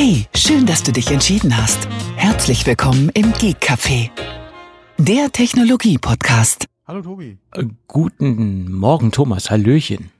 Hey, 0.00 0.26
schön, 0.32 0.64
dass 0.64 0.84
du 0.84 0.92
dich 0.92 1.10
entschieden 1.10 1.56
hast. 1.56 1.88
Herzlich 2.14 2.64
willkommen 2.64 3.10
im 3.14 3.32
Geek 3.32 3.56
Café, 3.60 4.10
der 4.96 5.32
Technologie-Podcast. 5.32 6.66
Hallo 6.86 7.02
Tobi. 7.02 7.36
Äh, 7.50 7.64
Guten 7.88 8.70
Morgen, 8.70 9.10
Thomas. 9.10 9.50
Hallöchen. 9.50 10.10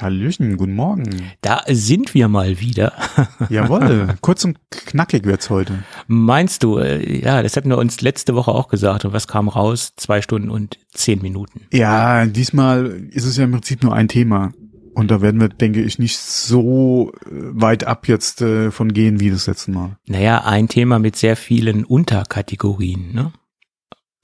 Hallöchen, 0.00 0.56
guten 0.56 0.74
Morgen. 0.74 1.04
Da 1.42 1.64
sind 1.68 2.14
wir 2.14 2.28
mal 2.28 2.60
wieder. 2.60 2.94
Jawohl, 3.50 4.14
kurz 4.22 4.42
und 4.46 4.58
knackig 4.70 5.24
wird's 5.24 5.50
heute. 5.50 5.84
Meinst 6.06 6.62
du, 6.62 6.78
äh, 6.78 7.20
ja, 7.20 7.42
das 7.42 7.58
hatten 7.58 7.68
wir 7.68 7.76
uns 7.76 8.00
letzte 8.00 8.34
Woche 8.34 8.52
auch 8.52 8.68
gesagt. 8.68 9.04
Und 9.04 9.12
was 9.12 9.28
kam 9.28 9.48
raus? 9.48 9.92
Zwei 9.98 10.22
Stunden 10.22 10.48
und 10.48 10.78
zehn 10.94 11.20
Minuten. 11.20 11.60
Ja, 11.74 12.24
diesmal 12.24 12.86
ist 13.10 13.26
es 13.26 13.36
ja 13.36 13.44
im 13.44 13.52
Prinzip 13.52 13.82
nur 13.82 13.94
ein 13.94 14.08
Thema. 14.08 14.54
Und 14.94 15.10
da 15.10 15.20
werden 15.20 15.40
wir, 15.40 15.48
denke 15.48 15.82
ich, 15.82 15.98
nicht 15.98 16.18
so 16.18 17.12
äh, 17.26 17.30
weit 17.30 17.84
ab 17.84 18.08
jetzt 18.08 18.40
äh, 18.42 18.70
von 18.70 18.92
gehen 18.92 19.20
wie 19.20 19.30
das 19.30 19.46
letzte 19.46 19.70
Mal. 19.72 19.96
Naja, 20.06 20.44
ein 20.44 20.68
Thema 20.68 20.98
mit 20.98 21.16
sehr 21.16 21.36
vielen 21.36 21.84
Unterkategorien, 21.84 23.12
ne? 23.12 23.32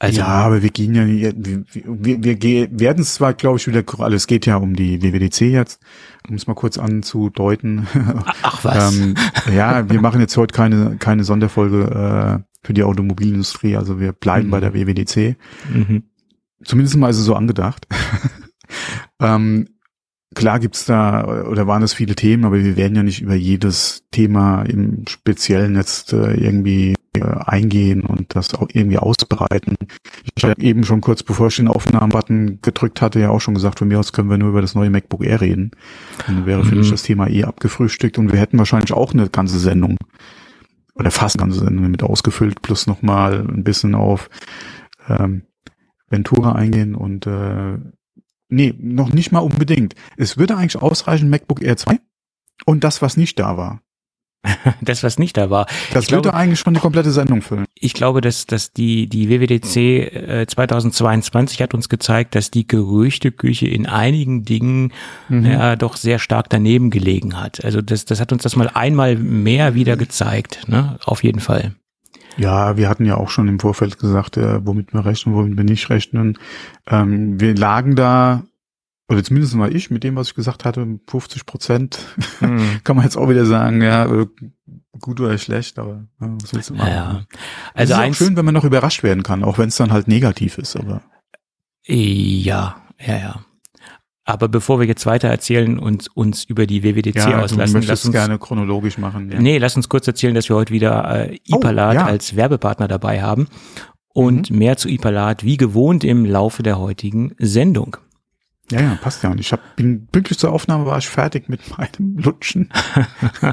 Also, 0.03 0.21
ja, 0.21 0.29
aber 0.29 0.63
wir 0.63 0.71
gehen 0.71 0.95
ja, 0.95 1.07
wir, 1.07 1.35
wir, 1.85 2.43
wir 2.43 2.81
werden 2.81 3.01
es 3.03 3.15
zwar, 3.17 3.35
glaube 3.35 3.59
ich, 3.59 3.67
wieder, 3.67 3.85
also 3.99 4.17
es 4.17 4.27
geht 4.27 4.47
ja 4.47 4.57
um 4.57 4.75
die 4.75 5.03
WWDC 5.03 5.43
jetzt, 5.43 5.79
um 6.27 6.37
es 6.37 6.47
mal 6.47 6.55
kurz 6.55 6.79
anzudeuten. 6.79 7.87
ach 8.43 8.65
was. 8.65 8.97
ähm, 8.97 9.15
ja, 9.55 9.91
wir 9.91 10.01
machen 10.01 10.21
jetzt 10.23 10.39
heute 10.39 10.55
keine, 10.55 10.97
keine 10.97 11.23
Sonderfolge 11.25 12.41
äh, 12.41 12.67
für 12.67 12.73
die 12.73 12.83
Automobilindustrie, 12.83 13.77
also 13.77 14.01
wir 14.01 14.13
bleiben 14.13 14.47
Mhm. 14.47 14.51
bei 14.53 14.61
der 14.61 14.73
WWDC. 14.73 15.37
mhm. 15.71 16.05
Zumindest 16.65 16.97
mal 16.97 17.11
ist 17.11 17.19
es 17.19 17.25
so 17.27 17.35
angedacht. 17.35 17.87
ähm, 19.21 19.69
klar 20.35 20.61
gibt's 20.61 20.85
da 20.85 21.45
oder 21.49 21.67
waren 21.67 21.83
es 21.83 21.93
viele 21.93 22.15
Themen, 22.15 22.45
aber 22.45 22.63
wir 22.63 22.77
werden 22.77 22.97
ja 22.97 23.03
nicht 23.03 23.21
über 23.23 23.35
jedes 23.35 24.05
Thema 24.11 24.63
im 24.63 25.05
Speziellen 25.09 25.75
jetzt 25.77 26.13
äh, 26.13 26.35
irgendwie 26.35 26.95
äh, 27.17 27.21
eingehen 27.23 28.03
und 28.03 28.37
das 28.37 28.55
auch 28.55 28.69
irgendwie 28.73 28.99
ausbreiten. 28.99 29.77
Ich 30.37 30.45
habe 30.45 30.61
eben 30.63 30.85
schon 30.85 31.01
kurz 31.01 31.23
bevor 31.25 31.49
ich 31.49 31.57
den 31.57 31.67
Aufnahmebutton 31.69 32.61
gedrückt 32.63 33.03
hatte, 33.03 33.19
ja 33.19 33.31
auch 33.31 33.41
schon 33.41 33.55
gesagt, 33.55 33.81
von 33.81 33.89
mir 33.89 33.99
aus 33.99 34.13
können 34.13 34.31
wir 34.31 34.39
nur 34.39 34.51
über 34.51 34.61
das 34.63 34.75
neue 34.77 34.91
MacBook 34.91 35.25
Air 35.25 35.41
reden. 35.41 35.73
Dann 36.27 36.47
wäre, 36.47 36.65
finde 36.65 36.83
ich, 36.83 36.87
Mhm. 36.89 36.93
das 36.93 37.03
Thema 37.03 37.29
eh 37.29 37.45
abgefrühstückt 37.45 38.17
und 38.19 38.33
wir 38.33 38.39
hätten 38.39 38.59
wahrscheinlich 38.59 38.93
auch 38.93 39.13
eine 39.13 39.29
ganze 39.29 39.59
Sendung 39.59 39.97
oder 40.95 41.11
fast 41.11 41.37
eine 41.39 41.47
ganze 41.49 41.65
Sendung 41.65 41.91
mit 41.91 42.03
ausgefüllt, 42.03 42.63
plus 42.63 42.87
nochmal 42.87 43.41
ein 43.49 43.65
bisschen 43.65 43.95
auf 43.95 44.29
ähm, 45.09 45.43
Ventura 46.09 46.53
eingehen 46.53 46.95
und 46.95 47.27
äh, 47.27 47.79
nee, 48.51 48.75
noch 48.79 49.13
nicht 49.13 49.33
mal 49.33 49.41
unbedingt. 49.41 49.95
Es 50.17 50.37
würde 50.37 50.57
eigentlich 50.57 50.77
ausreichen, 50.81 51.31
MacBook 51.31 51.63
Air 51.63 51.77
2 51.77 51.99
und 52.67 52.85
das, 52.85 53.01
was 53.03 53.17
nicht 53.17 53.39
da 53.39 53.57
war. 53.57 53.81
Das, 54.81 55.03
was 55.03 55.19
nicht 55.19 55.37
da 55.37 55.51
war. 55.51 55.67
Das 55.93 56.05
Ich 56.05 56.11
würde 56.13 56.23
glaube- 56.23 56.37
eigentlich 56.39 56.61
schon 56.61 56.73
die 56.73 56.81
komplette 56.81 57.11
Sendung 57.11 57.43
füllen. 57.43 57.67
Ich 57.75 57.93
glaube, 57.93 58.23
dass, 58.23 58.47
dass 58.47 58.73
die, 58.73 59.07
die 59.07 59.29
WWDC 59.29 59.77
äh, 59.77 60.47
2022 60.47 61.61
hat 61.61 61.75
uns 61.75 61.89
gezeigt, 61.91 62.35
dass 62.35 62.51
die 62.51 62.67
Gerüchteküche 62.67 63.67
in 63.69 63.87
einigen 63.87 64.45
Dingen 64.45 64.93
Mhm. 65.29 65.45
ja 65.45 65.77
doch 65.77 65.97
sehr 65.97 66.19
stark 66.19 66.49
daneben 66.49 66.89
gelegen 66.91 67.39
hat. 67.39 67.63
Also 67.65 67.83
das, 67.83 68.07
das 68.07 68.19
hat 68.21 68.33
uns 68.33 68.43
das 68.43 68.57
mal 68.57 68.69
einmal 68.73 69.17
mehr 69.17 69.75
wieder 69.75 69.97
gezeigt, 69.99 70.69
ne? 70.69 70.99
Auf 71.05 71.23
jeden 71.23 71.41
Fall. 71.41 71.75
Ja, 72.37 72.77
wir 72.77 72.89
hatten 72.89 73.05
ja 73.05 73.17
auch 73.17 73.31
schon 73.31 73.49
im 73.49 73.59
Vorfeld 73.59 73.99
gesagt, 73.99 74.37
äh, 74.37 74.65
womit 74.65 74.93
wir 74.93 75.05
rechnen, 75.05 75.35
womit 75.35 75.57
wir 75.57 75.65
nicht 75.65 75.91
rechnen. 75.91 76.39
Ähm, 76.87 77.41
wir 77.41 77.55
lagen 77.55 77.97
da, 77.97 78.45
oder 79.09 79.23
zumindest 79.25 79.55
mal 79.55 79.75
ich, 79.75 79.91
mit 79.91 80.05
dem, 80.05 80.17
was 80.17 80.29
ich 80.29 80.35
gesagt 80.35 80.65
hatte, 80.65 80.87
50 81.09 81.47
Prozent. 81.47 81.99
Kann 82.85 82.97
man 82.97 83.05
jetzt 83.05 83.17
auch 83.17 83.29
wieder 83.29 83.45
sagen, 83.45 83.83
ja, 83.83 84.07
äh, 84.07 84.27
gut 85.01 85.21
oder 85.21 85.37
schlecht, 85.39 85.79
aber 85.79 86.05
ja, 86.21 86.29
was 86.41 86.55
willst 86.55 86.71
du 86.71 86.75
machen? 86.75 86.89
Ja. 86.91 87.07
Also 87.07 87.27
Also 87.75 87.85
es 87.85 87.91
ist 87.91 87.97
eins, 87.97 88.17
schön, 88.17 88.37
wenn 88.37 88.45
man 88.45 88.55
noch 88.55 88.65
überrascht 88.65 89.03
werden 89.03 89.23
kann, 89.23 89.45
auch 89.45 89.59
wenn 89.59 89.69
es 89.69 89.77
dann 89.77 89.93
halt 89.93 90.09
negativ 90.09 90.59
ist, 90.59 90.77
aber 90.77 91.03
ja, 91.87 92.77
ja, 92.99 93.17
ja. 93.17 93.41
Aber 94.33 94.49
bevor 94.49 94.81
wir 94.81 94.87
jetzt 94.87 95.07
weiter 95.07 95.29
erzählen 95.29 95.79
und 95.79 96.09
uns 96.17 96.45
über 96.45 96.67
die 96.67 96.83
WWDC 96.83 97.17
ja, 97.17 97.41
auslassen, 97.43 97.83
lass 97.87 98.05
uns, 98.05 98.13
gerne 98.13 98.39
chronologisch 98.39 98.99
machen. 98.99 99.31
Ja. 99.31 99.41
nee, 99.41 99.59
lass 99.59 99.77
uns 99.77 99.89
kurz 99.89 100.07
erzählen, 100.07 100.35
dass 100.35 100.49
wir 100.49 100.57
heute 100.57 100.73
wieder 100.73 101.29
äh, 101.31 101.39
Oh, 101.53 101.57
Ipalat 101.57 101.95
ja. 101.95 102.03
Mhm. 102.03 102.09
als 102.09 102.37
Werbepartner 102.37 102.89
dabei 102.89 103.23
haben 103.23 103.49
und 104.13 104.51
mehr 104.51 104.77
zu 104.77 104.89
Ipalat 104.89 105.45
wie 105.45 105.57
gewohnt 105.57 106.05
im 106.05 106.25
Laufe 106.25 106.63
der 106.63 106.79
heutigen 106.79 107.35
Sendung. 107.39 107.97
Ja, 108.71 108.81
ja, 108.81 108.99
passt 109.03 109.23
ja. 109.25 109.31
Und 109.31 109.41
ich 109.41 109.53
hab, 109.53 109.75
bin 109.77 110.07
pünktlich 110.07 110.39
zur 110.39 110.53
Aufnahme 110.53 110.87
war 110.87 110.99
ich 110.99 111.09
fertig 111.09 111.49
mit 111.49 111.61
meinem 111.77 112.19
Lutschen. 112.19 112.71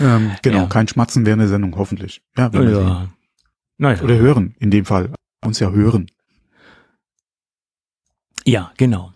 ähm, 0.00 0.30
genau, 0.42 0.58
Ja. 0.62 0.66
kein 0.66 0.88
Schmatzen 0.88 1.26
während 1.26 1.42
der 1.42 1.48
Sendung, 1.48 1.76
hoffentlich. 1.76 2.22
Ja. 2.36 2.50
Ja. 2.52 3.08
Naja. 3.76 4.02
Oder 4.02 4.16
hören, 4.16 4.54
in 4.58 4.70
dem 4.70 4.84
Fall. 4.84 5.10
Uns 5.44 5.58
ja 5.58 5.70
hören. 5.70 6.06
Ja, 8.46 8.72
genau. 8.76 9.12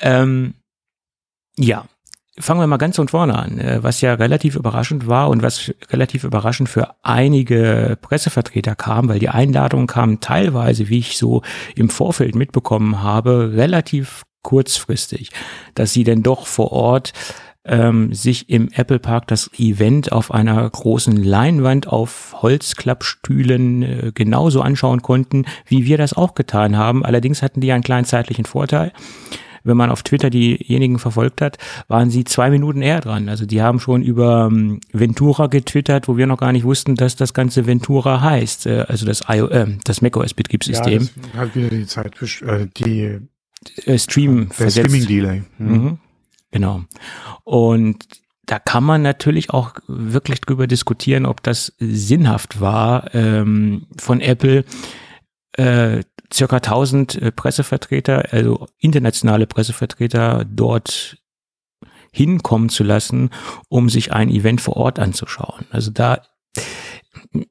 Ähm, 0.00 0.54
ja, 1.56 1.84
fangen 2.38 2.60
wir 2.60 2.66
mal 2.66 2.78
ganz 2.78 2.96
von 2.96 3.08
vorne 3.08 3.38
an. 3.38 3.58
Äh, 3.58 3.82
Was 3.82 4.00
ja 4.00 4.14
relativ 4.14 4.56
überraschend 4.56 5.06
war 5.06 5.28
und 5.28 5.42
was 5.42 5.72
relativ 5.90 6.24
überraschend 6.24 6.68
für 6.68 6.94
einige 7.02 7.96
Pressevertreter 8.00 8.74
kam, 8.74 9.08
weil 9.08 9.18
die 9.18 9.28
Einladungen 9.28 9.86
kamen 9.86 10.20
teilweise, 10.20 10.88
wie 10.88 10.98
ich 10.98 11.18
so 11.18 11.42
im 11.74 11.90
Vorfeld 11.90 12.34
mitbekommen 12.34 13.02
habe, 13.02 13.52
relativ 13.54 14.22
kurzfristig, 14.42 15.30
dass 15.74 15.92
sie 15.92 16.04
denn 16.04 16.22
doch 16.22 16.46
vor 16.46 16.72
Ort 16.72 17.12
ähm, 17.64 18.12
sich 18.12 18.48
im 18.48 18.68
Apple 18.72 18.98
Park 18.98 19.28
das 19.28 19.50
Event 19.58 20.12
auf 20.12 20.32
einer 20.32 20.68
großen 20.68 21.16
Leinwand 21.16 21.86
auf 21.86 22.34
Holzklappstühlen 22.42 23.82
äh, 23.82 24.12
genauso 24.14 24.62
anschauen 24.62 25.02
konnten, 25.02 25.44
wie 25.66 25.86
wir 25.86 25.98
das 25.98 26.14
auch 26.14 26.34
getan 26.34 26.76
haben. 26.76 27.04
Allerdings 27.04 27.42
hatten 27.42 27.60
die 27.60 27.72
einen 27.72 27.84
kleinen 27.84 28.04
zeitlichen 28.04 28.44
Vorteil. 28.44 28.92
Wenn 29.64 29.76
man 29.76 29.90
auf 29.90 30.02
Twitter 30.02 30.28
diejenigen 30.28 30.98
verfolgt 30.98 31.40
hat, 31.40 31.58
waren 31.86 32.10
sie 32.10 32.24
zwei 32.24 32.50
Minuten 32.50 32.82
eher 32.82 33.00
dran. 33.00 33.28
Also 33.28 33.46
die 33.46 33.62
haben 33.62 33.78
schon 33.78 34.02
über 34.02 34.48
ähm, 34.50 34.80
Ventura 34.92 35.46
getwittert, 35.46 36.08
wo 36.08 36.16
wir 36.16 36.26
noch 36.26 36.38
gar 36.38 36.50
nicht 36.50 36.64
wussten, 36.64 36.96
dass 36.96 37.14
das 37.14 37.32
ganze 37.32 37.64
Ventura 37.66 38.20
heißt. 38.20 38.66
Äh, 38.66 38.86
also 38.88 39.06
das, 39.06 39.22
IO, 39.28 39.46
äh, 39.46 39.68
das 39.84 40.02
macOS 40.02 40.34
Betriebssystem. 40.34 41.08
Ja, 41.34 41.40
hat 41.40 41.54
wieder 41.54 41.68
die 41.68 41.86
Zeit, 41.86 42.14
äh, 42.42 42.66
die, 42.76 43.20
äh, 43.84 43.98
Stream 43.98 44.48
der 44.48 44.54
versetzt. 44.54 44.88
Streaming-Delay. 44.88 45.42
Mhm. 45.58 45.72
Mhm. 45.72 45.98
Genau. 46.52 46.84
Und 47.44 48.06
da 48.44 48.58
kann 48.58 48.84
man 48.84 49.02
natürlich 49.02 49.50
auch 49.50 49.74
wirklich 49.86 50.40
drüber 50.40 50.66
diskutieren, 50.66 51.26
ob 51.26 51.42
das 51.42 51.74
sinnhaft 51.78 52.60
war 52.60 53.14
ähm, 53.14 53.86
von 53.98 54.20
Apple, 54.20 54.64
äh, 55.52 56.02
circa 56.32 56.56
1000 56.56 57.14
äh, 57.20 57.32
Pressevertreter, 57.32 58.32
also 58.32 58.66
internationale 58.78 59.46
Pressevertreter 59.46 60.44
dort 60.48 61.18
hinkommen 62.12 62.68
zu 62.68 62.84
lassen, 62.84 63.30
um 63.68 63.88
sich 63.88 64.12
ein 64.12 64.28
Event 64.28 64.60
vor 64.60 64.76
Ort 64.76 64.98
anzuschauen. 64.98 65.66
Also 65.70 65.90
da 65.90 66.22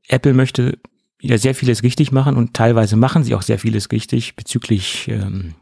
Apple 0.08 0.34
möchte 0.34 0.78
ja 1.20 1.38
sehr 1.38 1.56
vieles 1.56 1.84
richtig 1.84 2.12
machen 2.12 2.36
und 2.36 2.54
teilweise 2.54 2.96
machen 2.96 3.24
sie 3.24 3.34
auch 3.34 3.42
sehr 3.42 3.60
vieles 3.60 3.92
richtig 3.92 4.36
bezüglich 4.36 5.08
ähm, 5.08 5.56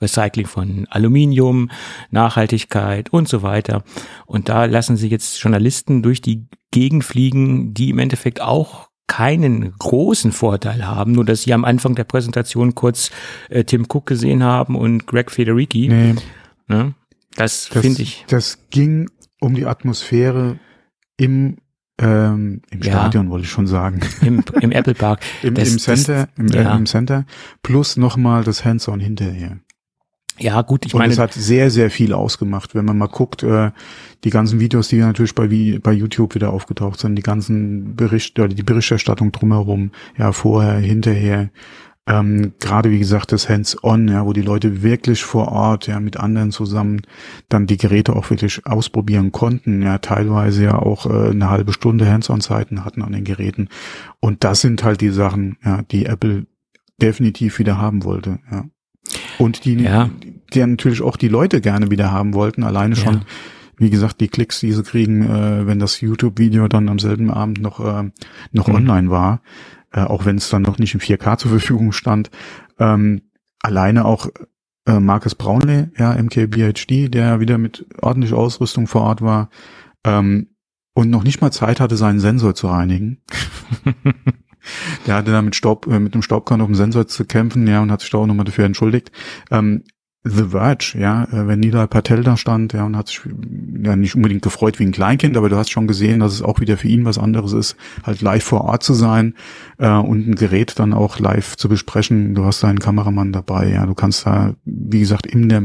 Recycling 0.00 0.46
von 0.46 0.86
Aluminium, 0.90 1.70
Nachhaltigkeit 2.10 3.12
und 3.12 3.28
so 3.28 3.42
weiter. 3.42 3.82
Und 4.26 4.48
da 4.48 4.64
lassen 4.64 4.96
sie 4.96 5.08
jetzt 5.08 5.40
Journalisten 5.42 6.02
durch 6.02 6.20
die 6.20 6.46
Gegend 6.70 7.04
fliegen, 7.04 7.72
die 7.74 7.90
im 7.90 7.98
Endeffekt 7.98 8.40
auch 8.40 8.88
keinen 9.08 9.72
großen 9.78 10.32
Vorteil 10.32 10.84
haben, 10.86 11.12
nur 11.12 11.24
dass 11.24 11.42
sie 11.42 11.52
am 11.54 11.64
Anfang 11.64 11.94
der 11.94 12.02
Präsentation 12.04 12.74
kurz 12.74 13.10
äh, 13.50 13.62
Tim 13.62 13.86
Cook 13.88 14.06
gesehen 14.06 14.42
haben 14.42 14.74
und 14.74 15.06
Greg 15.06 15.30
Federici. 15.30 15.88
Nee, 15.88 16.14
Ne? 16.68 16.94
Das, 17.36 17.68
das, 17.72 17.82
finde 17.82 18.02
ich. 18.02 18.24
das 18.28 18.58
ging 18.70 19.08
um 19.40 19.54
die 19.54 19.66
Atmosphäre 19.66 20.58
im, 21.16 21.58
ähm, 22.00 22.62
im 22.70 22.80
Ja. 22.82 22.92
Stadion, 22.92 23.30
wollte 23.30 23.44
ich 23.44 23.50
schon 23.50 23.68
sagen. 23.68 24.00
Im, 24.22 24.42
im 24.60 24.72
Apple 24.72 24.94
Park. 24.94 25.20
Im, 25.42 25.54
Das- 25.54 25.70
im 25.70 25.78
Center, 25.78 26.28
im, 26.36 26.48
ja. 26.48 26.74
im 26.74 26.86
Center, 26.86 27.24
plus 27.62 27.96
nochmal 27.96 28.42
das 28.42 28.64
Hands-on 28.64 28.98
hinterher. 28.98 29.58
Ja, 30.38 30.60
gut, 30.62 30.84
ich 30.86 30.94
und 30.94 30.98
meine, 30.98 31.12
es 31.12 31.18
hat 31.18 31.32
sehr, 31.32 31.70
sehr 31.70 31.90
viel 31.90 32.12
ausgemacht, 32.12 32.74
wenn 32.74 32.84
man 32.84 32.98
mal 32.98 33.06
guckt, 33.06 33.42
äh, 33.42 33.70
die 34.24 34.30
ganzen 34.30 34.60
Videos, 34.60 34.88
die 34.88 34.96
natürlich 34.96 35.34
bei, 35.34 35.46
Vi- 35.46 35.78
bei 35.80 35.92
YouTube 35.92 36.34
wieder 36.34 36.52
aufgetaucht 36.52 37.00
sind, 37.00 37.16
die 37.16 37.22
ganzen 37.22 37.96
Berichte, 37.96 38.42
oder 38.44 38.54
die 38.54 38.62
Berichterstattung 38.62 39.32
drumherum, 39.32 39.92
ja, 40.18 40.32
vorher, 40.32 40.78
hinterher, 40.78 41.50
ähm, 42.08 42.52
gerade 42.60 42.90
wie 42.90 42.98
gesagt 42.98 43.32
das 43.32 43.48
Hands-on, 43.48 44.08
ja, 44.08 44.24
wo 44.26 44.32
die 44.32 44.42
Leute 44.42 44.82
wirklich 44.82 45.24
vor 45.24 45.48
Ort, 45.48 45.86
ja, 45.88 45.98
mit 46.00 46.18
anderen 46.18 46.52
zusammen 46.52 47.02
dann 47.48 47.66
die 47.66 47.78
Geräte 47.78 48.14
auch 48.14 48.30
wirklich 48.30 48.64
ausprobieren 48.64 49.32
konnten, 49.32 49.82
ja, 49.82 49.98
teilweise 49.98 50.64
ja 50.64 50.78
auch 50.78 51.06
äh, 51.06 51.30
eine 51.30 51.50
halbe 51.50 51.72
Stunde 51.72 52.06
Hands-on-Zeiten 52.08 52.84
hatten 52.84 53.02
an 53.02 53.12
den 53.12 53.24
Geräten. 53.24 53.68
Und 54.20 54.44
das 54.44 54.60
sind 54.60 54.84
halt 54.84 55.00
die 55.00 55.10
Sachen, 55.10 55.56
ja, 55.64 55.82
die 55.82 56.06
Apple 56.06 56.46
definitiv 57.00 57.58
wieder 57.58 57.78
haben 57.78 58.04
wollte, 58.04 58.38
ja. 58.52 58.64
Und 59.38 59.64
die, 59.64 59.74
Ja. 59.74 60.10
die 60.52 60.64
natürlich 60.64 61.02
auch 61.02 61.16
die 61.16 61.28
Leute 61.28 61.60
gerne 61.60 61.90
wieder 61.90 62.10
haben 62.12 62.34
wollten, 62.34 62.62
alleine 62.64 62.96
schon 62.96 63.14
Ja. 63.14 63.20
wie 63.78 63.90
gesagt, 63.90 64.20
die 64.20 64.28
Klicks, 64.28 64.60
die 64.60 64.72
sie 64.72 64.82
kriegen, 64.82 65.22
äh, 65.22 65.66
wenn 65.66 65.78
das 65.78 66.00
YouTube-Video 66.00 66.68
dann 66.68 66.88
am 66.88 66.98
selben 66.98 67.30
Abend 67.30 67.60
noch, 67.60 67.80
äh, 67.80 68.10
noch 68.52 68.68
mhm. 68.68 68.74
online 68.74 69.10
war, 69.10 69.42
äh, 69.92 70.00
auch 70.00 70.24
wenn 70.24 70.36
es 70.36 70.48
dann 70.48 70.62
noch 70.62 70.78
nicht 70.78 70.94
in 70.94 71.00
4K 71.00 71.36
zur 71.38 71.50
Verfügung 71.50 71.92
stand. 71.92 72.30
Ähm, 72.78 73.22
alleine 73.60 74.04
auch 74.04 74.28
äh, 74.86 75.00
Marcus 75.00 75.34
Brownlee, 75.34 75.88
ja, 75.98 76.12
MKBHD, 76.14 77.08
der 77.12 77.40
wieder 77.40 77.58
mit 77.58 77.84
ordentlicher 78.00 78.38
Ausrüstung 78.38 78.86
vor 78.86 79.02
Ort 79.02 79.20
war 79.20 79.50
ähm, 80.04 80.48
und 80.94 81.10
noch 81.10 81.24
nicht 81.24 81.40
mal 81.40 81.50
Zeit 81.50 81.80
hatte, 81.80 81.96
seinen 81.96 82.20
Sensor 82.20 82.54
zu 82.54 82.68
reinigen. 82.68 83.22
der 85.06 85.16
hatte 85.16 85.32
da 85.32 85.42
mit 85.42 85.56
Staub, 85.56 85.86
äh, 85.86 85.98
mit 85.98 86.14
dem 86.14 86.22
Staubkorn 86.22 86.60
auf 86.60 86.68
dem 86.68 86.74
Sensor 86.74 87.06
zu 87.06 87.24
kämpfen, 87.24 87.66
ja, 87.66 87.80
und 87.80 87.90
hat 87.90 88.00
sich 88.00 88.10
da 88.10 88.18
auch 88.18 88.26
nochmal 88.26 88.44
dafür 88.44 88.64
entschuldigt. 88.64 89.10
Ähm, 89.50 89.82
The 90.28 90.46
Verge, 90.48 90.96
ja, 90.98 91.24
äh, 91.24 91.46
wenn 91.46 91.60
Nilay 91.60 91.86
Patel 91.86 92.24
da 92.24 92.36
stand, 92.36 92.72
ja, 92.72 92.84
und 92.84 92.96
hat 92.96 93.08
sich 93.08 93.20
ja 93.82 93.94
nicht 93.94 94.16
unbedingt 94.16 94.42
gefreut 94.42 94.80
wie 94.80 94.84
ein 94.84 94.92
Kleinkind, 94.92 95.36
aber 95.36 95.48
du 95.48 95.56
hast 95.56 95.70
schon 95.70 95.86
gesehen, 95.86 96.18
dass 96.18 96.32
es 96.32 96.42
auch 96.42 96.58
wieder 96.58 96.76
für 96.76 96.88
ihn 96.88 97.04
was 97.04 97.18
anderes 97.18 97.52
ist, 97.52 97.76
halt 98.02 98.22
live 98.22 98.42
vor 98.42 98.62
Ort 98.62 98.82
zu 98.82 98.94
sein 98.94 99.34
äh, 99.78 99.88
und 99.88 100.26
ein 100.26 100.34
Gerät 100.34 100.78
dann 100.80 100.94
auch 100.94 101.20
live 101.20 101.56
zu 101.56 101.68
besprechen. 101.68 102.34
Du 102.34 102.44
hast 102.44 102.62
deinen 102.64 102.80
Kameramann 102.80 103.32
dabei, 103.32 103.70
ja, 103.70 103.86
du 103.86 103.94
kannst 103.94 104.26
da, 104.26 104.54
wie 104.64 105.00
gesagt, 105.00 105.26
in 105.26 105.48
der 105.48 105.62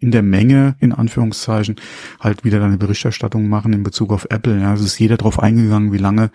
in 0.00 0.10
der 0.10 0.22
Menge, 0.22 0.76
in 0.80 0.92
Anführungszeichen, 0.92 1.76
halt 2.20 2.44
wieder 2.44 2.60
deine 2.60 2.78
Berichterstattung 2.78 3.48
machen 3.48 3.72
in 3.72 3.82
Bezug 3.82 4.12
auf 4.12 4.26
Apple. 4.30 4.60
Ja, 4.60 4.74
es 4.74 4.80
ist 4.80 4.98
jeder 4.98 5.16
drauf 5.16 5.38
eingegangen, 5.38 5.92
wie 5.92 5.98
lange 5.98 6.30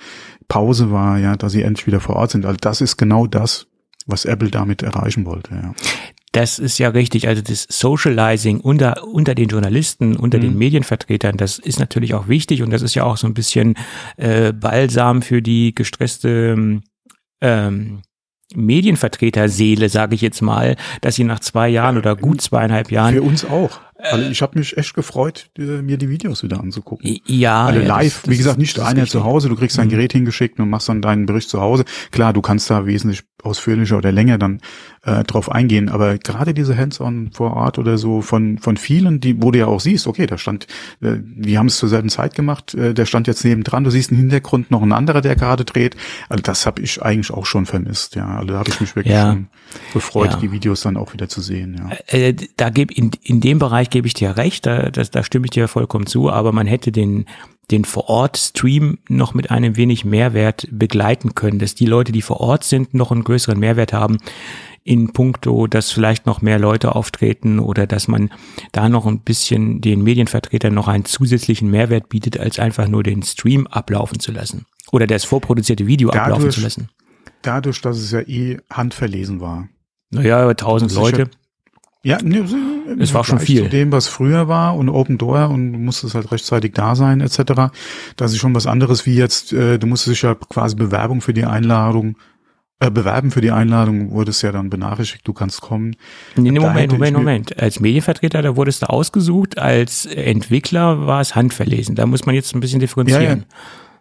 Pause 0.48 0.92
war, 0.92 1.18
ja, 1.18 1.36
dass 1.36 1.52
sie 1.52 1.64
endlich 1.64 1.88
wieder 1.88 2.00
vor 2.00 2.16
Ort 2.16 2.32
sind. 2.32 2.46
Also 2.46 2.58
das 2.60 2.82
ist 2.82 2.98
genau 2.98 3.28
das, 3.28 3.68
was 4.06 4.26
Apple 4.26 4.50
damit 4.50 4.84
erreichen 4.84 5.26
wollte. 5.26 5.54
Ja. 5.56 5.74
Das 6.32 6.60
ist 6.60 6.78
ja 6.78 6.90
richtig. 6.90 7.28
Also 7.28 7.42
das 7.42 7.66
Socializing 7.70 8.60
unter, 8.60 9.08
unter 9.08 9.34
den 9.34 9.50
Journalisten, 9.50 10.16
unter 10.16 10.38
mhm. 10.38 10.44
den 10.44 10.58
Medienvertretern, 10.58 11.38
das 11.38 11.58
ist 11.58 11.80
natürlich 11.80 12.14
auch 12.14 12.28
wichtig 12.28 12.62
und 12.62 12.72
das 12.72 12.82
ist 12.82 12.96
ja 12.96 13.04
auch 13.04 13.18
so 13.18 13.28
ein 13.28 13.34
bisschen 13.34 13.76
äh, 14.18 14.54
Balsam 14.54 15.22
für 15.22 15.42
die 15.42 15.74
gestresste 15.74 16.82
ähm, 17.42 18.02
Medienvertreterseele, 18.56 19.90
sage 19.90 20.16
ich 20.16 20.22
jetzt 20.22 20.42
mal, 20.42 20.78
dass 21.02 21.16
sie 21.16 21.24
nach 21.24 21.40
zwei 21.40 21.68
Jahren 21.68 21.98
oder 21.98 22.16
gut 22.16 22.42
zweieinhalb 22.42 22.92
Jahren. 22.92 23.14
Für 23.14 23.22
uns 23.22 23.44
auch. 23.46 23.82
Also 24.00 24.30
ich 24.30 24.42
habe 24.42 24.60
mich 24.60 24.78
echt 24.78 24.94
gefreut, 24.94 25.50
mir 25.58 25.98
die 25.98 26.10
Videos 26.10 26.44
wieder 26.44 26.60
anzugucken. 26.60 27.20
Ja. 27.26 27.66
Alle 27.66 27.82
ja, 27.82 27.88
live, 27.88 28.22
das, 28.22 28.32
wie 28.32 28.38
gesagt, 28.38 28.60
nicht 28.60 28.80
einer 28.80 29.06
zu 29.08 29.24
Hause, 29.24 29.50
du 29.50 29.56
kriegst 29.56 29.78
dein 29.78 29.88
mhm. 29.88 29.92
Gerät 29.92 30.14
hingeschickt 30.14 30.60
und 30.60 30.70
machst 30.70 30.88
dann 30.88 31.02
deinen 31.02 31.26
Bericht 31.26 31.50
zu 31.50 31.60
Hause. 31.60 31.84
Klar, 32.12 32.32
du 32.32 32.42
kannst 32.42 32.70
da 32.70 32.86
wesentlich 32.86 33.24
ausführlicher 33.44 33.98
oder 33.98 34.12
länger 34.12 34.38
dann 34.38 34.62
äh, 35.08 35.24
drauf 35.24 35.50
eingehen, 35.50 35.88
aber 35.88 36.18
gerade 36.18 36.54
diese 36.54 36.78
Hands-on 36.78 37.32
vor 37.32 37.54
Ort 37.54 37.80
oder 37.80 37.98
so 37.98 38.22
von 38.22 38.58
von 38.58 38.76
vielen, 38.76 39.22
die 39.22 39.42
wo 39.42 39.52
du 39.52 39.60
ja 39.60 39.68
auch 39.68 39.80
siehst, 39.80 40.06
okay, 40.06 40.28
da 40.28 40.38
stand, 40.38 40.68
äh, 41.02 41.16
die 41.18 41.58
haben 41.58 41.68
es 41.68 41.78
zur 41.78 41.88
selben 41.88 42.10
Zeit 42.10 42.36
gemacht, 42.36 42.74
äh, 42.74 42.94
der 42.94 43.06
stand 43.06 43.26
jetzt 43.26 43.46
nebendran, 43.46 43.86
du 43.86 43.90
siehst 43.90 44.12
im 44.12 44.18
Hintergrund 44.18 44.70
noch 44.70 44.82
ein 44.82 44.92
anderer, 44.92 45.22
der 45.22 45.38
gerade 45.38 45.64
dreht. 45.64 45.96
Also 46.28 46.44
das 46.44 46.66
habe 46.66 46.82
ich 46.82 47.02
eigentlich 47.02 47.32
auch 47.32 47.46
schon 47.46 47.66
vermisst, 47.66 48.16
ja. 48.16 48.28
Also 48.28 48.48
da 48.48 48.60
habe 48.60 48.70
ich 48.70 48.82
mich 48.82 48.96
wirklich 48.98 49.14
ja. 49.14 49.32
schon 49.32 49.48
gefreut, 49.94 50.32
ja. 50.34 50.38
die 50.40 50.52
Videos 50.52 50.82
dann 50.82 50.98
auch 50.98 51.14
wieder 51.14 51.30
zu 51.30 51.40
sehen, 51.40 51.78
ja. 51.80 51.96
Äh, 52.08 52.36
da 52.58 52.70
gebe 52.70 52.94
in 52.94 53.12
in 53.24 53.40
dem 53.40 53.60
Bereich 53.60 53.90
gebe 53.90 54.08
ich 54.08 54.14
dir 54.14 54.36
recht, 54.36 54.66
da, 54.66 54.90
da, 54.90 55.04
da 55.04 55.24
stimme 55.24 55.46
ich 55.46 55.52
dir 55.52 55.70
vollkommen 55.70 56.06
zu, 56.06 56.30
aber 56.30 56.52
man 56.52 56.68
hätte 56.68 56.92
den 56.92 57.26
den 57.70 57.84
Vor-Ort-Stream 57.84 58.98
noch 59.10 59.34
mit 59.34 59.52
einem 59.52 59.76
wenig 59.76 60.06
Mehrwert 60.06 60.70
begleiten 60.72 61.36
können, 61.36 61.60
dass 61.60 61.76
die 61.76 61.86
Leute, 61.86 62.14
die 62.14 62.22
vor 62.22 62.40
Ort 62.40 62.64
sind, 62.64 62.94
noch 62.94 63.12
einen 63.12 63.26
größeren 63.26 63.60
Mehrwert 63.60 63.92
haben 63.92 64.20
in 64.88 65.12
puncto, 65.12 65.68
dass 65.68 65.92
vielleicht 65.92 66.26
noch 66.26 66.42
mehr 66.42 66.60
Leute 66.60 66.96
auftreten 66.96 67.60
oder 67.60 67.86
dass 67.86 68.08
man 68.08 68.30
da 68.72 68.88
noch 68.88 69.06
ein 69.06 69.20
bisschen 69.20 69.82
den 69.82 70.02
Medienvertretern 70.02 70.74
noch 70.74 70.88
einen 70.88 71.06
zusätzlichen 71.06 71.70
Mehrwert 71.70 72.10
bietet, 72.10 72.40
als 72.40 72.58
einfach 72.58 72.88
nur 72.88 73.04
den 73.04 73.22
Stream 73.22 73.68
ablaufen 73.68 74.20
zu 74.20 74.32
lassen 74.32 74.66
oder 74.92 75.06
das 75.06 75.26
vorproduzierte 75.26 75.88
Video 75.88 76.10
dadurch, 76.10 76.24
ablaufen 76.24 76.52
zu 76.52 76.62
lassen. 76.62 76.90
Dadurch, 77.42 77.82
dass 77.82 77.98
es 77.98 78.12
ja 78.12 78.22
eh 78.22 78.60
handverlesen 78.72 79.42
war. 79.42 79.68
Naja, 80.10 80.54
tausend 80.54 80.94
Leute. 80.94 81.30
Ja, 82.04 82.20
ne, 82.24 82.46
es 83.00 83.14
war 83.14 83.26
schon 83.26 83.40
viel. 83.40 83.64
Zu 83.64 83.70
dem, 83.70 83.92
was 83.92 84.08
früher 84.08 84.48
war 84.48 84.78
und 84.78 84.88
Open 84.88 85.18
Door 85.18 85.50
und 85.50 85.74
du 85.74 85.80
musstest 85.80 86.16
halt 86.16 86.32
rechtzeitig 86.32 86.72
da 86.74 86.96
sein 86.96 87.20
etc. 87.20 87.74
Das 88.16 88.32
ist 88.32 88.38
schon 88.38 88.56
was 88.56 88.68
anderes 88.68 89.06
wie 89.06 89.16
jetzt, 89.16 89.52
äh, 89.52 89.78
du 89.78 89.88
musstest 89.88 90.16
dich 90.16 90.22
ja 90.22 90.36
quasi 90.36 90.76
Bewerbung 90.76 91.20
für 91.20 91.34
die 91.34 91.44
Einladung 91.44 92.16
äh, 92.80 92.92
bewerben 92.92 93.32
für 93.32 93.42
die 93.42 93.52
Einladung, 93.52 94.12
wurdest 94.12 94.44
ja 94.44 94.52
dann 94.52 94.70
benachrichtigt, 94.70 95.28
du 95.28 95.34
kannst 95.34 95.62
kommen. 95.62 95.96
Nee, 96.36 96.52
nee 96.52 96.60
Moment, 96.60 96.92
Moment, 96.92 97.18
Moment. 97.18 97.60
Als 97.60 97.80
Medienvertreter, 97.80 98.42
da 98.42 98.56
wurdest 98.56 98.84
du 98.84 98.90
ausgesucht, 98.90 99.58
als 99.58 100.06
Entwickler 100.06 101.08
war 101.08 101.22
es 101.22 101.36
handverlesen. 101.36 101.96
Da 101.96 102.06
muss 102.06 102.26
man 102.26 102.36
jetzt 102.36 102.54
ein 102.54 102.60
bisschen 102.60 102.80
differenzieren. 102.80 103.46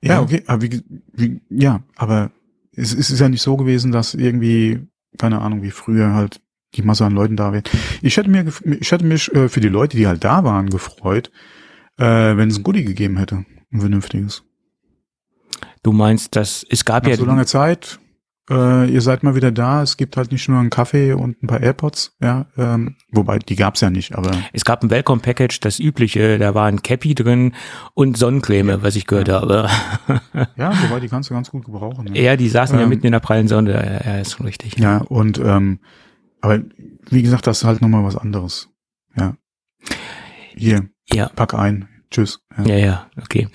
Ja, 0.02 0.08
ja. 0.08 0.14
ja 0.17 0.20
okay, 0.20 0.43
aber 0.46 0.62
wie, 0.62 0.82
wie, 1.14 1.40
ja, 1.49 1.81
aber 1.96 2.31
es, 2.73 2.93
es 2.93 3.11
ist 3.11 3.20
ja 3.20 3.28
nicht 3.28 3.43
so 3.43 3.56
gewesen, 3.56 3.93
dass 3.93 4.14
irgendwie, 4.14 4.81
keine 5.17 5.40
Ahnung, 5.40 5.62
wie 5.62 5.70
früher 5.70 6.12
halt 6.12 6.43
die 6.75 6.82
Masse 6.82 7.06
an 7.06 7.14
Leuten 7.14 7.37
da 7.37 7.52
wäre. 7.52 7.62
Ich 8.02 8.19
hätte 8.19 8.28
mir, 8.28 8.44
ich 8.78 8.93
hätte 8.93 9.06
mich 9.06 9.32
äh, 9.34 9.49
für 9.49 9.61
die 9.61 9.69
Leute, 9.69 9.96
die 9.96 10.06
halt 10.06 10.23
da 10.23 10.44
waren, 10.44 10.69
gefreut, 10.69 11.31
äh, 11.96 12.05
wenn 12.05 12.50
es 12.50 12.58
ein 12.58 12.62
Goodie 12.62 12.84
gegeben 12.84 13.17
hätte, 13.17 13.46
ein 13.73 13.81
vernünftiges. 13.81 14.44
Du 15.82 15.93
meinst, 15.93 16.37
dass 16.37 16.67
es 16.69 16.84
gab 16.84 17.05
Nach 17.05 17.11
ja 17.11 17.17
so 17.17 17.25
lange 17.25 17.46
Zeit. 17.46 17.99
Äh, 18.48 18.88
ihr 18.90 19.00
seid 19.00 19.22
mal 19.22 19.34
wieder 19.34 19.50
da. 19.50 19.82
Es 19.82 19.96
gibt 19.96 20.16
halt 20.16 20.31
nicht 20.31 20.48
nur 20.48 20.60
einen 20.60 20.70
Kaffee 20.70 21.12
und 21.12 21.43
ein 21.43 21.46
paar 21.48 21.60
AirPods, 21.60 22.16
ja. 22.20 22.46
Ähm, 22.56 22.96
wobei 23.10 23.38
die 23.38 23.56
gab's 23.56 23.81
ja 23.81 23.90
nicht, 23.90 24.14
aber 24.14 24.31
es 24.52 24.64
gab 24.64 24.82
ein 24.82 24.90
Welcome 24.90 25.20
Package, 25.20 25.58
das 25.60 25.81
übliche. 25.81 26.38
Da 26.38 26.54
war 26.54 26.66
ein 26.66 26.82
Cappy 26.82 27.14
drin 27.14 27.54
und 27.94 28.16
Sonnencreme, 28.16 28.69
ja, 28.69 28.82
was 28.82 28.94
ich 28.94 29.06
gehört 29.06 29.28
ja. 29.28 29.40
habe. 29.40 29.69
ja, 30.56 30.72
wobei 30.82 31.00
die 31.00 31.08
kannst 31.08 31.31
du 31.31 31.34
ganz 31.34 31.50
gut 31.50 31.64
gebrauchen. 31.64 32.14
Ja, 32.14 32.22
ja 32.22 32.37
die 32.37 32.48
saßen 32.48 32.76
ähm, 32.76 32.82
ja 32.82 32.87
mitten 32.87 33.06
in 33.06 33.12
der 33.12 33.20
prallen 33.20 33.48
Sonne. 33.48 34.02
Ja, 34.04 34.19
ist 34.19 34.37
schon 34.37 34.46
richtig. 34.46 34.78
Ja 34.78 34.99
und 34.99 35.38
ähm, 35.38 35.81
aber 36.40 36.60
wie 37.10 37.22
gesagt, 37.22 37.46
das 37.46 37.58
ist 37.58 37.64
halt 37.64 37.82
nochmal 37.82 38.04
was 38.04 38.16
anderes. 38.16 38.69
Ja. 39.16 39.37
Hier, 40.54 40.88
ja. 41.12 41.28
pack 41.34 41.54
ein. 41.54 41.88
Tschüss. 42.10 42.40
Ja, 42.58 42.64
ja, 42.64 42.76
ja 42.76 43.10
okay. 43.20 43.49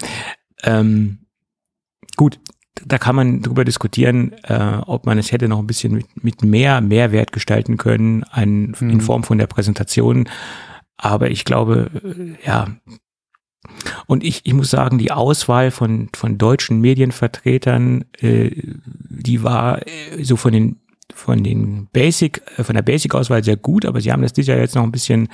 Ähm, 0.63 1.19
gut, 2.17 2.39
da 2.85 2.97
kann 2.97 3.15
man 3.15 3.41
drüber 3.41 3.65
diskutieren, 3.65 4.33
äh, 4.43 4.77
ob 4.85 5.05
man 5.05 5.17
es 5.17 5.31
hätte 5.31 5.47
noch 5.47 5.59
ein 5.59 5.67
bisschen 5.67 5.93
mit, 5.93 6.23
mit 6.23 6.43
mehr 6.43 6.81
Mehrwert 6.81 7.31
gestalten 7.31 7.77
können 7.77 8.23
an, 8.23 8.73
hm. 8.77 8.89
in 8.89 8.97
mhm. 8.97 9.01
Form 9.01 9.23
von 9.23 9.37
der 9.37 9.47
Präsentation. 9.47 10.29
Aber 10.97 11.29
ich 11.29 11.45
glaube, 11.45 11.89
äh, 12.03 12.47
ja. 12.47 12.67
Und 14.07 14.23
ich, 14.23 14.41
ich 14.45 14.53
muss 14.53 14.71
sagen, 14.71 14.97
die 14.97 15.11
Auswahl 15.11 15.71
von, 15.71 16.09
von 16.15 16.37
deutschen 16.37 16.81
Medienvertretern, 16.81 18.05
äh, 18.19 18.51
die 18.55 19.43
war 19.43 19.85
äh, 19.85 20.23
so 20.23 20.35
von 20.35 20.51
den 20.51 20.77
von 21.13 21.43
den 21.43 21.87
Basic, 21.91 22.41
äh, 22.57 22.63
von 22.63 22.73
der 22.73 22.83
Basic-Auswahl 22.83 23.43
sehr 23.43 23.57
gut, 23.57 23.85
aber 23.85 23.99
sie 23.99 24.11
haben 24.11 24.21
das 24.21 24.31
dieses 24.31 24.47
Jahr 24.47 24.57
jetzt 24.57 24.75
noch 24.75 24.83
ein 24.83 24.93
bisschen 24.93 25.27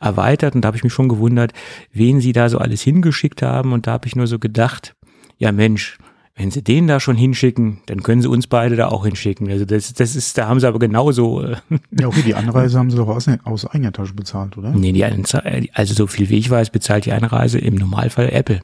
erweitert 0.00 0.54
und 0.54 0.62
da 0.62 0.68
habe 0.68 0.76
ich 0.76 0.84
mich 0.84 0.92
schon 0.92 1.08
gewundert, 1.08 1.52
wen 1.92 2.20
sie 2.20 2.32
da 2.32 2.48
so 2.48 2.58
alles 2.58 2.82
hingeschickt 2.82 3.42
haben 3.42 3.72
und 3.72 3.88
da 3.88 3.92
habe 3.92 4.06
ich 4.06 4.14
nur 4.14 4.28
so 4.28 4.38
gedacht, 4.38 4.94
ja 5.36 5.50
Mensch, 5.50 5.98
wenn 6.36 6.50
sie 6.50 6.62
den 6.62 6.88
da 6.88 6.98
schon 6.98 7.16
hinschicken, 7.16 7.78
dann 7.86 8.02
können 8.02 8.20
sie 8.20 8.28
uns 8.28 8.48
beide 8.48 8.74
da 8.74 8.88
auch 8.88 9.04
hinschicken. 9.04 9.48
Also 9.50 9.64
das, 9.64 9.94
das 9.94 10.16
ist, 10.16 10.36
da 10.36 10.48
haben 10.48 10.58
sie 10.58 10.66
aber 10.66 10.80
genauso. 10.80 11.42
Äh 11.42 11.56
ja, 11.98 12.08
okay, 12.08 12.22
die 12.22 12.34
Anreise 12.34 12.78
haben 12.78 12.90
sie 12.90 12.96
doch 12.96 13.08
aus, 13.08 13.28
aus 13.44 13.66
eigener 13.66 13.92
Tasche 13.92 14.14
bezahlt, 14.14 14.58
oder? 14.58 14.70
Nee, 14.70 14.92
die, 14.92 15.04
also 15.04 15.94
so 15.94 16.06
viel 16.08 16.28
wie 16.30 16.38
ich 16.38 16.50
weiß, 16.50 16.70
bezahlt 16.70 17.06
die 17.06 17.12
Einreise 17.12 17.58
im 17.58 17.76
Normalfall 17.76 18.30
Apple. 18.30 18.60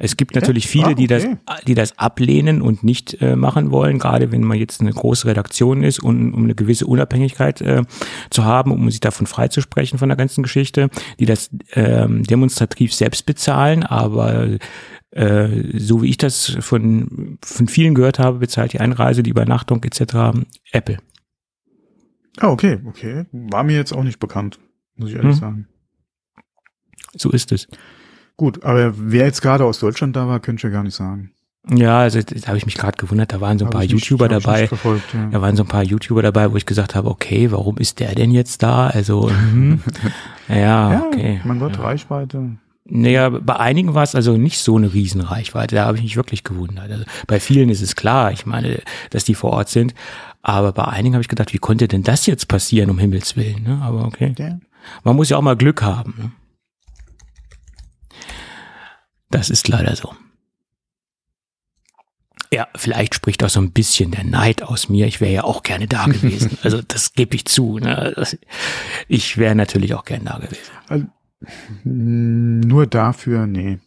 Es 0.00 0.16
gibt 0.16 0.36
natürlich 0.36 0.68
viele, 0.68 0.84
ah, 0.84 0.90
okay. 0.90 0.94
die 0.94 1.06
das, 1.08 1.26
die 1.66 1.74
das 1.74 1.98
ablehnen 1.98 2.62
und 2.62 2.84
nicht 2.84 3.20
äh, 3.20 3.34
machen 3.34 3.72
wollen, 3.72 3.98
gerade 3.98 4.30
wenn 4.30 4.44
man 4.44 4.56
jetzt 4.56 4.80
eine 4.80 4.92
große 4.92 5.26
Redaktion 5.26 5.82
ist 5.82 5.98
und 5.98 6.32
um 6.34 6.44
eine 6.44 6.54
gewisse 6.54 6.86
Unabhängigkeit 6.86 7.60
äh, 7.60 7.82
zu 8.30 8.44
haben, 8.44 8.70
um 8.70 8.88
sich 8.90 9.00
davon 9.00 9.26
freizusprechen 9.26 9.98
von 9.98 10.08
der 10.08 10.16
ganzen 10.16 10.44
Geschichte, 10.44 10.88
die 11.18 11.26
das 11.26 11.50
ähm, 11.72 12.22
demonstrativ 12.22 12.94
selbst 12.94 13.26
bezahlen, 13.26 13.82
aber 13.82 14.58
äh, 15.10 15.78
so 15.78 16.02
wie 16.02 16.10
ich 16.10 16.18
das 16.18 16.56
von, 16.60 17.38
von 17.42 17.68
vielen 17.68 17.94
gehört 17.94 18.18
habe, 18.18 18.38
bezahlt 18.38 18.72
die 18.72 18.80
Einreise, 18.80 19.22
die 19.22 19.30
Übernachtung 19.30 19.82
etc. 19.82 20.44
Apple. 20.72 20.98
Ah, 22.38 22.48
okay, 22.48 22.78
okay. 22.86 23.24
War 23.32 23.64
mir 23.64 23.76
jetzt 23.76 23.92
auch 23.92 24.04
nicht 24.04 24.18
bekannt, 24.18 24.58
muss 24.96 25.10
ich 25.10 25.16
ehrlich 25.16 25.32
hm. 25.32 25.38
sagen. 25.40 25.68
So 27.16 27.30
ist 27.30 27.52
es. 27.52 27.68
Gut, 28.36 28.62
aber 28.62 28.92
wer 28.96 29.24
jetzt 29.24 29.42
gerade 29.42 29.64
aus 29.64 29.80
Deutschland 29.80 30.14
da 30.14 30.28
war, 30.28 30.38
könnte 30.40 30.60
ich 30.60 30.64
ja 30.64 30.70
gar 30.70 30.84
nicht 30.84 30.94
sagen. 30.94 31.32
Ja, 31.70 31.98
also 31.98 32.20
da 32.22 32.46
habe 32.46 32.56
ich 32.56 32.66
mich 32.66 32.76
gerade 32.76 32.96
gewundert, 32.96 33.32
da 33.32 33.40
waren 33.40 33.58
so 33.58 33.64
ein 33.64 33.68
hab 33.68 33.74
paar 33.74 33.84
YouTuber 33.84 34.28
nicht, 34.28 34.46
dabei. 34.46 34.68
Verfolgt, 34.68 35.12
ja. 35.12 35.28
Da 35.30 35.42
waren 35.42 35.56
so 35.56 35.64
ein 35.64 35.68
paar 35.68 35.82
YouTuber 35.82 36.22
dabei, 36.22 36.50
wo 36.52 36.56
ich 36.56 36.64
gesagt 36.64 36.94
habe, 36.94 37.08
okay, 37.08 37.50
warum 37.50 37.76
ist 37.78 37.98
der 37.98 38.14
denn 38.14 38.30
jetzt 38.30 38.62
da? 38.62 38.86
Also, 38.86 39.30
ja, 40.48 40.56
ja, 40.56 41.04
okay. 41.06 41.40
Man 41.44 41.60
wird 41.60 41.76
ja. 41.76 41.82
Reichweite. 41.82 42.58
Naja, 42.90 43.28
bei 43.28 43.56
einigen 43.56 43.94
war 43.94 44.02
es 44.02 44.14
also 44.14 44.38
nicht 44.38 44.58
so 44.58 44.76
eine 44.76 44.94
Riesenreichweite. 44.94 45.76
Da 45.76 45.84
habe 45.84 45.98
ich 45.98 46.02
mich 46.02 46.16
wirklich 46.16 46.42
gewundert. 46.42 46.90
Also 46.90 47.04
bei 47.26 47.38
vielen 47.38 47.68
ist 47.68 47.82
es 47.82 47.96
klar, 47.96 48.32
ich 48.32 48.46
meine, 48.46 48.80
dass 49.10 49.24
die 49.24 49.34
vor 49.34 49.52
Ort 49.52 49.68
sind. 49.68 49.94
Aber 50.40 50.72
bei 50.72 50.84
einigen 50.84 51.14
habe 51.14 51.22
ich 51.22 51.28
gedacht, 51.28 51.52
wie 51.52 51.58
konnte 51.58 51.86
denn 51.86 52.02
das 52.02 52.24
jetzt 52.24 52.48
passieren, 52.48 52.88
um 52.88 52.98
Himmels 52.98 53.36
Willen? 53.36 53.62
Ne? 53.62 53.80
Aber 53.82 54.06
okay. 54.06 54.34
Ja. 54.38 54.58
Man 55.04 55.16
muss 55.16 55.28
ja 55.28 55.36
auch 55.36 55.42
mal 55.42 55.56
Glück 55.56 55.82
haben. 55.82 56.14
Ne? 56.16 56.32
Das 59.30 59.50
ist 59.50 59.68
leider 59.68 59.94
so. 59.94 60.14
Ja, 62.50 62.68
vielleicht 62.74 63.14
spricht 63.14 63.44
auch 63.44 63.50
so 63.50 63.60
ein 63.60 63.72
bisschen 63.72 64.12
der 64.12 64.24
Neid 64.24 64.62
aus 64.62 64.88
mir. 64.88 65.06
Ich 65.06 65.20
wäre 65.20 65.32
ja 65.32 65.44
auch 65.44 65.62
gerne 65.62 65.86
da 65.86 66.06
gewesen. 66.06 66.56
Also 66.62 66.80
das 66.80 67.12
gebe 67.12 67.36
ich 67.36 67.44
zu. 67.44 67.78
Ne? 67.78 68.14
Ich 69.08 69.36
wäre 69.36 69.54
natürlich 69.54 69.92
auch 69.92 70.06
gerne 70.06 70.24
da 70.24 70.38
gewesen. 70.38 71.12
Also, 71.40 71.54
nur 71.84 72.86
dafür, 72.86 73.46
nee. 73.46 73.78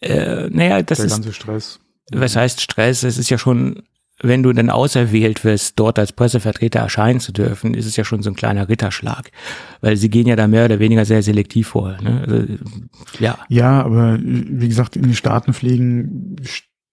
Äh, 0.00 0.48
naja, 0.50 0.82
das 0.82 0.98
der 0.98 1.06
ist. 1.06 1.12
Der 1.12 1.18
ganze 1.18 1.32
Stress. 1.32 1.80
Was 2.12 2.36
heißt 2.36 2.60
Stress? 2.60 3.02
Es 3.02 3.18
ist 3.18 3.30
ja 3.30 3.38
schon, 3.38 3.82
wenn 4.22 4.42
du 4.42 4.52
dann 4.52 4.70
auserwählt 4.70 5.44
wirst, 5.44 5.78
dort 5.78 5.98
als 5.98 6.12
Pressevertreter 6.12 6.80
erscheinen 6.80 7.20
zu 7.20 7.32
dürfen, 7.32 7.74
ist 7.74 7.86
es 7.86 7.96
ja 7.96 8.04
schon 8.04 8.22
so 8.22 8.30
ein 8.30 8.36
kleiner 8.36 8.68
Ritterschlag. 8.68 9.30
Weil 9.80 9.96
sie 9.96 10.08
gehen 10.08 10.26
ja 10.26 10.36
da 10.36 10.46
mehr 10.46 10.66
oder 10.66 10.78
weniger 10.78 11.04
sehr 11.04 11.22
selektiv 11.22 11.68
vor. 11.68 11.96
Ne? 12.00 12.24
Also, 12.26 12.46
ja. 13.18 13.38
Ja, 13.48 13.82
aber 13.82 14.18
wie 14.20 14.68
gesagt, 14.68 14.96
in 14.96 15.08
die 15.08 15.16
Staaten 15.16 15.52
fliegen 15.52 16.36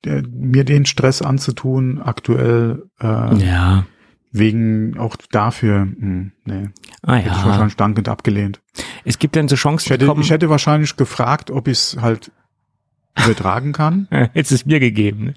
mir 0.05 0.65
den 0.65 0.85
Stress 0.85 1.21
anzutun, 1.21 2.01
aktuell 2.01 2.83
äh, 2.99 3.05
ja. 3.05 3.85
Wegen 4.33 4.97
auch 4.97 5.15
dafür, 5.31 5.85
mh, 5.85 5.95
hm, 5.99 6.31
nee. 6.45 6.69
Ah, 7.03 7.15
ja. 7.15 7.19
Hätte 7.19 7.35
ich 7.37 7.45
wahrscheinlich 7.45 7.75
dankend 7.77 8.09
abgelehnt. 8.09 8.61
Es 9.05 9.19
gibt 9.19 9.35
dann 9.35 9.47
so 9.47 9.55
Chancen. 9.55 9.85
Ich 9.85 9.91
hätte, 9.91 10.13
ich 10.19 10.29
hätte 10.31 10.49
wahrscheinlich 10.49 10.97
gefragt, 10.97 11.51
ob 11.51 11.67
ich 11.67 11.77
es 11.77 11.97
halt 12.01 12.31
übertragen 13.23 13.71
kann. 13.71 14.07
Hättest 14.09 14.51
es 14.51 14.65
mir 14.65 14.79
gegeben. 14.79 15.35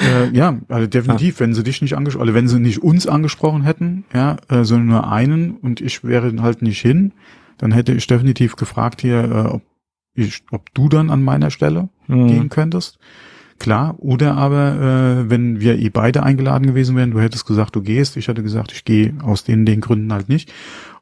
Äh, 0.00 0.30
ja, 0.36 0.58
also 0.68 0.88
definitiv, 0.88 1.36
ah. 1.36 1.40
wenn 1.40 1.54
sie 1.54 1.62
dich 1.62 1.80
nicht 1.80 1.96
angesprochen, 1.96 2.22
also 2.22 2.34
wenn 2.34 2.48
sie 2.48 2.58
nicht 2.58 2.82
uns 2.82 3.06
angesprochen 3.06 3.62
hätten, 3.62 4.04
ja, 4.12 4.36
äh, 4.48 4.64
sondern 4.64 4.88
nur 4.88 5.12
einen 5.12 5.52
und 5.52 5.80
ich 5.80 6.02
wäre 6.02 6.34
halt 6.42 6.62
nicht 6.62 6.80
hin, 6.80 7.12
dann 7.58 7.70
hätte 7.70 7.92
ich 7.92 8.06
definitiv 8.08 8.56
gefragt 8.56 9.00
hier, 9.00 9.22
äh, 9.22 9.54
ob, 9.54 9.62
ich, 10.14 10.42
ob 10.50 10.74
du 10.74 10.88
dann 10.88 11.10
an 11.10 11.22
meiner 11.22 11.50
Stelle 11.50 11.88
hm. 12.06 12.26
gehen 12.26 12.48
könntest. 12.48 12.98
Klar, 13.58 13.94
oder 13.98 14.36
aber, 14.36 14.74
äh, 14.74 15.30
wenn 15.30 15.60
wir 15.60 15.78
eh 15.78 15.88
beide 15.88 16.22
eingeladen 16.22 16.66
gewesen 16.66 16.96
wären, 16.96 17.12
du 17.12 17.20
hättest 17.20 17.46
gesagt, 17.46 17.76
du 17.76 17.82
gehst, 17.82 18.16
ich 18.16 18.28
hätte 18.28 18.42
gesagt, 18.42 18.72
ich 18.72 18.84
gehe 18.84 19.14
aus 19.22 19.44
den, 19.44 19.64
den 19.64 19.80
Gründen 19.80 20.12
halt 20.12 20.28
nicht. 20.28 20.52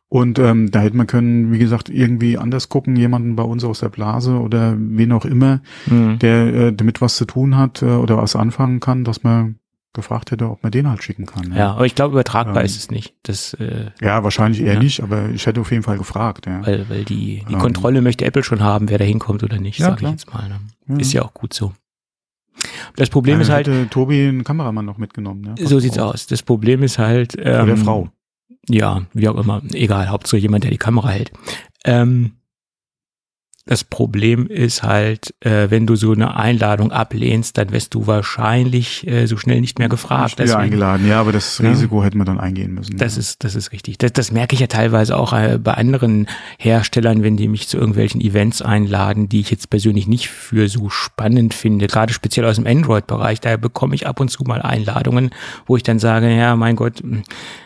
Und 0.08 0.38
ähm, 0.38 0.70
da 0.70 0.80
hätte 0.80 0.96
man 0.96 1.06
können, 1.06 1.52
wie 1.52 1.58
gesagt, 1.58 1.88
irgendwie 1.88 2.36
anders 2.36 2.68
gucken, 2.68 2.96
jemanden 2.96 3.34
bei 3.34 3.44
uns 3.44 3.64
aus 3.64 3.80
der 3.80 3.88
Blase 3.88 4.38
oder 4.38 4.74
wen 4.76 5.10
auch 5.10 5.24
immer, 5.24 5.62
mhm. 5.86 6.18
der 6.18 6.54
äh, 6.54 6.72
damit 6.74 7.00
was 7.00 7.16
zu 7.16 7.24
tun 7.24 7.56
hat 7.56 7.80
äh, 7.80 7.86
oder 7.86 8.18
was 8.18 8.36
anfangen 8.36 8.80
kann, 8.80 9.04
dass 9.04 9.22
man 9.22 9.56
gefragt 9.94 10.30
hätte, 10.30 10.50
ob 10.50 10.62
man 10.62 10.70
den 10.70 10.86
halt 10.88 11.02
schicken 11.02 11.24
kann. 11.24 11.52
Ja, 11.52 11.56
ja 11.56 11.72
aber 11.72 11.86
ich 11.86 11.94
glaube, 11.94 12.12
übertragbar 12.12 12.58
ähm, 12.58 12.66
ist 12.66 12.76
es 12.76 12.90
nicht. 12.90 13.14
Das, 13.22 13.54
äh, 13.54 13.90
ja, 14.02 14.22
wahrscheinlich 14.22 14.60
eher 14.60 14.74
ja. 14.74 14.80
nicht, 14.80 15.02
aber 15.02 15.30
ich 15.30 15.46
hätte 15.46 15.62
auf 15.62 15.70
jeden 15.70 15.82
Fall 15.82 15.96
gefragt. 15.96 16.46
Ja. 16.46 16.66
Weil, 16.66 16.90
weil 16.90 17.04
die, 17.04 17.44
die 17.48 17.54
ähm, 17.54 17.58
Kontrolle 17.58 18.02
möchte 18.02 18.26
Apple 18.26 18.42
schon 18.42 18.60
haben, 18.60 18.90
wer 18.90 18.98
da 18.98 19.04
hinkommt 19.04 19.42
oder 19.42 19.58
nicht, 19.58 19.78
ja, 19.78 19.86
sage 19.86 20.04
ich 20.04 20.10
jetzt 20.10 20.32
mal. 20.32 20.60
Ne? 20.86 21.00
Ist 21.00 21.14
ja 21.14 21.22
auch 21.22 21.32
gut 21.32 21.54
so. 21.54 21.72
Das 22.96 23.10
Problem 23.10 23.36
ja, 23.36 23.42
ist 23.42 23.50
halt. 23.50 23.66
Hätte 23.66 23.88
Tobi 23.88 24.28
einen 24.28 24.44
Kameramann 24.44 24.84
noch 24.84 24.98
mitgenommen. 24.98 25.40
Ne? 25.42 25.54
So 25.58 25.78
sieht's 25.78 25.98
aus. 25.98 26.26
Das 26.26 26.42
Problem 26.42 26.82
ist 26.82 26.98
halt. 26.98 27.34
Ähm, 27.38 27.64
Oder 27.64 27.76
Frau. 27.76 28.08
Ja, 28.68 29.02
wie 29.12 29.28
auch 29.28 29.36
immer. 29.36 29.62
Egal, 29.72 30.08
Hauptsache 30.08 30.38
jemand, 30.38 30.64
der 30.64 30.70
die 30.70 30.78
Kamera 30.78 31.08
hält. 31.10 31.32
Ähm, 31.84 32.32
das 33.64 33.84
Problem 33.84 34.48
ist 34.48 34.82
halt, 34.82 35.34
äh, 35.40 35.70
wenn 35.70 35.86
du 35.86 35.94
so 35.94 36.10
eine 36.12 36.36
Einladung 36.36 36.90
ablehnst, 36.90 37.56
dann 37.56 37.70
wirst 37.70 37.94
du 37.94 38.08
wahrscheinlich 38.08 39.06
äh, 39.06 39.26
so 39.26 39.36
schnell 39.36 39.60
nicht 39.60 39.78
mehr 39.78 39.88
gefragt. 39.88 40.40
Nicht 40.40 40.52
eingeladen, 40.52 41.06
ja, 41.06 41.20
aber 41.20 41.30
das 41.30 41.62
Risiko 41.62 42.00
ja, 42.00 42.06
hätte 42.06 42.18
man 42.18 42.26
dann 42.26 42.40
eingehen 42.40 42.74
müssen. 42.74 42.96
Das 42.96 43.14
ja. 43.14 43.20
ist, 43.20 43.44
das 43.44 43.54
ist 43.54 43.70
richtig. 43.70 43.98
Das, 43.98 44.12
das 44.12 44.32
merke 44.32 44.54
ich 44.54 44.60
ja 44.60 44.66
teilweise 44.66 45.16
auch 45.16 45.32
äh, 45.32 45.58
bei 45.62 45.74
anderen 45.74 46.26
Herstellern, 46.58 47.22
wenn 47.22 47.36
die 47.36 47.46
mich 47.46 47.68
zu 47.68 47.78
irgendwelchen 47.78 48.20
Events 48.20 48.62
einladen, 48.62 49.28
die 49.28 49.38
ich 49.38 49.50
jetzt 49.52 49.70
persönlich 49.70 50.08
nicht 50.08 50.28
für 50.28 50.68
so 50.68 50.90
spannend 50.90 51.54
finde, 51.54 51.86
gerade 51.86 52.12
speziell 52.12 52.46
aus 52.46 52.56
dem 52.56 52.66
Android-Bereich. 52.66 53.40
Da 53.40 53.56
bekomme 53.56 53.94
ich 53.94 54.08
ab 54.08 54.18
und 54.18 54.28
zu 54.28 54.42
mal 54.42 54.60
Einladungen, 54.60 55.30
wo 55.66 55.76
ich 55.76 55.84
dann 55.84 56.00
sage, 56.00 56.34
ja, 56.34 56.56
mein 56.56 56.74
Gott, 56.74 57.00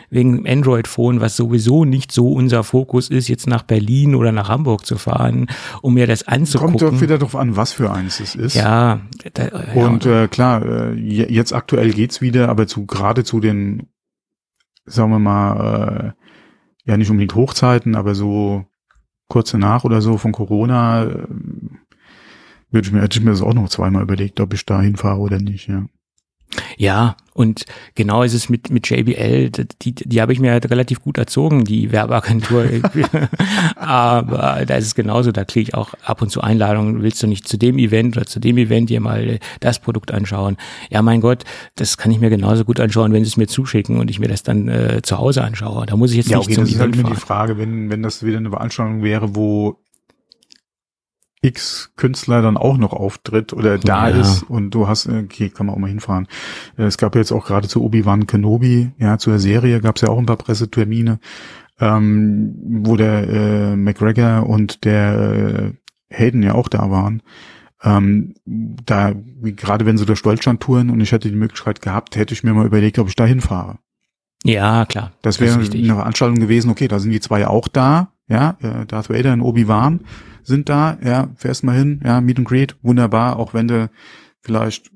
wegen 0.09 0.47
Android-Phone, 0.47 1.19
was 1.19 1.35
sowieso 1.35 1.85
nicht 1.85 2.11
so 2.11 2.31
unser 2.31 2.63
Fokus 2.63 3.09
ist, 3.09 3.27
jetzt 3.27 3.47
nach 3.47 3.63
Berlin 3.63 4.15
oder 4.15 4.31
nach 4.31 4.49
Hamburg 4.49 4.85
zu 4.85 4.97
fahren, 4.97 5.47
um 5.81 5.95
mir 5.95 6.07
das 6.07 6.27
anzugucken. 6.27 6.77
Kommt 6.77 6.93
doch 6.93 7.01
wieder 7.01 7.17
darauf 7.17 7.35
an, 7.35 7.55
was 7.55 7.73
für 7.73 7.91
eins 7.91 8.19
es 8.19 8.35
ist. 8.35 8.55
Ja. 8.55 9.01
Da, 9.33 9.47
ja. 9.47 9.85
Und 9.85 10.05
äh, 10.05 10.27
klar, 10.27 10.65
äh, 10.65 10.93
jetzt 10.93 11.53
aktuell 11.53 11.91
geht's 11.91 12.21
wieder, 12.21 12.49
aber 12.49 12.67
zu 12.67 12.85
gerade 12.85 13.23
zu 13.23 13.39
den, 13.39 13.87
sagen 14.85 15.11
wir 15.11 15.19
mal, 15.19 16.13
äh, 16.15 16.27
ja 16.85 16.97
nicht 16.97 17.11
unbedingt 17.11 17.35
Hochzeiten, 17.35 17.95
aber 17.95 18.15
so 18.15 18.65
kurze 19.27 19.57
nach 19.57 19.83
oder 19.83 20.01
so 20.01 20.17
von 20.17 20.31
Corona, 20.31 21.03
äh, 21.03 21.27
würde 22.71 22.87
ich 22.87 22.91
mir, 22.91 23.01
hätte 23.01 23.19
ich 23.19 23.25
mir 23.25 23.31
das 23.31 23.41
auch 23.41 23.53
noch 23.53 23.69
zweimal 23.69 24.03
überlegt, 24.03 24.39
ob 24.39 24.53
ich 24.53 24.65
da 24.65 24.81
hinfahre 24.81 25.19
oder 25.19 25.39
nicht, 25.39 25.67
ja. 25.67 25.85
Ja, 26.77 27.15
und 27.33 27.65
genau 27.93 28.23
ist 28.23 28.33
es 28.33 28.49
mit, 28.49 28.71
mit 28.71 28.89
JBL, 28.89 29.51
die, 29.81 29.93
die 29.93 30.21
habe 30.21 30.33
ich 30.33 30.39
mir 30.39 30.51
halt 30.51 30.71
relativ 30.71 31.01
gut 31.01 31.19
erzogen, 31.19 31.65
die 31.65 31.91
Werbeagentur. 31.91 32.65
Aber 33.75 34.63
da 34.65 34.75
ist 34.75 34.87
es 34.87 34.95
genauso, 34.95 35.31
da 35.31 35.45
kriege 35.45 35.69
ich 35.69 35.73
auch 35.75 35.93
ab 36.03 36.21
und 36.23 36.29
zu 36.29 36.41
Einladungen, 36.41 37.03
willst 37.03 37.21
du 37.21 37.27
nicht 37.27 37.47
zu 37.47 37.57
dem 37.57 37.77
Event 37.77 38.17
oder 38.17 38.25
zu 38.25 38.39
dem 38.39 38.57
Event 38.57 38.89
dir 38.89 39.01
mal 39.01 39.39
das 39.59 39.79
Produkt 39.79 40.11
anschauen? 40.11 40.57
Ja, 40.89 41.03
mein 41.03 41.21
Gott, 41.21 41.43
das 41.75 41.97
kann 41.97 42.11
ich 42.11 42.19
mir 42.19 42.31
genauso 42.31 42.65
gut 42.65 42.79
anschauen, 42.79 43.13
wenn 43.13 43.23
sie 43.23 43.29
es 43.29 43.37
mir 43.37 43.47
zuschicken 43.47 43.99
und 43.99 44.09
ich 44.09 44.19
mir 44.19 44.27
das 44.27 44.41
dann 44.41 44.67
äh, 44.67 45.01
zu 45.03 45.19
Hause 45.19 45.43
anschaue. 45.43 45.85
Da 45.85 45.95
muss 45.95 46.11
ich 46.11 46.17
jetzt 46.17 46.29
ja, 46.29 46.37
nicht 46.39 46.47
okay, 46.47 46.55
zum 46.55 46.63
das 46.63 46.73
Event 46.73 46.95
ist 46.95 47.01
halt 47.01 47.07
immer 47.07 47.15
die 47.15 47.21
Frage, 47.21 47.57
wenn, 47.59 47.91
wenn 47.91 48.01
das 48.01 48.23
wieder 48.23 48.37
eine 48.37 48.49
Veranstaltung 48.49 49.03
wäre, 49.03 49.35
wo 49.35 49.77
X-Künstler 51.41 52.41
dann 52.41 52.57
auch 52.57 52.77
noch 52.77 52.93
auftritt 52.93 53.53
oder 53.53 53.77
da 53.77 54.09
ja. 54.09 54.15
ist 54.15 54.43
und 54.43 54.71
du 54.71 54.87
hast, 54.87 55.07
okay, 55.07 55.49
kann 55.49 55.67
man 55.67 55.75
auch 55.75 55.79
mal 55.79 55.87
hinfahren. 55.87 56.27
Äh, 56.77 56.83
es 56.83 56.97
gab 56.97 57.15
jetzt 57.15 57.31
auch 57.31 57.45
gerade 57.45 57.67
zu 57.67 57.83
Obi-Wan 57.83 58.27
Kenobi, 58.27 58.91
ja, 58.97 59.17
zur 59.17 59.39
Serie 59.39 59.81
gab 59.81 59.97
es 59.97 60.01
ja 60.01 60.09
auch 60.09 60.17
ein 60.17 60.25
paar 60.25 60.37
Pressetermine, 60.37 61.19
ähm, 61.79 62.55
wo 62.83 62.95
der 62.95 63.27
äh, 63.29 63.75
McGregor 63.75 64.47
und 64.47 64.83
der 64.83 65.73
äh, 66.09 66.15
Hayden 66.15 66.41
ja 66.41 66.55
auch 66.55 66.69
da 66.69 66.89
waren. 66.89 67.21
Ähm, 67.83 68.33
da, 68.45 69.13
gerade 69.43 69.85
wenn 69.85 69.99
sie 69.99 70.07
durch 70.07 70.23
Deutschland 70.23 70.61
touren 70.61 70.89
und 70.89 70.99
ich 71.01 71.11
hätte 71.11 71.29
die 71.29 71.35
Möglichkeit 71.35 71.83
gehabt, 71.83 72.15
hätte 72.15 72.33
ich 72.33 72.43
mir 72.43 72.53
mal 72.53 72.65
überlegt, 72.65 72.97
ob 72.97 73.07
ich 73.07 73.15
da 73.15 73.25
hinfahre. 73.25 73.77
Ja, 74.43 74.85
klar. 74.85 75.11
Das 75.21 75.39
wäre 75.39 75.59
eine 75.59 75.95
Veranstaltung 75.95 76.39
gewesen, 76.39 76.71
okay, 76.71 76.87
da 76.87 76.97
sind 76.97 77.11
die 77.11 77.19
zwei 77.19 77.45
auch 77.45 77.67
da, 77.67 78.11
ja, 78.27 78.57
äh, 78.61 78.85
Darth 78.87 79.11
Vader 79.11 79.33
und 79.33 79.41
Obi-Wan 79.41 79.99
sind 80.47 80.69
da, 80.69 80.97
ja, 81.03 81.27
fährst 81.35 81.65
mal 81.65 81.75
hin, 81.75 82.01
ja, 82.05 82.21
Meet 82.21 82.39
and 82.39 82.47
Greet, 82.47 82.75
wunderbar, 82.81 83.37
auch 83.37 83.53
wenn 83.53 83.67
du 83.67 83.89
vielleicht 84.39 84.89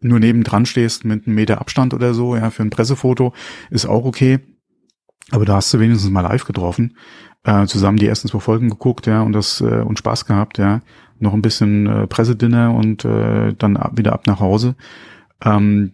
nur 0.00 0.20
nebendran 0.20 0.66
stehst 0.66 1.06
mit 1.06 1.26
einem 1.26 1.34
Meter 1.34 1.60
Abstand 1.62 1.94
oder 1.94 2.12
so, 2.12 2.36
ja, 2.36 2.50
für 2.50 2.62
ein 2.62 2.70
Pressefoto, 2.70 3.32
ist 3.70 3.86
auch 3.86 4.04
okay. 4.04 4.38
Aber 5.30 5.46
da 5.46 5.56
hast 5.56 5.72
du 5.72 5.80
wenigstens 5.80 6.10
mal 6.10 6.20
live 6.20 6.44
getroffen, 6.44 6.96
äh, 7.44 7.66
zusammen 7.66 7.96
die 7.98 8.06
ersten 8.06 8.28
zwei 8.28 8.38
Folgen 8.38 8.68
geguckt, 8.68 9.06
ja, 9.06 9.22
und 9.22 9.32
das 9.32 9.62
äh, 9.62 9.80
und 9.80 9.98
Spaß 9.98 10.26
gehabt, 10.26 10.58
ja. 10.58 10.82
Noch 11.18 11.32
ein 11.32 11.40
bisschen 11.40 11.86
äh, 11.86 12.06
Pressedinner 12.06 12.74
und 12.74 13.06
äh, 13.06 13.54
dann 13.54 13.78
ab, 13.78 13.92
wieder 13.96 14.12
ab 14.12 14.26
nach 14.26 14.40
Hause. 14.40 14.76
Ähm, 15.42 15.92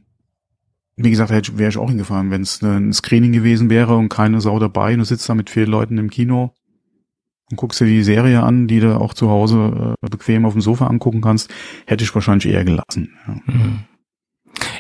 wie 0.97 1.11
gesagt, 1.11 1.31
wäre 1.31 1.71
ich 1.71 1.79
auch 1.79 1.89
hingefahren, 1.89 2.33
wenn 2.33 2.43
es 2.43 2.61
ein 2.63 2.93
Screening 2.93 3.31
gewesen 3.31 3.71
wäre 3.71 3.97
und 3.97 4.09
keine 4.09 4.41
Sau 4.41 4.59
dabei 4.59 4.93
und 4.95 4.99
du 4.99 5.05
sitzt 5.05 5.29
da 5.29 5.37
mit 5.37 5.51
vier 5.51 5.69
Leuten 5.69 5.99
im 5.99 6.11
Kino 6.11 6.53
und 7.53 7.57
guckst 7.57 7.81
dir 7.81 7.87
die 7.87 8.03
Serie 8.03 8.43
an, 8.43 8.67
die 8.67 8.81
du 8.81 8.99
auch 8.99 9.13
zu 9.13 9.29
Hause 9.29 9.95
äh, 10.03 10.09
bequem 10.09 10.47
auf 10.47 10.55
dem 10.55 10.63
Sofa 10.63 10.87
angucken 10.87 11.21
kannst, 11.21 11.53
hätte 11.87 12.03
ich 12.03 12.15
wahrscheinlich 12.15 12.53
eher 12.53 12.65
gelassen. 12.65 13.11
Ja. 13.29 13.35
Mhm. 13.47 13.81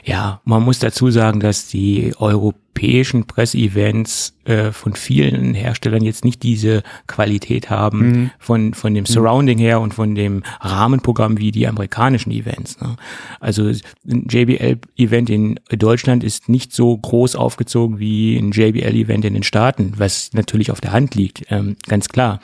Ja, 0.04 0.40
man 0.44 0.62
muss 0.62 0.78
dazu 0.80 1.10
sagen, 1.10 1.40
dass 1.40 1.68
die 1.68 2.12
europäischen 2.18 3.24
Presseevents 3.26 4.34
äh, 4.44 4.72
von 4.72 4.94
vielen 4.94 5.54
Herstellern 5.54 6.02
jetzt 6.02 6.24
nicht 6.24 6.42
diese 6.42 6.82
Qualität 7.06 7.70
haben 7.70 7.98
mhm. 7.98 8.30
von, 8.40 8.74
von 8.74 8.92
dem 8.92 9.02
mhm. 9.02 9.06
Surrounding 9.06 9.58
her 9.58 9.80
und 9.80 9.94
von 9.94 10.16
dem 10.16 10.42
Rahmenprogramm 10.60 11.38
wie 11.38 11.52
die 11.52 11.68
amerikanischen 11.68 12.32
Events. 12.32 12.80
Ne? 12.80 12.96
Also 13.38 13.68
ein 13.68 14.26
JBL-Event 14.28 15.30
in 15.30 15.60
Deutschland 15.70 16.24
ist 16.24 16.48
nicht 16.48 16.72
so 16.72 16.96
groß 16.96 17.36
aufgezogen 17.36 18.00
wie 18.00 18.36
ein 18.36 18.50
JBL-Event 18.50 19.24
in 19.24 19.34
den 19.34 19.44
Staaten, 19.44 19.92
was 19.98 20.32
natürlich 20.32 20.72
auf 20.72 20.80
der 20.80 20.90
Hand 20.90 21.14
liegt, 21.14 21.44
ähm, 21.50 21.76
ganz 21.86 22.08
klar. 22.08 22.40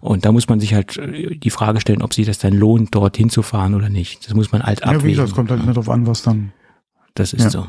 Und 0.00 0.24
da 0.24 0.30
muss 0.30 0.48
man 0.48 0.60
sich 0.60 0.74
halt 0.74 0.96
äh, 0.98 1.34
die 1.34 1.50
Frage 1.50 1.80
stellen, 1.80 2.02
ob 2.02 2.14
sich 2.14 2.26
das 2.26 2.38
dann 2.38 2.52
lohnt, 2.52 2.94
dorthin 2.94 3.30
zu 3.30 3.42
fahren 3.42 3.74
oder 3.74 3.88
nicht. 3.88 4.26
Das 4.28 4.34
muss 4.34 4.52
man 4.52 4.62
halt 4.62 4.84
abwägen. 4.84 5.00
Ja, 5.00 5.06
wie 5.06 5.10
gesagt, 5.10 5.28
es 5.30 5.34
kommt 5.34 5.50
halt 5.50 5.60
nicht 5.60 5.70
darauf 5.70 5.88
an, 5.88 6.06
was 6.06 6.22
dann 6.22 6.52
das 7.14 7.32
ist 7.32 7.44
ja. 7.44 7.50
so. 7.50 7.66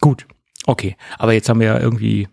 Gut. 0.00 0.26
Okay. 0.66 0.96
Aber 1.18 1.32
jetzt 1.32 1.48
haben 1.48 1.60
wir 1.60 1.66
ja 1.68 1.80
irgendwie 1.80 2.28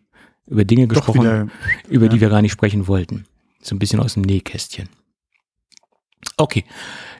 über 0.47 0.65
Dinge 0.65 0.87
gesprochen, 0.87 1.21
wieder, 1.21 1.47
über 1.89 2.05
ja. 2.05 2.11
die 2.11 2.21
wir 2.21 2.29
gar 2.29 2.41
nicht 2.41 2.53
sprechen 2.53 2.87
wollten. 2.87 3.25
So 3.61 3.75
ein 3.75 3.79
bisschen 3.79 3.99
aus 3.99 4.13
dem 4.13 4.23
Nähkästchen. 4.23 4.89
Okay, 6.37 6.63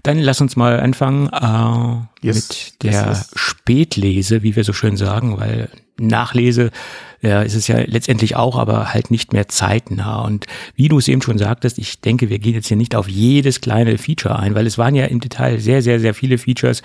dann 0.03 0.19
lass 0.19 0.41
uns 0.41 0.55
mal 0.55 0.79
anfangen 0.79 1.27
äh, 1.27 2.25
yes. 2.25 2.35
mit 2.35 2.83
der 2.83 2.91
yes, 2.91 3.07
yes. 3.07 3.31
Spätlese, 3.35 4.43
wie 4.43 4.55
wir 4.55 4.63
so 4.63 4.73
schön 4.73 4.97
sagen, 4.97 5.37
weil 5.37 5.69
Nachlese 5.99 6.71
ja, 7.21 7.41
ist 7.41 7.55
es 7.55 7.67
ja 7.67 7.79
letztendlich 7.79 8.35
auch, 8.35 8.57
aber 8.57 8.93
halt 8.93 9.09
nicht 9.09 9.33
mehr 9.33 9.47
zeitnah. 9.47 10.21
Und 10.21 10.45
wie 10.75 10.87
du 10.87 10.99
es 10.99 11.07
eben 11.07 11.21
schon 11.21 11.39
sagtest, 11.39 11.79
ich 11.79 11.99
denke, 11.99 12.29
wir 12.29 12.37
gehen 12.39 12.53
jetzt 12.53 12.67
hier 12.67 12.77
nicht 12.77 12.95
auf 12.95 13.07
jedes 13.07 13.59
kleine 13.59 13.97
Feature 13.97 14.37
ein, 14.37 14.53
weil 14.53 14.67
es 14.67 14.77
waren 14.77 14.93
ja 14.93 15.05
im 15.05 15.19
Detail 15.19 15.59
sehr, 15.59 15.81
sehr, 15.81 15.99
sehr 15.99 16.13
viele 16.13 16.37
Features, 16.37 16.83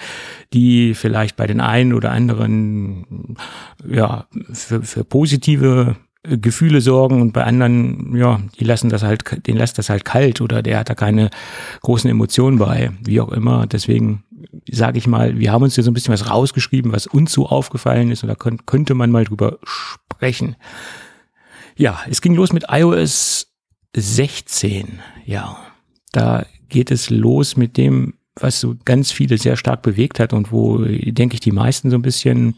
die 0.52 0.95
vielleicht 0.95 1.37
bei 1.37 1.47
den 1.47 1.61
einen 1.61 1.92
oder 1.92 2.12
anderen 2.12 3.37
ja 3.87 4.26
für, 4.52 4.83
für 4.83 5.04
positive 5.04 5.97
Gefühle 6.25 6.81
sorgen 6.81 7.21
und 7.21 7.33
bei 7.33 7.43
anderen, 7.43 8.14
ja, 8.17 8.41
die 8.59 8.64
lassen 8.64 8.91
das 8.91 9.02
halt, 9.02 9.47
den 9.47 9.57
lässt 9.57 9.79
das 9.79 9.91
halt 9.91 10.05
kalt 10.05 10.41
oder 10.41 10.62
der 10.62 10.79
hat 10.79 10.88
da 10.88 10.95
keine 10.95 11.31
großen 11.81 12.09
Emotionen 12.09 12.59
bei, 12.59 12.93
wie 13.02 13.21
auch 13.21 13.33
immer. 13.33 13.67
Deswegen 13.67 14.23
sage 14.71 14.99
ich 14.99 15.09
mal, 15.09 15.38
wir 15.38 15.50
haben 15.50 15.64
uns 15.64 15.75
hier 15.75 15.83
so 15.83 15.91
ein 15.91 15.95
bisschen 15.95 16.14
was 16.14 16.31
rausgeschrieben, 16.31 16.93
was 16.93 17.09
uns 17.09 17.33
so 17.33 17.47
aufgefallen 17.47 18.12
ist 18.12 18.23
und 18.23 18.29
da 18.29 18.37
könnt, 18.37 18.67
könnte 18.67 18.95
man 18.95 19.11
mal 19.11 19.25
drüber 19.25 19.59
sprechen. 19.64 20.55
Ja, 21.76 22.00
es 22.09 22.21
ging 22.21 22.35
los 22.35 22.52
mit 22.52 22.67
iOS 22.69 23.49
16. 23.97 25.00
Ja, 25.26 25.59
da 26.12 26.47
geht 26.69 26.93
es 26.93 27.11
los 27.11 27.57
mit 27.57 27.76
dem, 27.76 28.14
was 28.37 28.61
so 28.61 28.76
ganz 28.85 29.11
viele 29.11 29.38
sehr 29.38 29.57
stark 29.57 29.83
bewegt 29.83 30.21
hat 30.21 30.33
und 30.33 30.52
wo, 30.52 30.79
denke 30.79 31.35
ich, 31.35 31.41
die 31.41 31.52
meisten 31.52 31.91
so 31.91 31.97
ein 31.97 32.02
bisschen 32.02 32.55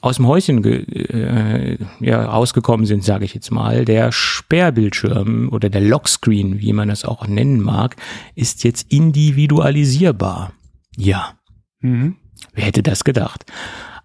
aus 0.00 0.16
dem 0.16 0.26
Häuschen 0.26 0.64
äh, 0.64 1.78
ja, 2.00 2.24
rausgekommen 2.24 2.86
sind, 2.86 3.04
sage 3.04 3.24
ich 3.24 3.34
jetzt 3.34 3.50
mal. 3.50 3.84
Der 3.84 4.12
Sperrbildschirm 4.12 5.48
oder 5.50 5.68
der 5.68 5.80
Lockscreen, 5.80 6.60
wie 6.60 6.72
man 6.72 6.88
das 6.88 7.04
auch 7.04 7.26
nennen 7.26 7.60
mag, 7.60 7.96
ist 8.34 8.64
jetzt 8.64 8.92
individualisierbar. 8.92 10.52
Ja. 10.96 11.34
Mhm. 11.80 12.16
Wer 12.54 12.64
hätte 12.64 12.82
das 12.82 13.04
gedacht? 13.04 13.44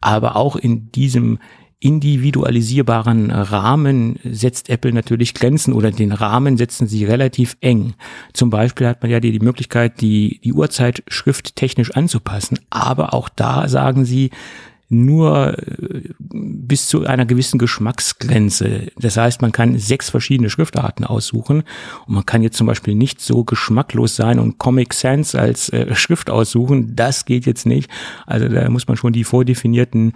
Aber 0.02 0.36
auch 0.36 0.56
in 0.56 0.92
diesem 0.92 1.40
individualisierbaren 1.84 3.30
Rahmen 3.30 4.18
setzt 4.24 4.70
Apple 4.70 4.94
natürlich 4.94 5.34
Grenzen 5.34 5.74
oder 5.74 5.92
den 5.92 6.14
Rahmen 6.14 6.56
setzen 6.56 6.88
sie 6.88 7.04
relativ 7.04 7.58
eng. 7.60 7.94
Zum 8.32 8.50
Beispiel 8.50 8.88
hat 8.88 9.02
man 9.02 9.12
ja 9.12 9.20
die, 9.20 9.32
die 9.32 9.44
Möglichkeit, 9.44 10.00
die, 10.00 10.40
die 10.44 10.54
Uhrzeitschrift 10.54 11.58
technisch 11.58 11.92
anzupassen. 11.92 12.58
Aber 12.70 13.14
auch 13.14 13.28
da 13.28 13.68
sagen 13.68 14.06
sie, 14.06 14.30
nur 14.94 15.58
äh, 15.58 16.10
bis 16.20 16.88
zu 16.88 17.06
einer 17.06 17.26
gewissen 17.26 17.58
Geschmacksgrenze. 17.58 18.92
Das 18.98 19.18
heißt, 19.18 19.42
man 19.42 19.52
kann 19.52 19.78
sechs 19.78 20.10
verschiedene 20.10 20.50
Schriftarten 20.50 21.06
aussuchen 21.06 21.64
und 22.08 22.16
man 22.16 22.26
kann 22.26 22.44
jetzt 22.44 22.58
zum 22.58 22.68
Beispiel 22.68 22.96
nicht 22.96 23.22
so 23.22 23.44
geschmacklos 23.44 24.16
sein 24.16 24.40
und 24.40 24.58
Comic 24.58 24.94
Sans 24.94 25.36
als 25.36 25.70
äh, 25.70 25.94
Schrift 25.96 26.30
aussuchen. 26.30 26.96
Das 26.96 27.26
geht 27.26 27.46
jetzt 27.46 27.66
nicht. 27.66 27.90
Also 28.26 28.48
da 28.48 28.70
muss 28.70 28.88
man 28.88 28.98
schon 28.98 29.14
die 29.14 29.24
vordefinierten 29.24 30.14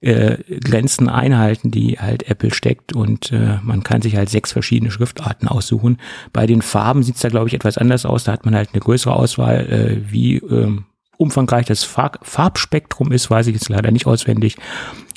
äh, 0.00 0.38
Grenzen 0.60 1.08
einhalten, 1.08 1.70
die 1.70 1.98
halt 1.98 2.28
Apple 2.28 2.52
steckt 2.52 2.94
und 2.94 3.32
äh, 3.32 3.58
man 3.62 3.82
kann 3.82 4.02
sich 4.02 4.16
halt 4.16 4.30
sechs 4.30 4.52
verschiedene 4.52 4.90
Schriftarten 4.90 5.48
aussuchen. 5.48 5.98
Bei 6.32 6.46
den 6.46 6.62
Farben 6.62 7.02
sieht's 7.02 7.20
da 7.20 7.28
glaube 7.28 7.48
ich 7.48 7.54
etwas 7.54 7.78
anders 7.78 8.06
aus. 8.06 8.24
Da 8.24 8.32
hat 8.32 8.44
man 8.44 8.54
halt 8.54 8.70
eine 8.72 8.80
größere 8.80 9.14
Auswahl, 9.14 9.66
äh, 9.70 10.12
wie 10.12 10.36
ähm, 10.36 10.84
umfangreich 11.20 11.66
das 11.66 11.84
Farbspektrum 11.84 13.12
ist, 13.12 13.30
weiß 13.30 13.46
ich 13.48 13.54
jetzt 13.54 13.68
leider 13.68 13.90
nicht 13.90 14.06
auswendig, 14.06 14.56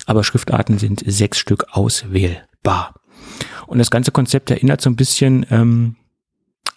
aber 0.06 0.24
Schriftarten 0.24 0.78
sind 0.78 1.02
sechs 1.06 1.38
Stück 1.38 1.66
auswählbar. 1.72 2.96
Und 3.68 3.80
das 3.80 3.90
ganze 3.90 4.12
Konzept 4.12 4.52
erinnert 4.52 4.82
so 4.82 4.90
ein 4.90 4.98
bisschen 4.98 5.46
ähm, 5.50 5.96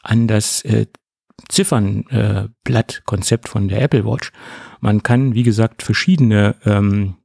an 0.03 0.29
das 0.29 0.65
äh, 0.65 0.87
Ziffernblatt-Konzept 1.49 3.47
äh, 3.47 3.51
von 3.51 3.69
der 3.69 3.83
Apple 3.83 4.05
Watch. 4.05 4.31
Man 4.81 5.03
kann, 5.03 5.35
wie 5.35 5.43
gesagt, 5.43 5.83
verschiedene 5.83 6.55
ähm, 6.65 7.17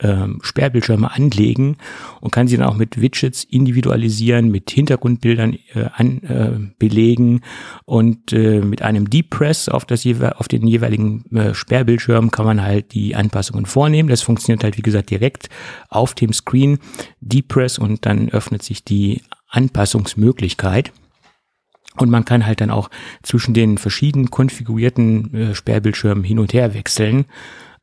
ähm, 0.00 0.40
Sperrbildschirme 0.42 1.10
anlegen 1.10 1.76
und 2.20 2.30
kann 2.30 2.48
sie 2.48 2.56
dann 2.56 2.66
auch 2.66 2.76
mit 2.76 3.00
Widgets 3.00 3.44
individualisieren, 3.44 4.50
mit 4.50 4.70
Hintergrundbildern 4.70 5.56
äh, 5.74 5.86
an, 5.94 6.22
äh, 6.22 6.72
belegen 6.78 7.40
und 7.84 8.32
äh, 8.32 8.60
mit 8.60 8.82
einem 8.82 9.08
Deep 9.08 9.30
Press 9.30 9.68
auf, 9.68 9.84
das, 9.84 10.06
auf 10.36 10.48
den 10.48 10.66
jeweiligen 10.66 11.24
äh, 11.34 11.54
Sperrbildschirm 11.54 12.30
kann 12.30 12.46
man 12.46 12.62
halt 12.62 12.92
die 12.92 13.16
Anpassungen 13.16 13.66
vornehmen. 13.66 14.08
Das 14.08 14.22
funktioniert 14.22 14.64
halt, 14.64 14.76
wie 14.76 14.82
gesagt, 14.82 15.10
direkt 15.10 15.48
auf 15.88 16.14
dem 16.14 16.32
Screen. 16.32 16.78
Deep 17.20 17.48
Press 17.48 17.78
und 17.78 18.04
dann 18.04 18.28
öffnet 18.28 18.62
sich 18.62 18.84
die 18.84 19.22
Anpassungsmöglichkeit. 19.48 20.92
Und 21.96 22.10
man 22.10 22.24
kann 22.24 22.44
halt 22.44 22.60
dann 22.60 22.70
auch 22.70 22.90
zwischen 23.22 23.54
den 23.54 23.78
verschiedenen 23.78 24.30
konfigurierten 24.30 25.34
äh, 25.34 25.54
Sperrbildschirmen 25.54 26.24
hin 26.24 26.38
und 26.38 26.52
her 26.52 26.74
wechseln. 26.74 27.24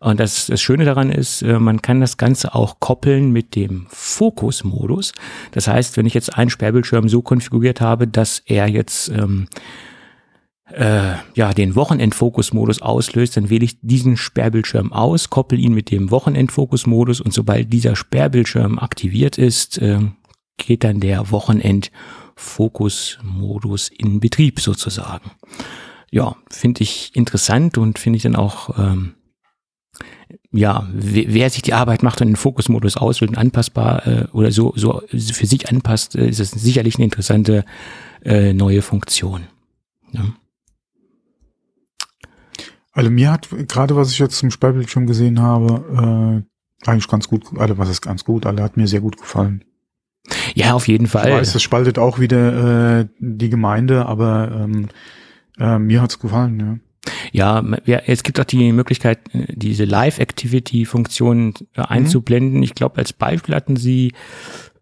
Und 0.04 0.20
das, 0.20 0.48
das 0.48 0.62
Schöne 0.62 0.84
daran 0.84 1.10
ist, 1.10 1.44
äh, 1.44 1.60
man 1.60 1.82
kann 1.82 2.02
das 2.02 2.18
Ganze 2.18 2.56
auch 2.56 2.82
koppeln 2.82 3.32
mit 3.32 3.56
dem 3.56 3.88
Fokusmodus. 3.90 5.14
Das 5.52 5.70
heißt, 5.70 5.96
wenn 5.96 6.06
ich 6.06 6.14
jetzt 6.14 6.38
einen 6.38 6.50
Sperrbildschirm 6.50 7.08
so 7.08 7.22
konfiguriert 7.22 7.80
habe, 7.80 8.06
dass 8.06 8.44
er 8.46 8.68
jetzt 8.68 9.08
ähm, 9.08 9.48
äh, 10.74 11.14
ja 11.36 11.54
den 11.54 11.76
Wochenendfokusmodus 11.76 12.82
auslöst, 12.82 13.38
dann 13.38 13.50
wähle 13.50 13.64
ich 13.64 13.78
diesen 13.82 14.18
Sperrbildschirm 14.18 14.92
aus, 14.92 15.30
koppel 15.30 15.58
ihn 15.58 15.74
mit 15.74 15.90
dem 15.90 16.12
Wochenendfokusmodus 16.12 17.22
und 17.22 17.34
sobald 17.34 17.72
dieser 17.72 17.96
Sperrbildschirm 17.96 18.80
aktiviert 18.80 19.38
ist, 19.38 19.78
äh, 19.78 20.02
geht 20.58 20.84
dann 20.84 21.00
der 21.00 21.32
Wochenendfokusmodus 21.32 23.88
in 23.88 24.20
Betrieb 24.20 24.60
sozusagen. 24.60 25.32
Ja, 26.12 26.36
finde 26.50 26.84
ich 26.84 27.16
interessant 27.16 27.78
und 27.78 28.00
finde 28.00 28.18
ich 28.18 28.24
dann 28.24 28.36
auch 28.36 28.78
ähm, 28.78 29.14
ja, 30.54 30.88
wer 30.94 31.50
sich 31.50 31.64
die 31.64 31.74
Arbeit 31.74 32.04
macht 32.04 32.22
und 32.22 32.28
den 32.28 32.36
Fokusmodus 32.36 32.96
auswählt 32.96 33.32
und 33.32 33.38
anpassbar 33.38 34.08
äh, 34.08 34.26
oder 34.34 34.52
so, 34.52 34.72
so 34.76 35.02
für 35.10 35.48
sich 35.48 35.70
anpasst, 35.70 36.16
äh, 36.16 36.28
ist 36.28 36.40
es 36.40 36.52
sicherlich 36.52 36.96
eine 36.96 37.06
interessante 37.06 37.66
äh, 38.24 38.54
neue 38.54 38.84
Funktion. 38.84 39.48
Ja. 40.12 40.26
Also 42.92 43.10
mir 43.10 43.32
hat 43.32 43.50
gerade, 43.68 43.96
was 43.96 44.12
ich 44.12 44.20
jetzt 44.20 44.38
zum 44.38 44.52
Speilbildschirm 44.52 45.08
gesehen 45.08 45.42
habe, 45.42 46.46
äh, 46.86 46.88
eigentlich 46.88 47.08
ganz 47.08 47.28
gut, 47.28 47.46
also 47.58 47.80
was 47.80 47.90
ist 47.90 48.02
ganz 48.02 48.24
gut, 48.24 48.46
alle 48.46 48.62
hat 48.62 48.78
mir 48.78 48.88
sehr 48.88 49.02
gut 49.02 49.18
gefallen. 49.18 49.66
Ja, 50.54 50.74
auf 50.74 50.88
jeden 50.88 51.08
Fall. 51.08 51.30
Ich 51.30 51.34
weiß, 51.34 51.54
das 51.54 51.64
spaltet 51.64 51.98
auch 51.98 52.20
wieder 52.20 53.00
äh, 53.00 53.08
die 53.18 53.50
Gemeinde, 53.50 54.06
aber 54.06 54.52
ähm, 54.54 54.90
äh, 55.58 55.80
mir 55.80 56.02
hat's 56.02 56.20
gefallen, 56.20 56.60
ja. 56.60 56.93
Ja, 57.32 57.64
es 57.86 58.24
gibt 58.24 58.40
auch 58.40 58.46
die 58.46 58.72
Möglichkeit, 58.72 59.20
diese 59.34 59.86
Live-Activity-Funktion 59.86 61.54
äh, 61.76 61.82
mhm. 61.82 61.86
einzublenden. 61.86 62.58
Mhm. 62.58 62.64
Ich 62.64 62.76
glaube, 62.76 62.98
als 62.98 63.14
Beispiel 63.14 63.56
hatten 63.56 63.76
sie 63.76 64.14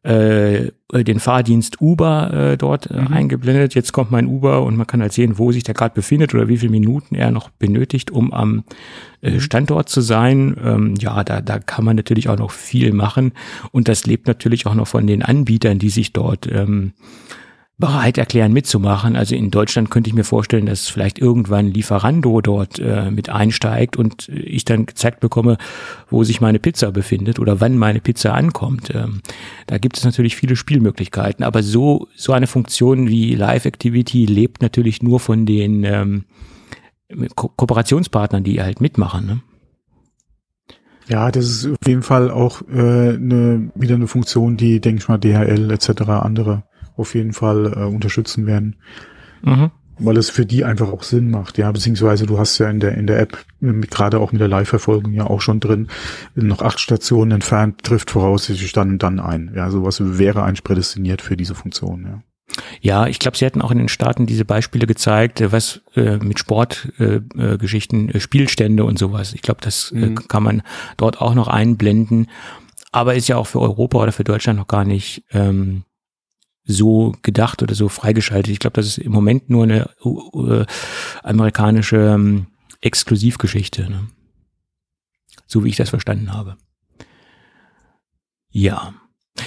äh, 0.04 0.72
den 0.92 1.20
Fahrdienst 1.20 1.80
Uber 1.80 2.34
äh, 2.34 2.58
dort 2.58 2.90
äh, 2.90 3.00
mhm. 3.00 3.08
eingeblendet. 3.08 3.76
Jetzt 3.76 3.92
kommt 3.92 4.10
mein 4.10 4.26
Uber 4.26 4.64
und 4.64 4.76
man 4.76 4.88
kann 4.88 5.02
halt 5.02 5.14
sehen, 5.14 5.38
wo 5.38 5.52
sich 5.52 5.64
der 5.64 5.76
gerade 5.76 5.94
befindet 5.94 6.34
oder 6.34 6.48
wie 6.48 6.58
viele 6.58 6.72
Minuten 6.72 7.14
er 7.14 7.30
noch 7.30 7.50
benötigt, 7.50 8.10
um 8.10 8.34
am 8.34 8.64
äh, 9.22 9.32
mhm. 9.32 9.40
Standort 9.42 9.90
zu 9.90 10.02
sein. 10.02 10.56
Ähm, 10.64 10.96
ja, 11.00 11.24
da, 11.24 11.42
da 11.42 11.60
kann 11.60 11.86
man 11.86 11.96
natürlich 11.96 12.30
auch 12.30 12.38
noch 12.38 12.52
viel 12.52 12.94
machen 12.94 13.34
und 13.72 13.88
das 13.88 14.08
lebt 14.08 14.28
natürlich 14.28 14.66
auch 14.66 14.74
noch 14.74 14.88
von 14.88 15.06
den 15.06 15.22
Anbietern, 15.22 15.78
die 15.78 15.90
sich 15.90 16.14
dort 16.14 16.48
ähm, 16.52 16.94
bereit 17.82 18.18
erklären 18.18 18.54
mitzumachen. 18.54 19.18
Also 19.18 19.36
in 19.36 19.52
Deutschland 19.52 19.90
könnte 19.90 20.10
ich 20.10 20.14
mir 20.14 20.24
vorstellen, 20.24 20.66
dass 20.66 20.88
vielleicht 20.88 21.20
irgendwann 21.20 21.68
Lieferando 21.68 22.40
dort 22.40 22.80
äh, 22.80 23.12
mit 23.12 23.28
einsteigt 23.28 23.98
und 23.98 24.30
ich 24.30 24.64
dann 24.64 24.86
gezeigt 24.86 25.20
bekomme, 25.20 25.58
wo 26.10 26.24
sich 26.24 26.40
meine 26.40 26.60
Pizza 26.60 26.94
befindet 26.94 27.40
oder 27.40 27.60
wann 27.60 27.78
meine 27.78 28.00
Pizza 28.00 28.34
ankommt. 28.34 28.90
Ähm, 28.96 29.22
da 29.68 29.78
gibt 29.78 29.98
es 29.98 30.06
natürlich 30.06 30.38
viele 30.38 30.56
Spielmöglichkeiten, 30.56 31.44
aber 31.44 31.62
so 31.62 32.08
so 32.16 32.32
eine 32.32 32.48
Funktion 32.48 33.10
wie 33.10 33.36
Live 33.36 33.66
Activity 33.66 34.26
lebt 34.26 34.62
natürlich 34.62 35.04
nur 35.04 35.20
von 35.20 35.46
den 35.46 35.84
ähm, 35.84 36.24
Ko 37.36 37.50
Kooperationspartnern, 37.50 38.46
die 38.46 38.62
halt 38.62 38.80
mitmachen. 38.80 39.26
Ne? 39.26 39.42
Ja, 41.10 41.30
das 41.30 41.46
ist 41.46 41.66
auf 41.66 41.88
jeden 41.88 42.04
Fall 42.04 42.32
auch 42.32 42.62
äh, 42.70 43.18
ne, 43.18 43.70
wieder 43.76 43.96
eine 43.96 44.08
Funktion, 44.08 44.56
die, 44.56 44.80
denke 44.80 45.02
ich 45.02 45.10
mal, 45.10 45.18
DHL 45.18 45.70
etc. 45.72 46.04
andere 46.08 46.64
auf 46.98 47.16
jeden 47.16 47.34
Fall 47.34 47.74
äh, 47.76 47.84
unterstützen 47.84 48.46
werden. 48.46 48.76
Mhm. 49.42 49.72
Weil 50.00 50.18
es 50.18 50.32
für 50.32 50.46
die 50.46 50.66
einfach 50.66 50.92
auch 50.92 51.04
Sinn 51.04 51.30
macht, 51.30 51.60
ja, 51.60 51.72
beziehungsweise 51.72 52.26
du 52.26 52.40
hast 52.40 52.58
ja 52.58 52.70
in 52.70 52.80
der 52.80 52.98
in 52.98 53.06
der 53.06 53.20
App 53.20 53.38
mit, 53.60 53.92
gerade 53.92 54.20
auch 54.20 54.32
mit 54.32 54.42
der 54.42 54.48
Live-Verfolgung 54.48 55.14
ja 55.14 55.28
auch 55.28 55.42
schon 55.42 55.60
drin, 55.60 55.90
noch 56.34 56.62
acht 56.62 56.80
Stationen 56.80 57.32
entfernt 57.32 57.84
trifft 57.84 58.10
voraussichtlich 58.10 58.74
dann 58.74 58.98
dann 58.98 59.20
ein. 59.20 59.52
Ja, 59.56 59.70
sowas 59.70 60.00
wäre 60.02 60.44
eigentlich 60.44 60.64
prädestiniert 60.64 61.22
für 61.22 61.38
diese 61.38 61.54
Funktion, 61.54 62.06
ja. 62.06 62.22
Ja, 62.82 63.08
ich 63.08 63.20
glaube, 63.20 63.38
Sie 63.38 63.46
hatten 63.46 63.62
auch 63.62 63.72
in 63.72 63.78
den 63.78 63.90
Staaten 63.90 64.26
diese 64.26 64.46
Beispiele 64.46 64.88
gezeigt, 64.88 65.42
äh, 65.42 65.52
was 65.52 65.82
äh, 65.96 66.18
mit 66.18 66.40
Sportgeschichten, 66.40 68.10
äh, 68.10 68.18
äh, 68.18 68.20
Spielstände 68.20 68.84
und 68.84 69.00
sowas. 69.00 69.34
Ich 69.34 69.42
glaube, 69.42 69.62
das 69.62 69.92
äh, 69.92 69.98
mhm. 69.98 70.18
äh, 70.18 70.22
kann 70.28 70.44
man 70.44 70.62
dort 70.98 71.22
auch 71.22 71.34
noch 71.34 71.48
einblenden. 71.48 72.28
Aber 72.92 73.16
ist 73.16 73.30
ja 73.30 73.38
auch 73.38 73.48
für 73.48 73.62
Europa 73.62 74.00
oder 74.00 74.12
für 74.12 74.24
Deutschland 74.26 74.60
noch 74.60 74.68
gar 74.68 74.84
nicht 74.84 75.24
ähm, 75.32 75.84
so 76.64 77.16
gedacht 77.22 77.64
oder 77.64 77.76
so 77.76 77.90
freigeschaltet. 77.90 78.52
Ich 78.52 78.60
glaube, 78.60 78.76
das 78.76 78.86
ist 78.86 78.98
im 78.98 79.12
Moment 79.12 79.50
nur 79.50 79.64
eine 79.64 79.90
uh, 80.04 80.64
amerikanische 81.24 81.98
ähm, 81.98 82.48
Exklusivgeschichte, 82.82 83.90
ne? 83.90 84.08
so 85.48 85.64
wie 85.64 85.70
ich 85.70 85.76
das 85.76 85.90
verstanden 85.90 86.34
habe. 86.34 86.58
Ja. 88.50 88.94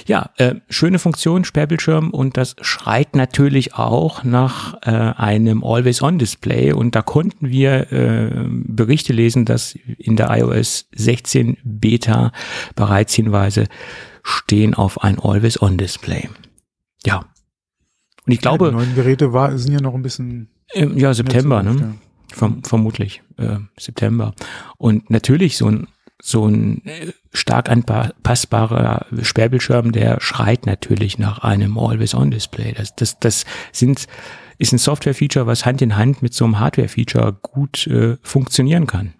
Ja, 0.06 0.30
äh, 0.38 0.56
schöne 0.70 0.98
Funktion, 0.98 1.44
Sperrbildschirm 1.44 2.10
und 2.10 2.36
das 2.38 2.56
schreit 2.62 3.14
natürlich 3.14 3.74
auch 3.74 4.24
nach 4.24 4.74
äh, 4.82 4.90
einem 4.90 5.62
Always-On-Display 5.62 6.72
und 6.72 6.94
da 6.94 7.02
konnten 7.02 7.50
wir 7.50 7.92
äh, 7.92 8.46
Berichte 8.48 9.12
lesen, 9.12 9.44
dass 9.44 9.74
in 9.98 10.16
der 10.16 10.30
iOS 10.30 10.88
16 10.94 11.58
Beta 11.64 12.32
bereits 12.74 13.14
Hinweise 13.14 13.66
stehen 14.22 14.74
auf 14.74 15.02
ein 15.04 15.18
Always-On-Display. 15.18 16.30
Ja. 17.06 17.26
Und 18.26 18.32
ich 18.32 18.40
glaube. 18.40 18.66
Ja, 18.66 18.70
die 18.70 18.76
neuen 18.76 18.94
Geräte 18.94 19.32
war, 19.32 19.56
sind 19.58 19.72
ja 19.72 19.80
noch 19.80 19.94
ein 19.94 20.02
bisschen. 20.02 20.48
Ähm, 20.72 20.96
ja, 20.96 21.12
September, 21.14 21.62
ne? 21.62 21.76
Ja. 21.78 21.94
Verm 22.34 22.64
vermutlich 22.64 23.22
äh, 23.36 23.58
September. 23.78 24.34
Und 24.78 25.10
natürlich 25.10 25.56
so 25.56 25.68
ein 25.70 25.86
so 26.22 26.46
ein 26.46 26.84
äh, 26.86 27.12
stark 27.32 27.68
anpassbarer 27.68 29.06
Sperrbildschirm, 29.20 29.92
der 29.92 30.20
schreit 30.20 30.64
natürlich 30.64 31.18
nach 31.18 31.40
einem 31.40 31.76
Always-On-Display. 31.76 32.72
Das, 32.72 32.94
das, 32.94 33.18
das 33.18 33.44
sind, 33.72 34.06
ist 34.58 34.72
ein 34.72 34.78
Software-Feature, 34.78 35.46
was 35.46 35.66
Hand 35.66 35.82
in 35.82 35.96
Hand 35.96 36.22
mit 36.22 36.32
so 36.32 36.44
einem 36.44 36.58
Hardware-Feature 36.58 37.34
gut 37.42 37.86
äh, 37.88 38.16
funktionieren 38.22 38.86
kann. 38.86 39.14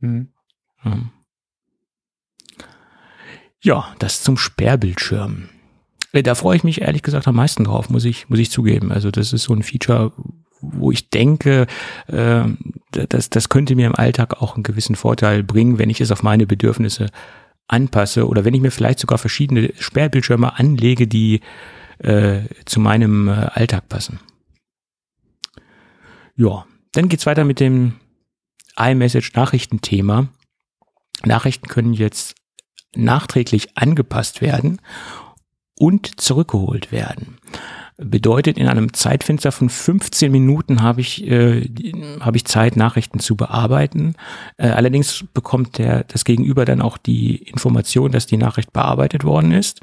Mhm. 0.00 0.28
Ja. 0.84 0.98
ja, 3.60 3.94
das 3.98 4.22
zum 4.22 4.38
Sperrbildschirm. 4.38 5.48
Äh, 6.16 6.22
da 6.22 6.34
freue 6.34 6.56
ich 6.56 6.64
mich 6.64 6.80
ehrlich 6.80 7.02
gesagt 7.02 7.28
am 7.28 7.36
meisten 7.36 7.64
drauf, 7.64 7.90
muss 7.90 8.04
ich, 8.04 8.28
muss 8.28 8.38
ich 8.38 8.50
zugeben. 8.50 8.90
Also 8.92 9.10
das 9.10 9.32
ist 9.32 9.44
so 9.44 9.54
ein 9.54 9.62
Feature, 9.62 10.12
wo 10.60 10.90
ich 10.90 11.10
denke, 11.10 11.66
äh, 12.08 12.44
das, 12.90 13.30
das 13.30 13.48
könnte 13.48 13.76
mir 13.76 13.86
im 13.86 13.94
Alltag 13.94 14.42
auch 14.42 14.54
einen 14.54 14.62
gewissen 14.62 14.96
Vorteil 14.96 15.42
bringen, 15.42 15.78
wenn 15.78 15.90
ich 15.90 16.00
es 16.00 16.10
auf 16.10 16.22
meine 16.22 16.46
Bedürfnisse 16.46 17.10
anpasse 17.68 18.26
oder 18.28 18.44
wenn 18.44 18.54
ich 18.54 18.60
mir 18.60 18.70
vielleicht 18.70 19.00
sogar 19.00 19.18
verschiedene 19.18 19.72
Sperrbildschirme 19.78 20.58
anlege, 20.58 21.06
die 21.06 21.40
äh, 21.98 22.42
zu 22.64 22.80
meinem 22.80 23.28
äh, 23.28 23.32
Alltag 23.32 23.88
passen. 23.88 24.20
Ja, 26.36 26.66
dann 26.92 27.08
geht's 27.08 27.26
weiter 27.26 27.44
mit 27.44 27.60
dem 27.60 27.94
iMessage-Nachrichtenthema. 28.78 30.28
Nachrichten 31.24 31.68
können 31.68 31.94
jetzt 31.94 32.34
nachträglich 32.94 33.76
angepasst 33.76 34.40
werden 34.42 34.80
und 35.78 36.20
zurückgeholt 36.20 36.92
werden. 36.92 37.38
Bedeutet, 37.98 38.58
in 38.58 38.68
einem 38.68 38.92
Zeitfenster 38.92 39.52
von 39.52 39.70
15 39.70 40.30
Minuten 40.30 40.82
habe 40.82 41.00
ich, 41.00 41.26
äh, 41.26 41.62
habe 42.20 42.36
ich 42.36 42.44
Zeit, 42.44 42.76
Nachrichten 42.76 43.20
zu 43.20 43.36
bearbeiten. 43.36 44.16
Äh, 44.58 44.68
allerdings 44.68 45.24
bekommt 45.32 45.78
der, 45.78 46.04
das 46.04 46.26
Gegenüber 46.26 46.66
dann 46.66 46.82
auch 46.82 46.98
die 46.98 47.36
Information, 47.36 48.12
dass 48.12 48.26
die 48.26 48.36
Nachricht 48.36 48.74
bearbeitet 48.74 49.24
worden 49.24 49.52
ist 49.52 49.80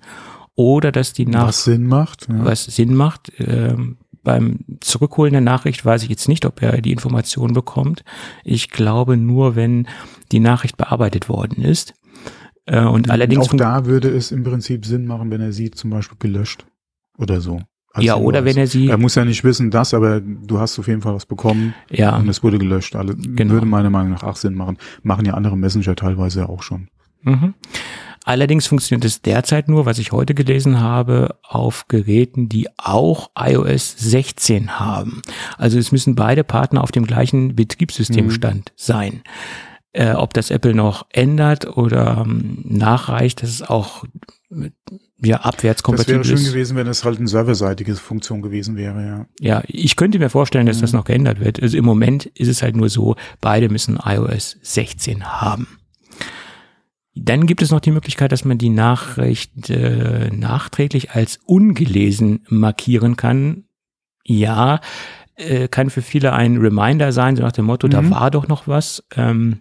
oder 0.55 0.91
dass 0.91 1.13
die 1.13 1.25
Nachricht 1.25 1.47
was 1.47 1.63
Sinn 1.63 1.87
macht, 1.87 2.27
ja. 2.29 2.45
was 2.45 2.65
Sinn 2.65 2.93
macht. 2.93 3.39
Äh, 3.39 3.75
beim 4.23 4.59
Zurückholen 4.79 5.33
der 5.33 5.41
Nachricht 5.41 5.83
weiß 5.83 6.03
ich 6.03 6.09
jetzt 6.09 6.29
nicht, 6.29 6.45
ob 6.45 6.61
er 6.61 6.81
die 6.81 6.91
Information 6.91 7.53
bekommt. 7.53 8.03
Ich 8.43 8.69
glaube 8.69 9.17
nur, 9.17 9.55
wenn 9.55 9.87
die 10.31 10.39
Nachricht 10.39 10.77
bearbeitet 10.77 11.29
worden 11.29 11.63
ist. 11.63 11.93
Äh, 12.65 12.85
und 12.85 13.09
allerdings 13.09 13.49
auch 13.49 13.55
da 13.55 13.85
würde 13.85 14.09
es 14.09 14.31
im 14.31 14.43
Prinzip 14.43 14.85
Sinn 14.85 15.05
machen, 15.05 15.31
wenn 15.31 15.41
er 15.41 15.51
sie 15.51 15.71
zum 15.71 15.89
Beispiel 15.89 16.17
gelöscht 16.19 16.65
oder 17.17 17.41
so. 17.41 17.61
Ja, 17.99 18.15
oder 18.15 18.43
wenn 18.43 18.57
er 18.57 18.65
sie. 18.65 18.89
Er 18.89 18.97
muss 18.97 19.13
ja 19.15 19.23
nicht 19.23 19.43
wissen, 19.43 19.69
das, 19.69 19.93
aber 19.93 20.19
du 20.19 20.59
hast 20.59 20.79
auf 20.79 20.87
jeden 20.87 21.01
Fall 21.01 21.13
was 21.13 21.27
bekommen. 21.27 21.75
Ja. 21.91 22.17
Und 22.17 22.27
es 22.27 22.41
wurde 22.41 22.57
gelöscht. 22.57 22.95
Alle, 22.95 23.15
genau. 23.15 23.53
Würde 23.53 23.67
meiner 23.67 23.91
Meinung 23.91 24.13
nach 24.13 24.23
auch 24.23 24.35
Sinn 24.35 24.55
machen. 24.55 24.77
Machen 25.03 25.25
ja 25.25 25.35
andere 25.35 25.55
Messenger 25.55 25.95
teilweise 25.95 26.49
auch 26.49 26.63
schon. 26.63 26.87
Mhm. 27.21 27.53
Allerdings 28.25 28.67
funktioniert 28.67 29.05
es 29.05 29.21
derzeit 29.21 29.67
nur, 29.67 29.85
was 29.85 29.99
ich 29.99 30.11
heute 30.11 30.33
gelesen 30.33 30.79
habe, 30.79 31.35
auf 31.43 31.87
Geräten, 31.87 32.47
die 32.47 32.67
auch 32.77 33.31
iOS 33.37 33.95
16 33.97 34.79
haben. 34.79 35.21
Also 35.57 35.77
es 35.77 35.91
müssen 35.91 36.15
beide 36.15 36.43
Partner 36.43 36.83
auf 36.83 36.91
dem 36.91 37.05
gleichen 37.05 37.55
Betriebssystemstand 37.55 38.69
mhm. 38.71 38.73
sein. 38.75 39.21
Äh, 39.95 40.13
ob 40.13 40.33
das 40.33 40.49
Apple 40.49 40.73
noch 40.73 41.05
ändert 41.11 41.77
oder 41.77 42.23
ähm, 42.25 42.61
nachreicht, 42.63 43.43
das 43.43 43.51
ist 43.51 43.69
auch 43.69 44.03
mit, 44.49 44.73
ja, 45.23 45.37
abwärtskompatibel 45.37 46.17
Das 46.21 46.29
wäre 46.29 46.37
schön 46.39 46.47
gewesen, 46.47 46.75
wenn 46.75 46.87
es 46.87 47.05
halt 47.05 47.19
eine 47.19 47.27
serverseitige 47.27 47.95
Funktion 47.95 48.41
gewesen 48.41 48.75
wäre, 48.75 49.05
ja. 49.05 49.25
Ja, 49.39 49.63
ich 49.67 49.95
könnte 49.95 50.17
mir 50.17 50.29
vorstellen, 50.29 50.65
dass 50.65 50.77
mhm. 50.77 50.81
das 50.81 50.93
noch 50.93 51.05
geändert 51.05 51.39
wird. 51.39 51.61
Also 51.61 51.77
im 51.77 51.85
Moment 51.85 52.25
ist 52.25 52.47
es 52.47 52.63
halt 52.63 52.75
nur 52.75 52.89
so, 52.89 53.15
beide 53.39 53.69
müssen 53.69 53.99
iOS 54.03 54.57
16 54.63 55.25
haben. 55.25 55.67
Dann 57.15 57.45
gibt 57.45 57.61
es 57.61 57.69
noch 57.69 57.79
die 57.79 57.91
Möglichkeit, 57.91 58.31
dass 58.31 58.43
man 58.43 58.57
die 58.57 58.69
Nachricht 58.69 59.69
äh, 59.69 60.31
nachträglich 60.31 61.11
als 61.11 61.39
ungelesen 61.45 62.45
markieren 62.49 63.15
kann. 63.15 63.65
Ja, 64.25 64.81
äh, 65.35 65.67
kann 65.67 65.91
für 65.91 66.01
viele 66.01 66.33
ein 66.33 66.57
Reminder 66.57 67.11
sein, 67.11 67.35
so 67.35 67.43
nach 67.43 67.51
dem 67.51 67.65
Motto, 67.65 67.85
mhm. 67.85 67.91
da 67.91 68.09
war 68.09 68.31
doch 68.31 68.47
noch 68.47 68.67
was. 68.67 69.03
Ähm, 69.15 69.59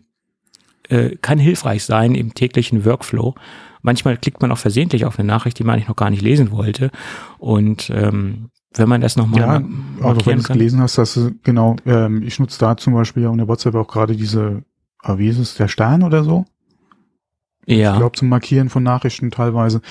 äh, 0.92 1.16
kann 1.22 1.38
hilfreich 1.38 1.84
sein 1.84 2.14
im 2.14 2.34
täglichen 2.34 2.84
Workflow. 2.84 3.34
Manchmal 3.80 4.16
klickt 4.16 4.42
man 4.42 4.52
auch 4.52 4.58
versehentlich 4.58 5.04
auf 5.06 5.18
eine 5.18 5.26
Nachricht, 5.26 5.58
die 5.58 5.64
man 5.64 5.74
eigentlich 5.74 5.88
noch 5.88 5.96
gar 5.96 6.10
nicht 6.10 6.22
lesen 6.22 6.52
wollte. 6.52 6.90
Und 7.38 7.90
ähm, 7.94 8.50
wenn 8.74 8.88
man 8.88 9.00
das 9.00 9.16
nochmal 9.16 9.40
ja, 9.40 9.62
also 10.02 10.26
wenn 10.26 10.36
du 10.36 10.42
es 10.42 10.48
gelesen 10.48 10.80
hast, 10.80 10.98
dass 10.98 11.14
du, 11.14 11.32
genau, 11.42 11.76
ähm, 11.86 12.22
ich 12.22 12.38
nutze 12.38 12.58
da 12.58 12.76
zum 12.76 12.94
Beispiel 12.94 13.24
ja 13.24 13.30
in 13.30 13.38
der 13.38 13.48
WhatsApp 13.48 13.74
auch 13.74 13.88
gerade 13.88 14.14
diese, 14.14 14.62
ah, 15.02 15.18
wie 15.18 15.28
ist 15.28 15.38
es, 15.38 15.54
der 15.54 15.68
Stern 15.68 16.02
oder 16.02 16.24
so? 16.24 16.44
Ja. 17.66 17.92
Ich 17.92 17.98
glaube 17.98 18.16
zum 18.16 18.28
Markieren 18.28 18.68
von 18.68 18.82
Nachrichten 18.82 19.30
teilweise, 19.30 19.82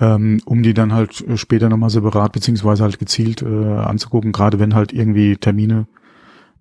ähm, 0.00 0.40
um 0.44 0.62
die 0.62 0.74
dann 0.74 0.92
halt 0.92 1.24
später 1.36 1.68
nochmal 1.68 1.90
separat 1.90 2.32
beziehungsweise 2.32 2.82
halt 2.82 2.98
gezielt 2.98 3.42
äh, 3.42 3.46
anzugucken, 3.46 4.32
gerade 4.32 4.58
wenn 4.58 4.74
halt 4.74 4.92
irgendwie 4.92 5.36
Termine 5.36 5.86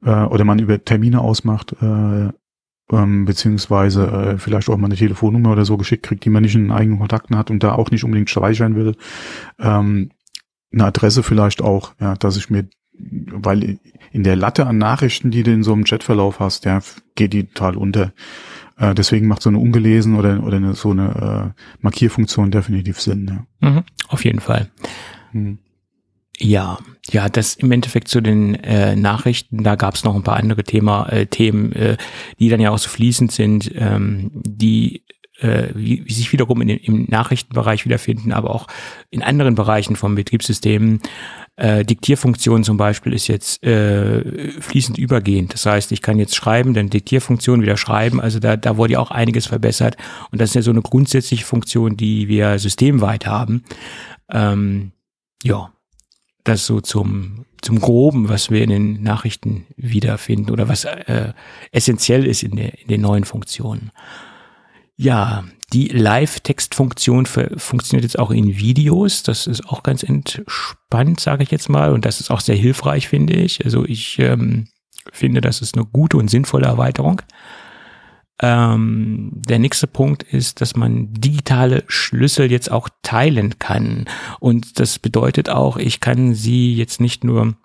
äh, 0.04 0.24
oder 0.24 0.46
man 0.46 0.60
über 0.60 0.84
Termine 0.84 1.22
ausmacht, 1.22 1.76
äh, 1.82 2.30
ähm, 2.92 3.26
beziehungsweise 3.26 4.08
äh, 4.08 4.38
vielleicht 4.38 4.70
auch 4.70 4.78
mal 4.78 4.86
eine 4.86 4.96
Telefonnummer 4.96 5.52
oder 5.52 5.66
so 5.66 5.78
geschickt 5.78 6.04
kriegt, 6.04 6.26
die 6.26 6.30
man 6.30 6.44
nicht 6.44 6.56
in 6.56 6.64
den 6.64 6.72
eigenen 6.72 7.00
Kontakten 7.00 7.38
hat 7.38 7.52
und 7.52 7.64
da 7.64 7.74
auch 7.74 7.92
nicht 7.92 8.04
unbedingt 8.04 8.30
speichern 8.30 8.76
will. 8.76 8.96
Ähm, 9.60 10.12
eine 10.72 10.86
Adresse 10.86 11.24
vielleicht 11.24 11.62
auch, 11.62 11.94
ja, 12.00 12.16
dass 12.16 12.38
ich 12.38 12.50
mir, 12.50 12.68
weil 12.94 13.80
in 14.12 14.24
der 14.24 14.36
Latte 14.36 14.68
an 14.68 14.78
Nachrichten, 14.78 15.32
die 15.32 15.44
du 15.44 15.52
in 15.52 15.64
so 15.64 15.74
einem 15.74 15.84
Chatverlauf 15.84 16.40
hast, 16.40 16.66
ja, 16.66 16.80
geht 17.16 17.34
die 17.34 17.46
total 17.46 17.78
unter. 17.78 18.14
Äh, 18.78 18.96
deswegen 18.96 19.28
macht 19.28 19.42
so 19.42 19.50
eine 19.50 19.60
ungelesen 19.60 20.16
oder, 20.16 20.44
oder 20.44 20.58
eine, 20.58 20.74
so 20.74 20.92
eine 20.92 21.54
äh, 21.56 21.62
Markierfunktion 21.82 22.52
definitiv 22.52 23.00
Sinn. 23.00 23.46
Ja. 23.62 23.70
Mhm, 23.70 23.84
auf 24.08 24.26
jeden 24.26 24.40
Fall. 24.40 24.70
Mhm. 25.32 25.60
Ja, 26.42 26.80
ja, 27.12 27.28
das 27.28 27.56
im 27.56 27.72
Endeffekt 27.72 28.08
zu 28.08 28.22
den 28.22 28.56
äh, 28.56 28.96
Nachrichten, 28.96 29.64
da 29.64 29.76
gab 29.76 29.96
es 29.96 30.04
noch 30.04 30.16
ein 30.16 30.24
paar 30.24 30.38
andere 30.38 30.64
Thema, 30.64 31.10
äh, 31.10 31.26
Themen, 31.26 31.74
äh, 31.74 31.98
die 32.40 32.50
dann 32.50 32.62
ja 32.62 32.72
auch 32.72 32.78
so 32.78 32.90
fließend 32.90 33.32
sind, 33.32 33.72
ähm, 33.76 34.32
die 34.34 35.04
äh, 35.42 35.70
wie, 35.74 36.06
wie 36.06 36.14
sich 36.14 36.32
wiederum 36.32 36.62
in 36.62 36.68
den, 36.68 36.78
im 36.78 37.06
Nachrichtenbereich 37.10 37.86
wiederfinden, 37.86 38.32
aber 38.32 38.54
auch 38.54 38.68
in 39.10 39.22
anderen 39.22 39.56
Bereichen 39.56 39.96
vom 39.96 40.16
Betriebssystem. 40.16 41.00
Äh, 41.56 41.84
Diktierfunktion 41.84 42.64
zum 42.64 42.78
Beispiel 42.78 43.14
ist 43.14 43.28
jetzt 43.28 43.64
äh, 43.64 44.52
fließend 44.62 44.98
übergehend. 44.98 45.54
Das 45.54 45.66
heißt, 45.66 45.92
ich 45.92 46.02
kann 46.02 46.20
jetzt 46.20 46.36
schreiben, 46.36 46.74
dann 46.74 46.90
Diktierfunktion 46.90 47.62
wieder 47.62 47.78
schreiben. 47.78 48.22
Also 48.22 48.40
da, 48.40 48.56
da 48.56 48.78
wurde 48.78 48.94
ja 48.94 49.00
auch 49.00 49.12
einiges 49.12 49.46
verbessert. 49.46 49.98
Und 50.32 50.40
das 50.40 50.52
ist 50.52 50.56
ja 50.56 50.62
so 50.62 50.72
eine 50.72 50.82
grundsätzliche 50.82 51.46
Funktion, 51.46 51.98
die 51.98 52.28
wir 52.30 52.60
systemweit 52.60 53.26
haben. 53.26 53.64
Ähm, 54.32 54.92
ja, 55.44 55.72
das 56.50 56.66
so 56.66 56.82
zum, 56.82 57.46
zum 57.62 57.80
Groben, 57.80 58.30
was 58.30 58.52
wir 58.52 58.62
in 58.62 58.70
den 58.70 59.04
Nachrichten 59.04 59.66
wiederfinden 59.78 60.52
oder 60.52 60.68
was 60.68 60.86
äh, 60.86 61.34
essentiell 61.72 62.26
ist 62.26 62.44
in, 62.44 62.56
der, 62.56 62.80
in 62.80 62.88
den 62.88 63.02
neuen 63.02 63.24
Funktionen. 63.24 63.92
Ja, 64.98 65.46
die 65.72 65.88
Live-Text-Funktion 65.88 67.26
funktioniert 67.26 68.04
jetzt 68.04 68.20
auch 68.20 68.32
in 68.32 68.58
Videos. 68.58 69.24
Das 69.24 69.48
ist 69.48 69.66
auch 69.68 69.84
ganz 69.84 70.04
entspannt, 70.04 71.20
sage 71.20 71.44
ich 71.44 71.52
jetzt 71.52 71.70
mal. 71.70 71.94
Und 71.94 72.06
das 72.06 72.20
ist 72.20 72.32
auch 72.32 72.42
sehr 72.42 72.56
hilfreich, 72.56 73.08
finde 73.08 73.34
ich. 73.34 73.64
Also 73.64 73.86
ich 73.86 74.20
ähm, 74.20 74.68
finde, 75.14 75.42
das 75.42 75.62
ist 75.62 75.76
eine 75.76 75.86
gute 75.86 76.18
und 76.18 76.30
sinnvolle 76.30 76.66
Erweiterung. 76.66 77.22
Ähm, 78.42 79.32
der 79.34 79.60
nächste 79.60 79.88
Punkt 79.88 80.24
ist, 80.24 80.62
dass 80.62 80.76
man 80.76 81.14
digitale 81.14 81.84
Schlüssel 81.88 82.50
jetzt 82.50 82.72
auch 82.72 82.90
teilen 83.02 83.60
kann. 83.60 84.06
Und 84.40 84.80
das 84.80 85.00
bedeutet 85.00 85.50
auch, 85.50 85.78
ich 85.78 86.00
kann 86.00 86.34
sie 86.34 86.74
jetzt 86.74 87.02
nicht 87.02 87.24
nur 87.24 87.56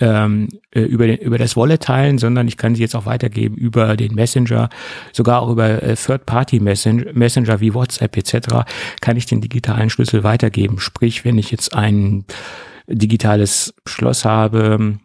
ähm, 0.00 0.48
äh, 0.72 0.80
über, 0.80 1.06
den, 1.06 1.18
über 1.18 1.38
das 1.38 1.56
Wallet 1.56 1.82
teilen, 1.82 2.18
sondern 2.18 2.48
ich 2.48 2.56
kann 2.56 2.74
sie 2.74 2.82
jetzt 2.82 2.96
auch 2.96 3.06
weitergeben 3.06 3.54
über 3.56 3.96
den 3.96 4.14
Messenger, 4.14 4.70
sogar 5.12 5.42
auch 5.42 5.50
über 5.50 5.82
äh, 5.82 5.94
Third-Party-Messenger 5.94 7.12
Messenger 7.12 7.60
wie 7.60 7.74
WhatsApp 7.74 8.16
etc. 8.16 8.64
kann 9.00 9.16
ich 9.16 9.26
den 9.26 9.40
digitalen 9.40 9.90
Schlüssel 9.90 10.24
weitergeben. 10.24 10.78
Sprich, 10.80 11.24
wenn 11.24 11.38
ich 11.38 11.50
jetzt 11.50 11.74
ein 11.74 12.24
digitales 12.88 13.74
Schloss 13.86 14.24
habe, 14.24 14.98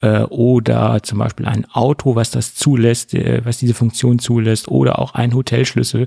äh, 0.00 0.22
oder 0.22 1.02
zum 1.02 1.18
Beispiel 1.18 1.46
ein 1.46 1.66
Auto, 1.72 2.14
was 2.14 2.30
das 2.30 2.54
zulässt, 2.54 3.14
äh, 3.14 3.42
was 3.44 3.58
diese 3.58 3.74
Funktion 3.74 4.18
zulässt, 4.18 4.68
oder 4.68 4.98
auch 4.98 5.14
ein 5.14 5.34
Hotelschlüssel, 5.34 6.06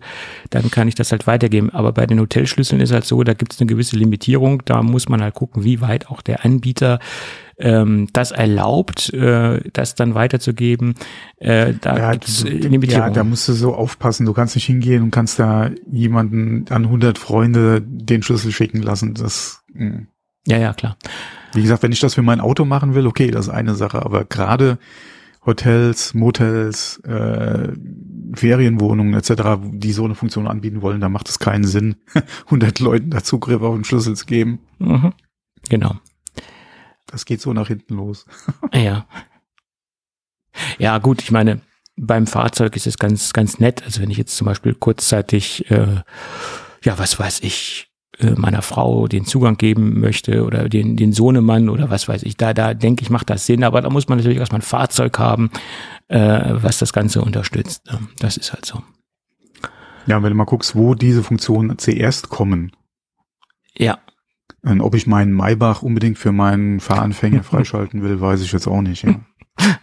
dann 0.50 0.72
kann 0.72 0.88
ich 0.88 0.96
das 0.96 1.12
halt 1.12 1.28
weitergeben. 1.28 1.70
Aber 1.70 1.92
bei 1.92 2.06
den 2.06 2.20
Hotelschlüsseln 2.20 2.82
ist 2.82 2.92
halt 2.92 3.06
so, 3.06 3.24
da 3.24 3.34
gibt 3.34 3.54
es 3.54 3.62
eine 3.62 3.68
gewisse 3.68 3.96
Limitierung, 3.96 4.64
da 4.66 4.82
muss 4.84 5.10
man 5.10 5.22
halt 5.22 5.34
gucken, 5.34 5.64
wie 5.64 5.82
weit 5.82 6.08
auch 6.08 6.22
der 6.22 6.46
Anbieter 6.46 7.00
ähm, 7.58 8.08
das 8.14 8.32
erlaubt, 8.32 9.14
äh, 9.14 9.62
das 9.72 9.96
dann 9.96 10.16
weiterzugeben. 10.16 10.96
Äh, 11.38 11.74
da 11.80 11.98
ja, 11.98 12.12
gibt's 12.12 12.44
du, 12.44 12.50
Limitierungen. 12.50 13.10
ja, 13.10 13.14
da 13.14 13.24
musst 13.24 13.48
du 13.48 13.54
so 13.54 13.74
aufpassen. 13.74 14.26
Du 14.26 14.34
kannst 14.34 14.56
nicht 14.56 14.66
hingehen 14.66 15.04
und 15.04 15.12
kannst 15.12 15.40
da 15.40 15.72
jemanden 15.90 16.66
an 16.70 16.86
100 16.86 17.18
Freunde 17.18 17.82
den 17.82 18.24
Schlüssel 18.24 18.52
schicken 18.52 18.82
lassen. 18.82 19.14
Das, 19.14 19.64
mh. 19.74 20.08
ja, 20.48 20.58
ja, 20.58 20.74
klar. 20.74 20.98
Wie 21.56 21.62
gesagt, 21.62 21.84
wenn 21.84 21.92
ich 21.92 22.00
das 22.00 22.16
für 22.16 22.22
mein 22.22 22.42
Auto 22.42 22.66
machen 22.66 22.94
will, 22.96 23.08
okay, 23.08 23.32
das 23.32 23.48
ist 23.48 23.54
eine 23.54 23.76
Sache. 23.76 24.04
Aber 24.04 24.26
gerade 24.26 24.78
Hotels, 25.46 26.14
Motels, 26.14 26.98
äh, 27.00 27.74
Ferienwohnungen 28.34 29.14
etc., 29.14 29.60
die 29.64 29.94
so 29.94 30.06
eine 30.06 30.16
Funktion 30.16 30.48
anbieten 30.48 30.82
wollen, 30.82 31.02
da 31.02 31.10
macht 31.10 31.30
es 31.30 31.40
keinen 31.40 31.66
Sinn, 31.66 31.96
100 32.46 32.80
Leuten 32.80 33.10
da 33.12 33.24
Zugriff 33.24 33.62
auf 33.62 33.76
den 33.76 33.84
Schlüssel 33.84 34.16
zu 34.16 34.26
geben. 34.26 34.60
Mhm. 34.80 35.14
Genau. 35.70 35.96
Das 37.08 37.26
geht 37.26 37.42
so 37.42 37.54
nach 37.54 37.68
hinten 37.68 37.96
los. 37.96 38.26
Ja. 38.74 39.06
Ja, 40.78 41.00
gut, 41.00 41.22
ich 41.22 41.32
meine, 41.32 41.60
beim 41.98 42.28
Fahrzeug 42.28 42.76
ist 42.78 42.88
es 42.88 42.98
ganz, 42.98 43.34
ganz 43.34 43.60
nett. 43.60 43.84
Also 43.84 44.02
wenn 44.02 44.10
ich 44.10 44.18
jetzt 44.18 44.38
zum 44.38 44.46
Beispiel 44.46 44.74
kurzzeitig, 44.74 45.70
äh, 45.70 46.02
ja, 46.82 46.98
was 46.98 47.20
weiß 47.20 47.42
ich, 47.42 47.90
meiner 48.36 48.62
Frau 48.62 49.08
den 49.08 49.26
Zugang 49.26 49.58
geben 49.58 50.00
möchte 50.00 50.46
oder 50.46 50.70
den, 50.70 50.96
den 50.96 51.12
Sohnemann 51.14 51.70
oder 51.70 51.90
was 51.90 52.08
weiß 52.08 52.24
ich, 52.24 52.38
da, 52.38 52.54
da 52.54 52.74
denke 52.74 53.04
ich, 53.04 53.10
macht 53.10 53.30
das 53.30 53.46
Sinn, 53.46 53.64
aber 53.64 53.82
da 53.82 53.90
muss 53.90 54.08
man 54.08 54.18
natürlich 54.18 54.38
erstmal 54.40 54.60
ein 54.60 54.64
Fahrzeug 54.64 55.20
haben, 55.20 55.50
äh, 56.08 56.52
was 56.54 56.78
das 56.78 56.94
Ganze 56.94 57.22
unterstützt. 57.22 57.86
ne? 57.92 58.00
Das 58.20 58.38
ist 58.38 58.54
halt 58.54 58.66
so. 58.66 58.82
Ja, 60.08 60.22
wenn 60.22 60.30
du 60.30 60.36
mal 60.36 60.46
guckst, 60.46 60.76
wo 60.76 60.94
diese 60.96 61.24
Funktionen 61.24 61.78
zuerst 61.78 62.30
kommen, 62.30 62.72
Ja, 63.78 64.00
und 64.62 64.82
ob 64.82 64.96
ich 64.96 65.06
meinen 65.06 65.32
Maybach 65.32 65.84
unbedingt 65.84 66.18
für 66.18 66.32
meinen 66.32 66.80
Fahranfänger 66.80 67.44
freischalten 67.52 68.02
will, 68.02 68.20
weiß 68.20 68.42
ich 68.42 68.52
jetzt 68.52 68.68
auch 68.68 68.82
nicht. 68.82 69.04
Ja. 69.04 69.20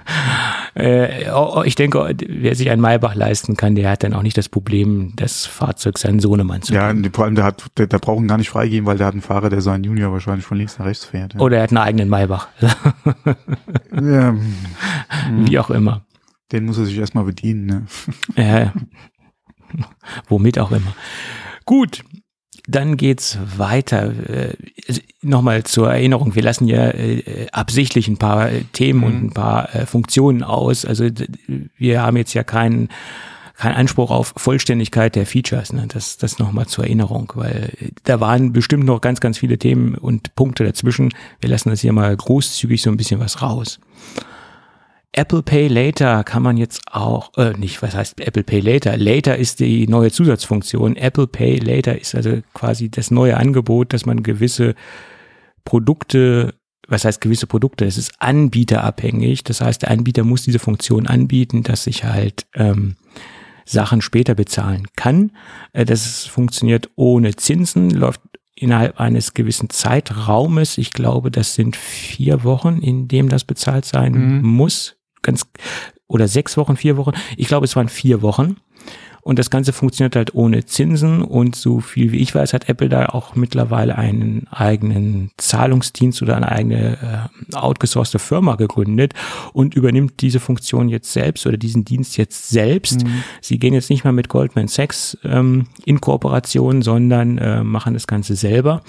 äh, 0.74 1.30
oh, 1.30 1.62
ich 1.64 1.74
denke, 1.74 2.14
wer 2.26 2.54
sich 2.54 2.70
einen 2.70 2.80
Maybach 2.80 3.14
leisten 3.14 3.56
kann, 3.56 3.74
der 3.74 3.90
hat 3.90 4.02
dann 4.02 4.14
auch 4.14 4.22
nicht 4.22 4.38
das 4.38 4.48
Problem, 4.48 5.12
das 5.16 5.44
Fahrzeug 5.44 5.98
seinen 5.98 6.18
Sohnemann 6.20 6.62
zu 6.62 6.72
Ja, 6.72 6.94
vor 7.12 7.24
allem, 7.24 7.34
der 7.34 7.44
hat, 7.44 7.64
der, 7.76 7.86
der 7.86 7.98
braucht 7.98 8.20
ihn 8.20 8.28
gar 8.28 8.38
nicht 8.38 8.48
freigeben, 8.50 8.86
weil 8.86 8.96
der 8.96 9.06
hat 9.08 9.12
einen 9.12 9.22
Fahrer, 9.22 9.50
der 9.50 9.60
seinen 9.60 9.84
Junior 9.84 10.12
wahrscheinlich 10.12 10.46
von 10.46 10.56
links 10.56 10.78
nach 10.78 10.86
rechts 10.86 11.04
fährt. 11.04 11.34
Ja. 11.34 11.40
Oder 11.40 11.58
er 11.58 11.62
hat 11.64 11.70
einen 11.70 11.78
eigenen 11.78 12.08
Maybach. 12.08 12.48
Ja, 13.94 14.30
hm, 14.30 15.50
Wie 15.50 15.58
auch 15.58 15.68
immer. 15.70 16.06
den 16.50 16.64
muss 16.64 16.78
er 16.78 16.86
sich 16.86 16.96
erstmal 16.96 17.24
bedienen. 17.24 17.66
Ne? 17.66 17.86
Äh, 18.42 18.66
womit 20.28 20.58
auch 20.58 20.72
immer. 20.72 20.94
Gut, 21.66 22.02
dann 22.66 22.96
geht's 22.96 23.38
weiter. 23.56 24.12
Äh, 24.28 24.54
also 24.88 25.00
Nochmal 25.24 25.62
zur 25.62 25.92
Erinnerung, 25.92 26.34
wir 26.34 26.42
lassen 26.42 26.66
ja 26.66 26.88
äh, 26.88 27.46
absichtlich 27.52 28.08
ein 28.08 28.16
paar 28.16 28.50
äh, 28.50 28.64
Themen 28.72 29.04
und 29.04 29.14
Mhm. 29.14 29.26
ein 29.26 29.32
paar 29.32 29.74
äh, 29.74 29.86
Funktionen 29.86 30.42
aus. 30.42 30.84
Also 30.84 31.08
wir 31.76 32.02
haben 32.02 32.16
jetzt 32.16 32.34
ja 32.34 32.42
keinen 32.42 32.88
keinen 33.56 33.74
Anspruch 33.76 34.10
auf 34.10 34.34
Vollständigkeit 34.36 35.14
der 35.14 35.24
Features. 35.24 35.72
Ne? 35.72 35.84
Das, 35.86 36.16
das 36.16 36.40
nochmal 36.40 36.66
zur 36.66 36.84
Erinnerung, 36.84 37.32
weil 37.36 37.70
äh, 37.80 37.88
da 38.02 38.18
waren 38.18 38.52
bestimmt 38.52 38.84
noch 38.84 39.00
ganz, 39.00 39.20
ganz 39.20 39.38
viele 39.38 39.58
Themen 39.58 39.94
und 39.94 40.34
Punkte 40.34 40.64
dazwischen. 40.64 41.14
Wir 41.40 41.50
lassen 41.50 41.68
das 41.70 41.80
hier 41.80 41.92
mal 41.92 42.16
großzügig 42.16 42.82
so 42.82 42.90
ein 42.90 42.96
bisschen 42.96 43.20
was 43.20 43.40
raus. 43.42 43.78
Apple 45.14 45.42
Pay 45.42 45.68
Later 45.68 46.24
kann 46.24 46.42
man 46.42 46.56
jetzt 46.56 46.80
auch, 46.90 47.32
äh, 47.36 47.52
nicht, 47.58 47.82
was 47.82 47.94
heißt 47.94 48.18
Apple 48.20 48.44
Pay 48.44 48.60
Later? 48.60 48.96
Later 48.96 49.36
ist 49.36 49.60
die 49.60 49.86
neue 49.86 50.10
Zusatzfunktion. 50.10 50.96
Apple 50.96 51.26
Pay 51.26 51.58
Later 51.58 51.98
ist 52.00 52.14
also 52.14 52.40
quasi 52.54 52.88
das 52.90 53.10
neue 53.10 53.36
Angebot, 53.36 53.92
dass 53.92 54.06
man 54.06 54.22
gewisse 54.22 54.74
Produkte, 55.64 56.54
was 56.88 57.04
heißt 57.04 57.20
gewisse 57.20 57.46
Produkte? 57.46 57.84
Es 57.84 57.98
ist 57.98 58.12
anbieterabhängig. 58.20 59.44
Das 59.44 59.60
heißt, 59.60 59.82
der 59.82 59.90
Anbieter 59.90 60.24
muss 60.24 60.42
diese 60.42 60.58
Funktion 60.58 61.06
anbieten, 61.06 61.62
dass 61.62 61.86
ich 61.86 62.04
halt 62.04 62.46
ähm, 62.54 62.96
Sachen 63.64 64.00
später 64.00 64.34
bezahlen 64.34 64.86
kann. 64.96 65.32
Äh, 65.72 65.84
das 65.84 66.24
funktioniert 66.26 66.90
ohne 66.96 67.36
Zinsen, 67.36 67.90
läuft 67.90 68.20
innerhalb 68.54 68.98
eines 69.00 69.34
gewissen 69.34 69.70
Zeitraumes. 69.70 70.78
Ich 70.78 70.92
glaube, 70.92 71.30
das 71.30 71.54
sind 71.54 71.76
vier 71.76 72.44
Wochen, 72.44 72.78
in 72.78 73.08
dem 73.08 73.28
das 73.28 73.44
bezahlt 73.44 73.84
sein 73.84 74.12
Mhm. 74.38 74.42
muss. 74.46 74.96
Ganz, 75.22 75.46
oder 76.06 76.28
sechs 76.28 76.56
Wochen, 76.56 76.76
vier 76.76 76.96
Wochen. 76.96 77.12
Ich 77.36 77.48
glaube, 77.48 77.64
es 77.64 77.76
waren 77.76 77.88
vier 77.88 78.22
Wochen. 78.22 78.56
Und 79.24 79.38
das 79.38 79.50
Ganze 79.50 79.72
funktioniert 79.72 80.16
halt 80.16 80.34
ohne 80.34 80.66
Zinsen 80.66 81.22
und 81.22 81.54
so 81.54 81.78
viel 81.78 82.10
wie 82.10 82.18
ich 82.18 82.34
weiß, 82.34 82.52
hat 82.54 82.68
Apple 82.68 82.88
da 82.88 83.06
auch 83.06 83.36
mittlerweile 83.36 83.96
einen 83.96 84.48
eigenen 84.50 85.30
Zahlungsdienst 85.36 86.22
oder 86.22 86.36
eine 86.36 86.50
eigene 86.50 87.30
äh, 87.52 87.54
outgesourcete 87.54 88.18
Firma 88.18 88.56
gegründet 88.56 89.14
und 89.52 89.76
übernimmt 89.76 90.20
diese 90.22 90.40
Funktion 90.40 90.88
jetzt 90.88 91.12
selbst 91.12 91.46
oder 91.46 91.56
diesen 91.56 91.84
Dienst 91.84 92.16
jetzt 92.16 92.48
selbst. 92.48 93.04
Sie 93.40 93.60
gehen 93.60 93.74
jetzt 93.74 93.90
nicht 93.90 94.02
mehr 94.02 94.12
mit 94.12 94.28
Goldman 94.28 94.66
Sachs 94.66 95.16
ähm, 95.22 95.68
in 95.84 96.00
Kooperation, 96.00 96.82
sondern 96.82 97.38
äh, 97.38 97.62
machen 97.62 97.94
das 97.94 98.08
Ganze 98.08 98.34
selber. 98.34 98.82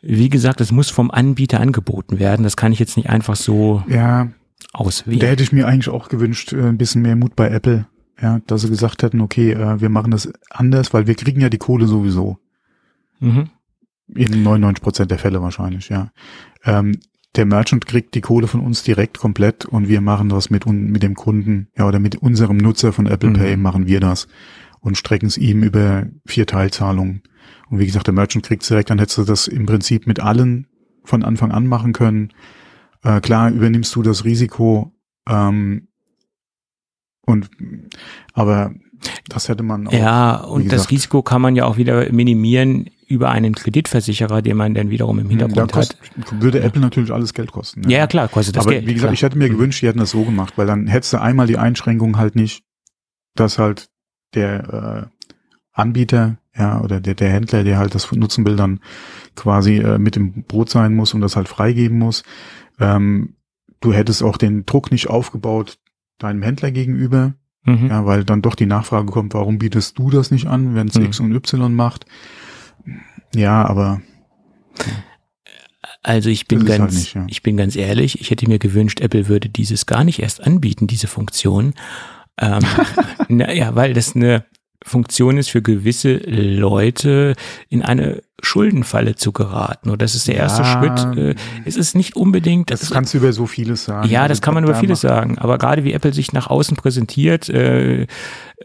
Wie 0.00 0.30
gesagt, 0.30 0.62
es 0.62 0.72
muss 0.72 0.88
vom 0.88 1.10
Anbieter 1.10 1.60
angeboten 1.60 2.18
werden. 2.18 2.42
Das 2.42 2.56
kann 2.56 2.72
ich 2.72 2.78
jetzt 2.78 2.96
nicht 2.96 3.10
einfach 3.10 3.36
so 3.36 3.82
Ja, 3.86 4.28
auswählen. 4.72 5.20
da 5.20 5.26
hätte 5.26 5.42
ich 5.42 5.52
mir 5.52 5.66
eigentlich 5.66 5.88
auch 5.88 6.08
gewünscht, 6.08 6.52
äh, 6.52 6.62
ein 6.62 6.78
bisschen 6.78 7.02
mehr 7.02 7.16
Mut 7.16 7.36
bei 7.36 7.48
Apple. 7.48 7.86
Ja, 8.20 8.40
dass 8.46 8.62
sie 8.62 8.68
gesagt 8.68 9.02
hätten, 9.02 9.20
okay, 9.20 9.52
äh, 9.52 9.80
wir 9.80 9.88
machen 9.88 10.12
das 10.12 10.32
anders, 10.50 10.94
weil 10.94 11.06
wir 11.06 11.14
kriegen 11.14 11.40
ja 11.40 11.48
die 11.48 11.58
Kohle 11.58 11.86
sowieso. 11.86 12.38
mhm. 13.20 13.50
In 14.14 14.42
99 14.42 14.82
Prozent 14.82 15.10
der 15.10 15.18
Fälle 15.18 15.40
wahrscheinlich, 15.40 15.88
ja. 15.88 16.10
Ähm, 16.64 16.98
der 17.34 17.46
Merchant 17.46 17.86
kriegt 17.86 18.14
die 18.14 18.20
Kohle 18.20 18.46
von 18.46 18.60
uns 18.60 18.82
direkt 18.82 19.18
komplett 19.18 19.64
und 19.64 19.88
wir 19.88 20.02
machen 20.02 20.28
das 20.28 20.50
mit, 20.50 20.66
mit 20.66 21.02
dem 21.02 21.14
Kunden, 21.14 21.68
ja, 21.78 21.86
oder 21.86 21.98
mit 21.98 22.16
unserem 22.16 22.58
Nutzer 22.58 22.92
von 22.92 23.06
Apple 23.06 23.30
Mhm. 23.30 23.34
Pay 23.34 23.56
machen 23.56 23.86
wir 23.86 24.00
das 24.00 24.28
und 24.80 24.98
strecken 24.98 25.26
es 25.26 25.38
ihm 25.38 25.62
über 25.62 26.06
vier 26.26 26.46
Teilzahlungen. 26.46 27.22
Und 27.70 27.78
wie 27.78 27.86
gesagt, 27.86 28.06
der 28.06 28.14
Merchant 28.14 28.44
kriegt 28.44 28.68
direkt, 28.68 28.90
dann 28.90 28.98
hättest 28.98 29.18
du 29.18 29.24
das 29.24 29.48
im 29.48 29.64
Prinzip 29.64 30.06
mit 30.06 30.20
allen 30.20 30.66
von 31.04 31.22
Anfang 31.22 31.52
an 31.52 31.66
machen 31.66 31.94
können. 31.94 32.32
Äh, 33.02 33.20
klar, 33.20 33.50
übernimmst 33.50 33.94
du 33.94 34.02
das 34.02 34.24
Risiko, 34.24 34.92
ähm, 35.28 35.88
und, 37.24 37.50
aber 38.32 38.74
das 39.28 39.48
hätte 39.48 39.62
man 39.62 39.86
auch. 39.86 39.92
Ja, 39.92 40.36
und 40.36 40.72
das. 40.72 40.90
Risiko 40.90 41.22
kann 41.22 41.42
man 41.42 41.56
ja 41.56 41.64
auch 41.64 41.76
wieder 41.76 42.12
minimieren 42.12 42.90
über 43.06 43.30
einen 43.30 43.54
Kreditversicherer, 43.54 44.42
den 44.42 44.56
man 44.56 44.74
dann 44.74 44.90
wiederum 44.90 45.18
im 45.18 45.26
da 45.26 45.30
Hintergrund 45.30 45.72
kost, 45.72 45.96
hat. 46.16 46.40
würde 46.40 46.60
Apple 46.62 46.80
natürlich 46.80 47.12
alles 47.12 47.34
Geld 47.34 47.52
kosten. 47.52 47.88
Ja, 47.88 47.98
ja, 47.98 48.06
klar, 48.06 48.28
kostet 48.28 48.56
das 48.56 48.64
aber 48.64 48.74
Geld. 48.74 48.86
wie 48.86 48.94
gesagt, 48.94 49.08
klar. 49.08 49.12
ich 49.12 49.22
hätte 49.22 49.38
mir 49.38 49.48
gewünscht, 49.48 49.82
die 49.82 49.86
hätten 49.88 49.98
das 49.98 50.10
so 50.10 50.24
gemacht, 50.24 50.54
weil 50.56 50.66
dann 50.66 50.86
hättest 50.86 51.12
du 51.12 51.20
einmal 51.20 51.46
die 51.46 51.58
Einschränkung 51.58 52.16
halt 52.16 52.36
nicht, 52.36 52.64
dass 53.34 53.58
halt 53.58 53.88
der 54.34 55.10
äh, 55.12 55.26
Anbieter, 55.72 56.38
ja, 56.56 56.80
oder 56.80 57.00
der, 57.00 57.14
der 57.14 57.30
Händler, 57.30 57.64
der 57.64 57.78
halt 57.78 57.94
das 57.94 58.10
nutzen 58.12 58.46
will, 58.46 58.56
dann 58.56 58.80
quasi 59.36 59.76
äh, 59.76 59.98
mit 59.98 60.16
im 60.16 60.44
Boot 60.44 60.70
sein 60.70 60.94
muss 60.94 61.12
und 61.14 61.20
das 61.20 61.36
halt 61.36 61.48
freigeben 61.48 61.98
muss. 61.98 62.24
Ähm, 62.80 63.36
du 63.80 63.92
hättest 63.92 64.22
auch 64.22 64.36
den 64.36 64.66
Druck 64.66 64.90
nicht 64.90 65.08
aufgebaut 65.08 65.78
deinem 66.18 66.42
Händler 66.42 66.70
gegenüber, 66.70 67.34
mhm. 67.64 67.88
ja, 67.88 68.06
weil 68.06 68.24
dann 68.24 68.42
doch 68.42 68.54
die 68.54 68.66
Nachfrage 68.66 69.10
kommt, 69.10 69.34
warum 69.34 69.58
bietest 69.58 69.98
du 69.98 70.10
das 70.10 70.30
nicht 70.30 70.46
an, 70.46 70.74
wenn 70.74 70.88
es 70.88 70.94
Mhm. 70.94 71.06
X 71.06 71.20
und 71.20 71.32
Y 71.32 71.74
macht? 71.74 72.06
Ja, 73.34 73.64
aber 73.64 74.00
Also 76.02 76.30
ich 76.30 76.48
bin 76.48 76.60
halt 76.68 76.78
ganz, 76.78 76.94
nicht, 76.94 77.14
ja. 77.14 77.26
ich 77.28 77.42
bin 77.42 77.56
ganz 77.56 77.76
ehrlich, 77.76 78.20
ich 78.20 78.30
hätte 78.30 78.48
mir 78.48 78.58
gewünscht, 78.58 79.00
Apple 79.00 79.28
würde 79.28 79.48
dieses 79.48 79.86
gar 79.86 80.04
nicht 80.04 80.20
erst 80.20 80.44
anbieten, 80.44 80.86
diese 80.86 81.06
Funktion. 81.06 81.74
Ähm, 82.40 82.62
naja, 83.28 83.74
weil 83.74 83.94
das 83.94 84.16
eine 84.16 84.44
Funktion 84.84 85.38
ist 85.38 85.50
für 85.50 85.62
gewisse 85.62 86.16
Leute 86.16 87.34
in 87.68 87.82
eine 87.82 88.22
Schuldenfalle 88.44 89.14
zu 89.14 89.32
geraten. 89.32 89.88
Und 89.90 90.02
das 90.02 90.14
ist 90.14 90.28
der 90.28 90.34
erste 90.36 90.62
Ja. 90.62 90.80
Schritt. 90.80 91.16
Äh, 91.16 91.34
es 91.64 91.76
ist 91.76 91.94
nicht 91.94 92.16
unbedingt. 92.16 92.70
das 92.70 92.90
kannst 92.90 93.14
du 93.14 93.18
über 93.18 93.32
so 93.32 93.46
vieles 93.46 93.84
sagen. 93.84 94.08
Ja, 94.08 94.22
Also 94.22 94.28
das 94.32 94.42
kann 94.42 94.54
man 94.54 94.64
über 94.64 94.74
vieles 94.74 95.02
macht- 95.02 95.12
sagen. 95.14 95.38
Aber 95.38 95.58
gerade 95.58 95.84
wie 95.84 95.92
Apple 95.92 96.12
sich 96.12 96.32
nach 96.32 96.48
außen 96.48 96.76
präsentiert, 96.76 97.48
äh, 97.48 98.06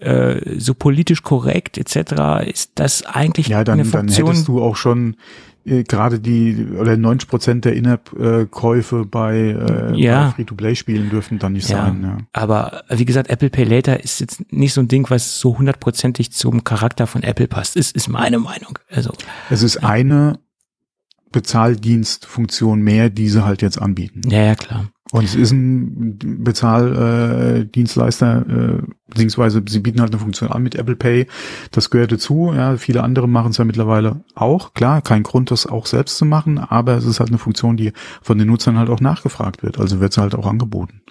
äh, 0.01 0.59
so 0.59 0.73
politisch 0.73 1.23
korrekt 1.23 1.77
etc., 1.77 2.43
ist 2.49 2.71
das 2.75 3.05
eigentlich 3.05 3.47
Ja, 3.47 3.63
dann, 3.63 3.79
eine 3.79 3.83
dann 3.89 4.01
Funktion. 4.01 4.27
hättest 4.27 4.47
du 4.47 4.61
auch 4.61 4.75
schon 4.75 5.15
äh, 5.67 5.83
gerade 5.83 6.19
die 6.19 6.67
oder 6.79 6.97
90 6.97 7.29
Prozent 7.29 7.65
der 7.65 7.73
In-App-Käufe 7.73 9.05
bei, 9.05 9.35
äh, 9.37 9.95
Ja. 9.95 10.25
bei 10.27 10.31
Free-to-Play-Spielen 10.31 11.09
dürften 11.09 11.39
dann 11.39 11.53
nicht 11.53 11.69
Ja. 11.69 11.85
sein. 11.85 12.01
Ja. 12.03 12.17
Aber 12.33 12.83
wie 12.89 13.05
gesagt, 13.05 13.29
Apple 13.29 13.49
Pay 13.49 13.65
Later 13.65 14.03
ist 14.03 14.19
jetzt 14.19 14.51
nicht 14.51 14.73
so 14.73 14.81
ein 14.81 14.87
Ding, 14.87 15.09
was 15.09 15.39
so 15.39 15.57
hundertprozentig 15.57 16.31
zum 16.31 16.63
Charakter 16.63 17.07
von 17.07 17.23
Apple 17.23 17.47
passt. 17.47 17.75
Ist, 17.75 17.95
ist 17.95 18.07
meine 18.07 18.39
Meinung. 18.39 18.79
Also, 18.89 19.11
Es 19.49 19.63
ist 19.63 19.77
eine 19.83 20.39
Bezahldienstfunktion 21.37 22.81
mehr, 22.81 23.11
die 23.11 23.29
sie 23.29 23.45
halt 23.45 23.61
jetzt 23.61 23.79
anbieten. 23.79 24.27
ja, 24.27 24.41
ja, 24.41 24.55
klar. 24.55 24.87
Und 25.11 25.23
es 25.23 25.35
ist 25.35 25.51
ein 25.51 26.17
Bezahldienstleister, 26.43 28.45
äh, 28.45 28.51
äh, 28.51 28.81
beziehungsweise 29.07 29.63
sie 29.65 29.79
bieten 29.79 30.01
halt 30.01 30.11
eine 30.11 30.19
Funktion 30.19 30.51
an 30.51 30.63
mit 30.63 30.75
Apple 30.75 30.97
Pay. 30.97 31.27
Das 31.71 31.91
gehört 31.91 32.11
dazu. 32.11 32.51
Ja, 32.53 32.75
viele 32.75 33.03
andere 33.03 33.29
machen 33.29 33.51
es 33.51 33.57
ja 33.57 33.63
mittlerweile 33.63 34.25
auch. 34.35 34.73
Klar, 34.73 35.01
kein 35.01 35.23
Grund, 35.23 35.49
das 35.51 35.65
auch 35.65 35.85
selbst 35.85 36.17
zu 36.17 36.25
machen, 36.25 36.57
aber 36.57 36.97
es 36.97 37.05
ist 37.05 37.21
halt 37.21 37.29
eine 37.29 37.37
Funktion, 37.37 37.77
die 37.77 37.93
von 38.21 38.37
den 38.37 38.47
Nutzern 38.47 38.77
halt 38.77 38.89
auch 38.89 38.99
nachgefragt 38.99 39.63
wird. 39.63 39.79
Also 39.79 40.01
wird 40.01 40.11
es 40.11 40.17
halt 40.17 40.35
auch 40.35 40.47
angeboten. 40.47 41.01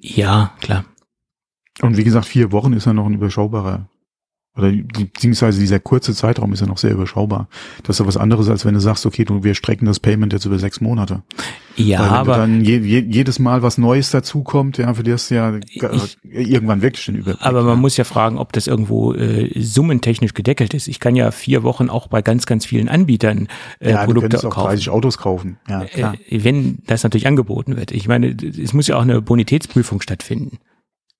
Ja, 0.00 0.52
klar. 0.60 0.84
Und 1.80 1.96
wie 1.96 2.04
gesagt, 2.04 2.26
vier 2.26 2.52
Wochen 2.52 2.74
ist 2.74 2.84
ja 2.84 2.92
noch 2.92 3.06
ein 3.06 3.14
überschaubarer 3.14 3.88
oder 4.58 4.72
beziehungsweise 4.72 5.60
dieser 5.60 5.78
kurze 5.78 6.14
Zeitraum 6.14 6.52
ist 6.52 6.60
ja 6.60 6.66
noch 6.66 6.78
sehr 6.78 6.90
überschaubar. 6.90 7.48
Das 7.84 7.96
ist 7.96 8.00
ja 8.00 8.06
was 8.06 8.16
anderes, 8.16 8.48
als 8.48 8.64
wenn 8.64 8.74
du 8.74 8.80
sagst, 8.80 9.06
okay, 9.06 9.24
du, 9.24 9.44
wir 9.44 9.54
strecken 9.54 9.86
das 9.86 10.00
Payment 10.00 10.32
jetzt 10.32 10.44
über 10.44 10.58
sechs 10.58 10.80
Monate. 10.80 11.22
Ja, 11.76 12.00
Weil 12.00 12.08
aber. 12.08 12.32
du 12.34 12.38
dann 12.40 12.64
je, 12.64 12.78
je, 12.78 12.98
jedes 13.08 13.38
Mal 13.38 13.62
was 13.62 13.78
Neues 13.78 14.10
dazukommt, 14.10 14.78
ja, 14.78 14.92
für 14.94 15.04
du 15.04 15.10
ja 15.30 15.58
Ich- 15.70 16.18
irgendwann 16.24 16.82
wirklich 16.82 17.06
den 17.06 17.14
Überblick. 17.14 17.46
Aber 17.46 17.62
man 17.62 17.76
ja. 17.76 17.76
muss 17.76 17.96
ja 17.96 18.04
fragen, 18.04 18.36
ob 18.38 18.52
das 18.52 18.66
irgendwo 18.66 19.14
äh, 19.14 19.50
summentechnisch 19.60 20.34
gedeckelt 20.34 20.74
ist. 20.74 20.88
Ich 20.88 20.98
kann 20.98 21.14
ja 21.14 21.30
vier 21.30 21.62
Wochen 21.62 21.88
auch 21.88 22.08
bei 22.08 22.20
ganz, 22.20 22.46
ganz 22.46 22.66
vielen 22.66 22.88
Anbietern 22.88 23.46
äh, 23.78 23.92
ja, 23.92 24.00
du 24.00 24.06
Produkte 24.06 24.20
könntest 24.22 24.46
auch 24.46 24.50
kaufen. 24.54 24.68
30 24.68 24.90
Autos 24.90 25.18
kaufen. 25.18 25.58
Ja, 25.68 25.84
klar. 25.84 26.14
Äh, 26.28 26.42
wenn 26.42 26.78
das 26.86 27.04
natürlich 27.04 27.26
angeboten 27.28 27.76
wird. 27.76 27.92
Ich 27.92 28.08
meine, 28.08 28.34
es 28.34 28.72
muss 28.72 28.88
ja 28.88 28.96
auch 28.96 29.02
eine 29.02 29.22
Bonitätsprüfung 29.22 30.00
stattfinden 30.00 30.58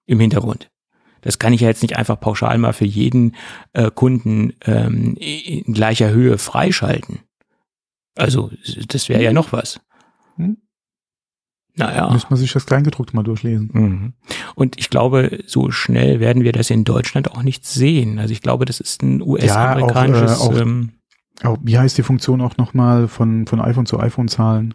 im 0.07 0.19
Hintergrund. 0.19 0.71
Das 1.23 1.39
kann 1.39 1.53
ich 1.53 1.61
ja 1.63 1.69
jetzt 1.69 1.83
nicht 1.83 1.97
einfach 1.97 2.19
pauschal 2.21 2.59
mal 2.59 2.73
für 2.73 2.85
jeden 2.85 3.35
äh, 3.73 3.91
Kunden 3.91 4.53
ähm, 4.65 5.15
in 5.19 5.73
gleicher 5.75 6.11
Höhe 6.11 6.39
freischalten. 6.39 7.21
Also 8.17 8.51
das 8.89 9.09
wäre 9.09 9.23
ja 9.23 9.33
noch 9.33 9.53
was. 9.53 9.81
Hm. 10.37 10.57
Naja. 11.77 12.11
Müsste 12.11 12.31
man 12.31 12.39
sich 12.39 12.53
das 12.53 12.67
Kleingedruckte 12.67 13.15
mal 13.15 13.23
durchlesen. 13.23 13.71
Mhm. 13.73 14.13
Und 14.57 14.79
ich 14.81 14.91
glaube, 14.91 15.39
so 15.47 15.71
schnell 15.71 16.19
werden 16.19 16.43
wir 16.43 16.51
das 16.53 16.71
in 16.71 16.83
Deutschland 16.83 17.31
auch 17.31 17.45
nicht 17.45 17.65
sehen. 17.65 18.19
Also 18.19 18.33
ich 18.33 18.43
glaube, 18.43 18.65
das 18.65 18.81
ist 18.81 19.03
ein 19.05 19.23
US-amerikanisches. 19.23 20.31
Ja, 20.33 20.37
auch, 20.39 20.53
äh, 20.53 20.57
auch- 20.57 20.61
ähm, 20.61 20.91
Auch, 21.45 21.59
wie 21.63 21.79
heißt 21.79 21.97
die 21.97 22.03
Funktion 22.03 22.41
auch 22.41 22.57
nochmal 22.57 23.07
von, 23.07 23.47
von 23.47 23.61
iPhone 23.61 23.87
zu 23.87 24.01
iPhone 24.01 24.27
zahlen? 24.27 24.75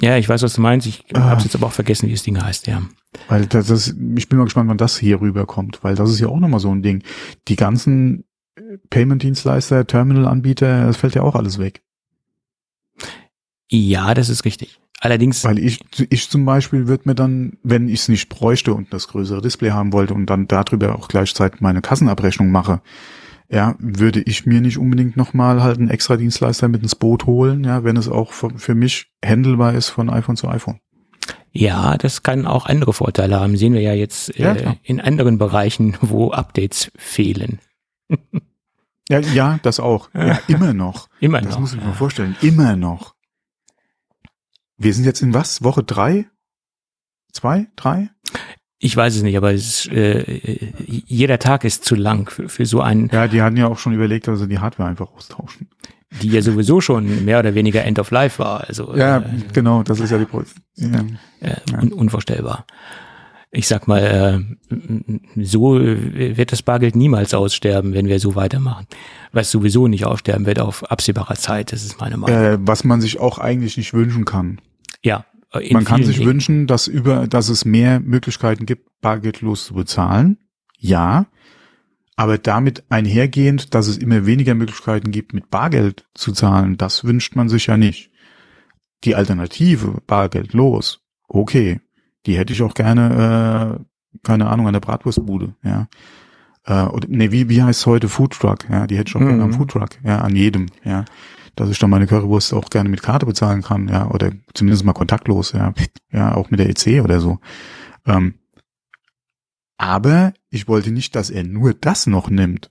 Ja, 0.00 0.16
ich 0.16 0.28
weiß, 0.28 0.42
was 0.42 0.54
du 0.54 0.60
meinst. 0.60 0.86
Ich 0.86 1.04
Ah. 1.14 1.20
habe 1.30 1.42
jetzt 1.42 1.54
aber 1.54 1.66
auch 1.66 1.72
vergessen, 1.72 2.08
wie 2.08 2.12
das 2.12 2.22
Ding 2.22 2.40
heißt. 2.42 2.66
Ja. 2.66 2.82
Weil 3.28 3.46
das 3.46 3.70
ist, 3.70 3.94
ich 4.16 4.28
bin 4.28 4.38
mal 4.38 4.44
gespannt, 4.44 4.68
wann 4.68 4.78
das 4.78 4.98
hier 4.98 5.20
rüberkommt, 5.20 5.78
weil 5.82 5.94
das 5.94 6.10
ist 6.10 6.20
ja 6.20 6.28
auch 6.28 6.40
nochmal 6.40 6.60
so 6.60 6.74
ein 6.74 6.82
Ding. 6.82 7.02
Die 7.48 7.56
ganzen 7.56 8.24
äh, 8.56 8.78
Payment-Dienstleister, 8.90 9.86
Terminal-Anbieter, 9.86 10.86
das 10.86 10.96
fällt 10.96 11.14
ja 11.14 11.22
auch 11.22 11.34
alles 11.36 11.58
weg. 11.58 11.82
Ja, 13.70 14.14
das 14.14 14.28
ist 14.28 14.44
richtig. 14.44 14.80
Allerdings, 15.00 15.44
Weil 15.44 15.58
ich, 15.58 15.80
ich 16.08 16.30
zum 16.30 16.44
Beispiel 16.44 16.86
würde 16.86 17.02
mir 17.06 17.14
dann, 17.14 17.58
wenn 17.62 17.88
ich 17.88 18.00
es 18.00 18.08
nicht 18.08 18.28
bräuchte 18.28 18.72
und 18.72 18.92
das 18.92 19.08
größere 19.08 19.42
Display 19.42 19.70
haben 19.70 19.92
wollte 19.92 20.14
und 20.14 20.26
dann 20.26 20.48
darüber 20.48 20.96
auch 20.96 21.08
gleichzeitig 21.08 21.60
meine 21.60 21.82
Kassenabrechnung 21.82 22.50
mache, 22.50 22.80
ja, 23.50 23.74
würde 23.78 24.20
ich 24.22 24.46
mir 24.46 24.60
nicht 24.60 24.78
unbedingt 24.78 25.16
nochmal 25.16 25.62
halt 25.62 25.78
einen 25.78 25.90
extra 25.90 26.16
Dienstleister 26.16 26.68
mit 26.68 26.82
ins 26.82 26.94
Boot 26.94 27.26
holen, 27.26 27.64
ja, 27.64 27.84
wenn 27.84 27.96
es 27.96 28.08
auch 28.08 28.32
für, 28.32 28.74
mich 28.74 29.12
handelbar 29.24 29.74
ist 29.74 29.88
von 29.90 30.10
iPhone 30.10 30.36
zu 30.36 30.48
iPhone. 30.48 30.80
ja, 31.52 31.96
das 31.98 32.22
kann 32.22 32.46
auch 32.46 32.66
andere 32.66 32.92
Vorteile 32.92 33.38
haben. 33.38 33.56
Sehen 33.56 33.74
wir 33.74 33.80
ja 33.82 33.92
jetzt 33.94 34.36
Ja, 34.36 34.52
äh, 34.54 34.60
klar. 34.60 34.76
in 34.82 35.00
anderen 35.00 35.38
Bereichen, 35.38 35.96
wo 36.00 36.30
Updates 36.32 36.90
fehlen. 36.96 37.60
Ja, 39.08 39.20
ja, 39.20 39.58
das 39.62 39.80
auch. 39.80 40.08
Ja, 40.14 40.40
immer 40.48 40.72
noch. 40.72 41.08
Immer 41.20 41.40
Das 41.42 41.52
noch. 41.54 41.60
muss 41.60 41.74
ich 41.74 41.80
mir 41.80 41.86
ja. 41.88 41.92
vorstellen. 41.92 42.36
Immer 42.40 42.74
noch. 42.76 43.14
Wir 44.78 44.92
sind 44.94 45.04
jetzt 45.04 45.20
in 45.22 45.34
was? 45.34 45.62
Woche 45.62 45.84
drei? 45.84 46.26
Zwei? 47.32 47.66
Drei? 47.76 48.10
Ich 48.84 48.94
weiß 48.94 49.16
es 49.16 49.22
nicht, 49.22 49.34
aber 49.38 49.54
es, 49.54 49.86
ist, 49.86 49.92
äh, 49.92 50.72
jeder 50.86 51.38
Tag 51.38 51.64
ist 51.64 51.86
zu 51.86 51.94
lang 51.94 52.28
für, 52.28 52.50
für 52.50 52.66
so 52.66 52.82
einen, 52.82 53.08
Ja, 53.10 53.26
die 53.28 53.40
hatten 53.40 53.56
ja 53.56 53.66
auch 53.66 53.78
schon 53.78 53.94
überlegt, 53.94 54.26
sie 54.26 54.46
die 54.46 54.58
Hardware 54.58 54.90
einfach 54.90 55.08
austauschen. 55.16 55.68
die 56.20 56.28
ja 56.28 56.42
sowieso 56.42 56.82
schon 56.82 57.24
mehr 57.24 57.38
oder 57.38 57.54
weniger 57.54 57.82
End 57.82 57.98
of 57.98 58.10
Life 58.10 58.38
war. 58.38 58.68
Also 58.68 58.94
Ja, 58.94 59.20
äh, 59.20 59.22
genau, 59.54 59.82
das 59.82 60.00
ist 60.00 60.10
ja 60.10 60.18
die 60.18 60.26
Pro 60.26 60.42
ja. 60.76 61.02
äh, 61.40 61.56
un 61.80 61.94
unvorstellbar. 61.94 62.66
Ich 63.50 63.68
sag 63.68 63.88
mal, 63.88 64.44
äh, 64.68 64.74
so 65.42 65.80
wird 65.80 66.52
das 66.52 66.62
Bargeld 66.62 66.94
niemals 66.94 67.32
aussterben, 67.32 67.94
wenn 67.94 68.08
wir 68.08 68.20
so 68.20 68.34
weitermachen. 68.34 68.86
Was 69.32 69.50
sowieso 69.50 69.88
nicht 69.88 70.04
aussterben 70.04 70.44
wird 70.44 70.58
auf 70.60 70.84
absehbarer 70.90 71.36
Zeit, 71.36 71.72
das 71.72 71.84
ist 71.86 72.00
meine 72.00 72.18
Meinung. 72.18 72.38
äh, 72.38 72.58
was 72.60 72.84
man 72.84 73.00
sich 73.00 73.18
auch 73.18 73.38
eigentlich 73.38 73.78
nicht 73.78 73.94
wünschen 73.94 74.26
kann. 74.26 74.60
ja, 75.02 75.24
in 75.60 75.72
man 75.72 75.84
kann 75.84 76.02
sich 76.02 76.16
Dingen. 76.16 76.28
wünschen, 76.28 76.66
dass 76.66 76.86
über, 76.86 77.26
dass 77.26 77.48
es 77.48 77.64
mehr 77.64 78.00
Möglichkeiten 78.00 78.66
gibt, 78.66 78.88
bargeldlos 79.00 79.66
zu 79.66 79.74
bezahlen. 79.74 80.38
Ja. 80.78 81.26
Aber 82.16 82.38
damit 82.38 82.84
einhergehend, 82.90 83.74
dass 83.74 83.88
es 83.88 83.96
immer 83.96 84.24
weniger 84.24 84.54
Möglichkeiten 84.54 85.10
gibt, 85.10 85.32
mit 85.32 85.50
Bargeld 85.50 86.06
zu 86.14 86.32
zahlen, 86.32 86.76
das 86.76 87.04
wünscht 87.04 87.34
man 87.34 87.48
sich 87.48 87.66
ja 87.66 87.76
nicht. 87.76 88.10
Die 89.02 89.16
Alternative, 89.16 90.00
bargeldlos, 90.06 91.00
okay, 91.28 91.80
die 92.26 92.38
hätte 92.38 92.52
ich 92.52 92.62
auch 92.62 92.74
gerne, 92.74 93.80
äh, 93.80 94.18
keine 94.22 94.48
Ahnung, 94.48 94.66
an 94.68 94.72
der 94.72 94.80
Bratwurstbude, 94.80 95.54
ja. 95.64 95.88
Äh, 96.66 96.84
oder, 96.84 97.08
nee, 97.10 97.32
wie, 97.32 97.48
wie 97.48 97.62
heißt 97.62 97.84
heute 97.86 98.08
Foodtruck, 98.08 98.68
ja, 98.70 98.86
die 98.86 98.96
hätte 98.96 99.10
ich 99.10 99.16
auch 99.16 99.20
gerne 99.20 99.42
am 99.42 99.50
Mhm. 99.50 99.54
Foodtruck, 99.54 99.90
ja, 100.04 100.20
an 100.20 100.36
jedem, 100.36 100.66
ja. 100.84 101.04
Dass 101.56 101.70
ich 101.70 101.78
dann 101.78 101.90
meine 101.90 102.06
Currywurst 102.06 102.52
auch 102.52 102.68
gerne 102.70 102.88
mit 102.88 103.02
Karte 103.02 103.26
bezahlen 103.26 103.62
kann, 103.62 103.88
ja, 103.88 104.10
oder 104.10 104.32
zumindest 104.54 104.84
mal 104.84 104.92
kontaktlos, 104.92 105.52
ja, 105.52 105.72
ja, 106.10 106.34
auch 106.34 106.50
mit 106.50 106.60
der 106.60 106.68
EC 106.68 107.02
oder 107.02 107.20
so. 107.20 107.38
Ähm, 108.06 108.34
aber 109.76 110.32
ich 110.50 110.68
wollte 110.68 110.90
nicht, 110.90 111.14
dass 111.16 111.30
er 111.30 111.44
nur 111.44 111.74
das 111.74 112.06
noch 112.06 112.30
nimmt. 112.30 112.70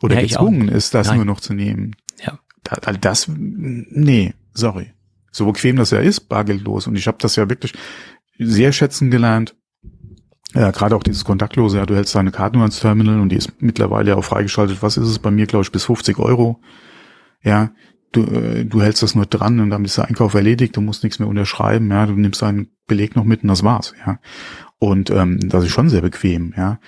Oder 0.00 0.16
Ja, 0.16 0.22
gezwungen 0.22 0.68
ist, 0.68 0.94
das 0.94 1.08
Nein. 1.08 1.16
nur 1.16 1.24
noch 1.24 1.40
zu 1.40 1.54
nehmen. 1.54 1.96
Ja. 2.24 2.38
Da, 2.62 2.76
also 2.76 3.00
das, 3.00 3.28
nee, 3.28 4.34
sorry. 4.52 4.92
So 5.32 5.46
bequem 5.46 5.76
das 5.76 5.90
ja 5.90 5.98
ist, 5.98 6.28
bargeldlos. 6.28 6.86
Und 6.86 6.96
ich 6.96 7.06
habe 7.06 7.18
das 7.20 7.36
ja 7.36 7.48
wirklich 7.48 7.72
sehr 8.38 8.72
schätzen 8.72 9.10
gelernt. 9.10 9.56
Ja, 10.54 10.70
gerade 10.70 10.96
auch 10.96 11.02
dieses 11.02 11.24
Kontaktlose, 11.24 11.78
ja, 11.78 11.86
du 11.86 11.94
hältst 11.94 12.14
deine 12.14 12.30
Karte 12.30 12.56
nur 12.56 12.62
ans 12.62 12.80
Terminal 12.80 13.20
und 13.20 13.28
die 13.28 13.36
ist 13.36 13.60
mittlerweile 13.60 14.16
auch 14.16 14.24
freigeschaltet. 14.24 14.82
Was 14.82 14.96
ist 14.96 15.08
es 15.08 15.18
bei 15.18 15.30
mir, 15.30 15.46
glaube 15.46 15.64
ich, 15.64 15.72
bis 15.72 15.84
50 15.84 16.18
Euro. 16.18 16.60
Ja, 17.42 17.70
du, 18.12 18.24
äh, 18.24 18.64
du 18.64 18.82
hältst 18.82 19.02
das 19.02 19.14
nur 19.14 19.26
dran 19.26 19.60
und 19.60 19.70
dann 19.70 19.84
ist 19.84 19.98
der 19.98 20.06
Einkauf 20.06 20.34
erledigt, 20.34 20.76
du 20.76 20.80
musst 20.80 21.02
nichts 21.02 21.18
mehr 21.18 21.28
unterschreiben, 21.28 21.90
ja, 21.90 22.06
du 22.06 22.14
nimmst 22.14 22.42
deinen 22.42 22.68
Beleg 22.86 23.16
noch 23.16 23.24
mit 23.24 23.42
und 23.42 23.48
das 23.48 23.62
war's, 23.62 23.94
ja. 24.06 24.18
Und 24.78 25.10
ähm, 25.10 25.48
das 25.48 25.64
ist 25.64 25.70
schon 25.70 25.88
sehr 25.88 26.02
bequem, 26.02 26.54
ja. 26.56 26.78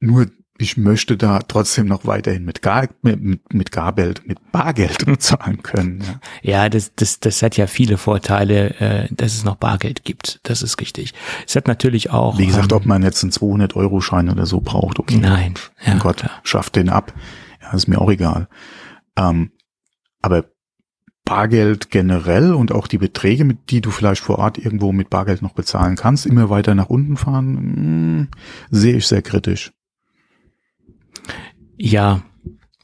Nur 0.00 0.26
ich 0.60 0.76
möchte 0.76 1.16
da 1.16 1.38
trotzdem 1.38 1.86
noch 1.86 2.04
weiterhin 2.04 2.44
mit, 2.44 2.62
Gar 2.62 2.88
mit, 3.02 3.52
mit, 3.52 3.70
Gargeld, 3.70 4.26
mit 4.26 4.50
Bargeld 4.50 4.98
bezahlen 5.06 5.62
können. 5.62 6.02
Ja. 6.42 6.62
Ja, 6.62 6.68
das, 6.68 6.94
das, 6.96 7.20
das 7.20 7.42
hat 7.42 7.56
ja 7.56 7.68
viele 7.68 7.96
Vorteile, 7.96 8.74
äh, 8.80 9.08
dass 9.10 9.34
es 9.34 9.44
noch 9.44 9.54
Bargeld 9.56 10.04
gibt. 10.04 10.40
Das 10.42 10.62
ist 10.62 10.80
richtig. 10.80 11.14
Es 11.46 11.54
hat 11.54 11.68
natürlich 11.68 12.10
auch. 12.10 12.38
Wie 12.38 12.46
gesagt, 12.46 12.72
ähm, 12.72 12.76
ob 12.76 12.86
man 12.86 13.02
jetzt 13.02 13.22
einen 13.22 13.30
200-Euro-Schein 13.30 14.30
oder 14.30 14.46
so 14.46 14.60
braucht, 14.60 14.98
okay. 14.98 15.18
Nein. 15.18 15.54
Ja, 15.80 15.90
mein 15.92 15.98
Gott, 16.00 16.18
klar. 16.18 16.32
schafft 16.42 16.74
den 16.74 16.88
ab. 16.88 17.14
Ja, 17.62 17.72
ist 17.72 17.86
mir 17.86 18.00
auch 18.00 18.10
egal. 18.10 18.48
Ähm, 19.16 19.52
aber 20.22 20.44
Bargeld 21.24 21.90
generell 21.90 22.54
und 22.54 22.72
auch 22.72 22.86
die 22.86 22.96
Beträge, 22.96 23.44
mit 23.44 23.70
die 23.70 23.82
du 23.82 23.90
vielleicht 23.90 24.22
vor 24.22 24.38
Ort 24.38 24.56
irgendwo 24.56 24.92
mit 24.92 25.10
Bargeld 25.10 25.42
noch 25.42 25.52
bezahlen 25.52 25.94
kannst, 25.94 26.24
immer 26.24 26.48
weiter 26.48 26.74
nach 26.74 26.88
unten 26.88 27.18
fahren, 27.18 28.20
mh, 28.20 28.26
sehe 28.70 28.96
ich 28.96 29.06
sehr 29.06 29.20
kritisch. 29.20 29.72
Ja. 31.76 32.22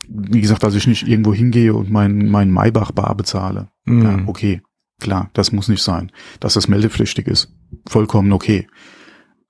Wie 0.07 0.42
gesagt, 0.42 0.62
dass 0.62 0.75
ich 0.75 0.87
nicht 0.87 1.09
irgendwo 1.09 1.33
hingehe 1.33 1.73
und 1.73 1.90
mein, 1.90 2.29
mein 2.29 2.51
Maybach 2.51 2.92
bar 2.92 3.14
bezahle. 3.14 3.70
Ja, 3.87 4.18
mm. 4.18 4.29
okay, 4.29 4.61
klar, 5.01 5.31
das 5.33 5.51
muss 5.51 5.68
nicht 5.68 5.83
sein. 5.83 6.12
Dass 6.40 6.53
das 6.53 6.68
meldepflichtig 6.68 7.27
ist, 7.27 7.55
vollkommen 7.88 8.33
okay. 8.33 8.68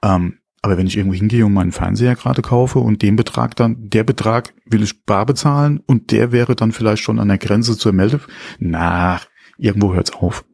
Ähm, 0.03 0.39
aber 0.65 0.79
wenn 0.79 0.87
ich 0.87 0.97
irgendwo 0.97 1.15
hingehe 1.15 1.45
und 1.45 1.53
meinen 1.53 1.73
Fernseher 1.73 2.17
gerade 2.17 2.41
kaufe 2.41 2.79
und 2.79 3.03
den 3.03 3.17
Betrag 3.17 3.55
dann, 3.55 3.91
der 3.91 4.03
Betrag 4.03 4.55
will 4.65 4.83
ich 4.83 5.05
bar 5.05 5.27
bezahlen 5.27 5.83
und 5.85 6.11
der 6.11 6.33
wäre 6.33 6.57
dann 6.57 6.73
vielleicht 6.73 7.03
schon 7.03 7.19
an 7.19 7.29
der 7.29 7.37
Grenze 7.37 7.77
zur 7.77 7.93
Melde, 7.93 8.21
na, 8.59 9.21
irgendwo 9.59 9.93
hört's 9.93 10.15
auf. 10.15 10.47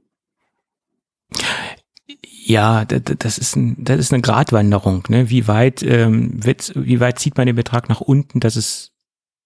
Ja, 2.45 2.85
das 2.85 3.39
ist, 3.39 3.55
ein, 3.55 3.77
das 3.85 4.01
ist 4.01 4.13
eine 4.13 4.21
Gratwanderung. 4.21 5.05
Ne? 5.11 5.31
Wie 5.31 5.47
weit 5.47 5.81
ähm, 5.85 6.45
wird, 6.45 6.73
wie 6.75 6.99
weit 6.99 7.21
zieht 7.21 7.37
man 7.37 7.47
den 7.47 7.55
Betrag 7.55 7.89
nach 7.89 8.01
unten, 8.01 8.41
dass 8.41 8.57
es 8.57 8.91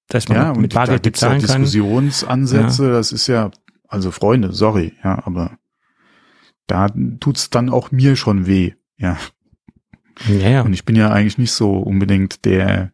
dass 0.08 0.30
man 0.30 0.38
Ja, 0.38 0.48
mit 0.48 0.56
und 0.56 0.72
da 0.72 0.80
Bargeld 0.80 1.02
gibt's 1.02 1.20
ja 1.20 1.28
bezahlen 1.28 1.46
kann. 1.46 1.62
Diskussionsansätze, 1.64 2.90
das 2.90 3.12
ist 3.12 3.26
ja, 3.26 3.50
also 3.86 4.10
Freunde, 4.10 4.54
sorry, 4.54 4.94
ja, 5.04 5.26
aber 5.26 5.58
da 6.66 6.86
tut's 7.20 7.50
dann 7.50 7.68
auch 7.68 7.90
mir 7.90 8.16
schon 8.16 8.46
weh, 8.46 8.72
ja. 8.96 9.18
Ja, 10.28 10.48
ja. 10.48 10.62
Und 10.62 10.72
ich 10.72 10.84
bin 10.84 10.96
ja 10.96 11.10
eigentlich 11.10 11.38
nicht 11.38 11.52
so 11.52 11.72
unbedingt 11.78 12.44
der, 12.44 12.92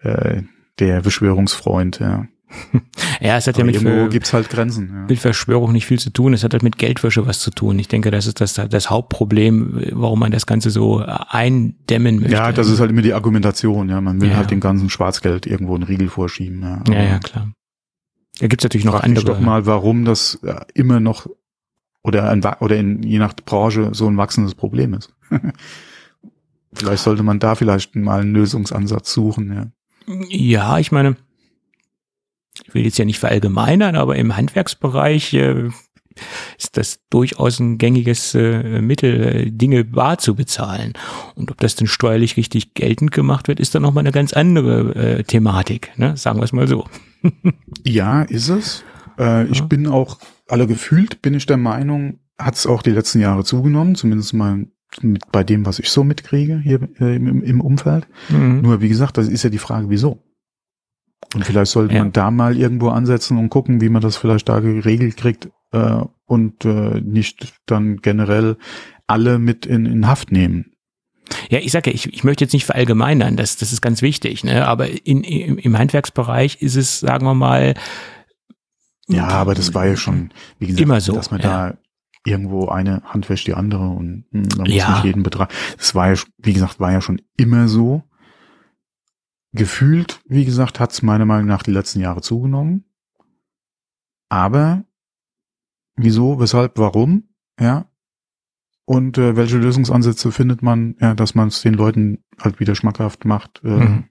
äh, 0.00 0.42
der 0.78 1.00
Beschwörungsfreund, 1.02 1.98
ja. 2.00 2.26
ja, 3.20 3.38
es 3.38 3.46
hat 3.46 3.56
ja 3.56 3.64
mit, 3.64 3.76
irgendwo 3.76 4.10
gibt's 4.10 4.34
halt 4.34 4.50
Grenzen, 4.50 4.90
ja. 4.92 5.06
mit 5.08 5.18
Verschwörung 5.18 5.72
nicht 5.72 5.86
viel 5.86 5.98
zu 5.98 6.10
tun. 6.10 6.34
Es 6.34 6.44
hat 6.44 6.52
halt 6.52 6.62
mit 6.62 6.76
Geldwäsche 6.76 7.26
was 7.26 7.38
zu 7.40 7.50
tun. 7.50 7.78
Ich 7.78 7.88
denke, 7.88 8.10
das 8.10 8.26
ist 8.26 8.42
das, 8.42 8.54
das 8.54 8.90
Hauptproblem, 8.90 9.82
warum 9.92 10.18
man 10.18 10.32
das 10.32 10.44
Ganze 10.44 10.70
so 10.70 10.98
eindämmen 10.98 12.16
möchte. 12.16 12.32
Ja, 12.32 12.52
das 12.52 12.68
ist 12.68 12.80
halt 12.80 12.90
immer 12.90 13.00
die 13.00 13.14
Argumentation, 13.14 13.88
ja. 13.88 14.00
Man 14.02 14.20
will 14.20 14.30
Ja. 14.30 14.36
halt 14.36 14.50
dem 14.50 14.60
ganzen 14.60 14.90
Schwarzgeld 14.90 15.46
irgendwo 15.46 15.74
einen 15.74 15.84
Riegel 15.84 16.08
vorschieben, 16.08 16.62
ja. 16.62 16.82
Ja, 16.88 17.02
ja, 17.02 17.18
klar. 17.20 17.52
Da 18.38 18.46
gibt's 18.48 18.64
natürlich 18.64 18.84
noch 18.84 18.94
Frag 18.94 19.04
andere. 19.04 19.24
doch 19.24 19.40
mal, 19.40 19.66
warum 19.66 20.04
das 20.04 20.38
äh, 20.42 20.60
immer 20.74 21.00
noch 21.00 21.26
oder 22.02 22.28
ein, 22.28 22.44
oder 22.60 22.76
in, 22.76 23.02
je 23.02 23.18
nach 23.18 23.34
Branche 23.34 23.90
so 23.92 24.08
ein 24.08 24.16
wachsendes 24.16 24.54
Problem 24.54 24.94
ist. 24.94 25.14
vielleicht 26.74 27.02
sollte 27.02 27.22
man 27.22 27.38
da 27.38 27.54
vielleicht 27.54 27.94
mal 27.96 28.20
einen 28.20 28.34
Lösungsansatz 28.34 29.12
suchen, 29.12 29.52
ja. 29.54 29.66
Ja, 30.28 30.78
ich 30.78 30.90
meine, 30.92 31.16
ich 32.66 32.74
will 32.74 32.84
jetzt 32.84 32.98
ja 32.98 33.04
nicht 33.04 33.18
verallgemeinern, 33.20 33.94
aber 33.96 34.16
im 34.16 34.36
Handwerksbereich 34.36 35.32
äh, 35.34 35.68
ist 36.58 36.76
das 36.76 37.00
durchaus 37.08 37.60
ein 37.60 37.78
gängiges 37.78 38.34
äh, 38.34 38.80
Mittel, 38.82 39.22
äh, 39.22 39.50
Dinge 39.50 39.84
bar 39.84 40.18
zu 40.18 40.34
bezahlen. 40.34 40.92
Und 41.36 41.50
ob 41.50 41.58
das 41.60 41.76
denn 41.76 41.86
steuerlich 41.86 42.36
richtig 42.36 42.74
geltend 42.74 43.12
gemacht 43.12 43.48
wird, 43.48 43.60
ist 43.60 43.74
dann 43.74 43.82
nochmal 43.82 44.02
eine 44.02 44.12
ganz 44.12 44.32
andere 44.32 44.94
äh, 44.94 45.22
Thematik, 45.22 45.92
ne? 45.96 46.16
sagen 46.16 46.40
wir 46.40 46.44
es 46.44 46.52
mal 46.52 46.68
so. 46.68 46.86
Ja, 47.84 48.22
ist 48.22 48.48
es. 48.48 48.84
Äh, 49.18 49.46
Ich 49.46 49.58
Ja. 49.60 49.64
bin 49.64 49.86
auch, 49.86 50.18
alle 50.48 50.66
gefühlt 50.66 51.22
bin 51.22 51.34
ich 51.34 51.46
der 51.46 51.56
Meinung, 51.56 52.18
hat 52.38 52.54
es 52.56 52.66
auch 52.66 52.82
die 52.82 52.90
letzten 52.90 53.20
Jahre 53.20 53.44
zugenommen, 53.44 53.94
zumindest 53.94 54.34
mal 54.34 54.66
mit, 55.00 55.30
bei 55.32 55.42
dem, 55.44 55.64
was 55.66 55.78
ich 55.78 55.88
so 55.90 56.04
mitkriege 56.04 56.58
hier 56.58 56.80
äh, 57.00 57.16
im, 57.16 57.42
im 57.42 57.60
Umfeld. 57.60 58.06
Mhm. 58.28 58.60
Nur 58.62 58.80
wie 58.80 58.88
gesagt, 58.88 59.16
das 59.18 59.28
ist 59.28 59.42
ja 59.42 59.50
die 59.50 59.58
Frage, 59.58 59.88
wieso. 59.90 60.22
Und 61.34 61.44
vielleicht 61.46 61.72
sollte 61.72 61.94
Ja. 61.94 62.02
man 62.02 62.12
da 62.12 62.30
mal 62.30 62.56
irgendwo 62.56 62.88
ansetzen 62.88 63.38
und 63.38 63.48
gucken, 63.48 63.80
wie 63.80 63.88
man 63.88 64.02
das 64.02 64.16
vielleicht 64.16 64.48
da 64.48 64.60
geregelt 64.60 65.16
kriegt 65.16 65.48
äh, 65.72 66.02
und 66.26 66.64
äh, 66.64 67.00
nicht 67.00 67.54
dann 67.66 67.98
generell 67.98 68.56
alle 69.06 69.38
mit 69.38 69.64
in, 69.64 69.86
in 69.86 70.06
Haft 70.06 70.30
nehmen. 70.32 70.72
Ja, 71.48 71.58
ich 71.60 71.72
sage 71.72 71.90
ja, 71.90 71.94
ich, 71.94 72.12
ich 72.12 72.24
möchte 72.24 72.44
jetzt 72.44 72.52
nicht 72.52 72.66
verallgemeinern, 72.66 73.36
das, 73.36 73.56
das 73.56 73.72
ist 73.72 73.80
ganz 73.80 74.02
wichtig, 74.02 74.44
ne? 74.44 74.66
aber 74.66 74.88
in, 75.06 75.24
im, 75.24 75.56
im 75.56 75.78
Handwerksbereich 75.78 76.60
ist 76.60 76.76
es, 76.76 77.00
sagen 77.00 77.24
wir 77.24 77.34
mal, 77.34 77.74
Ja, 79.08 79.28
aber 79.28 79.54
das 79.54 79.72
war 79.72 79.86
ja 79.86 79.96
schon, 79.96 80.30
wie 80.58 80.66
gesagt, 80.66 80.82
Immer 80.82 81.00
so, 81.00 81.14
dass 81.14 81.30
man 81.30 81.40
ja. 81.40 81.70
da 81.70 81.78
irgendwo 82.24 82.68
eine 82.68 83.02
Hand 83.04 83.28
wäscht 83.28 83.46
die 83.46 83.54
andere 83.54 83.88
und 83.88 84.26
hm, 84.30 84.42
man 84.56 84.66
muss 84.66 84.74
Ja. 84.74 84.90
nicht 84.94 85.04
jeden 85.04 85.22
Betrag. 85.22 85.50
Das 85.76 85.94
war 85.94 86.12
ja, 86.12 86.20
wie 86.38 86.52
gesagt, 86.52 86.78
war 86.80 86.92
ja 86.92 87.00
schon 87.00 87.20
immer 87.36 87.68
so. 87.68 88.02
Gefühlt, 89.54 90.20
wie 90.26 90.44
gesagt, 90.46 90.80
hat 90.80 90.92
es 90.92 91.02
meiner 91.02 91.26
Meinung 91.26 91.46
nach 91.46 91.62
die 91.62 91.72
letzten 91.72 92.00
Jahre 92.00 92.22
zugenommen. 92.22 92.84
Aber 94.30 94.84
wieso, 95.96 96.40
weshalb, 96.40 96.78
warum, 96.78 97.24
ja? 97.60 97.86
Und 98.84 99.16
äh, 99.18 99.36
welche 99.36 99.58
Lösungsansätze 99.58 100.32
findet 100.32 100.62
man, 100.62 100.96
ja, 101.00 101.14
dass 101.14 101.34
man 101.34 101.48
es 101.48 101.60
den 101.62 101.74
Leuten 101.74 102.24
halt 102.40 102.60
wieder 102.60 102.74
schmackhaft 102.74 103.24
macht, 103.26 103.60
äh, 103.62 103.68
Mhm. 103.68 104.04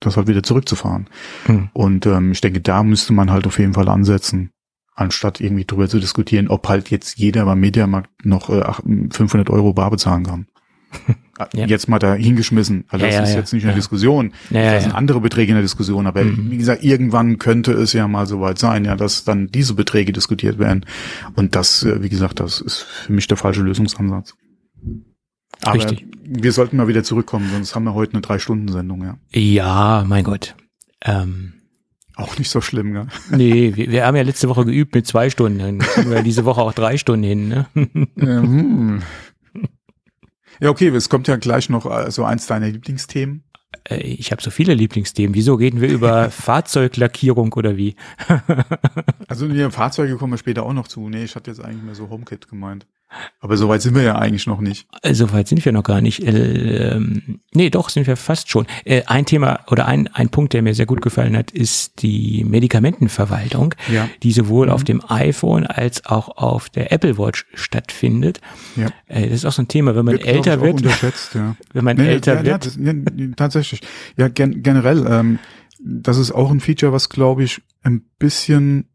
das 0.00 0.16
halt 0.16 0.28
wieder 0.28 0.42
zurückzufahren. 0.42 1.10
Mhm. 1.48 1.70
Und 1.72 2.06
ähm, 2.06 2.30
ich 2.32 2.40
denke, 2.40 2.60
da 2.60 2.82
müsste 2.84 3.12
man 3.12 3.30
halt 3.30 3.46
auf 3.46 3.58
jeden 3.58 3.74
Fall 3.74 3.88
ansetzen, 3.88 4.52
anstatt 4.98 5.40
irgendwie 5.40 5.64
drüber 5.64 5.88
zu 5.88 5.98
diskutieren, 6.00 6.48
ob 6.48 6.68
halt 6.68 6.90
jetzt 6.90 7.18
jeder 7.18 7.44
beim 7.44 7.60
Mediamarkt 7.60 8.24
noch 8.26 8.50
äh, 8.50 8.62
ach- 8.64 8.80
500 9.10 9.48
Euro 9.50 9.72
bar 9.72 9.90
bezahlen 9.90 10.24
kann. 10.24 10.46
Ja. 11.54 11.66
Jetzt 11.66 11.88
mal 11.88 12.00
da 12.00 12.14
hingeschmissen. 12.14 12.84
Also 12.88 13.06
Ja, 13.06 13.12
das 13.12 13.20
ja, 13.20 13.22
ist 13.30 13.34
jetzt 13.36 13.52
nicht 13.52 13.62
ja. 13.62 13.70
Diskussion. 13.72 14.32
Das 14.50 14.82
sind 14.82 14.92
andere 14.92 15.20
Beträge 15.20 15.52
in 15.52 15.54
der 15.54 15.62
Diskussion. 15.62 16.08
Aber 16.08 16.24
Mhm. 16.24 16.50
wie 16.50 16.56
gesagt, 16.58 16.82
irgendwann 16.82 17.38
könnte 17.38 17.70
es 17.74 17.92
ja 17.92 18.08
mal 18.08 18.26
soweit 18.26 18.58
sein, 18.58 18.84
ja, 18.84 18.96
dass 18.96 19.22
dann 19.22 19.46
diese 19.46 19.74
Beträge 19.74 20.10
diskutiert 20.10 20.58
werden. 20.58 20.84
Und 21.36 21.54
das, 21.54 21.84
äh, 21.84 22.02
wie 22.02 22.08
gesagt, 22.08 22.40
das 22.40 22.60
ist 22.60 22.78
für 22.78 23.12
mich 23.12 23.28
der 23.28 23.36
falsche 23.36 23.62
Lösungsansatz. 23.62 24.34
Aber 25.62 25.74
Richtig. 25.74 26.06
wir 26.24 26.50
sollten 26.50 26.76
mal 26.76 26.88
wieder 26.88 27.04
zurückkommen, 27.04 27.48
sonst 27.52 27.72
haben 27.76 27.84
wir 27.84 27.94
heute 27.94 28.14
eine 28.14 28.22
Drei-Stunden-Sendung, 28.22 29.04
ja. 29.04 29.18
Ja, 29.30 30.04
mein 30.08 30.24
Gott. 30.24 30.56
Ähm, 31.04 31.52
Auch 32.18 32.36
nicht 32.36 32.50
so 32.50 32.60
schlimm, 32.60 32.92
gell? 32.94 33.06
nee, 33.30 33.72
wir, 33.76 33.90
wir 33.90 34.04
haben 34.04 34.16
ja 34.16 34.22
letzte 34.22 34.48
Woche 34.48 34.64
geübt 34.64 34.92
mit 34.94 35.06
zwei 35.06 35.30
Stunden. 35.30 35.60
Dann 35.60 35.78
kriegen 35.78 36.10
wir 36.10 36.22
diese 36.22 36.44
Woche 36.44 36.60
auch 36.60 36.72
drei 36.72 36.98
Stunden 36.98 37.22
hin. 37.24 37.48
Ne? 37.48 37.66
Ähm, 38.18 39.02
Ja, 40.60 40.70
okay, 40.70 40.88
es 40.88 41.08
kommt 41.08 41.28
ja 41.28 41.36
gleich 41.36 41.70
noch 41.70 42.10
so 42.10 42.24
eins 42.24 42.46
deiner 42.48 42.68
Lieblingsthemen. 42.68 43.44
Äh, 43.88 43.98
Ich 44.00 44.32
habe 44.32 44.42
so 44.42 44.50
viele 44.50 44.74
Lieblingsthemen. 44.74 45.34
Wieso 45.34 45.54
reden 45.54 45.80
wir 45.80 45.88
über 45.88 46.30
Fahrzeuglackierung 46.32 47.52
oder 47.52 47.76
wie? 47.76 47.94
Also 49.28 49.46
die 49.46 49.70
Fahrzeuge 49.70 50.16
kommen 50.16 50.32
wir 50.32 50.38
später 50.38 50.64
auch 50.64 50.72
noch 50.72 50.88
zu. 50.88 51.08
Nee, 51.08 51.22
ich 51.22 51.36
hatte 51.36 51.52
jetzt 51.52 51.60
eigentlich 51.64 51.84
mehr 51.84 51.94
so 51.94 52.10
HomeKit 52.10 52.48
gemeint. 52.48 52.86
Aber 53.40 53.56
so 53.56 53.68
weit 53.68 53.82
sind 53.82 53.94
wir 53.94 54.02
ja 54.02 54.16
eigentlich 54.16 54.46
noch 54.46 54.60
nicht. 54.60 54.86
Äh, 55.02 55.14
So 55.14 55.32
weit 55.32 55.48
sind 55.48 55.64
wir 55.64 55.72
noch 55.72 55.82
gar 55.82 56.00
nicht. 56.00 56.22
Äh, 56.22 56.92
ähm, 56.96 57.40
nee, 57.54 57.70
doch, 57.70 57.88
sind 57.88 58.06
wir 58.06 58.16
fast 58.16 58.50
schon. 58.50 58.66
Äh, 58.84 59.02
ein 59.06 59.24
Thema 59.26 59.60
oder 59.70 59.86
ein, 59.86 60.08
ein 60.08 60.28
Punkt, 60.28 60.52
der 60.52 60.62
mir 60.62 60.74
sehr 60.74 60.86
gut 60.86 61.00
gefallen 61.02 61.36
hat, 61.36 61.50
ist 61.50 62.02
die 62.02 62.44
Medikamentenverwaltung, 62.44 63.74
Ja. 63.92 64.08
die 64.22 64.32
sowohl 64.32 64.70
auf 64.70 64.84
dem 64.84 65.02
iPhone 65.08 65.66
als 65.66 66.04
auch 66.06 66.36
auf 66.36 66.68
der 66.68 66.92
Apple 66.92 67.18
Watch 67.18 67.46
stattfindet. 67.54 68.40
Ja. 68.76 68.88
Äh, 69.06 69.22
das 69.24 69.32
ist 69.38 69.44
auch 69.44 69.52
so 69.52 69.62
ein 69.62 69.68
Thema, 69.68 69.94
wenn 69.96 70.04
man 70.04 70.14
Wird, 70.14 70.26
älter 70.26 70.60
wird, 70.60 70.74
Unterschätzt, 70.76 71.34
ja. 71.34 71.56
wenn 71.72 71.84
man 71.84 71.96
Nee, 71.96 72.08
älter 72.08 72.36
ja, 72.36 72.44
wird. 72.44 72.66
das, 72.66 72.76
ja, 72.76 72.92
tatsächlich. 73.36 73.80
Ja, 74.16 74.28
gen 74.28 74.62
generell, 74.62 75.06
ähm, 75.08 75.38
das 75.80 76.18
ist 76.18 76.32
auch 76.32 76.50
ein 76.50 76.60
Feature, 76.60 76.92
was, 76.92 77.08
glaube 77.08 77.44
ich, 77.44 77.62
ein 77.82 78.02
bisschen 78.18 78.88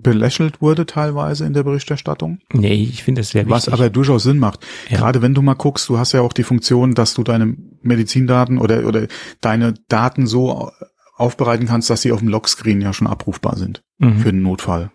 belächelt 0.00 0.60
wurde 0.62 0.86
teilweise 0.86 1.44
in 1.44 1.52
der 1.52 1.64
Berichterstattung. 1.64 2.38
nee, 2.52 2.74
ich 2.74 3.02
finde 3.02 3.20
das 3.20 3.30
sehr 3.30 3.42
wichtig. 3.42 3.52
Was 3.54 3.68
aber 3.68 3.90
durchaus 3.90 4.22
Sinn 4.22 4.38
macht. 4.38 4.64
Ja. 4.88 4.98
Gerade 4.98 5.22
wenn 5.22 5.34
du 5.34 5.42
mal 5.42 5.54
guckst, 5.54 5.88
du 5.88 5.98
hast 5.98 6.12
ja 6.12 6.20
auch 6.20 6.32
die 6.32 6.44
Funktion, 6.44 6.94
dass 6.94 7.14
du 7.14 7.22
deine 7.24 7.56
Medizindaten 7.82 8.58
oder, 8.58 8.86
oder 8.86 9.08
deine 9.40 9.74
Daten 9.88 10.26
so 10.26 10.70
aufbereiten 11.16 11.66
kannst, 11.66 11.90
dass 11.90 12.02
sie 12.02 12.12
auf 12.12 12.20
dem 12.20 12.28
Lockscreen 12.28 12.80
ja 12.80 12.92
schon 12.92 13.08
abrufbar 13.08 13.56
sind 13.56 13.82
Mhm. 13.98 14.18
für 14.20 14.30
den 14.30 14.42
Notfall. 14.42 14.92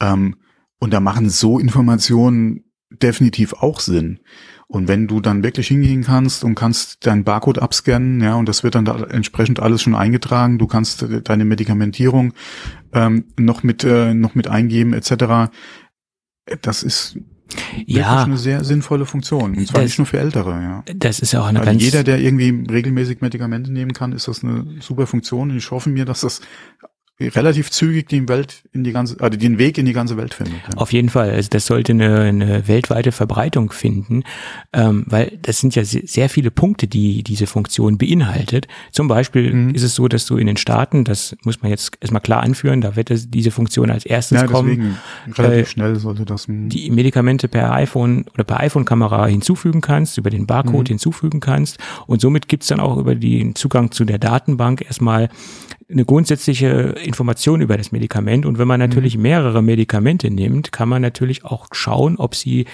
Ähm, 0.00 0.36
und 0.80 0.92
da 0.92 0.98
machen 0.98 1.30
so 1.30 1.58
Informationen 1.60 2.64
definitiv 2.90 3.52
auch 3.52 3.78
Sinn. 3.78 4.18
Und 4.72 4.86
wenn 4.86 5.08
du 5.08 5.20
dann 5.20 5.42
wirklich 5.42 5.66
hingehen 5.66 6.04
kannst 6.04 6.44
und 6.44 6.54
kannst 6.54 7.04
deinen 7.04 7.24
Barcode 7.24 7.58
abscannen, 7.58 8.20
ja, 8.20 8.36
und 8.36 8.48
das 8.48 8.62
wird 8.62 8.76
dann 8.76 8.84
da 8.84 9.02
entsprechend 9.02 9.58
alles 9.58 9.82
schon 9.82 9.96
eingetragen, 9.96 10.58
du 10.58 10.68
kannst 10.68 11.02
äh, 11.02 11.20
deine 11.22 11.44
Medikamentierung 11.44 12.34
ähm, 12.92 13.24
noch 13.36 13.64
mit 13.64 13.82
äh, 13.82 14.14
noch 14.14 14.36
mit 14.36 14.46
eingeben 14.46 14.92
etc. 14.92 15.50
Das 16.62 16.84
ist 16.84 17.16
wirklich 17.74 17.96
ja, 17.96 18.22
eine 18.22 18.36
sehr 18.38 18.62
sinnvolle 18.62 19.06
Funktion. 19.06 19.56
Und 19.56 19.66
zwar 19.66 19.80
Das- 19.80 19.90
nicht 19.90 19.98
nur 19.98 20.06
für 20.06 20.20
Ältere, 20.20 20.50
ja. 20.62 20.84
das 20.94 21.18
ist 21.18 21.32
ja 21.32 21.40
auch 21.42 21.46
eine 21.46 21.58
Weil 21.58 21.66
ganz 21.66 21.82
jeder, 21.82 22.04
der 22.04 22.20
irgendwie 22.20 22.64
regelmäßig 22.72 23.20
Medikamente 23.22 23.72
nehmen 23.72 23.92
kann, 23.92 24.12
ist 24.12 24.28
das 24.28 24.44
eine 24.44 24.76
super 24.78 25.08
Funktion. 25.08 25.50
Und 25.50 25.56
ich 25.56 25.68
hoffe 25.72 25.90
mir, 25.90 26.04
dass 26.04 26.20
das 26.20 26.42
relativ 27.20 27.70
zügig 27.70 28.08
die 28.08 28.28
Welt 28.28 28.62
in 28.72 28.84
die 28.84 28.92
ganze, 28.92 29.20
also 29.20 29.38
den 29.38 29.58
Weg 29.58 29.78
in 29.78 29.84
die 29.86 29.92
ganze 29.92 30.16
Welt 30.16 30.32
findet. 30.34 30.54
Ja. 30.70 30.76
Auf 30.78 30.92
jeden 30.92 31.08
Fall. 31.10 31.30
Also 31.30 31.48
das 31.50 31.66
sollte 31.66 31.92
eine, 31.92 32.20
eine 32.20 32.66
weltweite 32.68 33.12
Verbreitung 33.12 33.72
finden, 33.72 34.24
ähm, 34.72 35.04
weil 35.06 35.38
das 35.42 35.60
sind 35.60 35.74
ja 35.74 35.84
se- 35.84 36.02
sehr 36.06 36.28
viele 36.28 36.50
Punkte, 36.50 36.86
die 36.86 37.22
diese 37.22 37.46
Funktion 37.46 37.98
beinhaltet. 37.98 38.68
Zum 38.92 39.08
Beispiel 39.08 39.52
Mhm. 39.52 39.74
ist 39.74 39.82
es 39.82 39.94
so, 39.94 40.08
dass 40.08 40.26
du 40.26 40.36
in 40.36 40.46
den 40.46 40.56
Staaten, 40.56 41.04
das 41.04 41.36
muss 41.44 41.60
man 41.62 41.70
jetzt 41.70 41.92
erstmal 42.00 42.22
klar 42.22 42.42
anführen, 42.42 42.80
da 42.80 42.96
wird 42.96 43.10
es, 43.10 43.30
diese 43.30 43.50
Funktion 43.50 43.90
als 43.90 44.06
erstes 44.06 44.40
Ja, 44.40 44.46
kommen, 44.46 44.96
relativ 45.36 45.66
Äh, 45.68 45.70
schnell 45.70 45.96
sollte 45.96 46.24
das. 46.24 46.46
hm, 46.48 46.68
die 46.68 46.90
Medikamente 46.90 47.48
per 47.48 47.72
iPhone 47.72 48.24
oder 48.34 48.44
per 48.44 48.60
iPhone-Kamera 48.60 49.26
hinzufügen 49.26 49.80
kannst, 49.80 50.16
über 50.18 50.30
den 50.30 50.46
Barcode 50.46 50.88
Mhm. 50.88 50.92
hinzufügen 50.94 51.40
kannst. 51.40 51.78
Und 52.06 52.20
somit 52.20 52.48
gibt's 52.48 52.68
dann 52.68 52.80
auch 52.80 52.96
über 52.96 53.14
den 53.14 53.54
Zugang 53.54 53.90
zu 53.90 54.04
der 54.04 54.18
Datenbank 54.18 54.82
erstmal 54.86 55.28
eine 55.90 56.04
grundsätzliche 56.04 56.94
Information 57.02 57.60
über 57.60 57.76
das 57.76 57.92
Medikament. 57.92 58.46
Und 58.46 58.58
wenn 58.58 58.68
man 58.68 58.80
natürlich 58.80 59.18
mehrere 59.18 59.62
Medikamente 59.62 60.30
nimmt, 60.30 60.72
kann 60.72 60.88
man 60.88 61.02
natürlich 61.02 61.44
auch 61.44 61.66
schauen, 61.72 62.16
ob 62.16 62.34
sie 62.34 62.66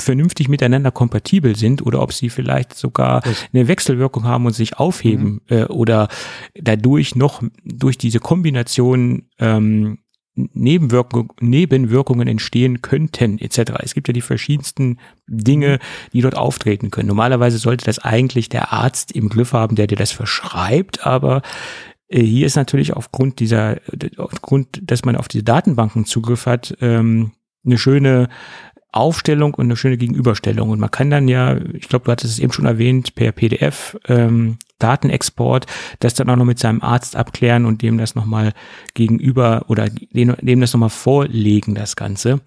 vernünftig 0.00 0.48
miteinander 0.48 0.90
kompatibel 0.90 1.54
sind 1.54 1.84
oder 1.84 2.02
ob 2.02 2.12
sie 2.12 2.28
vielleicht 2.28 2.74
sogar 2.74 3.22
eine 3.52 3.68
Wechselwirkung 3.68 4.24
haben 4.24 4.46
und 4.46 4.52
sich 4.52 4.78
aufheben 4.78 5.42
äh, 5.48 5.64
oder 5.64 6.08
dadurch 6.54 7.14
noch 7.14 7.42
durch 7.64 7.98
diese 7.98 8.18
Kombination 8.18 9.28
ähm, 9.38 9.98
Nebenwirkung, 10.34 11.32
Nebenwirkungen 11.40 12.26
entstehen 12.26 12.80
könnten, 12.80 13.38
etc. 13.38 13.72
Es 13.80 13.92
gibt 13.92 14.08
ja 14.08 14.14
die 14.14 14.22
verschiedensten 14.22 14.98
Dinge, 15.26 15.78
die 16.14 16.22
dort 16.22 16.36
auftreten 16.36 16.90
können. 16.90 17.08
Normalerweise 17.08 17.58
sollte 17.58 17.84
das 17.84 17.98
eigentlich 17.98 18.48
der 18.48 18.72
Arzt 18.72 19.12
im 19.12 19.28
Griff 19.28 19.52
haben, 19.52 19.76
der 19.76 19.86
dir 19.86 19.96
das 19.96 20.10
verschreibt, 20.10 21.06
aber 21.06 21.42
hier 22.20 22.46
ist 22.46 22.56
natürlich 22.56 22.92
aufgrund 22.92 23.40
dieser, 23.40 23.78
aufgrund, 24.18 24.80
dass 24.82 25.04
man 25.04 25.16
auf 25.16 25.28
diese 25.28 25.44
Datenbanken 25.44 26.04
Zugriff 26.04 26.46
hat, 26.46 26.76
ähm, 26.80 27.32
eine 27.64 27.78
schöne 27.78 28.28
Aufstellung 28.92 29.54
und 29.54 29.64
eine 29.64 29.76
schöne 29.76 29.96
Gegenüberstellung. 29.96 30.68
Und 30.68 30.78
man 30.78 30.90
kann 30.90 31.10
dann 31.10 31.26
ja, 31.26 31.56
ich 31.72 31.88
glaube, 31.88 32.04
du 32.04 32.12
hattest 32.12 32.34
es 32.34 32.38
eben 32.38 32.52
schon 32.52 32.66
erwähnt, 32.66 33.14
per 33.14 33.32
PDF 33.32 33.98
ähm, 34.06 34.58
Datenexport, 34.78 35.66
das 36.00 36.14
dann 36.14 36.28
auch 36.28 36.36
noch 36.36 36.44
mit 36.44 36.58
seinem 36.58 36.82
Arzt 36.82 37.16
abklären 37.16 37.64
und 37.64 37.80
dem 37.80 37.96
das 37.96 38.14
nochmal 38.14 38.52
gegenüber 38.92 39.64
oder 39.68 39.88
dem, 39.88 40.36
dem 40.40 40.60
das 40.60 40.74
nochmal 40.74 40.90
vorlegen, 40.90 41.74
das 41.74 41.96
Ganze. 41.96 42.40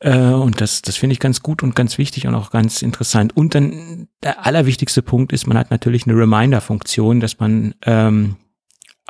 Äh, 0.00 0.18
und 0.18 0.60
das, 0.60 0.82
das 0.82 0.96
finde 0.96 1.12
ich 1.12 1.20
ganz 1.20 1.40
gut 1.42 1.62
und 1.62 1.76
ganz 1.76 1.98
wichtig 1.98 2.26
und 2.26 2.34
auch 2.34 2.50
ganz 2.50 2.82
interessant. 2.82 3.36
Und 3.36 3.54
dann 3.54 4.08
der 4.24 4.44
allerwichtigste 4.44 5.02
Punkt 5.02 5.32
ist, 5.32 5.46
man 5.46 5.58
hat 5.58 5.70
natürlich 5.70 6.06
eine 6.06 6.18
Reminder-Funktion, 6.18 7.20
dass 7.20 7.38
man 7.38 7.74
ähm, 7.84 8.36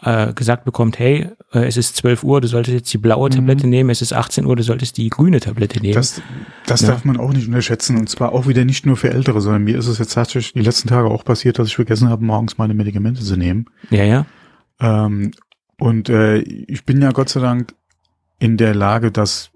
äh, 0.03 0.33
gesagt 0.33 0.65
bekommt, 0.65 0.99
hey, 0.99 1.29
äh, 1.53 1.67
es 1.67 1.77
ist 1.77 1.97
12 1.97 2.23
Uhr, 2.23 2.41
du 2.41 2.49
solltest 2.49 2.75
jetzt 2.75 2.93
die 2.93 2.99
blaue 2.99 3.29
mhm. 3.29 3.35
Tablette 3.35 3.67
nehmen, 3.67 3.91
es 3.91 4.03
ist 4.03 4.13
18 4.13 4.47
Uhr, 4.47 4.57
du 4.57 4.63
solltest 4.63 4.97
die 4.97 5.09
grüne 5.09 5.41
Tablette 5.41 5.81
nehmen. 5.81 5.95
Das, 5.95 6.23
das 6.67 6.83
ja. 6.83 6.89
darf 6.89 7.05
man 7.05 7.19
auch 7.19 7.33
nicht 7.33 7.47
unterschätzen 7.47 7.97
und 7.97 8.09
zwar 8.09 8.33
auch 8.33 8.47
wieder 8.47 8.65
nicht 8.65 8.87
nur 8.87 8.97
für 8.97 9.11
Ältere, 9.11 9.41
sondern 9.41 9.65
mir 9.65 9.79
ist 9.79 9.87
es 9.87 9.99
jetzt 9.99 10.15
tatsächlich 10.15 10.53
die 10.53 10.61
letzten 10.61 10.89
Tage 10.89 11.09
auch 11.09 11.25
passiert, 11.25 11.59
dass 11.59 11.69
ich 11.69 11.77
vergessen 11.77 12.09
habe, 12.09 12.25
morgens 12.25 12.59
meine 12.59 12.75
Medikamente 12.75 13.23
zu 13.23 13.37
nehmen. 13.37 13.67
Ja, 13.91 14.05
ja. 14.05 14.27
Ähm, 14.81 15.33
und 15.81 16.09
äh, 16.09 16.39
ich 16.39 16.85
bin 16.85 17.01
ja 17.03 17.11
Gott 17.13 17.29
sei 17.29 17.41
Dank 17.41 17.75
in 18.39 18.57
der 18.57 18.75
Lage, 18.75 19.11
dass 19.11 19.51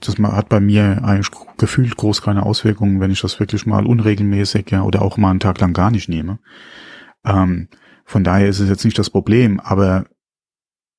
das 0.00 0.16
hat 0.18 0.50
bei 0.50 0.60
mir 0.60 1.02
eigentlich 1.04 1.30
gefühlt 1.56 1.96
groß 1.96 2.20
keine 2.20 2.44
Auswirkungen, 2.44 3.00
wenn 3.00 3.10
ich 3.10 3.22
das 3.22 3.40
wirklich 3.40 3.64
mal 3.64 3.86
unregelmäßig 3.86 4.70
ja 4.70 4.82
oder 4.82 5.00
auch 5.00 5.16
mal 5.16 5.30
einen 5.30 5.40
Tag 5.40 5.58
lang 5.60 5.72
gar 5.72 5.90
nicht 5.90 6.10
nehme. 6.10 6.38
Ähm, 7.24 7.68
von 8.06 8.24
daher 8.24 8.48
ist 8.48 8.60
es 8.60 8.68
jetzt 8.68 8.84
nicht 8.84 8.98
das 8.98 9.10
Problem, 9.10 9.60
aber 9.60 10.06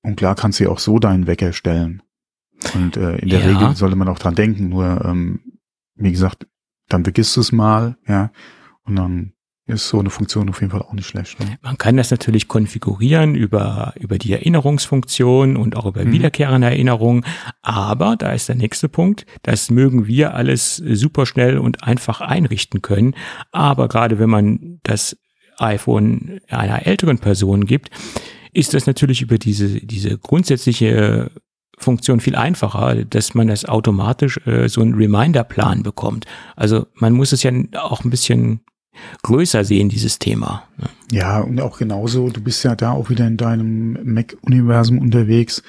und 0.03 0.17
klar 0.17 0.35
kannst 0.35 0.59
du 0.59 0.69
auch 0.69 0.79
so 0.79 0.99
deinen 0.99 1.25
Wecker 1.25 1.53
stellen. 1.53 2.03
Und 2.75 2.97
äh, 2.97 3.17
in 3.17 3.29
der 3.29 3.39
ja. 3.39 3.47
Regel 3.47 3.75
sollte 3.75 3.95
man 3.95 4.07
auch 4.07 4.19
dran 4.19 4.35
denken, 4.35 4.69
nur 4.69 5.03
ähm, 5.03 5.41
wie 5.95 6.11
gesagt, 6.11 6.47
dann 6.87 7.03
vergisst 7.03 7.35
du 7.35 7.41
es 7.41 7.51
mal, 7.51 7.97
ja, 8.07 8.31
und 8.83 8.95
dann 8.95 9.33
ist 9.67 9.89
so 9.89 9.99
eine 9.99 10.09
Funktion 10.09 10.49
auf 10.49 10.61
jeden 10.61 10.71
Fall 10.71 10.81
auch 10.81 10.93
nicht 10.93 11.07
schlecht. 11.07 11.39
Ne? 11.41 11.57
Man 11.61 11.77
kann 11.77 11.97
das 11.97 12.09
natürlich 12.09 12.47
konfigurieren 12.47 13.35
über, 13.35 13.93
über 13.99 14.17
die 14.17 14.31
Erinnerungsfunktion 14.31 15.57
und 15.57 15.75
auch 15.75 15.85
über 15.85 16.05
mhm. 16.05 16.13
wiederkehrende 16.13 16.67
Erinnerungen. 16.67 17.25
Aber 17.61 18.15
da 18.15 18.31
ist 18.31 18.47
der 18.47 18.55
nächste 18.55 18.87
Punkt. 18.87 19.25
Das 19.43 19.69
mögen 19.69 20.07
wir 20.07 20.35
alles 20.35 20.77
super 20.77 21.25
schnell 21.25 21.57
und 21.57 21.83
einfach 21.83 22.21
einrichten 22.21 22.81
können. 22.81 23.13
Aber 23.51 23.89
gerade 23.89 24.19
wenn 24.19 24.29
man 24.29 24.79
das 24.83 25.17
iPhone 25.57 26.39
einer 26.49 26.85
älteren 26.85 27.19
Person 27.19 27.65
gibt, 27.65 27.89
ist 28.53 28.73
das 28.73 28.87
natürlich 28.87 29.21
über 29.21 29.37
diese, 29.37 29.85
diese 29.85 30.17
grundsätzliche 30.17 31.31
Funktion 31.77 32.19
viel 32.19 32.35
einfacher, 32.35 33.05
dass 33.05 33.35
man 33.35 33.47
das 33.47 33.65
automatisch 33.65 34.39
äh, 34.47 34.67
so 34.67 34.81
einen 34.81 34.95
Reminder-Plan 34.95 35.83
bekommt. 35.83 36.25
Also 36.55 36.87
man 36.95 37.13
muss 37.13 37.33
es 37.33 37.43
ja 37.43 37.51
auch 37.75 38.03
ein 38.03 38.09
bisschen 38.09 38.61
größer 39.21 39.63
sehen, 39.63 39.89
dieses 39.89 40.17
Thema. 40.17 40.63
Ne? 40.77 40.87
Ja, 41.11 41.39
und 41.39 41.61
auch 41.61 41.77
genauso, 41.77 42.29
du 42.29 42.41
bist 42.41 42.63
ja 42.63 42.75
da 42.75 42.91
auch 42.91 43.11
wieder 43.11 43.27
in 43.27 43.37
deinem 43.37 43.97
Mac-Universum 44.03 44.97
unterwegs. 44.97 45.61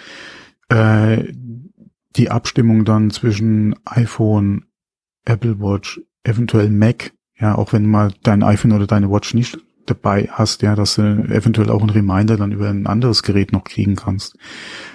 Äh, 0.70 1.24
die 2.16 2.30
Abstimmung 2.30 2.86
dann 2.86 3.10
zwischen 3.10 3.74
iPhone, 3.84 4.64
Apple 5.26 5.60
Watch, 5.60 6.00
eventuell 6.24 6.70
Mac, 6.70 7.12
ja, 7.38 7.54
auch 7.54 7.74
wenn 7.74 7.86
mal 7.86 8.12
dein 8.22 8.42
iPhone 8.42 8.72
oder 8.72 8.86
deine 8.86 9.10
Watch 9.10 9.34
nicht 9.34 9.58
dabei 9.90 10.28
hast, 10.30 10.62
ja, 10.62 10.74
dass 10.74 10.96
du 10.96 11.02
eventuell 11.02 11.70
auch 11.70 11.80
einen 11.80 11.90
Reminder 11.90 12.36
dann 12.36 12.52
über 12.52 12.68
ein 12.68 12.86
anderes 12.86 13.22
Gerät 13.22 13.52
noch 13.52 13.64
kriegen 13.64 13.96
kannst. 13.96 14.36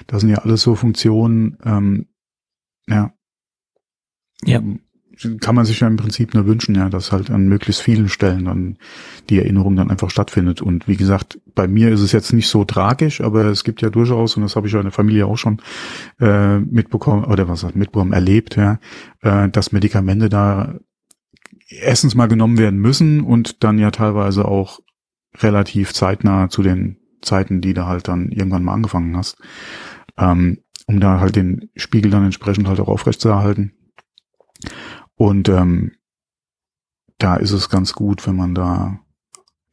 Das 0.07 0.21
sind 0.21 0.29
ja 0.29 0.37
alles 0.37 0.61
so 0.61 0.75
Funktionen, 0.75 1.57
ähm, 1.65 2.07
ja. 2.87 3.13
Ja. 4.45 4.61
Kann 5.39 5.53
man 5.55 5.63
sich 5.63 5.79
ja 5.79 5.87
im 5.87 5.95
Prinzip 5.95 6.33
nur 6.33 6.47
wünschen, 6.47 6.73
ja, 6.75 6.89
dass 6.89 7.11
halt 7.11 7.29
an 7.29 7.47
möglichst 7.47 7.81
vielen 7.81 8.09
Stellen 8.09 8.45
dann 8.45 8.77
die 9.29 9.37
Erinnerung 9.37 9.75
dann 9.75 9.91
einfach 9.91 10.09
stattfindet. 10.09 10.61
Und 10.61 10.87
wie 10.87 10.97
gesagt, 10.97 11.39
bei 11.53 11.67
mir 11.67 11.91
ist 11.91 12.01
es 12.01 12.11
jetzt 12.11 12.33
nicht 12.33 12.47
so 12.47 12.65
tragisch, 12.65 13.21
aber 13.21 13.45
es 13.45 13.63
gibt 13.63 13.81
ja 13.83 13.91
durchaus, 13.91 14.35
und 14.35 14.41
das 14.41 14.55
habe 14.55 14.67
ich 14.67 14.73
ja 14.73 14.79
in 14.79 14.85
der 14.85 14.91
Familie 14.91 15.27
auch 15.27 15.37
schon 15.37 15.61
äh, 16.19 16.59
mitbekommen, 16.59 17.25
oder 17.25 17.47
was 17.47 17.63
heißt 17.63 17.75
mitbekommen, 17.75 18.11
erlebt, 18.11 18.55
ja, 18.55 18.79
äh, 19.21 19.49
dass 19.49 19.71
Medikamente 19.71 20.29
da 20.29 20.79
erstens 21.69 22.15
mal 22.15 22.27
genommen 22.27 22.57
werden 22.57 22.79
müssen 22.79 23.21
und 23.21 23.63
dann 23.63 23.79
ja 23.79 23.91
teilweise 23.91 24.45
auch 24.45 24.79
relativ 25.37 25.93
zeitnah 25.93 26.49
zu 26.49 26.63
den 26.63 26.97
Zeiten, 27.21 27.61
die 27.61 27.73
du 27.73 27.85
halt 27.85 28.07
dann 28.07 28.29
irgendwann 28.29 28.63
mal 28.63 28.73
angefangen 28.73 29.15
hast, 29.15 29.37
ähm, 30.17 30.59
um 30.87 30.99
da 30.99 31.19
halt 31.19 31.35
den 31.35 31.69
Spiegel 31.75 32.11
dann 32.11 32.25
entsprechend 32.25 32.67
halt 32.67 32.79
auch 32.79 32.89
aufrecht 32.89 33.21
zu 33.21 33.29
erhalten. 33.29 33.73
Und 35.15 35.49
ähm, 35.49 35.93
da 37.17 37.37
ist 37.37 37.51
es 37.51 37.69
ganz 37.69 37.93
gut, 37.93 38.27
wenn 38.27 38.35
man 38.35 38.53
da 38.53 38.99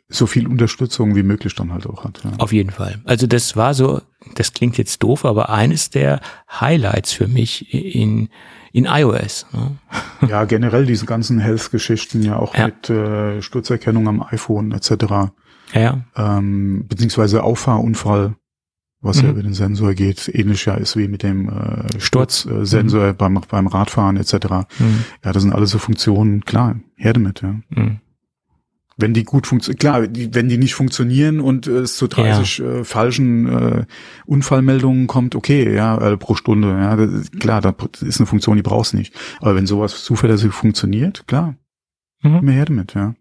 so 0.09 0.27
viel 0.27 0.47
Unterstützung 0.47 1.15
wie 1.15 1.23
möglich 1.23 1.55
dann 1.55 1.73
halt 1.73 1.87
auch 1.87 2.05
hat. 2.05 2.23
Ja. 2.25 2.33
Auf 2.39 2.53
jeden 2.53 2.71
Fall. 2.71 3.01
Also 3.05 3.27
das 3.27 3.57
war 3.57 3.75
so, 3.75 4.03
das 4.35 4.53
klingt 4.53 4.77
jetzt 4.77 5.03
doof, 5.03 5.25
aber 5.25 5.51
eines 5.51 5.91
der 5.91 6.21
Highlights 6.49 7.13
für 7.13 7.29
mich 7.29 7.73
in 7.73 8.29
in 8.73 8.85
iOS. 8.85 9.47
Ne? 9.53 9.79
Ja, 10.29 10.45
generell 10.45 10.87
diese 10.87 11.07
ganzen 11.07 11.39
Health-Geschichten 11.39 12.23
ja 12.23 12.37
auch 12.37 12.55
ja. 12.55 12.67
mit 12.67 12.91
äh, 12.91 13.43
Sturzerkennung 13.43 14.07
am 14.07 14.23
iPhone 14.23 14.73
etc. 14.73 15.33
Ja. 15.75 16.05
Ähm, 16.17 16.87
beziehungsweise 16.89 17.43
Auffahrunfall, 17.43 18.35
was 19.01 19.19
mhm. 19.19 19.25
ja 19.25 19.31
über 19.31 19.43
den 19.43 19.55
Sensor 19.55 19.95
geht, 19.95 20.29
ähnlich 20.29 20.65
ja 20.65 20.75
ist 20.75 20.97
wie 20.97 21.09
mit 21.09 21.23
dem 21.23 21.49
äh, 21.49 22.01
Sturzsensor 22.01 23.13
mhm. 23.13 23.17
beim, 23.17 23.41
beim 23.49 23.67
Radfahren 23.67 24.17
etc. 24.17 24.35
Mhm. 24.79 25.05
Ja, 25.25 25.33
das 25.33 25.43
sind 25.43 25.53
alles 25.53 25.71
so 25.71 25.79
Funktionen, 25.79 26.45
klar, 26.45 26.77
her 26.97 27.13
damit, 27.13 27.43
ja. 27.43 27.57
Mhm 27.71 28.01
wenn 29.01 29.15
die 29.15 29.25
gut 29.25 29.47
funktionieren, 29.47 29.79
klar, 29.79 30.07
die, 30.07 30.35
wenn 30.35 30.49
die 30.49 30.59
nicht 30.59 30.75
funktionieren 30.75 31.41
und 31.41 31.67
äh, 31.67 31.79
es 31.79 31.97
zu 31.97 32.07
30 32.07 32.59
ja. 32.59 32.65
äh, 32.67 32.85
falschen 32.85 33.49
äh, 33.49 33.85
Unfallmeldungen 34.27 35.07
kommt, 35.07 35.35
okay, 35.35 35.75
ja, 35.75 35.97
äh, 35.99 36.17
pro 36.17 36.35
Stunde, 36.35 36.69
ja, 36.69 36.97
das, 36.97 37.31
klar, 37.33 37.61
das 37.61 38.03
ist 38.03 38.21
eine 38.21 38.27
Funktion, 38.27 38.57
die 38.57 38.63
brauchst 38.63 38.93
du 38.93 38.99
nicht. 38.99 39.15
Aber 39.41 39.55
wenn 39.57 39.67
sowas 39.67 40.05
zuverlässig 40.05 40.53
funktioniert, 40.53 41.27
klar, 41.27 41.57
mhm. 42.23 42.41
mehr 42.43 42.55
her 42.55 42.65
damit, 42.67 42.95
ja. 42.95 43.15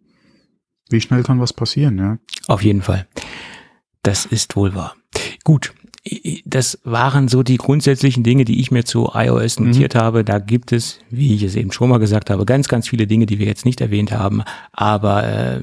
Wie 0.89 1.01
schnell 1.01 1.23
kann 1.23 1.39
was 1.39 1.53
passieren, 1.53 1.97
ja? 1.97 2.17
Auf 2.47 2.63
jeden 2.63 2.81
Fall. 2.81 3.07
Das 4.01 4.25
ist 4.25 4.55
wohl 4.55 4.73
wahr. 4.75 4.95
Gut, 5.43 5.73
das 6.45 6.79
waren 6.85 7.27
so 7.27 7.43
die 7.43 7.57
grundsätzlichen 7.57 8.23
Dinge, 8.23 8.45
die 8.45 8.61
ich 8.61 8.71
mir 8.71 8.85
zu 8.85 9.11
iOS 9.13 9.59
mhm. 9.59 9.67
notiert 9.67 9.95
mhm. 9.95 9.99
habe. 9.99 10.23
Da 10.23 10.39
gibt 10.39 10.71
es, 10.71 10.99
wie 11.09 11.35
ich 11.35 11.43
es 11.43 11.55
eben 11.55 11.71
schon 11.71 11.89
mal 11.89 11.97
gesagt 11.97 12.29
habe, 12.29 12.45
ganz, 12.45 12.69
ganz 12.69 12.87
viele 12.87 13.05
Dinge, 13.05 13.25
die 13.25 13.37
wir 13.37 13.47
jetzt 13.47 13.65
nicht 13.65 13.81
erwähnt 13.81 14.11
haben. 14.11 14.43
Aber 14.71 15.61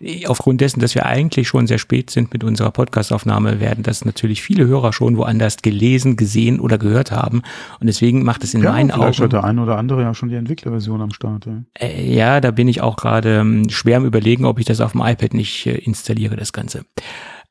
äh, 0.00 0.26
aufgrund 0.26 0.60
dessen, 0.60 0.80
dass 0.80 0.94
wir 0.94 1.06
eigentlich 1.06 1.46
schon 1.46 1.68
sehr 1.68 1.78
spät 1.78 2.10
sind 2.10 2.32
mit 2.32 2.42
unserer 2.42 2.72
Podcastaufnahme, 2.72 3.60
werden 3.60 3.84
das 3.84 4.04
natürlich 4.04 4.42
viele 4.42 4.66
Hörer 4.66 4.92
schon 4.92 5.16
woanders 5.16 5.58
gelesen, 5.58 6.16
gesehen 6.16 6.58
oder 6.58 6.78
gehört 6.78 7.12
haben. 7.12 7.42
Und 7.78 7.86
deswegen 7.86 8.24
macht 8.24 8.42
es 8.42 8.54
in 8.54 8.62
ja, 8.62 8.72
meinen 8.72 8.88
vielleicht 8.88 9.00
Augen. 9.00 9.14
Vielleicht 9.14 9.34
hat 9.34 9.44
der 9.44 9.44
ein 9.44 9.58
oder 9.60 9.78
andere 9.78 10.02
ja 10.02 10.14
schon 10.14 10.28
die 10.28 10.36
Entwicklerversion 10.36 11.00
am 11.00 11.12
Start. 11.12 11.46
Ja, 11.46 11.62
äh, 11.78 12.12
ja 12.12 12.40
da 12.40 12.50
bin 12.50 12.66
ich 12.66 12.80
auch 12.80 12.96
gerade 12.96 13.36
ähm, 13.38 13.70
schwer 13.70 13.98
am 13.98 14.04
überlegen, 14.04 14.46
ob 14.46 14.58
ich 14.58 14.66
das 14.66 14.80
auf 14.80 14.92
dem 14.92 15.02
iPad 15.02 15.32
nicht 15.32 15.64
äh, 15.66 15.76
installiere, 15.76 16.34
das 16.34 16.52
Ganze. 16.52 16.84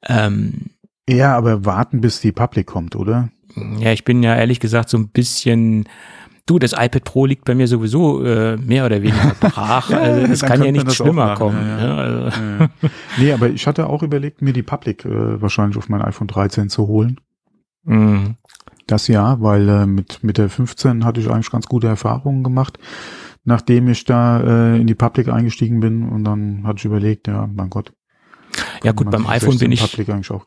Ähm, 0.07 0.74
ja, 1.09 1.35
aber 1.35 1.65
warten, 1.65 2.01
bis 2.01 2.21
die 2.21 2.31
Public 2.31 2.67
kommt, 2.67 2.95
oder? 2.95 3.29
Ja, 3.79 3.91
ich 3.91 4.03
bin 4.03 4.23
ja 4.23 4.35
ehrlich 4.35 4.59
gesagt 4.59 4.89
so 4.89 4.97
ein 4.97 5.09
bisschen. 5.09 5.87
Du, 6.47 6.59
das 6.59 6.73
iPad 6.73 7.03
Pro 7.05 7.25
liegt 7.25 7.45
bei 7.45 7.55
mir 7.55 7.67
sowieso 7.67 8.23
äh, 8.23 8.55
mehr 8.57 8.85
oder 8.85 9.01
weniger 9.01 9.35
brach. 9.39 9.89
ja, 9.89 9.97
also 9.97 10.31
es 10.31 10.41
kann 10.41 10.63
ja 10.63 10.71
nicht 10.71 10.91
schlimmer 10.91 11.33
kommen. 11.35 11.57
Ja, 11.57 11.79
ja. 11.79 11.95
Also. 11.95 12.41
ja. 12.41 12.69
Nee, 13.17 13.31
aber 13.31 13.49
ich 13.49 13.65
hatte 13.65 13.87
auch 13.87 14.03
überlegt, 14.03 14.43
mir 14.43 14.53
die 14.53 14.61
Public 14.61 15.05
äh, 15.05 15.41
wahrscheinlich 15.41 15.77
auf 15.77 15.89
mein 15.89 16.03
iPhone 16.03 16.27
13 16.27 16.69
zu 16.69 16.87
holen. 16.87 17.19
Mhm. 17.83 18.35
Das 18.85 19.07
ja, 19.07 19.41
weil 19.41 19.67
äh, 19.67 19.85
mit, 19.87 20.23
mit 20.23 20.37
der 20.37 20.49
15 20.49 21.05
hatte 21.05 21.19
ich 21.19 21.29
eigentlich 21.29 21.51
ganz 21.51 21.65
gute 21.65 21.87
Erfahrungen 21.87 22.43
gemacht, 22.43 22.77
nachdem 23.43 23.87
ich 23.87 24.05
da 24.05 24.41
äh, 24.41 24.79
in 24.79 24.85
die 24.85 24.93
Public 24.93 25.29
eingestiegen 25.29 25.79
bin 25.79 26.07
und 26.07 26.23
dann 26.23 26.67
hatte 26.67 26.77
ich 26.77 26.85
überlegt, 26.85 27.27
ja, 27.27 27.47
mein 27.51 27.71
Gott, 27.71 27.93
ja 28.83 28.91
gut, 28.91 29.09
beim 29.09 29.27
iPhone 29.27 29.57
bin 29.57 29.71
ich, 29.71 29.97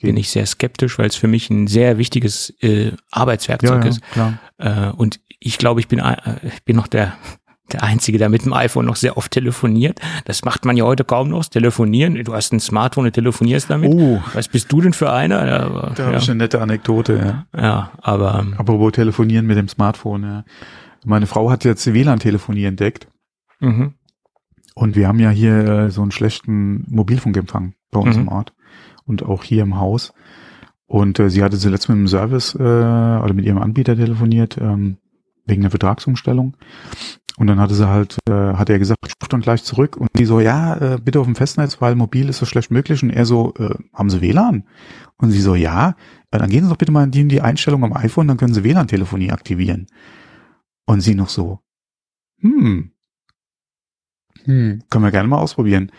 bin 0.00 0.16
ich 0.16 0.30
sehr 0.30 0.46
skeptisch, 0.46 0.98
weil 0.98 1.06
es 1.06 1.16
für 1.16 1.28
mich 1.28 1.50
ein 1.50 1.66
sehr 1.66 1.98
wichtiges 1.98 2.54
äh, 2.60 2.92
Arbeitswerkzeug 3.10 3.78
ja, 3.78 3.82
ja, 3.82 3.88
ist. 3.88 4.02
Klar. 4.12 4.38
Äh, 4.58 4.90
und 4.96 5.20
ich 5.40 5.58
glaube, 5.58 5.80
ich 5.80 5.88
bin, 5.88 5.98
äh, 5.98 6.16
ich 6.42 6.64
bin 6.64 6.76
noch 6.76 6.86
der, 6.86 7.14
der 7.72 7.82
Einzige, 7.82 8.18
der 8.18 8.28
mit 8.28 8.44
dem 8.44 8.52
iPhone 8.52 8.86
noch 8.86 8.96
sehr 8.96 9.16
oft 9.16 9.30
telefoniert. 9.30 10.00
Das 10.24 10.44
macht 10.44 10.64
man 10.64 10.76
ja 10.76 10.84
heute 10.84 11.04
kaum 11.04 11.28
noch, 11.28 11.44
telefonieren. 11.44 12.22
Du 12.24 12.34
hast 12.34 12.52
ein 12.52 12.60
Smartphone 12.60 13.06
und 13.06 13.12
telefonierst 13.12 13.68
damit. 13.68 13.92
Oh. 13.92 14.22
Was 14.32 14.48
bist 14.48 14.72
du 14.72 14.80
denn 14.80 14.92
für 14.92 15.12
einer? 15.12 15.44
Da, 15.44 15.92
da 15.94 16.02
ja. 16.02 16.06
habe 16.06 16.18
ich 16.18 16.30
eine 16.30 16.38
nette 16.38 16.60
Anekdote, 16.60 17.46
ja. 17.54 17.60
Ja, 17.60 17.92
aber... 18.00 18.40
Ähm, 18.40 18.54
Apropos 18.56 18.92
telefonieren 18.92 19.46
mit 19.46 19.58
dem 19.58 19.68
Smartphone, 19.68 20.22
ja. 20.22 20.44
Meine 21.04 21.26
Frau 21.26 21.50
hat 21.50 21.64
jetzt 21.64 21.92
WLAN-Telefonie 21.92 22.64
entdeckt. 22.64 23.08
Mhm. 23.60 23.94
Und 24.74 24.96
wir 24.96 25.08
haben 25.08 25.18
ja 25.18 25.30
hier 25.30 25.58
äh, 25.66 25.90
so 25.90 26.02
einen 26.02 26.10
schlechten 26.10 26.84
Mobilfunkempfang 26.88 27.74
bei 27.90 28.00
uns 28.00 28.16
mhm. 28.16 28.22
im 28.22 28.28
Ort 28.28 28.52
und 29.04 29.22
auch 29.22 29.44
hier 29.44 29.62
im 29.62 29.78
Haus. 29.78 30.12
Und 30.86 31.18
äh, 31.18 31.28
sie 31.28 31.42
hatte 31.42 31.58
zuletzt 31.58 31.88
mit 31.88 31.98
dem 31.98 32.08
Service 32.08 32.54
äh, 32.54 32.58
oder 32.58 33.32
mit 33.34 33.44
ihrem 33.44 33.58
Anbieter 33.58 33.96
telefoniert, 33.96 34.56
ähm, 34.58 34.98
wegen 35.44 35.62
der 35.62 35.70
Vertragsumstellung. 35.70 36.56
Und 37.36 37.46
dann 37.46 37.60
hatte 37.60 37.74
sie 37.74 37.88
halt, 37.88 38.18
äh, 38.28 38.32
hat 38.32 38.68
er 38.68 38.78
gesagt, 38.78 38.98
ich 39.06 39.12
rufe 39.22 39.28
dann 39.28 39.42
gleich 39.42 39.62
zurück. 39.62 39.96
Und 39.96 40.08
die 40.18 40.24
so, 40.24 40.40
ja, 40.40 40.76
äh, 40.76 40.98
bitte 40.98 41.20
auf 41.20 41.26
dem 41.26 41.36
Festnetz, 41.36 41.80
weil 41.80 41.94
mobil 41.94 42.28
ist 42.28 42.38
so 42.38 42.46
schlecht 42.46 42.70
möglich. 42.70 43.02
Und 43.02 43.10
er 43.10 43.24
so, 43.26 43.54
äh, 43.58 43.74
haben 43.94 44.10
Sie 44.10 44.20
WLAN? 44.20 44.64
Und 45.18 45.30
sie 45.30 45.40
so, 45.40 45.54
ja, 45.54 45.94
äh, 46.30 46.38
dann 46.38 46.50
gehen 46.50 46.64
Sie 46.64 46.70
doch 46.70 46.76
bitte 46.76 46.90
mal 46.90 47.04
in 47.04 47.12
die, 47.12 47.20
in 47.20 47.28
die 47.28 47.40
Einstellung 47.40 47.84
am 47.84 47.92
iPhone, 47.92 48.26
dann 48.26 48.38
können 48.38 48.54
Sie 48.54 48.64
WLAN-Telefonie 48.64 49.30
aktivieren. 49.30 49.86
Und 50.84 51.00
sie 51.00 51.14
noch 51.14 51.28
so, 51.28 51.60
hm, 52.40 52.92
hm, 54.44 54.82
können 54.88 55.04
wir 55.04 55.10
gerne 55.10 55.28
mal 55.28 55.38
ausprobieren. 55.38 55.92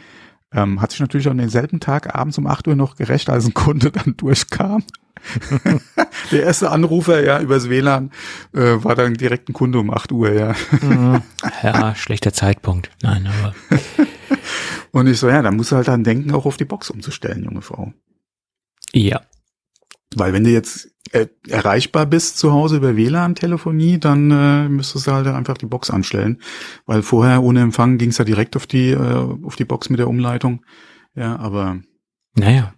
Ähm, 0.53 0.81
hat 0.81 0.91
sich 0.91 0.99
natürlich 0.99 1.27
an 1.29 1.37
denselben 1.37 1.79
Tag 1.79 2.15
abends 2.15 2.37
um 2.37 2.47
8 2.47 2.67
Uhr 2.67 2.75
noch 2.75 2.95
gerecht, 2.95 3.29
als 3.29 3.45
ein 3.45 3.53
Kunde 3.53 3.91
dann 3.91 4.17
durchkam. 4.17 4.83
Der 6.31 6.43
erste 6.43 6.71
Anrufer, 6.71 7.23
ja, 7.23 7.41
übers 7.41 7.69
WLAN, 7.69 8.11
äh, 8.53 8.83
war 8.83 8.95
dann 8.95 9.15
direkt 9.15 9.49
ein 9.49 9.53
Kunde 9.53 9.79
um 9.79 9.91
8 9.91 10.11
Uhr, 10.11 10.31
ja. 10.31 10.55
Mhm. 10.81 11.21
Ja, 11.61 11.93
schlechter 11.95 12.33
Zeitpunkt. 12.33 12.89
Nein, 13.03 13.27
aber. 13.27 13.53
Und 14.91 15.07
ich 15.07 15.19
so, 15.19 15.29
ja, 15.29 15.41
da 15.41 15.51
musst 15.51 15.71
du 15.71 15.75
halt 15.75 15.87
dann 15.87 16.03
denken, 16.03 16.31
auch 16.31 16.45
auf 16.45 16.57
die 16.57 16.65
Box 16.65 16.89
umzustellen, 16.89 17.43
junge 17.43 17.61
Frau. 17.61 17.93
Ja. 18.93 19.21
Weil 20.15 20.33
wenn 20.33 20.43
du 20.43 20.49
jetzt 20.49 20.88
äh, 21.11 21.27
erreichbar 21.47 22.05
bist 22.05 22.37
zu 22.37 22.51
Hause 22.51 22.77
über 22.77 22.95
WLAN-Telefonie, 22.95 23.99
dann 23.99 24.31
äh, 24.31 24.69
müsstest 24.69 25.07
du 25.07 25.11
halt 25.11 25.27
einfach 25.27 25.57
die 25.57 25.65
Box 25.65 25.89
anstellen. 25.89 26.41
Weil 26.85 27.01
vorher 27.03 27.43
ohne 27.43 27.61
Empfang 27.61 27.97
ging 27.97 28.09
es 28.09 28.17
ja 28.17 28.25
direkt 28.25 28.55
auf 28.55 28.67
die, 28.67 28.89
äh, 28.91 28.97
auf 29.43 29.55
die 29.55 29.65
Box 29.65 29.89
mit 29.89 29.99
der 29.99 30.07
Umleitung. 30.07 30.63
Ja, 31.15 31.37
aber 31.37 31.79
Naja. 32.35 32.73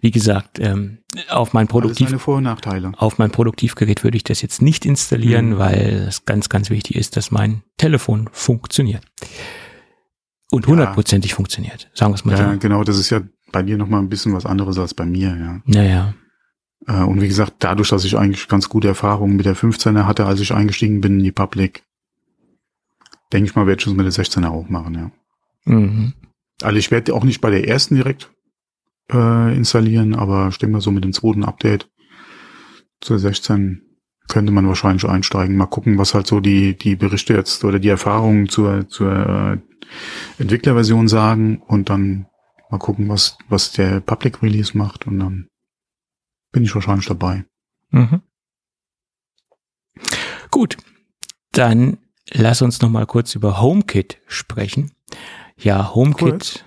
Wie 0.00 0.10
gesagt, 0.10 0.58
ähm, 0.58 0.98
auf 1.28 1.52
mein 1.52 1.68
Produktiv, 1.68 2.10
Vor- 2.22 2.38
und 2.38 2.44
Nachteile. 2.44 2.92
auf 2.96 3.18
mein 3.18 3.30
Produktivgerät 3.30 4.02
würde 4.02 4.16
ich 4.16 4.24
das 4.24 4.40
jetzt 4.40 4.62
nicht 4.62 4.86
installieren, 4.86 5.50
Mhm. 5.50 5.58
weil 5.58 6.06
es 6.08 6.24
ganz, 6.24 6.48
ganz 6.48 6.70
wichtig 6.70 6.96
ist, 6.96 7.18
dass 7.18 7.30
mein 7.30 7.62
Telefon 7.76 8.30
funktioniert. 8.32 9.04
Und 10.50 10.64
Ja. 10.64 10.70
hundertprozentig 10.70 11.34
funktioniert. 11.34 11.90
Sagen 11.92 12.12
wir 12.12 12.14
es 12.16 12.24
mal 12.24 12.38
Ja, 12.38 12.52
so. 12.54 12.58
genau, 12.58 12.82
das 12.84 12.96
ist 12.98 13.10
ja 13.10 13.20
bei 13.52 13.62
dir 13.62 13.76
nochmal 13.76 14.00
ein 14.00 14.08
bisschen 14.08 14.32
was 14.32 14.46
anderes 14.46 14.78
als 14.78 14.94
bei 14.94 15.04
mir, 15.04 15.36
ja. 15.38 15.60
Naja. 15.66 16.14
Äh, 16.86 17.02
und 17.02 17.20
wie 17.20 17.28
gesagt, 17.28 17.54
dadurch, 17.60 17.88
dass 17.88 18.04
ich 18.04 18.16
eigentlich 18.16 18.48
ganz 18.48 18.68
gute 18.68 18.88
Erfahrungen 18.88 19.36
mit 19.36 19.46
der 19.46 19.56
15er 19.56 20.04
hatte, 20.06 20.26
als 20.26 20.40
ich 20.40 20.54
eingestiegen 20.54 21.00
bin 21.00 21.18
in 21.18 21.24
die 21.24 21.32
Public, 21.32 21.84
denke 23.32 23.50
ich 23.50 23.56
mal, 23.56 23.66
werde 23.66 23.80
ich 23.80 23.84
das 23.84 23.94
mit 23.94 24.06
der 24.06 24.12
16er 24.12 24.48
auch 24.48 24.68
machen, 24.68 24.94
ja. 24.94 25.10
Mhm. 25.64 26.14
Also 26.62 26.76
ich 26.76 26.90
werde 26.90 27.14
auch 27.14 27.24
nicht 27.24 27.40
bei 27.40 27.50
der 27.50 27.68
ersten 27.68 27.94
direkt 27.94 28.30
äh, 29.12 29.56
installieren, 29.56 30.14
aber 30.14 30.48
ich 30.48 30.58
denke 30.58 30.74
mal 30.74 30.80
so 30.80 30.90
mit 30.90 31.04
dem 31.04 31.12
zweiten 31.12 31.44
Update 31.44 31.88
zur 33.00 33.18
16 33.18 33.82
könnte 34.28 34.52
man 34.52 34.68
wahrscheinlich 34.68 35.06
einsteigen. 35.06 35.56
Mal 35.56 35.66
gucken, 35.66 35.98
was 35.98 36.14
halt 36.14 36.26
so 36.26 36.40
die, 36.40 36.76
die 36.76 36.96
Berichte 36.96 37.34
jetzt 37.34 37.64
oder 37.64 37.78
die 37.78 37.88
Erfahrungen 37.88 38.48
zur, 38.48 38.88
zur 38.88 39.12
äh, 39.12 39.58
Entwicklerversion 40.40 41.08
sagen 41.08 41.62
und 41.66 41.90
dann 41.90 42.26
mal 42.70 42.78
gucken, 42.78 43.08
was, 43.08 43.36
was 43.48 43.72
der 43.72 44.00
Public 44.00 44.42
Release 44.42 44.78
macht 44.78 45.06
und 45.06 45.18
dann 45.18 45.49
bin 46.52 46.64
ich 46.64 46.74
wahrscheinlich 46.74 47.06
dabei. 47.06 47.44
Mhm. 47.90 48.22
Gut, 50.50 50.76
dann 51.52 51.98
lass 52.32 52.62
uns 52.62 52.80
noch 52.80 52.90
mal 52.90 53.06
kurz 53.06 53.34
über 53.34 53.60
HomeKit 53.60 54.18
sprechen. 54.26 54.92
Ja, 55.56 55.94
HomeKit, 55.94 56.30
Kurz? 56.30 56.64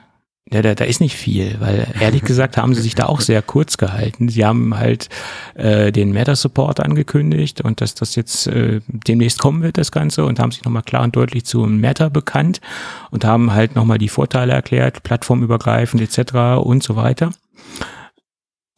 ja, 0.52 0.62
da, 0.62 0.76
da 0.76 0.86
ist 0.86 1.02
nicht 1.02 1.16
viel, 1.16 1.60
weil 1.60 1.88
ehrlich 2.00 2.22
gesagt 2.22 2.58
haben 2.58 2.76
sie 2.76 2.82
sich 2.82 2.96
da 2.96 3.08
auch 3.08 3.22
sehr 3.22 3.42
kurz 3.42 3.78
gehalten. 3.78 4.30
Sie 4.30 4.46
haben 4.46 4.78
halt 4.78 5.10
äh, 5.56 5.92
den 5.92 6.12
Meta-Support 6.12 6.80
angekündigt 6.80 7.62
und 7.62 7.82
dass 7.82 7.96
das 7.96 8.16
jetzt 8.16 8.48
äh, 8.48 8.82
demnächst 8.88 9.40
kommen 9.40 9.64
wird, 9.64 9.78
das 9.78 9.92
Ganze, 9.92 10.26
und 10.26 10.40
haben 10.40 10.52
sich 10.52 10.64
nochmal 10.64 10.84
klar 10.84 11.04
und 11.04 11.16
deutlich 11.16 11.46
zu 11.46 11.62
Meta 11.66 12.10
bekannt 12.10 12.62
und 13.10 13.26
haben 13.26 13.54
halt 13.54 13.76
nochmal 13.76 13.98
die 13.98 14.10
Vorteile 14.10 14.54
erklärt, 14.54 15.04
plattformübergreifend 15.04 16.02
etc. 16.02 16.62
und 16.64 16.84
so 16.84 16.96
weiter 16.96 17.32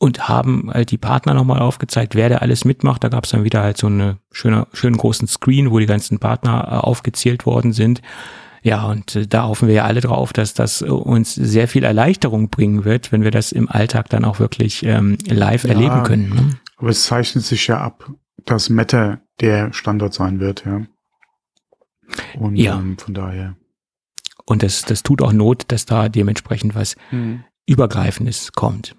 und 0.06 0.30
haben 0.30 0.70
halt 0.72 0.92
die 0.92 1.00
Partner 1.00 1.34
nochmal 1.34 1.60
aufgezeigt, 1.60 2.14
wer 2.14 2.30
da 2.30 2.38
alles 2.38 2.64
mitmacht. 2.64 3.04
Da 3.04 3.10
gab 3.10 3.24
es 3.24 3.32
dann 3.32 3.44
wieder 3.44 3.64
halt 3.64 3.78
so 3.78 3.88
eine 3.88 4.20
schöne, 4.32 4.68
schönen 4.72 4.98
großen 4.98 5.28
Screen, 5.28 5.72
wo 5.72 5.80
die 5.80 5.88
ganzen 5.88 6.20
Partner 6.20 6.64
äh, 6.70 6.76
aufgezählt 6.76 7.48
worden 7.48 7.74
sind. 7.74 8.04
Ja, 8.62 8.86
und 8.86 9.16
äh, 9.16 9.26
da 9.26 9.48
hoffen 9.48 9.68
wir 9.68 9.74
ja 9.74 9.86
alle 9.86 10.02
drauf, 10.02 10.32
dass 10.32 10.54
das 10.54 10.84
uns 10.84 11.34
sehr 11.34 11.68
viel 11.68 11.84
Erleichterung 11.84 12.50
bringen 12.52 12.86
wird, 12.86 13.12
wenn 13.12 13.24
wir 13.24 13.32
das 13.32 13.52
im 13.52 13.68
Alltag 13.68 14.10
dann 14.10 14.26
auch 14.26 14.40
wirklich 14.40 14.86
ähm, 14.86 15.18
live 15.28 15.64
Ja. 15.64 15.72
erleben 15.72 16.04
können. 16.04 16.30
Ne? 16.30 16.50
Aber 16.78 16.90
es 16.90 17.04
zeichnet 17.06 17.44
sich 17.44 17.66
ja 17.66 17.80
ab, 17.80 18.12
dass 18.46 18.70
Meta 18.70 19.22
der 19.40 19.74
Standard 19.74 20.14
sein 20.14 20.40
wird, 20.40 20.66
ja. 20.68 20.82
Und 22.40 22.58
Ja. 22.58 22.78
Ähm, 22.78 23.00
von 23.00 23.16
daher. 23.16 23.56
Und 24.46 24.62
das, 24.62 24.84
das 24.84 25.02
tut 25.02 25.24
auch 25.24 25.34
Not, 25.34 25.64
dass 25.70 25.88
da 25.88 26.10
dementsprechend 26.10 26.76
was 26.76 26.96
Übergreifendes 27.66 28.52
kommt. 28.52 28.96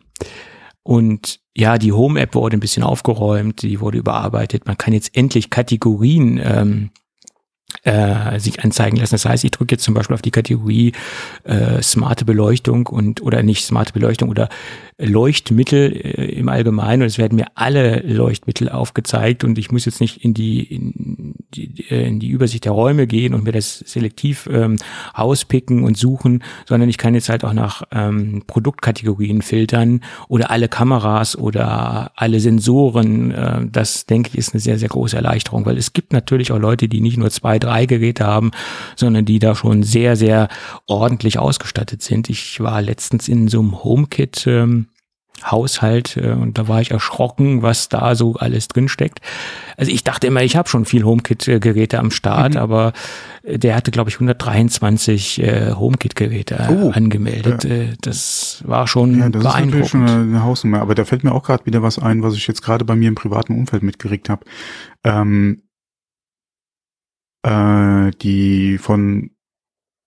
Und 0.87 1.41
ja, 1.57 1.78
die 1.78 1.91
Home-App 1.91 2.37
wurde 2.37 2.57
ein 2.57 2.61
bisschen 2.61 2.84
aufgeräumt, 2.84 3.62
die 3.62 3.80
wurde 3.80 3.99
überarbeitet. 3.99 4.66
Man 4.66 4.78
kann 4.78 4.95
jetzt 4.95 5.16
endlich 5.16 5.51
Kategorien 5.51 6.41
ähm, 6.41 6.91
äh, 7.87 8.41
sich 8.41 8.64
anzeigen 8.64 8.97
lassen. 8.97 9.14
Das 9.14 9.24
heißt, 9.24 9.45
ich 9.45 9.53
drücke 9.53 9.74
jetzt 9.74 9.84
zum 9.84 9.95
Beispiel 9.95 10.14
auf 10.14 10.22
die 10.22 10.32
Kategorie 10.32 10.93
äh, 11.45 11.80
smarte 11.82 12.24
Beleuchtung 12.24 12.87
und 12.89 13.22
oder 13.22 13.45
nicht 13.45 13.64
smarte 13.64 13.93
Beleuchtung 13.93 14.28
oder 14.28 14.49
Leuchtmittel 14.99 15.93
äh, 15.93 16.24
im 16.32 16.49
Allgemeinen 16.49 17.03
und 17.03 17.07
es 17.07 17.18
werden 17.18 17.37
mir 17.37 17.47
alle 17.55 18.01
Leuchtmittel 18.01 18.70
aufgezeigt 18.70 19.45
und 19.45 19.57
ich 19.57 19.70
muss 19.70 19.84
jetzt 19.84 20.01
nicht 20.01 20.24
in 20.24 20.34
die 20.34 20.62
in 20.62 21.34
die, 21.55 21.84
äh, 21.91 22.09
in 22.09 22.18
die 22.18 22.28
Übersicht 22.28 22.64
der 22.64 22.72
Räume 22.72 23.07
gehen 23.07 23.34
und 23.34 23.45
mir 23.45 23.53
das 23.53 23.78
selektiv 23.78 24.49
ähm, 24.51 24.78
auspicken 25.14 25.84
und 25.84 25.97
suchen, 25.97 26.43
sondern 26.66 26.89
ich 26.89 26.99
kann 26.99 27.14
jetzt 27.14 27.28
halt 27.28 27.45
auch 27.45 27.53
nach 27.53 27.82
ähm, 27.93 28.43
Produktkategorien 28.47 29.43
filtern 29.43 30.01
oder 30.28 30.51
alle 30.51 30.68
Kameras 30.68 31.39
oder 31.39 32.11
alle 32.16 32.41
Sensoren. 32.41 33.30
Äh, 33.30 33.66
das 33.70 34.07
denke 34.07 34.30
ich 34.32 34.39
ist 34.39 34.55
eine 34.55 34.61
sehr 34.61 34.78
sehr 34.78 34.89
große 34.89 35.14
Erleichterung, 35.14 35.66
weil 35.66 35.76
es 35.76 35.93
gibt 35.93 36.12
natürlich 36.12 36.51
auch 36.51 36.59
Leute, 36.59 36.89
die 36.89 37.01
nicht 37.01 37.16
nur 37.16 37.30
zwei 37.30 37.61
drei 37.61 37.75
Geräte 37.84 38.24
haben, 38.26 38.52
sondern 38.96 39.26
die 39.26 39.38
da 39.38 39.54
schon 39.54 39.82
sehr 39.82 40.16
sehr 40.16 40.48
ordentlich 40.86 41.38
ausgestattet 41.38 42.00
sind. 42.00 42.30
Ich 42.30 42.60
war 42.60 42.80
letztens 42.80 43.28
in 43.28 43.48
so 43.48 43.60
einem 43.60 43.84
HomeKit 43.84 44.46
ähm, 44.46 44.86
Haushalt 45.44 46.16
äh, 46.16 46.30
und 46.30 46.56
da 46.56 46.66
war 46.66 46.80
ich 46.80 46.92
erschrocken, 46.92 47.60
was 47.60 47.90
da 47.90 48.14
so 48.14 48.36
alles 48.36 48.68
drin 48.68 48.88
steckt. 48.88 49.20
Also 49.76 49.92
ich 49.92 50.02
dachte 50.02 50.26
immer, 50.28 50.42
ich 50.42 50.56
habe 50.56 50.66
schon 50.66 50.86
viel 50.86 51.04
HomeKit-Geräte 51.04 51.98
am 51.98 52.10
Start, 52.10 52.54
Mhm. 52.54 52.60
aber 52.60 52.94
äh, 53.42 53.58
der 53.58 53.76
hatte, 53.76 53.90
glaube 53.90 54.08
ich, 54.08 54.16
123 54.16 55.42
äh, 55.42 55.72
HomeKit-Geräte 55.72 56.68
Oh, 56.70 56.90
angemeldet. 56.90 57.66
Äh, 57.66 57.94
das 58.00 58.62
war 58.66 58.86
schon 58.88 59.18
Ja, 59.18 59.28
das 59.28 59.42
ist 59.44 59.44
natürlich 59.44 59.88
schon 59.90 60.00
beeindruckend. 60.06 60.34
eine, 60.34 60.42
Hausnummer. 60.44 60.80
Aber 60.80 60.94
da 60.94 61.04
fällt 61.04 61.22
mir 61.22 61.32
auch 61.32 61.42
gerade 61.42 61.66
wieder 61.66 61.82
was 61.82 61.98
ein, 61.98 62.22
was 62.22 62.34
ich 62.34 62.46
jetzt 62.46 62.62
gerade 62.62 62.86
bei 62.86 62.96
mir 62.96 63.08
im 63.08 63.14
privaten 63.14 63.54
Umfeld 63.54 63.82
mitgekriegt 63.82 64.30
habe. 64.30 64.44
Ähm, 65.04 65.62
äh, 67.47 68.11
die 68.22 68.78
von 68.78 69.30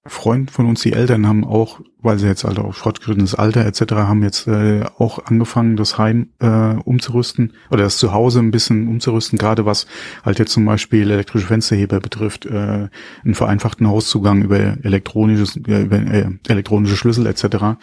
Freund 0.05 0.49
von 0.49 0.65
uns, 0.65 0.81
die 0.81 0.93
Eltern 0.93 1.27
haben 1.27 1.45
auch, 1.45 1.81
weil 2.01 2.17
sie 2.17 2.27
jetzt 2.27 2.43
halt 2.43 2.57
auf 2.57 2.77
fortgeschrittenes 2.77 3.35
Alter 3.35 3.65
etc. 3.65 3.93
haben 3.93 4.23
jetzt 4.23 4.47
äh, 4.47 4.83
auch 4.97 5.25
angefangen, 5.25 5.75
das 5.75 5.97
Heim 5.97 6.29
äh, 6.39 6.75
umzurüsten 6.83 7.53
oder 7.69 7.83
das 7.83 7.97
Zuhause 7.97 8.39
ein 8.39 8.51
bisschen 8.51 8.87
umzurüsten, 8.87 9.37
gerade 9.37 9.65
was 9.65 9.85
halt 10.23 10.39
jetzt 10.39 10.53
zum 10.53 10.65
Beispiel 10.65 11.11
elektrische 11.11 11.47
Fensterheber 11.47 11.99
betrifft, 11.99 12.45
äh, 12.45 12.89
einen 13.23 13.35
vereinfachten 13.35 13.87
Hauszugang 13.87 14.41
über 14.41 14.77
elektronisches, 14.83 15.57
äh, 15.67 15.83
über 15.83 15.97
äh, 15.97 16.31
elektronische 16.47 16.97
Schlüssel 16.97 17.27
etc. 17.27 17.79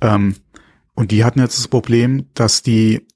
Ähm, 0.00 0.36
und 0.94 1.10
die 1.10 1.24
hatten 1.24 1.40
jetzt 1.40 1.58
das 1.58 1.68
Problem, 1.68 2.26
dass 2.34 2.62
die 2.62 3.06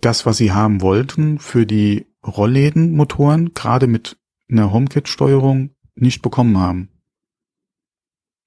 das, 0.00 0.26
was 0.26 0.36
sie 0.36 0.52
haben 0.52 0.82
wollten, 0.82 1.38
für 1.38 1.64
die 1.64 2.06
Rolllädenmotoren, 2.26 3.54
gerade 3.54 3.86
mit 3.86 4.19
einer 4.50 4.72
HomeKit-Steuerung, 4.72 5.70
nicht 5.94 6.22
bekommen 6.22 6.58
haben. 6.58 6.88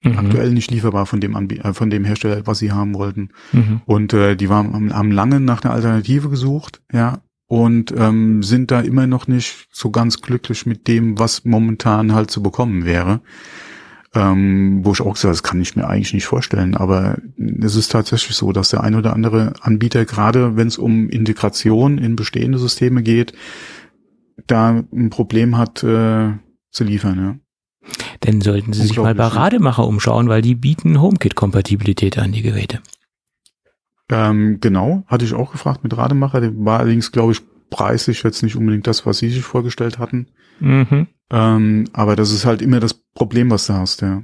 Mhm. 0.04 0.18
Aktuell 0.18 0.52
nicht 0.52 0.70
lieferbar 0.70 1.06
von 1.06 1.20
dem 1.20 1.34
Anbie 1.34 1.58
äh, 1.58 1.72
von 1.72 1.90
dem 1.90 2.04
Hersteller, 2.04 2.46
was 2.46 2.58
sie 2.58 2.72
haben 2.72 2.94
wollten. 2.94 3.30
Mhm. 3.52 3.80
Und 3.86 4.12
äh, 4.12 4.36
die 4.36 4.48
waren, 4.48 4.94
haben, 4.94 5.10
lange 5.10 5.40
nach 5.40 5.62
einer 5.62 5.72
Alternative 5.72 6.28
gesucht, 6.28 6.82
ja, 6.92 7.22
und 7.46 7.94
ähm, 7.96 8.42
sind 8.42 8.70
da 8.70 8.80
immer 8.80 9.06
noch 9.06 9.26
nicht 9.26 9.68
so 9.70 9.90
ganz 9.90 10.20
glücklich 10.20 10.66
mit 10.66 10.88
dem, 10.88 11.18
was 11.18 11.44
momentan 11.44 12.14
halt 12.14 12.30
zu 12.30 12.42
bekommen 12.42 12.84
wäre. 12.84 13.20
Ähm, 14.16 14.84
wo 14.84 14.92
ich 14.92 15.00
auch 15.00 15.14
gesagt, 15.14 15.32
das 15.32 15.42
kann 15.42 15.60
ich 15.60 15.74
mir 15.74 15.88
eigentlich 15.88 16.14
nicht 16.14 16.26
vorstellen, 16.26 16.76
aber 16.76 17.18
es 17.36 17.74
ist 17.74 17.90
tatsächlich 17.90 18.36
so, 18.36 18.52
dass 18.52 18.70
der 18.70 18.84
ein 18.84 18.94
oder 18.94 19.12
andere 19.12 19.54
Anbieter, 19.60 20.04
gerade 20.04 20.56
wenn 20.56 20.68
es 20.68 20.78
um 20.78 21.08
Integration 21.08 21.98
in 21.98 22.14
bestehende 22.14 22.58
Systeme 22.58 23.02
geht, 23.02 23.32
da 24.46 24.84
ein 24.92 25.10
Problem 25.10 25.56
hat 25.56 25.82
äh, 25.82 26.32
zu 26.70 26.84
liefern. 26.84 27.18
Ja. 27.18 27.90
Dann 28.20 28.40
sollten 28.40 28.72
Sie 28.72 28.82
sich 28.86 28.96
mal 28.96 29.14
bei? 29.14 29.26
Rademacher 29.26 29.86
umschauen, 29.86 30.28
weil 30.28 30.42
die 30.42 30.54
bieten 30.54 31.00
HomeKit-Kompatibilität 31.00 32.18
an, 32.18 32.32
die 32.32 32.42
Geräte. 32.42 32.80
Ähm, 34.10 34.58
genau, 34.60 35.04
hatte 35.06 35.24
ich 35.24 35.34
auch 35.34 35.52
gefragt 35.52 35.82
mit 35.82 35.96
Rademacher. 35.96 36.40
Der 36.40 36.52
war 36.56 36.80
allerdings, 36.80 37.12
glaube 37.12 37.32
ich, 37.32 37.42
preislich 37.70 38.22
jetzt 38.22 38.42
nicht 38.42 38.56
unbedingt 38.56 38.86
das, 38.86 39.06
was 39.06 39.18
sie 39.18 39.30
sich 39.30 39.42
vorgestellt 39.42 39.98
hatten. 39.98 40.28
Mhm. 40.60 41.08
Ähm, 41.30 41.84
aber 41.92 42.16
das 42.16 42.30
ist 42.30 42.44
halt 42.44 42.62
immer 42.62 42.80
das 42.80 42.94
Problem, 42.94 43.50
was 43.50 43.66
du 43.66 43.74
hast, 43.74 44.02
ja. 44.02 44.22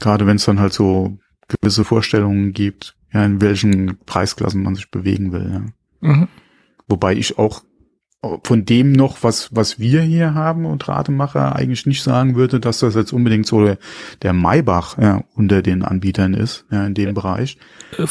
Gerade 0.00 0.26
wenn 0.26 0.36
es 0.36 0.44
dann 0.44 0.60
halt 0.60 0.72
so 0.72 1.18
gewisse 1.48 1.84
Vorstellungen 1.84 2.52
gibt, 2.52 2.96
ja, 3.12 3.24
in 3.24 3.40
welchen 3.40 3.98
Preisklassen 4.06 4.62
man 4.62 4.74
sich 4.74 4.90
bewegen 4.90 5.32
will, 5.32 5.50
ja. 5.52 6.08
Mhm. 6.08 6.28
Wobei 6.88 7.14
ich 7.14 7.38
auch 7.38 7.62
von 8.44 8.64
dem 8.64 8.92
noch, 8.92 9.22
was, 9.22 9.48
was 9.54 9.78
wir 9.78 10.02
hier 10.02 10.34
haben 10.34 10.66
und 10.66 10.86
Rademacher 10.88 11.54
eigentlich 11.56 11.86
nicht 11.86 12.02
sagen 12.02 12.34
würde, 12.36 12.60
dass 12.60 12.78
das 12.80 12.94
jetzt 12.94 13.12
unbedingt 13.12 13.46
so 13.46 13.64
der, 13.64 13.78
der 14.22 14.32
Maybach 14.32 14.98
ja, 14.98 15.22
unter 15.34 15.62
den 15.62 15.82
Anbietern 15.82 16.34
ist, 16.34 16.64
ja, 16.70 16.86
in 16.86 16.94
dem 16.94 17.14
Bereich. 17.14 17.58
Äh, 17.98 18.06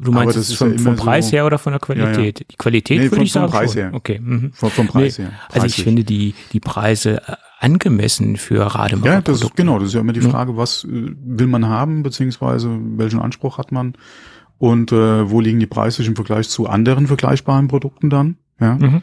Du 0.00 0.12
meinst 0.12 0.36
das 0.36 0.48
ist 0.50 0.56
vom, 0.56 0.72
ja 0.72 0.78
vom 0.78 0.96
Preis 0.96 1.26
so- 1.26 1.32
her 1.32 1.46
oder 1.46 1.58
von 1.58 1.72
der 1.72 1.80
Qualität? 1.80 2.46
Die 2.50 2.56
Qualität 2.56 2.98
Nee, 2.98 3.04
würde 3.06 3.16
vom- 3.16 3.24
ich 3.24 3.32
sagen 3.32 3.48
vom 3.50 3.58
Preis 3.58 3.72
schon. 3.72 3.82
her. 3.82 3.90
Okay. 3.94 4.20
Mhm. 4.22 4.52
Vom, 4.54 4.70
vom 4.70 4.86
Preis 4.86 5.18
Nee, 5.18 5.24
her. 5.24 5.32
Also 5.52 5.66
ich 5.66 5.72
preislich. 5.74 5.84
finde 5.84 6.04
die, 6.04 6.34
die 6.52 6.60
Preise 6.60 7.16
äh, 7.26 7.34
angemessen 7.60 8.36
für 8.36 8.60
Rademacher 8.74 9.12
Ja, 9.14 9.20
das 9.20 9.42
ist, 9.42 9.56
genau, 9.56 9.78
das 9.78 9.88
ist 9.88 9.94
ja 9.94 10.00
immer 10.00 10.12
die 10.12 10.20
Ja. 10.20 10.28
Frage, 10.30 10.56
was 10.56 10.84
äh, 10.84 10.88
will 11.24 11.46
man 11.48 11.66
haben, 11.68 12.02
beziehungsweise 12.02 12.70
welchen 12.96 13.20
Anspruch 13.20 13.58
hat 13.58 13.72
man 13.72 13.94
und 14.58 14.92
äh, 14.92 15.30
wo 15.30 15.40
liegen 15.40 15.60
die 15.60 15.66
Preise 15.66 16.02
im 16.04 16.14
Vergleich 16.16 16.48
zu 16.48 16.66
anderen 16.68 17.06
vergleichbaren 17.06 17.68
Produkten 17.68 18.10
dann, 18.10 18.36
ja. 18.60 18.74
Mhm. 18.74 19.02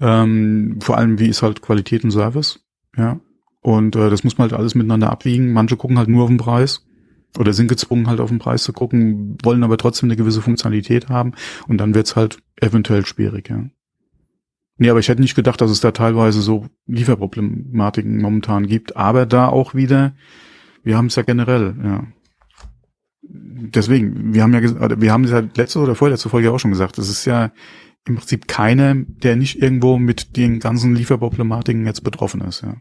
Ähm, 0.00 0.78
vor 0.80 0.96
allem, 0.96 1.18
wie 1.18 1.28
ist 1.28 1.42
halt 1.42 1.62
Qualität 1.62 2.04
und 2.04 2.10
Service, 2.10 2.60
ja. 2.96 3.20
Und 3.60 3.96
äh, 3.96 4.10
das 4.10 4.24
muss 4.24 4.38
man 4.38 4.50
halt 4.50 4.58
alles 4.58 4.74
miteinander 4.74 5.10
abwiegen. 5.10 5.52
Manche 5.52 5.76
gucken 5.76 5.98
halt 5.98 6.08
nur 6.08 6.22
auf 6.22 6.28
den 6.28 6.38
Preis 6.38 6.86
oder 7.36 7.52
sind 7.52 7.68
gezwungen 7.68 8.06
halt 8.06 8.20
auf 8.20 8.30
den 8.30 8.38
Preis 8.38 8.62
zu 8.62 8.72
gucken, 8.72 9.36
wollen 9.42 9.64
aber 9.64 9.76
trotzdem 9.76 10.08
eine 10.08 10.16
gewisse 10.16 10.40
Funktionalität 10.40 11.08
haben 11.08 11.32
und 11.66 11.78
dann 11.78 11.94
wird's 11.94 12.16
halt 12.16 12.38
eventuell 12.56 13.04
schwierig, 13.04 13.50
ja. 13.50 13.64
Nee, 14.78 14.90
aber 14.90 15.00
ich 15.00 15.08
hätte 15.08 15.20
nicht 15.20 15.34
gedacht, 15.34 15.60
dass 15.60 15.72
es 15.72 15.80
da 15.80 15.90
teilweise 15.90 16.40
so 16.40 16.66
Lieferproblematiken 16.86 18.22
momentan 18.22 18.68
gibt. 18.68 18.96
Aber 18.96 19.26
da 19.26 19.48
auch 19.48 19.74
wieder, 19.74 20.14
wir 20.84 20.96
haben 20.96 21.06
es 21.06 21.16
ja 21.16 21.24
generell, 21.24 21.74
ja. 21.82 22.04
Deswegen, 23.22 24.32
wir 24.32 24.42
haben 24.44 24.54
ja, 24.54 24.60
oder 24.80 25.00
wir 25.00 25.12
haben 25.12 25.24
es 25.24 25.32
ja 25.32 25.42
letzte 25.56 25.80
oder 25.80 25.96
vorletzte 25.96 26.28
Folge 26.28 26.52
auch 26.52 26.60
schon 26.60 26.70
gesagt, 26.70 26.96
es 26.98 27.10
ist 27.10 27.24
ja 27.24 27.50
im 28.06 28.16
Prinzip 28.16 28.48
keiner, 28.48 28.94
der 28.94 29.36
nicht 29.36 29.60
irgendwo 29.62 29.98
mit 29.98 30.36
den 30.36 30.60
ganzen 30.60 30.94
Lieferproblematiken 30.94 31.84
jetzt 31.86 32.02
betroffen 32.04 32.40
ist, 32.42 32.62
ja. 32.62 32.76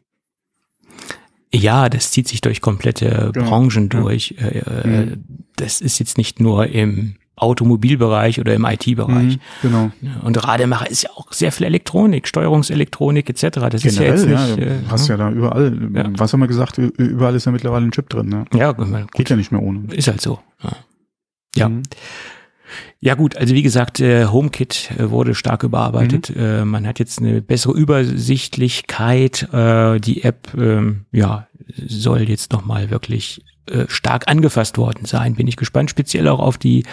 Ja, 1.53 1.87
das 1.89 2.11
zieht 2.11 2.27
sich 2.27 2.41
durch 2.41 2.59
komplette 2.61 3.31
Genau, 3.33 3.49
Branchen 3.49 3.89
ja. 3.91 3.99
durch. 4.01 4.35
Äh, 4.37 4.59
äh, 4.59 4.87
Mhm. 5.05 5.23
Das 5.55 5.81
ist 5.81 5.97
jetzt 5.99 6.17
nicht 6.19 6.39
nur 6.39 6.67
im 6.67 7.15
Automobilbereich 7.35 8.39
oder 8.39 8.53
im 8.53 8.65
IT-Bereich. 8.65 9.37
Mhm, 9.37 9.39
genau. 9.61 9.91
Und 10.23 10.43
Rademacher 10.43 10.89
ist 10.89 11.03
ja 11.03 11.09
auch 11.15 11.31
sehr 11.33 11.51
viel 11.51 11.65
Elektronik, 11.65 12.27
Steuerungselektronik 12.27 13.29
etc. 13.29 13.59
Das 13.71 13.83
ist 13.85 13.97
ja 13.97 14.03
jetzt 14.05 14.25
Generell, 14.25 14.55
nicht. 14.55 14.59
ja, 14.59 14.65
äh, 14.73 14.79
hast 14.89 15.07
ja 15.07 15.17
da 15.17 15.31
überall, 15.31 15.89
Ja. 15.93 16.09
was 16.17 16.33
haben 16.33 16.41
wir 16.41 16.47
gesagt, 16.47 16.77
überall 16.79 17.33
ist 17.35 17.45
ja 17.45 17.51
mittlerweile 17.51 17.85
ein 17.85 17.91
Chip 17.91 18.09
drin, 18.09 18.27
ne? 18.29 18.45
ja, 18.53 18.71
gut, 18.71 18.87
Geht 19.13 19.29
ja 19.29 19.35
nicht 19.35 19.51
mehr 19.51 19.61
ohne. 19.63 19.91
ist 19.93 20.07
halt 20.07 20.21
so. 20.21 20.39
Ja. 20.63 20.71
Ja. 21.55 21.69
Mhm. 21.69 21.83
Ja 22.99 23.15
gut, 23.15 23.37
also 23.37 23.53
wie 23.53 23.61
gesagt, 23.61 23.99
äh, 23.99 24.25
HomeKit 24.25 24.91
äh, 24.97 25.09
wurde 25.09 25.35
stark 25.35 25.63
überarbeitet. 25.63 26.35
Mhm. 26.35 26.41
Äh, 26.41 26.65
man 26.65 26.87
hat 26.87 26.99
jetzt 26.99 27.19
eine 27.19 27.41
bessere 27.41 27.73
Übersichtlichkeit. 27.73 29.47
Die 29.51 30.23
App, 30.23 30.49
ähm, 30.57 31.05
ja, 31.11 31.47
soll 31.87 32.29
jetzt 32.29 32.51
nochmal 32.51 32.89
wirklich 32.89 33.43
stark 33.87 34.29
angefasst 34.29 34.77
worden 34.77 35.05
sein. 35.05 35.35
Bin 35.35 35.47
ich 35.47 35.57
gespannt, 35.57 35.89
speziell 35.89 36.29
auch 36.29 36.39
auf 36.39 36.57
die 36.57 36.83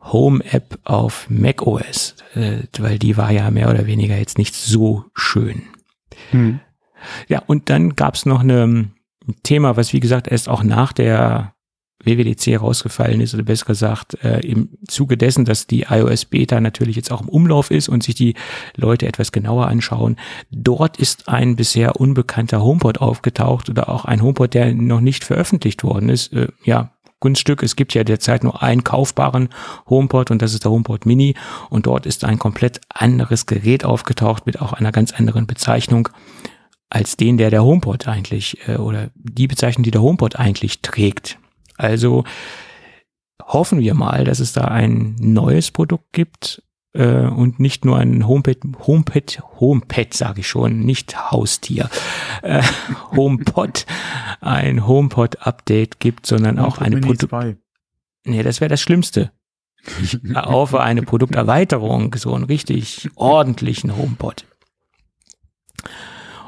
Home-App 0.00 0.78
auf 0.84 1.28
macOS, 1.28 2.14
weil 2.34 2.98
die 3.00 3.16
war 3.16 3.32
ja 3.32 3.50
mehr 3.50 3.68
oder 3.68 3.86
weniger 3.86 4.16
jetzt 4.16 4.38
nicht 4.38 4.54
so 4.54 5.04
schön. 5.14 5.62
Mhm. 6.30 6.60
Ja, 7.26 7.42
und 7.46 7.68
dann 7.68 7.96
gab's 7.96 8.26
noch 8.26 8.40
eine, 8.40 8.62
ein 8.64 8.92
Thema, 9.42 9.76
was 9.76 9.92
wie 9.92 10.00
gesagt 10.00 10.28
erst 10.28 10.48
auch 10.48 10.62
nach 10.62 10.92
der 10.92 11.54
WWDC 12.04 12.60
rausgefallen 12.60 13.20
ist, 13.20 13.34
oder 13.34 13.42
besser 13.42 13.66
gesagt, 13.66 14.22
äh, 14.22 14.40
im 14.40 14.70
Zuge 14.86 15.16
dessen, 15.16 15.44
dass 15.44 15.66
die 15.66 15.86
iOS 15.88 16.26
Beta 16.26 16.60
natürlich 16.60 16.96
jetzt 16.96 17.10
auch 17.10 17.22
im 17.22 17.28
Umlauf 17.28 17.70
ist 17.70 17.88
und 17.88 18.02
sich 18.02 18.14
die 18.14 18.34
Leute 18.76 19.06
etwas 19.06 19.32
genauer 19.32 19.66
anschauen. 19.66 20.16
Dort 20.50 20.96
ist 20.96 21.28
ein 21.28 21.56
bisher 21.56 22.00
unbekannter 22.00 22.62
HomePod 22.62 23.00
aufgetaucht 23.00 23.68
oder 23.68 23.88
auch 23.88 24.04
ein 24.04 24.22
HomePod, 24.22 24.54
der 24.54 24.74
noch 24.74 25.00
nicht 25.00 25.24
veröffentlicht 25.24 25.82
worden 25.82 26.08
ist. 26.08 26.32
Äh, 26.32 26.48
ja, 26.64 26.92
Kunststück, 27.20 27.64
es 27.64 27.74
gibt 27.74 27.94
ja 27.94 28.04
derzeit 28.04 28.44
nur 28.44 28.62
einen 28.62 28.84
kaufbaren 28.84 29.48
HomePod 29.88 30.30
und 30.30 30.40
das 30.40 30.54
ist 30.54 30.64
der 30.64 30.70
HomePod 30.70 31.04
Mini 31.04 31.34
und 31.68 31.86
dort 31.86 32.06
ist 32.06 32.24
ein 32.24 32.38
komplett 32.38 32.80
anderes 32.88 33.46
Gerät 33.46 33.84
aufgetaucht 33.84 34.46
mit 34.46 34.60
auch 34.60 34.72
einer 34.72 34.92
ganz 34.92 35.12
anderen 35.12 35.46
Bezeichnung 35.46 36.08
als 36.90 37.16
den, 37.16 37.36
der 37.36 37.50
der 37.50 37.64
HomePod 37.64 38.06
eigentlich 38.06 38.68
äh, 38.68 38.76
oder 38.76 39.10
die 39.14 39.48
Bezeichnung, 39.48 39.82
die 39.82 39.90
der 39.90 40.02
HomePod 40.02 40.36
eigentlich 40.36 40.80
trägt. 40.80 41.37
Also 41.78 42.24
hoffen 43.42 43.80
wir 43.80 43.94
mal, 43.94 44.24
dass 44.24 44.40
es 44.40 44.52
da 44.52 44.64
ein 44.64 45.16
neues 45.18 45.70
Produkt 45.70 46.12
gibt 46.12 46.62
äh, 46.92 47.26
und 47.26 47.60
nicht 47.60 47.84
nur 47.84 47.98
ein 47.98 48.26
HomePad, 48.26 48.58
HomePad, 48.86 49.42
HomePad 49.60 50.14
sage 50.14 50.40
ich 50.40 50.48
schon, 50.48 50.80
nicht 50.80 51.30
Haustier, 51.30 51.88
äh, 52.42 52.62
HomePod, 53.16 53.86
ein 54.40 54.86
HomePod-Update 54.86 56.00
gibt, 56.00 56.26
sondern 56.26 56.58
auch 56.58 56.78
eine 56.78 56.98
Produkt. 57.00 57.30
2. 57.30 57.56
Nee, 58.24 58.42
das 58.42 58.60
wäre 58.60 58.68
das 58.68 58.80
Schlimmste. 58.80 59.32
Ich 60.02 60.18
hoffe 60.34 60.80
eine 60.80 61.02
Produkterweiterung, 61.02 62.14
so 62.16 62.34
einen 62.34 62.44
richtig 62.44 63.08
ordentlichen 63.14 63.96
HomePod. 63.96 64.44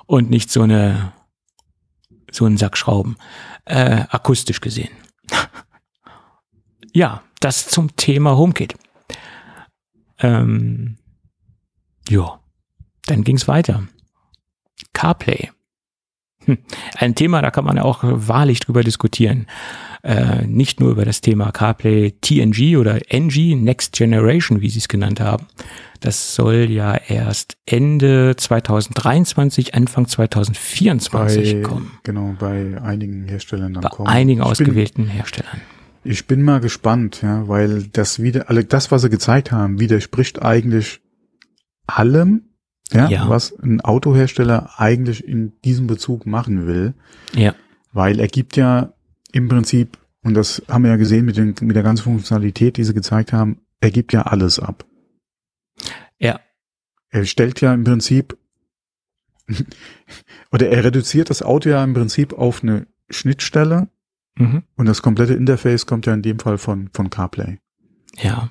Und 0.04 0.28
nicht 0.28 0.50
so 0.50 0.62
eine, 0.62 1.12
so 2.30 2.44
einen 2.44 2.58
Sack 2.58 2.76
Schrauben, 2.76 3.16
äh, 3.64 4.02
akustisch 4.10 4.60
gesehen. 4.60 4.90
Ja, 6.92 7.22
das 7.40 7.68
zum 7.68 7.96
Thema 7.96 8.36
HomeKit. 8.36 8.74
Ähm, 10.18 10.98
ja, 12.08 12.40
dann 13.06 13.24
ging's 13.24 13.48
weiter. 13.48 13.86
CarPlay. 14.92 15.50
Hm. 16.44 16.58
Ein 16.96 17.14
Thema, 17.14 17.42
da 17.42 17.50
kann 17.50 17.64
man 17.64 17.76
ja 17.76 17.82
auch 17.82 18.00
wahrlich 18.02 18.60
drüber 18.60 18.82
diskutieren. 18.82 19.46
Äh, 20.02 20.46
nicht 20.46 20.80
nur 20.80 20.90
über 20.90 21.04
das 21.04 21.20
Thema 21.20 21.52
CarPlay 21.52 22.12
TNG 22.22 22.76
oder 22.78 23.00
NG, 23.12 23.54
Next 23.54 23.92
Generation, 23.92 24.60
wie 24.62 24.70
sie 24.70 24.78
es 24.78 24.88
genannt 24.88 25.20
haben. 25.20 25.46
Das 26.00 26.34
soll 26.34 26.70
ja 26.70 26.94
erst 26.96 27.58
Ende 27.66 28.34
2023, 28.36 29.74
Anfang 29.74 30.06
2024 30.08 31.54
Bei, 31.54 31.60
kommen. 31.60 31.90
genau, 32.02 32.34
bei 32.38 32.80
einigen 32.80 33.24
Herstellern 33.28 33.74
dann 33.74 33.82
Bei 33.82 33.90
kommen. 33.90 34.08
einigen 34.08 34.40
Ich 34.40 34.44
bin- 34.46 34.50
ausgewählten 34.50 35.06
Herstellern. 35.06 35.60
Ich 36.02 36.26
bin 36.26 36.42
mal 36.42 36.60
gespannt, 36.60 37.20
ja, 37.22 37.46
weil 37.48 37.82
das 37.92 38.22
wieder, 38.22 38.48
alle 38.48 38.64
das, 38.64 38.90
was 38.90 39.02
sie 39.02 39.10
gezeigt 39.10 39.52
haben, 39.52 39.78
widerspricht 39.80 40.40
eigentlich 40.40 41.00
allem, 41.86 42.44
ja, 42.92 43.08
Ja. 43.08 43.28
was 43.28 43.52
ein 43.62 43.82
Autohersteller 43.82 44.70
eigentlich 44.78 45.22
in 45.26 45.52
diesem 45.64 45.86
Bezug 45.86 46.24
machen 46.26 46.66
will, 46.66 46.94
Ja. 47.34 47.54
weil 47.92 48.18
er 48.18 48.28
gibt 48.28 48.56
ja 48.56 48.94
im 49.32 49.48
Prinzip, 49.48 49.98
und 50.22 50.34
das 50.34 50.62
haben 50.68 50.84
wir 50.84 50.90
ja 50.90 50.96
gesehen 50.96 51.24
mit, 51.24 51.36
den, 51.36 51.54
mit 51.62 51.76
der 51.76 51.82
ganzen 51.82 52.04
Funktionalität, 52.04 52.76
die 52.76 52.84
sie 52.84 52.94
gezeigt 52.94 53.32
haben, 53.32 53.60
er 53.80 53.90
gibt 53.90 54.12
ja 54.12 54.22
alles 54.22 54.58
ab. 54.58 54.84
Ja. 56.18 56.40
Er 57.10 57.24
stellt 57.24 57.60
ja 57.60 57.72
im 57.74 57.84
Prinzip, 57.84 58.36
oder 60.52 60.68
er 60.68 60.84
reduziert 60.84 61.30
das 61.30 61.42
Auto 61.42 61.68
ja 61.68 61.82
im 61.82 61.94
Prinzip 61.94 62.32
auf 62.32 62.62
eine 62.62 62.86
Schnittstelle, 63.10 63.88
Mhm. 64.38 64.62
und 64.76 64.86
das 64.86 65.02
komplette 65.02 65.34
Interface 65.34 65.86
kommt 65.86 66.06
ja 66.06 66.14
in 66.14 66.22
dem 66.22 66.38
Fall 66.38 66.56
von, 66.56 66.88
von 66.94 67.10
CarPlay. 67.10 67.58
Ja. 68.16 68.50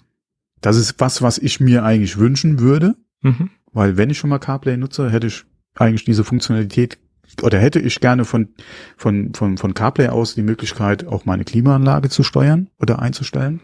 Das 0.62 0.76
ist 0.76 1.00
was, 1.00 1.22
was 1.22 1.38
ich 1.38 1.60
mir 1.62 1.84
eigentlich 1.84 2.18
wünschen 2.18 2.60
würde, 2.60 2.96
Mhm. 3.22 3.50
weil 3.72 3.98
wenn 3.98 4.10
ich 4.10 4.18
schon 4.18 4.30
mal 4.30 4.40
CarPlay 4.40 4.76
nutze, 4.78 5.10
hätte 5.10 5.28
ich 5.28 5.46
eigentlich 5.76 6.04
diese 6.04 6.24
Funktionalität 6.26 7.00
oder 7.42 7.60
hätte 7.60 7.80
ich 7.80 8.00
gerne 8.00 8.26
von, 8.26 8.50
von, 8.98 9.34
von, 9.34 9.58
von 9.58 9.74
CarPlay 9.74 10.08
aus 10.08 10.36
die 10.36 10.42
Möglichkeit, 10.42 11.08
auch 11.08 11.26
meine 11.26 11.44
Klimaanlage 11.44 12.10
zu 12.10 12.24
steuern 12.24 12.70
oder 12.80 13.00
einzustellen. 13.00 13.62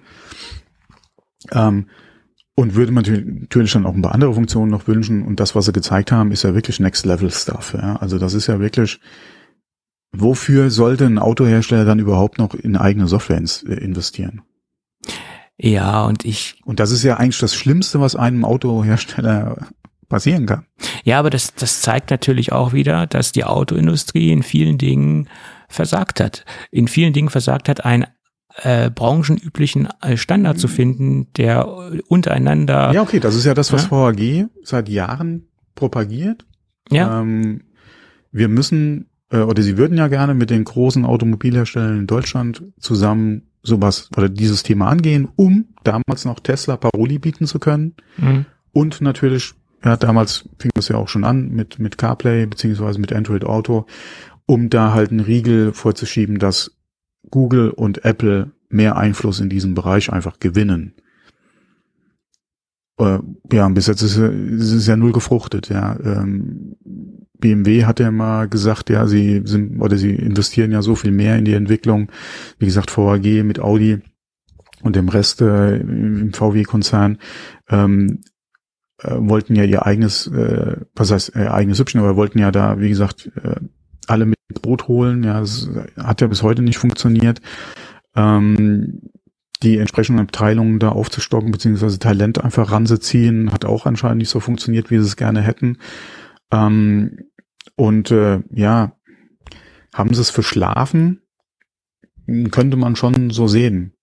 Ähm, 1.51 1.88
und 2.55 2.76
würde 2.76 2.93
man 2.93 3.03
natürlich- 3.03 3.74
dann 3.74 3.86
auch 3.86 3.93
ein 3.93 4.01
paar 4.01 4.13
andere 4.13 4.34
Funktionen 4.34 4.72
noch 4.72 4.88
wünschen. 4.88 5.24
Und 5.24 5.39
das, 5.39 5.55
was 5.55 5.66
sie 5.66 5.74
gezeigt 5.74 6.11
haben, 6.11 6.32
ist 6.32 6.43
ja 6.43 6.53
wirklich 6.53 6.80
Next 6.80 7.05
Level 7.05 7.30
Stuff. 7.30 7.74
Ja? 7.74 7.97
Also 7.97 8.18
das 8.18 8.34
ist 8.34 8.47
ja 8.47 8.59
wirklich, 8.59 9.01
wofür 10.13 10.70
sollte 10.70 11.05
ein 11.05 11.20
Autohersteller 11.20 11.84
dann 11.84 11.99
überhaupt 11.99 12.38
noch 12.38 12.53
in 12.53 12.78
eigene 12.78 13.07
Software 13.07 13.41
äh, 13.41 13.74
investieren? 13.74 14.41
Ja, 15.57 16.05
und 16.05 16.26
ich, 16.26 16.61
Und 16.66 16.80
das 16.80 16.91
ist 16.91 17.03
ja 17.03 17.18
eigentlich 17.18 17.39
das 17.39 17.55
Schlimmste, 17.55 17.99
was 17.99 18.16
einem 18.16 18.45
Autohersteller 18.45 19.68
passieren 20.07 20.45
kann. 20.45 20.65
ja, 21.03 21.19
aber 21.19 21.29
das, 21.29 21.53
das 21.53 21.81
zeigt 21.81 22.11
natürlich 22.11 22.51
auch 22.51 22.73
wieder, 22.73 23.07
dass 23.07 23.31
die 23.31 23.43
Autoindustrie 23.43 24.31
in 24.31 24.43
vielen 24.43 24.77
Dingen 24.77 25.29
versagt 25.67 26.19
hat. 26.19 26.45
In 26.71 26.87
vielen 26.87 27.13
Dingen 27.13 27.29
versagt 27.29 27.69
hat, 27.69 27.85
ein 27.85 28.05
äh, 28.61 28.89
branchenüblichen 28.89 29.89
äh, 30.01 30.17
Standard 30.17 30.59
zu 30.59 30.67
finden, 30.67 31.31
der 31.33 31.67
untereinander. 32.07 32.91
Ja, 32.93 33.01
okay, 33.01 33.19
das 33.19 33.35
ist 33.35 33.45
ja 33.45 33.53
das, 33.53 33.73
was 33.73 33.85
ja? 33.85 33.91
VAG 33.91 34.47
seit 34.63 34.89
Jahren 34.89 35.47
propagiert. 35.75 36.45
Ja. 36.89 37.21
Ähm, 37.21 37.63
wir 38.31 38.47
müssen, 38.47 39.09
äh, 39.29 39.39
oder 39.39 39.61
sie 39.61 39.77
würden 39.77 39.97
ja 39.97 40.07
gerne 40.07 40.33
mit 40.33 40.49
den 40.49 40.63
großen 40.63 41.05
Automobilherstellern 41.05 41.99
in 41.99 42.07
Deutschland 42.07 42.63
zusammen 42.79 43.49
sowas 43.61 44.09
oder 44.15 44.29
dieses 44.29 44.63
Thema 44.63 44.87
angehen, 44.87 45.27
um 45.35 45.65
damals 45.83 46.25
noch 46.25 46.39
Tesla 46.39 46.77
Paroli 46.77 47.19
bieten 47.19 47.47
zu 47.47 47.59
können. 47.59 47.95
Mhm. 48.17 48.45
Und 48.71 49.01
natürlich, 49.01 49.53
ja, 49.86 49.95
damals 49.95 50.49
fing 50.57 50.71
das 50.73 50.89
ja 50.89 50.97
auch 50.97 51.07
schon 51.07 51.23
an 51.23 51.49
mit, 51.49 51.77
mit 51.77 51.97
CarPlay 51.97 52.47
beziehungsweise 52.47 52.99
mit 52.99 53.13
Android 53.13 53.45
Auto, 53.45 53.86
um 54.47 54.69
da 54.69 54.93
halt 54.93 55.11
einen 55.11 55.19
Riegel 55.19 55.73
vorzuschieben, 55.73 56.39
dass 56.39 56.75
Google 57.29 57.69
und 57.69 58.03
Apple 58.03 58.51
mehr 58.69 58.97
Einfluss 58.97 59.39
in 59.39 59.49
diesem 59.49 59.75
Bereich 59.75 60.11
einfach 60.11 60.39
gewinnen. 60.39 60.95
Äh, 62.97 63.19
ja, 63.51 63.69
bis 63.69 63.86
jetzt 63.88 64.01
ist, 64.01 64.17
ist 64.17 64.71
es 64.71 64.88
ja 64.88 64.97
null 64.97 65.11
gefruchtet, 65.11 65.69
ja. 65.69 65.97
Ähm, 66.03 66.75
BMW 67.38 67.86
hat 67.86 67.99
ja 67.99 68.09
mal 68.09 68.47
gesagt, 68.49 68.89
ja, 68.89 69.05
sie 69.05 69.41
sind 69.45 69.81
oder 69.81 69.97
sie 69.97 70.15
investieren 70.15 70.71
ja 70.71 70.81
so 70.81 70.95
viel 70.95 71.11
mehr 71.11 71.38
in 71.38 71.45
die 71.45 71.53
Entwicklung. 71.53 72.11
Wie 72.57 72.65
gesagt, 72.65 72.97
VAG 72.97 73.43
mit 73.43 73.59
Audi 73.59 73.99
und 74.81 74.95
dem 74.95 75.09
Rest 75.09 75.41
äh, 75.41 75.77
im 75.77 76.33
VW-Konzern 76.33 77.19
ähm, 77.69 78.21
äh, 78.99 79.15
wollten 79.17 79.55
ja 79.55 79.63
ihr 79.63 79.85
eigenes, 79.85 80.27
äh, 80.27 80.77
was 80.95 81.11
heißt 81.11 81.35
äh, 81.35 81.47
eigenes 81.47 81.79
Hübschen, 81.79 81.99
aber 81.99 82.15
wollten 82.15 82.39
ja 82.39 82.51
da, 82.51 82.79
wie 82.79 82.89
gesagt, 82.89 83.31
äh, 83.43 83.55
alle 84.07 84.25
mit 84.25 84.37
Boot 84.61 84.87
holen. 84.87 85.23
Ja, 85.23 85.39
das 85.39 85.69
hat 85.97 86.21
ja 86.21 86.27
bis 86.27 86.43
heute 86.43 86.61
nicht 86.61 86.77
funktioniert. 86.77 87.41
Ähm, 88.15 89.01
die 89.63 89.77
entsprechenden 89.77 90.21
Abteilungen 90.21 90.79
da 90.79 90.89
aufzustocken, 90.89 91.51
beziehungsweise 91.51 91.97
Talent 91.97 92.43
einfach 92.43 92.71
ranzuziehen, 92.71 93.51
hat 93.51 93.65
auch 93.65 93.85
anscheinend 93.85 94.19
nicht 94.19 94.29
so 94.29 94.39
funktioniert, 94.39 94.91
wie 94.91 94.97
sie 94.97 95.05
es 95.05 95.15
gerne 95.15 95.41
hätten. 95.41 95.77
Ähm, 96.51 97.19
und 97.75 98.11
äh, 98.11 98.41
ja, 98.51 98.95
haben 99.93 100.13
sie 100.13 100.21
es 100.21 100.29
verschlafen? 100.29 101.21
Könnte 102.51 102.77
man 102.77 102.95
schon 102.95 103.29
so 103.29 103.47
sehen, 103.47 103.94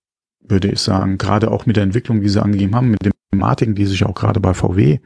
würde 0.46 0.68
ich 0.70 0.80
sagen. 0.80 1.18
Gerade 1.18 1.50
auch 1.50 1.66
mit 1.66 1.76
der 1.76 1.84
Entwicklung, 1.84 2.20
die 2.20 2.28
sie 2.28 2.42
angegeben 2.42 2.74
haben, 2.74 2.90
mit 2.90 3.04
den 3.04 3.12
Thematiken, 3.30 3.74
die 3.74 3.86
sich 3.86 4.04
auch 4.04 4.14
gerade 4.14 4.40
bei 4.40 4.54
VW 4.54 5.00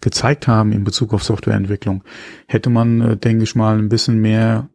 gezeigt 0.00 0.46
haben 0.46 0.72
in 0.72 0.84
Bezug 0.84 1.14
auf 1.14 1.24
Softwareentwicklung, 1.24 2.04
hätte 2.46 2.70
man, 2.70 3.00
äh, 3.00 3.16
denke 3.16 3.44
ich 3.44 3.54
mal, 3.54 3.78
ein 3.78 3.88
bisschen 3.88 4.20
mehr 4.20 4.68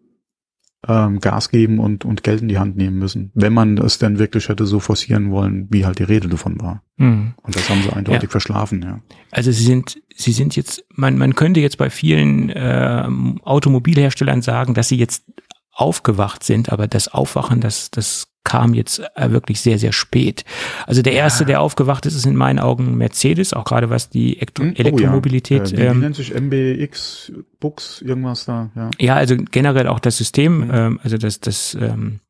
ähm, 0.87 1.19
Gas 1.19 1.49
geben 1.49 1.79
und, 1.79 2.05
und 2.05 2.23
Geld 2.23 2.41
in 2.41 2.47
die 2.47 2.57
Hand 2.57 2.77
nehmen 2.77 2.97
müssen, 2.97 3.31
wenn 3.33 3.53
man 3.53 3.77
es 3.77 3.99
denn 3.99 4.17
wirklich 4.17 4.47
hätte 4.49 4.65
so 4.65 4.79
forcieren 4.79 5.29
wollen, 5.29 5.67
wie 5.69 5.85
halt 5.85 5.99
die 5.99 6.03
Rede 6.03 6.29
davon 6.29 6.59
war. 6.61 6.83
Mhm. 6.97 7.33
Und 7.41 7.55
das 7.55 7.69
haben 7.69 7.81
sie 7.83 7.91
eindeutig 7.91 8.23
ja. 8.23 8.29
verschlafen, 8.29 8.81
ja. 8.81 9.01
Also 9.31 9.51
sie 9.51 9.63
sind, 9.63 10.01
sie 10.15 10.31
sind 10.31 10.55
jetzt, 10.55 10.85
man, 10.95 11.17
man 11.17 11.35
könnte 11.35 11.59
jetzt 11.59 11.77
bei 11.77 11.89
vielen 11.89 12.49
äh, 12.49 13.07
Automobilherstellern 13.43 14.41
sagen, 14.41 14.73
dass 14.73 14.87
sie 14.87 14.97
jetzt 14.97 15.25
aufgewacht 15.71 16.43
sind, 16.43 16.71
aber 16.71 16.87
das 16.87 17.07
Aufwachen, 17.09 17.61
das, 17.61 17.91
das 17.91 18.28
kam 18.43 18.73
jetzt 18.73 19.01
äh, 19.15 19.31
wirklich 19.31 19.61
sehr, 19.61 19.77
sehr 19.77 19.91
spät. 19.91 20.45
Also 20.87 21.01
der 21.01 21.13
erste, 21.13 21.43
ja. 21.43 21.47
der 21.47 21.61
aufgewacht 21.61 22.05
ist, 22.05 22.15
ist 22.15 22.25
in 22.25 22.35
meinen 22.35 22.59
Augen 22.59 22.97
Mercedes, 22.97 23.53
auch 23.53 23.65
gerade 23.65 23.89
was 23.89 24.09
die 24.09 24.37
Elektro 24.37 24.63
hm? 24.63 24.73
oh, 24.75 24.79
Elektromobilität. 24.79 25.71
Ja. 25.71 25.77
Äh, 25.77 25.81
wie, 25.81 25.85
ähm, 25.85 25.99
nennt 25.99 26.15
sich 26.15 26.33
MBX, 26.33 27.31
Bux, 27.59 28.01
irgendwas 28.01 28.45
da, 28.45 28.71
ja. 28.75 28.89
Ja, 28.99 29.15
also 29.15 29.35
generell 29.37 29.87
auch 29.87 29.99
das 29.99 30.17
System, 30.17 30.59
mhm. 30.59 30.71
ähm, 30.73 30.99
also 31.03 31.17
das, 31.17 31.39
das, 31.39 31.77
ähm, 31.79 32.21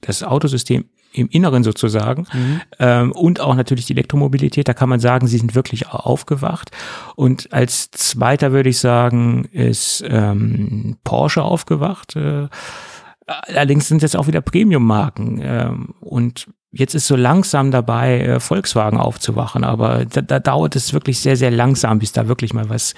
das 0.00 0.22
Autosystem 0.22 0.84
im 1.12 1.28
Inneren 1.28 1.62
sozusagen 1.62 2.26
mhm. 2.32 2.60
ähm, 2.78 3.12
und 3.12 3.40
auch 3.40 3.54
natürlich 3.54 3.86
die 3.86 3.92
Elektromobilität. 3.92 4.66
Da 4.66 4.74
kann 4.74 4.88
man 4.88 5.00
sagen, 5.00 5.26
sie 5.26 5.38
sind 5.38 5.54
wirklich 5.54 5.88
aufgewacht. 5.88 6.70
Und 7.16 7.52
als 7.52 7.90
zweiter 7.90 8.52
würde 8.52 8.70
ich 8.70 8.78
sagen, 8.78 9.44
ist 9.52 10.02
ähm, 10.06 10.96
Porsche 11.04 11.42
aufgewacht. 11.42 12.16
Äh, 12.16 12.48
allerdings 13.26 13.88
sind 13.88 14.02
es 14.02 14.14
auch 14.14 14.26
wieder 14.26 14.40
Premium-Marken 14.40 15.40
ähm, 15.42 15.94
und 16.00 16.48
Jetzt 16.74 16.94
ist 16.94 17.06
so 17.06 17.16
langsam 17.16 17.70
dabei, 17.70 18.20
äh, 18.20 18.40
Volkswagen 18.40 18.98
aufzuwachen, 18.98 19.62
aber 19.62 20.06
da, 20.06 20.22
da 20.22 20.40
dauert 20.40 20.74
es 20.74 20.94
wirklich 20.94 21.20
sehr, 21.20 21.36
sehr 21.36 21.50
langsam, 21.50 21.98
bis 21.98 22.12
da 22.12 22.28
wirklich 22.28 22.54
mal 22.54 22.70
was, 22.70 22.94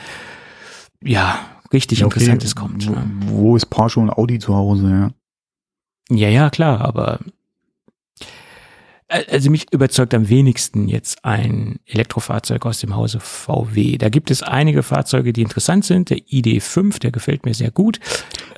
ja, 1.03 1.41
richtig 1.72 2.05
okay. 2.05 2.20
Interessantes 2.20 2.55
kommt. 2.55 2.87
Wo, 2.87 2.93
ne? 2.93 3.11
wo 3.27 3.57
ist 3.57 3.66
Porsche 3.66 3.99
und 3.99 4.11
Audi 4.11 4.39
zu 4.39 4.55
Hause, 4.55 4.91
ja? 4.91 5.11
Ja, 6.16 6.29
ja, 6.29 6.51
klar, 6.51 6.83
aber 6.83 7.18
also 9.31 9.51
mich 9.51 9.73
überzeugt 9.73 10.15
am 10.15 10.29
wenigsten 10.29 10.89
jetzt 10.89 11.25
ein 11.25 11.79
Elektrofahrzeug 11.87 12.67
aus 12.67 12.81
dem 12.81 12.97
Hause 12.97 13.21
VW. 13.21 13.99
Da 13.99 14.09
gibt 14.09 14.31
es 14.31 14.43
einige 14.43 14.83
Fahrzeuge, 14.83 15.33
die 15.33 15.43
interessant 15.43 15.85
sind. 15.85 16.11
Der 16.11 16.19
ID5, 16.19 16.99
der 17.01 17.12
gefällt 17.12 17.45
mir 17.45 17.55
sehr 17.55 17.71
gut. 17.71 18.01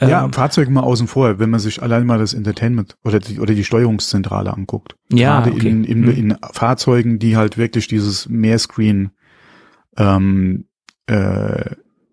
Ja, 0.01 0.25
ähm, 0.25 0.33
Fahrzeuge 0.33 0.71
mal 0.71 0.83
außen 0.83 1.07
vor, 1.07 1.39
wenn 1.39 1.51
man 1.51 1.61
sich 1.61 1.83
allein 1.83 2.07
mal 2.07 2.19
das 2.19 2.35
Entertainment 2.35 2.97
oder 3.05 3.19
die, 3.19 3.41
oder 3.41 3.55
die 3.55 3.65
Steuerungszentrale 3.65 4.53
anguckt. 4.53 4.97
Ja, 5.13 5.41
Gerade 5.41 5.53
okay. 5.53 5.69
in, 5.69 5.85
in, 5.85 6.05
hm. 6.05 6.17
in 6.17 6.37
Fahrzeugen, 6.53 7.19
die 7.19 7.37
halt 7.37 7.59
wirklich 7.59 7.89
dieses 7.89 8.29
Mehrscreen 8.29 9.11
ähm, 9.97 10.67
äh, 11.07 11.71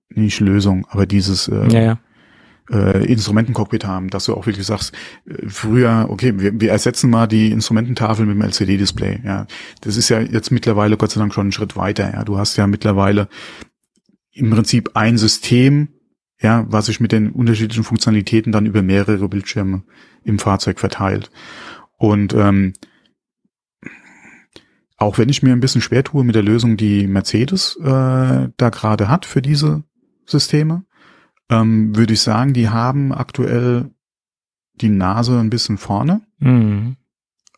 nicht 0.10 0.40
Lösung, 0.40 0.86
aber 0.90 1.06
dieses 1.06 1.48
äh, 1.48 1.68
ja, 1.72 1.82
ja 1.82 2.00
äh, 2.74 3.06
Instrumentencockpit 3.06 3.86
haben, 3.86 4.10
dass 4.10 4.26
du 4.26 4.34
auch 4.34 4.46
wirklich 4.46 4.66
sagst, 4.66 4.94
äh, 5.26 5.48
früher, 5.48 6.08
okay, 6.10 6.34
wir, 6.40 6.60
wir 6.60 6.72
ersetzen 6.72 7.10
mal 7.10 7.28
die 7.28 7.52
Instrumententafel 7.52 8.26
mit 8.26 8.36
dem 8.36 8.42
LCD-Display. 8.42 9.22
Ja, 9.24 9.48
das 9.82 9.98
ist 9.98 10.10
ja 10.10 10.20
jetzt 10.20 10.52
mittlerweile 10.52 10.98
Gott 10.98 11.12
sei 11.12 11.20
Dank 11.20 11.34
schon 11.34 11.44
einen 11.44 11.52
Schritt 11.52 11.78
weiter. 11.78 12.12
Ja, 12.12 12.24
du 12.24 12.38
hast 12.38 12.58
ja 12.58 12.68
mittlerweile 12.68 13.28
im 14.32 14.50
Prinzip 14.50 14.92
ein 14.96 15.18
System, 15.18 15.90
ja, 16.42 16.66
was 16.68 16.88
sich 16.88 17.00
mit 17.00 17.12
den 17.12 17.32
unterschiedlichen 17.32 17.84
Funktionalitäten 17.84 18.52
dann 18.52 18.66
über 18.66 18.82
mehrere 18.82 19.30
Bildschirme 19.30 19.84
im 20.24 20.40
Fahrzeug 20.40 20.80
verteilt. 20.80 21.30
Und 21.98 22.34
ähm, 22.34 22.74
auch 24.98 25.18
wenn 25.18 25.30
ich 25.30 25.44
mir 25.44 25.54
ein 25.54 25.60
bisschen 25.60 25.82
schwer 25.82 26.04
tue 26.04 26.24
mit 26.24 26.36
der 26.36 26.44
Lösung, 26.44 26.78
die 26.78 27.08
Mercedes 27.08 27.78
äh, 27.82 28.50
da 28.58 28.70
gerade 28.70 29.10
hat 29.10 29.26
für 29.26 29.42
diese 29.42 29.84
Systeme, 30.26 30.86
ähm, 31.54 31.96
würde 31.96 32.14
ich 32.14 32.22
sagen, 32.22 32.54
die 32.54 32.70
haben 32.70 33.12
aktuell 33.12 33.92
die 34.76 34.90
Nase 34.90 35.40
ein 35.40 35.50
bisschen 35.50 35.78
vorne. 35.78 36.22
Mhm. 36.40 36.96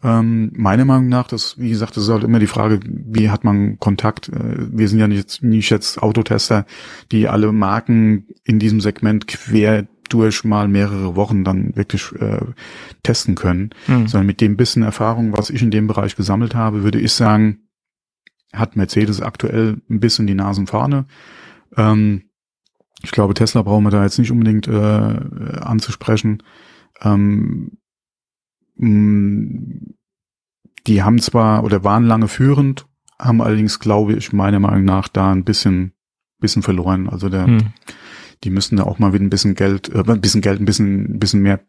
Ähm, 0.04 0.52
meiner 0.54 0.86
Meinung 0.86 1.08
nach, 1.08 1.28
das, 1.28 1.58
wie 1.58 1.70
gesagt, 1.70 1.96
das 1.96 2.04
ist 2.04 2.10
halt 2.10 2.24
immer 2.24 2.40
die 2.40 2.48
Frage, 2.48 2.80
wie 2.86 3.30
hat 3.30 3.44
man 3.44 3.80
Kontakt? 3.80 4.30
Äh, 4.30 4.68
wir 4.72 4.88
sind 4.88 5.00
ja 5.00 5.08
nicht, 5.08 5.42
nicht 5.42 5.70
jetzt 5.70 6.02
Autotester, 6.02 6.66
die 7.12 7.28
alle 7.28 7.52
Marken 7.52 8.28
in 8.44 8.60
diesem 8.60 8.82
Segment 8.82 9.28
quer 9.28 9.88
durch 10.10 10.44
mal 10.44 10.68
mehrere 10.68 11.16
Wochen 11.16 11.44
dann 11.44 11.76
wirklich 11.76 12.12
äh, 12.20 12.46
testen 13.02 13.34
können, 13.34 13.72
mhm. 13.88 14.08
sondern 14.08 14.28
mit 14.28 14.42
dem 14.42 14.58
bisschen 14.58 14.84
Erfahrung, 14.84 15.36
was 15.36 15.50
ich 15.50 15.64
in 15.64 15.72
dem 15.72 15.88
Bereich 15.88 16.16
gesammelt 16.16 16.54
habe, 16.54 16.84
würde 16.84 17.00
ich 17.00 17.14
sagen, 17.14 17.70
hat 18.54 18.76
Mercedes 18.76 19.22
aktuell 19.22 19.78
ein 19.90 20.00
bisschen 20.00 20.28
die 20.28 20.36
Nasen 20.36 20.68
vorne. 20.68 21.06
Ähm, 21.76 22.26
ich 23.04 23.12
glaube, 23.12 23.34
Tesla 23.34 23.62
brauchen 23.62 23.84
wir 23.84 23.92
da 23.92 24.04
jetzt 24.04 24.20
nicht 24.20 24.32
unbedingt 24.32 24.68
äh, 24.68 24.72
anzusprechen. 24.72 26.44
Ähm, 27.02 27.78
mm, 28.76 29.94
die 30.88 31.04
haben 31.04 31.20
zwar 31.20 31.64
oder 31.64 31.84
waren 31.84 32.06
lange 32.06 32.28
führend, 32.28 32.88
haben 33.20 33.42
allerdings, 33.42 33.80
glaube 33.80 34.14
ich, 34.14 34.34
meiner 34.34 34.60
Meinung 34.60 34.86
nach 34.86 35.08
da 35.08 35.32
ein 35.32 35.44
bisschen, 35.44 35.94
bisschen 36.40 36.62
verloren. 36.62 37.10
Also 37.10 37.30
der, 37.30 37.46
hm. 37.46 37.74
die 38.44 38.50
müssten 38.50 38.78
da 38.78 38.84
auch 38.84 39.00
mal 39.00 39.14
wieder 39.14 39.24
ein 39.24 39.30
bisschen 39.30 39.56
Geld, 39.56 39.90
äh, 39.90 40.04
ein 40.06 40.22
bisschen 40.22 40.42
Geld, 40.42 40.60
ein 40.60 40.66
bisschen, 40.66 41.16
ein 41.16 41.20
bisschen 41.20 41.42
mehr 41.42 41.62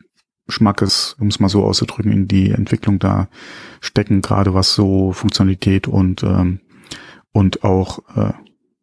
Schmackes, 0.48 1.16
um 1.18 1.28
es 1.28 1.40
mal 1.40 1.48
so 1.48 1.64
auszudrücken, 1.64 2.12
in 2.12 2.28
die 2.28 2.50
Entwicklung 2.50 2.98
da 2.98 3.28
stecken, 3.80 4.22
gerade 4.22 4.54
was 4.54 4.74
so 4.74 5.12
Funktionalität 5.12 5.88
und 5.88 6.22
ähm, 6.22 6.60
und 7.32 7.64
auch 7.64 7.98
äh, 8.16 8.32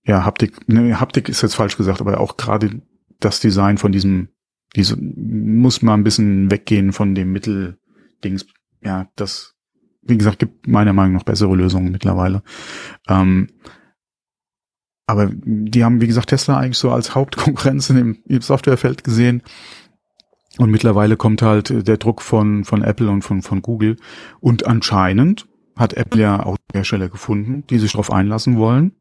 ja, 0.05 0.25
Haptik, 0.25 0.67
ne, 0.67 0.99
Haptik 0.99 1.29
ist 1.29 1.41
jetzt 1.41 1.55
falsch 1.55 1.77
gesagt, 1.77 2.01
aber 2.01 2.19
auch 2.19 2.37
gerade 2.37 2.81
das 3.19 3.39
Design 3.39 3.77
von 3.77 3.91
diesem, 3.91 4.29
diese, 4.75 4.97
muss 4.99 5.81
mal 5.81 5.93
ein 5.93 6.03
bisschen 6.03 6.51
weggehen 6.51 6.91
von 6.91 7.15
dem 7.15 7.31
Mitteldings. 7.31 8.45
Ja, 8.83 9.07
das, 9.15 9.55
wie 10.01 10.17
gesagt, 10.17 10.39
gibt 10.39 10.67
meiner 10.67 10.93
Meinung 10.93 11.13
nach 11.13 11.23
bessere 11.23 11.55
Lösungen 11.55 11.91
mittlerweile. 11.91 12.43
Ähm, 13.07 13.47
aber 15.05 15.31
die 15.33 15.83
haben, 15.83 16.01
wie 16.01 16.07
gesagt, 16.07 16.29
Tesla 16.29 16.57
eigentlich 16.57 16.77
so 16.77 16.91
als 16.91 17.15
Hauptkonkurrenz 17.15 17.89
in 17.89 17.95
dem, 17.95 18.17
im 18.25 18.41
Softwarefeld 18.41 19.03
gesehen. 19.03 19.41
Und 20.57 20.69
mittlerweile 20.69 21.17
kommt 21.17 21.41
halt 21.41 21.87
der 21.87 21.97
Druck 21.97 22.21
von, 22.21 22.63
von 22.63 22.83
Apple 22.83 23.09
und 23.09 23.23
von, 23.23 23.41
von 23.41 23.61
Google. 23.61 23.97
Und 24.39 24.67
anscheinend 24.67 25.47
hat 25.75 25.93
Apple 25.93 26.21
ja 26.21 26.45
auch 26.45 26.57
Hersteller 26.73 27.09
gefunden, 27.09 27.65
die 27.69 27.79
sich 27.79 27.93
darauf 27.93 28.11
einlassen 28.11 28.57
wollen 28.57 28.93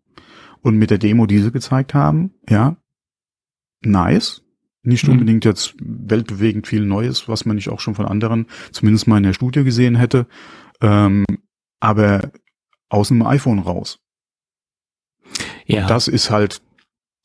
und 0.62 0.76
mit 0.78 0.90
der 0.90 0.98
Demo, 0.98 1.26
die 1.26 1.38
sie 1.38 1.52
gezeigt 1.52 1.94
haben, 1.94 2.34
ja, 2.48 2.76
nice. 3.84 4.42
Nicht 4.84 5.06
Mhm. 5.06 5.12
unbedingt 5.12 5.44
jetzt 5.44 5.74
weltbewegend 5.80 6.66
viel 6.66 6.84
Neues, 6.84 7.28
was 7.28 7.44
man 7.44 7.54
nicht 7.56 7.68
auch 7.68 7.78
schon 7.78 7.94
von 7.94 8.06
anderen, 8.06 8.46
zumindest 8.72 9.06
mal 9.06 9.18
in 9.18 9.22
der 9.22 9.32
Studie 9.32 9.62
gesehen 9.62 9.94
hätte. 9.94 10.26
Ähm, 10.80 11.24
aber 11.78 12.32
aus 12.88 13.08
dem 13.08 13.22
iPhone 13.24 13.60
raus. 13.60 14.00
Ja. 15.66 15.82
Und 15.82 15.90
das 15.90 16.08
ist 16.08 16.30
halt 16.30 16.62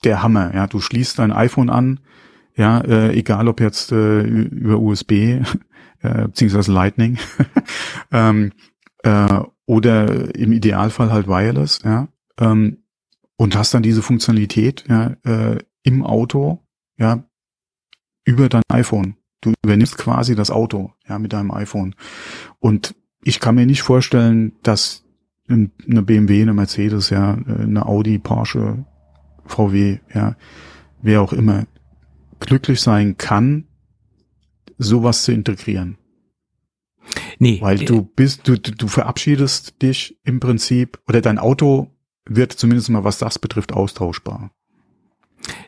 der 0.03 0.21
Hammer. 0.21 0.53
Ja, 0.53 0.67
du 0.67 0.79
schließt 0.79 1.17
dein 1.17 1.31
iPhone 1.31 1.69
an, 1.71 1.99
ja, 2.55 2.79
äh, 2.81 3.13
egal 3.17 3.47
ob 3.47 3.59
jetzt 3.59 3.91
äh, 3.91 4.21
über 4.21 4.79
USB 4.79 5.11
äh, 6.01 6.23
beziehungsweise 6.25 6.71
Lightning 6.71 7.17
ähm, 8.11 8.51
äh, 9.03 9.39
oder 9.65 10.35
im 10.35 10.51
Idealfall 10.51 11.11
halt 11.11 11.27
Wireless, 11.27 11.81
ja, 11.83 12.07
ähm, 12.39 12.83
und 13.37 13.55
hast 13.55 13.73
dann 13.73 13.83
diese 13.83 14.01
Funktionalität 14.01 14.83
ja, 14.89 15.15
äh, 15.23 15.59
im 15.83 16.03
Auto, 16.03 16.59
ja, 16.97 17.23
über 18.25 18.49
dein 18.49 18.63
iPhone. 18.69 19.15
Du 19.41 19.53
übernimmst 19.63 19.97
quasi 19.97 20.35
das 20.35 20.51
Auto, 20.51 20.91
ja, 21.07 21.19
mit 21.19 21.33
deinem 21.33 21.51
iPhone. 21.51 21.95
Und 22.59 22.95
ich 23.23 23.39
kann 23.39 23.55
mir 23.55 23.65
nicht 23.65 23.83
vorstellen, 23.83 24.53
dass 24.63 25.05
ein- 25.47 25.71
eine 25.89 26.01
BMW, 26.01 26.41
eine 26.41 26.53
Mercedes, 26.53 27.09
ja, 27.09 27.33
eine 27.35 27.85
Audi, 27.85 28.19
Porsche, 28.19 28.85
VW, 29.45 29.99
ja, 30.13 30.35
wer 31.01 31.21
auch 31.21 31.31
immer, 31.33 31.67
glücklich 32.39 32.81
sein 32.81 33.17
kann, 33.17 33.65
sowas 34.77 35.23
zu 35.23 35.31
integrieren. 35.31 35.97
nee, 37.39 37.61
Weil 37.61 37.81
äh, 37.81 37.85
du 37.85 38.01
bist, 38.01 38.47
du 38.47 38.59
du 38.59 38.87
verabschiedest 38.87 39.81
dich 39.81 40.19
im 40.23 40.39
Prinzip, 40.39 40.99
oder 41.07 41.21
dein 41.21 41.37
Auto 41.39 41.91
wird 42.29 42.53
zumindest 42.53 42.89
mal, 42.89 43.03
was 43.03 43.17
das 43.17 43.39
betrifft, 43.39 43.73
austauschbar. 43.73 44.51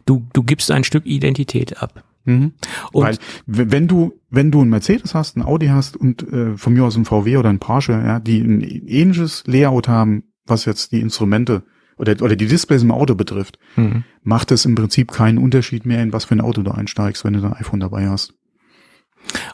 du, 0.06 0.26
du 0.34 0.44
gibst 0.44 0.72
ein 0.72 0.84
Stück 0.84 1.06
Identität 1.06 1.82
ab. 1.82 2.04
Und 2.26 2.54
Weil 2.94 3.18
wenn 3.48 3.88
du 3.88 4.14
wenn 4.30 4.52
du 4.52 4.62
ein 4.62 4.70
Mercedes 4.70 5.16
hast, 5.16 5.36
ein 5.36 5.42
Audi 5.42 5.68
hast 5.68 5.98
und 5.98 6.22
äh, 6.32 6.58
von 6.58 6.74
mir 6.74 6.84
aus 6.84 6.96
ein 6.96 7.06
VW 7.06 7.38
oder 7.38 7.50
ein 7.50 7.58
Porsche, 7.60 7.94
ja, 7.94 8.20
die 8.20 8.40
ein 8.40 8.62
ähnliches 8.62 9.44
Layout 9.48 9.88
haben, 9.88 10.24
was 10.46 10.66
jetzt 10.66 10.92
die 10.92 11.00
Instrumente 11.00 11.64
oder 11.98 12.16
oder 12.22 12.36
die 12.36 12.46
Displays 12.46 12.84
im 12.84 12.92
Auto 12.92 13.16
betrifft, 13.16 13.58
Mhm. 13.78 14.04
macht 14.22 14.52
es 14.52 14.66
im 14.66 14.76
Prinzip 14.76 15.12
keinen 15.12 15.40
Unterschied 15.40 15.88
mehr, 15.88 16.04
in 16.04 16.14
was 16.14 16.26
für 16.26 16.36
ein 16.36 16.42
Auto 16.42 16.62
du 16.62 16.70
einsteigst, 16.72 17.26
wenn 17.26 17.34
du 17.34 17.42
dein 17.42 17.54
iPhone 17.54 17.80
dabei 17.80 18.08
hast. 18.10 18.34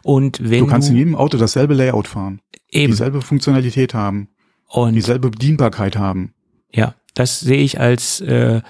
Und 0.04 0.40
wenn 0.44 0.60
Du 0.60 0.68
kannst 0.68 0.90
in 0.90 0.96
jedem 0.98 1.16
Auto 1.16 1.38
dasselbe 1.38 1.74
Layout 1.76 2.08
fahren, 2.08 2.42
eben 2.70 2.92
dieselbe 2.92 3.22
Funktionalität 3.22 3.94
haben, 3.94 4.28
und 4.68 4.94
dieselbe 4.96 5.30
Bedienbarkeit 5.30 5.98
haben. 5.98 6.34
Ja, 6.76 6.94
das 7.14 7.40
sehe 7.40 7.64
ich 7.64 7.80
als 7.80 8.22
äh, 8.22 8.62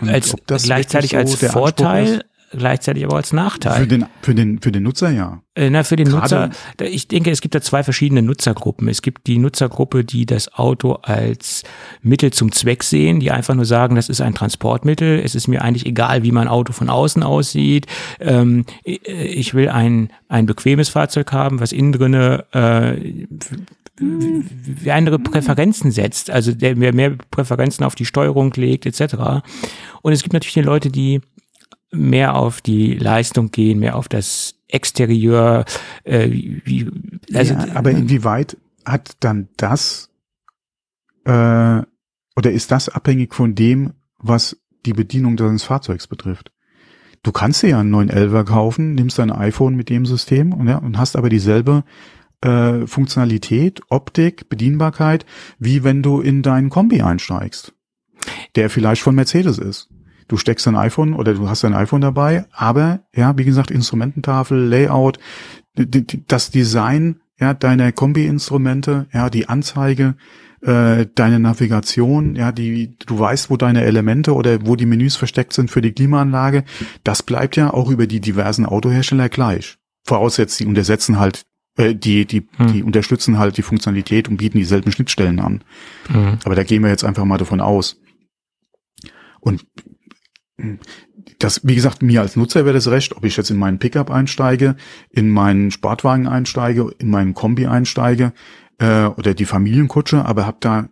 als 0.00 0.34
gleichzeitig 0.46 1.10
so 1.10 1.16
als 1.18 1.34
Vorteil, 1.34 2.24
gleichzeitig 2.56 3.04
aber 3.04 3.16
als 3.16 3.30
Für 3.30 3.36
Nachteil. 3.36 3.86
den, 3.86 4.06
für 4.22 4.34
den, 4.34 4.60
für 4.60 4.70
den 4.72 4.82
Nutzer 4.84 5.10
ja. 5.10 5.40
Äh, 5.54 5.68
na, 5.70 5.82
für 5.84 5.96
den 5.96 6.08
Gerade- 6.08 6.48
Nutzer, 6.48 6.50
ich 6.90 7.08
denke, 7.08 7.30
es 7.30 7.40
gibt 7.40 7.54
da 7.54 7.60
zwei 7.60 7.82
verschiedene 7.82 8.22
Nutzergruppen. 8.22 8.88
Es 8.88 9.02
gibt 9.02 9.26
die 9.26 9.38
Nutzergruppe, 9.38 10.04
die 10.04 10.24
das 10.26 10.54
Auto 10.54 10.92
als 11.02 11.62
Mittel 12.02 12.32
zum 12.32 12.52
Zweck 12.52 12.82
sehen, 12.84 13.20
die 13.20 13.30
einfach 13.30 13.54
nur 13.54 13.64
sagen, 13.66 13.96
das 13.96 14.08
ist 14.08 14.20
ein 14.20 14.34
Transportmittel. 14.34 15.20
Es 15.22 15.34
ist 15.34 15.48
mir 15.48 15.62
eigentlich 15.62 15.84
egal, 15.86 16.22
wie 16.22 16.32
mein 16.32 16.48
Auto 16.48 16.72
von 16.72 16.88
außen 16.88 17.22
aussieht. 17.22 17.86
Ähm, 18.20 18.64
i- 18.86 19.00
ich 19.06 19.52
will 19.54 19.68
ein, 19.68 20.10
ein 20.28 20.46
bequemes 20.46 20.88
Fahrzeug 20.88 21.32
haben, 21.32 21.60
was 21.60 21.72
innen 21.72 21.92
drinne 21.92 22.44
äh, 22.52 23.26
wie 23.98 24.90
andere 24.90 25.18
Präferenzen 25.18 25.90
setzt, 25.90 26.30
also 26.30 26.52
der 26.52 26.74
mehr, 26.76 26.94
mehr 26.94 27.10
Präferenzen 27.30 27.84
auf 27.84 27.94
die 27.94 28.06
Steuerung 28.06 28.52
legt, 28.56 28.86
etc. 28.86 29.42
Und 30.00 30.12
es 30.12 30.22
gibt 30.22 30.32
natürlich 30.32 30.54
die 30.54 30.62
Leute, 30.62 30.90
die 30.90 31.20
mehr 31.92 32.34
auf 32.34 32.60
die 32.60 32.94
Leistung 32.94 33.50
gehen, 33.50 33.78
mehr 33.78 33.96
auf 33.96 34.08
das 34.08 34.54
Exterieur, 34.68 35.64
äh, 36.04 36.28
wie, 36.30 36.88
also 37.34 37.54
ja, 37.54 37.66
aber 37.74 37.90
inwieweit 37.90 38.56
hat 38.84 39.16
dann 39.20 39.48
das 39.58 40.10
äh, 41.24 41.82
oder 42.36 42.50
ist 42.50 42.70
das 42.70 42.88
abhängig 42.88 43.34
von 43.34 43.54
dem, 43.54 43.92
was 44.18 44.56
die 44.86 44.92
Bedienung 44.92 45.36
deines 45.36 45.64
Fahrzeugs 45.64 46.06
betrifft? 46.06 46.52
Du 47.22 47.30
kannst 47.30 47.62
dir 47.62 47.68
ja 47.68 47.80
einen 47.80 47.94
911er 47.94 48.44
kaufen, 48.44 48.94
nimmst 48.94 49.18
dein 49.18 49.30
iPhone 49.30 49.76
mit 49.76 49.90
dem 49.90 50.06
System 50.06 50.52
und, 50.52 50.68
ja, 50.68 50.78
und 50.78 50.98
hast 50.98 51.16
aber 51.16 51.28
dieselbe 51.28 51.84
äh, 52.40 52.86
Funktionalität, 52.86 53.80
Optik, 53.90 54.48
Bedienbarkeit, 54.48 55.24
wie 55.58 55.84
wenn 55.84 56.02
du 56.02 56.20
in 56.20 56.42
deinen 56.42 56.70
Kombi 56.70 57.02
einsteigst, 57.02 57.74
der 58.56 58.70
vielleicht 58.70 59.02
von 59.02 59.14
Mercedes 59.14 59.58
ist. 59.58 59.88
Du 60.32 60.38
steckst 60.38 60.66
dein 60.66 60.76
iPhone 60.76 61.12
oder 61.12 61.34
du 61.34 61.50
hast 61.50 61.62
dein 61.62 61.74
iPhone 61.74 62.00
dabei, 62.00 62.46
aber 62.52 63.00
ja, 63.14 63.36
wie 63.36 63.44
gesagt, 63.44 63.70
Instrumententafel, 63.70 64.66
Layout, 64.66 65.18
das 65.74 66.50
Design 66.50 67.20
ja 67.38 67.52
deiner 67.52 67.92
Kombi-Instrumente, 67.92 69.08
ja 69.12 69.28
die 69.28 69.50
Anzeige, 69.50 70.14
äh, 70.62 71.04
deine 71.14 71.38
Navigation, 71.38 72.34
ja 72.34 72.50
die 72.50 72.96
du 72.96 73.18
weißt, 73.18 73.50
wo 73.50 73.58
deine 73.58 73.84
Elemente 73.84 74.34
oder 74.34 74.66
wo 74.66 74.74
die 74.74 74.86
Menüs 74.86 75.16
versteckt 75.16 75.52
sind 75.52 75.70
für 75.70 75.82
die 75.82 75.92
Klimaanlage, 75.92 76.64
das 77.04 77.22
bleibt 77.22 77.56
ja 77.56 77.70
auch 77.70 77.90
über 77.90 78.06
die 78.06 78.20
diversen 78.20 78.64
Autohersteller 78.64 79.28
gleich. 79.28 79.76
Voraussetzt, 80.02 80.58
die 80.60 80.64
untersetzen 80.64 81.18
halt 81.18 81.42
äh, 81.76 81.94
die 81.94 82.24
die 82.24 82.48
Hm. 82.56 82.72
die 82.72 82.82
unterstützen 82.82 83.38
halt 83.38 83.58
die 83.58 83.62
Funktionalität 83.62 84.30
und 84.30 84.38
bieten 84.38 84.56
dieselben 84.56 84.92
Schnittstellen 84.92 85.40
an. 85.40 85.62
Mhm. 86.08 86.38
Aber 86.44 86.54
da 86.54 86.64
gehen 86.64 86.82
wir 86.82 86.88
jetzt 86.88 87.04
einfach 87.04 87.26
mal 87.26 87.36
davon 87.36 87.60
aus. 87.60 87.98
Und 89.40 89.66
das, 91.38 91.60
wie 91.64 91.74
gesagt, 91.74 92.02
mir 92.02 92.20
als 92.20 92.36
Nutzer 92.36 92.64
wäre 92.64 92.74
das 92.74 92.88
recht, 92.88 93.16
ob 93.16 93.24
ich 93.24 93.36
jetzt 93.36 93.50
in 93.50 93.58
meinen 93.58 93.78
Pickup 93.78 94.10
einsteige, 94.10 94.76
in 95.10 95.30
meinen 95.30 95.70
Sportwagen 95.70 96.26
einsteige, 96.26 96.94
in 96.98 97.10
meinen 97.10 97.34
Kombi 97.34 97.66
einsteige 97.66 98.32
äh, 98.78 99.04
oder 99.04 99.34
die 99.34 99.44
Familienkutsche, 99.44 100.24
aber 100.24 100.46
habe 100.46 100.58
da 100.60 100.88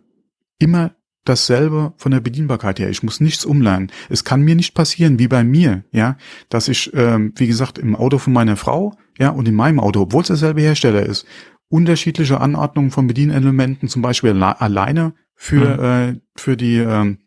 immer 0.59 0.95
dasselbe 1.23 1.93
von 1.97 2.11
der 2.11 2.19
Bedienbarkeit 2.19 2.79
her. 2.79 2.89
Ich 2.89 3.03
muss 3.03 3.19
nichts 3.19 3.45
umlernen. 3.45 3.91
Es 4.09 4.23
kann 4.23 4.41
mir 4.41 4.55
nicht 4.55 4.73
passieren, 4.73 5.19
wie 5.19 5.27
bei 5.27 5.43
mir, 5.43 5.83
ja, 5.91 6.17
dass 6.49 6.67
ich, 6.67 6.91
ähm, 6.95 7.33
wie 7.35 7.47
gesagt, 7.47 7.77
im 7.77 7.95
Auto 7.95 8.17
von 8.17 8.33
meiner 8.33 8.57
Frau, 8.57 8.95
ja, 9.19 9.29
und 9.29 9.47
in 9.47 9.53
meinem 9.53 9.79
Auto, 9.79 10.01
obwohl 10.01 10.21
es 10.21 10.27
derselbe 10.27 10.61
Hersteller 10.61 11.05
ist, 11.05 11.27
unterschiedliche 11.69 12.41
Anordnungen 12.41 12.91
von 12.91 13.07
Bedienelementen, 13.07 13.87
zum 13.87 14.01
Beispiel 14.01 14.31
alle- 14.31 14.59
alleine 14.59 15.13
für, 15.35 15.79
äh, 15.81 16.19
für 16.35 16.57
die 16.57 16.77
ähm, 16.77 17.19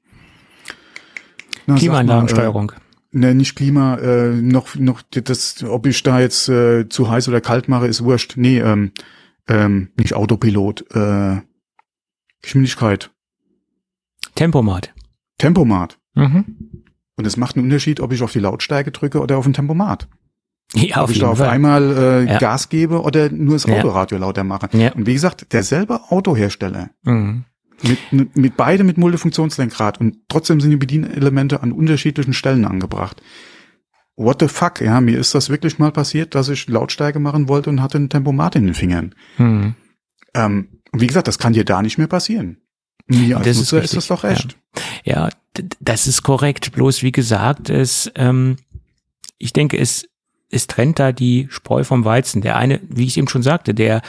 na, 1.66 1.74
Klimaanlagensteuerung. 1.76 2.72
Äh, 2.72 3.18
ne, 3.18 3.34
nicht 3.34 3.56
Klima, 3.56 3.96
äh, 3.98 4.30
noch, 4.34 4.74
noch 4.76 5.02
das, 5.02 5.62
ob 5.64 5.86
ich 5.86 6.02
da 6.02 6.20
jetzt 6.20 6.48
äh, 6.48 6.88
zu 6.88 7.10
heiß 7.10 7.28
oder 7.28 7.40
kalt 7.40 7.68
mache, 7.68 7.86
ist 7.86 8.02
wurscht. 8.04 8.34
Nee, 8.36 8.60
ähm, 8.60 8.92
ähm, 9.48 9.90
nicht 9.96 10.14
Autopilot, 10.14 10.84
äh, 10.94 11.40
Geschwindigkeit, 12.42 13.10
Tempomat. 14.34 14.92
Tempomat. 15.38 15.98
Mhm. 16.14 16.84
Und 17.16 17.26
es 17.26 17.36
macht 17.36 17.56
einen 17.56 17.64
Unterschied, 17.66 18.00
ob 18.00 18.12
ich 18.12 18.22
auf 18.22 18.32
die 18.32 18.40
Lautstärke 18.40 18.90
drücke 18.90 19.20
oder 19.20 19.38
auf 19.38 19.44
den 19.44 19.52
Tempomat. 19.52 20.08
Ja, 20.74 20.96
ob 20.98 21.04
auf 21.04 21.10
ich 21.12 21.18
da 21.20 21.28
auf 21.28 21.38
Fall. 21.38 21.48
einmal 21.50 21.96
äh, 21.96 22.24
Ja. 22.24 22.38
Gas 22.38 22.68
gebe 22.68 23.02
oder 23.02 23.30
nur 23.30 23.54
das 23.54 23.64
Ja. 23.66 23.76
Autoradio 23.76 24.18
lauter 24.18 24.42
mache. 24.42 24.68
Ja. 24.72 24.92
Und 24.92 25.06
wie 25.06 25.12
gesagt, 25.12 25.52
derselbe 25.52 26.00
Autohersteller. 26.10 26.90
Mhm. 27.04 27.44
Mit, 28.10 28.34
mit 28.36 28.56
beide 28.56 28.82
mit 28.82 28.96
Multifunktionslenkrad 28.96 30.00
und 30.00 30.16
trotzdem 30.28 30.60
sind 30.60 30.70
die 30.70 30.76
Bedienelemente 30.78 31.62
an 31.62 31.72
unterschiedlichen 31.72 32.32
Stellen 32.32 32.64
angebracht. 32.64 33.20
What 34.16 34.40
the 34.40 34.48
fuck, 34.48 34.80
ja, 34.80 35.00
mir 35.00 35.18
ist 35.18 35.34
das 35.34 35.50
wirklich 35.50 35.78
mal 35.78 35.92
passiert, 35.92 36.34
dass 36.34 36.48
ich 36.48 36.66
Lautstärke 36.68 37.18
machen 37.18 37.48
wollte 37.48 37.68
und 37.68 37.82
hatte 37.82 37.98
ein 37.98 38.08
Tempomat 38.08 38.56
in 38.56 38.64
den 38.64 38.74
Fingern. 38.74 39.14
Mhm. 39.38 39.74
Ähm, 40.34 40.68
wie 40.92 41.06
gesagt, 41.08 41.28
das 41.28 41.38
kann 41.38 41.52
dir 41.52 41.64
da 41.64 41.82
nicht 41.82 41.98
mehr 41.98 42.06
passieren. 42.06 42.58
Mir 43.06 43.36
als 43.36 43.46
Das 43.46 43.56
ist 43.56 43.62
Nutzer 43.64 43.76
ist, 43.78 43.82
richtig, 43.82 43.96
das 43.96 44.06
doch 44.06 44.24
recht. 44.24 44.56
Ja, 45.04 45.28
d- 45.58 45.64
das 45.80 46.06
ist 46.06 46.22
korrekt. 46.22 46.72
Bloß 46.72 47.02
wie 47.02 47.12
gesagt, 47.12 47.68
es, 47.68 48.10
ähm, 48.14 48.56
ich 49.38 49.52
denke, 49.52 49.76
es, 49.78 50.08
es 50.50 50.68
trennt 50.68 50.98
da 51.00 51.12
die 51.12 51.48
Spreu 51.50 51.84
vom 51.84 52.04
Weizen. 52.04 52.40
Der 52.40 52.56
eine, 52.56 52.80
wie 52.88 53.04
ich 53.04 53.18
eben 53.18 53.28
schon 53.28 53.42
sagte, 53.42 53.74
der, 53.74 54.00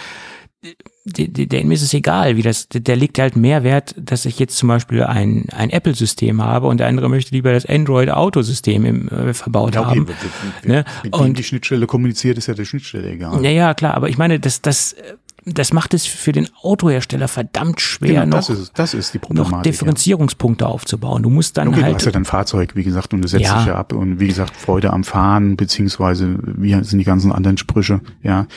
mir 1.17 1.73
ist 1.73 1.81
es 1.81 1.93
egal, 1.93 2.35
wie 2.37 2.41
das, 2.41 2.67
der, 2.69 2.95
legt 2.95 3.19
halt 3.19 3.35
mehr 3.35 3.63
Wert, 3.63 3.93
dass 3.97 4.25
ich 4.25 4.39
jetzt 4.39 4.57
zum 4.57 4.69
Beispiel 4.69 5.03
ein, 5.03 5.45
ein 5.51 5.69
Apple-System 5.69 6.41
habe 6.43 6.67
und 6.67 6.79
der 6.79 6.87
andere 6.87 7.09
möchte 7.09 7.33
lieber 7.33 7.53
das 7.53 7.65
Android-Autosystem 7.65 8.85
im, 8.85 9.07
äh, 9.09 9.33
verbaut 9.33 9.75
Ja, 9.75 9.85
haben. 9.85 10.01
okay, 10.01 10.13
mit, 10.61 10.67
Ne? 10.67 10.85
mit 11.03 11.13
dem 11.13 11.19
Und- 11.21 11.37
die 11.37 11.43
Schnittstelle 11.43 11.85
kommuniziert, 11.87 12.37
ist 12.37 12.47
ja 12.47 12.53
der 12.53 12.65
Schnittstelle 12.65 13.09
egal. 13.11 13.43
Ja, 13.43 13.51
ja, 13.51 13.73
klar, 13.73 13.93
aber 13.93 14.09
ich 14.09 14.17
meine, 14.17 14.39
das, 14.39 14.61
das, 14.61 14.93
äh, 14.93 15.13
das 15.45 15.73
macht 15.73 15.93
es 15.93 16.05
für 16.07 16.31
den 16.31 16.47
Autohersteller 16.61 17.27
verdammt 17.27 17.79
schwer, 17.79 18.23
genau, 18.23 18.37
das 18.37 18.49
noch, 18.49 18.57
ist, 18.59 18.71
das 18.79 18.93
ist 18.95 19.13
die 19.13 19.19
noch 19.19 19.27
Problematik. 19.27 19.55
ja. 19.57 19.61
Differenzierungspunkte 19.61 20.65
aufzubauen. 20.67 21.21
Du 21.21 21.29
musst 21.29 21.57
dann 21.57 21.67
Okay, 21.67 21.77
du 21.77 21.83
halt. 21.85 21.95
hast 21.95 22.05
ja 22.05 22.11
dein 22.11 22.25
Fahrzeug, 22.25 22.75
wie 22.75 22.83
gesagt, 22.83 23.13
und 23.13 23.21
du 23.21 23.27
setzt 23.27 23.45
Ja. 23.45 23.57
dich 23.59 23.67
ja 23.67 23.75
ab 23.75 23.93
und 23.93 24.19
wie 24.19 24.27
gesagt, 24.27 24.55
Freude 24.57 24.91
am 24.91 25.03
Fahren, 25.03 25.55
beziehungsweise 25.55 26.39
wie 26.43 26.73
sind 26.83 26.97
die 26.97 27.05
ganzen 27.05 27.31
anderen 27.31 27.57
Sprüche, 27.57 28.01
ja. 28.23 28.47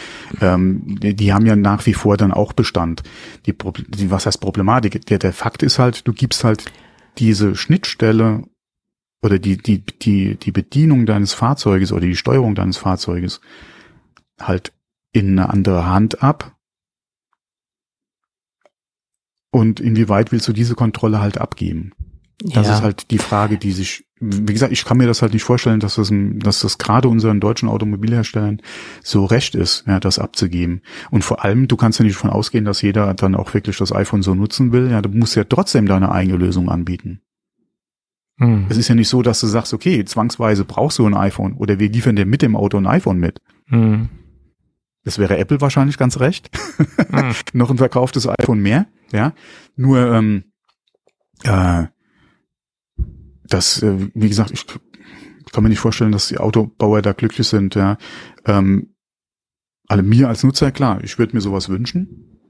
Ähm, 0.40 0.98
die, 1.02 1.14
die 1.14 1.32
haben 1.34 1.44
ja 1.44 1.56
nach 1.56 1.84
wie 1.84 1.94
vor 1.94 2.16
dann 2.16 2.32
auch 2.32 2.54
Bestand. 2.54 3.02
Die, 3.46 3.54
die 3.88 4.10
was 4.10 4.24
heißt 4.26 4.40
Problematik? 4.40 5.04
Der, 5.06 5.18
der 5.18 5.32
Fakt 5.34 5.62
ist 5.62 5.78
halt, 5.78 6.06
du 6.08 6.12
gibst 6.14 6.42
halt 6.44 6.64
diese 7.18 7.54
Schnittstelle 7.54 8.44
oder 9.20 9.38
die, 9.38 9.56
die, 9.58 9.84
die, 9.84 10.36
die 10.36 10.52
Bedienung 10.52 11.04
deines 11.04 11.34
Fahrzeuges 11.34 11.92
oder 11.92 12.06
die 12.06 12.16
Steuerung 12.16 12.54
deines 12.54 12.76
Fahrzeuges 12.78 13.40
halt 14.40 14.72
in 15.12 15.38
eine 15.38 15.50
andere 15.50 15.86
Hand 15.86 16.22
ab? 16.22 16.54
Und 19.50 19.80
inwieweit 19.80 20.32
willst 20.32 20.48
du 20.48 20.52
diese 20.52 20.74
Kontrolle 20.74 21.20
halt 21.20 21.38
abgeben? 21.38 21.92
Das 22.40 22.68
ja. 22.68 22.74
ist 22.74 22.82
halt 22.82 23.10
die 23.10 23.18
Frage, 23.18 23.58
die 23.58 23.72
sich, 23.72 24.04
wie 24.20 24.52
gesagt, 24.52 24.72
ich 24.72 24.84
kann 24.84 24.98
mir 24.98 25.08
das 25.08 25.22
halt 25.22 25.32
nicht 25.32 25.42
vorstellen, 25.42 25.80
dass 25.80 25.96
das, 25.96 26.12
dass 26.12 26.60
das 26.60 26.78
gerade 26.78 27.08
unseren 27.08 27.40
deutschen 27.40 27.68
Automobilherstellern 27.68 28.62
so 29.02 29.24
recht 29.24 29.56
ist, 29.56 29.84
ja, 29.88 29.98
das 29.98 30.20
abzugeben. 30.20 30.82
Und 31.10 31.24
vor 31.24 31.44
allem, 31.44 31.66
du 31.66 31.76
kannst 31.76 31.98
ja 31.98 32.04
nicht 32.04 32.14
davon 32.16 32.30
ausgehen, 32.30 32.64
dass 32.64 32.82
jeder 32.82 33.12
dann 33.14 33.34
auch 33.34 33.52
wirklich 33.54 33.76
das 33.78 33.92
iPhone 33.92 34.22
so 34.22 34.34
nutzen 34.34 34.70
will. 34.72 34.90
Ja, 34.90 35.02
du 35.02 35.08
musst 35.08 35.34
ja 35.34 35.44
trotzdem 35.44 35.86
deine 35.86 36.12
eigene 36.12 36.36
Lösung 36.36 36.68
anbieten. 36.68 37.22
Hm. 38.38 38.66
Es 38.68 38.76
ist 38.76 38.86
ja 38.86 38.94
nicht 38.94 39.08
so, 39.08 39.22
dass 39.22 39.40
du 39.40 39.48
sagst, 39.48 39.74
okay, 39.74 40.04
zwangsweise 40.04 40.64
brauchst 40.64 40.98
du 40.98 41.06
ein 41.06 41.14
iPhone 41.14 41.54
oder 41.54 41.80
wir 41.80 41.88
liefern 41.88 42.14
dir 42.14 42.26
mit 42.26 42.42
dem 42.42 42.54
Auto 42.54 42.76
ein 42.76 42.86
iPhone 42.86 43.18
mit. 43.18 43.40
Hm. 43.66 44.08
Das 45.08 45.18
wäre 45.18 45.38
Apple 45.38 45.62
wahrscheinlich 45.62 45.96
ganz 45.96 46.20
recht. 46.20 46.50
Hm. 47.08 47.32
Noch 47.54 47.70
ein 47.70 47.78
verkauftes 47.78 48.28
iPhone 48.28 48.60
mehr, 48.60 48.88
ja. 49.10 49.32
Nur, 49.74 50.12
ähm, 50.12 50.44
äh, 51.44 51.84
das, 53.44 53.82
äh, 53.82 54.10
wie 54.12 54.28
gesagt, 54.28 54.50
ich 54.50 54.66
kann 55.50 55.62
mir 55.62 55.70
nicht 55.70 55.78
vorstellen, 55.78 56.12
dass 56.12 56.28
die 56.28 56.36
Autobauer 56.36 57.00
da 57.00 57.12
glücklich 57.12 57.48
sind, 57.48 57.74
ja. 57.74 57.96
Ähm, 58.44 58.96
alle 59.86 60.02
mir 60.02 60.28
als 60.28 60.44
Nutzer, 60.44 60.72
klar, 60.72 61.02
ich 61.02 61.18
würde 61.18 61.34
mir 61.34 61.40
sowas 61.40 61.70
wünschen. 61.70 62.42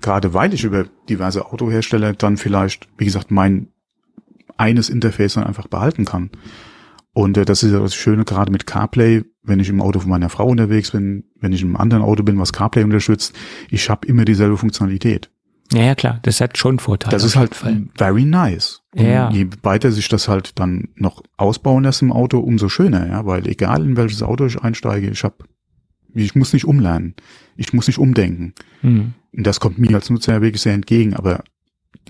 Gerade 0.00 0.34
weil 0.34 0.54
ich 0.54 0.64
über 0.64 0.86
diverse 1.08 1.46
Autohersteller 1.46 2.14
dann 2.14 2.36
vielleicht, 2.36 2.88
wie 2.98 3.04
gesagt, 3.04 3.30
mein 3.30 3.68
eines 4.56 4.88
Interface 4.88 5.34
dann 5.34 5.44
einfach 5.44 5.68
behalten 5.68 6.04
kann. 6.04 6.32
Und 7.12 7.36
äh, 7.36 7.44
das 7.44 7.62
ist 7.62 7.70
ja 7.70 7.78
das 7.78 7.94
Schöne 7.94 8.24
gerade 8.24 8.50
mit 8.50 8.66
CarPlay, 8.66 9.22
wenn 9.46 9.60
ich 9.60 9.68
im 9.68 9.80
Auto 9.80 10.00
von 10.00 10.10
meiner 10.10 10.28
Frau 10.28 10.46
unterwegs 10.46 10.90
bin, 10.90 11.24
wenn 11.40 11.52
ich 11.52 11.62
einem 11.62 11.76
anderen 11.76 12.02
Auto 12.02 12.22
bin, 12.22 12.38
was 12.38 12.52
CarPlay 12.52 12.84
unterstützt, 12.84 13.34
ich 13.70 13.88
habe 13.88 14.06
immer 14.06 14.24
dieselbe 14.24 14.56
Funktionalität. 14.56 15.30
Ja, 15.72 15.82
ja, 15.82 15.94
klar, 15.94 16.20
das 16.22 16.40
hat 16.40 16.58
schon 16.58 16.78
Vorteile. 16.78 17.10
Das 17.10 17.24
ist 17.24 17.34
halt 17.34 17.54
Fall. 17.54 17.86
very 17.96 18.24
nice. 18.24 18.82
Und 18.94 19.06
Ja. 19.06 19.30
Je 19.30 19.48
weiter 19.62 19.90
sich 19.90 20.08
das 20.08 20.28
halt 20.28 20.58
dann 20.58 20.88
noch 20.94 21.22
ausbauen 21.36 21.84
lässt 21.84 22.02
im 22.02 22.12
Auto, 22.12 22.38
umso 22.38 22.68
schöner, 22.68 23.08
ja, 23.08 23.26
weil 23.26 23.46
egal 23.48 23.82
in 23.84 23.96
welches 23.96 24.22
Auto 24.22 24.46
ich 24.46 24.60
einsteige, 24.60 25.10
ich 25.10 25.24
hab, 25.24 25.44
ich 26.14 26.34
muss 26.34 26.52
nicht 26.52 26.66
umlernen, 26.66 27.14
ich 27.56 27.72
muss 27.72 27.88
nicht 27.88 27.98
umdenken. 27.98 28.54
Hm. 28.82 29.14
Und 29.36 29.46
das 29.46 29.58
kommt 29.60 29.78
mir 29.78 29.94
als 29.94 30.08
Nutzer 30.08 30.40
wirklich 30.40 30.62
sehr 30.62 30.74
entgegen, 30.74 31.14
aber 31.14 31.42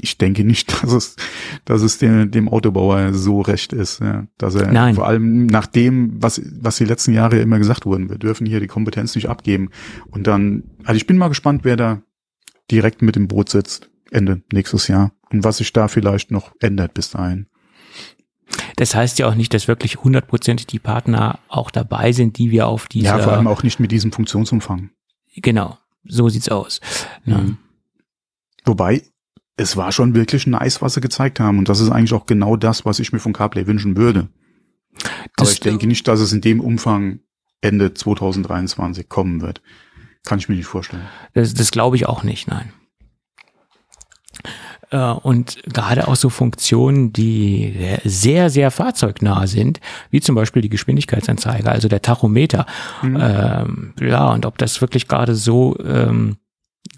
ich 0.01 0.19
denke 0.19 0.45
nicht, 0.45 0.73
dass 0.83 0.93
es, 0.93 1.17
dass 1.65 1.83
es 1.83 1.99
dem, 1.99 2.31
dem 2.31 2.49
Autobauer 2.49 3.13
so 3.15 3.41
recht 3.41 3.73
ist, 3.73 4.01
ja, 4.01 4.27
dass 4.39 4.55
er 4.55 4.73
Nein. 4.73 4.95
vor 4.95 5.07
allem 5.07 5.47
nach 5.47 5.67
dem, 5.67 6.23
was, 6.23 6.41
was 6.61 6.77
die 6.77 6.85
letzten 6.85 7.13
Jahre 7.13 7.39
immer 7.39 7.59
gesagt 7.59 7.87
wurden, 7.87 8.09
wir 8.09 8.19
dürfen 8.19 8.47
hier 8.47 8.61
die 8.61 8.67
Kompetenz 8.67 9.15
nicht 9.15 9.29
abgeben. 9.29 9.71
Und 10.11 10.27
dann, 10.27 10.65
also 10.85 10.97
ich 10.97 11.07
bin 11.07 11.19
mal 11.19 11.29
gespannt, 11.29 11.63
wer 11.65 11.77
da 11.77 12.03
direkt 12.71 13.03
mit 13.03 13.17
im 13.17 13.29
Boot 13.29 13.49
sitzt 13.49 13.91
Ende 14.11 14.43
nächstes 14.53 14.89
Jahr 14.89 15.13
und 15.31 15.45
was 15.45 15.59
sich 15.59 15.73
da 15.73 15.89
vielleicht 15.89 16.31
noch 16.31 16.53
ändert 16.61 16.95
bis 16.95 17.11
dahin. 17.11 17.47
Das 18.77 18.95
heißt 18.95 19.19
ja 19.19 19.29
auch 19.29 19.35
nicht, 19.35 19.53
dass 19.55 19.69
wirklich 19.69 20.03
hundertprozentig 20.03 20.67
die 20.67 20.79
Partner 20.79 21.41
auch 21.49 21.71
dabei 21.71 22.13
sind, 22.13 22.39
die 22.39 22.51
wir 22.51 22.69
auf 22.69 22.87
dieser. 22.87 23.17
ja, 23.17 23.19
vor 23.19 23.33
allem 23.33 23.49
auch 23.49 23.63
nicht 23.63 23.81
mit 23.81 23.91
diesem 23.91 24.13
Funktionsumfang. 24.13 24.91
Genau, 25.35 25.79
so 26.05 26.29
sieht's 26.29 26.49
aus. 26.49 26.81
Ja. 27.25 27.39
Mhm. 27.39 27.59
Wobei, 28.65 29.03
es 29.57 29.77
war 29.77 29.91
schon 29.93 30.15
wirklich 30.15 30.47
nice, 30.47 30.83
was 30.83 30.95
sie 30.95 31.01
gezeigt 31.01 31.41
haben. 31.41 31.59
Und 31.59 31.69
das 31.69 31.81
ist 31.81 31.91
eigentlich 31.91 32.13
auch 32.13 32.27
genau 32.27 32.57
das, 32.57 32.85
was 32.85 32.99
ich 32.99 33.13
mir 33.13 33.19
von 33.21 33.33
CarPlay 33.33 33.67
wünschen 33.67 33.97
würde. 33.97 34.29
Aber 35.03 35.09
Das- 35.37 35.53
ich 35.53 35.61
denke 35.61 35.87
nicht, 35.87 36.07
dass 36.09 36.21
es 36.21 36.33
in 36.33 36.41
dem 36.41 36.61
Umfang 36.61 37.21
Ende 37.63 37.95
2023 37.95 39.09
kommen 39.09 39.41
wird. 39.41 39.63
Kann 40.25 40.39
ich 40.39 40.49
mir 40.49 40.57
nicht 40.57 40.67
vorstellen. 40.67 41.07
Das, 41.35 41.55
das 41.55 41.71
glaube 41.71 41.97
ich 41.97 42.07
auch 42.07 42.23
nicht, 42.23 42.49
nein. 42.49 42.73
Äh, 44.91 44.99
Und 45.11 45.63
gerade 45.65 46.07
auch 46.07 46.17
so 46.17 46.29
Funktionen, 46.31 47.13
die 47.13 47.75
sehr, 48.05 48.51
sehr 48.51 48.71
fahrzeugnah 48.71 49.47
sind, 49.47 49.81
wie 50.11 50.21
zum 50.21 50.35
Beispiel 50.35 50.63
die 50.63 50.69
Geschwindigkeitsanzeige, 50.69 51.69
also 51.71 51.89
der 51.89 52.03
Tachometer. 52.03 52.67
Mhm. 53.03 53.19
Ähm, 53.21 53.95
ja, 54.01 54.29
und 54.31 54.47
ob 54.47 54.59
das 54.59 54.81
wirklich 54.81 55.09
gerade 55.09 55.35
so 55.35 55.77
ähm, 55.85 56.37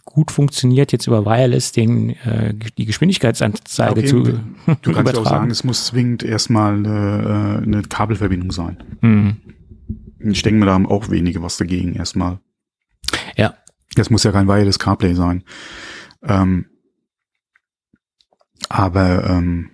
gut 0.09 0.31
funktioniert, 0.31 0.91
jetzt 0.93 1.07
über 1.07 1.25
Wireless 1.25 1.73
den, 1.73 2.11
äh, 2.11 2.55
die 2.77 2.87
Geschwindigkeitsanzeige 2.87 4.01
Okay, 4.01 4.07
zu 4.07 4.23
Du 4.23 4.33
kannst 4.65 4.87
ja 4.87 4.93
auch 4.93 5.01
übertragen. 5.01 5.25
sagen, 5.25 5.51
es 5.51 5.65
muss 5.65 5.87
zwingend 5.87 6.23
erstmal 6.23 6.85
äh, 6.85 7.63
eine 7.63 7.83
Kabelverbindung 7.83 8.51
sein. 8.51 8.83
Mhm. 9.01 9.37
Ich 10.21 10.43
denke 10.43 10.61
mir, 10.61 10.67
da 10.67 10.73
haben 10.73 10.87
auch 10.87 11.11
wenige 11.11 11.43
was 11.43 11.59
dagegen 11.59 11.95
erstmal. 11.95 12.41
Ja. 13.37 13.55
Das 13.95 14.11
muss 14.11 14.25
ja 14.25 14.33
kein 14.33 14.49
Wireless 14.49 14.79
CarPlay 14.79 15.15
sein. 15.15 15.45
Ähm, 16.23 16.67
aber 18.69 19.29
ähm, 19.31 19.71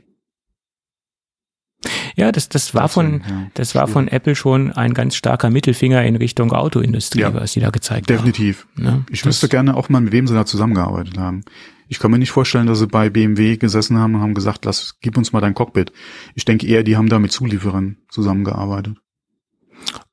Ja, 2.17 2.31
das, 2.33 2.49
das 2.49 2.75
war 2.75 2.89
von, 2.89 3.23
das 3.55 3.75
war 3.75 3.89
von 3.89 4.07
Apple 4.09 4.35
schon 4.37 4.71
ein 4.73 4.95
ganz 4.95 5.17
starker 5.17 5.51
Mittelfinger 5.51 6.05
in 6.05 6.17
Richtung 6.17 6.53
Autoindustrie, 6.53 7.21
Ja. 7.21 7.35
was 7.35 7.53
sie 7.53 7.61
da 7.61 7.71
gezeigt 7.71 8.09
definitiv. 8.09 8.67
haben. 8.77 8.85
Ne? 8.85 9.05
Ich 9.11 9.21
Das- 9.23 9.27
wüsste 9.29 9.49
gerne 9.49 9.77
auch 9.77 9.89
mal, 9.89 10.01
mit 10.01 10.13
wem 10.13 10.27
sie 10.27 10.35
da 10.35 10.47
zusammengearbeitet 10.47 11.19
haben. 11.19 11.43
Ich 11.89 11.99
kann 11.99 12.11
mir 12.11 12.19
nicht 12.19 12.31
vorstellen, 12.31 12.67
dass 12.67 12.79
sie 12.79 12.87
bei 12.87 13.11
BMW 13.11 13.57
gesessen 13.57 13.99
haben 13.99 14.15
und 14.15 14.21
haben 14.23 14.35
gesagt, 14.35 14.65
lass, 14.65 14.97
gib 15.01 15.19
uns 15.19 15.33
mal 15.33 15.41
dein 15.41 15.55
Cockpit. 15.55 15.93
Ich 16.35 16.45
denke 16.45 16.67
eher, 16.67 16.83
die 16.83 16.97
haben 16.97 17.09
da 17.09 17.19
mit 17.19 17.31
Zulieferern 17.33 17.99
zusammengearbeitet. 18.09 18.97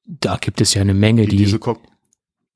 Da 0.05 0.37
gibt 0.37 0.59
es 0.59 0.73
ja 0.73 0.81
eine 0.81 0.93
Menge, 0.93 1.23
Die, 1.23 1.29
die 1.29 1.37
diese 1.37 1.59
Cock 1.59 1.81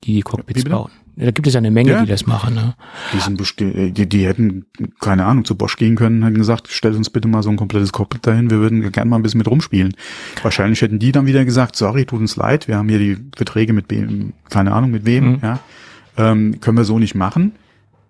die, 0.04 0.14
die 0.14 0.20
Cockpits 0.22 0.64
bauen. 0.64 0.90
Da 1.18 1.30
gibt 1.30 1.46
es 1.46 1.54
ja 1.54 1.58
eine 1.58 1.70
Menge, 1.70 1.92
Ja. 1.92 2.02
die 2.02 2.10
das 2.10 2.26
machen. 2.26 2.54
Ne? 2.54 2.74
Die, 3.14 3.18
sind 3.20 3.40
äh, 3.62 3.90
die, 3.90 4.06
die 4.06 4.26
hätten, 4.26 4.66
keine 5.00 5.24
Ahnung, 5.24 5.46
zu 5.46 5.54
Bosch 5.56 5.76
gehen 5.76 5.96
können, 5.96 6.22
hätten 6.22 6.36
gesagt, 6.36 6.68
stellt 6.68 6.94
uns 6.94 7.08
bitte 7.08 7.26
mal 7.26 7.42
so 7.42 7.48
ein 7.48 7.56
komplettes 7.56 7.90
Cockpit 7.92 8.26
dahin, 8.26 8.50
wir 8.50 8.58
würden 8.58 8.92
gerne 8.92 9.08
mal 9.08 9.16
ein 9.16 9.22
bisschen 9.22 9.38
mit 9.38 9.48
rumspielen. 9.48 9.94
Wahrscheinlich 10.42 10.82
hätten 10.82 10.98
die 10.98 11.12
dann 11.12 11.24
wieder 11.26 11.44
gesagt, 11.46 11.74
sorry, 11.76 12.04
tut 12.04 12.20
uns 12.20 12.36
leid, 12.36 12.68
wir 12.68 12.76
haben 12.76 12.88
hier 12.90 12.98
die 12.98 13.16
Verträge 13.34 13.72
mit 13.72 13.86
wem, 13.90 14.34
keine 14.50 14.72
Ahnung 14.72 14.90
mit 14.90 15.06
wem, 15.06 15.32
Mhm. 15.32 15.38
ja, 15.42 15.58
ähm, 16.18 16.60
können 16.60 16.76
wir 16.76 16.84
so 16.84 16.98
nicht 16.98 17.14
machen. 17.14 17.52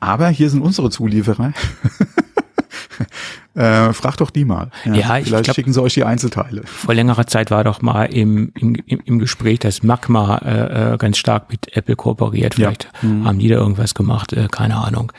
Aber 0.01 0.29
hier 0.29 0.51
sind 0.51 0.61
unsere 0.61 0.91
Zulieferer. 0.91 1.53
äh, 3.57 3.93
frag 3.93 4.17
doch 4.19 4.31
die 4.31 4.45
mal. 4.45 4.71
Ja, 4.85 5.19
ich 5.19 5.27
vielleicht 5.27 5.45
glaub- 5.45 5.55
schicken 5.55 5.73
sie 5.73 5.83
euch 5.83 5.95
die 5.95 6.05
Einzelteile. 6.05 6.63
Vor 6.67 6.95
längerer 6.95 7.27
Zeit 7.27 7.51
war 7.51 7.65
doch 7.65 7.83
mal 7.83 8.05
im, 8.05 8.53
im, 8.55 8.75
im 8.87 9.19
Gespräch, 9.19 9.59
dass 9.59 9.83
Magma 9.83 10.39
äh, 10.39 10.95
äh, 10.95 10.97
ganz 10.99 11.17
stark 11.19 11.51
mit 11.51 11.77
Apple 11.77 11.97
kooperiert. 11.97 12.55
Ja. 12.59 12.69
Vielleicht 12.69 12.89
Mhm. 13.03 13.25
haben 13.27 13.39
die 13.39 13.49
da 13.49 13.57
irgendwas 13.57 13.95
gemacht, 13.95 14.33
äh, 14.33 14.49
keine 14.51 14.77
Ahnung. 14.77 15.11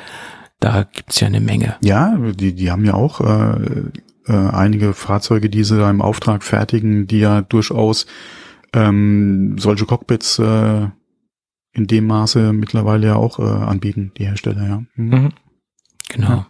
Da 0.59 0.83
gibt's 0.91 1.19
ja 1.19 1.27
eine 1.27 1.39
Menge. 1.41 1.75
Ja, 1.81 2.15
die, 2.17 2.53
die 2.55 2.71
haben 2.71 2.85
ja 2.85 2.93
auch 2.95 3.21
äh, 3.21 3.57
äh, 4.27 4.33
einige 4.33 4.93
Fahrzeuge, 4.93 5.49
die 5.49 5.63
sie 5.63 5.77
da 5.77 5.89
im 5.89 6.01
Auftrag 6.01 6.43
fertigen, 6.43 7.05
die 7.07 7.19
ja 7.19 7.41
durchaus 7.41 8.05
ähm, 8.73 9.55
solche 9.59 9.85
Cockpits 9.85 10.39
äh, 10.39 10.87
in 11.73 11.87
dem 11.87 12.07
Maße 12.07 12.53
mittlerweile 12.53 13.07
ja 13.07 13.15
auch 13.15 13.39
äh, 13.39 13.43
anbieten, 13.43 14.11
die 14.17 14.25
Hersteller, 14.25 14.67
ja. 14.67 14.77
Mhm. 14.95 15.09
Mhm. 15.09 15.29
Genau. 16.09 16.27
Ja. 16.29 16.47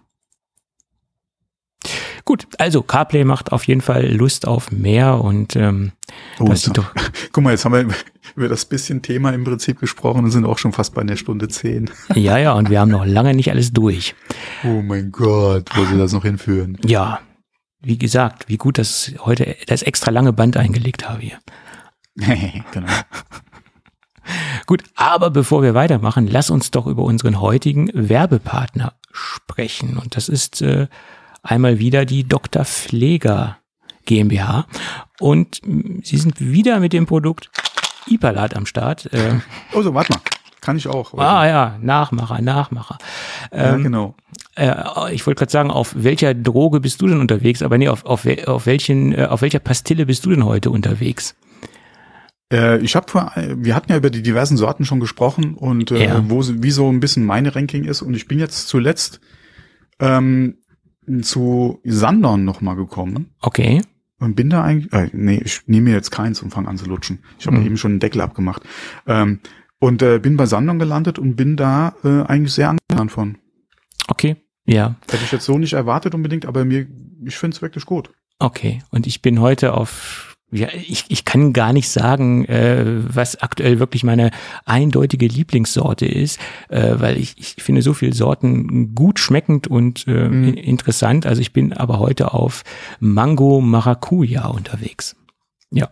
Gut, 2.27 2.45
also 2.57 2.81
CarPlay 2.81 3.23
macht 3.23 3.53
auf 3.53 3.63
jeden 3.67 3.79
Fall 3.79 4.05
Lust 4.13 4.45
auf 4.45 4.69
mehr 4.69 5.21
und 5.21 5.55
ähm, 5.55 5.93
Oh, 6.39 6.43
das 6.43 6.63
sieht 6.63 6.77
doch, 6.77 6.93
guck 7.31 7.41
mal, 7.41 7.51
jetzt 7.51 7.63
haben 7.63 7.71
wir 7.71 7.87
über 8.35 8.49
das 8.49 8.65
bisschen 8.65 9.01
Thema 9.01 9.29
im 9.29 9.45
Prinzip 9.45 9.79
gesprochen 9.79 10.25
und 10.25 10.31
sind 10.31 10.43
auch 10.43 10.57
schon 10.57 10.73
fast 10.73 10.93
bei 10.93 11.03
einer 11.03 11.15
Stunde 11.15 11.47
zehn. 11.47 11.89
ja, 12.15 12.37
ja, 12.37 12.51
und 12.51 12.69
wir 12.69 12.81
haben 12.81 12.91
noch 12.91 13.05
lange 13.05 13.33
nicht 13.33 13.49
alles 13.49 13.71
durch. 13.71 14.13
Oh 14.65 14.81
mein 14.81 15.09
Gott, 15.13 15.69
wo 15.73 15.85
sie 15.85 15.97
das 15.97 16.11
noch 16.11 16.23
hinführen. 16.23 16.77
Ja, 16.83 17.21
wie 17.79 17.97
gesagt, 17.97 18.49
wie 18.49 18.57
gut, 18.57 18.77
dass 18.77 19.07
ich 19.07 19.25
heute 19.25 19.55
das 19.67 19.81
extra 19.81 20.11
lange 20.11 20.33
Band 20.33 20.57
eingelegt 20.57 21.07
habe 21.07 21.21
hier. 21.21 21.37
genau. 22.73 22.91
Gut, 24.65 24.83
aber 24.95 25.29
bevor 25.29 25.63
wir 25.63 25.75
weitermachen, 25.75 26.27
lass 26.27 26.49
uns 26.49 26.71
doch 26.71 26.87
über 26.87 27.03
unseren 27.03 27.39
heutigen 27.39 27.89
Werbepartner 27.93 28.95
sprechen. 29.13 29.97
Und 29.97 30.17
das 30.17 30.27
ist 30.27 30.61
äh, 30.61 30.87
einmal 31.43 31.79
wieder 31.79 32.05
die 32.05 32.23
Dr. 32.27 32.65
Pfleger 32.65 33.57
GmbH. 34.05 34.65
Und 35.19 35.61
mh, 35.65 36.01
sie 36.03 36.17
sind 36.17 36.39
wieder 36.39 36.79
mit 36.79 36.93
dem 36.93 37.05
Produkt 37.05 37.49
Ipalat 38.07 38.55
am 38.55 38.65
Start. 38.65 39.11
Äh, 39.13 39.39
Oh, 39.73 39.81
so, 39.81 39.93
warte 39.93 40.13
mal. 40.13 40.21
Kann 40.61 40.75
ich 40.77 40.87
auch. 40.87 41.13
ah 41.17 41.47
ja, 41.47 41.77
Nachmacher, 41.81 42.41
Nachmacher. 42.41 42.97
ja, 43.53 43.75
Ähm, 43.75 43.83
genau. 43.83 44.15
äh, 44.57 44.73
ich 45.13 45.25
wollte 45.25 45.39
gerade 45.39 45.51
sagen, 45.51 45.71
auf 45.71 45.93
welcher 45.95 46.33
Droge 46.33 46.79
bist 46.81 47.01
du 47.01 47.07
denn 47.07 47.21
unterwegs? 47.21 47.61
Aber 47.61 47.77
nee, 47.77 47.87
auf, 47.87 48.05
auf, 48.05 48.25
auf, 48.47 48.65
welchen, 48.65 49.13
äh, 49.13 49.25
auf 49.25 49.41
welcher 49.41 49.59
Pastille 49.59 50.05
bist 50.05 50.25
du 50.25 50.29
denn 50.31 50.43
heute 50.43 50.69
unterwegs? 50.71 51.35
Äh, 52.51 52.79
ich 52.79 52.95
habe 52.97 53.09
vor, 53.09 53.31
wir 53.35 53.75
hatten 53.75 53.91
ja 53.91 53.97
über 53.97 54.09
die 54.09 54.21
diversen 54.23 54.57
Sorten 54.57 54.83
schon 54.85 54.99
gesprochen 54.99 55.53
und 55.55 55.91
äh, 55.91 56.05
Ja. 56.05 56.23
wo 56.29 56.41
wie 56.45 56.71
so 56.71 56.89
ein 56.89 56.99
bisschen 56.99 57.25
meine 57.25 57.55
Ranking 57.55 57.85
ist 57.85 58.01
und 58.01 58.13
ich 58.13 58.27
bin 58.27 58.39
jetzt 58.39 58.67
zuletzt 58.67 59.19
ähm, 59.99 60.57
zu 61.21 61.79
Sandorn 61.83 62.43
noch 62.45 62.61
mal 62.61 62.75
gekommen. 62.75 63.31
Okay. 63.41 63.81
und 64.19 64.35
bin 64.35 64.49
da 64.49 64.63
eigentlich, 64.63 64.91
äh, 64.93 65.09
nee, 65.13 65.39
ich 65.45 65.61
nehme 65.67 65.89
mir 65.89 65.95
jetzt 65.95 66.09
keins 66.09 66.41
und 66.41 66.49
fange 66.51 66.67
an 66.67 66.77
zu 66.77 66.85
lutschen. 66.85 67.19
Ich 67.37 67.45
habe 67.45 67.57
Mhm. 67.57 67.65
eben 67.67 67.77
schon 67.77 67.91
einen 67.91 67.99
Deckel 67.99 68.21
abgemacht. 68.21 68.63
Ähm, 69.05 69.39
und 69.79 70.01
äh, 70.01 70.17
bin 70.17 70.37
bei 70.37 70.47
Sandon 70.47 70.79
gelandet 70.79 71.19
und 71.19 71.35
bin 71.35 71.55
da 71.55 71.93
äh, 72.03 72.23
eigentlich 72.23 72.51
sehr 72.53 72.69
angetan 72.71 73.09
von. 73.09 73.37
Okay, 74.07 74.37
ja, 74.65 74.95
Hätte 75.09 75.23
ich 75.23 75.31
jetzt 75.31 75.45
so 75.45 75.59
nicht 75.59 75.73
erwartet 75.73 76.15
unbedingt, 76.15 76.47
aber 76.47 76.65
mir, 76.65 76.87
ich 77.25 77.37
finde 77.37 77.55
es 77.55 77.61
wirklich 77.61 77.85
gut. 77.85 78.09
okay. 78.39 78.81
Und 78.89 79.05
ich 79.05 79.21
bin 79.21 79.39
heute 79.39 79.75
auf, 79.75 80.26
ja, 80.51 80.67
ich, 80.73 81.05
ich 81.09 81.25
kann 81.25 81.51
gar 81.51 81.73
nicht 81.73 81.89
sagen, 81.89 82.45
äh, 82.45 82.85
was 83.13 83.35
aktuell 83.41 83.79
wirklich 83.79 84.03
meine 84.03 84.31
eindeutige 84.65 85.27
Lieblingssorte 85.27 86.05
ist, 86.05 86.39
äh, 86.69 86.93
weil 86.97 87.17
ich, 87.17 87.35
ich 87.37 87.61
finde 87.61 87.81
so 87.81 87.93
viele 87.93 88.13
Sorten 88.13 88.95
gut 88.95 89.19
schmeckend 89.19 89.67
und 89.67 90.07
äh, 90.07 90.29
Mhm. 90.29 90.43
in- 90.49 90.53
interessant. 90.55 91.25
Also 91.25 91.41
ich 91.41 91.51
bin 91.51 91.73
aber 91.73 91.99
heute 91.99 92.33
auf 92.33 92.63
Mango 92.99 93.59
Maracuja 93.61 94.47
unterwegs. 94.47 95.15
Ja. 95.71 95.89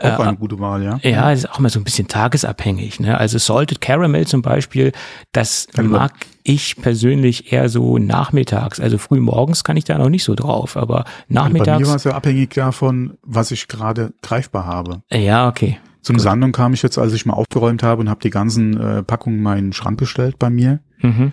Auch 0.00 0.18
Äh, 0.18 0.22
eine 0.22 0.36
gute 0.36 0.58
Wahl, 0.58 0.82
ja. 0.82 0.98
Ja, 1.02 1.30
das 1.30 1.40
ist 1.40 1.50
auch 1.50 1.58
mal 1.60 1.68
so 1.68 1.78
ein 1.78 1.84
bisschen 1.84 2.08
tagesabhängig. 2.08 2.98
Ne? 3.00 3.16
Also 3.16 3.38
Salted 3.38 3.80
Caramel 3.80 4.26
zum 4.26 4.42
Beispiel, 4.42 4.92
das 5.32 5.68
Ja, 5.76 5.82
mag 5.84 6.12
ich 6.42 6.76
persönlich 6.76 7.52
eher 7.52 7.68
so 7.68 7.98
nachmittags. 7.98 8.80
Also 8.80 8.98
früh 8.98 9.20
morgens 9.20 9.62
kann 9.64 9.76
ich 9.76 9.84
da 9.84 9.96
noch 9.96 10.08
nicht 10.08 10.24
so 10.24 10.34
drauf, 10.34 10.76
aber 10.76 11.04
Also 11.04 11.06
Bei 11.06 11.24
mir 11.28 11.38
war 11.38 11.44
nachmittags. 11.44 11.88
es 11.88 12.04
ja 12.04 12.12
abhängig 12.12 12.54
davon, 12.54 13.16
was 13.22 13.52
ich 13.52 13.68
gerade 13.68 14.12
greifbar 14.22 14.66
habe. 14.66 15.02
Ja, 15.12 15.48
okay. 15.48 15.78
Zum 16.02 16.16
Gut. 16.16 16.22
Sandung 16.24 16.52
kam 16.52 16.74
ich 16.74 16.82
jetzt, 16.82 16.98
als 16.98 17.12
ich 17.14 17.26
mal 17.26 17.34
aufgeräumt 17.34 17.82
habe 17.82 18.00
und 18.00 18.08
habe 18.10 18.20
die 18.20 18.30
ganzen 18.30 18.80
äh, 18.80 19.02
Packungen 19.02 19.38
in 19.38 19.42
meinen 19.42 19.72
Schrank 19.72 19.98
gestellt 19.98 20.36
bei 20.38 20.50
mir. 20.50 20.80
Mhm. 21.00 21.32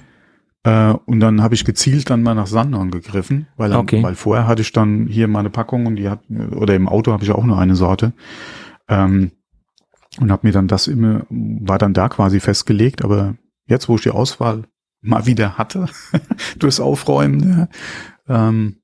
Äh, 0.64 0.94
und 1.06 1.19
dann 1.19 1.41
habe 1.41 1.56
ich 1.56 1.65
gezielt 1.65 2.10
dann 2.10 2.23
mal 2.23 2.35
nach 2.35 2.48
Sandorn 2.48 2.91
gegriffen, 2.91 3.48
weil, 3.57 3.69
dann, 3.69 3.81
Okay. 3.81 4.02
weil 4.02 4.15
vorher 4.15 4.48
hatte 4.48 4.61
ich 4.61 4.72
dann 4.72 5.07
hier 5.07 5.27
meine 5.27 5.49
Packung 5.49 5.85
und 5.85 5.98
die 5.98 6.10
hat, 6.10 6.22
oder 6.30 6.76
im 6.76 6.88
Auto 6.88 7.11
habe 7.11 7.23
ich 7.23 7.31
auch 7.31 7.44
nur 7.44 7.57
eine 7.57 7.76
Sorte. 7.76 8.14
Ähm, 8.88 9.31
und 10.19 10.31
habe 10.31 10.45
mir 10.48 10.53
dann 10.53 10.68
das 10.68 10.88
immer, 10.88 11.26
war 11.30 11.80
dann 11.80 11.94
da 11.94 12.07
quasi 12.07 12.40
festgelegt, 12.40 13.03
aber 13.03 13.35
jetzt, 13.68 13.90
wo 13.90 13.95
ich 13.95 14.03
die 14.03 14.11
Auswahl 14.11 14.64
mal 15.02 15.26
wieder 15.26 15.57
hatte, 15.57 15.88
durchs 16.60 16.80
Aufräumen, 16.80 17.68
ja, 18.27 18.48
ähm, 18.48 18.77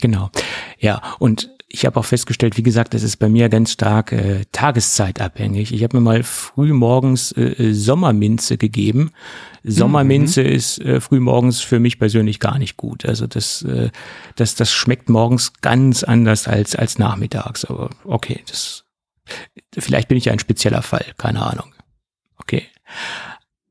Genau. 0.00 0.30
Ja, 0.78 1.00
und 1.18 1.55
ich 1.68 1.84
habe 1.84 1.98
auch 1.98 2.04
festgestellt, 2.04 2.56
wie 2.56 2.62
gesagt, 2.62 2.94
das 2.94 3.02
ist 3.02 3.16
bei 3.16 3.28
mir 3.28 3.48
ganz 3.48 3.72
stark 3.72 4.12
äh, 4.12 4.44
tageszeitabhängig. 4.52 5.72
Ich 5.72 5.82
habe 5.82 5.96
mir 5.96 6.00
mal 6.00 6.22
früh 6.22 6.72
morgens 6.72 7.32
äh, 7.32 7.42
äh, 7.42 7.72
Sommerminze 7.72 8.56
gegeben. 8.56 9.10
Sommerminze 9.64 10.42
ist 10.42 10.78
äh, 10.80 11.00
früh 11.00 11.18
morgens 11.18 11.60
für 11.60 11.80
mich 11.80 11.98
persönlich 11.98 12.38
gar 12.38 12.58
nicht 12.58 12.76
gut. 12.76 13.04
Also 13.04 13.26
das, 13.26 13.62
äh, 13.62 13.90
das, 14.36 14.54
das 14.54 14.70
schmeckt 14.70 15.08
morgens 15.08 15.54
ganz 15.60 16.04
anders 16.04 16.46
als 16.46 16.76
als 16.76 16.98
nachmittags. 16.98 17.64
Aber 17.64 17.90
okay, 18.04 18.42
das 18.48 18.84
vielleicht 19.76 20.06
bin 20.06 20.18
ich 20.18 20.26
ja 20.26 20.32
ein 20.32 20.38
spezieller 20.38 20.82
Fall, 20.82 21.04
keine 21.18 21.42
Ahnung. 21.42 21.74
Okay. 22.38 22.62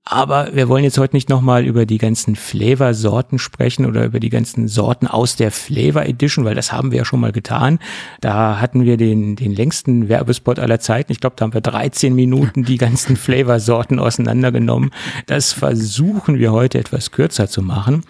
Aber 0.07 0.49
wir 0.53 0.69
wollen 0.69 0.83
jetzt 0.83 0.99
heute 0.99 1.15
nicht 1.15 1.29
nochmal 1.29 1.65
über 1.65 1.87
die 1.87 1.97
ganzen 1.97 2.35
Flavor-Sorten 2.35 3.39
sprechen 3.39 3.87
oder 3.87 4.05
über 4.05 4.19
die 4.19 4.29
ganzen 4.29 4.67
Sorten 4.67 5.07
aus 5.07 5.35
der 5.35 5.49
Flavor 5.49 6.03
Edition, 6.03 6.45
weil 6.45 6.53
das 6.53 6.71
haben 6.71 6.91
wir 6.91 6.99
ja 6.99 7.05
schon 7.05 7.19
mal 7.19 7.31
getan. 7.31 7.79
Da 8.21 8.61
hatten 8.61 8.85
wir 8.85 8.97
den, 8.97 9.35
den 9.35 9.55
längsten 9.55 10.07
Werbespot 10.07 10.59
aller 10.59 10.79
Zeiten. 10.79 11.11
Ich 11.11 11.21
glaube, 11.21 11.35
da 11.37 11.45
haben 11.45 11.55
wir 11.55 11.61
13 11.61 12.13
Minuten 12.13 12.63
die 12.63 12.77
ganzen 12.77 13.15
Flavor-Sorten 13.17 13.97
auseinandergenommen. 13.97 14.91
Das 15.25 15.53
versuchen 15.53 16.37
wir 16.37 16.51
heute 16.51 16.77
etwas 16.77 17.09
kürzer 17.09 17.47
zu 17.47 17.63
machen. 17.63 18.03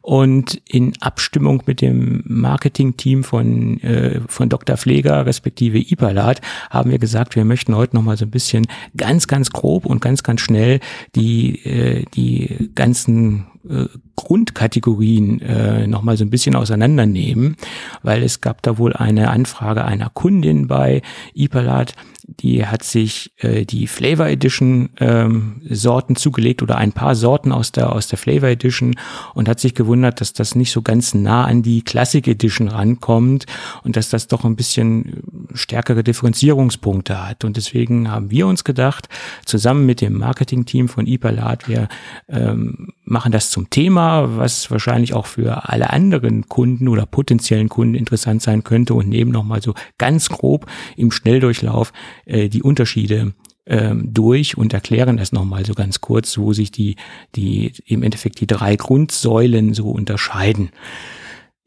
Und 0.00 0.60
in 0.66 0.94
Abstimmung 1.00 1.62
mit 1.66 1.80
dem 1.80 2.22
Marketing-Team 2.26 3.24
von, 3.24 3.80
äh, 3.80 4.20
von 4.28 4.48
Dr. 4.48 4.76
Pfleger 4.76 5.26
respektive 5.26 5.78
Ipalat 5.78 6.40
haben 6.70 6.90
wir 6.90 6.98
gesagt, 6.98 7.36
wir 7.36 7.44
möchten 7.44 7.74
heute 7.74 7.96
nochmal 7.96 8.16
so 8.16 8.24
ein 8.24 8.30
bisschen 8.30 8.66
ganz, 8.96 9.26
ganz 9.26 9.50
grob 9.50 9.86
und 9.86 10.00
ganz, 10.00 10.22
ganz 10.22 10.40
schnell 10.40 10.80
die, 11.14 11.64
äh, 11.64 12.04
die 12.14 12.70
ganzen 12.74 13.46
äh, 13.68 13.86
Grundkategorien 14.16 15.40
äh, 15.40 15.86
nochmal 15.86 16.16
so 16.16 16.24
ein 16.24 16.30
bisschen 16.30 16.54
auseinandernehmen, 16.54 17.56
weil 18.02 18.22
es 18.22 18.40
gab 18.40 18.62
da 18.62 18.78
wohl 18.78 18.92
eine 18.92 19.30
Anfrage 19.30 19.84
einer 19.84 20.10
Kundin 20.10 20.66
bei 20.66 21.02
Ipalat, 21.34 21.94
die 22.28 22.66
hat 22.66 22.84
sich 22.84 23.32
äh, 23.38 23.64
die 23.64 23.86
Flavor 23.86 24.26
Edition 24.26 24.90
ähm, 24.98 25.62
Sorten 25.68 26.14
zugelegt 26.14 26.62
oder 26.62 26.76
ein 26.76 26.92
paar 26.92 27.14
Sorten 27.14 27.52
aus 27.52 27.72
der 27.72 27.90
aus 27.92 28.06
der 28.06 28.18
Flavor 28.18 28.50
Edition 28.50 28.96
und 29.34 29.48
hat 29.48 29.60
sich 29.60 29.74
gewundert, 29.74 30.20
dass 30.20 30.34
das 30.34 30.54
nicht 30.54 30.70
so 30.70 30.82
ganz 30.82 31.14
nah 31.14 31.44
an 31.44 31.62
die 31.62 31.82
Classic 31.82 32.26
Edition 32.26 32.68
rankommt 32.68 33.46
und 33.82 33.96
dass 33.96 34.10
das 34.10 34.28
doch 34.28 34.44
ein 34.44 34.56
bisschen 34.56 35.22
stärkere 35.54 36.04
Differenzierungspunkte 36.04 37.26
hat. 37.26 37.44
Und 37.44 37.56
deswegen 37.56 38.10
haben 38.10 38.30
wir 38.30 38.46
uns 38.46 38.62
gedacht, 38.62 39.08
zusammen 39.46 39.86
mit 39.86 40.02
dem 40.02 40.18
Marketing-Team 40.18 40.88
von 40.88 41.06
Ipalat, 41.06 41.66
wir 41.66 41.88
ähm, 42.28 42.88
machen 43.08 43.32
das 43.32 43.50
zum 43.50 43.70
Thema, 43.70 44.36
was 44.36 44.70
wahrscheinlich 44.70 45.14
auch 45.14 45.26
für 45.26 45.68
alle 45.68 45.90
anderen 45.90 46.48
Kunden 46.48 46.88
oder 46.88 47.06
potenziellen 47.06 47.68
Kunden 47.68 47.94
interessant 47.94 48.42
sein 48.42 48.64
könnte 48.64 48.94
und 48.94 49.08
nehmen 49.08 49.32
nochmal 49.32 49.62
so 49.62 49.74
ganz 49.96 50.28
grob 50.28 50.66
im 50.96 51.10
Schnelldurchlauf 51.10 51.92
äh, 52.26 52.48
die 52.48 52.62
Unterschiede 52.62 53.32
ähm, 53.66 54.12
durch 54.12 54.56
und 54.56 54.72
erklären 54.72 55.16
das 55.16 55.32
nochmal 55.32 55.64
so 55.66 55.74
ganz 55.74 56.00
kurz, 56.00 56.38
wo 56.38 56.52
sich 56.52 56.70
die, 56.70 56.96
die 57.34 57.72
im 57.86 58.02
Endeffekt 58.02 58.40
die 58.40 58.46
drei 58.46 58.76
Grundsäulen 58.76 59.74
so 59.74 59.90
unterscheiden. 59.90 60.70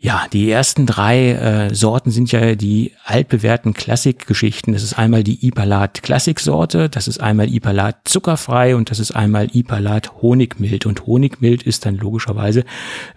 Ja, 0.03 0.25
die 0.33 0.49
ersten 0.49 0.87
drei 0.87 1.33
äh, 1.33 1.75
Sorten 1.75 2.09
sind 2.09 2.31
ja 2.31 2.55
die 2.55 2.93
altbewährten 3.05 3.75
Klassikgeschichten. 3.75 4.73
Das 4.73 4.81
ist 4.81 4.97
einmal 4.97 5.23
die 5.23 5.45
Ipalat 5.45 6.01
Klassiksorte, 6.01 6.89
das 6.89 7.07
ist 7.07 7.21
einmal 7.21 7.53
Ipalat 7.53 7.99
zuckerfrei 8.05 8.75
und 8.75 8.89
das 8.89 8.97
ist 8.97 9.11
einmal 9.11 9.55
Ipalat 9.55 10.23
Honigmild. 10.23 10.87
Und 10.87 11.05
Honigmild 11.05 11.61
ist 11.61 11.85
dann 11.85 11.97
logischerweise 11.97 12.65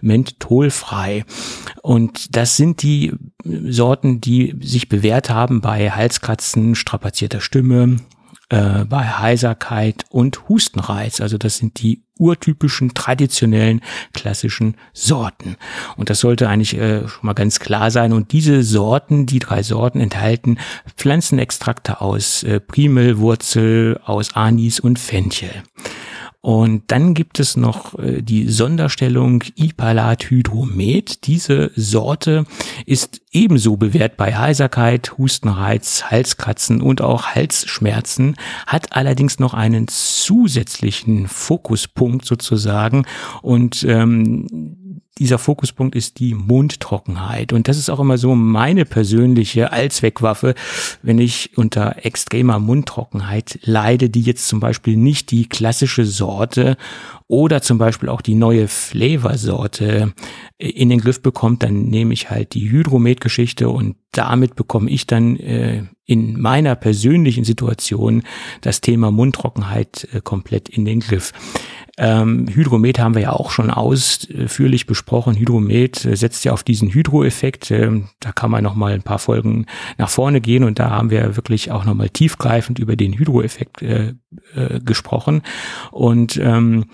mentholfrei. 0.01 1.25
Und 1.81 2.35
das 2.35 2.55
sind 2.55 2.83
die 2.83 3.13
Sorten, 3.43 4.21
die 4.21 4.55
sich 4.61 4.87
bewährt 4.87 5.31
haben 5.31 5.61
bei 5.61 5.89
Halskratzen, 5.89 6.75
strapazierter 6.75 7.41
Stimme, 7.41 7.97
äh, 8.49 8.85
bei 8.85 9.03
Heiserkeit 9.03 10.05
und 10.09 10.47
Hustenreiz. 10.49 11.21
Also 11.21 11.37
das 11.37 11.57
sind 11.57 11.81
die 11.81 12.03
urtypischen, 12.17 12.93
traditionellen, 12.93 13.81
klassischen 14.13 14.75
Sorten. 14.93 15.57
Und 15.97 16.09
das 16.09 16.19
sollte 16.19 16.47
eigentlich 16.47 16.77
äh, 16.77 17.07
schon 17.07 17.25
mal 17.25 17.33
ganz 17.33 17.59
klar 17.59 17.91
sein. 17.91 18.13
Und 18.13 18.31
diese 18.31 18.63
Sorten, 18.63 19.25
die 19.25 19.39
drei 19.39 19.63
Sorten 19.63 19.99
enthalten 19.99 20.59
Pflanzenextrakte 20.95 22.01
aus 22.01 22.43
äh, 22.43 22.59
Primelwurzel, 22.59 23.99
aus 24.05 24.35
Anis 24.35 24.79
und 24.79 24.99
Fenchel. 24.99 25.63
Und 26.45 26.83
dann 26.89 27.15
gibt 27.15 27.39
es 27.39 27.57
noch 27.57 27.97
äh, 27.97 28.21
die 28.21 28.47
Sonderstellung 28.47 29.43
Ipalat 29.55 30.29
Hydromet. 30.29 31.25
Diese 31.25 31.71
Sorte 31.75 32.45
ist 32.85 33.19
ebenso 33.31 33.77
bewährt 33.77 34.15
bei 34.15 34.35
Heiserkeit, 34.37 35.17
Hustenreiz, 35.17 36.03
Halskratzen 36.11 36.83
und 36.83 37.01
auch 37.01 37.29
Halsschmerzen, 37.29 38.35
hat 38.67 38.95
allerdings 38.95 39.39
noch 39.39 39.55
einen 39.55 39.87
zusätzlichen 39.87 41.27
Fokuspunkt 41.27 42.25
sozusagen 42.25 43.07
und 43.41 43.83
ähm, 43.89 44.45
dieser 45.17 45.37
Fokuspunkt 45.37 45.95
ist 45.95 46.19
die 46.19 46.33
Mundtrockenheit. 46.33 47.53
Und 47.53 47.69
das 47.69 47.77
ist 47.77 47.89
auch 47.89 48.01
immer 48.01 48.17
so 48.17 48.35
meine 48.35 48.83
persönliche 48.83 49.71
Allzweckwaffe, 49.71 50.55
wenn 51.03 51.19
ich 51.19 51.57
unter 51.57 52.05
extremer 52.05 52.59
Mundtrockenheit 52.59 53.59
leide, 53.63 54.09
die 54.09 54.21
jetzt 54.21 54.47
zum 54.47 54.59
Beispiel 54.59 54.97
nicht 54.97 55.31
die 55.31 55.47
klassische 55.47 56.05
Sorte 56.05 56.75
oder 57.27 57.61
zum 57.61 57.77
Beispiel 57.77 58.09
auch 58.09 58.21
die 58.21 58.35
neue 58.35 58.67
Flavorsorte 58.67 60.13
in 60.57 60.89
den 60.89 60.99
Griff 60.99 61.21
bekommt, 61.21 61.63
dann 61.63 61.85
nehme 61.85 62.13
ich 62.13 62.29
halt 62.29 62.53
die 62.53 62.69
Hydromet-Geschichte 62.69 63.69
und 63.69 63.95
damit 64.11 64.55
bekomme 64.55 64.89
ich 64.89 65.07
dann 65.07 65.35
äh, 65.37 65.83
in 66.05 66.39
meiner 66.39 66.75
persönlichen 66.75 67.43
Situation 67.43 68.23
das 68.61 68.79
Thema 68.79 69.11
Mundtrockenheit 69.11 70.07
äh, 70.13 70.21
komplett 70.21 70.69
in 70.69 70.85
den 70.85 70.99
Griff. 70.99 71.33
Ähm, 71.97 72.47
Hydromet 72.47 72.99
haben 72.99 73.15
wir 73.15 73.23
ja 73.23 73.33
auch 73.33 73.51
schon 73.51 73.71
ausführlich 73.71 74.85
besprochen. 74.85 75.35
Hydromet 75.35 76.05
äh, 76.05 76.15
setzt 76.15 76.45
ja 76.45 76.53
auf 76.53 76.63
diesen 76.63 76.93
Hydroeffekt. 76.93 77.71
Ähm, 77.71 78.09
da 78.19 78.31
kann 78.31 78.51
man 78.51 78.63
noch 78.63 78.75
mal 78.75 78.93
ein 78.93 79.01
paar 79.01 79.19
Folgen 79.19 79.65
nach 79.97 80.09
vorne 80.09 80.41
gehen 80.41 80.63
und 80.63 80.77
da 80.77 80.91
haben 80.91 81.09
wir 81.09 81.35
wirklich 81.35 81.71
auch 81.71 81.85
noch 81.85 81.95
mal 81.95 82.09
tiefgreifend 82.09 82.79
über 82.79 82.95
den 82.95 83.17
Hydroeffekt 83.17 83.81
äh, 83.81 84.13
äh, 84.55 84.79
gesprochen. 84.81 85.41
Und 85.91 86.37
ähm, 86.37 86.85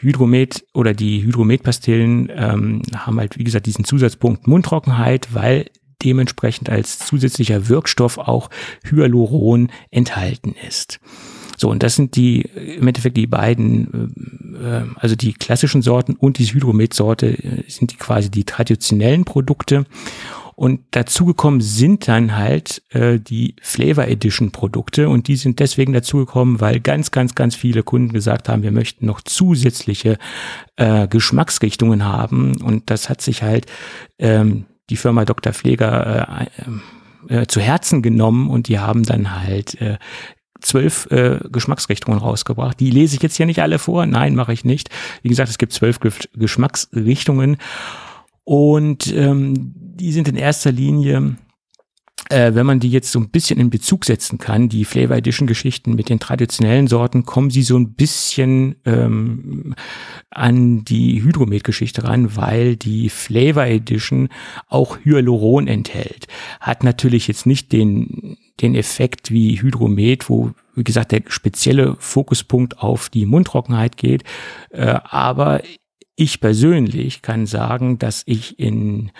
Hydromet 0.00 0.64
oder 0.74 0.94
die 0.94 1.22
Hydromet-Pastillen 1.22 2.30
ähm, 2.34 2.82
haben 2.94 3.18
halt, 3.18 3.38
wie 3.38 3.44
gesagt, 3.44 3.66
diesen 3.66 3.84
Zusatzpunkt 3.84 4.46
Mundtrockenheit, 4.46 5.34
weil 5.34 5.66
dementsprechend 6.02 6.70
als 6.70 6.98
zusätzlicher 6.98 7.68
Wirkstoff 7.68 8.18
auch 8.18 8.50
Hyaluron 8.84 9.70
enthalten 9.90 10.54
ist. 10.66 11.00
So, 11.60 11.68
und 11.68 11.82
das 11.82 11.94
sind 11.94 12.16
die, 12.16 12.40
im 12.40 12.88
Endeffekt 12.88 13.18
die 13.18 13.26
beiden, 13.26 14.56
äh, 14.58 14.84
also 14.94 15.14
die 15.14 15.34
klassischen 15.34 15.82
Sorten 15.82 16.14
und 16.14 16.38
die 16.38 16.46
Hydromet-Sorte 16.46 17.26
äh, 17.26 17.64
sind 17.68 17.92
die 17.92 17.96
quasi 17.96 18.30
die 18.30 18.44
traditionellen 18.44 19.26
Produkte. 19.26 19.84
Und 20.60 20.82
dazugekommen 20.90 21.62
sind 21.62 22.06
dann 22.06 22.36
halt 22.36 22.82
äh, 22.90 23.18
die 23.18 23.56
Flavor 23.62 24.06
Edition 24.08 24.50
Produkte 24.50 25.08
und 25.08 25.26
die 25.26 25.36
sind 25.36 25.58
deswegen 25.58 25.94
dazugekommen, 25.94 26.60
weil 26.60 26.80
ganz, 26.80 27.10
ganz, 27.10 27.34
ganz 27.34 27.54
viele 27.54 27.82
Kunden 27.82 28.12
gesagt 28.12 28.50
haben, 28.50 28.62
wir 28.62 28.70
möchten 28.70 29.06
noch 29.06 29.22
zusätzliche 29.22 30.18
äh, 30.76 31.08
Geschmacksrichtungen 31.08 32.04
haben. 32.04 32.60
Und 32.60 32.90
das 32.90 33.08
hat 33.08 33.22
sich 33.22 33.42
halt 33.42 33.64
ähm, 34.18 34.66
die 34.90 34.96
Firma 34.96 35.24
Dr. 35.24 35.54
Pfleger 35.54 36.50
äh, 37.28 37.40
äh, 37.40 37.46
zu 37.46 37.62
Herzen 37.62 38.02
genommen 38.02 38.50
und 38.50 38.68
die 38.68 38.78
haben 38.78 39.04
dann 39.04 39.40
halt 39.40 39.80
äh, 39.80 39.96
zwölf 40.60 41.10
äh, 41.10 41.40
Geschmacksrichtungen 41.50 42.20
rausgebracht. 42.20 42.78
Die 42.80 42.90
lese 42.90 43.16
ich 43.16 43.22
jetzt 43.22 43.38
hier 43.38 43.46
nicht 43.46 43.62
alle 43.62 43.78
vor. 43.78 44.04
Nein, 44.04 44.34
mache 44.34 44.52
ich 44.52 44.66
nicht. 44.66 44.90
Wie 45.22 45.30
gesagt, 45.30 45.48
es 45.48 45.56
gibt 45.56 45.72
zwölf 45.72 46.00
Geschmacksrichtungen 46.34 47.56
und 48.44 49.14
ähm, 49.16 49.74
die 50.00 50.12
sind 50.12 50.28
in 50.28 50.36
erster 50.36 50.72
Linie 50.72 51.36
äh, 52.28 52.54
wenn 52.54 52.66
man 52.66 52.80
die 52.80 52.90
jetzt 52.90 53.10
so 53.10 53.18
ein 53.18 53.30
bisschen 53.30 53.58
in 53.58 53.70
Bezug 53.70 54.04
setzen 54.04 54.38
kann, 54.38 54.68
die 54.68 54.84
Flavor 54.84 55.16
Edition 55.16 55.48
Geschichten 55.48 55.94
mit 55.94 56.08
den 56.08 56.20
traditionellen 56.20 56.86
Sorten, 56.86 57.26
kommen 57.26 57.50
sie 57.50 57.62
so 57.62 57.76
ein 57.76 57.94
bisschen 57.94 58.76
ähm, 58.84 59.74
an 60.30 60.84
die 60.84 61.22
Hydromet 61.22 61.64
Geschichte 61.64 62.04
ran, 62.04 62.36
weil 62.36 62.76
die 62.76 63.08
Flavor 63.08 63.66
Edition 63.66 64.28
auch 64.68 64.98
Hyaluron 65.02 65.66
enthält. 65.66 66.28
Hat 66.60 66.84
natürlich 66.84 67.26
jetzt 67.26 67.46
nicht 67.46 67.72
den, 67.72 68.36
den 68.60 68.74
Effekt 68.76 69.32
wie 69.32 69.60
Hydromet, 69.60 70.28
wo 70.28 70.52
wie 70.76 70.84
gesagt, 70.84 71.10
der 71.12 71.22
spezielle 71.26 71.96
Fokuspunkt 71.98 72.78
auf 72.78 73.08
die 73.08 73.26
Mundtrockenheit 73.26 73.96
geht. 73.96 74.22
Äh, 74.70 75.00
aber 75.02 75.62
ich 76.14 76.40
persönlich 76.40 77.22
kann 77.22 77.46
sagen, 77.46 77.98
dass 77.98 78.22
ich 78.26 78.58
in 78.58 79.10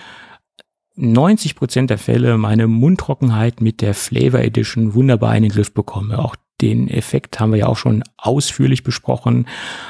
90 1.01 1.57
Prozent 1.57 1.91
der 1.91 1.99
Fälle 1.99 2.37
meine 2.37 2.67
Mundtrockenheit 2.67 3.61
mit 3.61 3.81
der 3.81 3.95
Flavor 3.95 4.41
Edition 4.41 4.95
wunderbar 4.95 5.35
in 5.37 5.45
den 5.45 5.53
Griff 5.53 5.73
bekomme. 5.73 6.19
Auch 6.19 6.37
den 6.61 6.89
Effekt 6.89 7.41
haben 7.41 7.53
wir 7.53 7.61
ja 7.61 7.67
auch 7.67 7.77
schon 7.77 8.03
ausführlich 8.19 8.83
besprochen. 8.83 9.47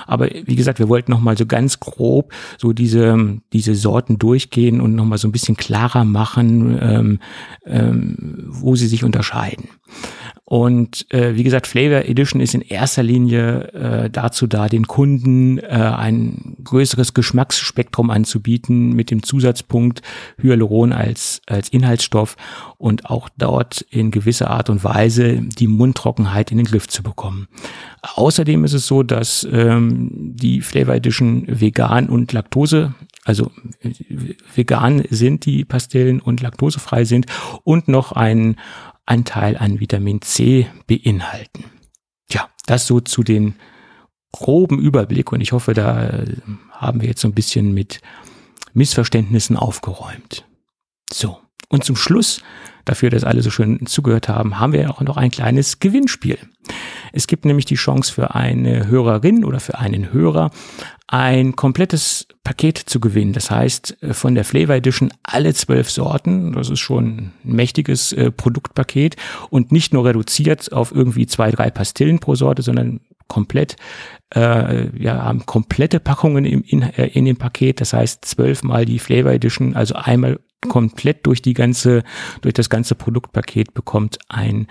Aber 0.06 0.28
wie 0.30 0.54
gesagt, 0.54 0.78
wir 0.78 0.88
wollten 0.88 1.10
noch 1.10 1.20
mal 1.20 1.36
so 1.36 1.46
ganz 1.46 1.80
grob 1.80 2.32
so 2.58 2.72
diese, 2.72 3.38
diese 3.52 3.74
Sorten 3.74 4.18
durchgehen 4.18 4.80
und 4.80 4.94
noch 4.94 5.04
mal 5.04 5.18
so 5.18 5.26
ein 5.26 5.32
bisschen 5.32 5.56
klarer 5.56 6.04
machen, 6.04 6.78
ähm, 6.80 7.18
ähm, 7.66 8.44
wo 8.46 8.76
sie 8.76 8.86
sich 8.86 9.04
unterscheiden. 9.04 9.68
Und 10.50 11.06
äh, 11.14 11.36
wie 11.36 11.44
gesagt, 11.44 11.68
Flavor 11.68 12.06
Edition 12.06 12.40
ist 12.40 12.56
in 12.56 12.60
erster 12.60 13.04
Linie 13.04 13.72
äh, 13.72 14.10
dazu 14.10 14.48
da, 14.48 14.68
den 14.68 14.88
Kunden 14.88 15.58
äh, 15.58 15.66
ein 15.66 16.56
größeres 16.64 17.14
Geschmacksspektrum 17.14 18.10
anzubieten 18.10 18.94
mit 18.94 19.12
dem 19.12 19.22
Zusatzpunkt 19.22 20.02
Hyaluron 20.42 20.92
als, 20.92 21.40
als 21.46 21.68
Inhaltsstoff 21.68 22.36
und 22.78 23.06
auch 23.06 23.28
dort 23.38 23.82
in 23.90 24.10
gewisser 24.10 24.50
Art 24.50 24.70
und 24.70 24.82
Weise 24.82 25.40
die 25.40 25.68
Mundtrockenheit 25.68 26.50
in 26.50 26.56
den 26.56 26.66
Griff 26.66 26.88
zu 26.88 27.04
bekommen. 27.04 27.46
Außerdem 28.02 28.64
ist 28.64 28.72
es 28.72 28.88
so, 28.88 29.04
dass 29.04 29.46
ähm, 29.52 30.10
die 30.34 30.62
Flavor 30.62 30.96
Edition 30.96 31.44
vegan 31.46 32.08
und 32.08 32.32
Laktose 32.32 32.92
also 33.24 33.50
vegan 34.54 35.04
sind 35.10 35.44
die 35.44 35.64
Pastillen 35.64 36.20
und 36.20 36.40
laktosefrei 36.40 37.04
sind 37.04 37.26
und 37.64 37.86
noch 37.86 38.12
ein 38.12 38.56
Anteil 39.10 39.56
an 39.56 39.80
Vitamin 39.80 40.22
C 40.22 40.68
beinhalten. 40.86 41.64
Ja, 42.30 42.48
das 42.66 42.86
so 42.86 43.00
zu 43.00 43.22
den 43.24 43.56
groben 44.32 44.78
Überblick 44.78 45.32
und 45.32 45.40
ich 45.40 45.52
hoffe, 45.52 45.74
da 45.74 46.08
äh, 46.08 46.36
haben 46.70 47.00
wir 47.00 47.08
jetzt 47.08 47.20
so 47.20 47.28
ein 47.28 47.34
bisschen 47.34 47.74
mit 47.74 48.00
Missverständnissen 48.72 49.56
aufgeräumt. 49.56 50.46
So. 51.12 51.38
Und 51.68 51.84
zum 51.84 51.96
Schluss, 51.96 52.42
dafür, 52.84 53.10
dass 53.10 53.24
alle 53.24 53.42
so 53.42 53.50
schön 53.50 53.86
zugehört 53.86 54.28
haben, 54.28 54.58
haben 54.58 54.72
wir 54.72 54.90
auch 54.90 55.00
noch 55.00 55.16
ein 55.16 55.30
kleines 55.30 55.78
Gewinnspiel. 55.78 56.38
Es 57.12 57.26
gibt 57.26 57.44
nämlich 57.44 57.64
die 57.64 57.76
Chance 57.76 58.12
für 58.12 58.34
eine 58.34 58.86
Hörerin 58.88 59.44
oder 59.44 59.60
für 59.60 59.78
einen 59.78 60.12
Hörer, 60.12 60.50
ein 61.06 61.56
komplettes 61.56 62.28
Paket 62.44 62.78
zu 62.78 63.00
gewinnen. 63.00 63.32
Das 63.32 63.50
heißt, 63.50 64.02
äh, 64.02 64.14
von 64.14 64.34
der 64.34 64.44
Flavor 64.44 64.74
Edition 64.74 65.12
alle 65.22 65.54
zwölf 65.54 65.90
Sorten. 65.90 66.52
Das 66.52 66.70
ist 66.70 66.80
schon 66.80 67.04
ein 67.04 67.32
mächtiges 67.44 68.12
äh, 68.12 68.30
Produktpaket 68.30 69.16
und 69.50 69.72
nicht 69.72 69.92
nur 69.92 70.04
reduziert 70.04 70.72
auf 70.72 70.92
irgendwie 70.92 71.26
zwei, 71.26 71.50
drei 71.50 71.70
Pastillen 71.70 72.18
pro 72.18 72.34
Sorte, 72.34 72.62
sondern 72.62 73.00
komplett, 73.28 73.76
äh, 74.34 74.96
ja, 74.98 75.22
haben 75.22 75.46
komplette 75.46 76.00
Packungen 76.00 76.44
im, 76.44 76.62
in, 76.62 76.82
äh, 76.82 77.06
in 77.06 77.24
dem 77.24 77.36
Paket. 77.36 77.80
Das 77.80 77.92
heißt, 77.92 78.24
zwölfmal 78.24 78.84
die 78.84 78.98
Flavor 78.98 79.32
Edition, 79.32 79.76
also 79.76 79.94
einmal 79.94 80.40
komplett 80.68 81.26
durch 81.26 81.42
die 81.42 81.54
ganze, 81.54 82.02
durch 82.42 82.54
das 82.54 82.68
ganze 82.68 82.94
Produktpaket 82.94 83.72
bekommt 83.72 84.18
ein 84.28 84.66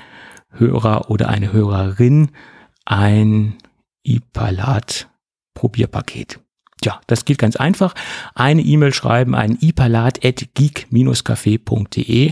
Hörer 0.51 1.09
oder 1.09 1.29
eine 1.29 1.53
Hörerin 1.53 2.31
ein 2.85 3.55
Ipalat 4.03 5.09
Probierpaket. 5.53 6.39
Tja, 6.81 7.01
das 7.07 7.25
geht 7.25 7.39
ganz 7.39 7.57
einfach. 7.57 7.93
Eine 8.35 8.61
E-Mail 8.61 8.93
schreiben 8.93 9.35
an 9.35 9.57
ipalat.geek-café.de 9.59 12.31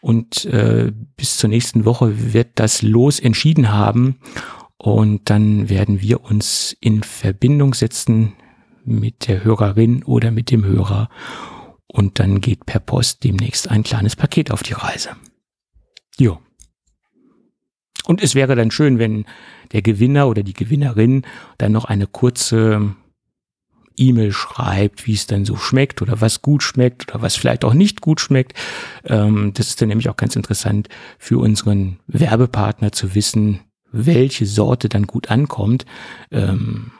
und 0.00 0.44
äh, 0.44 0.92
bis 1.16 1.38
zur 1.38 1.50
nächsten 1.50 1.84
Woche 1.84 2.32
wird 2.32 2.50
das 2.54 2.82
Los 2.82 3.18
entschieden 3.18 3.72
haben 3.72 4.20
und 4.76 5.28
dann 5.30 5.68
werden 5.68 6.00
wir 6.00 6.22
uns 6.22 6.76
in 6.80 7.02
Verbindung 7.02 7.74
setzen 7.74 8.34
mit 8.84 9.26
der 9.26 9.42
Hörerin 9.42 10.04
oder 10.04 10.30
mit 10.30 10.52
dem 10.52 10.64
Hörer 10.64 11.08
und 11.88 12.20
dann 12.20 12.40
geht 12.40 12.66
per 12.66 12.78
Post 12.80 13.24
demnächst 13.24 13.68
ein 13.68 13.82
kleines 13.82 14.14
Paket 14.14 14.52
auf 14.52 14.62
die 14.62 14.74
Reise. 14.74 15.16
Jo. 16.16 16.38
Und 18.06 18.22
es 18.22 18.36
wäre 18.36 18.54
dann 18.54 18.70
schön, 18.70 19.00
wenn 19.00 19.24
der 19.72 19.82
Gewinner 19.82 20.28
oder 20.28 20.44
die 20.44 20.54
Gewinnerin 20.54 21.22
dann 21.58 21.72
noch 21.72 21.84
eine 21.84 22.06
kurze 22.06 22.94
E-Mail 23.98 24.32
schreibt, 24.32 25.06
wie 25.06 25.14
es 25.14 25.26
dann 25.26 25.44
so 25.44 25.56
schmeckt 25.56 26.02
oder 26.02 26.20
was 26.20 26.42
gut 26.42 26.62
schmeckt 26.62 27.08
oder 27.08 27.22
was 27.22 27.36
vielleicht 27.36 27.64
auch 27.64 27.74
nicht 27.74 28.00
gut 28.00 28.20
schmeckt. 28.20 28.54
Ähm, 29.04 29.52
das 29.54 29.68
ist 29.68 29.80
dann 29.80 29.88
nämlich 29.88 30.08
auch 30.08 30.16
ganz 30.16 30.36
interessant 30.36 30.88
für 31.18 31.38
unseren 31.38 31.98
Werbepartner 32.06 32.92
zu 32.92 33.14
wissen, 33.14 33.60
welche 33.90 34.46
Sorte 34.46 34.88
dann 34.88 35.06
gut 35.06 35.30
ankommt. 35.30 35.86
Ähm, 36.30 36.92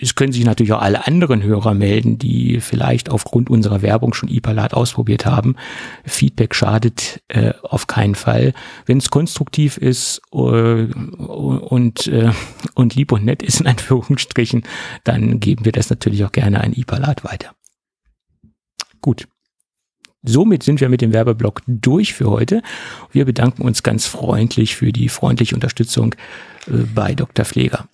es 0.00 0.14
können 0.14 0.32
sich 0.32 0.44
natürlich 0.44 0.72
auch 0.72 0.82
alle 0.82 1.06
anderen 1.06 1.42
Hörer 1.42 1.72
melden, 1.72 2.18
die 2.18 2.60
vielleicht 2.60 3.10
aufgrund 3.10 3.48
unserer 3.48 3.80
Werbung 3.80 4.12
schon 4.12 4.28
Ipalat 4.28 4.74
ausprobiert 4.74 5.24
haben. 5.24 5.56
Feedback 6.04 6.54
schadet 6.54 7.22
äh, 7.28 7.54
auf 7.62 7.86
keinen 7.86 8.14
Fall. 8.14 8.52
Wenn 8.84 8.98
es 8.98 9.10
konstruktiv 9.10 9.78
ist 9.78 10.20
äh, 10.32 10.36
und, 10.36 12.06
äh, 12.08 12.30
und 12.74 12.94
lieb 12.94 13.12
und 13.12 13.24
nett 13.24 13.42
ist 13.42 13.60
in 13.60 13.66
Anführungsstrichen, 13.66 14.64
dann 15.04 15.40
geben 15.40 15.64
wir 15.64 15.72
das 15.72 15.88
natürlich 15.88 16.24
auch 16.24 16.32
gerne 16.32 16.62
an 16.62 16.74
Ipalat 16.74 17.24
weiter. 17.24 17.54
Gut. 19.00 19.28
Somit 20.22 20.62
sind 20.62 20.80
wir 20.80 20.88
mit 20.88 21.00
dem 21.00 21.12
Werbeblock 21.12 21.62
durch 21.66 22.12
für 22.12 22.28
heute. 22.28 22.62
Wir 23.12 23.24
bedanken 23.24 23.62
uns 23.62 23.82
ganz 23.82 24.06
freundlich 24.06 24.76
für 24.76 24.92
die 24.92 25.08
freundliche 25.08 25.54
Unterstützung 25.54 26.14
äh, 26.66 26.84
bei 26.94 27.14
Dr. 27.14 27.46
Pfleger. 27.46 27.88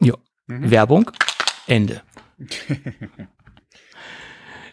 Ja. 0.00 0.14
Mhm. 0.46 0.70
Werbung. 0.70 1.10
Ende. 1.66 2.02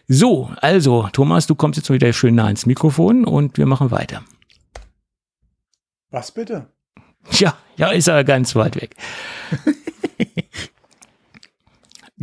so, 0.08 0.50
also, 0.60 1.08
Thomas, 1.12 1.46
du 1.46 1.54
kommst 1.54 1.76
jetzt 1.78 1.90
wieder 1.90 2.12
schön 2.12 2.34
nah 2.34 2.50
ins 2.50 2.66
Mikrofon 2.66 3.24
und 3.24 3.56
wir 3.56 3.66
machen 3.66 3.90
weiter. 3.90 4.22
Was 6.10 6.32
bitte? 6.32 6.68
Ja, 7.30 7.56
ja, 7.76 7.90
ist 7.90 8.08
er 8.08 8.24
ganz 8.24 8.54
weit 8.54 8.76
weg. 8.76 8.96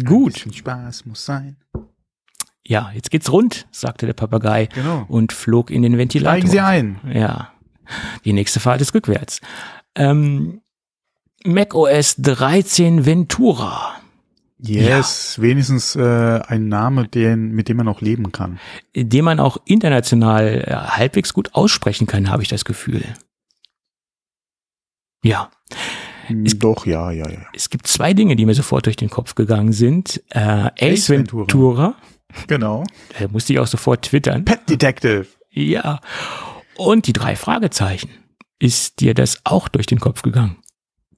Gut. 0.06 0.46
Ein 0.46 0.54
Spaß 0.54 1.06
muss 1.06 1.26
sein. 1.26 1.58
Ja, 2.66 2.92
jetzt 2.94 3.10
geht's 3.10 3.32
rund, 3.32 3.68
sagte 3.72 4.06
der 4.06 4.14
Papagei 4.14 4.68
genau. 4.68 5.06
und 5.08 5.34
flog 5.34 5.72
in 5.72 5.82
den 5.82 5.98
Ventilator. 5.98 6.38
Steigen 6.38 6.52
Sie 6.52 6.60
ein. 6.60 7.00
Ja. 7.12 7.54
Die 8.26 8.34
nächste 8.34 8.60
Fahrt 8.60 8.82
ist 8.82 8.94
rückwärts. 8.94 9.42
Ähm, 9.96 10.62
macOS 11.46 12.16
13 12.18 13.06
Ventura. 13.06 14.00
Yes, 14.62 15.38
ja. 15.38 15.44
wenigstens 15.44 15.96
äh, 15.96 16.42
ein 16.48 16.68
Name, 16.68 17.08
den, 17.08 17.52
mit 17.52 17.70
dem 17.70 17.78
man 17.78 17.88
auch 17.88 18.02
leben 18.02 18.32
kann. 18.34 18.60
Den 18.94 19.24
man 19.24 19.40
auch 19.40 19.58
international 19.66 20.66
äh, 20.68 20.74
halbwegs 20.74 21.34
gut 21.34 21.56
aussprechen 21.56 22.08
kann, 22.08 22.30
habe 22.30 22.44
ich 22.44 22.50
das 22.50 22.66
Gefühl. 22.66 23.04
Ja. 25.24 25.50
Hm, 26.28 26.46
es, 26.46 26.60
Doch, 26.60 26.86
ja, 26.86 27.10
ja, 27.12 27.30
ja. 27.30 27.40
Es 27.54 27.70
gibt 27.70 27.88
zwei 27.88 28.14
Dinge, 28.14 28.36
die 28.36 28.46
mir 28.46 28.54
sofort 28.54 28.86
durch 28.86 28.98
den 28.98 29.10
Kopf 29.10 29.36
gegangen 29.36 29.72
sind. 29.72 30.22
Äh, 30.30 30.40
Ace, 30.40 30.74
Ace 30.82 31.10
Ventura. 31.10 31.42
Ventura. 31.42 31.96
Genau. 32.48 32.84
Da 33.18 33.28
musste 33.30 33.54
ich 33.54 33.60
auch 33.60 33.68
sofort 33.68 34.04
twittern. 34.04 34.44
Pet 34.44 34.70
Detective. 34.70 35.26
Ja. 35.52 36.02
Und 36.76 37.08
die 37.08 37.14
drei 37.14 37.36
Fragezeichen. 37.36 38.10
Ist 38.60 39.00
dir 39.00 39.14
das 39.14 39.40
auch 39.46 39.70
durch 39.70 39.86
den 39.86 40.02
Kopf 40.02 40.22
gegangen? 40.22 40.58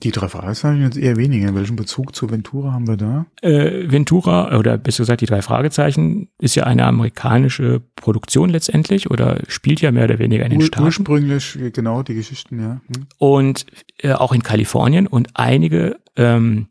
Die 0.03 0.11
drei 0.11 0.27
Fragezeichen 0.29 0.81
jetzt 0.81 0.97
eher 0.97 1.15
weniger. 1.15 1.53
Welchen 1.53 1.75
Bezug 1.75 2.15
zu 2.15 2.29
Ventura 2.29 2.73
haben 2.73 2.87
wir 2.87 2.97
da? 2.97 3.25
Äh, 3.41 3.91
Ventura, 3.91 4.57
oder 4.57 4.77
besser 4.77 5.03
gesagt 5.03 5.21
die 5.21 5.27
drei 5.27 5.41
Fragezeichen, 5.41 6.29
ist 6.39 6.55
ja 6.55 6.63
eine 6.63 6.85
amerikanische 6.85 7.81
Produktion 7.95 8.49
letztendlich 8.49 9.11
oder 9.11 9.39
spielt 9.47 9.81
ja 9.81 9.91
mehr 9.91 10.05
oder 10.05 10.17
weniger 10.19 10.43
in 10.45 10.51
den 10.51 10.61
Ur 10.61 10.65
Staaten. 10.67 10.85
ursprünglich, 10.85 11.57
genau, 11.73 12.01
die 12.01 12.15
Geschichten, 12.15 12.59
ja. 12.59 12.81
Hm. 12.95 13.05
und 13.19 13.65
äh, 13.99 14.13
auch 14.13 14.33
in 14.33 14.41
Kalifornien 14.41 15.05
und 15.05 15.29
einige 15.35 15.97
ähm, 16.15 16.67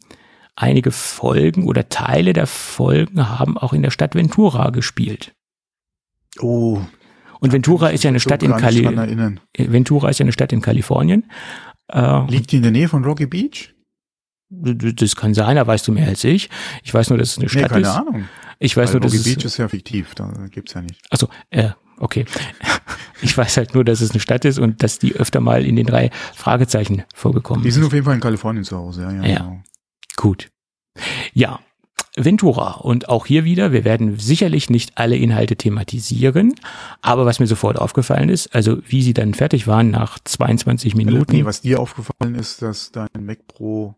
einige 0.57 0.91
Folgen 0.91 1.67
oder 1.67 1.89
Teile 1.89 2.33
der 2.33 2.47
Folgen 2.47 3.29
haben 3.29 3.57
auch 3.57 3.73
in 3.73 3.83
der 3.83 3.91
Stadt 3.91 4.15
Ventura 4.15 4.71
gespielt. 4.71 5.35
Oh, 6.41 6.81
Und 7.41 7.53
Ventura 7.53 7.89
ist 7.89 8.05
ja 8.05 8.09
eine 8.11 8.19
so 8.19 8.29
Stadt 8.29 8.43
in 8.43 8.51
gar 8.51 8.71
nicht 8.71 8.85
dran 8.85 8.95
Kali 8.95 9.09
erinnern. 9.09 9.41
Ventura 9.57 10.11
ist 10.11 10.19
ja 10.19 10.25
eine 10.25 10.33
Stadt 10.33 10.53
in 10.53 10.61
Kalifornien. 10.61 11.25
Äh, 11.93 12.27
Liegt 12.31 12.53
die 12.53 12.57
in 12.57 12.63
der 12.63 12.73
Nähe 12.73 12.89
von 12.89 13.05
Rocky 13.05 13.27
Beach? 13.27 13.75
das 14.53 15.15
kann 15.15 15.33
sein, 15.33 15.55
da 15.55 15.65
weißt 15.65 15.87
du 15.87 15.93
mehr 15.93 16.09
als 16.09 16.25
ich. 16.25 16.51
Ich 16.83 16.93
weiß 16.93 17.11
nur, 17.11 17.19
dass 17.19 17.31
es 17.31 17.37
eine 17.39 17.45
Nee, 17.47 17.51
Stadt 17.61 17.71
keine 17.71 17.83
ist. 17.83 17.89
Ahnung. 17.95 18.29
Ich 18.59 18.77
weiß 18.77 18.89
Weil 18.89 18.95
nur, 18.95 19.01
dass 19.03 19.13
Rocky 19.15 19.35
Beach 19.35 19.45
ist 19.45 19.57
ja 19.59 19.69
fiktiv, 19.69 20.15
da 20.17 20.29
gibt's 20.51 20.75
ja 20.75 20.83
nicht. 20.83 21.01
Also, 21.09 21.29
äh, 21.51 21.71
okay. 21.99 22.25
Ich 23.23 23.37
weiß 23.39 23.59
halt 23.59 23.75
nur, 23.75 23.85
dass 23.85 24.01
es 24.01 24.11
eine 24.11 24.19
Stadt 24.21 24.45
ist 24.45 24.59
und 24.59 24.83
dass 24.83 24.99
die 24.99 25.15
öfter 25.15 25.41
mal 25.41 25.65
in 25.65 25.77
den 25.77 25.87
drei 25.87 26.11
Fragezeichen 26.35 27.05
vorgekommen 27.15 27.63
Die 27.63 27.71
sind 27.71 27.83
ist. 27.83 27.87
auf 27.89 27.93
jeden 27.93 28.05
Fall 28.05 28.15
in 28.15 28.21
Kalifornien 28.21 28.65
zu 28.65 28.77
Hause, 28.77 29.03
ja, 29.03 29.13
ja. 29.13 29.23
Ja. 29.23 29.39
Genau. 29.39 29.63
Gut. 30.17 30.51
Ja. 31.33 31.61
Ventura. 32.17 32.73
Und 32.81 33.09
auch 33.09 33.27
hier 33.27 33.45
wieder, 33.45 33.73
wir 33.73 33.85
werden 33.85 34.19
sicherlich 34.19 34.69
nicht 34.71 34.99
alle 34.99 35.17
Inhalte 35.17 35.57
thematisieren, 35.57 36.55
aber 37.03 37.25
was 37.27 37.39
mir 37.41 37.47
sofort 37.47 37.79
aufgefallen 37.79 38.29
ist, 38.29 38.55
also 38.55 38.79
wie 38.87 39.03
sie 39.03 39.15
dann 39.15 39.35
fertig 39.35 39.67
waren 39.67 39.91
nach 39.91 40.19
22 40.25 40.95
Minuten. 40.95 41.33
Nee, 41.33 41.45
was 41.45 41.61
dir 41.61 41.79
aufgefallen 41.81 42.35
ist, 42.35 42.63
dass 42.63 42.91
dein 42.91 43.09
Mac 43.21 43.47
Pro, 43.47 43.95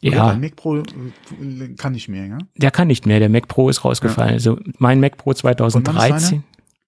ja, 0.00 0.30
dein 0.30 0.40
Mac 0.40 0.56
Pro 0.56 0.78
äh, 0.78 0.84
kann 1.76 1.92
nicht 1.92 2.08
mehr, 2.08 2.26
ja? 2.26 2.38
der 2.56 2.70
kann 2.70 2.88
nicht 2.88 3.06
mehr, 3.06 3.18
der 3.18 3.28
Mac 3.28 3.48
Pro 3.48 3.68
ist 3.68 3.84
rausgefallen. 3.84 4.32
Also 4.34 4.58
mein 4.78 5.00
Mac 5.00 5.16
Pro 5.16 5.30
Und 5.30 5.44
wann 5.44 5.56
ist 5.56 5.62
2013. 5.82 6.44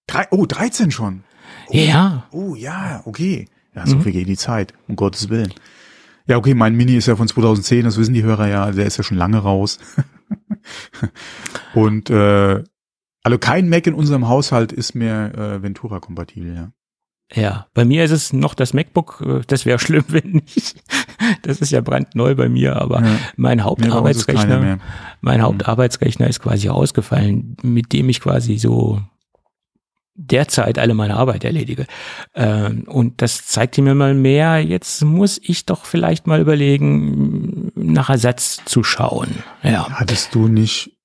Drei, 0.07 0.27
oh, 0.31 0.47
13 0.47 0.91
schon. 0.91 1.23
Oh, 1.69 1.73
Ja, 1.75 2.27
Oh, 2.33 2.55
ja, 2.55 3.03
okay. 3.05 3.47
Ja, 3.75 3.87
so 3.87 3.97
Mhm. 3.97 4.03
viel 4.03 4.13
geht 4.13 4.29
die 4.29 4.37
Zeit, 4.37 4.75
um 4.89 4.97
Gottes 4.97 5.29
Willen. 5.29 5.53
Ja, 6.31 6.37
okay, 6.37 6.55
mein 6.55 6.77
Mini 6.77 6.95
ist 6.95 7.07
ja 7.07 7.17
von 7.17 7.27
2010, 7.27 7.85
das 7.85 7.99
wissen 7.99 8.15
die 8.15 8.23
Hörer 8.23 8.47
ja, 8.47 8.71
der 8.71 8.87
ist 8.87 8.97
ja 8.97 9.03
schon 9.03 9.17
lange 9.17 9.39
raus. 9.39 9.81
Und 11.75 12.09
äh, 12.09 12.63
also 13.25 13.39
kein 13.39 13.69
Mac 13.69 13.89
in 13.89 13.95
unserem 13.95 14.29
Haushalt 14.29 14.71
ist 14.71 14.95
mehr 14.95 15.35
äh, 15.37 15.61
Ventura-kompatibel, 15.61 16.55
ja. 16.55 16.73
Ja, 17.33 17.67
bei 17.75 17.85
mir 17.85 18.05
ist 18.05 18.13
es 18.13 18.33
noch 18.33 18.55
das 18.55 18.75
MacBook, 18.75 19.25
äh, 19.27 19.41
das 19.45 19.67
wäre 19.67 19.79
schlimm, 19.81 20.05
wenn 20.07 20.31
nicht. 20.31 20.81
Das 21.43 21.61
ist 21.61 21.73
ja 21.73 21.81
brandneu 21.81 22.37
bei 22.37 22.49
mir, 22.49 22.77
aber 22.77 23.03
ja. 23.05 23.19
mein 23.37 23.65
Hauptarbeitsrechner, 23.65 24.79
mein 25.21 25.43
Hauptarbeitsrechner 25.43 26.29
ist 26.29 26.39
quasi 26.39 26.69
ausgefallen, 26.69 27.57
mit 27.65 27.93
dem 27.93 28.09
ich 28.09 28.21
quasi 28.21 28.57
so 28.57 29.03
derzeit 30.15 30.79
alle 30.79 30.95
meine 30.95 31.17
Arbeit 31.17 31.45
erledige. 31.45 31.87
Ähm, 32.35 32.85
Und 32.87 33.23
das 33.23 33.47
zeigte 33.47 33.81
mir 33.83 33.95
mal 33.95 34.15
mehr, 34.15 34.59
jetzt 34.61 35.03
muss 35.03 35.41
ich 35.43 35.67
doch 35.67 35.85
vielleicht 35.85 36.27
mal 36.27 36.41
überlegen, 36.41 37.71
nach 37.75 38.11
Ersatz 38.11 38.63
zu 38.65 38.83
schauen. 38.83 39.29
Ja. 39.63 39.89
Hattest 39.91 40.35
du 40.35 40.49
nicht 40.49 40.97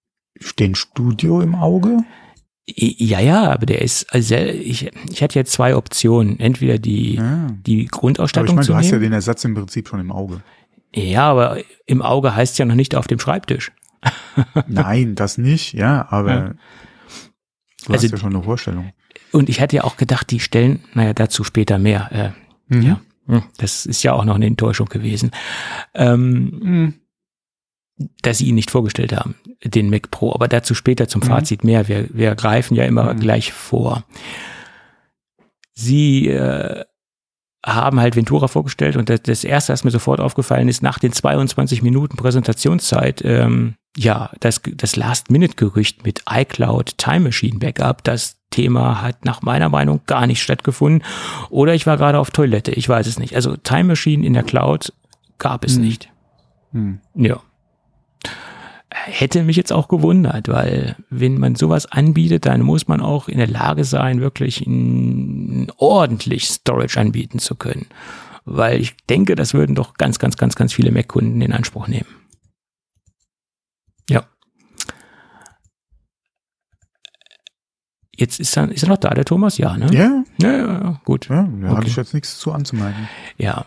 den 0.59 0.75
Studio 0.75 1.41
im 1.41 1.55
Auge? 1.55 1.99
Ja, 2.67 3.19
ja, 3.19 3.51
aber 3.51 3.67
der 3.67 3.81
ist, 3.83 4.11
also 4.11 4.35
ich, 4.35 4.89
ich 5.11 5.21
hatte 5.21 5.37
jetzt 5.37 5.51
zwei 5.51 5.75
Optionen. 5.75 6.39
Entweder 6.39 6.79
die, 6.79 7.15
Ja. 7.15 7.47
die 7.65 7.75
Aber 7.75 7.83
ich 7.83 7.91
Grundausstattung 7.91 8.55
meine, 8.55 8.65
zu 8.65 8.71
du 8.73 8.77
hast 8.77 8.89
ja 8.89 8.97
den 8.99 9.13
Ersatz 9.13 9.45
im 9.45 9.53
Prinzip 9.53 9.87
schon 9.87 9.99
im 9.99 10.11
Auge. 10.11 10.41
Ja, 10.93 11.29
aber 11.29 11.57
im 11.85 12.01
Auge 12.01 12.35
heißt 12.35 12.57
ja 12.57 12.65
noch 12.65 12.75
nicht 12.75 12.95
auf 12.95 13.05
dem 13.07 13.19
Schreibtisch. 13.19 13.71
Nein, 14.67 15.15
das 15.15 15.37
nicht, 15.37 15.73
ja, 15.73 16.07
aber 16.09 16.29
Ja. 16.35 16.51
Du 17.85 17.93
Also- 17.93 18.05
hast 18.05 18.11
ja 18.11 18.17
schon 18.17 18.35
eine 18.35 18.43
Vorstellung. 18.43 18.91
Und 19.31 19.49
ich 19.49 19.59
hatte 19.61 19.75
ja 19.77 19.83
auch 19.83 19.97
gedacht, 19.97 20.29
die 20.31 20.39
stellen, 20.39 20.83
naja, 20.93 21.13
dazu 21.13 21.43
später 21.43 21.77
mehr. 21.79 22.11
Äh, 22.11 22.29
Mhm. 22.75 22.97
Ja, 23.27 23.43
das 23.57 23.85
ist 23.85 24.01
ja 24.03 24.13
auch 24.13 24.25
noch 24.25 24.35
eine 24.35 24.45
Enttäuschung 24.47 24.87
gewesen. 24.89 25.31
Ähm, 25.93 26.59
Mhm. 26.61 26.93
dass 28.21 28.39
sie 28.39 28.47
ihn 28.47 28.55
nicht 28.55 28.71
vorgestellt 28.71 29.13
haben, 29.13 29.35
den 29.63 29.89
Mac 29.89 30.11
Pro, 30.11 30.33
aber 30.33 30.47
dazu 30.49 30.73
später 30.75 31.07
zum 31.07 31.21
Mhm. 31.21 31.27
Fazit 31.27 31.63
mehr. 31.63 31.87
Wir, 31.87 32.07
wir 32.11 32.35
greifen 32.35 32.75
ja 32.75 32.83
immer 32.83 33.13
Mhm. 33.13 33.19
gleich 33.21 33.53
vor. 33.53 34.03
Sie 35.73 36.27
äh, 36.27 36.83
haben 37.65 37.99
halt 37.99 38.15
Ventura 38.15 38.47
vorgestellt 38.47 38.95
und 38.95 39.09
das, 39.09 39.23
das 39.23 39.43
erste, 39.43 39.73
was 39.73 39.83
mir 39.83 39.91
sofort 39.91 40.19
aufgefallen 40.19 40.69
ist, 40.69 40.83
nach 40.83 40.99
den 40.99 41.11
22 41.11 41.81
Minuten 41.81 42.15
Präsentationszeit, 42.15 43.21
ähm, 43.25 43.75
ja, 43.97 44.29
das, 44.39 44.61
das 44.75 44.95
Last-Minute-Gerücht 44.95 46.05
mit 46.05 46.23
iCloud 46.29 46.97
Time 46.97 47.21
Machine 47.21 47.57
Backup, 47.59 48.03
das 48.03 48.35
Thema 48.51 49.01
hat 49.01 49.25
nach 49.25 49.41
meiner 49.41 49.69
Meinung 49.69 50.01
gar 50.05 50.27
nicht 50.27 50.41
stattgefunden. 50.43 51.03
Oder 51.49 51.73
ich 51.73 51.87
war 51.87 51.97
gerade 51.97 52.19
auf 52.19 52.29
Toilette, 52.31 52.71
ich 52.71 52.87
weiß 52.87 53.07
es 53.07 53.17
nicht. 53.19 53.35
Also 53.35 53.55
Time 53.57 53.85
Machine 53.85 54.25
in 54.25 54.33
der 54.33 54.43
Cloud 54.43 54.93
gab 55.39 55.65
es 55.65 55.77
Mhm. 55.77 55.83
nicht. 55.83 56.09
Mhm. 56.71 56.99
Ja. 57.15 57.39
Hätte 59.03 59.43
mich 59.43 59.55
jetzt 59.57 59.73
auch 59.73 59.87
gewundert, 59.87 60.47
weil 60.47 60.95
wenn 61.09 61.37
man 61.37 61.55
sowas 61.55 61.85
anbietet, 61.85 62.45
dann 62.45 62.61
muss 62.61 62.87
man 62.87 63.01
auch 63.01 63.27
in 63.27 63.37
der 63.37 63.47
Lage 63.47 63.83
sein, 63.83 64.21
wirklich 64.21 64.65
ordentlich 65.77 66.47
Storage 66.47 66.99
anbieten 66.99 67.39
zu 67.39 67.55
können. 67.55 67.87
Weil 68.45 68.79
ich 68.79 68.95
denke, 69.09 69.35
das 69.35 69.53
würden 69.53 69.75
doch 69.75 69.95
ganz, 69.95 70.17
ganz, 70.19 70.37
ganz, 70.37 70.55
ganz 70.55 70.71
viele 70.73 70.91
Mac-Kunden 70.91 71.41
in 71.41 71.51
Anspruch 71.51 71.87
nehmen. 71.87 72.07
Ja. 74.09 74.23
Jetzt 78.15 78.39
ist 78.39 78.55
er, 78.55 78.71
ist 78.71 78.83
er 78.83 78.89
noch 78.89 78.97
da, 78.97 79.09
der 79.09 79.25
Thomas? 79.25 79.57
Ja, 79.57 79.75
ne? 79.77 79.87
Ja, 79.91 80.23
Ja, 80.37 80.51
ja, 80.57 80.73
ja 80.83 81.01
gut. 81.03 81.27
ja, 81.27 81.43
da 81.43 81.67
Okay. 81.67 81.75
hatte 81.77 81.87
ich 81.87 81.95
jetzt 81.97 82.13
nichts 82.13 82.37
zu 82.39 82.51
anzumerken. 82.53 83.09
Ja. 83.37 83.65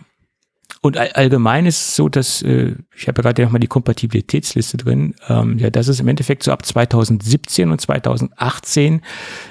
Und 0.81 0.97
all, 0.97 1.11
allgemein 1.13 1.67
ist 1.67 1.77
es 1.77 1.97
so, 1.97 2.09
dass 2.09 2.43
äh, 2.43 2.75
ich 2.95 3.09
habe 3.09 3.19
ja 3.19 3.23
gerade 3.23 3.43
nochmal 3.43 3.61
die 3.61 3.67
Kompatibilitätsliste 3.67 4.77
drin, 4.77 5.15
ähm, 5.29 5.59
ja, 5.59 5.71
dass 5.71 5.89
es 5.89 6.01
im 6.01 6.09
Endeffekt 6.09 6.43
so 6.43 6.53
ab 6.53 6.65
2017 6.65 7.71
und 7.71 7.81
2018 7.81 9.03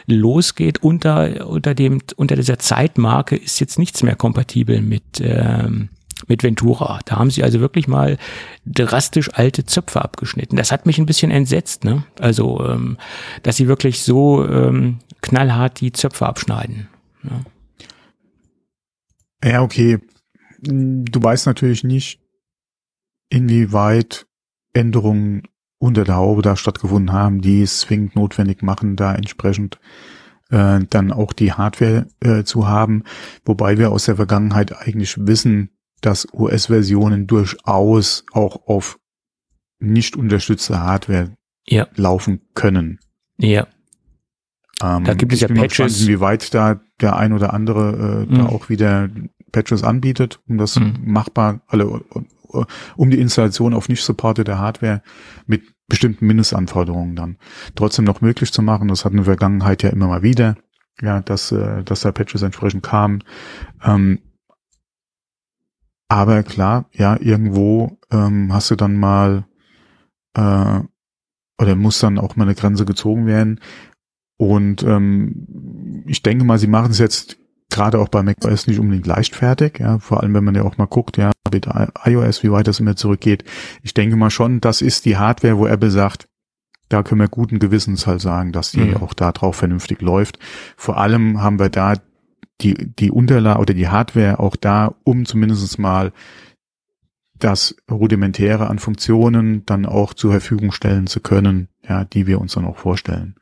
losgeht. 0.06 0.84
Unter 0.84 1.48
unter 1.48 1.76
dem 1.76 2.02
unter 2.16 2.36
dieser 2.36 2.60
Zeitmarke 2.60 3.36
ist 3.36 3.60
jetzt 3.60 3.78
nichts 3.80 4.04
mehr 4.04 4.16
kompatibel 4.16 4.82
mit 4.82 5.22
ähm, 5.22 5.90
mit 6.28 6.44
Ventura. 6.44 7.00
Da 7.06 7.18
haben 7.18 7.30
sie 7.30 7.44
also 7.44 7.60
wirklich 7.60 7.88
mal 7.88 8.18
drastisch 8.66 9.30
alte 9.34 9.66
Zöpfe 9.66 10.02
abgeschnitten. 10.02 10.56
Das 10.56 10.72
hat 10.72 10.86
mich 10.86 10.98
ein 10.98 11.06
bisschen 11.06 11.32
entsetzt, 11.32 11.84
ne? 11.84 12.06
Also, 12.20 12.66
ähm, 12.66 12.98
dass 13.44 13.58
sie 13.58 13.68
wirklich 13.68 14.02
so 14.02 14.44
ähm, 14.48 15.00
knallhart 15.22 15.80
die 15.80 15.92
Zöpfe 15.92 16.26
abschneiden. 16.26 16.88
Ja, 19.44 19.62
okay. 19.62 20.00
Du 20.60 21.22
weißt 21.24 21.46
natürlich 21.46 21.84
nicht, 21.84 22.20
inwieweit 23.30 24.26
Änderungen 24.74 25.44
unter 25.80 26.04
der 26.04 26.16
Haube 26.16 26.42
da 26.42 26.56
stattgefunden 26.56 27.14
haben, 27.14 27.42
die 27.42 27.62
es 27.62 27.82
zwingend 27.82 28.16
notwendig 28.16 28.64
machen, 28.64 28.96
da 28.96 29.14
entsprechend 29.14 29.80
äh, 30.50 30.80
dann 30.90 31.12
auch 31.12 31.34
die 31.34 31.54
Hardware 31.54 32.08
äh, 32.22 32.44
zu 32.44 32.68
haben. 32.68 33.04
Wobei 33.46 33.78
wir 33.78 33.92
aus 33.92 34.06
der 34.06 34.16
Vergangenheit 34.16 34.76
eigentlich 34.76 35.16
wissen, 35.28 35.70
dass 36.02 36.28
US-Versionen 36.34 37.28
durchaus 37.28 38.24
auch 38.32 38.68
auf 38.68 38.98
nicht 39.80 40.16
unterstützte 40.16 40.80
Hardware 40.80 41.36
Ja. 41.68 41.88
laufen 41.96 42.42
können. 42.56 43.00
Ja. 43.38 43.68
Ähm, 44.82 45.04
Da 45.04 45.14
gibt 45.14 45.34
es 45.34 45.42
ja 45.42 45.48
Patches. 45.48 45.70
gespannt, 45.78 46.02
Inwieweit 46.02 46.54
da 46.54 46.80
der 47.02 47.16
ein 47.18 47.34
oder 47.34 47.54
andere 47.54 48.26
äh, 48.30 48.34
da 48.36 48.44
Mhm. 48.44 48.48
auch 48.48 48.70
wieder 48.70 49.10
Patches 49.52 49.84
anbietet, 49.84 50.40
um 50.48 50.58
das 50.58 50.78
Mhm. 50.80 50.96
machbar, 51.06 51.62
alle, 51.68 51.88
um 52.96 53.10
die 53.10 53.20
Installation 53.20 53.74
auf 53.74 53.90
nicht 53.90 54.04
supportete 54.04 54.58
Hardware 54.58 55.02
mit 55.46 55.64
bestimmten 55.88 56.28
Mindestanforderungen 56.28 57.16
dann 57.16 57.38
trotzdem 57.76 58.06
noch 58.06 58.22
möglich 58.22 58.52
zu 58.52 58.62
machen. 58.62 58.88
Das 58.90 59.06
hatten 59.06 59.16
wir 59.16 59.20
in 59.20 59.26
der 59.26 59.34
Vergangenheit 59.34 59.84
ja 59.84 59.90
immer 59.90 60.08
mal 60.08 60.24
wieder, 60.24 60.58
ja, 61.02 61.22
dass, 61.22 61.52
äh, 61.52 61.84
dass 61.84 62.02
da 62.02 62.12
Patches 62.12 62.42
entsprechend 62.42 62.84
kamen. 62.84 63.24
Ähm, 63.84 64.20
aber 66.10 66.44
klar, 66.44 66.90
ja, 66.94 67.18
irgendwo 67.20 68.00
ähm, 68.12 68.54
hast 68.54 68.72
du 68.72 68.76
dann 68.76 68.96
mal 68.96 69.46
äh, 70.36 70.80
oder 71.60 71.76
muss 71.76 72.00
dann 72.00 72.20
auch 72.20 72.36
mal 72.36 72.44
eine 72.44 72.56
Grenze 72.56 72.86
gezogen 72.86 73.26
werden. 73.26 73.60
Und 74.38 74.84
ähm, 74.84 76.04
ich 76.06 76.22
denke 76.22 76.46
mal, 76.46 76.60
sie 76.60 76.68
machen 76.68 76.92
es 76.92 77.00
jetzt 77.00 77.38
gerade 77.70 78.00
auch 78.00 78.10
bei 78.10 78.24
macOS 78.24 78.68
nicht 78.68 78.80
unbedingt 78.80 79.08
leichtfertig, 79.08 79.80
ja, 79.80 80.00
vor 80.00 80.22
allem 80.22 80.34
wenn 80.34 80.44
man 80.44 80.56
ja 80.56 80.64
auch 80.64 80.78
mal 80.78 80.86
guckt, 80.86 81.18
ja, 81.18 81.32
mit 81.52 81.68
iOS, 82.06 82.44
wie 82.44 82.52
weit 82.52 82.68
das 82.68 82.80
immer 82.80 82.96
zurückgeht. 82.96 83.44
Ich 83.84 83.94
denke 83.94 84.16
mal 84.16 84.30
schon, 84.30 84.62
das 84.62 84.82
ist 84.82 85.06
die 85.06 85.18
Hardware, 85.18 85.58
wo 85.58 85.68
Apple 85.68 85.92
sagt, 85.92 86.28
da 86.90 87.04
können 87.04 87.22
wir 87.22 87.28
guten 87.28 87.60
Gewissens 87.60 88.08
halt 88.08 88.22
sagen, 88.22 88.52
dass 88.52 88.72
die 88.72 88.80
Mhm. 88.80 88.98
auch 88.98 89.14
da 89.14 89.32
drauf 89.32 89.58
vernünftig 89.58 90.02
läuft. 90.02 90.40
Vor 90.78 90.98
allem 90.98 91.42
haben 91.42 91.60
wir 91.60 91.70
da 91.70 91.96
die, 92.62 92.74
die 92.74 93.12
Unterlage 93.12 93.60
oder 93.60 93.74
die 93.74 93.90
Hardware 93.90 94.40
auch 94.40 94.56
da, 94.56 94.96
um 95.04 95.26
zumindest 95.26 95.78
mal 95.80 96.12
das 97.38 97.76
Rudimentäre 97.92 98.68
an 98.68 98.80
Funktionen 98.80 99.66
dann 99.66 99.86
auch 99.86 100.14
zur 100.14 100.32
Verfügung 100.32 100.72
stellen 100.72 101.08
zu 101.08 101.20
können, 101.20 101.68
ja, 101.88 102.04
die 102.04 102.26
wir 102.26 102.42
uns 102.42 102.54
dann 102.54 102.66
auch 102.66 102.78
vorstellen. 102.78 103.36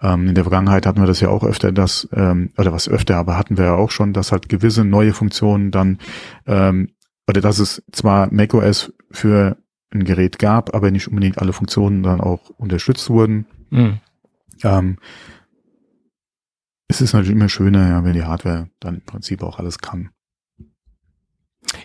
Ähm, 0.00 0.28
in 0.28 0.34
der 0.34 0.44
Vergangenheit 0.44 0.86
hatten 0.86 1.00
wir 1.00 1.06
das 1.06 1.20
ja 1.20 1.28
auch 1.28 1.42
öfter, 1.42 1.72
dass, 1.72 2.08
ähm, 2.12 2.50
oder 2.56 2.72
was 2.72 2.88
öfter, 2.88 3.16
aber 3.16 3.36
hatten 3.36 3.56
wir 3.56 3.64
ja 3.64 3.74
auch 3.74 3.90
schon, 3.90 4.12
dass 4.12 4.32
halt 4.32 4.48
gewisse 4.48 4.84
neue 4.84 5.12
Funktionen 5.12 5.70
dann, 5.70 5.98
ähm, 6.46 6.90
oder 7.28 7.40
dass 7.40 7.58
es 7.58 7.82
zwar 7.92 8.32
macOS 8.32 8.92
für 9.10 9.56
ein 9.90 10.04
Gerät 10.04 10.38
gab, 10.38 10.74
aber 10.74 10.90
nicht 10.90 11.08
unbedingt 11.08 11.38
alle 11.38 11.52
Funktionen 11.52 12.02
dann 12.02 12.20
auch 12.20 12.50
unterstützt 12.50 13.10
wurden. 13.10 13.46
Mhm. 13.70 13.98
Ähm, 14.62 14.98
es 16.88 17.00
ist 17.00 17.12
natürlich 17.12 17.32
immer 17.32 17.48
schöner, 17.48 17.88
ja, 17.88 18.04
wenn 18.04 18.14
die 18.14 18.24
Hardware 18.24 18.70
dann 18.80 18.96
im 18.96 19.00
Prinzip 19.02 19.42
auch 19.42 19.58
alles 19.58 19.78
kann. 19.78 20.10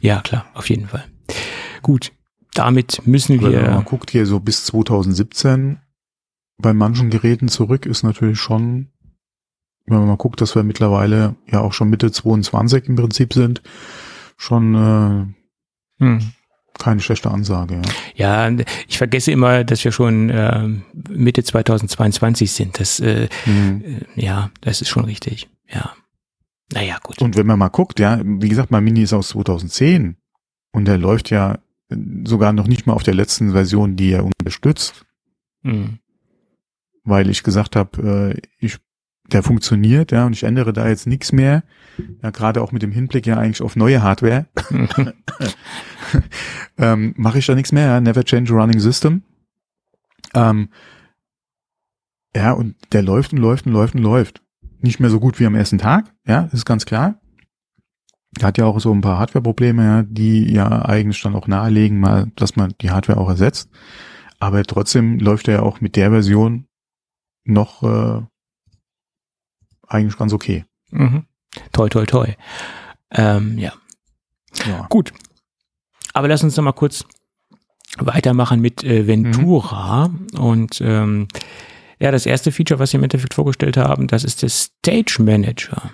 Ja, 0.02 0.22
klar, 0.22 0.46
auf 0.54 0.70
jeden 0.70 0.88
Fall. 0.88 1.04
Gut, 1.82 2.14
damit 2.54 3.06
müssen 3.06 3.42
wir. 3.42 3.52
Wenn 3.52 3.74
man 3.74 3.86
guckt 3.86 4.12
hier 4.12 4.26
so 4.26 4.40
bis 4.40 4.66
2017 4.66 5.80
bei 6.64 6.74
manchen 6.74 7.12
Geräten 7.12 7.50
zurück, 7.50 7.86
ist 7.86 8.02
natürlich 8.02 8.40
schon, 8.40 8.88
wenn 9.86 10.00
man 10.00 10.08
mal 10.08 10.18
guckt, 10.18 10.42
dass 10.42 10.56
wir 10.56 10.64
mittlerweile 10.64 11.36
ja 11.46 11.60
auch 11.62 11.74
schon 11.74 11.92
Mitte 11.92 12.12
22 12.12 12.88
im 12.88 12.96
Prinzip 12.96 13.34
sind, 13.34 13.62
schon 14.38 14.74
äh, 14.74 16.04
hm. 16.04 16.32
keine 16.80 17.02
schlechte 17.02 17.30
Ansage. 17.30 17.82
Ja. 18.16 18.50
ja, 18.50 18.66
ich 18.88 18.98
vergesse 18.98 19.32
immer, 19.32 19.64
dass 19.64 19.84
wir 19.84 19.92
schon 19.92 20.32
äh, 20.32 20.68
Mitte 21.10 21.44
2022 21.44 22.52
sind. 22.52 22.80
Das, 22.80 23.00
äh, 23.00 23.28
hm. 23.44 24.02
ja, 24.16 24.50
das 24.62 24.82
ist 24.82 24.90
schon 24.90 25.06
richtig. 25.06 25.50
Ja. 25.72 25.94
Naja, 26.74 26.98
gut. 27.04 27.22
Und 27.22 27.36
wenn 27.36 27.46
man 27.46 27.60
mal 27.60 27.68
guckt, 27.68 28.00
ja, 28.00 28.20
wie 28.24 28.50
gesagt, 28.50 28.72
mein 28.72 28.84
Mini 28.84 29.04
ist 29.04 29.14
aus 29.14 29.28
2010 29.30 30.16
und 30.72 30.86
der 30.86 30.98
läuft 30.98 31.30
ja 31.30 31.60
sogar 32.24 32.54
noch 32.54 32.68
nicht 32.68 32.88
mal 32.88 32.94
auf 32.94 33.04
der 33.04 33.14
letzten 33.14 33.52
Version, 33.52 33.96
die 33.96 34.12
er 34.12 34.26
unterstützt. 34.26 35.06
Mhm. 35.62 36.00
Weil 37.04 37.30
ich 37.30 37.44
gesagt 37.44 37.76
habe, 37.76 38.34
äh, 38.36 38.42
ich, 38.60 38.80
der 39.32 39.44
funktioniert, 39.44 40.12
ja, 40.12 40.26
und 40.26 40.34
ich 40.34 40.44
ändere 40.44 40.74
da 40.74 40.88
jetzt 40.88 41.08
nichts 41.08 41.32
mehr. 41.32 41.64
Ja, 42.22 42.30
gerade 42.32 42.62
auch 42.62 42.72
mit 42.72 42.82
dem 42.82 42.92
Hinblick 42.92 43.26
ja 43.26 43.38
eigentlich 43.38 43.62
auf 43.62 43.76
neue 43.76 44.02
Hardware. 44.02 44.48
ähm, 46.78 47.14
Mache 47.18 47.40
ich 47.40 47.46
da 47.46 47.56
nichts 47.56 47.72
mehr, 47.72 47.88
ja, 47.88 48.02
never 48.02 48.24
change 48.24 48.54
a 48.54 48.56
running 48.56 48.80
system. 48.80 49.24
Ähm, 50.34 50.70
ja, 52.36 52.52
und 52.52 52.76
der 52.92 53.04
läuft 53.04 53.34
und 53.34 53.40
läuft 53.40 53.66
und 53.66 53.74
läuft 53.74 53.96
und 53.96 54.02
läuft. 54.02 54.42
Nicht 54.82 55.00
mehr 55.00 55.10
so 55.10 55.20
gut 55.20 55.40
wie 55.40 55.46
am 55.46 55.56
ersten 55.56 55.78
Tag, 55.78 56.14
ja, 56.26 56.50
ist 56.52 56.66
ganz 56.66 56.86
klar. 56.86 57.20
Er 58.40 58.48
hat 58.48 58.58
ja 58.58 58.66
auch 58.66 58.80
so 58.80 58.92
ein 58.92 59.02
paar 59.02 59.20
Hardware-Probleme, 59.20 59.84
ja, 59.84 60.04
die 60.04 60.52
ja 60.52 60.84
eigentlich 60.84 61.22
dann 61.22 61.36
auch 61.36 61.48
nahelegen, 61.48 62.00
mal, 62.00 62.32
dass 62.36 62.56
man 62.56 62.74
die 62.82 62.90
Hardware 62.90 63.20
auch 63.20 63.30
ersetzt. 63.30 63.70
Aber 64.40 64.64
trotzdem 64.64 65.20
läuft 65.20 65.48
er 65.48 65.56
ja 65.56 65.62
auch 65.62 65.82
mit 65.82 65.96
der 65.96 66.10
Version 66.10 66.66
noch 67.46 67.84
äh, 67.84 68.22
eigentlich 69.88 70.18
ganz 70.18 70.34
okay. 70.34 70.66
Mhm. 70.92 71.26
Toi, 71.72 71.90
toi, 71.90 72.06
toi. 72.06 72.34
Ähm, 73.12 73.58
ja. 73.58 73.74
ja. 74.66 74.88
Gut. 74.90 75.14
Aber 76.14 76.28
lass 76.28 76.44
uns 76.44 76.56
noch 76.56 76.64
mal 76.64 76.72
kurz 76.74 77.06
weitermachen 77.98 78.60
mit 78.60 78.84
äh, 78.84 79.08
Ventura. 79.08 80.08
Mhm. 80.08 80.40
Und 80.40 80.82
ähm, 80.82 81.28
ja, 82.00 82.12
das 82.12 82.26
erste 82.26 82.52
Feature, 82.52 82.80
was 82.80 82.92
Sie 82.92 82.98
im 82.98 83.04
Endeffekt 83.04 83.34
vorgestellt 83.34 83.78
haben, 83.78 84.08
das 84.08 84.24
ist 84.24 84.42
der 84.42 84.50
Stage 84.50 85.18
Manager. 85.20 85.92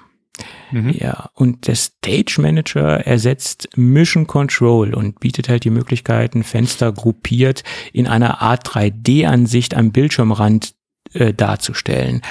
Mhm. 0.72 0.92
Ja, 0.92 1.30
und 1.34 1.68
der 1.68 1.76
Stage 1.76 2.38
Manager 2.40 3.06
ersetzt 3.06 3.70
Mission 3.76 4.28
Control 4.28 4.94
und 4.94 5.20
bietet 5.20 5.50
halt 5.50 5.66
die 5.66 5.70
Möglichkeiten, 5.70 6.44
Fenster 6.44 6.94
gruppiert 6.94 7.64
in 7.92 8.08
einer 8.08 8.42
Art 8.42 8.68
3D-Ansicht 8.68 9.76
am 9.76 9.92
Bildschirmrand 9.92 10.76
äh, 11.14 11.34
darzustellen. 11.34 12.22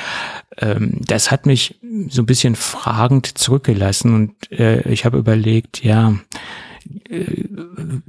Ähm, 0.58 1.00
das 1.00 1.30
hat 1.30 1.46
mich 1.46 1.78
so 2.08 2.22
ein 2.22 2.26
bisschen 2.26 2.56
fragend 2.56 3.38
zurückgelassen 3.38 4.14
und 4.14 4.52
äh, 4.52 4.80
ich 4.88 5.04
habe 5.04 5.18
überlegt, 5.18 5.82
ja, 5.84 6.14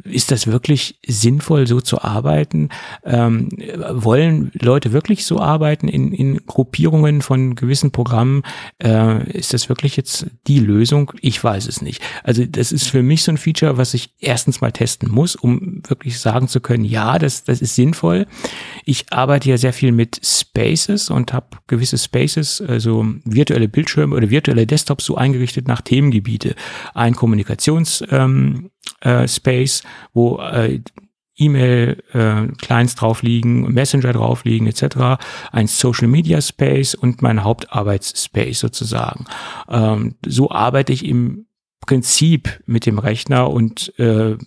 ist 0.03 0.31
das 0.31 0.47
wirklich 0.47 0.99
sinnvoll, 1.07 1.67
so 1.67 1.79
zu 1.79 2.01
arbeiten? 2.01 2.69
Ähm, 3.05 3.49
wollen 3.91 4.51
Leute 4.53 4.91
wirklich 4.91 5.25
so 5.25 5.39
arbeiten 5.39 5.87
in, 5.87 6.11
in 6.11 6.45
Gruppierungen 6.45 7.21
von 7.21 7.55
gewissen 7.55 7.91
Programmen? 7.91 8.43
Äh, 8.83 9.31
ist 9.31 9.53
das 9.53 9.69
wirklich 9.69 9.95
jetzt 9.95 10.27
die 10.47 10.59
Lösung? 10.59 11.13
Ich 11.21 11.41
weiß 11.41 11.67
es 11.67 11.81
nicht. 11.81 12.01
Also 12.23 12.45
das 12.45 12.71
ist 12.71 12.89
für 12.89 13.01
mich 13.01 13.23
so 13.23 13.31
ein 13.31 13.37
Feature, 13.37 13.77
was 13.77 13.93
ich 13.93 14.13
erstens 14.19 14.59
mal 14.59 14.71
testen 14.71 15.09
muss, 15.09 15.35
um 15.35 15.81
wirklich 15.87 16.19
sagen 16.19 16.49
zu 16.49 16.59
können, 16.59 16.83
ja, 16.83 17.19
das, 17.19 17.45
das 17.45 17.61
ist 17.61 17.75
sinnvoll. 17.75 18.27
Ich 18.83 19.05
arbeite 19.11 19.49
ja 19.49 19.57
sehr 19.57 19.73
viel 19.73 19.93
mit 19.93 20.19
Spaces 20.23 21.09
und 21.09 21.31
habe 21.31 21.57
gewisse 21.67 21.97
Spaces, 21.97 22.61
also 22.61 23.05
virtuelle 23.23 23.69
Bildschirme 23.69 24.15
oder 24.15 24.29
virtuelle 24.29 24.67
Desktops 24.67 25.05
so 25.05 25.15
eingerichtet 25.15 25.67
nach 25.67 25.81
Themengebiete. 25.81 26.55
Ein 26.93 27.15
Kommunikations 27.15 28.03
ähm, 28.09 28.71
äh, 29.01 29.27
Space, 29.27 29.83
wo 30.13 30.37
äh, 30.39 30.81
E-Mail-Clients 31.39 32.93
äh, 32.93 32.97
drauf 32.97 33.21
liegen, 33.23 33.73
Messenger 33.73 34.13
drauf 34.13 34.43
liegen 34.43 34.67
etc., 34.67 35.21
ein 35.51 35.67
Social 35.67 36.07
Media 36.07 36.41
Space 36.41 36.95
und 36.95 37.21
mein 37.21 37.43
Hauptarbeitsspace 37.43 38.59
sozusagen. 38.59 39.25
Ähm, 39.69 40.15
so 40.25 40.51
arbeite 40.51 40.91
ich 40.93 41.05
im 41.05 41.47
Prinzip 41.85 42.61
mit 42.65 42.85
dem 42.85 42.99
Rechner 42.99 43.49
und 43.49 43.97
äh, 43.97 44.37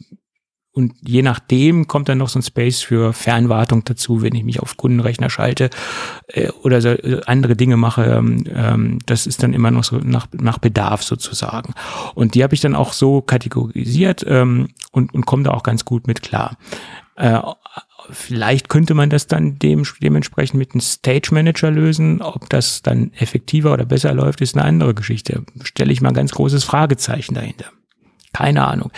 und 0.74 0.94
je 1.06 1.20
nachdem 1.20 1.86
kommt 1.86 2.08
dann 2.08 2.16
noch 2.18 2.30
so 2.30 2.38
ein 2.38 2.42
Space 2.42 2.80
für 2.80 3.12
Fernwartung 3.12 3.84
dazu, 3.84 4.22
wenn 4.22 4.34
ich 4.34 4.42
mich 4.42 4.60
auf 4.60 4.78
Kundenrechner 4.78 5.28
schalte 5.28 5.68
äh, 6.28 6.48
oder 6.62 6.80
so 6.80 6.88
äh, 6.88 7.20
andere 7.26 7.56
Dinge 7.56 7.76
mache. 7.76 8.04
Ähm, 8.04 8.44
ähm, 8.48 8.98
das 9.04 9.26
ist 9.26 9.42
dann 9.42 9.52
immer 9.52 9.70
noch 9.70 9.84
so 9.84 9.98
nach, 9.98 10.28
nach 10.32 10.56
Bedarf 10.56 11.02
sozusagen. 11.02 11.74
Und 12.14 12.34
die 12.34 12.42
habe 12.42 12.54
ich 12.54 12.62
dann 12.62 12.74
auch 12.74 12.94
so 12.94 13.20
kategorisiert 13.20 14.24
ähm, 14.26 14.68
und, 14.92 15.12
und 15.12 15.26
komme 15.26 15.42
da 15.42 15.50
auch 15.50 15.62
ganz 15.62 15.84
gut 15.84 16.06
mit 16.06 16.22
klar. 16.22 16.56
Äh, 17.16 17.40
vielleicht 18.10 18.70
könnte 18.70 18.94
man 18.94 19.10
das 19.10 19.26
dann 19.26 19.58
dem, 19.58 19.84
dementsprechend 20.00 20.58
mit 20.58 20.72
einem 20.72 20.80
Stage 20.80 21.28
Manager 21.32 21.70
lösen. 21.70 22.22
Ob 22.22 22.48
das 22.48 22.80
dann 22.80 23.12
effektiver 23.12 23.74
oder 23.74 23.84
besser 23.84 24.14
läuft, 24.14 24.40
ist 24.40 24.56
eine 24.56 24.64
andere 24.64 24.94
Geschichte. 24.94 25.44
Stelle 25.64 25.92
ich 25.92 26.00
mal 26.00 26.08
ein 26.08 26.14
ganz 26.14 26.32
großes 26.32 26.64
Fragezeichen 26.64 27.34
dahinter 27.34 27.66
keine 28.32 28.66
Ahnung. 28.66 28.90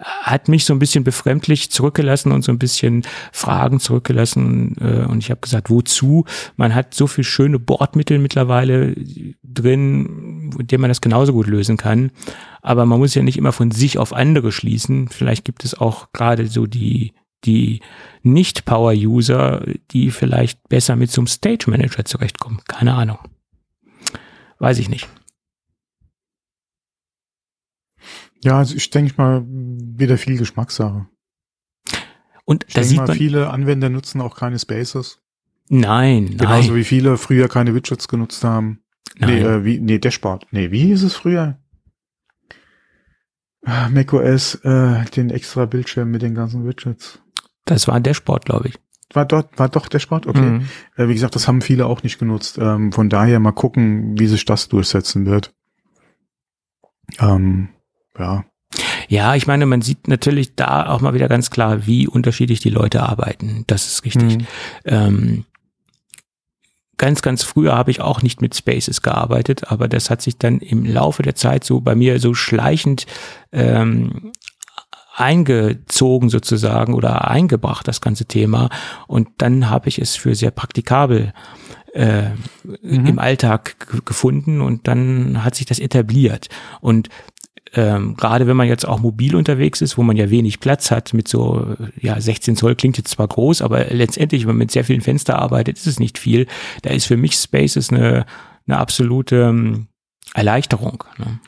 Hat 0.00 0.48
mich 0.48 0.64
so 0.64 0.72
ein 0.72 0.78
bisschen 0.78 1.04
befremdlich 1.04 1.70
zurückgelassen 1.70 2.32
und 2.32 2.42
so 2.42 2.52
ein 2.52 2.58
bisschen 2.58 3.02
Fragen 3.32 3.80
zurückgelassen. 3.80 4.76
Äh, 4.80 5.06
und 5.06 5.18
ich 5.18 5.30
habe 5.30 5.40
gesagt, 5.40 5.70
wozu? 5.70 6.24
Man 6.56 6.74
hat 6.74 6.94
so 6.94 7.06
viel 7.06 7.24
schöne 7.24 7.58
Bordmittel 7.58 8.18
mittlerweile 8.18 8.94
drin, 9.42 10.50
mit 10.56 10.72
denen 10.72 10.82
man 10.82 10.90
das 10.90 11.00
genauso 11.00 11.32
gut 11.32 11.46
lösen 11.46 11.76
kann. 11.76 12.10
Aber 12.62 12.86
man 12.86 12.98
muss 12.98 13.14
ja 13.14 13.22
nicht 13.22 13.38
immer 13.38 13.52
von 13.52 13.70
sich 13.70 13.98
auf 13.98 14.12
andere 14.12 14.52
schließen. 14.52 15.08
Vielleicht 15.08 15.44
gibt 15.44 15.64
es 15.64 15.74
auch 15.74 16.12
gerade 16.12 16.46
so 16.46 16.66
die 16.66 17.12
die 17.44 17.80
Nicht-Power-User, 18.22 19.64
die 19.92 20.10
vielleicht 20.10 20.68
besser 20.68 20.96
mit 20.96 21.10
so 21.10 21.22
einem 21.22 21.26
Stage 21.26 21.70
Manager 21.70 22.04
zurechtkommen. 22.04 22.60
Keine 22.68 22.94
Ahnung. 22.94 23.18
Weiß 24.58 24.78
ich 24.78 24.90
nicht. 24.90 25.08
Ja, 28.42 28.58
also 28.58 28.74
ich 28.74 28.90
denke 28.90 29.14
mal, 29.16 29.44
wieder 29.46 30.18
viel 30.18 30.38
Geschmackssache. 30.38 31.06
Und 32.44 32.64
ich 32.68 32.74
da 32.74 32.82
sieht 32.82 32.96
mal, 32.96 33.06
man 33.06 33.16
viele 33.16 33.50
Anwender 33.50 33.90
nutzen 33.90 34.20
auch 34.20 34.36
keine 34.36 34.58
Spaces. 34.58 35.20
Nein, 35.68 36.36
Genauso 36.36 36.70
nein. 36.70 36.76
wie 36.76 36.84
viele 36.84 37.16
früher 37.16 37.48
keine 37.48 37.74
Widgets 37.74 38.08
genutzt 38.08 38.42
haben. 38.42 38.82
Nein. 39.18 39.30
Nee, 39.30 39.40
äh, 39.40 39.64
wie, 39.64 39.80
nee, 39.80 39.98
Dashboard. 39.98 40.46
Nee, 40.50 40.70
wie 40.72 40.86
hieß 40.86 41.04
es 41.04 41.14
früher? 41.14 41.58
Ah, 43.64 43.88
macOS, 43.88 44.56
äh, 44.64 45.04
den 45.14 45.30
extra 45.30 45.66
Bildschirm 45.66 46.10
mit 46.10 46.22
den 46.22 46.34
ganzen 46.34 46.66
Widgets. 46.66 47.20
Das 47.66 47.86
war 47.86 48.00
Dashboard, 48.00 48.46
glaube 48.46 48.68
ich. 48.68 48.78
War 49.12 49.26
dort, 49.26 49.58
war 49.58 49.68
doch 49.68 49.88
Dashboard? 49.88 50.26
Okay. 50.26 50.40
Mhm. 50.40 50.68
Äh, 50.96 51.08
wie 51.08 51.14
gesagt, 51.14 51.34
das 51.34 51.46
haben 51.46 51.60
viele 51.60 51.86
auch 51.86 52.02
nicht 52.02 52.18
genutzt. 52.18 52.58
Ähm, 52.58 52.90
von 52.90 53.08
daher 53.08 53.38
mal 53.38 53.52
gucken, 53.52 54.18
wie 54.18 54.26
sich 54.26 54.44
das 54.44 54.68
durchsetzen 54.68 55.26
wird. 55.26 55.52
Ähm, 57.18 57.68
ja. 58.20 58.44
Ja, 59.08 59.34
ich 59.34 59.48
meine, 59.48 59.66
man 59.66 59.82
sieht 59.82 60.06
natürlich 60.06 60.54
da 60.54 60.86
auch 60.88 61.00
mal 61.00 61.14
wieder 61.14 61.28
ganz 61.28 61.50
klar, 61.50 61.86
wie 61.86 62.06
unterschiedlich 62.06 62.60
die 62.60 62.70
Leute 62.70 63.02
arbeiten. 63.02 63.64
Das 63.66 63.86
ist 63.86 64.04
richtig. 64.04 64.38
Mhm. 64.38 64.46
Ähm, 64.84 65.44
ganz, 66.96 67.20
ganz 67.20 67.42
früher 67.42 67.76
habe 67.76 67.90
ich 67.90 68.00
auch 68.00 68.22
nicht 68.22 68.40
mit 68.40 68.54
Spaces 68.54 69.02
gearbeitet, 69.02 69.72
aber 69.72 69.88
das 69.88 70.10
hat 70.10 70.22
sich 70.22 70.38
dann 70.38 70.60
im 70.60 70.84
Laufe 70.84 71.22
der 71.24 71.34
Zeit 71.34 71.64
so 71.64 71.80
bei 71.80 71.96
mir 71.96 72.20
so 72.20 72.34
schleichend 72.34 73.06
ähm, 73.50 74.32
eingezogen 75.16 76.30
sozusagen 76.30 76.94
oder 76.94 77.28
eingebracht, 77.28 77.88
das 77.88 78.00
ganze 78.00 78.26
Thema. 78.26 78.70
Und 79.08 79.28
dann 79.38 79.68
habe 79.68 79.88
ich 79.88 79.98
es 79.98 80.14
für 80.14 80.34
sehr 80.34 80.50
praktikabel 80.50 81.32
äh, 81.94 82.30
mhm. 82.82 83.06
im 83.06 83.18
Alltag 83.18 84.04
gefunden 84.04 84.60
und 84.60 84.86
dann 84.86 85.44
hat 85.44 85.56
sich 85.56 85.66
das 85.66 85.78
etabliert. 85.78 86.48
Und 86.80 87.08
ähm, 87.74 88.16
gerade 88.16 88.46
wenn 88.46 88.56
man 88.56 88.68
jetzt 88.68 88.86
auch 88.86 89.00
mobil 89.00 89.36
unterwegs 89.36 89.80
ist, 89.80 89.96
wo 89.96 90.02
man 90.02 90.16
ja 90.16 90.30
wenig 90.30 90.60
Platz 90.60 90.90
hat, 90.90 91.14
mit 91.14 91.28
so, 91.28 91.76
ja, 92.00 92.20
16 92.20 92.56
Zoll 92.56 92.74
klingt 92.74 92.98
jetzt 92.98 93.10
zwar 93.10 93.28
groß, 93.28 93.62
aber 93.62 93.86
letztendlich, 93.90 94.42
wenn 94.42 94.48
man 94.48 94.58
mit 94.58 94.70
sehr 94.70 94.84
vielen 94.84 95.00
Fenster 95.00 95.38
arbeitet, 95.38 95.76
ist 95.76 95.86
es 95.86 96.00
nicht 96.00 96.18
viel. 96.18 96.46
Da 96.82 96.90
ist 96.90 97.06
für 97.06 97.16
mich 97.16 97.34
Spaces 97.34 97.90
eine, 97.90 98.26
eine 98.66 98.78
absolute 98.78 99.36
ähm, 99.36 99.86
Erleichterung. 100.34 101.04
Ne? 101.18 101.40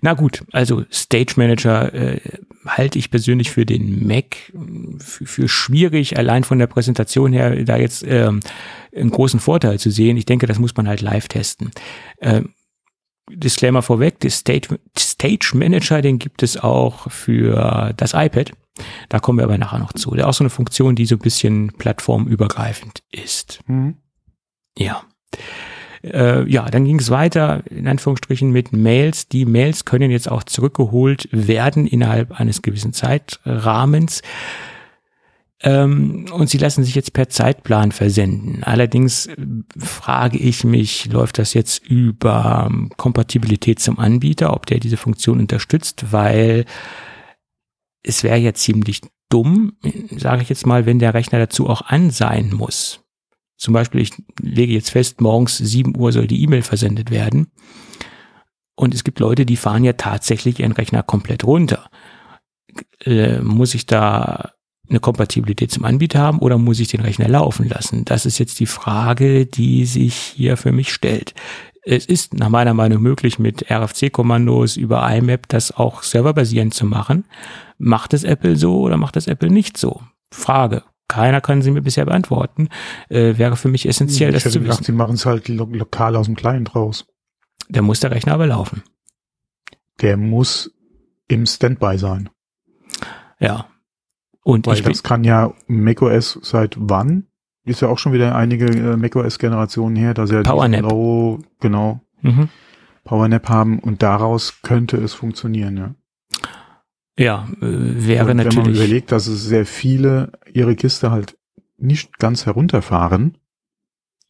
Na 0.00 0.14
gut, 0.14 0.44
also 0.52 0.84
Stage 0.92 1.34
Manager 1.36 1.92
äh, 1.92 2.20
halte 2.66 2.98
ich 2.98 3.10
persönlich 3.10 3.50
für 3.50 3.66
den 3.66 4.06
Mac 4.06 4.36
für, 4.98 5.26
für, 5.26 5.48
schwierig, 5.48 6.16
allein 6.16 6.44
von 6.44 6.58
der 6.58 6.66
Präsentation 6.66 7.32
her 7.32 7.64
da 7.64 7.76
jetzt 7.76 8.04
ähm, 8.06 8.40
einen 8.94 9.10
großen 9.10 9.40
Vorteil 9.40 9.78
zu 9.78 9.90
sehen. 9.90 10.16
Ich 10.16 10.26
denke, 10.26 10.46
das 10.46 10.58
muss 10.58 10.76
man 10.76 10.86
halt 10.86 11.00
live 11.00 11.28
testen. 11.28 11.70
Ähm, 12.20 12.54
Disclaimer 13.30 13.82
vorweg, 13.82 14.20
der 14.20 14.30
Stage, 14.30 14.78
Stage 14.98 15.52
Manager, 15.54 16.02
den 16.02 16.18
gibt 16.18 16.42
es 16.42 16.56
auch 16.56 17.10
für 17.10 17.92
das 17.96 18.14
iPad. 18.14 18.52
Da 19.08 19.18
kommen 19.18 19.38
wir 19.38 19.44
aber 19.44 19.58
nachher 19.58 19.78
noch 19.78 19.92
zu. 19.92 20.14
Der 20.14 20.24
ist 20.24 20.28
auch 20.28 20.34
so 20.34 20.44
eine 20.44 20.50
Funktion, 20.50 20.94
die 20.94 21.06
so 21.06 21.16
ein 21.16 21.20
bisschen 21.20 21.72
plattformübergreifend 21.78 23.02
ist. 23.10 23.60
Mhm. 23.66 23.96
Ja. 24.76 25.02
Äh, 26.02 26.48
ja, 26.48 26.66
dann 26.66 26.84
ging 26.84 26.98
es 27.00 27.10
weiter, 27.10 27.62
in 27.70 27.88
Anführungsstrichen, 27.88 28.50
mit 28.50 28.72
Mails. 28.72 29.28
Die 29.28 29.44
Mails 29.44 29.84
können 29.84 30.10
jetzt 30.10 30.30
auch 30.30 30.44
zurückgeholt 30.44 31.28
werden 31.32 31.86
innerhalb 31.86 32.38
eines 32.38 32.62
gewissen 32.62 32.92
Zeitrahmens. 32.92 34.22
Ähm, 35.60 36.26
und 36.32 36.48
sie 36.48 36.58
lassen 36.58 36.84
sich 36.84 36.94
jetzt 36.94 37.12
per 37.12 37.28
Zeitplan 37.28 37.90
versenden. 37.90 38.62
Allerdings 38.62 39.28
frage 39.76 40.38
ich 40.38 40.62
mich, 40.62 41.06
läuft 41.06 41.38
das 41.38 41.52
jetzt 41.52 41.84
über 41.84 42.68
ähm, 42.70 42.90
Kompatibilität 42.96 43.80
zum 43.80 43.98
Anbieter, 43.98 44.54
ob 44.54 44.66
der 44.66 44.78
diese 44.78 44.96
Funktion 44.96 45.40
unterstützt, 45.40 46.12
weil 46.12 46.64
es 48.04 48.22
wäre 48.22 48.38
ja 48.38 48.54
ziemlich 48.54 49.00
dumm, 49.28 49.72
sage 50.16 50.42
ich 50.42 50.48
jetzt 50.48 50.66
mal, 50.66 50.86
wenn 50.86 51.00
der 51.00 51.14
Rechner 51.14 51.38
dazu 51.38 51.68
auch 51.68 51.82
an 51.82 52.10
sein 52.10 52.52
muss. 52.54 53.00
Zum 53.56 53.74
Beispiel, 53.74 54.00
ich 54.00 54.12
lege 54.40 54.72
jetzt 54.72 54.90
fest, 54.90 55.20
morgens 55.20 55.58
7 55.58 55.98
Uhr 55.98 56.12
soll 56.12 56.28
die 56.28 56.40
E-Mail 56.42 56.62
versendet 56.62 57.10
werden. 57.10 57.50
Und 58.76 58.94
es 58.94 59.02
gibt 59.02 59.18
Leute, 59.18 59.44
die 59.44 59.56
fahren 59.56 59.82
ja 59.82 59.94
tatsächlich 59.94 60.60
ihren 60.60 60.70
Rechner 60.70 61.02
komplett 61.02 61.42
runter. 61.42 61.90
Äh, 63.04 63.40
muss 63.40 63.74
ich 63.74 63.86
da 63.86 64.52
eine 64.88 65.00
Kompatibilität 65.00 65.70
zum 65.70 65.84
Anbieter 65.84 66.20
haben 66.20 66.38
oder 66.38 66.58
muss 66.58 66.80
ich 66.80 66.88
den 66.88 67.00
Rechner 67.00 67.28
laufen 67.28 67.68
lassen? 67.68 68.04
Das 68.04 68.26
ist 68.26 68.38
jetzt 68.38 68.60
die 68.60 68.66
Frage, 68.66 69.46
die 69.46 69.84
sich 69.84 70.14
hier 70.14 70.56
für 70.56 70.72
mich 70.72 70.92
stellt. 70.92 71.34
Es 71.82 72.04
ist 72.06 72.34
nach 72.34 72.48
meiner 72.48 72.74
Meinung 72.74 73.02
möglich, 73.02 73.38
mit 73.38 73.70
RFC-Kommandos 73.70 74.76
über 74.76 75.08
IMAP 75.10 75.48
das 75.48 75.72
auch 75.72 76.02
serverbasierend 76.02 76.74
zu 76.74 76.84
machen. 76.84 77.24
Macht 77.78 78.12
es 78.12 78.24
Apple 78.24 78.56
so 78.56 78.80
oder 78.80 78.96
macht 78.96 79.16
es 79.16 79.26
Apple 79.26 79.50
nicht 79.50 79.76
so? 79.78 80.02
Frage. 80.30 80.82
Keiner 81.08 81.40
kann 81.40 81.62
sie 81.62 81.70
mir 81.70 81.80
bisher 81.80 82.04
beantworten. 82.04 82.68
Äh, 83.08 83.38
wäre 83.38 83.56
für 83.56 83.68
mich 83.68 83.88
essentiell, 83.88 84.34
ich 84.34 84.42
das 84.42 84.52
zu 84.52 84.60
gedacht, 84.60 84.80
wissen. 84.80 84.84
Sie 84.84 84.92
machen 84.92 85.14
es 85.14 85.24
halt 85.24 85.48
lo 85.48 85.64
lokal 85.64 86.16
aus 86.16 86.26
dem 86.26 86.36
Client 86.36 86.74
raus. 86.74 87.06
Der 87.70 87.82
muss 87.82 88.00
der 88.00 88.10
Rechner 88.10 88.34
aber 88.34 88.46
laufen. 88.46 88.82
Der 90.02 90.18
muss 90.18 90.70
im 91.26 91.46
Standby 91.46 91.96
sein. 91.96 92.28
Ja. 93.40 93.66
Und 94.48 94.66
Weil 94.66 94.80
das 94.80 95.02
kann 95.02 95.24
ja 95.24 95.52
macOS 95.66 96.38
seit 96.40 96.74
wann? 96.78 97.26
Ist 97.66 97.82
ja 97.82 97.88
auch 97.88 97.98
schon 97.98 98.14
wieder 98.14 98.34
einige 98.34 98.64
äh, 98.64 98.96
macOS-Generationen 98.96 99.94
her, 99.94 100.14
dass 100.14 100.30
er 100.30 100.42
PowerNap. 100.42 100.88
Blaue, 100.88 101.40
genau, 101.60 102.00
mhm. 102.22 102.48
PowerNap 103.04 103.46
haben 103.50 103.78
und 103.78 104.02
daraus 104.02 104.62
könnte 104.62 104.96
es 104.96 105.12
funktionieren, 105.12 105.76
ja. 105.76 105.94
Ja, 107.18 107.46
äh, 107.60 107.66
wäre 108.06 108.30
und 108.30 108.38
natürlich. 108.38 108.56
Wenn 108.56 108.64
man 108.64 108.74
überlegt, 108.74 109.12
dass 109.12 109.26
es 109.26 109.44
sehr 109.44 109.66
viele 109.66 110.32
ihre 110.50 110.76
Kiste 110.76 111.10
halt 111.10 111.36
nicht 111.76 112.18
ganz 112.18 112.46
herunterfahren, 112.46 113.36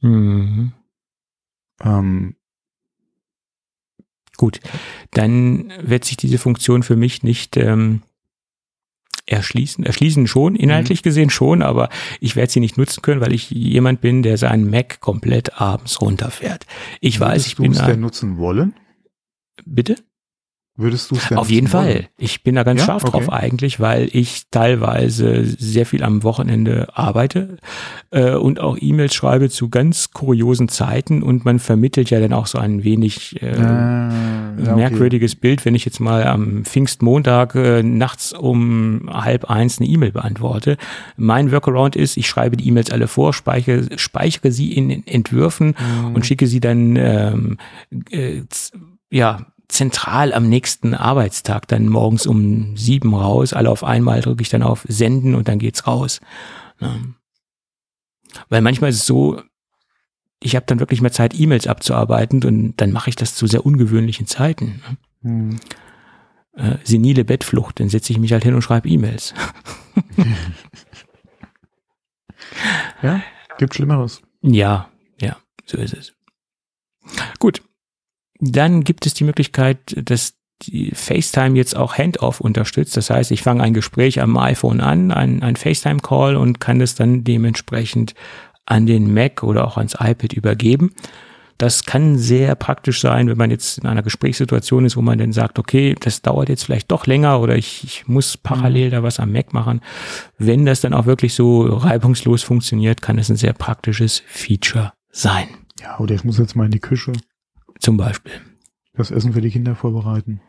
mhm. 0.00 0.72
ähm, 1.80 2.34
Gut, 4.36 4.60
dann 5.10 5.72
wird 5.82 6.04
sich 6.04 6.16
diese 6.16 6.38
Funktion 6.38 6.84
für 6.84 6.94
mich 6.94 7.24
nicht 7.24 7.56
ähm, 7.56 8.02
erschließen. 9.30 9.84
Erschließen 9.84 10.26
schon, 10.26 10.56
inhaltlich 10.56 11.00
mhm. 11.00 11.04
gesehen 11.04 11.30
schon, 11.30 11.62
aber 11.62 11.88
ich 12.20 12.36
werde 12.36 12.52
sie 12.52 12.60
nicht 12.60 12.78
nutzen 12.78 13.02
können, 13.02 13.20
weil 13.20 13.32
ich 13.32 13.50
jemand 13.50 14.00
bin, 14.00 14.22
der 14.22 14.36
seinen 14.38 14.70
Mac 14.70 15.00
komplett 15.00 15.60
abends 15.60 16.00
runterfährt. 16.00 16.66
Ich 17.00 17.20
Würdest 17.20 17.34
weiß, 17.34 17.46
ich 17.46 17.56
bin. 17.56 17.72
Du 17.72 17.78
es 17.78 17.84
denn 17.84 18.00
nutzen 18.00 18.38
wollen? 18.38 18.74
Bitte? 19.64 19.96
Würdest 20.80 21.10
du 21.10 21.16
es? 21.16 21.32
Auf 21.32 21.50
jeden 21.50 21.72
wollen? 21.72 21.84
Fall. 21.84 22.08
Ich 22.18 22.44
bin 22.44 22.54
da 22.54 22.62
ganz 22.62 22.78
ja? 22.80 22.86
scharf 22.86 23.02
okay. 23.02 23.10
drauf 23.10 23.32
eigentlich, 23.32 23.80
weil 23.80 24.08
ich 24.12 24.44
teilweise 24.52 25.44
sehr 25.44 25.84
viel 25.84 26.04
am 26.04 26.22
Wochenende 26.22 26.86
arbeite 26.96 27.56
äh, 28.12 28.34
und 28.34 28.60
auch 28.60 28.78
E-Mails 28.80 29.12
schreibe 29.12 29.50
zu 29.50 29.70
ganz 29.70 30.12
kuriosen 30.12 30.68
Zeiten 30.68 31.24
und 31.24 31.44
man 31.44 31.58
vermittelt 31.58 32.10
ja 32.10 32.20
dann 32.20 32.32
auch 32.32 32.46
so 32.46 32.58
ein 32.58 32.84
wenig 32.84 33.42
äh, 33.42 33.56
ah, 33.58 34.54
ja, 34.56 34.76
merkwürdiges 34.76 35.32
okay. 35.32 35.40
Bild, 35.40 35.64
wenn 35.64 35.74
ich 35.74 35.84
jetzt 35.84 35.98
mal 35.98 36.24
am 36.24 36.64
Pfingstmontag 36.64 37.56
äh, 37.56 37.82
nachts 37.82 38.32
um 38.32 39.10
halb 39.12 39.50
eins 39.50 39.80
eine 39.80 39.88
E-Mail 39.88 40.12
beantworte. 40.12 40.76
Mein 41.16 41.50
Workaround 41.50 41.96
ist, 41.96 42.16
ich 42.16 42.28
schreibe 42.28 42.56
die 42.56 42.68
E-Mails 42.68 42.92
alle 42.92 43.08
vor, 43.08 43.32
speichere, 43.32 43.98
speichere 43.98 44.52
sie 44.52 44.72
in 44.74 45.04
Entwürfen 45.08 45.74
mhm. 45.76 46.14
und 46.14 46.24
schicke 46.24 46.46
sie 46.46 46.60
dann 46.60 46.94
ähm, 46.94 47.58
äh, 48.12 48.42
ja 49.10 49.44
zentral 49.68 50.32
am 50.32 50.48
nächsten 50.48 50.94
Arbeitstag 50.94 51.68
dann 51.68 51.88
morgens 51.88 52.26
um 52.26 52.76
sieben 52.76 53.14
raus. 53.14 53.52
Alle 53.52 53.70
auf 53.70 53.84
einmal 53.84 54.20
drücke 54.20 54.42
ich 54.42 54.48
dann 54.48 54.62
auf 54.62 54.84
Senden 54.88 55.34
und 55.34 55.48
dann 55.48 55.58
geht's 55.58 55.86
raus. 55.86 56.20
Weil 58.48 58.62
manchmal 58.62 58.90
ist 58.90 58.96
es 58.96 59.06
so, 59.06 59.40
ich 60.40 60.56
habe 60.56 60.66
dann 60.66 60.80
wirklich 60.80 61.00
mehr 61.00 61.12
Zeit, 61.12 61.38
E-Mails 61.38 61.66
abzuarbeiten 61.66 62.44
und 62.44 62.76
dann 62.76 62.92
mache 62.92 63.10
ich 63.10 63.16
das 63.16 63.34
zu 63.34 63.46
sehr 63.46 63.66
ungewöhnlichen 63.66 64.26
Zeiten. 64.26 64.82
Hm. 65.22 65.58
Äh, 66.54 66.76
senile 66.84 67.24
Bettflucht, 67.24 67.80
dann 67.80 67.88
setze 67.88 68.12
ich 68.12 68.18
mich 68.18 68.32
halt 68.32 68.44
hin 68.44 68.54
und 68.54 68.62
schreibe 68.62 68.88
E-Mails. 68.88 69.34
ja, 73.02 73.22
gibt 73.58 73.74
Schlimmeres. 73.74 74.22
Ja, 74.42 74.88
ja, 75.20 75.36
so 75.64 75.78
ist 75.78 75.94
es. 75.94 76.14
Gut, 77.38 77.62
dann 78.40 78.84
gibt 78.84 79.06
es 79.06 79.14
die 79.14 79.24
Möglichkeit, 79.24 79.78
dass 79.96 80.34
die 80.62 80.90
FaceTime 80.92 81.56
jetzt 81.56 81.76
auch 81.76 81.96
Handoff 81.96 82.40
unterstützt. 82.40 82.96
Das 82.96 83.10
heißt, 83.10 83.30
ich 83.30 83.42
fange 83.42 83.62
ein 83.62 83.74
Gespräch 83.74 84.20
am 84.20 84.36
iPhone 84.36 84.80
an, 84.80 85.12
ein, 85.12 85.42
ein 85.42 85.56
FaceTime-Call 85.56 86.36
und 86.36 86.60
kann 86.60 86.80
es 86.80 86.94
dann 86.94 87.22
dementsprechend 87.24 88.14
an 88.66 88.86
den 88.86 89.12
Mac 89.12 89.42
oder 89.42 89.66
auch 89.66 89.76
ans 89.76 89.94
iPad 89.94 90.32
übergeben. 90.32 90.94
Das 91.58 91.84
kann 91.84 92.18
sehr 92.18 92.54
praktisch 92.54 93.00
sein, 93.00 93.28
wenn 93.28 93.36
man 93.36 93.50
jetzt 93.50 93.78
in 93.78 93.86
einer 93.86 94.04
Gesprächssituation 94.04 94.84
ist, 94.84 94.96
wo 94.96 95.02
man 95.02 95.18
dann 95.18 95.32
sagt, 95.32 95.58
okay, 95.58 95.96
das 95.98 96.22
dauert 96.22 96.48
jetzt 96.48 96.64
vielleicht 96.64 96.90
doch 96.92 97.06
länger 97.06 97.40
oder 97.40 97.56
ich, 97.56 97.82
ich 97.82 98.06
muss 98.06 98.36
parallel 98.36 98.90
da 98.90 99.02
was 99.02 99.18
am 99.18 99.32
Mac 99.32 99.52
machen. 99.52 99.80
Wenn 100.38 100.66
das 100.66 100.80
dann 100.80 100.94
auch 100.94 101.06
wirklich 101.06 101.34
so 101.34 101.62
reibungslos 101.62 102.44
funktioniert, 102.44 103.02
kann 103.02 103.18
es 103.18 103.28
ein 103.28 103.36
sehr 103.36 103.54
praktisches 103.54 104.22
Feature 104.28 104.92
sein. 105.10 105.48
Ja, 105.80 105.98
oder 105.98 106.14
ich 106.14 106.22
muss 106.22 106.38
jetzt 106.38 106.54
mal 106.54 106.66
in 106.66 106.70
die 106.70 106.80
Küche. 106.80 107.12
Zum 107.80 107.96
Beispiel. 107.96 108.32
Das 108.94 109.10
Essen 109.10 109.32
für 109.32 109.40
die 109.40 109.50
Kinder 109.50 109.76
vorbereiten. 109.76 110.40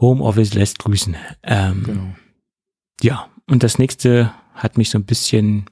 Homeoffice 0.00 0.54
lässt 0.54 0.78
grüßen. 0.78 1.16
Ähm, 1.42 1.82
genau. 1.84 2.14
Ja, 3.02 3.28
und 3.46 3.62
das 3.62 3.78
nächste 3.78 4.32
hat 4.54 4.76
mich 4.76 4.90
so 4.90 4.98
ein 4.98 5.04
bisschen 5.04 5.66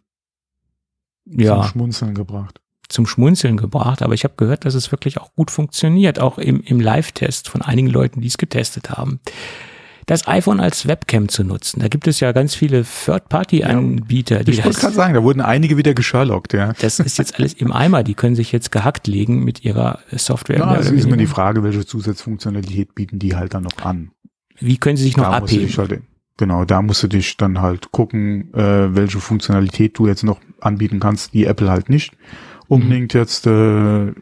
ja, 1.26 1.54
zum 1.54 1.64
Schmunzeln 1.64 2.14
gebracht. 2.14 2.60
Zum 2.88 3.06
Schmunzeln 3.06 3.58
gebracht, 3.58 4.00
aber 4.00 4.14
ich 4.14 4.24
habe 4.24 4.34
gehört, 4.36 4.64
dass 4.64 4.74
es 4.74 4.90
wirklich 4.90 5.18
auch 5.18 5.34
gut 5.34 5.50
funktioniert, 5.50 6.20
auch 6.20 6.38
im, 6.38 6.62
im 6.62 6.80
Live-Test 6.80 7.50
von 7.50 7.60
einigen 7.60 7.88
Leuten, 7.88 8.22
die 8.22 8.28
es 8.28 8.38
getestet 8.38 8.90
haben 8.90 9.20
das 10.08 10.26
iPhone 10.26 10.58
als 10.58 10.88
Webcam 10.88 11.28
zu 11.28 11.44
nutzen. 11.44 11.80
Da 11.80 11.88
gibt 11.88 12.08
es 12.08 12.18
ja 12.20 12.32
ganz 12.32 12.54
viele 12.54 12.82
Third-Party-Anbieter. 12.82 14.42
Ja, 14.42 14.48
ich 14.48 14.64
wollte 14.64 14.80
gerade 14.80 14.94
sagen, 14.94 15.14
da 15.14 15.22
wurden 15.22 15.42
einige 15.42 15.76
wieder 15.76 15.92
gesherlockt, 15.92 16.54
ja. 16.54 16.72
Das 16.80 16.98
ist 16.98 17.18
jetzt 17.18 17.38
alles 17.38 17.52
im 17.52 17.72
Eimer. 17.72 18.02
Die 18.02 18.14
können 18.14 18.34
sich 18.34 18.50
jetzt 18.50 18.72
gehackt 18.72 19.06
legen 19.06 19.44
mit 19.44 19.64
ihrer 19.64 20.00
Software. 20.10 20.58
Ja, 20.58 20.76
es 20.76 20.90
ist 20.90 21.04
immer 21.04 21.18
die 21.18 21.26
Frage, 21.26 21.62
welche 21.62 21.84
Zusatzfunktionalität 21.84 22.94
bieten 22.94 23.18
die 23.18 23.36
halt 23.36 23.52
dann 23.52 23.64
noch 23.64 23.84
an. 23.84 24.10
Wie 24.58 24.78
können 24.78 24.96
sie 24.96 25.04
sich 25.04 25.18
noch 25.18 25.24
da 25.24 25.36
abheben? 25.36 25.68
Halt, 25.76 26.02
genau, 26.38 26.64
da 26.64 26.80
musst 26.80 27.02
du 27.02 27.08
dich 27.08 27.36
dann 27.36 27.60
halt 27.60 27.92
gucken, 27.92 28.52
äh, 28.54 28.96
welche 28.96 29.20
Funktionalität 29.20 29.98
du 29.98 30.06
jetzt 30.06 30.24
noch 30.24 30.40
anbieten 30.60 31.00
kannst, 31.00 31.34
die 31.34 31.44
Apple 31.44 31.70
halt 31.70 31.90
nicht 31.90 32.14
unbedingt 32.68 33.14
jetzt 33.14 33.46
äh, 33.46 34.12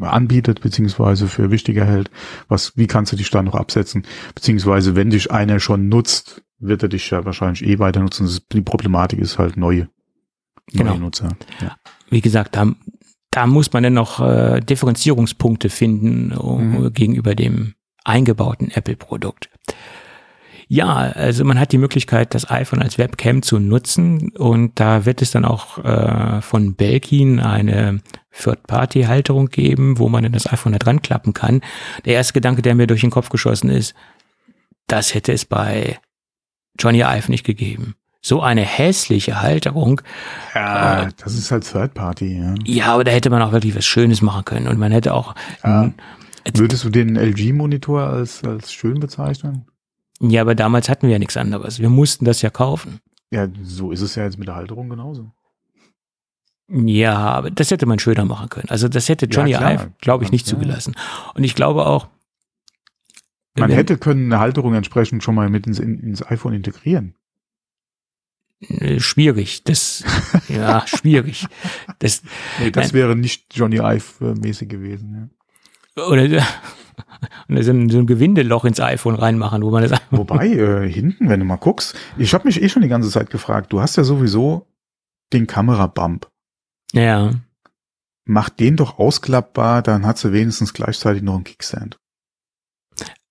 anbietet, 0.00 0.60
beziehungsweise 0.60 1.28
für 1.28 1.50
wichtiger 1.50 1.84
hält, 1.84 2.10
was, 2.48 2.76
wie 2.76 2.86
kannst 2.86 3.12
du 3.12 3.16
dich 3.16 3.30
da 3.30 3.42
noch 3.42 3.54
absetzen, 3.54 4.04
beziehungsweise 4.34 4.96
wenn 4.96 5.10
dich 5.10 5.30
einer 5.30 5.60
schon 5.60 5.88
nutzt, 5.88 6.42
wird 6.58 6.82
er 6.82 6.88
dich 6.88 7.10
ja 7.10 7.24
wahrscheinlich 7.24 7.64
eh 7.64 7.78
weiter 7.78 8.00
nutzen. 8.00 8.28
Die 8.52 8.62
Problematik 8.62 9.18
ist 9.18 9.38
halt 9.38 9.56
neue, 9.56 9.88
neue 10.72 10.84
genau. 10.84 10.94
Nutzer. 10.96 11.30
Ja. 11.60 11.76
Wie 12.10 12.20
gesagt, 12.20 12.56
da, 12.56 12.72
da 13.30 13.46
muss 13.46 13.72
man 13.72 13.82
dann 13.82 13.94
noch 13.94 14.20
äh, 14.20 14.60
Differenzierungspunkte 14.60 15.68
finden 15.68 16.36
uh, 16.36 16.58
mhm. 16.58 16.92
gegenüber 16.92 17.34
dem 17.34 17.74
eingebauten 18.04 18.70
Apple-Produkt. 18.70 19.50
Ja, 20.68 20.94
also 20.94 21.44
man 21.44 21.58
hat 21.58 21.72
die 21.72 21.78
Möglichkeit, 21.78 22.34
das 22.34 22.50
iPhone 22.50 22.82
als 22.82 22.96
Webcam 22.98 23.42
zu 23.42 23.58
nutzen 23.58 24.30
und 24.30 24.80
da 24.80 25.04
wird 25.04 25.20
es 25.20 25.30
dann 25.30 25.44
auch 25.44 25.78
äh, 25.84 26.40
von 26.40 26.74
Belkin 26.74 27.40
eine 27.40 28.00
Third-Party-Halterung 28.40 29.48
geben, 29.48 29.98
wo 29.98 30.08
man 30.08 30.22
dann 30.22 30.32
das 30.32 30.50
iPhone 30.50 30.72
da 30.72 30.78
dran 30.78 31.02
klappen 31.02 31.34
kann. 31.34 31.60
Der 32.04 32.14
erste 32.14 32.32
Gedanke, 32.32 32.62
der 32.62 32.74
mir 32.74 32.86
durch 32.86 33.00
den 33.02 33.10
Kopf 33.10 33.28
geschossen 33.28 33.70
ist, 33.70 33.94
das 34.86 35.14
hätte 35.14 35.32
es 35.32 35.44
bei 35.44 35.98
Johnny 36.78 37.00
Ive 37.00 37.30
nicht 37.30 37.44
gegeben. 37.44 37.94
So 38.20 38.40
eine 38.40 38.62
hässliche 38.62 39.42
Halterung. 39.42 40.00
Ja, 40.54 41.04
äh, 41.04 41.08
das 41.18 41.34
ist 41.34 41.50
halt 41.50 41.70
Third 41.70 41.94
Party, 41.94 42.38
ja. 42.38 42.54
Ja, 42.64 42.86
aber 42.94 43.04
da 43.04 43.12
hätte 43.12 43.28
man 43.30 43.42
auch 43.42 43.52
wirklich 43.52 43.76
was 43.76 43.84
Schönes 43.84 44.22
machen 44.22 44.44
können 44.44 44.66
und 44.66 44.78
man 44.78 44.92
hätte 44.92 45.12
auch. 45.12 45.34
Ja. 45.62 45.92
Würdest 46.54 46.84
du 46.84 46.90
den 46.90 47.16
LG-Monitor 47.16 48.02
als, 48.02 48.42
als 48.44 48.72
schön 48.72 48.98
bezeichnen? 48.98 49.66
Ja, 50.20 50.40
aber 50.40 50.54
damals 50.54 50.88
hatten 50.88 51.06
wir 51.06 51.12
ja 51.12 51.18
nichts 51.18 51.36
anderes. 51.36 51.80
Wir 51.80 51.90
mussten 51.90 52.24
das 52.24 52.40
ja 52.42 52.50
kaufen. 52.50 53.00
Ja, 53.30 53.48
so 53.62 53.90
ist 53.90 54.00
es 54.00 54.14
ja 54.14 54.24
jetzt 54.24 54.38
mit 54.38 54.48
der 54.48 54.54
Halterung 54.54 54.88
genauso. 54.88 55.30
Ja, 56.68 57.16
aber 57.16 57.50
das 57.50 57.70
hätte 57.70 57.86
man 57.86 57.98
schöner 57.98 58.24
machen 58.24 58.48
können. 58.48 58.68
Also 58.68 58.88
das 58.88 59.08
hätte 59.08 59.26
Johnny 59.26 59.50
ja, 59.50 59.72
Ive, 59.72 59.92
glaube 60.00 60.24
ich, 60.24 60.32
nicht 60.32 60.46
zugelassen. 60.46 60.94
Und 61.34 61.44
ich 61.44 61.54
glaube 61.54 61.86
auch. 61.86 62.08
Man 63.56 63.70
hätte 63.70 63.98
können 63.98 64.32
eine 64.32 64.40
Halterung 64.40 64.74
entsprechend 64.74 65.22
schon 65.22 65.34
mal 65.34 65.48
mit 65.50 65.66
ins, 65.66 65.78
ins 65.78 66.26
iPhone 66.26 66.54
integrieren. 66.54 67.14
Äh, 68.60 68.98
schwierig. 68.98 69.64
Das, 69.64 70.04
ja, 70.48 70.84
schwierig. 70.86 71.46
Das, 71.98 72.22
nee, 72.60 72.70
das 72.70 72.92
wäre 72.92 73.14
nicht 73.14 73.54
Johnny 73.54 73.78
Ive-mäßig 73.80 74.68
gewesen. 74.68 75.30
Ja. 75.96 76.06
Oder, 76.06 76.24
oder 77.48 77.62
so, 77.62 77.72
ein, 77.72 77.90
so 77.90 77.98
ein 77.98 78.06
Gewindeloch 78.06 78.64
ins 78.64 78.80
iPhone 78.80 79.14
reinmachen, 79.14 79.62
wo 79.62 79.70
man 79.70 79.88
das. 79.88 80.00
Wobei, 80.10 80.48
äh, 80.48 80.90
hinten, 80.90 81.28
wenn 81.28 81.40
du 81.40 81.46
mal 81.46 81.56
guckst, 81.56 81.94
ich 82.16 82.34
habe 82.34 82.46
mich 82.46 82.62
eh 82.62 82.68
schon 82.68 82.82
die 82.82 82.88
ganze 82.88 83.10
Zeit 83.10 83.30
gefragt, 83.30 83.72
du 83.72 83.80
hast 83.80 83.96
ja 83.96 84.04
sowieso 84.04 84.66
den 85.32 85.46
Kamerabump. 85.46 86.30
Ja. 86.94 87.30
Mach 88.24 88.48
den 88.48 88.76
doch 88.76 88.98
ausklappbar, 88.98 89.82
dann 89.82 90.06
hat 90.06 90.18
sie 90.18 90.32
wenigstens 90.32 90.72
gleichzeitig 90.72 91.22
noch 91.22 91.34
einen 91.34 91.44
Kickstand 91.44 91.98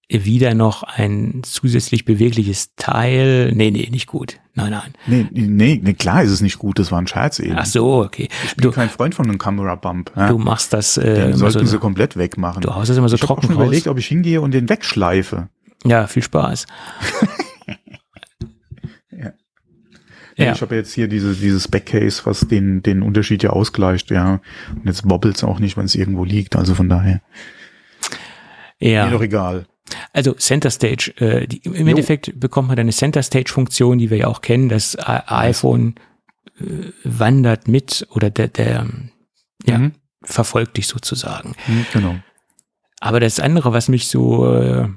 wieder 0.10 0.54
noch 0.54 0.84
ein 0.84 1.42
zusätzlich 1.44 2.06
bewegliches 2.06 2.76
Teil. 2.76 3.52
Nee, 3.54 3.72
nee, 3.72 3.90
nicht 3.90 4.08
gut. 4.08 4.40
Nein, 4.54 4.72
nein. 4.72 4.94
Nee, 5.08 5.28
nee, 5.32 5.80
nee, 5.82 5.94
klar 5.94 6.24
ist 6.24 6.30
es 6.30 6.42
nicht 6.42 6.60
gut, 6.60 6.78
das 6.78 6.92
war 6.92 7.00
ein 7.00 7.08
Scherz 7.08 7.40
eben. 7.40 7.56
Ach 7.58 7.66
so, 7.66 8.04
okay. 8.04 8.30
Ich 8.46 8.56
bin 8.56 8.64
du, 8.64 8.72
kein 8.72 8.90
Freund 8.90 9.16
von 9.16 9.26
einem 9.26 9.40
Camera 9.40 9.76
Bump. 9.76 10.12
Ja? 10.16 10.28
Du 10.28 10.38
machst 10.38 10.74
das 10.74 10.98
äh, 10.98 11.30
Den 11.30 11.38
sollten 11.38 11.60
so, 11.60 11.66
sie 11.66 11.80
komplett 11.80 12.18
wegmachen. 12.18 12.62
Du 12.62 12.76
haust 12.76 12.90
das 12.90 12.98
immer 12.98 13.10
so 13.10 13.16
ich 13.16 13.22
trocken 13.22 13.42
Ich 13.42 13.50
habe 13.50 13.56
schon 13.56 13.64
überlegt, 13.64 13.88
ob 13.88 13.98
ich 13.98 14.06
hingehe 14.06 14.42
und 14.42 14.54
den 14.54 14.70
wegschleife. 14.70 15.50
Ja, 15.86 16.06
viel 16.08 16.24
Spaß. 16.24 16.68
ja. 20.36 20.54
Ich 20.54 20.62
habe 20.62 20.76
jetzt 20.76 20.94
hier 20.94 21.08
diese, 21.08 21.36
dieses 21.36 21.68
Backcase, 21.68 22.26
was 22.26 22.42
den, 22.42 22.82
den 22.82 23.02
Unterschied 23.02 23.44
ja 23.44 23.52
ausgleicht, 23.52 24.10
ja. 24.12 24.42
Und 24.72 24.86
jetzt 24.86 25.10
wobbelt 25.10 25.38
es 25.38 25.44
auch 25.44 25.60
nicht, 25.60 25.78
wenn 25.78 25.86
es 25.86 25.96
irgendwo 25.96 26.24
liegt, 26.24 26.56
also 26.56 26.76
von 26.76 26.90
daher. 26.90 27.22
Ja. 28.80 29.06
Mir 29.06 29.12
doch 29.12 29.22
egal. 29.22 29.66
Also 30.12 30.34
Center 30.34 30.72
Stage, 30.72 31.14
äh, 31.18 31.48
die, 31.48 31.58
im 31.60 31.74
jo. 31.74 31.88
Endeffekt 31.88 32.40
bekommt 32.40 32.70
man 32.70 32.80
eine 32.80 32.92
Center 32.92 33.22
Stage 33.24 33.52
Funktion, 33.52 33.98
die 33.98 34.10
wir 34.10 34.18
ja 34.18 34.28
auch 34.28 34.42
kennen. 34.42 34.70
Das 34.70 34.98
iPhone 35.00 35.96
äh, 36.60 36.64
wandert 37.04 37.68
mit 37.68 38.08
oder 38.12 38.30
der, 38.30 38.48
der 38.48 38.88
ja, 39.66 39.78
mhm. 39.78 39.92
verfolgt 40.24 40.78
dich 40.78 40.88
sozusagen. 40.88 41.56
Mhm, 41.68 41.86
genau. 41.94 42.16
Aber 43.00 43.20
das 43.20 43.40
andere, 43.40 43.74
was 43.74 43.90
mich 43.90 44.08
so 44.08 44.54
äh, 44.54 44.88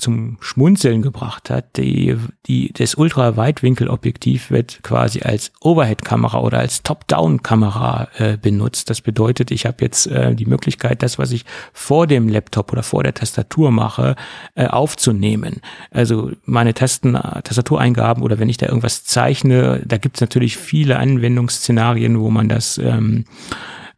zum 0.00 0.38
Schmunzeln 0.40 1.02
gebracht 1.02 1.50
hat. 1.50 1.76
Die, 1.76 2.16
die, 2.46 2.72
das 2.72 2.94
Ultraweitwinkelobjektiv 2.94 4.50
wird 4.50 4.80
quasi 4.82 5.20
als 5.22 5.52
Overhead-Kamera 5.60 6.40
oder 6.40 6.58
als 6.58 6.82
Top-Down-Kamera 6.82 8.08
äh, 8.16 8.36
benutzt. 8.36 8.90
Das 8.90 9.00
bedeutet, 9.00 9.50
ich 9.50 9.66
habe 9.66 9.76
jetzt 9.80 10.06
äh, 10.06 10.34
die 10.34 10.46
Möglichkeit, 10.46 11.02
das, 11.02 11.18
was 11.18 11.32
ich 11.32 11.44
vor 11.72 12.06
dem 12.06 12.28
Laptop 12.28 12.72
oder 12.72 12.82
vor 12.82 13.02
der 13.02 13.14
Tastatur 13.14 13.70
mache, 13.70 14.16
äh, 14.54 14.66
aufzunehmen. 14.66 15.60
Also 15.90 16.32
meine 16.44 16.74
Tasten, 16.74 17.12
Tastatureingaben 17.12 18.22
oder 18.22 18.38
wenn 18.38 18.48
ich 18.48 18.56
da 18.56 18.66
irgendwas 18.66 19.04
zeichne, 19.04 19.82
da 19.86 19.98
gibt 19.98 20.16
es 20.16 20.20
natürlich 20.20 20.56
viele 20.56 20.98
Anwendungsszenarien, 20.98 22.20
wo 22.20 22.30
man 22.30 22.48
das 22.48 22.78
ähm, 22.78 23.24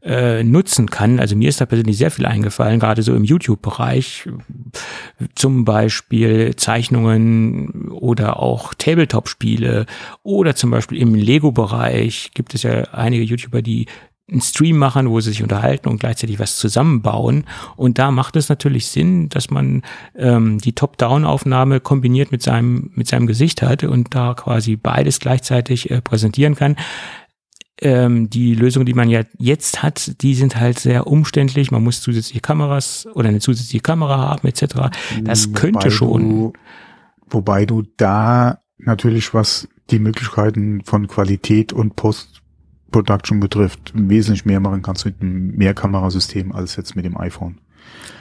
äh, 0.02 0.42
nutzen 0.42 0.90
kann. 0.90 1.20
Also 1.20 1.36
mir 1.36 1.48
ist 1.48 1.60
da 1.60 1.66
persönlich 1.66 1.96
sehr 1.96 2.10
viel 2.10 2.26
eingefallen, 2.26 2.80
gerade 2.80 3.02
so 3.02 3.14
im 3.14 3.24
YouTube-Bereich, 3.24 4.28
zum 5.34 5.64
Beispiel 5.64 6.56
Zeichnungen 6.56 7.88
oder 7.90 8.40
auch 8.40 8.74
Tabletop-Spiele 8.74 9.86
oder 10.22 10.54
zum 10.56 10.70
Beispiel 10.70 10.98
im 10.98 11.14
Lego-Bereich 11.14 12.32
gibt 12.34 12.54
es 12.54 12.64
ja 12.64 12.82
einige 12.92 13.22
YouTuber, 13.22 13.62
die 13.62 13.86
einen 14.30 14.40
Stream 14.40 14.78
machen, 14.78 15.10
wo 15.10 15.20
sie 15.20 15.30
sich 15.30 15.42
unterhalten 15.42 15.88
und 15.88 16.00
gleichzeitig 16.00 16.38
was 16.38 16.56
zusammenbauen. 16.56 17.44
Und 17.76 17.98
da 17.98 18.10
macht 18.10 18.36
es 18.36 18.48
natürlich 18.48 18.86
Sinn, 18.86 19.28
dass 19.28 19.50
man 19.50 19.82
ähm, 20.16 20.58
die 20.58 20.72
Top-Down-Aufnahme 20.72 21.80
kombiniert 21.80 22.32
mit 22.32 22.42
seinem, 22.42 22.90
mit 22.94 23.08
seinem 23.08 23.26
Gesicht 23.26 23.62
hat 23.62 23.84
und 23.84 24.14
da 24.14 24.34
quasi 24.34 24.76
beides 24.76 25.20
gleichzeitig 25.20 25.90
äh, 25.90 26.00
präsentieren 26.00 26.54
kann 26.54 26.76
ähm, 27.82 28.30
die 28.30 28.54
Lösungen, 28.54 28.86
die 28.86 28.94
man 28.94 29.08
ja 29.08 29.22
jetzt 29.38 29.82
hat, 29.82 30.22
die 30.22 30.34
sind 30.34 30.56
halt 30.56 30.78
sehr 30.78 31.06
umständlich. 31.06 31.70
Man 31.70 31.82
muss 31.82 32.00
zusätzliche 32.00 32.40
Kameras 32.40 33.06
oder 33.14 33.28
eine 33.28 33.40
zusätzliche 33.40 33.80
Kamera 33.80 34.16
haben 34.16 34.46
etc. 34.46 34.90
Das 35.22 35.48
wobei 35.48 35.60
könnte 35.60 35.90
schon. 35.90 36.28
Du, 36.28 36.52
wobei 37.28 37.66
du 37.66 37.82
da 37.96 38.62
natürlich 38.78 39.34
was 39.34 39.68
die 39.90 39.98
Möglichkeiten 39.98 40.82
von 40.84 41.06
Qualität 41.06 41.72
und 41.72 41.96
Post-Production 41.96 43.40
betrifft, 43.40 43.92
wesentlich 43.94 44.44
mehr 44.44 44.60
machen 44.60 44.82
kannst 44.82 45.04
mit 45.04 45.20
einem 45.20 45.56
Mehrkamerasystem 45.56 46.52
als 46.52 46.76
jetzt 46.76 46.96
mit 46.96 47.04
dem 47.04 47.16
iPhone. 47.16 47.60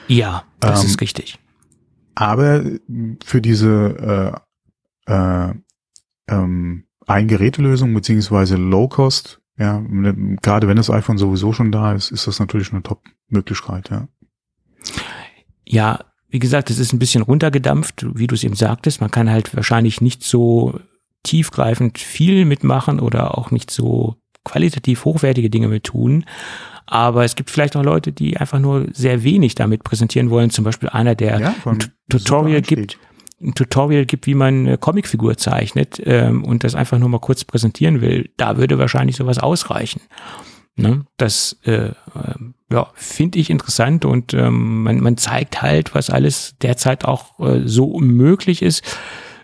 Ja, 0.07 0.43
das 0.59 0.81
ähm, 0.81 0.87
ist 0.87 1.01
richtig. 1.01 1.39
Aber 2.15 2.63
für 3.23 3.41
diese 3.41 4.41
äh, 5.07 5.13
äh, 5.13 5.53
ähm, 6.27 6.83
Ein-Geräte-Lösung 7.07 7.93
beziehungsweise 7.93 8.55
Low-Cost 8.55 9.40
ja, 9.61 9.79
gerade 10.41 10.67
wenn 10.67 10.77
das 10.77 10.89
iPhone 10.89 11.19
sowieso 11.19 11.53
schon 11.53 11.71
da 11.71 11.93
ist, 11.93 12.11
ist 12.11 12.25
das 12.25 12.39
natürlich 12.39 12.71
eine 12.71 12.81
Top-Möglichkeit, 12.81 13.91
ja. 13.91 14.07
Ja, 15.63 15.99
wie 16.29 16.39
gesagt, 16.39 16.71
es 16.71 16.79
ist 16.79 16.93
ein 16.93 16.99
bisschen 16.99 17.21
runtergedampft, 17.21 18.07
wie 18.17 18.25
du 18.25 18.33
es 18.33 18.43
eben 18.43 18.55
sagtest. 18.55 19.01
Man 19.01 19.11
kann 19.11 19.29
halt 19.29 19.55
wahrscheinlich 19.55 20.01
nicht 20.01 20.23
so 20.23 20.79
tiefgreifend 21.21 21.99
viel 21.99 22.45
mitmachen 22.45 22.99
oder 22.99 23.37
auch 23.37 23.51
nicht 23.51 23.69
so 23.69 24.15
qualitativ 24.43 25.05
hochwertige 25.05 25.51
Dinge 25.51 25.67
mit 25.67 25.83
tun. 25.83 26.25
Aber 26.87 27.23
es 27.23 27.35
gibt 27.35 27.51
vielleicht 27.51 27.75
auch 27.75 27.83
Leute, 27.83 28.11
die 28.11 28.37
einfach 28.37 28.59
nur 28.59 28.87
sehr 28.93 29.23
wenig 29.23 29.53
damit 29.53 29.83
präsentieren 29.83 30.31
wollen. 30.31 30.49
Zum 30.49 30.65
Beispiel 30.65 30.89
einer, 30.89 31.13
der 31.13 31.39
ja, 31.39 31.55
ein 31.65 31.79
Tutorial 32.09 32.61
gibt, 32.61 32.97
ein 33.41 33.53
Tutorial 33.53 34.05
gibt, 34.05 34.27
wie 34.27 34.35
man 34.35 34.67
eine 34.67 34.77
Comicfigur 34.77 35.37
zeichnet 35.37 36.01
ähm, 36.05 36.43
und 36.43 36.63
das 36.63 36.75
einfach 36.75 36.99
nur 36.99 37.09
mal 37.09 37.19
kurz 37.19 37.43
präsentieren 37.43 38.01
will, 38.01 38.29
da 38.37 38.57
würde 38.57 38.77
wahrscheinlich 38.77 39.15
sowas 39.15 39.39
ausreichen. 39.39 40.01
Ne? 40.75 41.05
Das 41.17 41.57
äh, 41.63 41.87
äh, 41.87 41.93
ja, 42.71 42.87
finde 42.93 43.39
ich 43.39 43.49
interessant 43.49 44.05
und 44.05 44.33
ähm, 44.33 44.83
man, 44.83 45.01
man 45.01 45.17
zeigt 45.17 45.61
halt, 45.61 45.93
was 45.93 46.09
alles 46.09 46.55
derzeit 46.61 47.05
auch 47.05 47.39
äh, 47.39 47.61
so 47.65 47.99
möglich 47.99 48.61
ist 48.61 48.83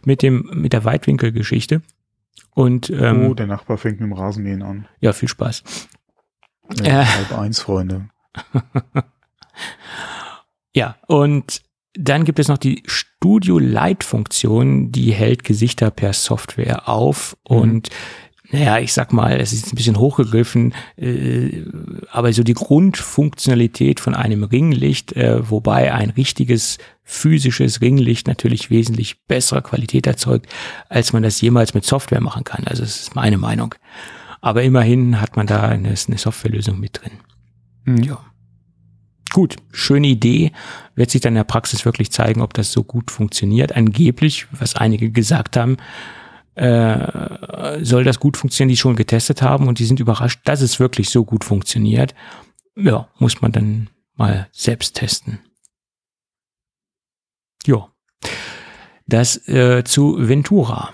mit 0.05 0.21
dem 0.21 0.49
mit 0.53 0.73
der 0.73 0.85
Weitwinkelgeschichte. 0.85 1.81
Und 2.55 2.89
ähm, 2.89 3.27
oh, 3.27 3.33
der 3.33 3.45
Nachbar 3.45 3.77
fängt 3.77 3.99
mit 3.99 4.09
dem 4.09 4.13
Rasenmähen 4.13 4.63
an. 4.63 4.87
Ja, 4.99 5.13
viel 5.13 5.29
Spaß. 5.29 5.63
Ja, 6.81 7.01
äh, 7.01 7.05
halb 7.05 7.37
eins, 7.37 7.59
Freunde. 7.59 8.09
ja, 10.73 10.95
und 11.07 11.61
dann 11.97 12.25
gibt 12.25 12.39
es 12.39 12.47
noch 12.47 12.57
die 12.57 12.83
Studio 12.85 13.59
Light 13.59 14.03
Funktion, 14.03 14.91
die 14.91 15.11
hält 15.11 15.43
Gesichter 15.43 15.91
per 15.91 16.13
Software 16.13 16.87
auf 16.87 17.35
mhm. 17.49 17.57
und 17.57 17.89
naja, 18.49 18.79
ich 18.79 18.93
sag 18.93 19.11
mal, 19.11 19.41
es 19.41 19.51
ist 19.51 19.73
ein 19.73 19.75
bisschen 19.75 19.99
hochgegriffen, 19.99 20.73
äh, 20.95 21.63
aber 22.11 22.31
so 22.31 22.43
die 22.43 22.53
Grundfunktionalität 22.53 23.99
von 23.99 24.15
einem 24.15 24.43
Ringlicht, 24.43 25.13
äh, 25.13 25.49
wobei 25.49 25.93
ein 25.93 26.11
richtiges 26.11 26.77
physisches 27.03 27.81
Ringlicht 27.81 28.27
natürlich 28.27 28.69
wesentlich 28.69 29.25
bessere 29.25 29.61
Qualität 29.61 30.07
erzeugt, 30.07 30.47
als 30.87 31.11
man 31.11 31.23
das 31.23 31.41
jemals 31.41 31.73
mit 31.73 31.83
Software 31.83 32.21
machen 32.21 32.45
kann. 32.45 32.65
Also 32.67 32.83
das 32.83 33.01
ist 33.01 33.15
meine 33.15 33.37
Meinung. 33.37 33.75
Aber 34.39 34.63
immerhin 34.63 35.19
hat 35.19 35.35
man 35.35 35.47
da 35.47 35.63
eine, 35.63 35.89
eine 35.89 36.17
Softwarelösung 36.17 36.79
mit 36.79 37.01
drin. 37.01 37.19
Mhm. 37.83 38.03
Ja. 38.03 38.19
Gut, 39.33 39.57
schöne 39.71 40.07
Idee. 40.07 40.51
Wird 40.95 41.11
sich 41.11 41.21
dann 41.21 41.33
in 41.33 41.37
der 41.37 41.43
Praxis 41.43 41.85
wirklich 41.85 42.11
zeigen, 42.11 42.41
ob 42.41 42.53
das 42.53 42.71
so 42.71 42.83
gut 42.83 43.11
funktioniert. 43.11 43.75
Angeblich, 43.75 44.47
was 44.51 44.75
einige 44.75 45.11
gesagt 45.11 45.57
haben, 45.57 45.77
äh, 46.55 47.83
soll 47.83 48.03
das 48.03 48.19
gut 48.19 48.37
funktionieren, 48.37 48.69
die 48.69 48.77
schon 48.77 48.95
getestet 48.95 49.41
haben 49.41 49.67
und 49.67 49.79
die 49.79 49.85
sind 49.85 49.99
überrascht, 49.99 50.41
dass 50.45 50.61
es 50.61 50.79
wirklich 50.79 51.09
so 51.09 51.23
gut 51.23 51.43
funktioniert. 51.43 52.15
ja, 52.75 53.07
muss 53.19 53.41
man 53.41 53.51
dann 53.51 53.89
mal 54.15 54.47
selbst 54.51 54.95
testen. 54.95 55.39
Ja. 57.65 57.91
Das 59.05 59.47
äh, 59.47 59.83
zu 59.83 60.27
Ventura. 60.27 60.91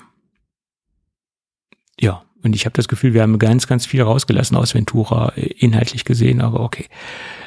Ja, 1.99 2.25
und 2.43 2.55
ich 2.55 2.65
habe 2.65 2.73
das 2.73 2.87
Gefühl, 2.87 3.13
wir 3.13 3.21
haben 3.21 3.39
ganz, 3.39 3.67
ganz 3.67 3.85
viel 3.85 4.01
rausgelassen 4.01 4.57
aus 4.57 4.73
Ventura, 4.73 5.33
äh, 5.35 5.45
inhaltlich 5.57 6.05
gesehen, 6.05 6.41
aber 6.41 6.59
okay. 6.59 6.85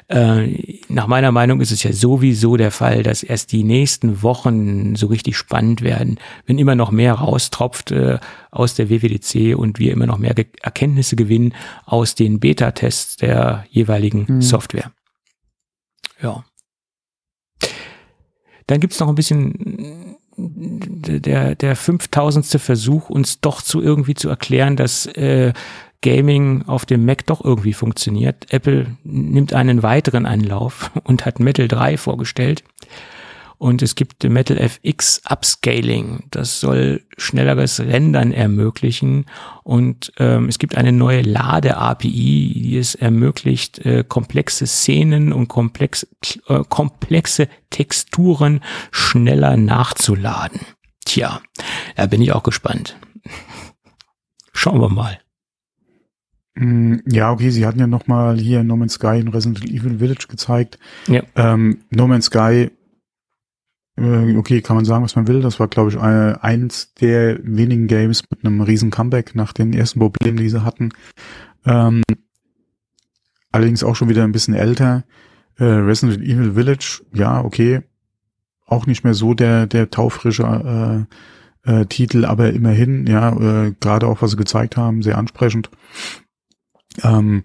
Äh, 0.09 0.81
nach 0.89 1.07
meiner 1.07 1.33
Meinung 1.33 1.61
ist 1.61 1.73
es 1.73 1.83
ja 1.83 1.93
sowieso 1.93 2.57
der 2.57 2.71
Fall, 2.71 3.03
dass 3.03 3.23
erst 3.23 3.53
die 3.53 3.65
nächsten 3.65 4.23
Wochen 4.23 4.95
so 4.95 5.09
richtig 5.09 5.37
spannend 5.37 5.83
werden, 5.83 6.19
wenn 6.47 6.59
immer 6.59 6.77
noch 6.77 6.91
mehr 6.91 7.15
raustropft 7.15 7.91
äh, 7.91 8.19
aus 8.51 8.75
der 8.75 8.89
WWDC 8.89 9.57
und 9.57 9.79
wir 9.79 9.93
immer 9.93 10.07
noch 10.07 10.19
mehr 10.19 10.35
Ge 10.35 10.47
Erkenntnisse 10.63 11.17
gewinnen 11.17 11.55
aus 11.85 12.15
den 12.15 12.39
Beta-Tests 12.41 13.17
der 13.17 13.65
jeweiligen 13.69 14.27
mhm. 14.29 14.43
Software. 14.43 14.93
Ja. 16.23 16.45
Dann 18.69 18.81
gibt's 18.81 18.99
noch 19.01 19.09
ein 19.09 19.15
bisschen 19.15 20.06
der, 20.37 21.55
der 21.55 21.77
5000. 21.77 22.47
Versuch, 22.61 23.11
uns 23.11 23.41
doch 23.41 23.63
zu 23.63 23.81
irgendwie 23.81 24.15
zu 24.15 24.29
erklären, 24.29 24.77
dass 24.77 25.07
äh, 25.07 25.53
Gaming 26.03 26.65
auf 26.67 26.85
dem 26.87 27.05
Mac 27.05 27.27
doch 27.27 27.45
irgendwie 27.45 27.73
funktioniert. 27.73 28.53
Apple 28.53 28.87
nimmt 29.03 29.53
einen 29.53 29.83
weiteren 29.83 30.27
Anlauf 30.27 30.91
und 31.05 31.25
hat 31.25 31.41
Metal 31.41 31.69
3 31.69 31.97
vorgestellt. 31.97 32.63
Und 33.59 33.83
es 33.83 33.95
gibt 33.95 34.23
Metal 34.25 34.59
FX 34.59 35.23
Upscaling. 35.29 36.25
Das 36.31 36.61
soll 36.61 37.03
schnelleres 37.17 37.81
Rendern 37.81 38.33
ermöglichen. 38.33 39.27
Und 39.63 40.13
ähm, 40.19 40.49
es 40.49 40.59
gibt 40.59 40.77
eine 40.77 40.93
neue 40.93 41.23
Lade-API, 41.23 42.53
die 42.55 42.77
es 42.77 42.95
ermöglicht, 42.95 43.79
äh, 43.87 44.05
komplexe 44.07 44.67
Szenen 44.67 45.33
und 45.33 45.49
komplex, 45.49 46.07
äh, 46.49 46.63
komplexe 46.69 47.49
Texturen 47.71 48.61
schneller 48.91 49.57
nachzuladen. 49.57 50.61
Tja, 51.07 51.41
da 51.95 52.07
bin 52.07 52.21
ich 52.21 52.33
auch 52.33 52.43
gespannt. 52.43 52.99
Schauen 54.53 54.81
wir 54.81 54.89
mal. 54.89 55.19
Mm, 56.57 56.97
ja, 57.07 57.31
okay, 57.31 57.51
sie 57.51 57.67
hatten 57.67 57.79
ja 57.79 57.87
noch 57.87 58.07
mal 58.07 58.39
hier 58.39 58.65
No 58.65 58.77
Man's 58.77 58.95
Sky 58.95 59.19
in 59.21 59.29
Resident 59.29 59.65
Evil 59.65 59.99
Village 59.99 60.27
gezeigt. 60.29 60.79
Ja. 61.07 61.23
Ähm, 61.37 61.85
no 61.91 62.07
Man's 62.07 62.27
Sky 62.27 62.71
okay, 63.99 64.61
kann 64.61 64.77
man 64.77 64.85
sagen, 64.85 65.05
was 65.05 65.17
man 65.17 65.27
will. 65.27 65.41
Das 65.41 65.59
war, 65.59 65.69
glaube 65.69 65.91
ich, 65.91 65.99
eins 65.99 66.93
der 66.95 67.39
wenigen 67.43 67.87
Games 67.87 68.23
mit 68.31 68.45
einem 68.45 68.61
riesen 68.61 68.91
Comeback 68.91 69.35
nach 69.35 69.53
den 69.53 69.73
ersten 69.73 70.01
Problemen, 70.01 70.37
die 70.37 70.51
sie 70.51 70.65
hatten. 70.65 70.91
Ähm, 71.65 72.03
allerdings 73.53 73.83
auch 73.83 73.97
schon 73.97 74.09
wieder 74.09 74.25
ein 74.25 74.33
bisschen 74.33 74.55
älter. 74.55 75.05
Äh, 75.59 75.65
Resident 75.65 76.23
Evil 76.23 76.53
Village, 76.53 77.03
ja, 77.15 77.43
okay. 77.43 77.83
Auch 78.67 78.87
nicht 78.87 79.05
mehr 79.05 79.15
so 79.15 79.33
der, 79.33 79.67
der 79.67 79.91
taufrische 79.91 81.07
äh, 81.65 81.71
äh, 81.81 81.87
Titel, 81.87 82.25
aber 82.25 82.53
immerhin, 82.53 83.07
ja, 83.07 83.33
äh, 83.33 83.73
gerade 83.81 84.07
auch, 84.07 84.23
was 84.23 84.33
sie 84.33 84.37
gezeigt 84.37 84.77
haben, 84.77 85.03
sehr 85.03 85.19
ansprechend. 85.19 85.71
Ähm, 87.03 87.45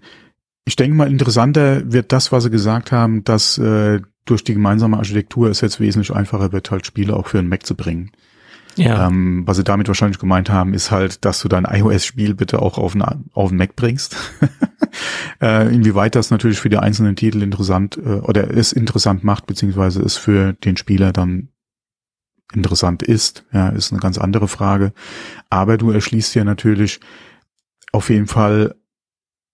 ich 0.64 0.76
denke 0.76 0.96
mal, 0.96 1.10
interessanter 1.10 1.92
wird 1.92 2.12
das, 2.12 2.30
was 2.30 2.44
sie 2.44 2.50
gesagt 2.50 2.92
haben, 2.92 3.24
dass 3.24 3.58
äh, 3.58 4.00
durch 4.24 4.44
die 4.44 4.54
gemeinsame 4.54 4.96
Architektur 4.98 5.48
es 5.48 5.60
jetzt 5.60 5.80
wesentlich 5.80 6.14
einfacher 6.14 6.52
wird, 6.52 6.70
halt 6.70 6.86
Spiele 6.86 7.16
auch 7.16 7.26
für 7.26 7.38
einen 7.38 7.48
Mac 7.48 7.66
zu 7.66 7.74
bringen. 7.74 8.12
Ja. 8.76 9.06
Ähm, 9.06 9.42
was 9.46 9.58
sie 9.58 9.64
damit 9.64 9.88
wahrscheinlich 9.88 10.18
gemeint 10.18 10.48
haben, 10.48 10.72
ist 10.72 10.90
halt, 10.90 11.24
dass 11.24 11.40
du 11.40 11.48
dein 11.48 11.64
iOS-Spiel 11.64 12.34
bitte 12.34 12.62
auch 12.62 12.78
auf 12.78 12.94
einen, 12.94 13.30
auf 13.32 13.50
einen 13.50 13.58
Mac 13.58 13.76
bringst. 13.76 14.16
äh, 15.42 15.72
inwieweit 15.72 16.14
das 16.14 16.30
natürlich 16.30 16.58
für 16.58 16.70
die 16.70 16.78
einzelnen 16.78 17.16
Titel 17.16 17.42
interessant 17.42 17.98
äh, 17.98 18.20
oder 18.20 18.50
es 18.50 18.72
interessant 18.72 19.24
macht, 19.24 19.46
beziehungsweise 19.46 20.00
es 20.02 20.16
für 20.16 20.54
den 20.54 20.76
Spieler 20.76 21.12
dann 21.12 21.48
interessant 22.54 23.02
ist, 23.02 23.44
ja, 23.52 23.70
ist 23.70 23.92
eine 23.92 24.00
ganz 24.00 24.18
andere 24.18 24.48
Frage. 24.48 24.92
Aber 25.50 25.76
du 25.76 25.90
erschließt 25.90 26.34
ja 26.34 26.44
natürlich 26.44 27.00
auf 27.92 28.10
jeden 28.10 28.26
Fall 28.26 28.74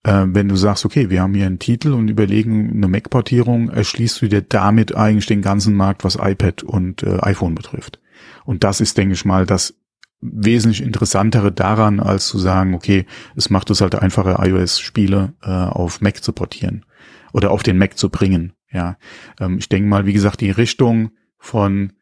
äh, 0.09 0.25
wenn 0.33 0.49
du 0.49 0.55
sagst, 0.55 0.85
okay, 0.85 1.09
wir 1.11 1.21
haben 1.21 1.35
hier 1.35 1.45
einen 1.45 1.59
Titel 1.59 1.93
und 1.93 2.09
überlegen 2.09 2.71
eine 2.71 2.87
Mac-Portierung, 2.87 3.69
erschließt 3.69 4.21
du 4.21 4.27
dir 4.27 4.41
damit 4.41 4.95
eigentlich 4.95 5.27
den 5.27 5.43
ganzen 5.43 5.75
Markt, 5.75 6.03
was 6.03 6.15
iPad 6.15 6.63
und 6.63 7.03
äh, 7.03 7.19
iPhone 7.21 7.53
betrifft. 7.53 7.99
Und 8.43 8.63
das 8.63 8.81
ist, 8.81 8.97
denke 8.97 9.13
ich 9.13 9.23
mal, 9.23 9.45
das 9.45 9.75
wesentlich 10.19 10.81
interessantere 10.81 11.51
daran, 11.51 11.99
als 11.99 12.27
zu 12.27 12.39
sagen, 12.39 12.73
okay, 12.73 13.05
es 13.35 13.49
macht 13.49 13.69
es 13.69 13.81
halt 13.81 13.95
einfacher, 13.95 14.43
iOS-Spiele 14.43 15.33
äh, 15.43 15.49
auf 15.49 16.01
Mac 16.01 16.23
zu 16.23 16.33
portieren 16.33 16.85
oder 17.31 17.51
auf 17.51 17.61
den 17.61 17.77
Mac 17.77 17.97
zu 17.97 18.09
bringen. 18.09 18.53
Ja, 18.71 18.97
ähm, 19.39 19.59
ich 19.59 19.69
denke 19.69 19.87
mal, 19.87 20.07
wie 20.07 20.13
gesagt, 20.13 20.41
die 20.41 20.51
Richtung 20.51 21.11
von 21.37 21.93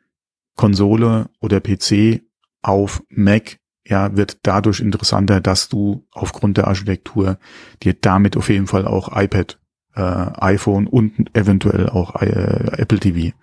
Konsole 0.55 1.29
oder 1.41 1.59
PC 1.59 2.21
auf 2.61 3.03
Mac 3.09 3.59
ja, 3.87 4.15
wird 4.15 4.39
dadurch 4.43 4.79
interessanter, 4.79 5.39
dass 5.39 5.69
du 5.69 6.05
aufgrund 6.11 6.57
der 6.57 6.67
Architektur 6.67 7.37
dir 7.83 7.93
damit 7.93 8.35
auf 8.35 8.49
jeden 8.49 8.67
Fall 8.67 8.85
auch 8.85 9.09
iPad, 9.15 9.57
äh, 9.95 10.01
iPhone 10.01 10.87
und 10.87 11.35
eventuell 11.35 11.89
auch 11.89 12.21
äh, 12.21 12.71
Apple 12.77 12.99
TV 12.99 13.35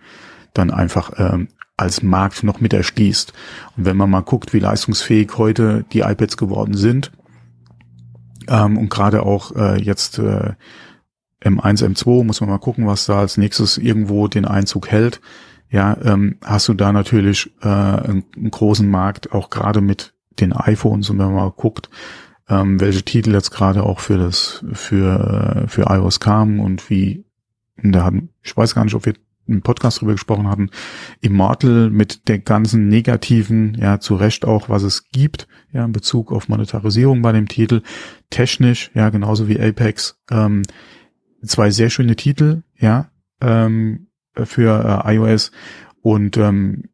dann 0.52 0.70
einfach 0.70 1.12
ähm, 1.16 1.48
als 1.76 2.02
Markt 2.02 2.44
noch 2.44 2.60
mit 2.60 2.72
erschließt. 2.72 3.32
Und 3.76 3.84
wenn 3.84 3.96
man 3.96 4.10
mal 4.10 4.20
guckt, 4.20 4.52
wie 4.52 4.60
leistungsfähig 4.60 5.32
heute 5.38 5.84
die 5.92 6.00
iPads 6.00 6.36
geworden 6.36 6.74
sind, 6.74 7.10
ähm, 8.48 8.76
und 8.76 8.90
gerade 8.90 9.22
auch 9.22 9.56
äh, 9.56 9.80
jetzt 9.82 10.18
äh, 10.18 10.52
M1, 11.42 11.84
M2, 11.84 12.24
muss 12.24 12.40
man 12.40 12.50
mal 12.50 12.58
gucken, 12.58 12.86
was 12.86 13.06
da 13.06 13.20
als 13.20 13.36
nächstes 13.36 13.78
irgendwo 13.78 14.28
den 14.28 14.44
Einzug 14.44 14.88
hält. 14.88 15.20
Ja, 15.70 15.96
ähm, 16.04 16.36
hast 16.44 16.68
du 16.68 16.74
da 16.74 16.92
natürlich 16.92 17.52
äh, 17.62 17.68
einen, 17.68 18.24
einen 18.36 18.50
großen 18.50 18.88
Markt, 18.88 19.32
auch 19.32 19.50
gerade 19.50 19.80
mit 19.80 20.13
den 20.40 20.52
iPhones 20.52 21.10
und 21.10 21.18
wenn 21.18 21.26
man 21.26 21.36
mal 21.36 21.50
guckt, 21.50 21.90
ähm, 22.48 22.80
welche 22.80 23.02
Titel 23.02 23.32
jetzt 23.32 23.50
gerade 23.50 23.82
auch 23.82 24.00
für 24.00 24.18
das, 24.18 24.64
für, 24.72 25.64
äh, 25.64 25.68
für 25.68 25.82
iOS 25.88 26.20
kamen 26.20 26.60
und 26.60 26.90
wie, 26.90 27.24
da 27.82 28.04
hatten, 28.04 28.30
ich 28.42 28.56
weiß 28.56 28.74
gar 28.74 28.84
nicht, 28.84 28.94
ob 28.94 29.06
wir 29.06 29.14
im 29.46 29.62
Podcast 29.62 30.00
drüber 30.00 30.12
gesprochen 30.12 30.48
hatten, 30.48 30.70
Immortal 31.20 31.90
mit 31.90 32.28
der 32.28 32.38
ganzen 32.38 32.88
negativen, 32.88 33.76
ja, 33.78 34.00
zu 34.00 34.14
Recht 34.14 34.44
auch, 34.44 34.68
was 34.68 34.82
es 34.82 35.10
gibt, 35.10 35.48
ja, 35.72 35.84
in 35.84 35.92
Bezug 35.92 36.32
auf 36.32 36.48
Monetarisierung 36.48 37.20
bei 37.22 37.32
dem 37.32 37.48
Titel, 37.48 37.82
technisch, 38.30 38.90
ja, 38.94 39.10
genauso 39.10 39.48
wie 39.48 39.60
Apex, 39.60 40.18
ähm, 40.30 40.62
zwei 41.44 41.70
sehr 41.70 41.90
schöne 41.90 42.16
Titel, 42.16 42.62
ja, 42.78 43.10
ähm, 43.40 44.06
für 44.34 45.04
äh, 45.04 45.14
iOS 45.16 45.52
und 46.00 46.36
ähm, 46.36 46.84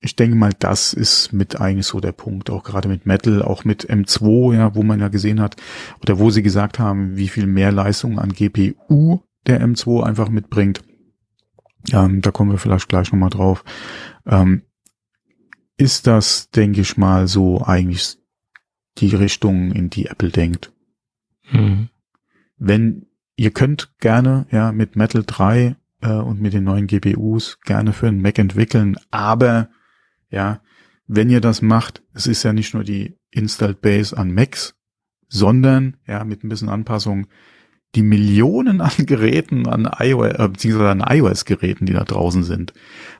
ich 0.00 0.16
denke 0.16 0.34
mal, 0.34 0.52
das 0.58 0.94
ist 0.94 1.32
mit 1.32 1.60
eigentlich 1.60 1.86
so 1.86 2.00
der 2.00 2.12
Punkt, 2.12 2.48
auch 2.48 2.64
gerade 2.64 2.88
mit 2.88 3.04
Metal, 3.04 3.42
auch 3.42 3.64
mit 3.64 3.90
M2, 3.90 4.54
ja, 4.54 4.74
wo 4.74 4.82
man 4.82 4.98
ja 4.98 5.08
gesehen 5.08 5.40
hat, 5.40 5.56
oder 6.00 6.18
wo 6.18 6.30
sie 6.30 6.42
gesagt 6.42 6.78
haben, 6.78 7.16
wie 7.16 7.28
viel 7.28 7.46
mehr 7.46 7.70
Leistung 7.70 8.18
an 8.18 8.32
GPU 8.32 9.20
der 9.46 9.62
M2 9.62 10.02
einfach 10.02 10.30
mitbringt. 10.30 10.82
Ähm, 11.92 12.22
da 12.22 12.30
kommen 12.30 12.50
wir 12.50 12.58
vielleicht 12.58 12.88
gleich 12.88 13.12
nochmal 13.12 13.30
drauf. 13.30 13.64
Ähm, 14.26 14.62
ist 15.76 16.06
das, 16.06 16.50
denke 16.50 16.80
ich 16.80 16.96
mal, 16.96 17.26
so 17.28 17.62
eigentlich 17.62 18.18
die 18.98 19.14
Richtung, 19.14 19.72
in 19.72 19.90
die 19.90 20.06
Apple 20.06 20.30
denkt? 20.30 20.72
Mhm. 21.52 21.88
Wenn 22.56 23.06
ihr 23.36 23.50
könnt 23.50 23.98
gerne 23.98 24.46
ja 24.50 24.72
mit 24.72 24.96
Metal 24.96 25.24
3 25.26 25.76
äh, 26.00 26.12
und 26.12 26.40
mit 26.40 26.52
den 26.52 26.64
neuen 26.64 26.86
GPUs 26.86 27.60
gerne 27.64 27.92
für 27.92 28.08
einen 28.08 28.20
Mac 28.20 28.38
entwickeln, 28.38 28.96
aber 29.10 29.70
ja, 30.30 30.62
wenn 31.06 31.28
ihr 31.28 31.40
das 31.40 31.60
macht, 31.60 32.02
es 32.14 32.26
ist 32.26 32.42
ja 32.44 32.52
nicht 32.52 32.72
nur 32.72 32.84
die 32.84 33.18
Installed 33.30 33.80
Base 33.80 34.16
an 34.16 34.32
Macs, 34.32 34.76
sondern, 35.28 35.96
ja, 36.06 36.24
mit 36.24 36.44
ein 36.44 36.48
bisschen 36.48 36.68
Anpassung, 36.68 37.26
die 37.94 38.02
Millionen 38.02 38.80
an 38.80 38.92
Geräten 38.98 39.66
an 39.66 39.90
iOS, 39.98 40.34
äh, 40.34 40.48
beziehungsweise 40.48 40.90
an 40.90 41.04
iOS-Geräten, 41.06 41.86
die 41.86 41.92
da 41.92 42.04
draußen 42.04 42.44
sind. 42.44 42.72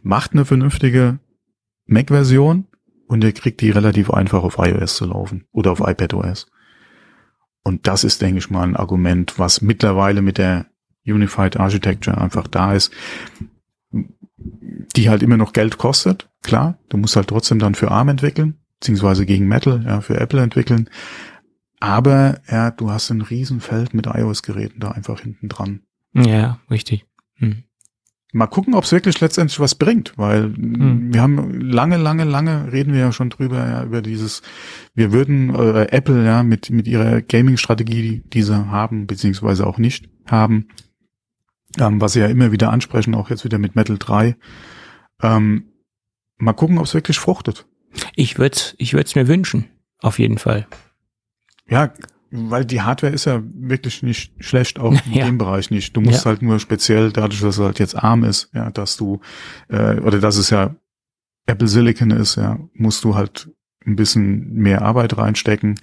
Macht 0.02 0.32
eine 0.32 0.44
vernünftige 0.44 1.18
Mac-Version 1.86 2.66
und 3.06 3.24
ihr 3.24 3.32
kriegt 3.32 3.60
die 3.60 3.70
relativ 3.70 4.10
einfach 4.10 4.44
auf 4.44 4.58
iOS 4.58 4.94
zu 4.94 5.06
laufen 5.06 5.46
oder 5.50 5.72
auf 5.72 5.80
iPadOS. 5.80 6.46
Und 7.64 7.86
das 7.86 8.04
ist, 8.04 8.22
denke 8.22 8.38
ich 8.38 8.50
mal, 8.50 8.62
ein 8.62 8.76
Argument, 8.76 9.38
was 9.38 9.60
mittlerweile 9.60 10.22
mit 10.22 10.38
der 10.38 10.66
Unified 11.04 11.58
Architecture 11.58 12.18
einfach 12.18 12.46
da 12.46 12.74
ist 12.74 12.92
die 14.96 15.08
halt 15.08 15.22
immer 15.22 15.36
noch 15.36 15.52
Geld 15.52 15.78
kostet, 15.78 16.28
klar. 16.42 16.78
Du 16.88 16.96
musst 16.96 17.16
halt 17.16 17.28
trotzdem 17.28 17.58
dann 17.58 17.74
für 17.74 17.90
ARM 17.90 18.08
entwickeln, 18.08 18.58
beziehungsweise 18.80 19.26
gegen 19.26 19.46
Metal, 19.46 19.82
ja, 19.84 20.00
für 20.00 20.18
Apple 20.18 20.42
entwickeln. 20.42 20.88
Aber 21.80 22.40
ja, 22.50 22.70
du 22.70 22.90
hast 22.90 23.10
ein 23.10 23.22
Riesenfeld 23.22 23.94
mit 23.94 24.06
iOS-Geräten 24.06 24.80
da 24.80 24.90
einfach 24.90 25.20
hinten 25.20 25.48
dran. 25.48 25.80
Ja, 26.12 26.60
richtig. 26.70 27.06
Hm. 27.36 27.64
Mal 28.32 28.46
gucken, 28.46 28.74
ob 28.74 28.84
es 28.84 28.92
wirklich 28.92 29.20
letztendlich 29.20 29.58
was 29.58 29.74
bringt, 29.74 30.12
weil 30.16 30.44
hm. 30.54 31.12
wir 31.12 31.20
haben 31.20 31.60
lange, 31.60 31.96
lange, 31.96 32.24
lange 32.24 32.70
reden 32.72 32.92
wir 32.92 33.00
ja 33.00 33.12
schon 33.12 33.30
drüber, 33.30 33.58
ja, 33.66 33.84
über 33.84 34.02
dieses, 34.02 34.42
wir 34.94 35.10
würden 35.12 35.54
äh, 35.54 35.88
Apple 35.90 36.24
ja 36.24 36.42
mit, 36.42 36.70
mit 36.70 36.86
ihrer 36.86 37.22
Gaming-Strategie, 37.22 38.22
die 38.26 38.42
sie 38.42 38.54
haben, 38.54 39.06
beziehungsweise 39.06 39.66
auch 39.66 39.78
nicht 39.78 40.08
haben, 40.26 40.68
ähm, 41.78 42.00
was 42.00 42.12
sie 42.12 42.20
ja 42.20 42.26
immer 42.26 42.52
wieder 42.52 42.70
ansprechen, 42.70 43.14
auch 43.14 43.30
jetzt 43.30 43.44
wieder 43.44 43.58
mit 43.58 43.74
Metal 43.74 43.96
3. 43.98 44.36
Ähm, 45.22 45.64
mal 46.38 46.52
gucken, 46.52 46.78
ob 46.78 46.84
es 46.86 46.94
wirklich 46.94 47.18
fruchtet. 47.18 47.66
Ich 48.14 48.38
würde 48.38 48.54
es 48.56 48.74
ich 48.78 48.94
würd's 48.94 49.14
mir 49.14 49.28
wünschen, 49.28 49.66
auf 50.00 50.18
jeden 50.18 50.38
Fall. 50.38 50.66
Ja, 51.68 51.92
weil 52.30 52.64
die 52.64 52.80
Hardware 52.82 53.12
ist 53.12 53.24
ja 53.24 53.42
wirklich 53.44 54.02
nicht 54.02 54.32
schlecht, 54.42 54.78
auch 54.78 54.92
in 55.06 55.12
Ja. 55.12 55.26
dem 55.26 55.38
Bereich 55.38 55.70
nicht. 55.70 55.96
Du 55.96 56.00
musst 56.00 56.24
Ja. 56.24 56.30
halt 56.30 56.42
nur 56.42 56.58
speziell 56.60 57.12
dadurch, 57.12 57.40
dass 57.40 57.56
es 57.58 57.64
halt 57.64 57.78
jetzt 57.80 57.96
ARM 57.96 58.24
ist, 58.24 58.50
ja, 58.54 58.70
dass 58.70 58.96
du, 58.96 59.20
äh, 59.68 59.98
oder 60.00 60.18
dass 60.20 60.36
es 60.36 60.50
ja 60.50 60.74
Apple 61.46 61.66
Silicon 61.68 62.10
ist, 62.12 62.36
ja, 62.36 62.58
musst 62.74 63.02
du 63.04 63.14
halt 63.16 63.50
ein 63.86 63.96
bisschen 63.96 64.52
mehr 64.52 64.82
Arbeit 64.82 65.16
reinstecken. 65.16 65.80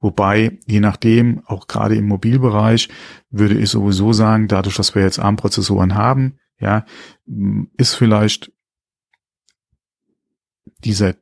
Wobei, 0.00 0.58
je 0.66 0.80
nachdem, 0.80 1.42
auch 1.46 1.66
gerade 1.66 1.96
im 1.96 2.06
Mobilbereich, 2.06 2.88
würde 3.30 3.58
ich 3.58 3.70
sowieso 3.70 4.12
sagen, 4.12 4.48
dadurch, 4.48 4.76
dass 4.76 4.94
wir 4.94 5.02
jetzt 5.02 5.18
ARM-Prozessoren 5.18 5.94
haben, 5.94 6.38
ja, 6.60 6.84
ist 7.78 7.94
vielleicht 7.94 8.52
dieser 10.84 11.14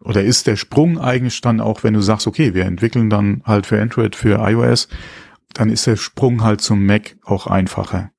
oder 0.00 0.22
ist 0.22 0.46
der 0.46 0.56
Sprung 0.56 1.00
eigentlich 1.00 1.40
dann 1.40 1.60
auch, 1.60 1.82
wenn 1.82 1.94
du 1.94 2.00
sagst, 2.00 2.26
okay, 2.26 2.54
wir 2.54 2.64
entwickeln 2.64 3.10
dann 3.10 3.42
halt 3.44 3.66
für 3.66 3.80
Android, 3.80 4.14
für 4.14 4.38
iOS, 4.38 4.88
dann 5.52 5.68
ist 5.68 5.86
der 5.86 5.96
Sprung 5.96 6.42
halt 6.42 6.60
zum 6.60 6.86
Mac 6.86 7.16
auch 7.24 7.46
einfacher. 7.46 8.12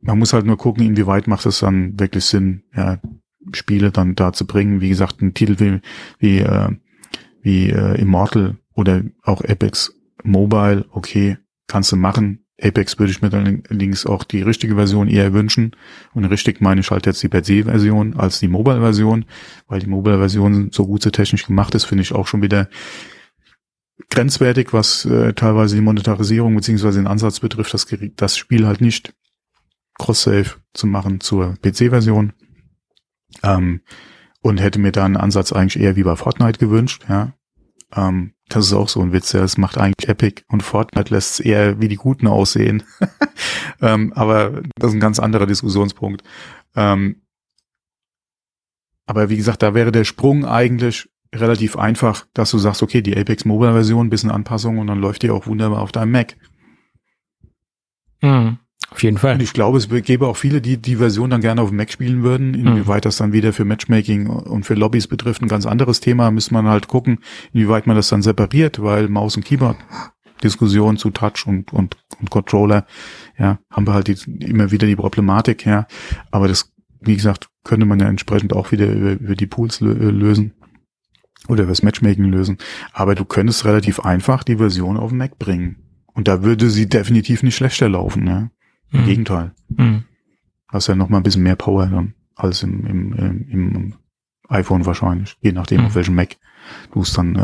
Man 0.00 0.18
muss 0.18 0.32
halt 0.32 0.46
nur 0.46 0.56
gucken, 0.56 0.86
inwieweit 0.86 1.26
macht 1.26 1.46
es 1.46 1.60
dann 1.60 1.98
wirklich 1.98 2.24
Sinn, 2.24 2.62
ja, 2.74 3.00
Spiele 3.52 3.90
dann 3.90 4.14
da 4.14 4.32
zu 4.32 4.46
bringen. 4.46 4.80
Wie 4.80 4.88
gesagt, 4.88 5.20
ein 5.20 5.34
Titel 5.34 5.56
wie, 5.58 5.80
wie, 6.18 6.38
äh, 6.38 6.70
wie 7.42 7.70
äh, 7.70 8.00
Immortal 8.00 8.56
oder 8.74 9.02
auch 9.22 9.42
Apex 9.42 9.92
Mobile, 10.22 10.86
okay, 10.90 11.38
kannst 11.66 11.92
du 11.92 11.96
machen. 11.96 12.41
Apex 12.60 12.98
würde 12.98 13.10
ich 13.10 13.22
mir 13.22 13.30
dann 13.30 13.62
allerdings 13.68 14.06
auch 14.06 14.24
die 14.24 14.42
richtige 14.42 14.74
Version 14.74 15.08
eher 15.08 15.32
wünschen. 15.32 15.74
Und 16.14 16.24
richtig 16.24 16.60
meine 16.60 16.80
ich 16.80 16.90
halt 16.90 17.06
jetzt 17.06 17.22
die 17.22 17.28
PC-Version 17.28 18.16
als 18.16 18.40
die 18.40 18.48
Mobile-Version, 18.48 19.24
weil 19.66 19.80
die 19.80 19.88
Mobile-Version, 19.88 20.70
so 20.72 20.86
gut 20.86 21.02
sie 21.02 21.10
technisch 21.10 21.46
gemacht 21.46 21.74
ist, 21.74 21.84
finde 21.84 22.02
ich 22.02 22.12
auch 22.12 22.26
schon 22.26 22.42
wieder 22.42 22.68
grenzwertig, 24.10 24.72
was 24.72 25.04
äh, 25.04 25.32
teilweise 25.32 25.76
die 25.76 25.82
Monetarisierung 25.82 26.54
beziehungsweise 26.54 26.98
den 26.98 27.06
Ansatz 27.06 27.40
betrifft, 27.40 27.74
das, 27.74 27.86
das 28.16 28.36
Spiel 28.36 28.66
halt 28.66 28.80
nicht 28.80 29.14
cross-save 29.98 30.50
zu 30.72 30.86
machen 30.86 31.20
zur 31.20 31.54
PC-Version. 31.62 32.32
Ähm, 33.42 33.80
und 34.42 34.60
hätte 34.60 34.80
mir 34.80 34.92
da 34.92 35.04
einen 35.04 35.16
Ansatz 35.16 35.52
eigentlich 35.52 35.82
eher 35.82 35.96
wie 35.96 36.02
bei 36.02 36.16
Fortnite 36.16 36.58
gewünscht, 36.58 37.04
ja. 37.08 37.32
Ähm, 37.94 38.32
das 38.52 38.66
ist 38.66 38.72
auch 38.72 38.88
so 38.88 39.00
ein 39.00 39.12
Witz, 39.12 39.32
ja. 39.32 39.40
Das 39.40 39.58
macht 39.58 39.78
eigentlich 39.78 40.08
Epic 40.08 40.42
und 40.48 40.62
Fortnite 40.62 41.12
lässt 41.12 41.40
es 41.40 41.40
eher 41.40 41.80
wie 41.80 41.88
die 41.88 41.96
Guten 41.96 42.26
aussehen. 42.26 42.82
ähm, 43.80 44.12
aber 44.14 44.62
das 44.76 44.90
ist 44.90 44.96
ein 44.96 45.00
ganz 45.00 45.18
anderer 45.18 45.46
Diskussionspunkt. 45.46 46.22
Ähm, 46.74 47.22
aber 49.06 49.28
wie 49.28 49.36
gesagt, 49.36 49.62
da 49.62 49.74
wäre 49.74 49.92
der 49.92 50.04
Sprung 50.04 50.44
eigentlich 50.44 51.08
relativ 51.34 51.76
einfach, 51.76 52.26
dass 52.34 52.50
du 52.50 52.58
sagst, 52.58 52.82
okay, 52.82 53.02
die 53.02 53.16
Apex 53.16 53.44
Mobile 53.44 53.72
Version, 53.72 54.10
bisschen 54.10 54.30
Anpassung 54.30 54.78
und 54.78 54.86
dann 54.86 55.00
läuft 55.00 55.22
die 55.22 55.30
auch 55.30 55.46
wunderbar 55.46 55.80
auf 55.80 55.92
deinem 55.92 56.12
Mac. 56.12 56.36
Mhm. 58.20 58.58
Auf 58.92 59.02
jeden 59.02 59.16
Fall. 59.16 59.34
Und 59.34 59.42
ich 59.42 59.54
glaube, 59.54 59.78
es 59.78 59.88
gäbe 59.88 60.26
auch 60.26 60.36
viele, 60.36 60.60
die 60.60 60.76
die 60.76 60.96
Version 60.96 61.30
dann 61.30 61.40
gerne 61.40 61.62
auf 61.62 61.70
dem 61.70 61.78
Mac 61.78 61.90
spielen 61.90 62.22
würden. 62.22 62.52
Inwieweit 62.52 63.06
das 63.06 63.16
dann 63.16 63.32
wieder 63.32 63.54
für 63.54 63.64
Matchmaking 63.64 64.26
und 64.26 64.66
für 64.66 64.74
Lobbys 64.74 65.06
betrifft, 65.06 65.40
ein 65.40 65.48
ganz 65.48 65.64
anderes 65.64 66.00
Thema. 66.00 66.30
Müsste 66.30 66.52
man 66.52 66.66
halt 66.66 66.88
gucken, 66.88 67.20
inwieweit 67.54 67.86
man 67.86 67.96
das 67.96 68.10
dann 68.10 68.20
separiert, 68.20 68.82
weil 68.82 69.08
Maus 69.08 69.34
und 69.34 69.46
Keyboard 69.46 69.78
Diskussion 70.42 70.98
zu 70.98 71.10
Touch 71.10 71.46
und, 71.46 71.72
und, 71.72 71.96
und 72.20 72.30
Controller, 72.30 72.86
ja, 73.38 73.60
haben 73.70 73.86
wir 73.86 73.94
halt 73.94 74.08
die, 74.08 74.44
immer 74.44 74.70
wieder 74.70 74.86
die 74.86 74.96
Problematik, 74.96 75.64
ja. 75.64 75.86
Aber 76.30 76.48
das, 76.48 76.72
wie 77.00 77.16
gesagt, 77.16 77.48
könnte 77.64 77.86
man 77.86 78.00
ja 78.00 78.08
entsprechend 78.08 78.52
auch 78.52 78.72
wieder 78.72 78.86
über, 78.92 79.12
über 79.12 79.36
die 79.36 79.46
Pools 79.46 79.80
äh, 79.80 79.84
lösen 79.84 80.52
oder 81.48 81.62
über 81.62 81.72
das 81.72 81.82
Matchmaking 81.82 82.24
lösen. 82.24 82.58
Aber 82.92 83.14
du 83.14 83.24
könntest 83.24 83.64
relativ 83.64 84.00
einfach 84.00 84.44
die 84.44 84.56
Version 84.56 84.96
auf 84.96 85.10
den 85.10 85.18
Mac 85.18 85.38
bringen. 85.38 85.76
Und 86.12 86.28
da 86.28 86.42
würde 86.42 86.68
sie 86.68 86.88
definitiv 86.88 87.42
nicht 87.42 87.56
schlechter 87.56 87.88
laufen, 87.88 88.26
ja. 88.26 88.50
Im 88.92 89.00
Mhm. 89.02 89.04
Gegenteil. 89.06 89.52
Mhm. 89.68 90.04
Hast 90.68 90.86
ja 90.86 90.94
noch 90.94 91.08
mal 91.08 91.18
ein 91.18 91.22
bisschen 91.22 91.42
mehr 91.42 91.56
Power 91.56 91.86
dann 91.86 92.14
als 92.34 92.62
im, 92.62 92.86
im, 92.86 93.12
im, 93.14 93.48
im 93.50 93.94
iPhone 94.48 94.84
wahrscheinlich, 94.86 95.36
je 95.40 95.52
nachdem, 95.52 95.80
Mhm. 95.80 95.86
auf 95.86 95.94
welchem 95.94 96.14
Mac 96.14 96.36
du 96.92 97.00
es 97.02 97.12
dann 97.12 97.36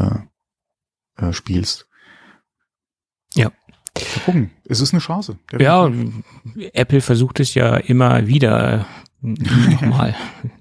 äh, 1.16 1.26
äh, 1.26 1.32
spielst. 1.32 1.88
Ja. 3.34 3.46
Mal 3.96 4.22
gucken. 4.24 4.50
Es 4.64 4.80
ist 4.80 4.92
eine 4.92 5.00
Chance. 5.00 5.38
Ja. 5.58 5.90
Apple 6.72 7.00
versucht 7.00 7.40
es 7.40 7.54
ja 7.54 7.76
immer 7.76 8.26
wieder. 8.26 8.86
Nochmal. 9.20 10.14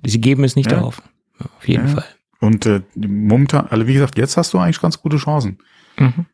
Sie 0.06 0.20
geben 0.20 0.44
es 0.44 0.56
nicht 0.56 0.72
Ja. 0.72 0.82
auf. 0.82 1.02
Auf 1.40 1.68
jeden 1.68 1.88
Ja. 1.88 1.96
Fall. 1.96 2.06
Und 2.40 2.66
äh, 2.66 2.82
momentan, 2.96 3.68
also 3.68 3.88
wie 3.88 3.94
gesagt, 3.94 4.18
jetzt 4.18 4.38
hast 4.38 4.54
du 4.54 4.60
eigentlich 4.60 4.82
ganz 4.82 5.00
gute 5.02 5.18
Chancen. 5.18 5.60
Mhm. 6.00 6.26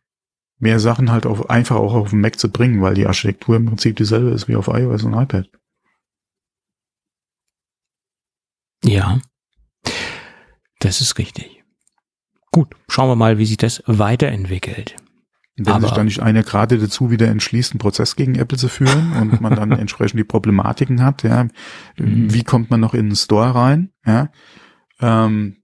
Mehr 0.59 0.79
Sachen 0.79 1.11
halt 1.11 1.25
auf, 1.25 1.49
einfach 1.49 1.75
auch 1.75 1.93
auf 1.93 2.11
den 2.11 2.21
Mac 2.21 2.39
zu 2.39 2.49
bringen, 2.49 2.81
weil 2.81 2.93
die 2.93 3.07
Architektur 3.07 3.55
im 3.55 3.65
Prinzip 3.65 3.95
dieselbe 3.97 4.29
ist 4.31 4.47
wie 4.47 4.55
auf 4.55 4.67
iOS 4.67 5.03
und 5.03 5.13
iPad. 5.13 5.49
Ja. 8.83 9.19
Das 10.79 11.01
ist 11.01 11.17
richtig. 11.17 11.63
Gut, 12.51 12.75
schauen 12.87 13.09
wir 13.09 13.15
mal, 13.15 13.37
wie 13.37 13.45
sich 13.45 13.57
das 13.57 13.81
weiterentwickelt. 13.87 14.95
Wenn 15.55 15.67
Aber- 15.73 15.81
sich 15.87 15.91
dann 15.91 16.05
nicht 16.05 16.19
einer 16.21 16.43
gerade 16.43 16.77
dazu 16.77 17.11
wieder 17.11 17.27
entschließt, 17.27 17.73
einen 17.73 17.79
Prozess 17.79 18.15
gegen 18.15 18.35
Apple 18.35 18.57
zu 18.57 18.67
führen 18.69 19.13
und 19.13 19.39
man 19.41 19.55
dann 19.55 19.71
entsprechend 19.79 20.19
die 20.19 20.23
Problematiken 20.23 21.03
hat, 21.03 21.23
ja, 21.23 21.45
Mhm. 21.97 22.33
wie 22.33 22.43
kommt 22.43 22.69
man 22.71 22.79
noch 22.79 22.93
in 22.93 23.09
den 23.09 23.15
Store 23.15 23.53
rein, 23.55 23.91
ja, 24.05 24.29
ähm, 24.99 25.62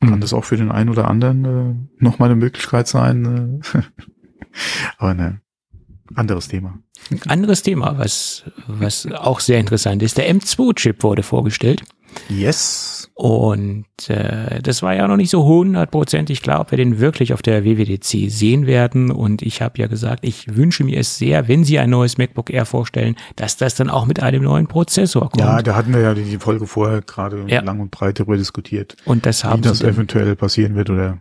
kann 0.00 0.10
Mhm. 0.10 0.20
das 0.20 0.32
auch 0.32 0.44
für 0.44 0.56
den 0.56 0.70
einen 0.70 0.90
oder 0.90 1.08
anderen 1.08 1.44
äh, 1.44 2.02
nochmal 2.04 2.28
eine 2.30 2.36
Möglichkeit 2.36 2.86
sein. 2.88 3.60
Äh, 3.74 3.78
aber 4.98 5.14
ne, 5.14 5.40
anderes 6.14 6.48
Thema. 6.48 6.78
Anderes 7.26 7.62
Thema, 7.62 7.98
was, 7.98 8.44
was 8.66 9.06
auch 9.06 9.40
sehr 9.40 9.58
interessant 9.58 10.02
ist. 10.02 10.18
Der 10.18 10.32
M2-Chip 10.32 11.02
wurde 11.02 11.22
vorgestellt. 11.22 11.82
Yes. 12.28 13.10
Und 13.14 13.84
äh, 14.08 14.62
das 14.62 14.82
war 14.82 14.94
ja 14.94 15.08
noch 15.08 15.16
nicht 15.16 15.30
so 15.30 15.44
hundertprozentig 15.44 16.40
klar, 16.40 16.60
ob 16.60 16.70
wir 16.70 16.76
den 16.78 17.00
wirklich 17.00 17.32
auf 17.32 17.42
der 17.42 17.64
WWDC 17.64 18.30
sehen 18.30 18.66
werden. 18.66 19.10
Und 19.10 19.42
ich 19.42 19.60
habe 19.60 19.78
ja 19.78 19.86
gesagt, 19.88 20.20
ich 20.24 20.54
wünsche 20.56 20.84
mir 20.84 20.98
es 21.00 21.18
sehr, 21.18 21.48
wenn 21.48 21.64
Sie 21.64 21.78
ein 21.80 21.90
neues 21.90 22.16
MacBook 22.18 22.50
Air 22.50 22.64
vorstellen, 22.64 23.16
dass 23.36 23.56
das 23.56 23.74
dann 23.74 23.90
auch 23.90 24.06
mit 24.06 24.22
einem 24.22 24.42
neuen 24.44 24.68
Prozessor 24.68 25.30
kommt. 25.30 25.40
Ja, 25.42 25.62
da 25.62 25.74
hatten 25.74 25.92
wir 25.92 26.00
ja 26.00 26.14
die 26.14 26.38
Folge 26.38 26.66
vorher 26.66 27.02
gerade 27.02 27.44
Ja. 27.48 27.60
lang 27.62 27.80
und 27.80 27.90
breit 27.90 28.20
darüber 28.20 28.36
diskutiert, 28.36 28.96
und 29.04 29.26
das 29.26 29.42
wie 29.42 29.48
haben 29.48 29.62
das 29.62 29.78
Sie 29.78 29.84
dann, 29.84 29.94
eventuell 29.94 30.36
passieren 30.36 30.76
wird 30.76 30.90
oder 30.90 31.18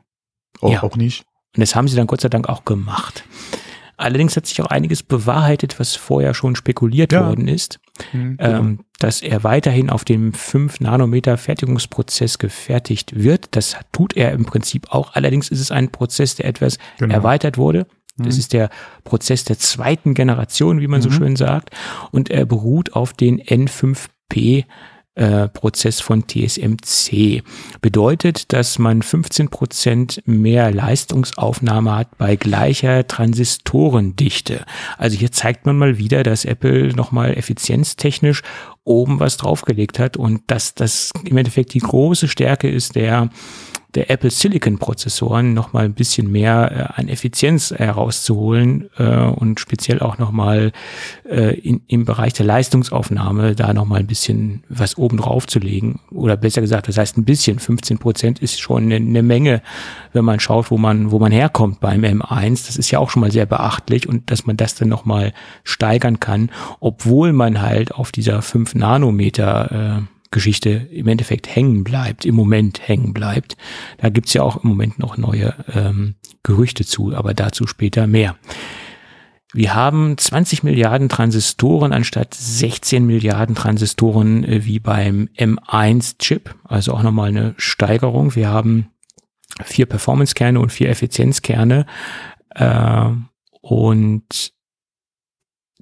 auch, 0.62 0.72
Ja. 0.72 0.84
auch 0.84 0.96
nicht. 0.98 1.24
und 1.56 1.62
das 1.62 1.76
haben 1.76 1.88
Sie 1.88 1.96
dann 1.96 2.06
Gott 2.08 2.22
sei 2.22 2.30
Dank 2.30 2.48
auch 2.48 2.64
gemacht. 2.66 3.24
Allerdings 3.98 4.36
hat 4.38 4.46
sich 4.46 4.62
auch 4.62 4.68
einiges 4.68 5.02
bewahrheitet, 5.04 5.80
was 5.80 5.96
vorher 5.96 6.34
schon 6.34 6.56
spekuliert 6.56 7.12
Ja. 7.12 7.28
worden 7.28 7.48
ist. 7.48 7.80
Hm, 8.12 8.38
genau. 8.38 8.60
ähm, 8.60 8.80
dass 9.00 9.22
er 9.22 9.44
weiterhin 9.44 9.90
auf 9.90 10.06
dem 10.06 10.34
5 10.34 10.80
Nanometer 10.80 11.38
Fertigungsprozess 11.38 12.38
gefertigt 12.38 13.16
wird. 13.16 13.48
Das 13.56 13.76
tut 13.92 14.16
er 14.16 14.32
im 14.34 14.46
Prinzip 14.46 14.92
auch. 14.92 15.14
Allerdings 15.16 15.50
ist 15.50 15.60
es 15.60 15.72
ein 15.72 15.92
Prozess, 15.92 16.36
der 16.36 16.46
etwas 16.46 16.78
Genau. 17.00 17.14
erweitert 17.14 17.58
wurde. 17.58 17.88
Das 18.18 18.36
Mhm. 18.36 18.40
ist 18.40 18.54
der 18.54 18.70
Prozess 19.04 19.44
der 19.44 19.58
zweiten 19.60 20.14
Generation, 20.16 20.80
wie 20.80 20.88
man 20.88 21.02
so 21.02 21.10
Mhm. 21.10 21.14
schön 21.14 21.36
sagt. 21.36 21.70
Und 22.12 22.30
er 22.30 22.46
beruht 22.46 22.94
auf 22.94 23.14
den 23.14 23.40
N5P 23.40 24.66
äh, 25.18 25.48
Prozess 25.50 26.00
von 26.00 26.28
TSMC. 26.28 27.42
Bedeutet, 27.82 28.54
dass 28.54 28.78
man 28.78 29.02
15 29.02 29.50
Prozent 29.50 30.22
mehr 30.26 30.72
Leistungsaufnahme 30.72 31.96
hat 31.96 32.18
bei 32.18 32.36
gleicher 32.36 33.08
Transistorendichte. 33.08 34.64
Also 34.98 35.18
hier 35.18 35.32
zeigt 35.32 35.66
man 35.66 35.78
mal 35.78 35.98
wieder, 35.98 36.24
dass 36.24 36.46
Apple 36.46 36.94
nochmal 36.94 37.36
effizienztechnisch 37.36 38.44
oben 38.84 39.20
was 39.20 39.38
draufgelegt 39.38 40.00
hat 40.00 40.18
und 40.18 40.42
dass 40.48 40.76
das 40.76 41.12
im 41.26 41.36
Endeffekt 41.36 41.74
die 41.74 41.80
große 41.80 42.28
Stärke 42.28 42.70
ist 42.70 42.96
der 42.96 43.30
der 43.98 44.12
Apple 44.12 44.30
Silicon 44.30 44.78
Prozessoren 44.78 45.56
noch 45.56 45.74
mal 45.74 45.86
ein 45.86 45.96
bisschen 45.96 46.32
mehr 46.32 46.92
äh, 46.96 47.02
an 47.02 47.10
Effizienz 47.10 47.72
herauszuholen 47.72 48.92
äh, 48.98 49.04
und 49.04 49.60
speziell 49.60 50.02
auch 50.02 50.20
noch 50.20 50.32
mal 50.32 50.72
äh, 51.28 51.60
in, 51.60 51.82
im 51.88 52.06
Bereich 52.06 52.34
der 52.34 52.46
Leistungsaufnahme 52.46 53.56
da 53.56 53.74
noch 53.74 53.86
mal 53.86 54.00
ein 54.00 54.06
bisschen 54.06 54.64
was 54.70 55.00
oben 55.00 55.18
drauf 55.18 55.48
zu 55.48 55.58
legen 55.58 56.00
oder 56.12 56.38
besser 56.38 56.62
gesagt, 56.62 56.88
das 56.88 57.00
heißt 57.00 57.18
ein 57.18 57.26
bisschen 57.26 57.58
15 57.58 57.98
Prozent 57.98 58.40
ist 58.40 58.60
schon 58.60 58.84
eine, 58.84 58.98
eine 58.98 59.24
Menge, 59.24 59.64
wenn 60.14 60.24
man 60.24 60.40
schaut, 60.40 60.70
wo 60.70 60.78
man 60.78 61.10
wo 61.10 61.18
man 61.18 61.32
herkommt 61.32 61.80
beim 61.80 62.04
M1. 62.04 62.68
Das 62.68 62.78
ist 62.78 62.92
ja 62.92 63.00
auch 63.00 63.10
schon 63.10 63.22
mal 63.22 63.32
sehr 63.32 63.48
beachtlich 63.48 64.08
und 64.08 64.30
dass 64.30 64.46
man 64.46 64.58
das 64.58 64.76
dann 64.76 64.90
noch 64.90 65.06
mal 65.06 65.34
steigern 65.64 66.20
kann, 66.20 66.52
obwohl 66.80 67.34
man 67.34 67.64
halt 67.64 67.96
auf 67.96 68.12
dieser 68.12 68.44
5 68.44 68.76
Nanometer 68.76 70.02
äh, 70.04 70.17
Geschichte 70.32 70.70
im 70.70 71.08
Endeffekt 71.08 71.54
hängen 71.54 71.84
bleibt, 71.84 72.26
im 72.26 72.36
Moment 72.36 72.88
hängen 72.88 73.14
bleibt. 73.14 73.58
Da 73.98 74.10
gibt's 74.10 74.34
ja 74.34 74.44
auch 74.44 74.64
im 74.64 74.70
Moment 74.70 75.00
noch 75.00 75.18
neue 75.18 75.54
ähm, 75.74 76.16
Gerüchte 76.44 76.86
zu, 76.86 77.16
aber 77.16 77.34
dazu 77.34 77.68
später 77.68 78.08
mehr. 78.08 78.36
wir 79.54 79.74
haben 79.74 80.18
20 80.18 80.64
Milliarden 80.64 81.10
Transistoren 81.10 81.94
anstatt 81.94 82.34
16 82.34 83.06
Milliarden 83.06 83.56
Transistoren 83.56 84.44
äh, 84.44 84.66
wie 84.66 84.80
beim 84.80 85.30
M1-Chip, 85.38 86.56
also 86.64 86.94
auch 86.94 87.04
nochmal 87.04 87.30
eine 87.30 87.54
Steigerung. 87.58 88.36
Wir 88.36 88.50
haben 88.50 88.88
vier 89.64 89.86
Performance-Kerne 89.86 90.60
und 90.60 90.72
vier 90.72 90.90
Effizienzkerne 90.90 91.86
äh, 92.56 93.10
und 93.62 94.57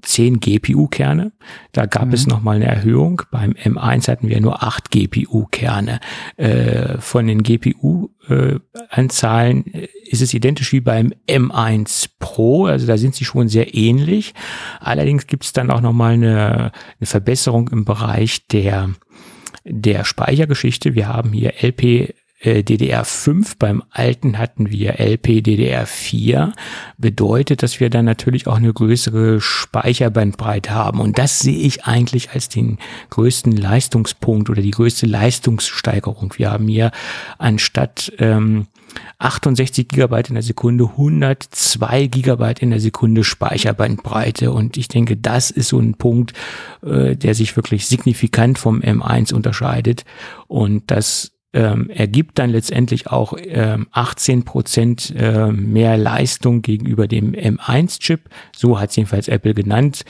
10 0.01 0.39
GPU-Kerne. 0.39 1.34
Da 1.72 1.85
gab 1.85 2.07
mhm. 2.07 2.13
es 2.13 2.26
nochmal 2.27 2.55
eine 2.57 2.65
Erhöhung. 2.65 3.22
Beim 3.31 3.51
M1 3.51 4.07
hatten 4.07 4.27
wir 4.30 4.41
nur 4.41 4.63
8 4.63 4.89
GPU-Kerne. 4.91 5.99
Äh, 6.38 6.97
von 6.99 7.27
den 7.27 7.43
GPU-Anzahlen 7.43 9.73
äh, 9.73 9.88
ist 10.05 10.22
es 10.22 10.34
identisch 10.34 10.72
wie 10.73 10.81
beim 10.81 11.13
M1 11.27 12.09
Pro. 12.19 12.65
Also 12.65 12.88
da 12.88 12.97
sind 12.97 13.15
sie 13.15 13.23
schon 13.26 13.47
sehr 13.47 13.76
ähnlich. 13.76 14.34
Allerdings 14.80 15.27
gibt 15.27 15.45
es 15.45 15.53
dann 15.53 15.72
auch 15.72 15.81
nochmal 15.81 16.13
eine, 16.13 16.72
eine 16.99 17.07
Verbesserung 17.07 17.69
im 17.69 17.85
Bereich 17.85 18.47
der 18.47 18.89
der 19.67 20.03
Speichergeschichte. 20.03 20.93
Wir 20.93 21.07
haben 21.07 21.34
hier 21.34 21.53
LP 21.61 22.13
äh, 22.45 22.59
DDR5, 22.59 23.55
beim 23.57 23.84
alten 23.89 24.38
hatten 24.38 24.69
wir 24.69 24.99
LP 24.99 25.39
DDR4, 25.39 26.53
bedeutet, 26.97 27.63
dass 27.63 27.80
wir 27.80 27.89
dann 27.89 28.05
natürlich 28.05 28.47
auch 28.47 28.57
eine 28.57 28.72
größere 28.72 29.41
Speicherbandbreite 29.41 30.72
haben. 30.72 30.99
Und 30.99 31.17
das 31.17 31.39
sehe 31.39 31.57
ich 31.57 31.85
eigentlich 31.85 32.31
als 32.31 32.49
den 32.49 32.77
größten 33.09 33.51
Leistungspunkt 33.51 34.49
oder 34.49 34.61
die 34.61 34.72
größte 34.72 35.05
Leistungssteigerung. 35.05 36.34
Wir 36.38 36.51
haben 36.51 36.67
hier 36.67 36.91
anstatt 37.38 38.11
ähm, 38.19 38.67
68 39.17 39.88
Gigabyte 39.88 40.30
in 40.30 40.35
der 40.35 40.43
Sekunde, 40.43 40.85
102 40.85 42.07
Gigabyte 42.07 42.61
in 42.61 42.69
der 42.69 42.80
Sekunde 42.80 43.23
Speicherbandbreite. 43.23 44.51
Und 44.51 44.77
ich 44.77 44.88
denke, 44.88 45.17
das 45.17 45.51
ist 45.51 45.69
so 45.69 45.80
ein 45.80 45.95
Punkt, 45.95 46.34
äh, 46.85 47.15
der 47.15 47.34
sich 47.34 47.55
wirklich 47.55 47.88
signifikant 47.88 48.59
vom 48.59 48.81
M1 48.81 49.34
unterscheidet. 49.34 50.05
Und 50.47 50.84
das 50.91 51.35
ähm, 51.56 51.90
ergibt 51.90 52.38
dann 52.38 52.49
letztendlich 52.49 53.07
auch 53.07 53.34
ähm, 53.38 53.88
18 53.91 54.44
Prozent 54.44 55.14
äh, 55.18 55.52
mehr 55.52 55.98
Leistung 55.98 56.61
gegenüber 56.61 57.07
dem 57.07 57.32
M1-Chip. 57.32 58.30
So 58.53 58.77
hat 58.77 58.90
es 58.90 58.98
jedenfalls 58.98 59.30
Apple 59.30 59.53
genannt. 59.53 60.03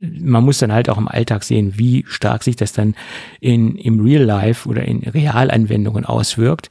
Man 0.00 0.42
muss 0.42 0.58
dann 0.58 0.72
halt 0.72 0.88
auch 0.88 0.96
im 0.96 1.06
Alltag 1.06 1.44
sehen, 1.44 1.74
wie 1.76 2.04
stark 2.08 2.42
sich 2.42 2.56
das 2.56 2.72
dann 2.72 2.94
in, 3.40 3.76
im 3.76 4.00
Real 4.00 4.22
Life 4.22 4.66
oder 4.66 4.84
in 4.86 5.00
Realanwendungen 5.00 6.06
auswirkt. 6.06 6.70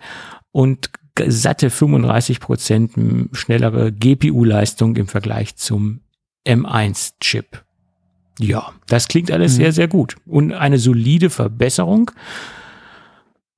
Und 0.51 0.89
satte 1.27 1.69
35 1.69 2.39
Prozent 2.39 2.93
schnellere 3.31 3.91
GPU-Leistung 3.91 4.95
im 4.95 5.07
Vergleich 5.07 5.55
zum 5.55 6.01
M1-Chip. 6.47 7.63
Ja, 8.39 8.73
das 8.87 9.07
klingt 9.07 9.31
alles 9.31 9.53
mhm. 9.53 9.57
sehr, 9.57 9.71
sehr 9.71 9.87
gut. 9.87 10.15
Und 10.25 10.51
eine 10.51 10.79
solide 10.79 11.29
Verbesserung 11.29 12.11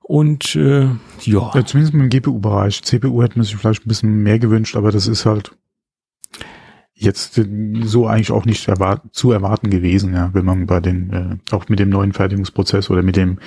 und 0.07 0.55
äh, 0.55 0.85
ja. 1.21 1.51
ja. 1.53 1.65
Zumindest 1.65 1.93
im 1.93 2.07
GPU-Bereich. 2.07 2.81
CPU 2.81 3.21
hätte 3.21 3.37
man 3.37 3.43
sich 3.43 3.57
vielleicht 3.57 3.85
ein 3.85 3.89
bisschen 3.89 4.23
mehr 4.23 4.39
gewünscht, 4.39 4.77
aber 4.77 4.91
das 4.91 5.05
ist 5.05 5.25
halt 5.25 5.51
jetzt 6.93 7.41
so 7.83 8.07
eigentlich 8.07 8.31
auch 8.31 8.45
nicht 8.45 8.69
erwart 8.69 9.01
zu 9.11 9.33
erwarten 9.33 9.69
gewesen, 9.69 10.13
ja, 10.13 10.33
wenn 10.33 10.45
man 10.45 10.65
bei 10.65 10.79
den, 10.79 11.13
äh, 11.13 11.53
auch 11.53 11.67
mit 11.67 11.79
dem 11.79 11.89
neuen 11.89 12.13
Fertigungsprozess 12.13 12.89
oder 12.89 13.03
mit 13.03 13.17
dem 13.17 13.39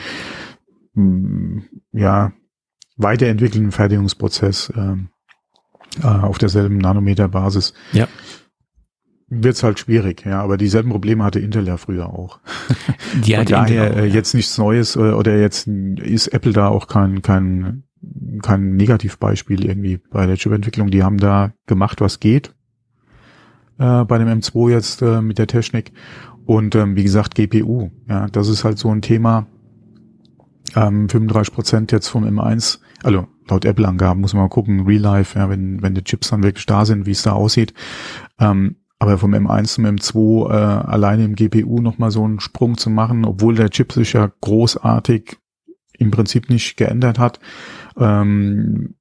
mh, 0.92 1.02
mm, 1.02 1.64
ja, 1.92 2.32
weiterentwickelnden 2.96 3.72
Fertigungsprozess 3.72 4.70
äh, 4.76 4.96
äh, 6.02 6.06
auf 6.06 6.36
derselben 6.36 6.76
Nanometer-Basis 6.76 7.72
ja 7.92 8.06
wird's 9.30 9.62
halt 9.62 9.78
schwierig, 9.78 10.24
ja. 10.26 10.42
Aber 10.42 10.56
dieselben 10.56 10.90
Probleme 10.90 11.24
hatte 11.24 11.40
Intel 11.40 11.66
ja 11.66 11.76
früher 11.76 12.10
auch. 12.10 12.40
Die 13.24 13.36
hatte 13.36 13.52
daher 13.52 13.92
auch, 13.92 13.96
äh, 13.96 14.06
ja. 14.08 14.14
jetzt 14.14 14.34
nichts 14.34 14.58
Neues 14.58 14.96
äh, 14.96 15.12
oder 15.12 15.38
jetzt 15.38 15.66
ist 15.66 16.28
Apple 16.28 16.52
da 16.52 16.68
auch 16.68 16.88
kein 16.88 17.22
kein 17.22 17.84
kein 18.42 18.76
Negativbeispiel 18.76 19.64
irgendwie 19.64 19.98
bei 20.10 20.26
der 20.26 20.36
Chipentwicklung. 20.36 20.90
Die 20.90 21.02
haben 21.02 21.18
da 21.18 21.52
gemacht, 21.66 22.00
was 22.00 22.20
geht 22.20 22.54
äh, 23.78 24.04
bei 24.04 24.18
dem 24.18 24.28
M2 24.28 24.70
jetzt 24.70 25.02
äh, 25.02 25.22
mit 25.22 25.38
der 25.38 25.46
Technik 25.46 25.92
und 26.44 26.74
ähm, 26.74 26.96
wie 26.96 27.02
gesagt 27.02 27.34
GPU. 27.34 27.90
Ja, 28.08 28.26
das 28.28 28.48
ist 28.48 28.64
halt 28.64 28.78
so 28.78 28.90
ein 28.90 29.02
Thema. 29.02 29.46
Ähm, 30.76 31.08
35 31.08 31.52
Prozent 31.52 31.92
jetzt 31.92 32.08
vom 32.08 32.24
M1, 32.24 32.78
also 33.02 33.26
laut 33.48 33.64
Apple-Angaben 33.64 34.20
muss 34.20 34.34
man 34.34 34.44
mal 34.44 34.48
gucken, 34.48 34.86
Real 34.86 35.00
Life, 35.00 35.36
ja, 35.36 35.48
wenn 35.50 35.82
wenn 35.82 35.94
die 35.94 36.04
Chips 36.04 36.30
dann 36.30 36.44
wirklich 36.44 36.66
da 36.66 36.84
sind, 36.84 37.06
wie 37.06 37.10
es 37.10 37.22
da 37.22 37.32
aussieht. 37.32 37.74
Ähm, 38.38 38.76
aber 39.00 39.16
vom 39.16 39.34
M1 39.34 39.64
zum 39.64 39.86
M2 39.86 40.50
äh, 40.50 40.54
alleine 40.54 41.24
im 41.24 41.34
GPU 41.34 41.80
nochmal 41.80 42.10
so 42.10 42.22
einen 42.22 42.38
Sprung 42.38 42.76
zu 42.76 42.90
machen, 42.90 43.24
obwohl 43.24 43.54
der 43.54 43.70
Chip 43.70 43.92
sich 43.92 44.12
ja 44.12 44.30
großartig 44.42 45.38
im 45.98 46.10
Prinzip 46.10 46.50
nicht 46.50 46.76
geändert 46.76 47.18
hat, 47.18 47.40
ähm, 47.96 48.94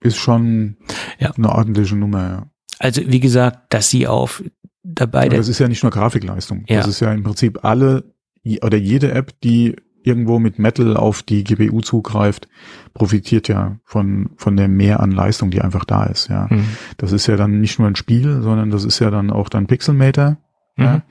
ist 0.00 0.16
schon 0.16 0.76
ja. 1.18 1.32
eine 1.32 1.50
ordentliche 1.50 1.96
Nummer. 1.96 2.20
Ja. 2.20 2.50
Also 2.78 3.02
wie 3.04 3.20
gesagt, 3.20 3.74
dass 3.74 3.90
sie 3.90 4.06
auf 4.06 4.44
dabei. 4.84 5.24
Ja, 5.24 5.36
das 5.36 5.48
ist 5.48 5.58
ja 5.58 5.66
nicht 5.68 5.82
nur 5.82 5.92
Grafikleistung. 5.92 6.64
Ja. 6.68 6.78
Das 6.78 6.86
ist 6.86 7.00
ja 7.00 7.12
im 7.12 7.24
Prinzip 7.24 7.64
alle 7.64 8.14
oder 8.62 8.78
jede 8.78 9.12
App, 9.12 9.40
die 9.42 9.76
irgendwo 10.04 10.38
mit 10.38 10.58
Metal 10.58 10.96
auf 10.96 11.22
die 11.22 11.44
GPU 11.44 11.80
zugreift, 11.80 12.48
profitiert 12.94 13.48
ja 13.48 13.78
von, 13.84 14.30
von 14.36 14.56
der 14.56 14.68
Mehr 14.68 15.00
an 15.00 15.10
Leistung, 15.10 15.50
die 15.50 15.60
einfach 15.60 15.84
da 15.84 16.04
ist, 16.04 16.28
ja. 16.28 16.48
Mhm. 16.50 16.64
Das 16.96 17.12
ist 17.12 17.26
ja 17.26 17.36
dann 17.36 17.60
nicht 17.60 17.78
nur 17.78 17.88
ein 17.88 17.96
Spiel, 17.96 18.42
sondern 18.42 18.70
das 18.70 18.84
ist 18.84 18.98
ja 18.98 19.10
dann 19.10 19.30
auch 19.30 19.48
dann 19.48 19.66
Pixelmator, 19.66 20.36
mhm. 20.76 20.84
ja. 20.84 21.02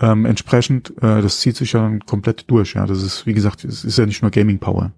Ähm, 0.00 0.24
entsprechend, 0.24 0.90
äh, 1.02 1.22
das 1.22 1.40
zieht 1.40 1.56
sich 1.56 1.72
ja 1.72 1.80
dann 1.80 2.00
komplett 2.00 2.50
durch, 2.50 2.74
ja. 2.74 2.86
Das 2.86 3.02
ist, 3.02 3.26
wie 3.26 3.34
gesagt, 3.34 3.64
es 3.64 3.84
ist 3.84 3.98
ja 3.98 4.06
nicht 4.06 4.22
nur 4.22 4.30
Gaming 4.30 4.58
Power. 4.58 4.92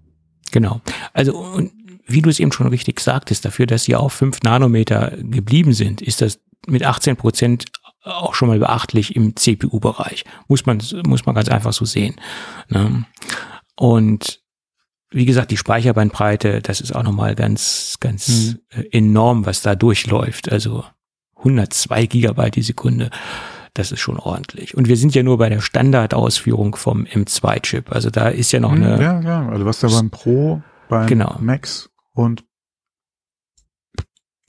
Genau. 0.51 0.81
Also, 1.13 1.37
und 1.37 1.71
wie 2.07 2.21
du 2.21 2.29
es 2.29 2.39
eben 2.39 2.51
schon 2.51 2.67
richtig 2.67 2.99
sagtest, 2.99 3.45
dafür, 3.45 3.65
dass 3.65 3.83
sie 3.83 3.95
auf 3.95 4.13
fünf 4.13 4.41
Nanometer 4.43 5.13
geblieben 5.17 5.73
sind, 5.73 6.01
ist 6.01 6.21
das 6.21 6.39
mit 6.67 6.83
18 6.83 7.15
Prozent 7.15 7.65
auch 8.05 8.35
schon 8.35 8.47
mal 8.47 8.59
beachtlich 8.59 9.15
im 9.15 9.35
CPU-Bereich. 9.35 10.25
Muss 10.47 10.65
man, 10.65 10.81
muss 11.05 11.25
man 11.25 11.35
ganz 11.35 11.49
einfach 11.49 11.73
so 11.73 11.85
sehen. 11.85 12.15
Ne? 12.69 13.05
Und 13.75 14.41
wie 15.09 15.25
gesagt, 15.25 15.51
die 15.51 15.57
Speicherbandbreite, 15.57 16.61
das 16.61 16.81
ist 16.81 16.95
auch 16.95 17.03
nochmal 17.03 17.35
ganz, 17.35 17.97
ganz 17.99 18.55
mhm. 18.75 18.85
enorm, 18.91 19.45
was 19.45 19.61
da 19.61 19.75
durchläuft. 19.75 20.51
Also 20.51 20.83
102 21.37 22.05
Gigabyte 22.05 22.55
die 22.55 22.61
Sekunde. 22.61 23.09
Das 23.73 23.91
ist 23.91 23.99
schon 23.99 24.17
ordentlich. 24.17 24.75
Und 24.75 24.87
wir 24.87 24.95
sind 24.95 25.13
ja 25.15 25.23
nur 25.23 25.37
bei 25.37 25.49
der 25.49 25.59
Standardausführung 25.59 26.75
vom 26.75 27.03
M2-Chip. 27.03 27.91
Also 27.91 28.09
da 28.09 28.29
ist 28.29 28.51
ja 28.51 28.59
noch 28.61 28.71
mhm, 28.71 28.83
eine. 28.83 29.01
Ja, 29.01 29.21
ja. 29.21 29.49
Also 29.49 29.65
was 29.65 29.79
da 29.79 29.87
beim 29.89 30.09
Pro, 30.09 30.61
beim 30.87 31.07
genau. 31.07 31.37
Max 31.39 31.89
und 32.13 32.45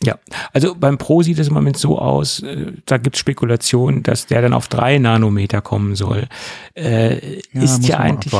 ja, 0.06 0.18
also 0.52 0.74
beim 0.74 0.96
Pro 0.96 1.22
sieht 1.22 1.38
es 1.38 1.48
im 1.48 1.54
Moment 1.54 1.76
so 1.76 1.98
aus, 1.98 2.40
äh, 2.42 2.72
da 2.86 2.96
gibt 2.96 3.16
es 3.16 3.20
Spekulationen, 3.20 4.02
dass 4.02 4.26
der 4.26 4.40
dann 4.40 4.54
auf 4.54 4.68
drei 4.68 4.98
Nanometer 4.98 5.60
kommen 5.60 5.96
soll. 5.96 6.28
Äh, 6.74 7.40
ja, 7.52 7.62
ist 7.62 7.86
ja 7.86 7.98
eigentlich, 7.98 8.32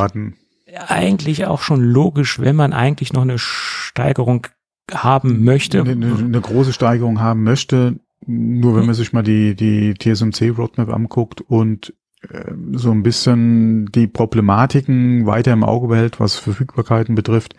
eigentlich 0.88 1.47
auch 1.47 1.60
schon 1.60 1.82
logisch, 1.82 2.40
wenn 2.40 2.56
man 2.56 2.72
eigentlich 2.72 3.12
noch 3.12 3.22
eine 3.22 3.38
Steigerung 3.38 4.47
haben 4.93 5.44
möchte. 5.44 5.80
Eine, 5.80 5.90
eine, 5.90 6.16
eine 6.16 6.40
große 6.40 6.72
Steigerung 6.72 7.20
haben 7.20 7.43
möchte, 7.43 7.98
nur 8.24 8.76
wenn 8.76 8.86
man 8.86 8.94
sich 8.94 9.12
mal 9.12 9.22
die, 9.22 9.55
die 9.56 9.94
TSMC 9.94 10.56
Roadmap 10.56 10.88
anguckt 10.88 11.40
und 11.40 11.93
äh, 12.30 12.52
so 12.72 12.93
ein 12.93 13.02
bisschen 13.02 13.90
die 13.93 14.06
Problematiken 14.06 15.26
weiter 15.26 15.52
im 15.52 15.64
Auge 15.64 15.88
behält, 15.88 16.20
was 16.20 16.36
Verfügbarkeiten 16.36 17.16
betrifft, 17.16 17.56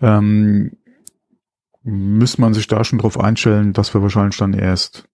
ähm, 0.00 0.72
müsste 1.84 2.40
man 2.40 2.54
sich 2.54 2.66
da 2.66 2.84
schon 2.84 2.98
drauf 2.98 3.18
einstellen, 3.18 3.72
dass 3.72 3.94
wir 3.94 4.02
wahrscheinlich 4.02 4.36
dann 4.36 4.54
erst 4.54 5.08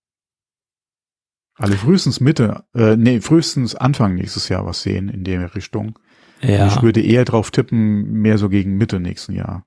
alle 1.55 1.77
frühestens 1.77 2.21
Mitte, 2.21 2.65
äh, 2.75 2.97
nee, 2.97 3.21
frühestens 3.21 3.75
Anfang 3.75 4.15
nächstes 4.15 4.49
Jahr 4.49 4.65
was 4.65 4.83
sehen 4.83 5.09
in 5.09 5.25
der 5.25 5.55
Richtung. 5.57 5.99
Ja. 6.41 6.69
Ich 6.69 6.83
würde 6.83 7.03
eher 7.03 7.25
drauf 7.25 7.51
tippen, 7.51 8.13
mehr 8.13 8.39
so 8.39 8.49
gegen 8.49 8.77
Mitte 8.77 9.01
nächsten 9.01 9.33
Jahr. 9.33 9.65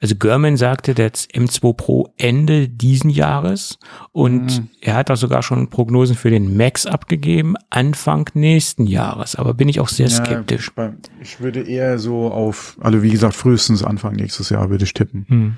Also 0.00 0.14
Görman 0.14 0.56
sagte, 0.56 0.94
der 0.94 1.12
M2 1.12 1.74
Pro 1.74 2.14
Ende 2.16 2.68
diesen 2.68 3.10
Jahres 3.10 3.78
und 4.12 4.58
mhm. 4.58 4.68
er 4.80 4.94
hat 4.94 5.10
auch 5.10 5.16
sogar 5.16 5.42
schon 5.42 5.70
Prognosen 5.70 6.14
für 6.14 6.30
den 6.30 6.56
Max 6.56 6.86
abgegeben, 6.86 7.56
Anfang 7.68 8.30
nächsten 8.34 8.86
Jahres. 8.86 9.34
Aber 9.34 9.54
bin 9.54 9.68
ich 9.68 9.80
auch 9.80 9.88
sehr 9.88 10.08
skeptisch. 10.08 10.70
Ja, 10.76 10.94
ich 11.20 11.40
würde 11.40 11.62
eher 11.62 11.98
so 11.98 12.30
auf, 12.30 12.76
also 12.80 13.02
wie 13.02 13.10
gesagt, 13.10 13.34
frühestens 13.34 13.82
Anfang 13.82 14.14
nächstes 14.14 14.50
Jahr 14.50 14.70
würde 14.70 14.84
ich 14.84 14.94
tippen. 14.94 15.26
Mhm. 15.28 15.56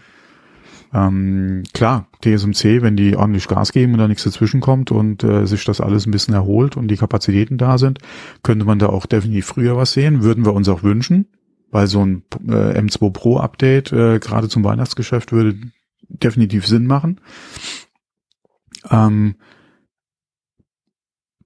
Ähm, 0.92 1.62
klar, 1.72 2.08
TSMC, 2.22 2.82
wenn 2.82 2.96
die 2.96 3.16
ordentlich 3.16 3.46
Gas 3.46 3.72
geben 3.72 3.92
und 3.92 3.98
da 3.98 4.08
nichts 4.08 4.24
dazwischen 4.24 4.60
kommt 4.60 4.90
und 4.90 5.22
äh, 5.22 5.46
sich 5.46 5.64
das 5.64 5.80
alles 5.80 6.06
ein 6.06 6.10
bisschen 6.10 6.34
erholt 6.34 6.76
und 6.76 6.88
die 6.88 6.96
Kapazitäten 6.96 7.58
da 7.58 7.78
sind, 7.78 8.00
könnte 8.42 8.64
man 8.64 8.78
da 8.78 8.88
auch 8.88 9.06
definitiv 9.06 9.46
früher 9.46 9.76
was 9.76 9.92
sehen. 9.92 10.22
Würden 10.22 10.44
wir 10.44 10.52
uns 10.52 10.68
auch 10.68 10.82
wünschen, 10.82 11.26
weil 11.70 11.86
so 11.86 12.04
ein 12.04 12.22
äh, 12.48 12.78
M2 12.78 13.12
Pro 13.12 13.38
Update 13.38 13.92
äh, 13.92 14.18
gerade 14.18 14.48
zum 14.48 14.64
Weihnachtsgeschäft 14.64 15.32
würde 15.32 15.56
definitiv 16.08 16.66
Sinn 16.66 16.86
machen. 16.86 17.20
Ähm, 18.90 19.36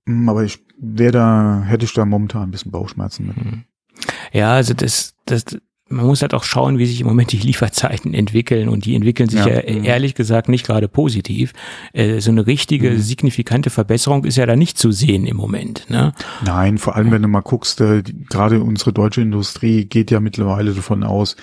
Hm, 0.06 0.28
Aber 0.28 0.44
ich 0.44 0.64
wäre 0.78 1.12
da, 1.12 1.62
hätte 1.66 1.84
ich 1.84 1.92
da 1.92 2.04
momentan 2.04 2.42
ein 2.42 2.50
bisschen 2.50 2.72
Bauchschmerzen 2.72 3.26
mit. 3.26 3.36
Hm. 3.36 3.64
Ja, 4.32 4.52
also 4.52 4.74
das, 4.74 5.14
das, 5.26 5.44
man 5.89 6.06
muss 6.06 6.23
halt 6.23 6.32
auch 6.35 6.44
schauen, 6.44 6.78
wie 6.78 6.86
sich 6.86 7.01
im 7.02 7.06
Moment 7.06 7.31
die 7.32 7.36
Lieferzeiten 7.39 8.15
entwickeln 8.15 8.69
und 8.69 8.86
die 8.86 8.94
entwickeln 8.94 9.28
sich 9.28 9.40
ja, 9.40 9.48
Ja. 9.48 9.70
ja 9.70 9.82
ehrlich 9.85 10.15
gesagt 10.15 10.48
nicht 10.48 10.66
gerade 10.66 10.89
positiv. 10.89 11.52
Äh, 11.93 12.20
so 12.20 12.31
eine 12.31 12.47
richtige 12.47 12.93
Mhm. 12.93 12.98
signifikante 13.01 13.69
Verbesserung 13.70 14.24
ist 14.24 14.36
ja 14.36 14.47
da 14.47 14.56
nicht 14.56 14.78
zu 14.78 14.93
sehen 14.93 15.27
im 15.27 15.36
Moment. 15.36 15.89
Ne? 15.90 16.12
Nein, 16.44 16.78
vor 16.78 16.97
allem 16.97 17.11
wenn 17.11 17.23
du 17.23 17.28
mal 17.28 17.43
guckst, 17.43 17.81
äh, 17.82 18.02
die, 18.02 18.24
gerade 18.24 18.62
unsere 18.62 18.93
deutsche 18.93 19.20
Industrie 19.20 19.85
geht 19.85 20.11
ja 20.11 20.20
mittlerweile 20.20 20.73
davon 20.73 21.05
aus, 21.05 21.36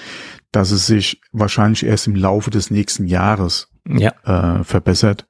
dass 0.52 0.72
es 0.72 0.88
sich 0.88 1.22
wahrscheinlich 1.32 1.86
erst 1.86 2.08
im 2.08 2.16
Laufe 2.16 2.50
des 2.50 2.72
nächsten 2.72 3.06
Jahres 3.06 3.70
Ja, 3.88 4.12
äh, 4.60 4.64
verbessert. 4.64 5.28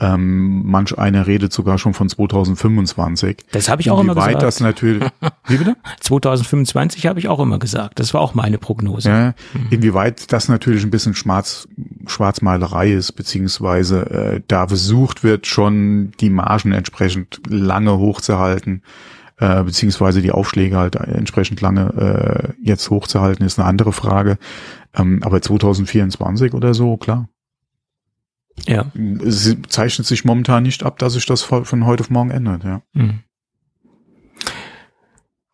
Ähm, 0.00 0.62
manch 0.64 0.96
einer 0.96 1.26
redet 1.26 1.52
sogar 1.52 1.76
schon 1.76 1.92
von 1.92 2.08
2025. 2.08 3.38
das 3.50 3.68
habe 3.68 3.82
ich 3.82 3.90
auch 3.90 3.98
immer 3.98 4.12
Inwieweit 4.12 4.28
gesagt. 4.28 4.42
das 4.44 4.60
natürlich, 4.60 5.02
wie 5.48 5.56
bitte? 5.56 5.76
2025 6.00 7.06
habe 7.06 7.18
ich 7.18 7.26
auch 7.26 7.40
immer 7.40 7.58
gesagt. 7.58 7.98
Das 7.98 8.14
war 8.14 8.20
auch 8.20 8.32
meine 8.32 8.58
Prognose. 8.58 9.08
Ja, 9.08 9.34
inwieweit 9.70 10.32
das 10.32 10.48
natürlich 10.48 10.84
ein 10.84 10.92
bisschen 10.92 11.14
Schwarz, 11.14 11.66
Schwarzmalerei 12.06 12.92
ist, 12.92 13.12
beziehungsweise 13.12 14.10
äh, 14.10 14.40
da 14.46 14.68
versucht 14.68 15.24
wird, 15.24 15.48
schon 15.48 16.12
die 16.20 16.30
Margen 16.30 16.70
entsprechend 16.70 17.40
lange 17.48 17.98
hochzuhalten, 17.98 18.84
äh, 19.38 19.64
beziehungsweise 19.64 20.22
die 20.22 20.30
Aufschläge 20.30 20.76
halt 20.76 20.94
entsprechend 20.94 21.60
lange 21.60 22.54
äh, 22.54 22.62
jetzt 22.62 22.88
hochzuhalten, 22.88 23.44
ist 23.44 23.58
eine 23.58 23.66
andere 23.66 23.92
Frage. 23.92 24.38
Ähm, 24.94 25.24
aber 25.24 25.42
2024 25.42 26.54
oder 26.54 26.72
so, 26.72 26.96
klar. 26.96 27.28
Ja. 28.66 28.90
Es 29.24 29.56
zeichnet 29.68 30.06
sich 30.06 30.24
momentan 30.24 30.62
nicht 30.62 30.82
ab, 30.82 30.98
dass 30.98 31.14
sich 31.14 31.26
das 31.26 31.42
von 31.42 31.86
heute 31.86 32.02
auf 32.02 32.10
morgen 32.10 32.30
ändert, 32.30 32.64
ja. 32.64 32.82
Mhm. 32.92 33.20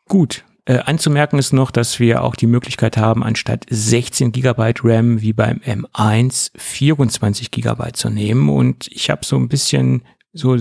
Gut. 0.09 0.45
Äh, 0.67 0.79
anzumerken 0.79 1.39
ist 1.39 1.53
noch, 1.53 1.71
dass 1.71 2.01
wir 2.01 2.25
auch 2.25 2.37
die 2.37 2.47
Möglichkeit 2.47 2.97
haben, 2.97 3.23
anstatt 3.23 3.67
16 3.69 4.33
Gigabyte 4.33 4.81
RAM 4.83 5.21
wie 5.21 5.35
beim 5.35 5.59
M1 5.59 6.53
24 6.57 7.51
Gigabyte 7.51 7.97
zu 7.97 8.09
nehmen. 8.09 8.49
Und 8.49 8.89
ich 8.91 9.11
habe 9.11 9.27
so 9.27 9.37
ein 9.37 9.49
bisschen 9.49 10.03
so 10.33 10.57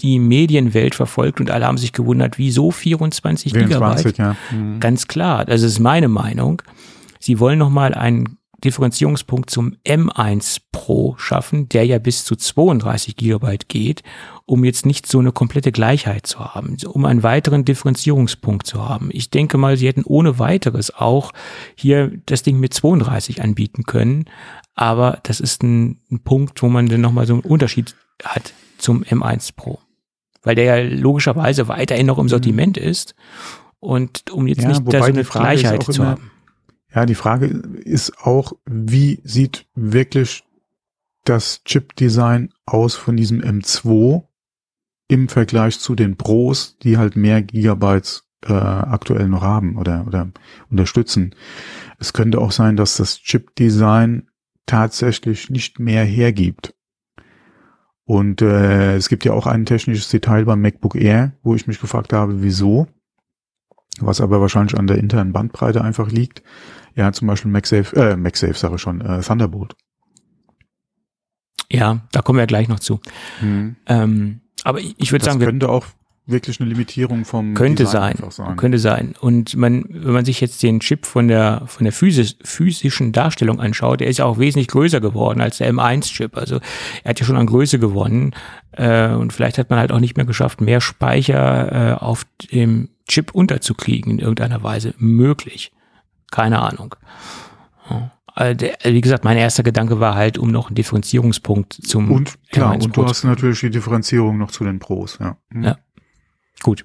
die 0.00 0.18
Medienwelt 0.18 0.94
verfolgt 0.94 1.40
und 1.40 1.50
alle 1.50 1.66
haben 1.66 1.76
sich 1.76 1.92
gewundert, 1.92 2.38
wieso 2.38 2.70
24 2.70 3.52
Gigabyte? 3.52 4.00
24, 4.00 4.18
ja. 4.18 4.36
Mhm. 4.50 4.80
Ganz 4.80 5.08
klar, 5.08 5.44
das 5.44 5.62
ist 5.62 5.78
meine 5.78 6.08
Meinung. 6.08 6.62
Sie 7.18 7.40
wollen 7.40 7.58
nochmal 7.58 7.94
einen 7.94 8.37
Differenzierungspunkt 8.64 9.50
zum 9.50 9.76
M1 9.86 10.60
Pro 10.72 11.14
schaffen, 11.16 11.68
der 11.68 11.86
ja 11.86 11.98
bis 11.98 12.24
zu 12.24 12.34
32 12.34 13.16
Gigabyte 13.16 13.68
geht, 13.68 14.02
um 14.46 14.64
jetzt 14.64 14.84
nicht 14.84 15.06
so 15.06 15.20
eine 15.20 15.30
komplette 15.30 15.70
Gleichheit 15.70 16.26
zu 16.26 16.40
haben, 16.40 16.76
um 16.86 17.04
einen 17.04 17.22
weiteren 17.22 17.64
Differenzierungspunkt 17.64 18.66
zu 18.66 18.88
haben. 18.88 19.10
Ich 19.12 19.30
denke 19.30 19.58
mal, 19.58 19.76
sie 19.76 19.86
hätten 19.86 20.04
ohne 20.04 20.38
weiteres 20.38 20.92
auch 20.94 21.32
hier 21.76 22.12
das 22.26 22.42
Ding 22.42 22.58
mit 22.58 22.74
32 22.74 23.42
anbieten 23.42 23.84
können, 23.84 24.24
aber 24.74 25.20
das 25.22 25.38
ist 25.38 25.62
ein, 25.62 26.00
ein 26.10 26.20
Punkt, 26.20 26.60
wo 26.62 26.68
man 26.68 26.86
dann 26.88 27.00
nochmal 27.00 27.26
so 27.26 27.34
einen 27.34 27.42
Unterschied 27.42 27.94
hat 28.24 28.52
zum 28.78 29.04
M1 29.04 29.54
Pro. 29.54 29.78
Weil 30.42 30.56
der 30.56 30.64
ja 30.64 30.88
logischerweise 30.88 31.68
weiterhin 31.68 32.06
noch 32.06 32.18
im 32.18 32.28
Sortiment 32.28 32.76
ist 32.76 33.14
und 33.80 34.30
um 34.30 34.46
jetzt 34.46 34.62
Ja, 34.62 34.68
nicht 34.68 34.82
da 34.86 34.98
so 34.98 35.04
eine 35.04 35.24
Gleichheit 35.24 35.82
zu 35.84 36.04
haben. 36.04 36.30
Ja, 36.94 37.04
die 37.06 37.14
Frage 37.14 37.46
ist 37.46 38.18
auch, 38.18 38.52
wie 38.64 39.20
sieht 39.22 39.66
wirklich 39.74 40.44
das 41.24 41.62
Chip-Design 41.64 42.50
aus 42.64 42.94
von 42.94 43.16
diesem 43.16 43.40
M2 43.42 44.24
im 45.08 45.28
Vergleich 45.28 45.78
zu 45.78 45.94
den 45.94 46.16
Pros, 46.16 46.78
die 46.78 46.96
halt 46.96 47.16
mehr 47.16 47.42
Gigabytes 47.42 48.24
äh, 48.46 48.52
aktuell 48.52 49.28
noch 49.28 49.42
haben 49.42 49.76
oder, 49.76 50.06
oder 50.06 50.30
unterstützen. 50.70 51.34
Es 51.98 52.12
könnte 52.12 52.40
auch 52.40 52.52
sein, 52.52 52.76
dass 52.76 52.96
das 52.96 53.18
Chip-Design 53.18 54.28
tatsächlich 54.66 55.50
nicht 55.50 55.78
mehr 55.78 56.04
hergibt. 56.04 56.74
Und 58.04 58.40
äh, 58.40 58.96
es 58.96 59.08
gibt 59.10 59.24
ja 59.26 59.32
auch 59.32 59.46
ein 59.46 59.66
technisches 59.66 60.08
Detail 60.08 60.46
beim 60.46 60.62
MacBook 60.62 60.94
Air, 60.94 61.32
wo 61.42 61.54
ich 61.54 61.66
mich 61.66 61.80
gefragt 61.80 62.12
habe, 62.12 62.42
wieso. 62.42 62.86
Was 64.00 64.20
aber 64.20 64.40
wahrscheinlich 64.40 64.78
an 64.78 64.86
der 64.86 64.98
internen 64.98 65.32
Bandbreite 65.32 65.82
einfach 65.82 66.10
liegt. 66.10 66.42
Ja, 66.94 67.12
zum 67.12 67.28
Beispiel 67.28 67.50
MagSafe, 67.50 67.94
äh, 67.96 68.16
MagSafe 68.16 68.54
sage 68.54 68.76
ich 68.76 68.80
schon, 68.80 69.00
äh, 69.00 69.20
Thunderbolt. 69.20 69.74
Ja, 71.70 72.00
da 72.12 72.22
kommen 72.22 72.38
wir 72.38 72.46
gleich 72.46 72.68
noch 72.68 72.80
zu. 72.80 73.00
Ähm, 73.86 74.40
aber 74.64 74.80
ich, 74.80 74.94
ich 74.98 75.12
würde. 75.12 75.24
Das 75.24 75.32
sagen, 75.32 75.40
wir 75.40 75.46
könnte 75.46 75.68
auch 75.68 75.86
wirklich 76.28 76.60
eine 76.60 76.68
Limitierung 76.68 77.24
vom 77.24 77.54
Könnte 77.54 77.84
Design 77.84 78.16
sein, 78.30 78.56
könnte 78.56 78.78
sein. 78.78 79.14
Und 79.18 79.56
man, 79.56 79.84
wenn 79.88 80.12
man 80.12 80.24
sich 80.24 80.40
jetzt 80.40 80.62
den 80.62 80.80
Chip 80.80 81.06
von 81.06 81.26
der 81.26 81.62
von 81.66 81.84
der 81.84 81.92
physis, 81.92 82.36
physischen 82.42 83.12
Darstellung 83.12 83.60
anschaut, 83.60 84.00
der 84.00 84.08
ist 84.08 84.18
ja 84.18 84.26
auch 84.26 84.38
wesentlich 84.38 84.68
größer 84.68 85.00
geworden 85.00 85.40
als 85.40 85.58
der 85.58 85.72
M1-Chip. 85.72 86.36
Also 86.36 86.60
er 87.02 87.10
hat 87.10 87.20
ja 87.20 87.26
schon 87.26 87.36
an 87.36 87.46
Größe 87.46 87.78
gewonnen. 87.78 88.34
Äh, 88.78 89.08
und 89.08 89.32
vielleicht 89.32 89.58
hat 89.58 89.70
man 89.70 89.78
halt 89.78 89.92
auch 89.92 90.00
nicht 90.00 90.16
mehr 90.16 90.26
geschafft, 90.26 90.60
mehr 90.60 90.80
Speicher 90.80 91.72
äh, 91.72 91.94
auf 91.94 92.24
dem 92.52 92.88
Chip 93.08 93.34
unterzukriegen 93.34 94.12
in 94.12 94.18
irgendeiner 94.20 94.62
Weise. 94.62 94.94
Möglich. 94.98 95.72
Keine 96.30 96.60
Ahnung. 96.60 96.94
Ja. 97.90 98.12
Also 98.34 98.56
der, 98.56 98.78
wie 98.84 99.00
gesagt, 99.00 99.24
mein 99.24 99.36
erster 99.36 99.64
Gedanke 99.64 99.98
war 99.98 100.14
halt, 100.14 100.38
um 100.38 100.52
noch 100.52 100.68
einen 100.68 100.76
Differenzierungspunkt 100.76 101.72
zum 101.72 102.12
Und 102.12 102.38
klar, 102.50 102.74
M1 102.74 102.84
und 102.84 102.96
du 102.96 103.04
hast 103.04 103.24
natürlich 103.24 103.60
die 103.60 103.70
Differenzierung 103.70 104.38
noch 104.38 104.52
zu 104.52 104.62
den 104.62 104.78
Pros, 104.78 105.18
ja. 105.20 105.36
Mhm. 105.50 105.64
Ja. 105.64 105.78
Gut. 106.62 106.84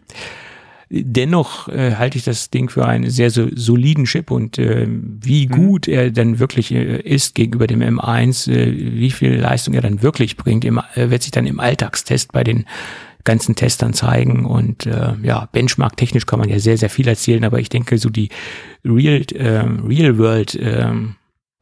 Dennoch 0.96 1.70
äh, 1.70 1.96
halte 1.96 2.20
ich 2.20 2.24
das 2.24 2.52
Ding 2.52 2.70
für 2.70 2.86
einen 2.86 3.10
sehr 3.10 3.32
so, 3.32 3.48
soliden 3.56 4.06
Chip 4.06 4.30
und 4.30 4.60
äh, 4.60 4.88
wie 4.88 5.48
Mhm. 5.48 5.52
gut 5.52 5.88
er 5.88 6.12
dann 6.12 6.38
wirklich 6.38 6.72
äh, 6.72 7.00
ist 7.02 7.34
gegenüber 7.34 7.66
dem 7.66 7.82
M1, 7.82 8.48
äh, 8.52 8.94
wie 9.00 9.10
viel 9.10 9.34
Leistung 9.34 9.74
er 9.74 9.82
dann 9.82 10.04
wirklich 10.04 10.38
bringt, 10.38 10.64
im, 10.66 10.80
äh, 10.94 11.10
wird 11.10 11.24
sich 11.24 11.32
dann 11.32 11.48
im 11.48 11.60
Alltagstest 11.60 12.32
bei 12.32 12.44
den 12.44 12.66
ganzen 13.24 13.56
Testern 13.56 13.94
zeigen 13.94 14.46
und 14.46 14.86
äh, 14.86 15.14
ja, 15.24 15.48
Benchmark-technisch 15.52 16.28
kann 16.28 16.40
man 16.40 16.50
ja 16.50 16.60
sehr, 16.60 16.78
sehr 16.78 16.90
viel 16.92 17.08
erzählen, 17.08 17.44
aber 17.44 17.60
ich 17.60 17.70
denke, 17.70 17.98
so 17.98 18.10
die 18.10 18.30
Real, 18.86 19.22
äh, 19.34 19.60
Real 19.88 20.18
World 20.20 20.54
äh, 20.56 20.92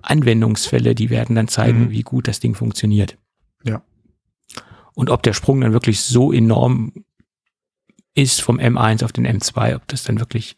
Anwendungsfälle, 0.01 0.95
die 0.95 1.09
werden 1.09 1.35
dann 1.35 1.47
zeigen, 1.47 1.85
Mhm. 1.85 1.91
wie 1.91 2.01
gut 2.01 2.27
das 2.27 2.39
Ding 2.39 2.55
funktioniert. 2.55 3.17
Ja. 3.63 3.81
Und 4.93 5.09
ob 5.09 5.23
der 5.23 5.33
Sprung 5.33 5.61
dann 5.61 5.71
wirklich 5.73 6.01
so 6.01 6.33
enorm 6.33 6.91
ist 8.13 8.41
vom 8.41 8.59
M1 8.59 9.03
auf 9.03 9.11
den 9.11 9.25
M2, 9.27 9.75
ob 9.75 9.87
das 9.87 10.03
dann 10.03 10.19
wirklich, 10.19 10.57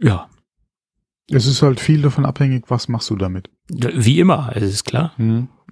ja, 0.00 0.28
Es 1.30 1.46
ist 1.46 1.62
halt 1.62 1.80
viel 1.80 2.02
davon 2.02 2.24
abhängig, 2.26 2.64
was 2.68 2.88
machst 2.88 3.10
du 3.10 3.16
damit. 3.16 3.50
wie 3.68 4.18
immer, 4.18 4.50
es 4.54 4.62
ist 4.62 4.84
klar, 4.84 5.12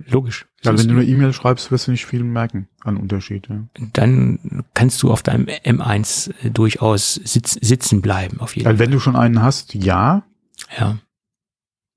logisch. 0.06 0.46
Ja, 0.62 0.76
wenn 0.76 0.88
du 0.88 0.94
eine 0.94 1.04
E-Mail 1.04 1.32
schreibst, 1.32 1.70
wirst 1.70 1.86
du 1.86 1.92
nicht 1.92 2.06
viel 2.06 2.22
merken 2.24 2.68
an 2.82 2.96
Unterschied. 2.96 3.48
Ja. 3.48 3.64
dann 3.92 4.64
kannst 4.74 5.02
du 5.02 5.10
auf 5.10 5.22
deinem 5.22 5.46
M1 5.46 6.50
durchaus 6.50 7.14
sitz, 7.14 7.52
sitzen 7.60 8.02
bleiben, 8.02 8.40
auf 8.40 8.54
jeden 8.56 8.68
Also 8.68 8.78
wenn 8.78 8.90
du 8.90 9.00
schon 9.00 9.16
einen 9.16 9.42
hast, 9.42 9.74
ja. 9.74 10.24
Fall. 10.68 10.98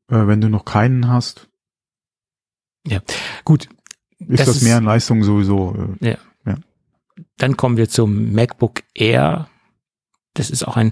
Ja. 0.09 0.21
Äh, 0.23 0.27
wenn 0.27 0.41
du 0.41 0.49
noch 0.49 0.65
keinen 0.65 1.07
hast, 1.09 1.49
Gut, 3.45 3.69
ist 4.19 4.39
Das 4.39 4.47
das, 4.47 4.61
mehr 4.61 4.77
an 4.77 4.84
Leistung 4.85 5.23
sowieso. 5.23 5.76
Äh, 6.01 6.17
Dann 7.39 7.57
kommen 7.57 7.77
wir 7.77 7.89
zum 7.89 8.33
MacBook 8.33 8.83
Air. 8.93 9.49
Das 10.35 10.51
ist 10.51 10.67
auch 10.67 10.77
ein, 10.77 10.91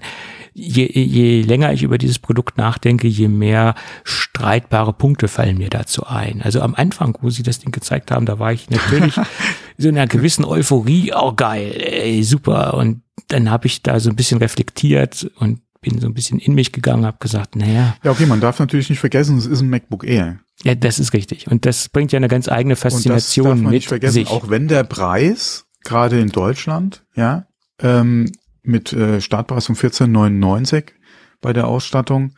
je, 0.52 0.86
je 0.86 1.42
länger 1.42 1.72
ich 1.72 1.82
über 1.84 1.96
dieses 1.96 2.18
Produkt 2.18 2.58
nachdenke, 2.58 3.06
je 3.06 3.28
mehr 3.28 3.74
streitbare 4.04 4.92
Punkte 4.92 5.28
fallen 5.28 5.58
mir 5.58 5.70
dazu 5.70 6.06
ein. 6.06 6.42
Also 6.42 6.60
am 6.60 6.74
Anfang, 6.74 7.16
wo 7.20 7.30
sie 7.30 7.42
das 7.44 7.60
Ding 7.60 7.70
gezeigt 7.70 8.10
haben, 8.10 8.26
da 8.26 8.38
war 8.38 8.52
ich 8.52 8.68
natürlich 8.68 9.14
so 9.78 9.88
in 9.88 9.96
einer 9.96 10.08
gewissen 10.08 10.44
Euphorie, 10.44 11.12
oh 11.14 11.32
geil, 11.32 11.72
ey, 11.80 12.22
super. 12.24 12.74
Und 12.74 13.02
dann 13.28 13.50
habe 13.50 13.66
ich 13.66 13.82
da 13.82 14.00
so 14.00 14.10
ein 14.10 14.16
bisschen 14.16 14.38
reflektiert 14.38 15.30
und 15.36 15.60
bin 15.80 16.00
so 16.00 16.06
ein 16.08 16.14
bisschen 16.14 16.38
in 16.40 16.54
mich 16.54 16.72
gegangen, 16.72 17.06
habe 17.06 17.18
gesagt, 17.20 17.54
naja, 17.54 17.96
ja, 18.02 18.10
okay, 18.10 18.26
man 18.26 18.40
darf 18.40 18.58
natürlich 18.58 18.90
nicht 18.90 18.98
vergessen, 18.98 19.38
es 19.38 19.46
ist 19.46 19.60
ein 19.60 19.70
MacBook 19.70 20.04
Air. 20.04 20.40
ja, 20.64 20.74
das 20.74 20.98
ist 20.98 21.12
richtig. 21.12 21.46
Und 21.48 21.66
das 21.66 21.88
bringt 21.88 22.10
ja 22.10 22.16
eine 22.16 22.28
ganz 22.28 22.48
eigene 22.48 22.74
Und 22.74 22.82
das 22.82 22.82
darf 22.82 22.92
Faszination 22.92 23.48
man 23.48 23.62
mit 23.64 23.70
nicht 23.70 23.88
vergessen, 23.88 24.14
sich. 24.14 24.28
auch 24.28 24.50
wenn 24.50 24.66
der 24.66 24.82
Preis, 24.82 25.66
gerade 25.88 26.20
in 26.20 26.28
Deutschland, 26.28 27.04
ja, 27.14 27.46
ähm, 27.80 28.30
mit 28.62 28.92
äh, 28.92 29.20
Startpreis 29.20 29.66
von 29.66 29.74
14,99 29.74 30.92
bei 31.40 31.52
der 31.52 31.66
Ausstattung 31.66 32.34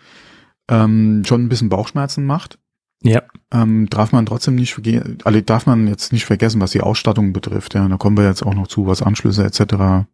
ähm, 0.69 1.25
schon 1.27 1.45
ein 1.45 1.49
bisschen 1.49 1.69
Bauchschmerzen 1.69 2.25
macht. 2.25 2.59
Ja. 3.03 3.23
ähm, 3.51 3.89
darf 3.89 4.13
man 4.13 4.27
trotzdem 4.27 4.57
nicht 4.57 4.75
vergehen, 4.75 5.19
also 5.25 5.41
darf 5.41 5.65
man 5.65 5.89
jetzt 5.89 6.13
nicht 6.13 6.27
vergessen, 6.27 6.61
was 6.61 6.73
die 6.73 6.83
Ausstattung 6.83 7.33
betrifft. 7.33 7.73
Ja, 7.75 7.89
da 7.89 7.97
kommen 7.97 8.19
wir 8.19 8.27
jetzt 8.27 8.43
auch 8.43 8.55
noch 8.55 8.67
zu, 8.67 8.87
was 8.87 9.01
Anschlüsse 9.01 9.43
etc., 9.43 10.07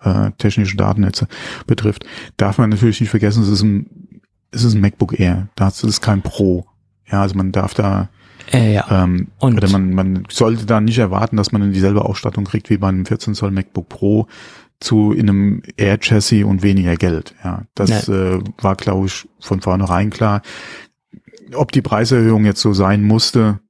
äh, 0.00 0.32
technische 0.36 0.76
Datennetze 0.76 1.28
betrifft. 1.68 2.04
Darf 2.36 2.58
man 2.58 2.70
natürlich 2.70 3.00
nicht 3.00 3.10
vergessen, 3.10 3.44
es 3.44 3.48
ist 3.48 3.62
ein, 3.62 4.20
es 4.50 4.64
ist 4.64 4.74
ein 4.74 4.80
MacBook 4.80 5.18
Air. 5.18 5.48
Das 5.54 5.84
ist 5.84 6.00
kein 6.00 6.22
Pro. 6.22 6.66
Ja, 7.08 7.22
also 7.22 7.36
man 7.36 7.52
darf 7.52 7.74
da 7.74 8.10
Äh, 8.52 8.74
ja. 8.74 9.04
Ähm, 9.04 9.28
und 9.38 9.56
oder 9.56 9.68
man, 9.70 9.92
man 9.92 10.24
sollte 10.30 10.66
da 10.66 10.80
nicht 10.80 10.98
erwarten, 10.98 11.36
dass 11.36 11.52
man 11.52 11.72
dieselbe 11.72 12.04
Ausstattung 12.04 12.44
kriegt 12.44 12.70
wie 12.70 12.78
bei 12.78 12.88
einem 12.88 13.06
14 13.06 13.34
Zoll 13.34 13.50
MacBook 13.50 13.88
Pro 13.88 14.26
zu 14.80 15.12
in 15.12 15.28
einem 15.28 15.62
Air 15.76 15.98
Chassis 15.98 16.44
und 16.44 16.62
weniger 16.62 16.96
Geld. 16.96 17.34
Ja, 17.42 17.62
das 17.74 18.08
äh, 18.08 18.38
war, 18.58 18.76
glaube 18.76 19.06
ich, 19.06 19.28
von 19.40 19.60
vornherein 19.60 20.10
klar. 20.10 20.42
Ob 21.54 21.72
die 21.72 21.82
Preiserhöhung 21.82 22.44
jetzt 22.44 22.60
so 22.60 22.72
sein 22.72 23.02
musste, 23.02 23.60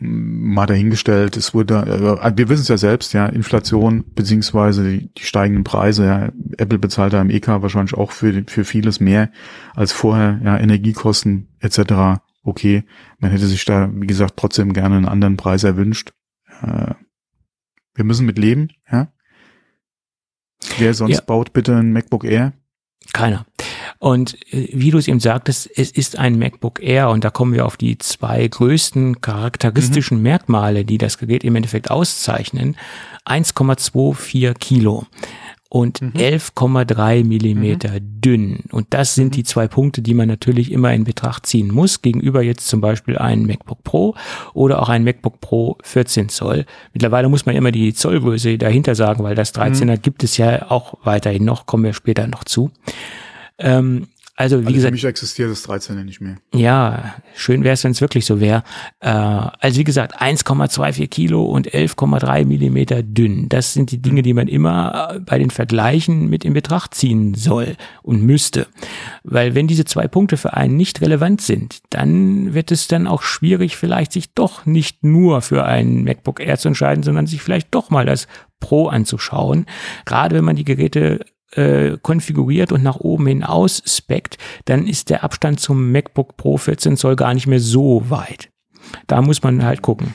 mal 0.00 0.66
dahingestellt. 0.66 1.36
Es 1.36 1.54
wurde, 1.54 2.18
äh, 2.22 2.36
wir 2.36 2.48
wissen 2.48 2.62
es 2.62 2.68
ja 2.68 2.78
selbst, 2.78 3.12
ja, 3.12 3.26
Inflation 3.26 4.04
beziehungsweise 4.14 4.84
die, 4.84 5.12
die 5.12 5.24
steigenden 5.24 5.64
Preise. 5.64 6.06
Ja, 6.06 6.28
Apple 6.56 6.78
bezahlt 6.78 7.12
da 7.12 7.20
im 7.20 7.30
EK 7.30 7.48
wahrscheinlich 7.48 7.94
auch 7.94 8.12
für 8.12 8.44
für 8.46 8.64
vieles 8.64 9.00
mehr 9.00 9.30
als 9.74 9.92
vorher. 9.92 10.40
Ja, 10.44 10.56
Energiekosten 10.58 11.48
etc. 11.60 12.20
Okay, 12.48 12.84
man 13.18 13.30
hätte 13.30 13.46
sich 13.46 13.62
da, 13.66 13.90
wie 13.92 14.06
gesagt, 14.06 14.38
trotzdem 14.38 14.72
gerne 14.72 14.96
einen 14.96 15.04
anderen 15.04 15.36
Preis 15.36 15.64
erwünscht. 15.64 16.14
Äh, 16.62 16.94
wir 17.94 18.04
müssen 18.04 18.24
mit 18.24 18.38
leben. 18.38 18.68
Ja. 18.90 19.12
Wer 20.78 20.94
sonst 20.94 21.16
ja. 21.16 21.20
baut 21.20 21.52
bitte 21.52 21.76
ein 21.76 21.92
MacBook 21.92 22.24
Air? 22.24 22.54
Keiner. 23.12 23.44
Und 23.98 24.34
äh, 24.50 24.70
wie 24.72 24.90
du 24.90 24.96
es 24.96 25.08
eben 25.08 25.20
sagtest, 25.20 25.68
es 25.76 25.90
ist 25.90 26.18
ein 26.18 26.38
MacBook 26.38 26.82
Air 26.82 27.10
und 27.10 27.22
da 27.22 27.28
kommen 27.28 27.52
wir 27.52 27.66
auf 27.66 27.76
die 27.76 27.98
zwei 27.98 28.48
größten 28.48 29.20
charakteristischen 29.20 30.16
mhm. 30.16 30.22
Merkmale, 30.22 30.86
die 30.86 30.96
das 30.96 31.18
Gerät 31.18 31.44
im 31.44 31.54
Endeffekt 31.54 31.90
auszeichnen. 31.90 32.76
1,24 33.26 34.54
Kilo 34.54 35.06
und 35.70 36.00
mhm. 36.00 36.12
11,3 36.16 37.26
Millimeter 37.26 37.90
mhm. 37.90 38.20
dünn. 38.20 38.58
Und 38.70 38.86
das 38.90 39.14
sind 39.14 39.26
mhm. 39.26 39.30
die 39.32 39.44
zwei 39.44 39.68
Punkte, 39.68 40.00
die 40.00 40.14
man 40.14 40.28
natürlich 40.28 40.72
immer 40.72 40.92
in 40.92 41.04
Betracht 41.04 41.46
ziehen 41.46 41.72
muss, 41.72 42.00
gegenüber 42.00 42.42
jetzt 42.42 42.68
zum 42.68 42.80
Beispiel 42.80 43.18
ein 43.18 43.44
MacBook 43.44 43.84
Pro 43.84 44.14
oder 44.54 44.80
auch 44.80 44.88
ein 44.88 45.04
MacBook 45.04 45.40
Pro 45.40 45.76
14 45.82 46.30
Zoll. 46.30 46.64
Mittlerweile 46.94 47.28
muss 47.28 47.44
man 47.44 47.54
immer 47.54 47.70
die 47.70 47.92
Zollgröße 47.92 48.56
dahinter 48.56 48.94
sagen, 48.94 49.24
weil 49.24 49.34
das 49.34 49.54
13er 49.54 49.96
mhm. 49.96 50.02
gibt 50.02 50.24
es 50.24 50.36
ja 50.38 50.70
auch 50.70 50.94
weiterhin 51.04 51.44
noch, 51.44 51.66
kommen 51.66 51.84
wir 51.84 51.92
später 51.92 52.26
noch 52.26 52.44
zu. 52.44 52.70
Ähm, 53.58 54.06
also 54.38 54.62
wie 54.62 54.66
also 54.66 54.74
gesagt, 54.74 54.90
für 54.90 54.92
mich 54.92 55.04
existiert 55.04 55.50
das 55.50 55.64
13 55.64 56.04
nicht 56.04 56.20
mehr. 56.20 56.36
Ja, 56.54 57.16
schön 57.34 57.64
wäre 57.64 57.74
es, 57.74 57.82
wenn 57.82 57.90
es 57.90 58.00
wirklich 58.00 58.24
so 58.24 58.38
wäre. 58.38 58.62
Äh, 59.00 59.08
also 59.08 59.80
wie 59.80 59.84
gesagt, 59.84 60.22
1,24 60.22 61.08
Kilo 61.08 61.42
und 61.42 61.68
11,3 61.68 62.46
Millimeter 62.46 63.02
dünn. 63.02 63.48
Das 63.48 63.72
sind 63.72 63.90
die 63.90 64.00
Dinge, 64.00 64.22
die 64.22 64.34
man 64.34 64.46
immer 64.46 65.14
äh, 65.16 65.18
bei 65.18 65.40
den 65.40 65.50
Vergleichen 65.50 66.30
mit 66.30 66.44
in 66.44 66.52
Betracht 66.52 66.94
ziehen 66.94 67.34
soll 67.34 67.74
und 68.02 68.22
müsste. 68.22 68.68
Weil 69.24 69.56
wenn 69.56 69.66
diese 69.66 69.84
zwei 69.84 70.06
Punkte 70.06 70.36
für 70.36 70.54
einen 70.54 70.76
nicht 70.76 71.00
relevant 71.00 71.40
sind, 71.40 71.80
dann 71.90 72.54
wird 72.54 72.70
es 72.70 72.86
dann 72.86 73.08
auch 73.08 73.22
schwierig, 73.22 73.76
vielleicht 73.76 74.12
sich 74.12 74.34
doch 74.34 74.66
nicht 74.66 75.02
nur 75.02 75.42
für 75.42 75.64
ein 75.64 76.04
MacBook 76.04 76.38
Air 76.38 76.58
zu 76.58 76.68
entscheiden, 76.68 77.02
sondern 77.02 77.26
sich 77.26 77.42
vielleicht 77.42 77.74
doch 77.74 77.90
mal 77.90 78.06
das 78.06 78.28
Pro 78.60 78.86
anzuschauen. 78.86 79.66
Gerade 80.04 80.36
wenn 80.36 80.44
man 80.44 80.54
die 80.54 80.64
Geräte 80.64 81.24
äh, 81.52 81.96
konfiguriert 82.02 82.72
und 82.72 82.82
nach 82.82 82.96
oben 82.96 83.26
hin 83.26 83.44
ausspeckt, 83.44 84.38
dann 84.66 84.86
ist 84.86 85.10
der 85.10 85.24
Abstand 85.24 85.60
zum 85.60 85.92
MacBook 85.92 86.36
Pro 86.36 86.56
14 86.56 86.96
Zoll 86.96 87.16
gar 87.16 87.34
nicht 87.34 87.46
mehr 87.46 87.60
so 87.60 88.10
weit. 88.10 88.50
Da 89.06 89.22
muss 89.22 89.42
man 89.42 89.64
halt 89.64 89.82
gucken. 89.82 90.14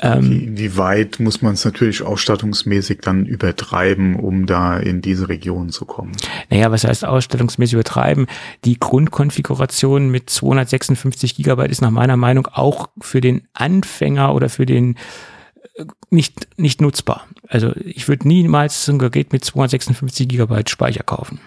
Ähm, 0.00 0.56
Wie 0.56 0.76
weit 0.76 1.20
muss 1.20 1.42
man 1.42 1.54
es 1.54 1.64
natürlich 1.64 2.02
ausstattungsmäßig 2.02 3.00
dann 3.00 3.26
übertreiben, 3.26 4.16
um 4.16 4.46
da 4.46 4.76
in 4.78 5.00
diese 5.00 5.28
Region 5.28 5.70
zu 5.70 5.84
kommen? 5.84 6.12
Naja, 6.50 6.70
was 6.70 6.84
heißt 6.84 7.04
ausstattungsmäßig 7.04 7.74
übertreiben? 7.74 8.26
Die 8.64 8.78
Grundkonfiguration 8.78 10.10
mit 10.10 10.30
256 10.30 11.36
Gigabyte 11.36 11.70
ist 11.70 11.80
nach 11.82 11.90
meiner 11.90 12.16
Meinung 12.16 12.46
auch 12.46 12.88
für 13.00 13.20
den 13.20 13.48
Anfänger 13.54 14.34
oder 14.34 14.48
für 14.48 14.66
den 14.66 14.96
nicht, 16.10 16.58
nicht 16.58 16.80
nutzbar. 16.80 17.26
Also 17.48 17.72
ich 17.76 18.08
würde 18.08 18.28
niemals 18.28 18.88
ein 18.88 18.98
Gerät 18.98 19.32
mit 19.32 19.44
256 19.44 20.28
Gigabyte 20.28 20.70
Speicher 20.70 21.02
kaufen. 21.02 21.40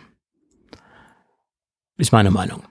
Ist 1.98 2.12
meine 2.12 2.32
Meinung. 2.32 2.64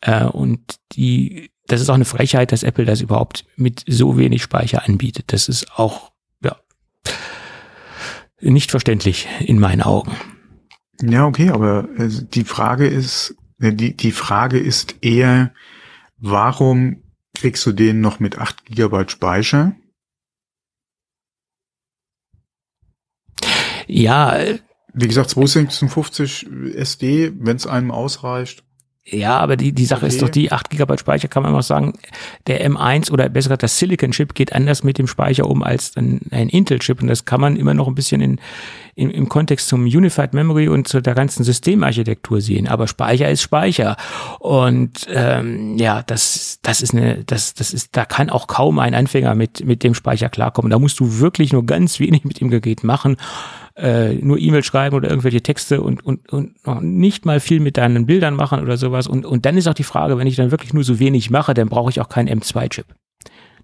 Äh, 0.00 0.26
und 0.26 0.76
die, 0.92 1.50
das 1.66 1.80
ist 1.80 1.88
auch 1.88 1.94
eine 1.94 2.04
Frechheit, 2.04 2.52
dass 2.52 2.62
Apple 2.62 2.84
das 2.84 3.00
überhaupt 3.00 3.44
mit 3.56 3.84
so 3.88 4.16
wenig 4.18 4.42
Speicher 4.42 4.84
anbietet. 4.84 5.32
Das 5.32 5.48
ist 5.48 5.72
auch, 5.76 6.12
ja, 6.42 6.56
nicht 8.40 8.70
verständlich 8.70 9.26
in 9.40 9.58
meinen 9.58 9.82
Augen. 9.82 10.12
Ja, 11.02 11.26
okay, 11.26 11.50
aber 11.50 11.88
äh, 11.98 12.08
die 12.08 12.44
Frage 12.44 12.86
ist, 12.86 13.34
die, 13.58 13.96
die 13.96 14.12
Frage 14.12 14.58
ist 14.58 14.96
eher, 15.00 15.52
warum 16.18 17.02
kriegst 17.34 17.64
du 17.66 17.72
den 17.72 18.00
noch 18.00 18.20
mit 18.20 18.38
8 18.38 18.66
Gigabyte 18.66 19.10
Speicher? 19.10 19.74
Ja. 23.86 24.36
Wie 24.92 25.08
gesagt, 25.08 25.30
256 25.30 26.46
SD, 26.76 27.32
wenn 27.38 27.56
es 27.56 27.66
einem 27.66 27.90
ausreicht. 27.90 28.64
Ja, 29.06 29.38
aber 29.38 29.58
die, 29.58 29.72
die 29.72 29.84
Sache 29.84 30.06
okay. 30.06 30.14
ist 30.14 30.22
doch 30.22 30.30
die 30.30 30.50
8 30.50 30.70
GB 30.70 30.96
Speicher, 30.96 31.28
kann 31.28 31.42
man 31.42 31.54
auch 31.54 31.62
sagen, 31.62 31.92
der 32.46 32.66
M1 32.66 33.12
oder 33.12 33.28
besser 33.28 33.48
gesagt 33.48 33.62
das 33.62 33.78
Silicon-Chip 33.78 34.34
geht 34.34 34.54
anders 34.54 34.82
mit 34.82 34.96
dem 34.96 35.06
Speicher 35.06 35.46
um 35.46 35.62
als 35.62 35.94
ein, 35.96 36.22
ein 36.30 36.48
Intel-Chip 36.48 37.02
und 37.02 37.08
das 37.08 37.26
kann 37.26 37.38
man 37.38 37.56
immer 37.56 37.74
noch 37.74 37.86
ein 37.86 37.94
bisschen 37.94 38.22
in, 38.22 38.40
in, 38.94 39.10
im 39.10 39.28
Kontext 39.28 39.68
zum 39.68 39.82
Unified 39.82 40.32
Memory 40.32 40.68
und 40.68 40.88
zu 40.88 41.02
der 41.02 41.14
ganzen 41.14 41.44
Systemarchitektur 41.44 42.40
sehen. 42.40 42.66
Aber 42.66 42.88
Speicher 42.88 43.28
ist 43.28 43.42
Speicher 43.42 43.98
und 44.38 45.06
ähm, 45.10 45.76
ja, 45.76 46.02
das, 46.02 46.60
das 46.62 46.80
ist 46.80 46.94
eine, 46.94 47.24
das, 47.24 47.52
das 47.52 47.74
ist, 47.74 47.94
da 47.94 48.06
kann 48.06 48.30
auch 48.30 48.46
kaum 48.46 48.78
ein 48.78 48.94
Anfänger 48.94 49.34
mit, 49.34 49.66
mit 49.66 49.82
dem 49.82 49.92
Speicher 49.92 50.30
klarkommen. 50.30 50.70
Da 50.70 50.78
musst 50.78 50.98
du 50.98 51.18
wirklich 51.18 51.52
nur 51.52 51.66
ganz 51.66 52.00
wenig 52.00 52.24
mit 52.24 52.40
dem 52.40 52.48
Gerät 52.48 52.82
machen 52.84 53.18
äh, 53.76 54.14
nur 54.14 54.38
E-Mail 54.38 54.62
schreiben 54.62 54.94
oder 54.96 55.08
irgendwelche 55.08 55.42
Texte 55.42 55.80
und, 55.80 56.04
und, 56.04 56.32
und 56.32 56.66
noch 56.66 56.80
nicht 56.80 57.26
mal 57.26 57.40
viel 57.40 57.60
mit 57.60 57.76
deinen 57.76 58.06
Bildern 58.06 58.34
machen 58.34 58.60
oder 58.60 58.76
sowas. 58.76 59.06
Und, 59.06 59.26
und 59.26 59.46
dann 59.46 59.56
ist 59.56 59.66
auch 59.66 59.74
die 59.74 59.82
Frage, 59.82 60.18
wenn 60.18 60.26
ich 60.26 60.36
dann 60.36 60.50
wirklich 60.50 60.72
nur 60.72 60.84
so 60.84 60.98
wenig 60.98 61.30
mache, 61.30 61.54
dann 61.54 61.68
brauche 61.68 61.90
ich 61.90 62.00
auch 62.00 62.08
keinen 62.08 62.28
M2-Chip. 62.28 62.86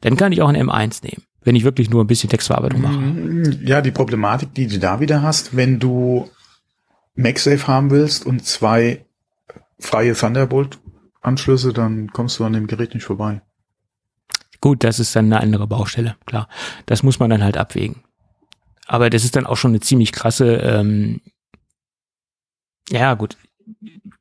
Dann 0.01 0.16
kann 0.16 0.32
ich 0.32 0.43
auch 0.43 0.49
einen 0.49 0.69
M1 0.69 1.05
nehmen, 1.05 1.23
wenn 1.43 1.57
ich 1.57 1.65
wirklich 1.65 1.91
nur 1.91 2.03
ein 2.03 2.07
bisschen 2.07 2.31
Textverarbeitung 2.31 2.81
mache. 2.81 2.99
Mm, 2.99 3.61
ja, 3.65 3.81
die 3.81 3.91
Problematik, 3.91 4.55
die 4.55 4.66
du 4.66 4.78
da 4.78 4.99
wieder 5.01 5.23
hast, 5.23 5.55
wenn 5.57 5.78
du 5.78 6.28
MagSafe 7.15 7.66
haben 7.69 7.91
willst 7.91 8.24
und 8.27 8.45
zwei 8.45 9.05
freie 9.78 10.15
Thunderbolt-Anschlüsse, 10.15 11.73
dann 11.73 12.09
kommst 12.12 12.39
du 12.39 12.45
an 12.45 12.55
dem 12.55 12.66
Gerät 12.66 12.95
nicht 12.95 13.05
vorbei. 13.05 13.43
Gut, 14.61 14.85
das 14.85 14.99
ist 14.99 15.16
dann 15.16 15.27
eine 15.27 15.41
andere 15.41 15.66
Baustelle, 15.66 16.16
klar. 16.27 16.49
Das 16.87 17.03
muss 17.03 17.19
man 17.19 17.31
dann 17.31 17.43
halt 17.43 17.57
abwägen. 17.57 18.03
Aber 18.91 19.09
das 19.09 19.23
ist 19.23 19.37
dann 19.37 19.47
auch 19.47 19.57
schon 19.57 19.71
eine 19.71 19.79
ziemlich 19.79 20.11
krasse, 20.11 20.57
ähm, 20.57 21.21
ja 22.91 23.15
gut, 23.15 23.37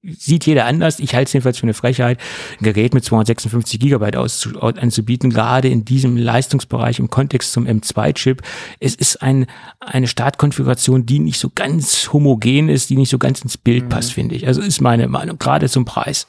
sieht 0.04 0.46
jeder 0.46 0.68
anders. 0.68 1.00
Ich 1.00 1.16
halte 1.16 1.30
es 1.30 1.34
jedenfalls 1.34 1.58
für 1.58 1.64
eine 1.64 1.74
Frechheit, 1.74 2.20
ein 2.60 2.64
Gerät 2.64 2.94
mit 2.94 3.04
256 3.04 3.80
Gigabyte 3.80 4.16
auszu, 4.16 4.60
anzubieten, 4.60 5.32
gerade 5.32 5.70
in 5.70 5.86
diesem 5.86 6.18
Leistungsbereich 6.18 7.00
im 7.00 7.10
Kontext 7.10 7.52
zum 7.52 7.66
M2-Chip. 7.66 8.44
Es 8.80 8.94
ist 8.94 9.24
ein, 9.24 9.48
eine 9.80 10.06
Startkonfiguration, 10.06 11.08
die 11.08 11.18
nicht 11.18 11.40
so 11.40 11.50
ganz 11.50 12.14
homogen 12.14 12.70
ist, 12.70 12.92
die 12.92 12.98
nicht 12.98 13.10
so 13.10 13.18
ganz 13.18 13.42
ins 13.42 13.58
Bild 13.58 13.86
mhm. 13.86 13.90
passt, 13.90 14.14
finde 14.14 14.36
ich. 14.36 14.46
Also 14.46 14.62
ist 14.62 14.82
meine 14.82 15.08
Meinung, 15.08 15.40
gerade 15.40 15.68
zum 15.68 15.86
Preis. 15.86 16.28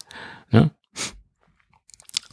Ne? 0.50 0.70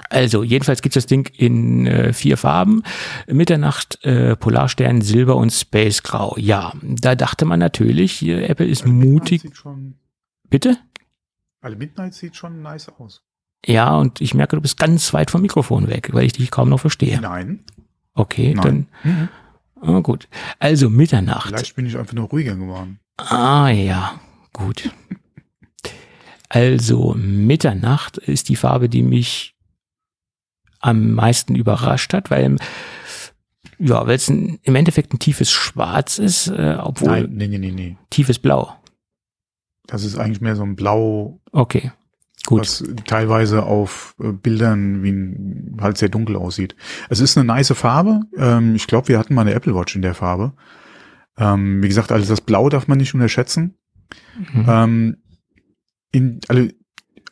Also, 0.10 0.44
jedenfalls 0.44 0.82
gibt 0.82 0.96
es 0.96 1.04
das 1.04 1.08
Ding 1.08 1.30
in 1.38 1.86
äh, 1.88 2.14
vier 2.14 2.38
Farben. 2.38 2.84
Mitternacht, 3.28 4.04
äh, 4.04 4.36
Polarstern, 4.36 5.02
Silber 5.02 5.36
und 5.36 5.52
Space 5.52 6.04
Grau. 6.04 6.36
Ja, 6.38 6.74
da 6.82 7.16
dachte 7.16 7.46
man 7.46 7.60
natürlich, 7.60 8.26
äh, 8.26 8.46
Apple 8.46 8.68
ist 8.68 8.84
also 8.84 8.94
mutig. 8.94 9.44
Bitte? 10.50 10.78
Also 11.62 11.78
Midnight 11.78 12.14
sieht 12.14 12.36
schon 12.36 12.62
nice 12.62 12.90
aus. 12.98 13.24
Ja, 13.66 13.96
und 13.98 14.22
ich 14.22 14.34
merke, 14.34 14.56
du 14.56 14.62
bist 14.62 14.78
ganz 14.78 15.14
weit 15.14 15.32
vom 15.32 15.42
Mikrofon 15.42 15.88
weg, 15.90 16.10
weil 16.14 16.26
ich 16.26 16.34
dich 16.34 16.52
kaum 16.52 16.70
noch 16.70 16.80
verstehe. 16.80 17.20
Nein. 17.20 17.66
Okay, 18.14 18.54
Nein. 18.54 18.88
dann. 19.04 19.12
Mhm. 19.14 19.30
Oh, 19.82 20.02
gut. 20.02 20.28
Also 20.60 20.90
Mitternacht. 20.90 21.50
Vielleicht 21.50 21.76
bin 21.76 21.86
ich 21.86 21.98
einfach 21.98 22.14
nur 22.14 22.30
ruhiger 22.30 22.56
geworden. 22.56 23.00
Ah 23.18 23.70
ja, 23.70 24.20
gut. 24.54 24.90
also 26.50 27.14
Mitternacht 27.18 28.18
ist 28.18 28.50
die 28.50 28.56
Farbe, 28.56 28.90
die 28.90 29.04
mich 29.04 29.57
am 30.80 31.12
meisten 31.12 31.56
überrascht 31.56 32.14
hat, 32.14 32.32
weil 32.32 32.58
ja, 33.80 34.08
weil 34.08 34.16
es 34.16 34.28
im 34.28 34.60
Endeffekt 34.64 35.14
ein 35.14 35.20
tiefes 35.20 35.52
Schwarz 35.52 36.18
ist, 36.18 36.48
äh, 36.48 36.78
obwohl 36.80 37.22
Nein, 37.22 37.30
nee, 37.34 37.48
nee, 37.48 37.58
nee, 37.60 37.72
nee. 37.72 37.98
tiefes 38.10 38.40
Blau. 38.40 38.74
Das 39.86 40.04
ist 40.04 40.18
eigentlich 40.18 40.42
mehr 40.42 40.56
so 40.56 40.64
ein 40.64 40.76
Blau. 40.76 41.40
Okay, 41.52 41.92
gut. 42.46 42.62
Was 42.62 42.84
teilweise 43.06 43.64
auf 43.64 44.16
äh, 44.20 44.32
Bildern 44.32 45.04
wie 45.04 45.12
ein, 45.12 45.78
halt 45.80 45.98
sehr 45.98 46.10
dunkel 46.10 46.36
aussieht. 46.36 46.76
Es 47.10 47.20
ist 47.20 47.38
eine 47.38 47.46
nice 47.46 47.74
Farbe. 47.74 48.22
Ähm, 48.36 48.76
ich 48.76 48.88
glaube, 48.88 49.10
wir 49.10 49.20
hatten 49.20 49.36
mal 49.36 49.42
eine 49.42 49.54
Apple 49.54 49.76
Watch 49.76 49.96
in 49.96 50.02
der 50.02 50.16
Farbe. 50.16 50.54
Ähm, 51.38 51.84
wie 51.84 51.88
gesagt, 51.88 52.12
also 52.12 52.28
das 52.28 52.42
Blau 52.42 52.70
darf 52.70 52.88
man 52.88 52.98
nicht 52.98 53.14
unterschätzen. 53.14 53.76
Mhm. 54.54 54.66
Ähm, 54.68 55.18
in, 56.12 56.40
also 56.48 56.68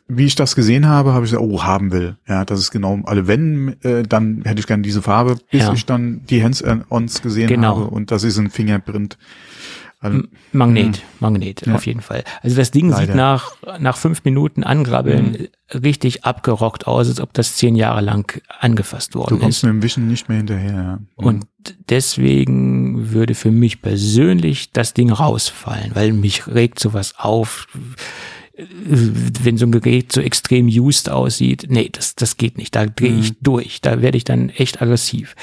wie 0.08 0.24
ich 0.24 0.34
das 0.36 0.54
gesehen 0.54 0.86
habe, 0.86 1.12
habe 1.14 1.24
ich 1.24 1.32
gesagt, 1.32 1.46
oh, 1.48 1.62
haben 1.64 1.90
will. 1.92 2.16
Ja, 2.28 2.44
das 2.44 2.60
ist 2.60 2.70
genau, 2.70 3.00
alle 3.04 3.26
wenn, 3.26 3.76
äh, 3.82 4.02
dann 4.04 4.42
hätte 4.44 4.60
ich 4.60 4.66
gerne 4.66 4.82
diese 4.82 5.02
Farbe, 5.02 5.36
bis 5.50 5.62
Ja. 5.62 5.72
ich 5.72 5.84
dann 5.86 6.22
die 6.30 6.42
Hands-ons 6.44 7.22
gesehen 7.22 7.48
Genau. 7.48 7.76
habe 7.76 7.84
und 7.90 8.10
das 8.10 8.22
ist 8.24 8.38
ein 8.38 8.50
Fingerprint. 8.50 9.18
Also, 9.98 10.22
Magnet, 10.52 11.02
Magnet, 11.20 11.66
Ja. 11.66 11.74
auf 11.74 11.86
jeden 11.86 12.02
Fall. 12.02 12.22
Also 12.42 12.54
das 12.54 12.70
Ding 12.70 12.90
Leider. 12.90 13.06
sieht 13.06 13.14
nach, 13.16 13.52
nach 13.80 13.96
fünf 13.96 14.24
Minuten 14.24 14.62
Angrabbeln 14.62 15.48
richtig 15.72 16.24
abgerockt 16.24 16.86
aus, 16.86 17.08
als 17.08 17.18
ob 17.18 17.32
das 17.32 17.56
zehn 17.56 17.74
Jahre 17.74 18.02
lang 18.02 18.40
angefasst 18.60 19.14
du 19.14 19.20
worden 19.20 19.40
kommst 19.40 19.58
ist. 19.58 19.62
mit 19.64 19.72
dem 19.72 19.82
Wischen 19.82 20.06
nicht 20.06 20.28
mehr 20.28 20.36
hinterher. 20.38 20.72
Ja. 20.72 20.98
Und 21.16 21.46
deswegen 21.88 23.10
würde 23.12 23.34
für 23.34 23.50
mich 23.50 23.80
persönlich 23.82 24.70
das 24.70 24.92
Ding 24.94 25.10
rausfallen, 25.10 25.92
weil 25.94 26.12
mich 26.12 26.46
regt 26.46 26.78
sowas 26.78 27.14
auf. 27.16 27.66
Wenn 28.58 29.58
so 29.58 29.66
ein 29.66 29.72
Gerät 29.72 30.12
so 30.12 30.20
extrem 30.20 30.66
used 30.66 31.10
aussieht, 31.10 31.66
nee, 31.68 31.90
das, 31.92 32.14
das 32.14 32.36
geht 32.36 32.56
nicht. 32.56 32.74
Da 32.74 32.86
drehe 32.86 33.18
ich 33.18 33.34
durch. 33.40 33.80
Da 33.82 34.00
werde 34.00 34.16
ich 34.16 34.24
dann 34.24 34.48
echt 34.48 34.80
aggressiv. 34.80 35.34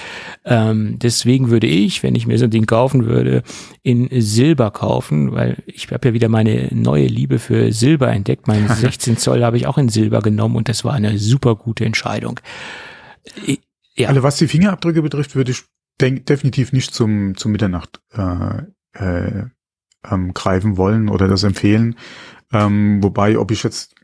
Ähm, 0.45 0.97
deswegen 0.97 1.51
würde 1.51 1.67
ich, 1.67 2.01
wenn 2.01 2.15
ich 2.15 2.25
mir 2.25 2.39
so 2.39 2.45
ein 2.45 2.51
Ding 2.51 2.65
kaufen 2.65 3.05
würde, 3.05 3.43
in 3.83 4.09
Silber 4.21 4.71
kaufen, 4.71 5.31
weil 5.31 5.57
ich 5.67 5.91
habe 5.91 6.07
ja 6.07 6.13
wieder 6.13 6.29
meine 6.29 6.69
neue 6.71 7.05
Liebe 7.05 7.37
für 7.37 7.71
Silber 7.71 8.11
entdeckt. 8.11 8.47
Mein 8.47 8.67
16 8.75 9.17
Zoll 9.17 9.43
habe 9.43 9.57
ich 9.57 9.67
auch 9.67 9.77
in 9.77 9.89
Silber 9.89 10.21
genommen 10.21 10.55
und 10.55 10.67
das 10.67 10.83
war 10.83 10.93
eine 10.93 11.19
super 11.19 11.55
gute 11.55 11.85
Entscheidung. 11.85 12.39
Ja. 13.95 14.09
Also 14.09 14.23
was 14.23 14.37
die 14.37 14.47
Fingerabdrücke 14.47 15.01
betrifft, 15.01 15.35
würde 15.35 15.51
ich 15.51 15.63
denk, 16.01 16.25
definitiv 16.25 16.73
nicht 16.73 16.93
zum, 16.93 17.37
zum 17.37 17.51
Mitternacht 17.51 18.01
äh, 18.13 18.63
äh, 18.93 19.43
ähm, 20.09 20.33
greifen 20.33 20.77
wollen 20.77 21.09
oder 21.09 21.27
das 21.27 21.43
empfehlen. 21.43 21.95
Ähm, 22.53 23.01
wobei, 23.03 23.37
ob 23.37 23.51
ich 23.51 23.63
jetzt, 23.63 23.95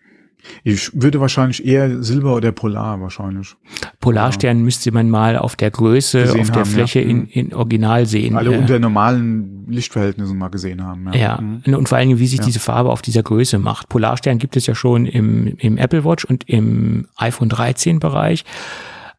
ich 0.63 0.89
würde 0.93 1.19
wahrscheinlich 1.19 1.65
eher 1.65 2.01
Silber 2.01 2.35
oder 2.35 2.51
Polar 2.51 2.99
wahrscheinlich. 3.01 3.55
Polarstern 3.99 4.61
müsste 4.61 4.91
man 4.91 5.09
mal 5.09 5.37
auf 5.37 5.55
der 5.55 5.69
Größe, 5.69 6.21
Gesehen 6.23 6.41
auf 6.41 6.47
der 6.51 6.61
haben, 6.61 6.65
Fläche 6.69 7.01
ja. 7.01 7.09
in, 7.09 7.27
in 7.27 7.53
Original 7.53 8.05
sehen. 8.05 8.35
Alle 8.37 8.53
Äh, 8.55 8.57
unter 8.57 8.79
normalen 8.79 9.65
Lichtverhältnissen 9.69 10.37
mal 10.37 10.47
gesehen 10.49 10.83
haben. 10.83 11.07
Ja. 11.13 11.15
ja, 11.19 11.41
Mhm. 11.41 11.75
und 11.75 11.89
vor 11.89 11.97
allen 11.97 12.07
Dingen, 12.09 12.19
wie 12.19 12.27
sich 12.27 12.39
Ja. 12.39 12.45
diese 12.45 12.59
Farbe 12.59 12.89
auf 12.89 13.01
dieser 13.01 13.21
Größe 13.21 13.59
macht. 13.59 13.89
Polarstern 13.89 14.37
gibt 14.39 14.55
es 14.55 14.65
ja 14.65 14.75
schon 14.75 15.05
im, 15.05 15.55
im 15.57 15.77
Apple 15.77 16.03
Watch 16.05 16.25
und 16.25 16.47
im 16.49 17.07
iPhone 17.17 17.49
13 17.49 17.99
Bereich. 17.99 18.45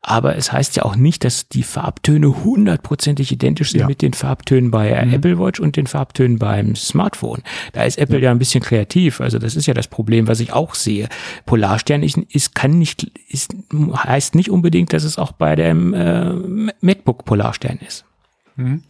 Aber 0.03 0.35
es 0.37 0.51
heißt 0.51 0.77
ja 0.77 0.85
auch 0.85 0.97
nicht, 0.97 1.25
dass 1.25 1.49
die 1.49 1.63
Farbtöne 1.63 2.43
hundertprozentig 2.45 3.33
identisch 3.33 3.73
sind 3.73 3.81
Ja. 3.81 3.87
mit 3.87 4.01
den 4.01 4.15
Farbtönen 4.15 4.71
bei 4.71 5.05
Mhm. 5.05 5.13
Apple 5.13 5.39
Watch 5.39 5.61
und 5.61 5.77
den 5.77 5.87
Farbtönen 5.87 6.39
beim 6.39 6.75
Smartphone. 6.75 7.43
Da 7.75 7.83
ist 7.85 7.99
Apple 7.99 8.19
ja. 8.19 8.31
ein 8.31 8.39
bisschen 8.39 8.63
kreativ. 8.63 9.21
Also 9.21 9.39
das 9.39 9.57
ist 9.57 9.67
ja 9.67 9.75
das 9.75 9.89
Problem, 9.89 10.27
was 10.27 10.41
ich 10.41 10.55
auch 10.55 10.75
sehe. 10.75 11.09
Polarstern 11.45 12.03
ist, 12.03 12.17
ist 12.17 12.55
kann 12.55 12.79
nicht, 12.79 13.11
ist, 13.29 13.55
heißt 13.73 14.35
nicht 14.35 14.51
unbedingt, 14.51 14.95
dass 14.95 15.05
es 15.05 15.19
auch 15.19 15.33
bei 15.33 15.55
dem 15.55 15.93
äh, 15.93 16.33
MacBook 16.81 17.27
Polarstern 17.27 17.79
ist. 17.87 18.05
Mhm. 18.57 18.83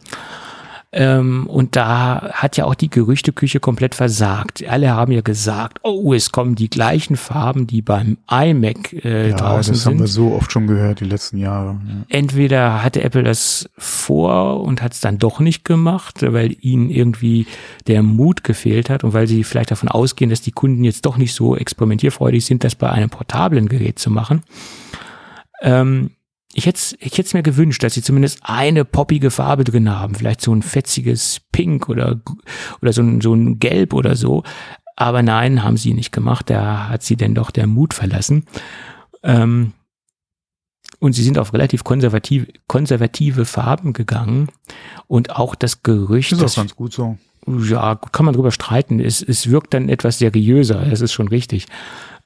Ähm, 0.93 1.47
und 1.47 1.77
da 1.77 2.31
hat 2.33 2.57
ja 2.57 2.65
auch 2.65 2.75
die 2.75 2.89
Gerüchteküche 2.89 3.61
komplett 3.61 3.95
versagt. 3.95 4.61
Alle 4.67 4.91
haben 4.91 5.13
ja 5.13 5.21
gesagt, 5.21 5.79
oh, 5.83 6.13
es 6.13 6.33
kommen 6.33 6.55
die 6.55 6.69
gleichen 6.69 7.15
Farben, 7.15 7.65
die 7.65 7.81
beim 7.81 8.17
iMac 8.29 8.91
äh, 9.05 9.29
Ja, 9.29 9.37
draußen 9.37 9.73
das 9.73 9.85
haben 9.85 9.99
wir 9.99 10.07
sind. 10.07 10.15
so 10.29 10.33
oft 10.33 10.51
schon 10.51 10.67
gehört 10.67 10.99
die 10.99 11.05
letzten 11.05 11.37
Jahre. 11.37 11.79
Ja. 11.87 11.93
Entweder 12.09 12.83
hatte 12.83 13.03
Apple 13.03 13.23
das 13.23 13.69
vor 13.77 14.61
und 14.63 14.81
hat 14.81 14.91
es 14.91 14.99
dann 14.99 15.17
doch 15.17 15.39
nicht 15.39 15.63
gemacht, 15.63 16.17
weil 16.21 16.57
ihnen 16.59 16.89
irgendwie 16.89 17.47
der 17.87 18.03
Mut 18.03 18.43
gefehlt 18.43 18.89
hat 18.89 19.05
und 19.05 19.13
weil 19.13 19.27
sie 19.27 19.45
vielleicht 19.45 19.71
davon 19.71 19.87
ausgehen, 19.87 20.29
dass 20.29 20.41
die 20.41 20.51
Kunden 20.51 20.83
jetzt 20.83 21.05
doch 21.05 21.15
nicht 21.15 21.33
so 21.33 21.55
experimentierfreudig 21.55 22.45
sind, 22.45 22.65
das 22.65 22.75
bei 22.75 22.89
einem 22.89 23.09
portablen 23.09 23.69
Gerät 23.69 23.97
zu 23.97 24.11
machen. 24.11 24.43
Ähm, 25.61 26.11
ich 26.53 26.65
hätte 26.65 26.95
ich 26.99 27.17
hätte 27.17 27.37
mir 27.37 27.43
gewünscht, 27.43 27.83
dass 27.83 27.93
sie 27.93 28.01
zumindest 28.01 28.39
eine 28.41 28.85
poppige 28.85 29.31
Farbe 29.31 29.63
drin 29.63 29.89
haben, 29.89 30.15
vielleicht 30.15 30.41
so 30.41 30.53
ein 30.53 30.61
fetziges 30.61 31.41
Pink 31.51 31.89
oder 31.89 32.19
oder 32.81 32.93
so 32.93 33.01
ein 33.01 33.21
so 33.21 33.33
ein 33.33 33.59
Gelb 33.59 33.93
oder 33.93 34.15
so. 34.15 34.43
Aber 34.95 35.23
nein, 35.23 35.63
haben 35.63 35.77
sie 35.77 35.93
nicht 35.93 36.11
gemacht. 36.11 36.49
Da 36.49 36.89
hat 36.89 37.03
sie 37.03 37.15
denn 37.15 37.33
doch 37.33 37.51
der 37.51 37.67
Mut 37.67 37.93
verlassen. 37.93 38.45
Ähm, 39.23 39.73
und 40.99 41.13
sie 41.13 41.23
sind 41.23 41.39
auf 41.39 41.53
relativ 41.53 41.83
konservative, 41.83 42.47
konservative 42.67 43.45
Farben 43.45 43.93
gegangen. 43.93 44.49
Und 45.07 45.35
auch 45.35 45.55
das 45.55 45.81
Gerücht, 45.81 46.31
Ist 46.33 46.43
auch 46.43 46.55
ganz 46.55 46.75
gut 46.75 46.93
so. 46.93 47.17
ja, 47.47 47.95
kann 47.95 48.25
man 48.25 48.35
drüber 48.35 48.51
streiten. 48.51 48.99
Es, 48.99 49.23
es 49.23 49.49
wirkt 49.49 49.73
dann 49.73 49.89
etwas 49.89 50.19
seriöser, 50.19 50.85
das 50.85 51.01
ist 51.01 51.13
schon 51.13 51.29
richtig. 51.29 51.65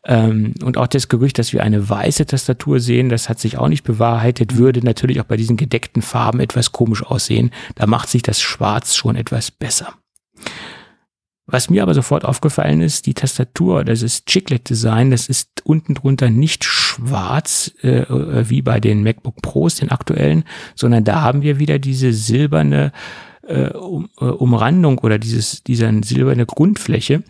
Ähm, 0.06 0.53
und 0.64 0.77
auch 0.77 0.88
das 0.88 1.07
Gerücht, 1.07 1.40
dass 1.40 1.52
wir 1.52 1.64
eine 1.64 1.90
weiße 1.90 2.26
Tastatur 2.26 2.80
sehen, 2.80 3.10
das 3.10 3.27
hat 3.27 3.40
sich 3.40 3.57
auch 3.57 3.68
nicht 3.68 3.84
bewahrheitet, 3.84 4.57
würde 4.57 4.86
natürlich 4.86 5.19
auch 5.19 5.26
bei 5.26 5.38
diesen 5.38 5.57
gedeckten 5.57 6.02
Farben 6.02 6.40
etwas 6.40 6.72
komisch 6.72 7.03
aussehen. 7.03 7.52
Da 7.76 7.88
macht 7.88 8.10
sich 8.10 8.22
das 8.22 8.41
Schwarz 8.41 8.95
schon 8.95 9.15
etwas 9.15 9.52
besser. 9.52 9.94
Was 11.48 11.69
mir 11.69 11.84
aber 11.84 11.94
sofort 11.94 12.26
aufgefallen 12.26 12.82
ist, 12.82 13.06
die 13.06 13.14
Tastatur, 13.14 13.84
das 13.84 14.02
ist 14.02 14.26
Chiclet-Design, 14.26 15.11
das 15.11 15.27
ist 15.30 15.61
unten 15.64 15.94
drunter 15.94 16.32
nicht 16.32 16.64
schwarz, 16.64 17.72
äh, 17.84 17.99
äh, 17.99 18.49
wie 18.49 18.64
bei 18.64 18.80
den 18.80 19.03
MacBook 19.03 19.41
Pros, 19.44 19.76
den 19.76 19.91
aktuellen, 19.91 20.44
sondern 20.73 21.03
da 21.03 21.22
haben 21.22 21.44
wir 21.44 21.60
wieder 21.60 21.77
diese 21.77 22.14
silberne 22.14 22.91
äh, 23.44 23.69
um, 23.69 24.10
äh, 24.19 24.26
Umrandung 24.26 24.98
oder 24.99 25.19
dieses, 25.19 25.64
dieser 25.64 25.91
silberne 26.03 26.48
Grundfläche. 26.48 27.23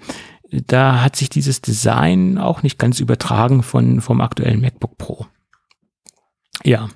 Da 0.67 1.01
hat 1.01 1.15
sich 1.15 1.29
dieses 1.29 1.61
Design 1.61 2.37
auch 2.37 2.63
nicht 2.63 2.77
ganz 2.79 2.99
übertragen 2.99 3.63
von, 3.63 4.01
vom 4.01 4.21
aktuellen 4.21 4.61
MacBook 4.61 4.97
Pro. 4.97 5.25
Ja. 6.63 6.89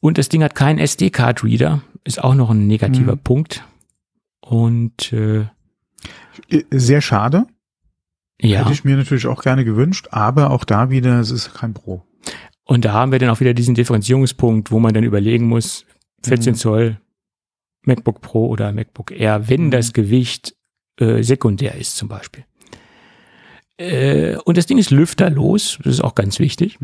Und 0.00 0.18
das 0.18 0.28
Ding 0.28 0.42
hat 0.42 0.54
keinen 0.54 0.78
SD-Card-Reader, 0.78 1.82
ist 2.04 2.22
auch 2.22 2.34
noch 2.34 2.50
ein 2.50 2.66
negativer 2.66 3.14
Mhm. 3.14 3.20
Punkt. 3.20 3.64
Und 4.40 5.12
äh, 5.12 5.46
Sehr 6.70 7.00
schade. 7.00 7.46
ja, 8.40 8.60
Hätte 8.60 8.72
ich 8.72 8.84
mir 8.84 8.96
natürlich 8.96 9.26
auch 9.26 9.42
gerne 9.42 9.64
gewünscht, 9.64 10.08
aber 10.10 10.50
auch 10.50 10.64
da 10.64 10.90
wieder, 10.90 11.20
es 11.20 11.30
ist 11.30 11.54
kein 11.54 11.72
Pro. 11.74 12.02
und 12.64 12.84
da 12.84 12.92
haben 12.92 13.12
wir 13.12 13.18
dann 13.18 13.30
auch 13.30 13.40
wieder 13.40 13.54
diesen 13.54 13.74
Differenzierungspunkt, 13.74 14.70
wo 14.70 14.78
man 14.80 14.92
dann 14.94 15.04
überlegen 15.04 15.46
muss, 15.48 15.84
14 16.24 16.52
Mhm. 16.52 16.56
Zoll 16.56 17.00
MacBook 17.84 18.20
Pro 18.20 18.46
oder 18.48 18.72
MacBook 18.72 19.10
Air, 19.12 19.48
wenn 19.48 19.66
Mhm. 19.66 19.70
das 19.70 19.92
Gewicht 19.92 20.54
äh, 21.02 21.22
sekundär 21.22 21.74
ist 21.74 21.96
zum 21.96 22.08
Beispiel. 22.08 22.44
Äh, 23.78 24.36
und 24.44 24.56
das 24.56 24.66
Ding 24.66 24.78
ist 24.78 24.90
lüfterlos, 24.90 25.78
das 25.82 25.94
ist 25.94 26.00
auch 26.04 26.14
ganz 26.14 26.38
wichtig. 26.38 26.78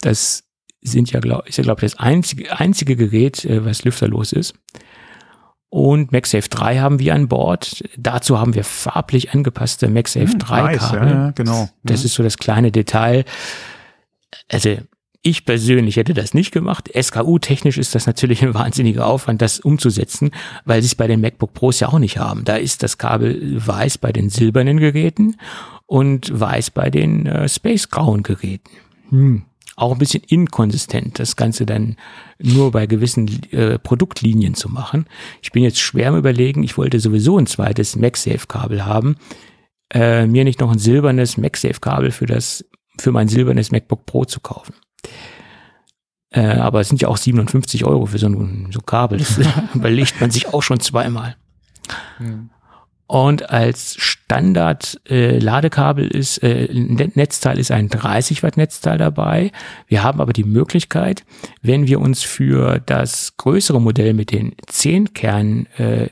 Das 0.00 0.44
sind 0.82 1.10
ja, 1.12 1.20
glaub, 1.20 1.46
ist 1.48 1.58
ja, 1.58 1.64
glaube 1.64 1.84
ich, 1.84 1.92
das 1.92 2.00
einzige, 2.00 2.58
einzige 2.58 2.96
Gerät, 2.96 3.44
äh, 3.44 3.64
was 3.64 3.84
lüfterlos 3.84 4.32
ist. 4.32 4.54
Und 5.72 6.10
MagSafe 6.10 6.48
3 6.48 6.78
haben 6.80 6.98
wir 6.98 7.14
an 7.14 7.28
Bord. 7.28 7.84
Dazu 7.96 8.40
haben 8.40 8.54
wir 8.54 8.64
farblich 8.64 9.32
angepasste 9.32 9.88
MagSafe 9.88 10.32
Hm, 10.32 10.38
3 10.40 10.62
nice, 10.62 10.78
Kabel. 10.80 11.08
ja, 11.08 11.08
ja, 11.26 11.30
genau. 11.30 11.68
Das 11.84 12.00
Mhm. 12.00 12.06
ist 12.06 12.14
so 12.14 12.22
das 12.24 12.38
kleine 12.38 12.72
Detail. 12.72 13.24
Also 14.48 14.78
ich 15.22 15.44
persönlich 15.44 15.96
hätte 15.96 16.14
das 16.14 16.34
nicht 16.34 16.50
gemacht. 16.50 16.90
SKU-technisch 16.98 17.78
ist 17.78 17.94
das 17.94 18.06
natürlich 18.06 18.42
ein 18.42 18.54
wahnsinniger 18.54 19.06
Aufwand, 19.06 19.42
das 19.42 19.60
umzusetzen, 19.60 20.30
weil 20.64 20.82
sie 20.82 20.86
es 20.86 20.94
bei 20.94 21.06
den 21.06 21.20
MacBook 21.20 21.52
Pros 21.52 21.80
ja 21.80 21.88
auch 21.88 21.98
nicht 21.98 22.18
haben. 22.18 22.44
Da 22.44 22.56
ist 22.56 22.82
das 22.82 22.98
Kabel 22.98 23.66
weiß 23.66 23.98
bei 23.98 24.12
den 24.12 24.30
silbernen 24.30 24.78
Geräten 24.78 25.36
und 25.86 26.38
weiß 26.38 26.70
bei 26.70 26.90
den 26.90 27.26
äh, 27.26 27.48
space-grauen 27.48 28.22
Geräten. 28.22 28.70
Hm. 29.10 29.42
Auch 29.76 29.92
ein 29.92 29.98
bisschen 29.98 30.22
inkonsistent, 30.26 31.18
das 31.18 31.36
Ganze 31.36 31.64
dann 31.64 31.96
nur 32.38 32.70
bei 32.70 32.86
gewissen 32.86 33.42
äh, 33.50 33.78
Produktlinien 33.78 34.54
zu 34.54 34.68
machen. 34.68 35.06
Ich 35.42 35.52
bin 35.52 35.62
jetzt 35.62 35.80
schwer 35.80 36.08
am 36.08 36.16
überlegen, 36.16 36.62
ich 36.62 36.76
wollte 36.76 37.00
sowieso 37.00 37.38
ein 37.38 37.46
zweites 37.46 37.96
MagSafe-Kabel 37.96 38.84
haben 38.84 39.16
äh, 39.92 40.26
mir 40.26 40.44
nicht 40.44 40.60
noch 40.60 40.70
ein 40.70 40.78
silbernes 40.78 41.36
MagSafe-Kabel 41.36 42.10
für 42.10 42.26
das, 42.26 42.64
für 42.98 43.12
mein 43.12 43.28
silbernes 43.28 43.70
MacBook 43.70 44.06
Pro 44.06 44.24
zu 44.24 44.40
kaufen. 44.40 44.74
Äh, 46.32 46.40
aber 46.42 46.80
es 46.80 46.88
sind 46.88 47.00
ja 47.02 47.08
auch 47.08 47.16
57 47.16 47.84
Euro 47.84 48.06
für 48.06 48.18
so 48.18 48.28
ein 48.28 48.68
so 48.72 48.80
Kabel. 48.80 49.18
Das 49.18 49.38
überlegt 49.74 50.20
man 50.20 50.30
sich 50.30 50.52
auch 50.52 50.62
schon 50.62 50.80
zweimal. 50.80 51.36
Und 53.06 53.50
als 53.50 53.96
Standard 53.98 55.00
äh, 55.10 55.38
Ladekabel 55.40 56.06
ist, 56.06 56.38
äh, 56.44 56.68
Net- 56.72 57.16
Netzteil 57.16 57.58
ist 57.58 57.72
ein 57.72 57.88
30 57.88 58.44
Watt 58.44 58.56
Netzteil 58.56 58.98
dabei. 58.98 59.50
Wir 59.88 60.04
haben 60.04 60.20
aber 60.20 60.32
die 60.32 60.44
Möglichkeit, 60.44 61.24
wenn 61.60 61.88
wir 61.88 61.98
uns 62.00 62.22
für 62.22 62.78
das 62.78 63.36
größere 63.36 63.80
Modell 63.80 64.14
mit 64.14 64.30
den 64.30 64.54
10 64.68 65.12
Kern 65.12 65.66
äh, 65.76 66.08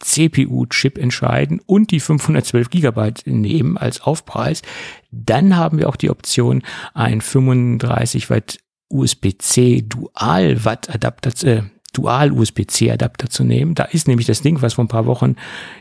CPU-Chip 0.00 0.98
entscheiden 0.98 1.60
und 1.64 1.90
die 1.90 2.00
512 2.00 2.70
Gigabyte 2.70 3.26
nehmen 3.26 3.76
als 3.76 4.00
Aufpreis, 4.00 4.62
dann 5.10 5.56
haben 5.56 5.78
wir 5.78 5.88
auch 5.88 5.96
die 5.96 6.10
Option, 6.10 6.62
ein 6.94 7.20
35 7.20 8.30
Watt 8.30 8.58
USB-C 8.88 9.84
Dual-Watt-Adapter, 9.88 11.46
äh, 11.46 11.62
Dual-USB-C-Adapter 11.92 13.30
zu 13.30 13.44
nehmen. 13.44 13.74
Da 13.74 13.84
ist 13.84 14.08
nämlich 14.08 14.26
das 14.26 14.42
Ding, 14.42 14.62
was 14.62 14.74
vor 14.74 14.84
ein 14.84 14.88
paar 14.88 15.06
Wochen 15.06 15.36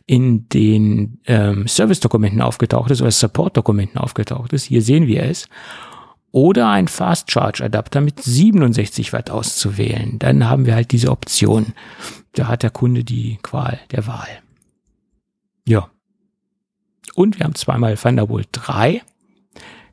in 0.06 0.48
den 0.50 1.20
ähm, 1.26 1.68
Service-Dokumenten 1.68 2.42
aufgetaucht 2.42 2.92
ist 2.92 3.02
oder 3.02 3.12
Support-Dokumenten 3.12 4.00
aufgetaucht 4.00 4.54
ist. 4.54 4.66
Hier 4.66 4.82
sehen 4.82 5.08
wir 5.08 5.24
es. 5.24 5.48
Oder 6.32 6.70
ein 6.70 6.88
Fast-Charge-Adapter 6.88 8.02
mit 8.02 8.22
67 8.22 9.14
Watt 9.14 9.32
auszuwählen. 9.32 10.20
Dann 10.20 10.48
haben 10.48 10.66
wir 10.66 10.76
halt 10.76 10.92
diese 10.92 11.10
Option. 11.10 11.74
Da 12.34 12.48
hat 12.48 12.62
der 12.62 12.70
Kunde 12.70 13.04
die 13.04 13.40
Qual 13.42 13.80
der 13.92 14.06
Wahl. 14.06 14.28
Ja. 15.66 15.90
Und 17.16 17.40
wir 17.40 17.46
haben 17.46 17.56
zweimal 17.56 17.96
Thunderbolt 17.98 18.50
3. 18.52 19.02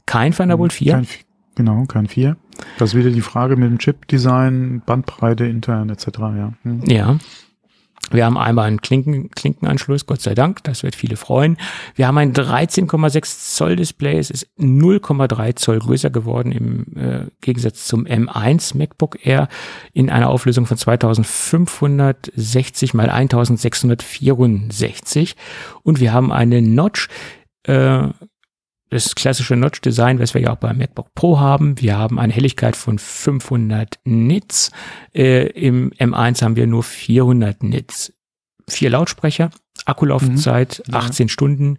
Kein 0.05 0.33
Thunderbolt 0.33 0.73
4. 0.73 0.93
Kein, 0.93 1.07
genau, 1.55 1.85
kein 1.87 2.07
4. 2.07 2.37
Das 2.79 2.91
ist 2.91 2.97
wieder 2.97 3.11
die 3.11 3.23
Frage 3.23 3.57
mit 3.57 3.71
dem 3.71 3.79
Chip-Design, 3.79 4.83
Bandbreite 4.85 5.47
intern 5.47 5.89
etc. 5.89 6.07
Ja. 6.19 6.53
Hm. 6.63 6.85
Ja. 6.85 7.19
Wir 8.11 8.25
haben 8.25 8.39
einmal 8.39 8.67
einen 8.67 8.81
Klinken, 8.81 9.31
Klinkenanschluss, 9.31 10.07
Gott 10.07 10.21
sei 10.21 10.35
Dank, 10.35 10.63
das 10.65 10.83
wird 10.83 10.95
viele 10.95 11.17
freuen. 11.17 11.57
Wir 11.95 12.07
haben 12.07 12.19
ein 12.19 12.33
13,6 12.33 13.55
Zoll 13.55 13.77
Display, 13.77 14.19
es 14.19 14.31
ist 14.31 14.49
0,3 14.59 15.57
Zoll 15.57 15.79
größer 15.81 16.11
geworden 16.11 16.53
im 16.53 16.97
äh, 16.97 17.27
Gegensatz 17.41 17.87
zum 17.87 18.07
M1 18.07 18.77
MacBook 18.77 19.27
Air 19.27 19.49
in 19.93 20.11
einer 20.11 20.29
Auflösung 20.29 20.67
von 20.67 20.77
2560 20.77 22.95
mal 22.95 23.11
1664 23.11 25.37
und 25.83 26.01
wir 26.01 26.13
haben 26.13 26.33
eine 26.33 26.63
Notch, 26.63 27.09
äh, 27.65 28.09
das 28.91 29.15
klassische 29.15 29.57
Notch-Design, 29.57 30.19
was 30.19 30.35
wir 30.35 30.41
ja 30.41 30.53
auch 30.53 30.59
beim 30.59 30.79
MacBook 30.79 31.15
Pro 31.15 31.41
haben. 31.41 31.81
Wir 31.81 31.99
haben 31.99 32.19
eine 32.19 32.33
Helligkeit 32.33 32.77
von 32.77 32.99
500 32.99 33.99
Nits. 34.05 34.71
Äh, 35.15 35.49
Im 35.49 35.91
M1 35.91 36.43
haben 36.43 36.57
wir 36.57 36.67
nur 36.67 36.83
400 36.83 37.63
Nits. 37.63 38.13
Vier 38.69 38.91
Lautsprecher, 38.91 39.51
Akkulaufzeit 39.85 40.83
mhm. 40.87 40.95
18 40.95 41.29
Stunden, 41.29 41.79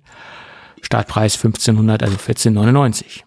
Startpreis 0.82 1.36
1500, 1.36 2.04
also 2.04 2.16
1499. 2.16 3.26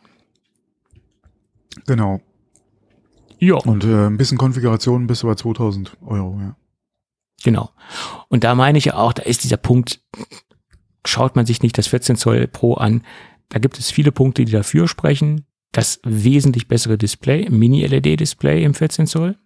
Genau. 1.87 2.21
Ja. 3.39 3.57
Und 3.57 3.85
äh, 3.85 4.07
ein 4.07 4.17
bisschen 4.17 4.39
Konfiguration 4.39 5.07
bis 5.07 5.23
über 5.23 5.37
2000 5.37 5.97
Euro, 6.03 6.39
ja. 6.41 6.57
Genau. 7.43 7.71
Und 8.29 8.45
da 8.45 8.55
meine 8.55 8.77
ich 8.77 8.85
ja 8.85 8.97
auch, 8.97 9.15
da 9.15 9.23
ist 9.23 9.45
dieser 9.45 9.57
Punkt, 9.57 10.03
schaut 11.07 11.37
man 11.37 11.47
sich 11.47 11.63
nicht 11.63 11.79
das 11.79 11.87
14 11.87 12.17
Zoll 12.17 12.47
Pro 12.47 12.75
an, 12.75 13.03
da 13.51 13.59
gibt 13.59 13.79
es 13.79 13.91
viele 13.91 14.13
Punkte, 14.13 14.45
die 14.45 14.53
dafür 14.53 14.89
sprechen. 14.89 15.47
Das 15.73 16.01
wesentlich 16.03 16.67
bessere 16.67 16.99
Display, 16.99 17.49
Mini-LED-Display 17.49 18.65
im 18.65 18.75
14 18.75 19.07
Zoll, 19.07 19.37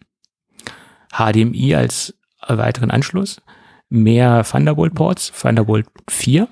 HDMI 1.12 1.74
als 1.74 2.14
weiteren 2.46 2.90
Anschluss, 2.90 3.42
mehr 3.90 4.44
Thunderbolt-Ports, 4.44 5.32
Thunderbolt 5.38 5.86
4. 6.08 6.48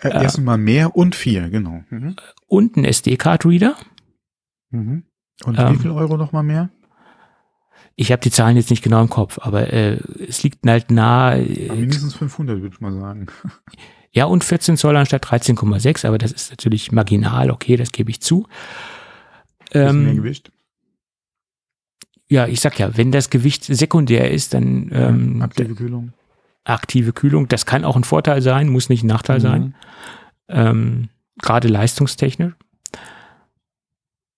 Äh, 0.00 0.08
Erstmal 0.08 0.58
mehr 0.58 0.96
und 0.96 1.14
4, 1.14 1.48
genau. 1.48 1.82
Mhm. 1.88 2.16
Und 2.46 2.76
ein 2.76 2.84
SD-Card-Reader. 2.84 3.76
Mhm. 4.70 5.04
Und 5.44 5.58
ähm, 5.58 5.74
wie 5.74 5.82
viel 5.82 5.90
Euro 5.90 6.16
nochmal 6.16 6.42
mehr? 6.42 6.70
Ich 7.96 8.10
habe 8.10 8.20
die 8.20 8.30
Zahlen 8.30 8.56
jetzt 8.56 8.70
nicht 8.70 8.82
genau 8.82 9.00
im 9.02 9.08
Kopf, 9.08 9.38
aber 9.40 9.72
äh, 9.72 9.98
es 10.28 10.42
liegt 10.42 10.66
halt 10.66 10.90
nahe. 10.90 11.42
Äh, 11.42 11.74
mindestens 11.74 12.14
500, 12.14 12.60
würde 12.60 12.74
ich 12.74 12.80
mal 12.80 12.92
sagen. 12.92 13.26
Ja, 14.14 14.26
und 14.26 14.44
14 14.44 14.76
Zoll 14.76 14.96
anstatt 14.96 15.26
13,6, 15.26 16.06
aber 16.06 16.18
das 16.18 16.30
ist 16.30 16.50
natürlich 16.50 16.92
marginal, 16.92 17.50
okay, 17.50 17.76
das 17.76 17.90
gebe 17.90 18.10
ich 18.10 18.20
zu. 18.20 18.46
Ähm, 19.72 20.04
mehr 20.04 20.14
Gewicht? 20.14 20.52
Ja, 22.28 22.46
ich 22.46 22.60
sag 22.60 22.78
ja, 22.78 22.96
wenn 22.96 23.10
das 23.10 23.28
Gewicht 23.28 23.64
sekundär 23.64 24.30
ist, 24.30 24.54
dann 24.54 24.90
ähm, 24.92 25.42
aktive 25.42 25.74
Kühlung. 25.74 26.12
Aktive 26.62 27.12
Kühlung, 27.12 27.48
das 27.48 27.66
kann 27.66 27.84
auch 27.84 27.96
ein 27.96 28.04
Vorteil 28.04 28.40
sein, 28.40 28.68
muss 28.68 28.88
nicht 28.88 29.02
ein 29.02 29.08
Nachteil 29.08 29.38
mhm. 29.38 29.42
sein. 29.42 29.74
Ähm, 30.48 31.08
Gerade 31.42 31.66
leistungstechnisch. 31.66 32.54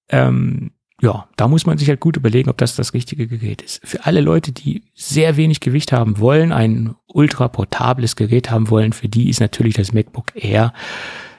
Ähm, 0.08 0.72
ja, 1.02 1.28
da 1.36 1.46
muss 1.48 1.66
man 1.66 1.76
sich 1.76 1.88
halt 1.88 2.00
gut 2.00 2.16
überlegen, 2.16 2.48
ob 2.48 2.56
das 2.56 2.74
das 2.74 2.94
richtige 2.94 3.26
Gerät 3.26 3.60
ist. 3.60 3.80
Für 3.86 4.06
alle 4.06 4.22
Leute, 4.22 4.52
die 4.52 4.82
sehr 4.94 5.36
wenig 5.36 5.60
Gewicht 5.60 5.92
haben 5.92 6.18
wollen, 6.18 6.52
ein 6.52 6.94
ultra 7.06 7.48
portables 7.48 8.16
Gerät 8.16 8.50
haben 8.50 8.70
wollen, 8.70 8.92
für 8.92 9.08
die 9.08 9.28
ist 9.28 9.40
natürlich 9.40 9.74
das 9.74 9.92
MacBook 9.92 10.32
Air 10.34 10.72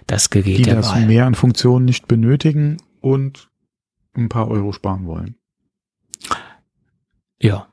das 0.06 0.30
Gerät 0.30 0.60
die 0.60 0.64
der 0.64 0.76
das 0.76 0.92
Wahl. 0.92 1.06
mehr 1.06 1.26
an 1.26 1.36
Funktionen 1.36 1.86
nicht 1.86 2.08
benötigen 2.08 2.78
und 3.02 3.50
ein 4.16 4.30
paar 4.30 4.48
Euro 4.48 4.72
sparen 4.72 5.06
wollen. 5.06 5.36
Ja. 7.40 7.68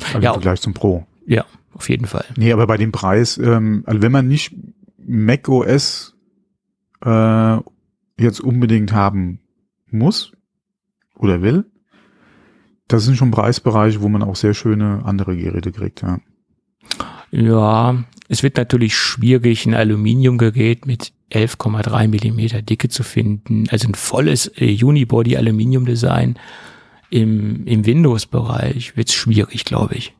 Also 0.00 0.18
ja, 0.18 0.30
im 0.30 0.34
Vergleich 0.34 0.60
zum 0.60 0.74
Pro. 0.74 1.06
Ja, 1.26 1.44
auf 1.72 1.88
jeden 1.88 2.06
Fall. 2.06 2.24
Nee, 2.36 2.52
aber 2.52 2.66
bei 2.66 2.76
dem 2.76 2.92
Preis, 2.92 3.38
ähm, 3.38 3.84
also 3.86 4.02
wenn 4.02 4.12
man 4.12 4.26
nicht 4.26 4.54
Mac 4.98 5.48
OS 5.48 6.16
äh, 7.04 7.56
jetzt 8.18 8.40
unbedingt 8.40 8.92
haben 8.92 9.40
muss, 9.90 10.32
oder 11.18 11.42
will. 11.42 11.64
Das 12.86 13.04
sind 13.04 13.16
schon 13.16 13.30
Preisbereiche, 13.30 14.00
wo 14.00 14.08
man 14.08 14.22
auch 14.22 14.36
sehr 14.36 14.54
schöne 14.54 15.02
andere 15.04 15.36
Geräte 15.36 15.72
kriegt, 15.72 16.02
ja. 16.02 16.20
Ja, 17.30 18.04
es 18.28 18.42
wird 18.42 18.56
natürlich 18.56 18.96
schwierig, 18.96 19.66
ein 19.66 19.74
Aluminiumgerät 19.74 20.86
mit 20.86 21.12
11,3 21.30 22.08
Millimeter 22.08 22.62
Dicke 22.62 22.88
zu 22.88 23.02
finden. 23.02 23.64
Also 23.70 23.86
ein 23.86 23.94
volles 23.94 24.50
äh, 24.56 24.82
Unibody 24.82 25.36
Aluminium 25.36 25.84
Design 25.84 26.38
im, 27.10 27.66
im 27.66 27.84
Windows-Bereich 27.84 28.96
wird 28.96 29.10
es 29.10 29.14
schwierig, 29.14 29.66
glaube 29.66 29.94
ich. 29.94 30.14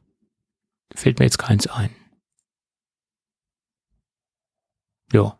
Fällt 0.94 1.18
mir 1.18 1.24
jetzt 1.24 1.38
keins 1.38 1.66
ein. 1.66 1.90
Ja 5.12 5.38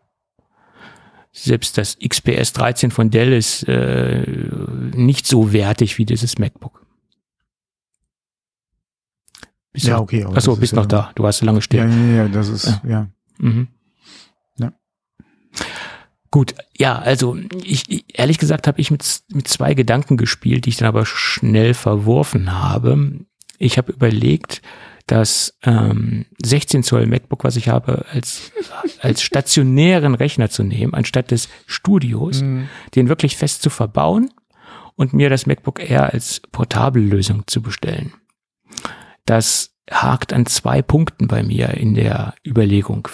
selbst 1.44 1.78
das 1.78 1.98
XPS 1.98 2.52
13 2.52 2.90
von 2.90 3.10
Dell 3.10 3.32
ist 3.32 3.62
äh, 3.68 4.24
nicht 4.94 5.26
so 5.26 5.52
wertig 5.52 5.98
wie 5.98 6.04
dieses 6.04 6.38
MacBook. 6.38 6.84
Bist 9.72 9.86
ja, 9.86 9.98
okay. 9.98 10.24
Achso, 10.24 10.56
bist 10.56 10.74
noch 10.74 10.84
ja, 10.84 10.88
da. 10.88 11.10
Du 11.14 11.22
warst 11.22 11.38
so 11.38 11.46
lange 11.46 11.62
still. 11.62 11.80
Ja, 11.80 11.86
ja, 11.86 12.14
ja, 12.24 12.28
das 12.28 12.48
ist, 12.48 12.66
ja. 12.66 12.80
ja. 12.88 13.08
Mhm. 13.38 13.68
ja. 14.58 14.72
Gut, 16.30 16.54
ja, 16.76 16.98
also 16.98 17.36
ich 17.62 18.04
ehrlich 18.18 18.38
gesagt 18.38 18.66
habe 18.66 18.80
ich 18.80 18.90
mit, 18.90 19.04
mit 19.32 19.46
zwei 19.48 19.74
Gedanken 19.74 20.16
gespielt, 20.16 20.64
die 20.64 20.70
ich 20.70 20.76
dann 20.78 20.88
aber 20.88 21.06
schnell 21.06 21.74
verworfen 21.74 22.52
habe. 22.52 23.20
Ich 23.58 23.78
habe 23.78 23.92
überlegt, 23.92 24.62
das 25.08 25.58
ähm, 25.62 26.26
16 26.44 26.82
Zoll 26.82 27.06
MacBook, 27.06 27.42
was 27.42 27.56
ich 27.56 27.68
habe, 27.68 28.04
als, 28.12 28.52
als 29.00 29.22
stationären 29.22 30.14
Rechner 30.14 30.50
zu 30.50 30.62
nehmen, 30.62 30.94
anstatt 30.94 31.30
des 31.30 31.48
Studios, 31.66 32.42
mhm. 32.42 32.68
den 32.94 33.08
wirklich 33.08 33.36
fest 33.36 33.62
zu 33.62 33.70
verbauen 33.70 34.30
und 34.94 35.14
mir 35.14 35.30
das 35.30 35.46
MacBook 35.46 35.80
Air 35.80 36.12
als 36.12 36.40
Portabellösung 36.52 37.44
zu 37.46 37.62
bestellen. 37.62 38.12
Das 39.24 39.74
hakt 39.90 40.32
an 40.32 40.46
zwei 40.46 40.82
Punkten 40.82 41.26
bei 41.26 41.42
mir 41.42 41.70
in 41.70 41.94
der 41.94 42.34
Überlegung. 42.46 43.08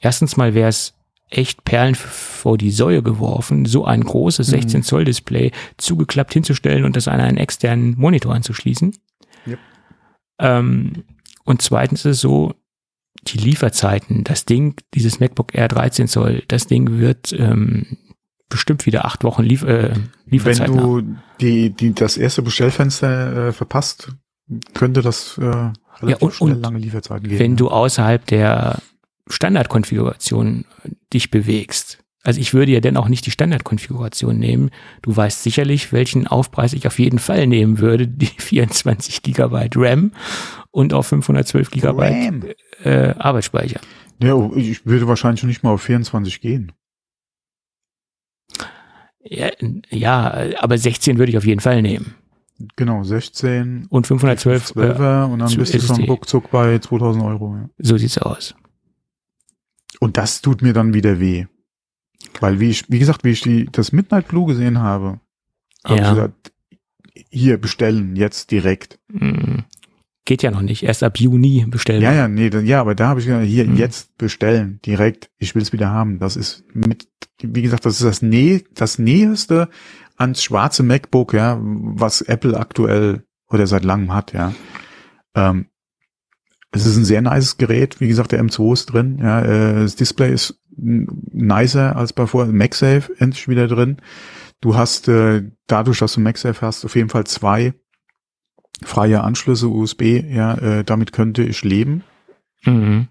Erstens 0.00 0.36
mal 0.36 0.54
wäre 0.54 0.68
es 0.68 0.94
echt 1.30 1.64
Perlen 1.64 1.94
vor 1.94 2.58
die 2.58 2.70
Säue 2.70 3.02
geworfen, 3.02 3.64
so 3.64 3.86
ein 3.86 4.02
großes 4.02 4.48
16 4.48 4.80
mhm. 4.80 4.84
Zoll 4.84 5.04
Display 5.04 5.50
zugeklappt 5.78 6.34
hinzustellen 6.34 6.84
und 6.84 6.96
das 6.96 7.08
an 7.08 7.20
einen 7.20 7.38
externen 7.38 7.94
Monitor 7.96 8.34
anzuschließen. 8.34 8.94
Yep. 9.46 9.58
Ähm, 10.38 11.04
und 11.44 11.62
zweitens 11.62 12.00
ist 12.04 12.16
es 12.16 12.20
so, 12.20 12.54
die 13.24 13.38
Lieferzeiten, 13.38 14.24
das 14.24 14.44
Ding, 14.44 14.74
dieses 14.94 15.20
MacBook 15.20 15.54
Air 15.54 15.68
13 15.68 16.08
Zoll, 16.08 16.42
das 16.48 16.66
Ding 16.66 16.98
wird 16.98 17.32
ähm, 17.32 17.98
bestimmt 18.48 18.84
wieder 18.86 19.04
acht 19.04 19.24
Wochen 19.24 19.42
Lief 19.42 19.62
äh, 19.62 19.94
Lieferzeit 20.26 20.68
Wenn 20.68 20.76
du 20.76 21.02
die, 21.40 21.70
die, 21.70 21.94
das 21.94 22.16
erste 22.16 22.42
Bestellfenster 22.42 23.48
äh, 23.48 23.52
verpasst, 23.52 24.12
könnte 24.74 25.02
das 25.02 25.38
äh, 25.38 25.44
relativ 25.44 26.08
ja, 26.08 26.16
und, 26.18 26.34
schnell 26.34 26.58
lange 26.58 26.78
Lieferzeiten 26.78 27.28
geben. 27.28 27.38
Wenn 27.38 27.56
du 27.56 27.68
außerhalb 27.68 28.26
der 28.26 28.78
Standardkonfiguration 29.28 30.64
dich 31.12 31.30
bewegst, 31.30 31.98
also 32.24 32.40
ich 32.40 32.54
würde 32.54 32.72
ja 32.72 32.80
dann 32.80 32.96
auch 32.96 33.08
nicht 33.08 33.26
die 33.26 33.30
Standardkonfiguration 33.30 34.38
nehmen. 34.38 34.70
Du 35.02 35.16
weißt 35.16 35.42
sicherlich, 35.42 35.92
welchen 35.92 36.26
Aufpreis 36.26 36.72
ich 36.72 36.86
auf 36.86 36.98
jeden 36.98 37.18
Fall 37.18 37.46
nehmen 37.46 37.78
würde, 37.78 38.06
die 38.06 38.26
24 38.38 39.22
Gigabyte 39.22 39.76
RAM 39.76 40.12
und 40.72 40.92
auf 40.92 41.06
512 41.06 41.70
Gigabyte 41.70 42.56
äh, 42.82 43.14
Arbeitsspeicher. 43.16 43.80
Ja, 44.20 44.50
ich 44.56 44.84
würde 44.84 45.06
wahrscheinlich 45.06 45.40
schon 45.40 45.48
nicht 45.48 45.62
mal 45.62 45.70
auf 45.70 45.82
24 45.82 46.40
gehen. 46.40 46.72
Ja, 49.24 49.50
ja, 49.90 50.44
aber 50.58 50.76
16 50.76 51.18
würde 51.18 51.30
ich 51.30 51.38
auf 51.38 51.46
jeden 51.46 51.60
Fall 51.60 51.80
nehmen. 51.80 52.14
Genau, 52.76 53.02
16 53.02 53.86
und 53.88 54.06
512 54.06 54.72
12er 54.72 55.22
äh, 55.28 55.32
und 55.32 55.38
dann 55.38 55.56
bist 55.56 55.74
du 55.74 55.80
schon 55.80 56.04
ruckzuck 56.04 56.50
bei 56.50 56.78
2000 56.78 57.24
Euro. 57.24 57.56
Ja. 57.56 57.68
So 57.78 57.96
sieht's 57.96 58.18
aus. 58.18 58.54
Und 60.00 60.16
das 60.16 60.42
tut 60.42 60.62
mir 60.62 60.72
dann 60.72 60.94
wieder 60.94 61.20
weh. 61.20 61.46
Weil 62.40 62.60
wie 62.60 62.70
ich, 62.70 62.84
wie 62.88 62.98
gesagt, 62.98 63.24
wie 63.24 63.30
ich 63.30 63.40
die, 63.40 63.66
das 63.70 63.92
Midnight 63.92 64.28
Blue 64.28 64.46
gesehen 64.46 64.78
habe, 64.78 65.20
habe 65.84 65.96
ja. 65.96 66.02
ich 66.02 66.14
gesagt, 66.14 66.52
hier 67.30 67.60
bestellen, 67.60 68.16
jetzt 68.16 68.50
direkt. 68.50 68.98
Mhm. 69.08 69.64
Geht 70.24 70.42
ja 70.42 70.50
noch 70.50 70.62
nicht. 70.62 70.82
Erst 70.82 71.02
ab 71.02 71.18
Juni 71.18 71.66
bestellen. 71.68 72.02
Ja, 72.02 72.12
ja, 72.12 72.28
nee, 72.28 72.48
ja, 72.48 72.80
aber 72.80 72.94
da 72.94 73.08
habe 73.08 73.20
ich 73.20 73.26
gesagt, 73.26 73.46
hier 73.46 73.66
Mhm. 73.66 73.76
jetzt 73.76 74.16
bestellen, 74.18 74.80
direkt. 74.86 75.30
Ich 75.38 75.54
will 75.54 75.62
es 75.62 75.72
wieder 75.72 75.90
haben. 75.90 76.18
Das 76.18 76.36
ist 76.36 76.64
mit, 76.74 77.08
wie 77.42 77.62
gesagt, 77.62 77.84
das 77.86 77.94
ist 77.94 78.04
das 78.04 78.22
Näh, 78.22 78.64
das 78.74 78.98
Näheste 78.98 79.68
ans 80.16 80.42
schwarze 80.42 80.82
MacBook, 80.82 81.34
ja, 81.34 81.58
was 81.60 82.20
Apple 82.22 82.56
aktuell 82.58 83.24
oder 83.48 83.66
seit 83.66 83.84
langem 83.84 84.12
hat, 84.14 84.32
ja. 84.32 84.54
Ähm, 85.34 85.66
es 86.70 86.86
ist 86.86 86.96
ein 86.96 87.04
sehr 87.04 87.20
nices 87.20 87.58
Gerät. 87.58 88.00
Wie 88.00 88.08
gesagt, 88.08 88.32
der 88.32 88.42
M2 88.42 88.72
ist 88.72 88.86
drin. 88.86 89.18
Ja, 89.20 89.42
äh, 89.42 89.82
das 89.82 89.96
Display 89.96 90.32
ist 90.32 90.58
nicer 90.74 91.96
als 91.96 92.12
bei 92.14 92.26
vorher. 92.26 92.50
MagSafe 92.52 93.12
endlich 93.18 93.46
wieder 93.48 93.68
drin. 93.68 93.98
Du 94.62 94.74
hast 94.76 95.08
äh, 95.08 95.42
dadurch, 95.66 95.98
dass 95.98 96.14
du 96.14 96.20
MagSafe 96.20 96.64
hast, 96.64 96.84
auf 96.86 96.96
jeden 96.96 97.10
Fall 97.10 97.24
zwei 97.24 97.74
freie 98.82 99.22
Anschlüsse 99.22 99.68
USB. 99.68 100.02
Ja, 100.28 100.54
äh, 100.54 100.84
damit 100.84 101.12
könnte 101.12 101.42
ich 101.42 101.62
leben. 101.62 102.04
Mhm. 102.64 103.08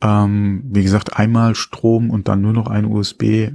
Ähm, 0.00 0.62
wie 0.70 0.82
gesagt, 0.82 1.16
einmal 1.16 1.54
Strom 1.54 2.10
und 2.10 2.28
dann 2.28 2.42
nur 2.42 2.52
noch 2.52 2.68
ein 2.68 2.84
USB. 2.84 3.22
Äh, 3.22 3.50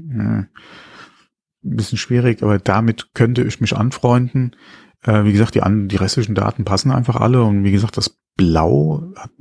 ein 1.61 1.75
bisschen 1.75 1.97
schwierig, 1.97 2.41
aber 2.41 2.57
damit 2.57 3.13
könnte 3.13 3.43
ich 3.43 3.59
mich 3.59 3.75
anfreunden. 3.75 4.55
Äh, 5.03 5.25
wie 5.25 5.31
gesagt, 5.31 5.55
die, 5.55 5.61
an, 5.61 5.87
die 5.87 5.97
restlichen 5.97 6.35
Daten 6.35 6.65
passen 6.65 6.91
einfach 6.91 7.17
alle 7.17 7.43
und 7.43 7.63
wie 7.63 7.71
gesagt, 7.71 7.97
das 7.97 8.17
Blau 8.35 9.03
hat, 9.17 9.31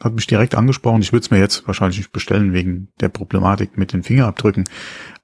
hat 0.00 0.14
mich 0.14 0.26
direkt 0.26 0.54
angesprochen. 0.54 1.02
Ich 1.02 1.12
würde 1.12 1.24
es 1.24 1.30
mir 1.30 1.38
jetzt 1.38 1.66
wahrscheinlich 1.66 1.98
nicht 1.98 2.12
bestellen 2.12 2.54
wegen 2.54 2.88
der 3.00 3.10
Problematik 3.10 3.76
mit 3.76 3.92
den 3.92 4.02
Fingerabdrücken. 4.02 4.64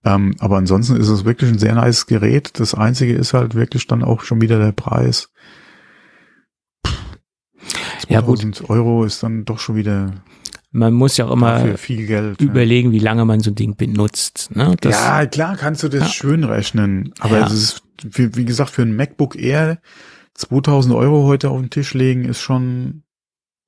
Ähm, 0.04 0.36
aber 0.38 0.58
ansonsten 0.58 0.96
ist 0.96 1.08
es 1.08 1.24
wirklich 1.24 1.50
ein 1.50 1.58
sehr 1.58 1.74
nice 1.74 2.06
Gerät. 2.06 2.60
Das 2.60 2.74
Einzige 2.74 3.14
ist 3.14 3.32
halt 3.32 3.54
wirklich 3.54 3.86
dann 3.86 4.04
auch 4.04 4.20
schon 4.22 4.42
wieder 4.42 4.58
der 4.58 4.72
Preis. 4.72 5.30
Ja, 8.08 8.20
gut. 8.20 8.38
2000 8.40 8.70
Euro 8.70 9.04
ist 9.04 9.22
dann 9.22 9.44
doch 9.44 9.58
schon 9.58 9.76
wieder 9.76 10.12
Man 10.70 10.94
muss 10.94 11.16
ja 11.16 11.26
auch 11.26 11.32
immer 11.32 11.76
viel 11.78 12.06
Geld. 12.06 12.40
ja. 12.40 12.46
überlegen, 12.46 12.92
wie 12.92 12.98
lange 12.98 13.24
man 13.24 13.40
so 13.40 13.50
ein 13.50 13.54
Ding 13.54 13.76
benutzt. 13.76 14.50
Ne? 14.54 14.76
Das, 14.80 14.94
ja, 14.94 15.26
klar 15.26 15.56
kannst 15.56 15.82
du 15.82 15.88
das 15.88 16.00
Ja. 16.02 16.08
schön 16.08 16.44
rechnen. 16.44 17.12
Aber 17.20 17.38
Ja. 17.40 17.46
es 17.46 17.52
ist, 17.52 17.82
wie, 18.02 18.34
wie 18.36 18.44
gesagt, 18.44 18.70
für 18.70 18.82
ein 18.82 18.94
MacBook 18.94 19.36
Air 19.36 19.80
2000 20.34 20.94
Euro 20.94 21.24
heute 21.24 21.48
auf 21.50 21.58
den 21.60 21.70
Tisch 21.70 21.94
legen 21.94 22.24
ist 22.26 22.40
schon 22.40 23.02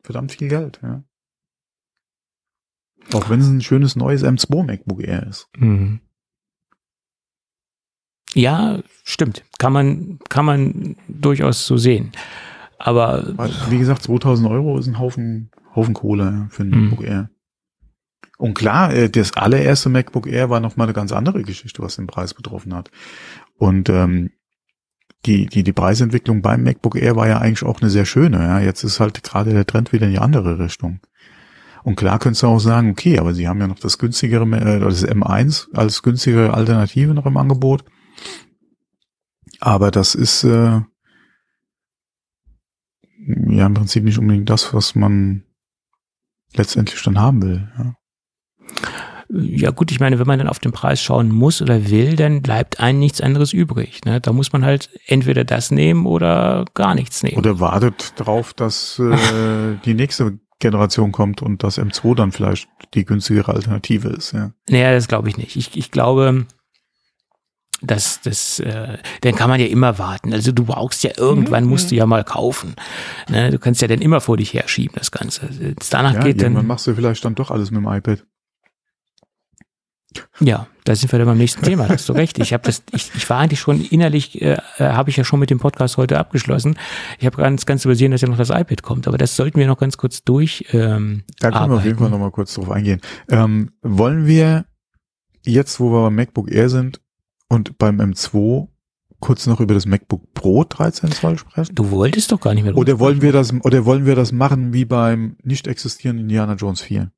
verdammt 0.03 0.33
viel 0.33 0.49
Geld. 0.49 0.79
Ja. 0.83 1.03
Auch 3.15 3.31
wenn 3.31 3.41
es 3.41 3.49
ein 3.49 3.63
schönes 3.63 3.97
neues 3.97 4.23
M2 4.23 4.65
MacBook 4.65 5.03
Air 5.03 5.27
ist. 5.27 5.49
Mhm. 5.57 6.01
Ja, 8.35 8.81
stimmt. 9.05 9.43
Kann 9.59 9.73
man, 9.73 10.19
kann 10.29 10.45
man 10.45 10.97
durchaus 11.09 11.67
so 11.67 11.79
sehen. 11.79 12.13
Aber 12.79 13.35
wie 13.69 13.79
gesagt, 13.79 14.03
2000 14.03 14.49
Euro 14.49 14.79
ist 14.79 14.87
ein 14.87 14.99
Haufen, 14.99 15.51
Haufen 15.75 15.95
Kohle 15.95 16.47
für 16.51 16.63
ein 16.63 16.71
Mhm. 16.71 16.81
MacBook 16.85 17.05
Air. 17.05 17.31
Und 18.39 18.55
klar, 18.55 18.95
äh, 18.95 19.11
das 19.11 19.37
allererste 19.37 19.89
MacBook 19.89 20.29
Air 20.29 20.49
war 20.49 20.61
noch 20.61 20.77
mal 20.77 20.85
eine 20.85 20.93
ganz 20.93 21.13
andere 21.13 21.43
Geschichte, 21.43 21.83
was 21.83 21.97
den 21.97 22.07
Preis 22.07 22.35
betroffen 22.35 22.73
hat. 22.73 22.91
Und 23.57 23.89
ähm, 23.89 24.31
die, 25.27 25.47
die, 25.47 25.65
die 25.65 25.73
Preisentwicklung 25.73 26.41
beim 26.41 26.63
MacBook 26.63 26.95
Air 26.95 27.17
war 27.17 27.27
ja 27.27 27.39
eigentlich 27.39 27.65
auch 27.65 27.81
eine 27.81 27.91
sehr 27.91 28.05
schöne. 28.05 28.39
Ja. 28.39 28.61
Jetzt 28.61 28.85
ist 28.85 29.01
halt 29.01 29.23
gerade 29.25 29.53
der 29.53 29.67
Trend 29.67 29.93
wieder 29.93 30.07
in 30.07 30.13
die 30.13 30.21
andere 30.21 30.61
Richtung. 30.61 31.01
Und 31.83 31.97
klar 31.97 32.21
könntest 32.21 32.45
du 32.45 32.47
auch 32.47 32.61
sagen, 32.61 32.91
okay, 32.91 33.19
aber 33.19 33.35
sie 33.35 33.49
haben 33.49 33.61
ja 33.61 33.67
noch 33.67 33.79
das 33.81 33.99
günstigere, 33.99 34.45
äh, 34.57 34.79
das 34.79 35.05
M1 35.05 35.75
als 35.75 36.03
günstigere 36.03 36.55
Alternative 36.55 37.15
noch 37.15 37.27
im 37.27 37.37
Angebot. 37.37 37.85
Aber 39.59 39.91
das 39.91 40.15
ist 40.15 40.45
äh, 40.45 40.81
ja 43.29 43.67
im 43.67 43.75
Prinzip 43.75 44.05
nicht 44.05 44.19
unbedingt 44.19 44.49
das, 44.49 44.73
was 44.75 44.95
man 44.95 45.45
letztendlich 46.55 47.03
dann 47.03 47.19
haben 47.19 47.43
will. 47.43 47.69
Ja. 47.79 47.95
ja 49.31 49.71
gut, 49.71 49.91
ich 49.91 50.01
meine, 50.01 50.19
wenn 50.19 50.27
man 50.27 50.39
dann 50.39 50.49
auf 50.49 50.59
den 50.59 50.73
Preis 50.73 51.03
schauen 51.03 51.29
muss 51.29 51.61
oder 51.61 51.91
will, 51.91 52.17
dann 52.17 52.43
bleibt 52.43 52.81
einem 52.81 52.99
nichts 52.99 53.21
anderes 53.21 53.53
übrig. 53.53 54.05
Ne? 54.05 54.21
Da 54.21 54.33
muss 54.33 54.53
man 54.53 54.65
halt 54.65 54.91
entweder 55.07 55.45
das 55.45 55.71
nehmen 55.71 56.07
oder 56.07 56.65
gar 56.75 56.95
nichts 56.95 57.23
nehmen. 57.23 57.39
Oder 57.39 57.61
wartet 57.61 58.15
darauf, 58.17 58.55
dass 58.55 58.99
äh, 58.99 59.77
die 59.85 59.95
nächste 59.95 60.39
Generation 60.61 61.13
kommt 61.13 61.43
und 61.43 61.63
das 61.63 61.79
M2 61.79 62.15
dann 62.17 62.33
vielleicht 62.33 62.69
die 62.95 63.05
günstigere 63.05 63.53
Alternative 63.53 64.09
ist. 64.09 64.33
Ja. 64.33 64.53
Naja, 64.69 64.93
das 64.93 65.07
glaube 65.07 65.29
ich 65.29 65.37
nicht. 65.37 65.57
Ich, 65.57 65.77
ich 65.77 65.91
glaube, 65.91 66.47
dass 67.81 68.21
das, 68.23 68.59
äh, 68.61 68.99
dann 69.21 69.35
kann 69.37 69.49
man 69.51 69.61
ja 69.61 69.67
immer 69.67 69.99
warten. 69.99 70.33
Also 70.33 70.51
du 70.53 70.65
brauchst 70.65 71.05
ja 71.05 71.11
irgendwann 71.17 71.65
Mhm. 71.65 71.71
musst 71.71 71.91
du 71.91 71.95
ja 71.95 72.07
mal 72.07 72.25
kaufen. 72.25 72.75
Ne? 73.29 73.51
Du 73.51 73.59
kannst 73.59 73.81
ja 73.83 73.89
dann 73.89 74.01
immer 74.01 74.21
vor 74.21 74.37
dich 74.37 74.53
herschieben 74.55 74.95
das 74.99 75.11
Ganze. 75.13 75.49
Es 75.81 75.89
danach 75.91 76.15
Ja, 76.15 76.21
geht, 76.21 76.37
irgendwann 76.43 76.55
dann 76.63 76.67
machst 76.67 76.87
du 76.87 76.95
vielleicht 76.95 77.25
dann 77.25 77.35
doch 77.35 77.51
alles 77.51 77.71
mit 77.71 77.81
dem 77.81 77.87
iPad. 77.93 78.25
ja, 80.41 80.67
da 80.85 80.97
sind 80.97 81.13
wir 81.13 81.19
dann 81.19 81.29
beim 81.29 81.39
nächsten 81.39 81.63
Thema. 81.63 81.89
Hast 81.89 82.09
du 82.09 82.13
recht. 82.15 82.39
Ich 82.39 82.53
habe 82.53 82.65
das, 82.65 82.83
ich, 82.93 83.11
ich 83.15 83.29
war 83.31 83.39
eigentlich 83.41 83.61
schon 83.61 83.81
innerlich, 83.85 84.41
äh, 84.41 84.55
äh, 84.79 84.85
habe 84.85 85.11
ich 85.11 85.17
ja 85.17 85.23
schon 85.23 85.39
mit 85.39 85.51
dem 85.51 85.59
Podcast 85.61 85.97
heute 85.99 86.19
abgeschlossen. 86.19 86.77
Ich 87.19 87.27
habe 87.27 87.37
ganz, 87.37 87.67
ganz 87.67 87.85
übersehen, 87.85 88.11
dass 88.11 88.23
ja 88.23 88.29
noch 88.29 88.39
das 88.39 88.51
iPad 88.51 88.83
kommt. 88.83 89.07
Aber 89.07 89.19
das 89.19 89.37
sollten 89.37 89.61
wir 89.61 89.67
noch 89.67 89.79
ganz 89.79 89.97
kurz 89.99 90.25
durch. 90.25 90.65
Ähm, 90.73 91.23
Da 91.41 91.51
können 91.51 91.71
wir 91.71 91.77
auf 91.77 91.85
jeden 91.85 91.99
Fall 91.99 92.07
arbeiten. 92.07 92.11
nochmal 92.13 92.31
kurz 92.33 92.55
drauf 92.55 92.71
eingehen. 92.71 93.01
Ähm, 93.29 93.71
wollen 93.83 94.27
wir 94.27 94.65
jetzt, 95.45 95.79
wo 95.79 95.93
wir 95.93 96.03
beim 96.05 96.15
MacBook 96.17 96.51
Air 96.51 96.69
sind 96.71 97.01
und 97.49 97.79
beim 97.79 98.01
M2 98.01 98.69
kurz 99.21 99.47
noch 99.47 99.61
über 99.61 99.75
das 99.75 99.87
MacBook 99.87 100.33
Pro 100.35 100.65
13 100.65 101.11
Zoll 101.13 101.39
sprechen? 101.39 101.75
Du 101.75 101.91
wolltest 101.91 102.31
doch 102.33 102.41
gar 102.41 102.55
nicht 102.55 102.65
mehr. 102.65 102.77
Oder 102.77 102.99
wollen 102.99 103.23
wir 103.23 103.33
das, 103.33 103.53
oder 103.53 103.85
wollen 103.85 104.07
wir 104.07 104.15
das 104.15 104.33
machen 104.33 104.73
wie 104.73 104.85
beim 104.85 105.37
nicht 105.43 105.67
existierenden 105.67 106.27
Indiana 106.27 106.55
Jones 106.55 106.81
4? 106.83 107.11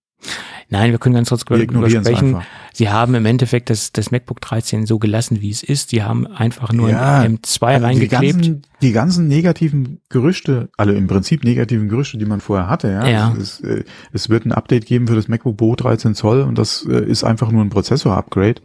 Nein, 0.73 0.93
wir 0.93 0.99
können 0.99 1.17
ganz 1.17 1.31
kurz 1.31 1.43
es 1.43 1.47
sprechen. 1.47 2.37
Sie 2.73 2.91
haben 2.91 3.15
im 3.17 3.27
Endeffekt 3.27 3.71
das, 3.71 3.91
das 3.91 4.13
MacBook 4.13 4.41
13 4.41 4.87
so 4.87 5.01
gelassen, 5.01 5.41
wie 5.41 5.51
es 5.51 5.65
ist. 5.65 5.91
Die 5.91 6.05
haben 6.05 6.27
einfach 6.29 6.73
nur 6.73 6.89
Ja, 6.91 7.19
ein 7.21 7.39
M2 7.39 7.63
Also 7.67 7.79
die 7.79 7.85
reingeklebt. 7.85 8.35
ganzen, 8.37 8.63
die 8.81 8.93
ganzen 8.93 9.27
negativen 9.29 10.01
Gerüchte, 10.11 10.69
alle 10.77 10.95
im 10.95 11.09
Prinzip 11.09 11.43
negativen 11.43 11.89
Gerüchte, 11.89 12.19
die 12.19 12.25
man 12.25 12.41
vorher 12.41 12.69
hatte, 12.69 12.89
ja. 12.89 13.07
Ja. 13.09 13.35
Es, 13.37 13.61
äh, 13.61 13.83
es 14.13 14.29
wird 14.29 14.47
ein 14.47 14.53
Update 14.53 14.87
geben 14.87 15.09
für 15.09 15.17
das 15.17 15.27
MacBook 15.27 15.57
Pro 15.57 15.75
13 15.75 16.15
Zoll 16.15 16.43
und 16.43 16.57
das 16.57 16.87
äh, 16.89 17.05
ist 17.05 17.25
einfach 17.25 17.51
nur 17.51 17.63
ein 17.65 17.71
Prozessor-Upgrade. 17.71 18.61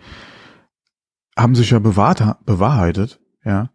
Haben 1.37 1.55
sich 1.55 1.71
ja 1.71 1.79
bewahrt, 1.79 2.23
bewahrheitet, 2.45 3.19
ja. 3.43 3.69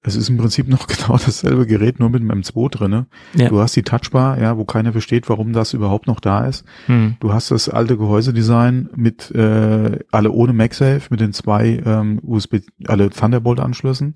Es 0.00 0.14
ist 0.14 0.28
im 0.28 0.36
Prinzip 0.38 0.68
noch 0.68 0.86
genau 0.86 1.18
dasselbe 1.18 1.66
Gerät, 1.66 1.98
nur 1.98 2.10
mit 2.10 2.22
dem 2.22 2.30
M2 2.30 2.70
drinne. 2.70 3.06
Ja. 3.34 3.48
Du 3.48 3.60
hast 3.60 3.74
die 3.76 3.82
Touchbar, 3.82 4.40
ja, 4.40 4.56
wo 4.56 4.64
keiner 4.64 4.92
versteht, 4.92 5.28
warum 5.28 5.52
das 5.52 5.74
überhaupt 5.74 6.06
noch 6.06 6.20
da 6.20 6.46
ist. 6.46 6.64
Hm. 6.86 7.16
Du 7.20 7.32
hast 7.32 7.50
das 7.50 7.68
alte 7.68 7.96
Gehäusedesign 7.96 8.90
mit 8.94 9.30
äh, 9.32 9.98
alle 10.10 10.30
ohne 10.30 10.52
MagSafe, 10.52 11.08
mit 11.10 11.20
den 11.20 11.32
zwei 11.32 11.82
ähm, 11.84 12.20
USB, 12.22 12.60
alle 12.86 13.10
Thunderbolt-Anschlüssen. 13.10 14.14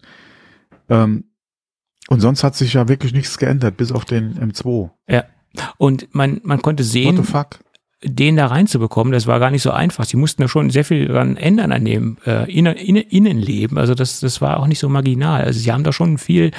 Ähm, 0.88 1.24
und 2.08 2.20
sonst 2.20 2.44
hat 2.44 2.54
sich 2.54 2.74
ja 2.74 2.88
wirklich 2.88 3.12
nichts 3.12 3.38
geändert, 3.38 3.76
bis 3.76 3.92
auf 3.92 4.04
den 4.04 4.34
M2. 4.34 4.90
Und 5.78 6.14
man, 6.14 6.40
man 6.44 6.62
konnte 6.62 6.82
What 6.82 6.90
sehen, 6.90 7.16
the 7.16 7.22
fuck? 7.22 7.60
Den 8.04 8.36
da 8.36 8.46
reinzubekommen, 8.46 9.12
das 9.12 9.26
war 9.26 9.38
gar 9.38 9.50
nicht 9.50 9.62
so 9.62 9.70
einfach. 9.70 10.04
Sie 10.04 10.16
mussten 10.16 10.42
da 10.42 10.48
schon 10.48 10.70
sehr 10.70 10.84
viel 10.84 11.06
dran 11.08 11.36
ändern 11.36 11.72
an 11.72 11.84
dem 11.84 12.18
äh, 12.26 12.50
Innen, 12.52 12.76
Innen, 12.76 13.02
Innenleben. 13.04 13.78
Also 13.78 13.94
das, 13.94 14.20
das 14.20 14.40
war 14.40 14.58
auch 14.58 14.66
nicht 14.66 14.78
so 14.80 14.88
marginal. 14.88 15.42
Also 15.44 15.60
sie 15.60 15.72
haben 15.72 15.84
da 15.84 15.92
schon 15.92 16.18
viel 16.18 16.50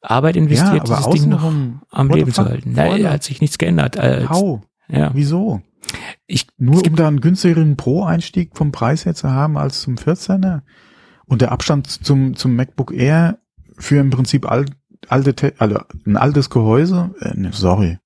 Arbeit 0.00 0.36
investiert, 0.36 0.88
Ja, 0.88 0.96
dieses 0.96 1.10
Ding 1.10 1.28
noch 1.30 1.44
am 1.90 2.10
Leben 2.10 2.32
zu 2.32 2.44
halten. 2.44 2.74
Da 2.74 2.92
hat 3.10 3.22
sich 3.22 3.40
nichts 3.40 3.58
geändert. 3.58 3.96
Als, 3.96 4.28
How? 4.28 4.60
ja. 4.88 5.10
Wieso? 5.14 5.60
Ich, 6.26 6.46
Nur 6.58 6.76
es 6.76 6.82
gibt, 6.82 6.94
um 6.94 6.96
da 7.04 7.08
einen 7.08 7.20
günstigeren 7.20 7.76
Pro-Einstieg 7.76 8.56
vom 8.56 8.72
Preis 8.72 9.04
her 9.04 9.14
zu 9.14 9.30
haben 9.30 9.56
als 9.58 9.82
zum 9.82 9.94
14er? 9.96 10.62
Und 11.26 11.40
der 11.42 11.52
Abstand 11.52 11.86
zum, 11.86 12.34
zum 12.36 12.56
MacBook 12.56 12.92
Air 12.92 13.38
für 13.78 13.98
im 14.00 14.10
Prinzip 14.10 14.50
al, 14.50 14.66
alte, 15.08 15.34
Te- 15.34 15.54
also 15.58 15.78
ein 16.06 16.16
altes 16.16 16.50
Gehäuse? 16.50 17.14
Äh, 17.20 17.36
ne, 17.36 17.50
sorry. 17.52 17.98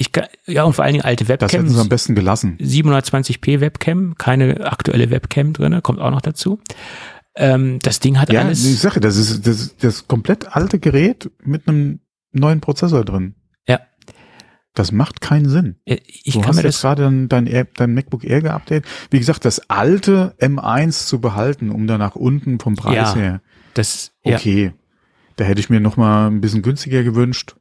Ich, 0.00 0.12
kann- 0.12 0.26
ja, 0.46 0.64
und 0.64 0.72
vor 0.72 0.84
allen 0.84 0.94
Dingen 0.94 1.04
alte 1.04 1.24
Das 1.24 1.52
hätten 1.52 1.68
sie 1.68 1.74
am 1.74 1.76
Webcams. 1.80 1.88
besten 1.90 2.14
gelassen. 2.14 2.56
720p 2.58 3.60
Webcam, 3.60 4.14
keine 4.16 4.66
aktuelle 4.70 5.10
Webcam 5.10 5.52
drinne, 5.52 5.82
kommt 5.82 6.00
auch 6.00 6.10
noch 6.10 6.22
dazu. 6.22 6.58
Ähm, 7.36 7.78
das 7.82 8.00
Ding 8.00 8.18
hat 8.18 8.32
Ja, 8.32 8.40
alles. 8.42 8.64
ich 8.64 8.78
sage, 8.80 9.00
das 9.00 9.16
ist 9.16 9.46
das, 9.46 9.60
ist 9.60 9.84
das 9.84 10.08
komplett 10.08 10.56
alte 10.56 10.78
Gerät 10.78 11.30
mit 11.44 11.68
einem 11.68 12.00
neuen 12.32 12.60
Prozessor 12.60 13.04
drin. 13.04 13.34
Ja. 13.68 13.80
Das 14.74 14.90
macht 14.90 15.20
keinen 15.20 15.48
Sinn. 15.48 15.76
Ich 15.84 16.32
du 16.32 16.40
kann 16.40 16.48
hast 16.50 16.56
mir 16.56 16.62
jetzt 16.62 16.76
das. 16.76 16.80
gerade 16.82 17.02
dein, 17.02 17.28
dein, 17.28 17.66
dein 17.76 17.92
MacBook 17.94 18.24
Air 18.24 18.40
geupdatet. 18.42 18.86
Wie 19.10 19.18
gesagt, 19.18 19.44
das 19.44 19.68
alte 19.68 20.34
M1 20.40 21.06
zu 21.06 21.20
behalten, 21.20 21.70
um 21.70 21.86
da 21.86 21.98
nach 21.98 22.16
unten 22.16 22.58
vom 22.58 22.74
Preis 22.74 22.94
Ja, 22.94 23.14
her. 23.14 23.42
das 23.74 24.12
ja, 24.24 24.36
Okay. 24.36 24.72
Da 25.36 25.44
hätte 25.44 25.60
ich 25.60 25.70
mir 25.70 25.80
noch 25.80 25.96
mal 25.96 26.26
ein 26.28 26.40
bisschen 26.40 26.62
günstiger 26.62 27.02
gewünscht. 27.02 27.56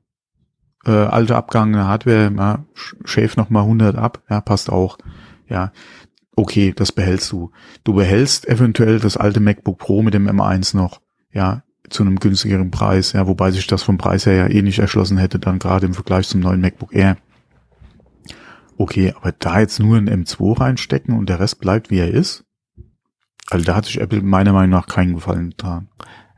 Äh, 0.90 1.06
alte 1.06 1.36
abgegangene 1.36 1.86
Hardware, 1.88 2.64
sch- 2.76 2.96
shave 3.06 3.34
noch 3.38 3.50
mal 3.50 3.62
100 3.62 3.96
ab. 3.96 4.24
Ja, 4.30 4.42
passt 4.42 4.72
auch. 4.72 4.98
Ja. 5.48 5.72
Okay, 6.36 6.74
das 6.76 6.92
behältst 6.92 7.32
du. 7.32 7.52
Du 7.84 7.94
behältst 7.94 8.48
eventuell 8.48 9.00
das 9.00 9.18
alte 9.18 9.40
MacBook 9.40 9.78
Pro 9.78 10.02
mit 10.02 10.14
dem 10.14 10.28
M1 10.28 10.76
noch. 10.76 11.02
Ja. 11.32 11.62
zu 11.90 12.04
einem 12.04 12.20
günstigeren 12.20 12.70
Preis, 12.72 13.14
ja, 13.14 13.26
wobei 13.28 13.50
sich 13.52 13.66
das 13.68 13.82
vom 13.84 13.98
Preis 13.98 14.26
her 14.28 14.34
ja 14.36 14.48
eh 14.48 14.62
nicht 14.62 14.78
erschlossen 14.80 15.18
hätte, 15.18 15.40
dann 15.40 15.58
gerade 15.60 15.86
im 15.88 15.94
Vergleich 15.96 16.28
zum 16.28 16.40
neuen 16.40 16.62
MacBook 16.62 16.94
Air. 16.94 17.18
Okay, 18.78 19.14
aber 19.16 19.32
da 19.34 19.60
jetzt 19.60 19.80
nur 19.80 19.98
ein 19.98 20.10
M2 20.10 20.60
reinstecken 20.60 21.18
und 21.18 21.30
der 21.30 21.40
Rest 21.40 21.60
bleibt 21.60 21.90
wie 21.90 22.00
er 22.00 22.10
ist, 22.12 22.44
also 23.50 23.66
da 23.66 23.76
hat 23.76 23.86
sich 23.86 24.00
Apple 24.00 24.22
meiner 24.22 24.54
Meinung 24.54 24.70
nach 24.72 24.88
keinen 24.88 25.16
Gefallen 25.16 25.50
getan. 25.52 25.90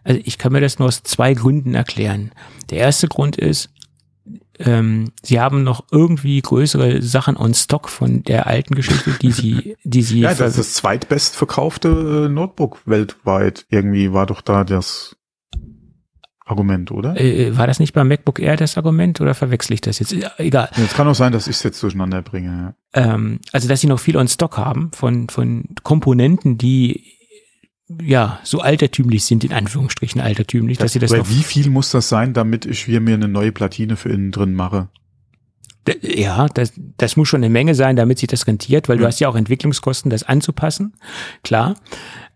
Also 0.04 0.20
ich 0.24 0.38
kann 0.38 0.52
mir 0.54 0.62
das 0.62 0.80
nur 0.80 0.88
aus 0.88 1.04
zwei 1.04 1.34
Gründen 1.34 1.76
erklären. 1.76 2.32
Der 2.70 2.80
erste 2.80 3.08
Grund 3.08 3.36
ist, 3.38 3.70
ähm, 4.66 5.12
sie 5.24 5.40
haben 5.40 5.64
noch 5.64 5.86
irgendwie 5.92 6.42
größere 6.42 7.02
Sachen 7.02 7.38
on 7.38 7.54
Stock 7.54 7.90
von 7.90 8.24
der 8.24 8.48
alten 8.48 8.76
Geschichte, 8.76 9.12
die 9.22 9.32
sie, 9.32 9.78
die 9.84 10.02
sie. 10.02 10.22
ja, 10.22 10.34
das 10.34 10.52
ist 10.52 10.60
das 10.60 10.74
zweitbest 10.76 11.36
verkaufte 11.36 12.26
äh, 12.28 12.30
Notebook 12.30 12.80
weltweit. 12.86 13.66
Irgendwie 13.70 14.14
war 14.14 14.26
doch 14.26 14.42
da 14.42 14.64
das 14.64 15.16
Argument, 16.46 16.92
oder? 16.92 17.20
Äh, 17.20 17.58
war 17.58 17.66
das 17.66 17.80
nicht 17.80 17.94
beim 17.94 18.08
MacBook 18.08 18.40
Air 18.40 18.58
das 18.58 18.78
Argument 18.78 19.22
oder 19.22 19.34
verwechsel 19.34 19.74
ich 19.74 19.82
das 19.82 20.00
jetzt? 20.00 20.12
Ja, 20.12 20.32
egal. 20.38 20.70
Es 20.76 20.94
kann 20.94 21.08
auch 21.08 21.16
sein, 21.16 21.32
dass 21.32 21.48
ich 21.48 21.56
es 21.56 21.64
jetzt 21.64 21.82
durcheinander 21.82 22.22
bringe. 22.22 22.76
Ja. 22.94 23.14
Ähm, 23.14 23.40
also, 23.54 23.68
dass 23.68 23.82
sie 23.82 23.88
noch 23.88 24.00
viel 24.00 24.18
on 24.18 24.28
Stock 24.28 24.58
haben 24.58 24.92
von, 24.94 25.30
von 25.30 25.66
Komponenten, 25.84 26.58
die 26.58 27.21
ja, 28.02 28.40
so 28.44 28.60
altertümlich 28.60 29.26
sind, 29.26 29.44
in 29.44 29.54
Anführungsstrichen 29.54 30.22
altertümlich, 30.22 30.78
das, 30.78 30.86
dass 30.86 30.94
sie 30.94 31.00
das 31.00 31.14
Aber 31.14 31.30
wie 31.30 31.44
viel 31.44 31.70
muss 31.70 31.92
das 31.92 32.10
sein, 32.10 32.34
damit 32.34 32.66
ich 32.66 32.88
mir 32.88 33.14
eine 33.14 33.28
neue 33.28 33.52
Platine 33.52 33.96
für 33.96 34.10
innen 34.10 34.32
drin 34.32 34.54
mache? 34.54 34.90
Ja, 36.02 36.48
das, 36.48 36.74
das 36.98 37.18
muss 37.18 37.28
schon 37.28 37.44
eine 37.44 37.50
Menge 37.50 37.74
sein, 37.74 37.96
damit 37.96 38.20
sich 38.20 38.28
das 38.28 38.46
rentiert, 38.46 38.88
weil 38.88 38.98
ja. 38.98 39.02
du 39.02 39.08
hast 39.08 39.20
ja 39.20 39.30
auch 39.30 39.36
Entwicklungskosten, 39.36 40.12
das 40.12 40.24
anzupassen, 40.24 40.94
klar. 41.44 41.76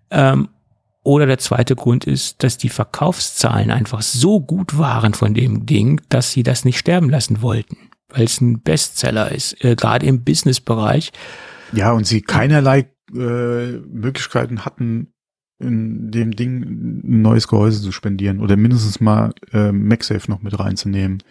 Ähm, 0.10 0.50
oder 1.04 1.28
der 1.28 1.38
zweite 1.38 1.76
Grund 1.76 2.06
ist, 2.06 2.44
dass 2.44 2.58
die 2.58 2.70
Verkaufszahlen 2.70 3.70
einfach 3.70 4.02
so 4.02 4.42
gut 4.42 4.80
waren 4.80 5.14
von 5.14 5.36
dem 5.36 5.68
Ding, 5.68 6.02
dass 6.10 6.32
sie 6.32 6.42
das 6.42 6.66
nicht 6.66 6.80
sterben 6.80 7.12
lassen 7.12 7.44
wollten, 7.44 7.78
weil 8.10 8.24
es 8.24 8.42
ein 8.42 8.62
Bestseller 8.62 9.32
ist, 9.32 9.64
äh, 9.64 9.76
gerade 9.76 10.08
im 10.08 10.24
Businessbereich. 10.24 11.12
Ja, 11.74 11.92
und 11.92 12.08
sie 12.08 12.22
keinerlei 12.22 12.88
äh, 13.14 13.78
Möglichkeiten 13.78 14.66
hatten, 14.66 15.14
in 15.60 16.12
dem 16.12 16.36
Ding 16.36 16.64
ein 16.64 17.22
neues 17.22 17.48
Gehäuse 17.48 17.82
zu 17.82 17.92
spendieren 17.92 18.42
oder 18.42 18.58
mindestens 18.58 19.00
mal 19.00 19.34
äh, 19.54 19.72
MagSafe 19.72 20.30
noch 20.30 20.42
mit 20.42 20.60
reinzunehmen. 20.60 21.24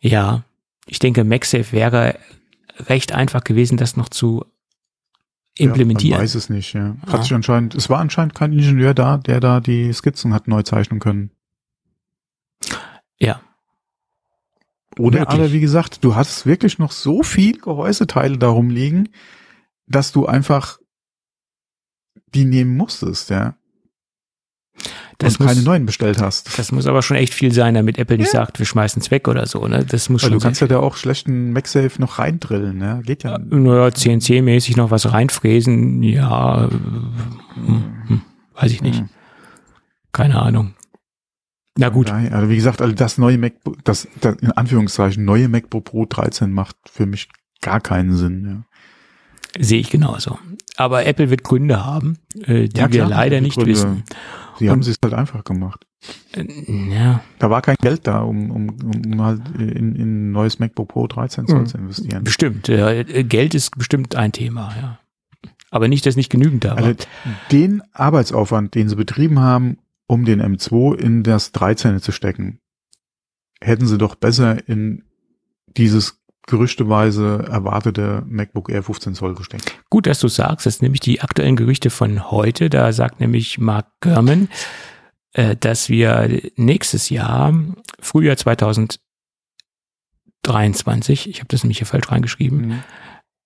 Ja, 0.00 0.44
ich 0.86 0.98
denke, 0.98 1.24
MagSafe 1.24 1.72
wäre 1.72 2.18
recht 2.78 3.12
einfach 3.12 3.44
gewesen, 3.44 3.76
das 3.76 3.96
noch 3.96 4.08
zu 4.08 4.44
implementieren. 5.56 6.12
Ja, 6.12 6.16
man 6.18 6.24
weiß 6.24 6.34
es 6.36 6.48
nicht, 6.48 6.72
ja. 6.72 6.96
Hat 7.06 7.20
ah. 7.20 7.22
sich 7.22 7.34
anscheinend, 7.34 7.74
es 7.74 7.90
war 7.90 7.98
anscheinend 7.98 8.34
kein 8.34 8.52
Ingenieur 8.52 8.94
da, 8.94 9.18
der 9.18 9.40
da 9.40 9.60
die 9.60 9.92
Skizzen 9.92 10.32
hat 10.32 10.48
neu 10.48 10.62
zeichnen 10.62 11.00
können. 11.00 11.30
Ja. 13.18 13.40
Oder 14.98 15.20
Möglich. 15.20 15.38
aber 15.38 15.52
wie 15.52 15.60
gesagt, 15.60 16.02
du 16.04 16.14
hattest 16.14 16.46
wirklich 16.46 16.78
noch 16.78 16.92
so 16.92 17.22
viel 17.22 17.58
Gehäuseteile 17.58 18.38
darum 18.38 18.70
liegen, 18.70 19.10
dass 19.86 20.12
du 20.12 20.26
einfach 20.26 20.78
die 22.34 22.44
nehmen 22.44 22.76
musstest, 22.76 23.30
ja. 23.30 23.54
Das 25.18 25.34
und 25.34 25.40
muss, 25.40 25.48
keine 25.48 25.62
neuen 25.62 25.86
bestellt 25.86 26.22
hast. 26.22 26.56
Das 26.58 26.70
muss 26.70 26.86
aber 26.86 27.02
schon 27.02 27.16
echt 27.16 27.34
viel 27.34 27.52
sein, 27.52 27.74
damit 27.74 27.98
Apple 27.98 28.18
nicht 28.18 28.30
sagt, 28.30 28.60
wir 28.60 28.66
schmeißen 28.66 29.02
es 29.02 29.10
weg 29.10 29.26
oder 29.26 29.46
so. 29.46 29.66
Ne? 29.66 29.84
Das 29.84 30.08
muss 30.08 30.22
Weil 30.22 30.30
schon 30.30 30.38
du 30.38 30.44
kannst 30.44 30.60
ja 30.60 30.68
da 30.68 30.78
auch 30.78 30.96
schlechten 30.96 31.52
MagSafe 31.52 32.00
noch 32.00 32.20
reindrillen, 32.20 32.78
ne? 32.78 33.02
Geht 33.04 33.24
ja. 33.24 33.36
Naja, 33.38 33.88
CNC-mäßig 33.88 34.76
noch 34.76 34.92
was 34.92 35.12
reinfräsen, 35.12 36.04
ja, 36.04 36.70
hm, 36.70 37.84
hm, 38.06 38.22
weiß 38.54 38.70
ich 38.70 38.80
nicht. 38.80 39.00
Hm. 39.00 39.08
Keine 40.12 40.40
Ahnung. 40.40 40.74
Na 41.76 41.88
gut. 41.88 42.10
Also 42.10 42.48
wie 42.48 42.56
gesagt, 42.56 42.82
also 42.82 42.94
das 42.94 43.18
neue 43.18 43.38
MacBook, 43.38 43.84
das, 43.84 44.08
das 44.20 44.36
in 44.36 44.52
Anführungszeichen 44.52 45.24
neue 45.24 45.48
MacBook 45.48 45.84
Pro 45.84 46.06
13 46.06 46.52
macht 46.52 46.76
für 46.90 47.06
mich 47.06 47.28
gar 47.60 47.80
keinen 47.80 48.16
Sinn. 48.16 48.44
Ja. 48.46 48.67
Sehe 49.58 49.80
ich 49.80 49.90
genauso. 49.90 50.38
Aber 50.76 51.06
Apple 51.06 51.30
wird 51.30 51.44
Gründe 51.44 51.84
haben, 51.84 52.18
äh, 52.42 52.68
die 52.68 52.78
ja, 52.78 52.88
klar, 52.88 52.92
wir 52.92 53.06
leider 53.06 53.40
nicht 53.40 53.54
Gründe. 53.54 53.72
wissen. 53.72 54.04
Sie 54.58 54.70
haben 54.70 54.80
es 54.80 54.98
halt 55.02 55.14
einfach 55.14 55.44
gemacht. 55.44 55.86
Äh, 56.32 56.46
ja. 56.90 57.22
Da 57.38 57.50
war 57.50 57.62
kein 57.62 57.76
Geld 57.80 58.06
da, 58.06 58.20
um, 58.20 58.50
um, 58.50 58.68
um 58.70 59.22
halt 59.22 59.42
in, 59.58 59.94
in 59.94 60.28
ein 60.28 60.32
neues 60.32 60.58
MacBook 60.58 60.88
Pro 60.88 61.06
13 61.06 61.46
Zoll 61.46 61.66
zu 61.66 61.78
investieren. 61.78 62.24
Bestimmt. 62.24 62.68
Äh, 62.68 63.24
Geld 63.24 63.54
ist 63.54 63.76
bestimmt 63.76 64.14
ein 64.16 64.32
Thema, 64.32 64.74
ja. 64.80 64.98
Aber 65.70 65.88
nicht, 65.88 66.06
dass 66.06 66.16
nicht 66.16 66.30
genügend 66.30 66.64
da 66.64 66.70
war. 66.70 66.78
Also 66.78 66.94
den 67.52 67.82
Arbeitsaufwand, 67.92 68.74
den 68.74 68.88
sie 68.88 68.96
betrieben 68.96 69.38
haben, 69.40 69.78
um 70.06 70.24
den 70.24 70.40
M2 70.40 70.96
in 70.96 71.22
das 71.22 71.52
13 71.52 72.00
zu 72.00 72.12
stecken, 72.12 72.60
hätten 73.60 73.86
sie 73.86 73.98
doch 73.98 74.14
besser 74.14 74.66
in 74.68 75.04
dieses 75.76 76.18
gerüchteweise 76.48 77.44
erwartete 77.48 78.24
MacBook 78.26 78.70
Air 78.70 78.82
15 78.82 79.14
Zoll 79.14 79.34
gesteckt. 79.34 79.78
Gut, 79.90 80.06
dass 80.06 80.18
du 80.18 80.28
sagst, 80.28 80.66
das 80.66 80.74
sind 80.74 80.82
nämlich 80.82 81.00
die 81.00 81.20
aktuellen 81.20 81.56
Gerüchte 81.56 81.90
von 81.90 82.30
heute. 82.30 82.70
Da 82.70 82.92
sagt 82.92 83.20
nämlich 83.20 83.58
Mark 83.58 83.86
Gurman, 84.00 84.48
äh, 85.32 85.56
dass 85.56 85.88
wir 85.88 86.40
nächstes 86.56 87.10
Jahr, 87.10 87.54
Frühjahr 88.00 88.36
2023, 88.36 91.28
ich 91.28 91.38
habe 91.38 91.48
das 91.48 91.62
nämlich 91.62 91.78
hier 91.78 91.86
falsch 91.86 92.10
reingeschrieben, 92.10 92.68
mhm. 92.68 92.82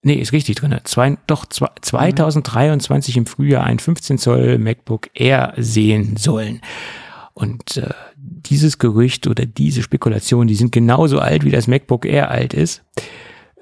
Nee, 0.05 0.15
ist 0.15 0.33
richtig 0.33 0.57
drin. 0.57 0.77
Zwei, 0.83 1.17
doch, 1.29 1.47
zwei, 1.47 1.69
2023 1.81 3.19
im 3.19 3.27
Frühjahr 3.27 3.63
ein 3.63 3.79
15 3.79 4.19
Zoll 4.19 4.59
MacBook 4.59 5.11
Air 5.15 5.55
sehen 5.57 6.17
sollen. 6.17 6.61
Und 7.35 7.79
äh, 7.79 7.91
dieses 8.17 8.79
Gerücht 8.79 9.27
oder 9.27 9.47
diese 9.47 9.83
Spekulation, 9.83 10.47
die 10.47 10.55
sind 10.55 10.73
genauso 10.73 11.19
alt, 11.19 11.45
wie 11.45 11.51
das 11.51 11.67
MacBook 11.67 12.05
Air 12.05 12.31
alt 12.31 12.53
ist. 12.53 12.83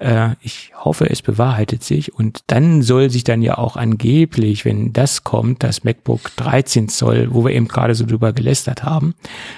Äh, 0.01 0.35
ich 0.41 0.73
hoffe, 0.75 1.09
es 1.09 1.21
bewahrheitet 1.21 1.83
sich. 1.83 2.13
Und 2.13 2.41
dann 2.47 2.81
soll 2.81 3.09
sich 3.09 3.23
dann 3.23 3.41
ja 3.41 3.57
auch 3.57 3.77
angeblich, 3.77 4.65
wenn 4.65 4.93
das 4.93 5.23
kommt, 5.23 5.63
das 5.63 5.83
MacBook 5.83 6.35
13 6.35 6.89
Zoll, 6.89 7.27
wo 7.31 7.45
wir 7.45 7.51
eben 7.51 7.67
gerade 7.67 7.95
so 7.95 8.05
drüber 8.05 8.33
gelästert 8.33 8.83
haben, 8.83 9.13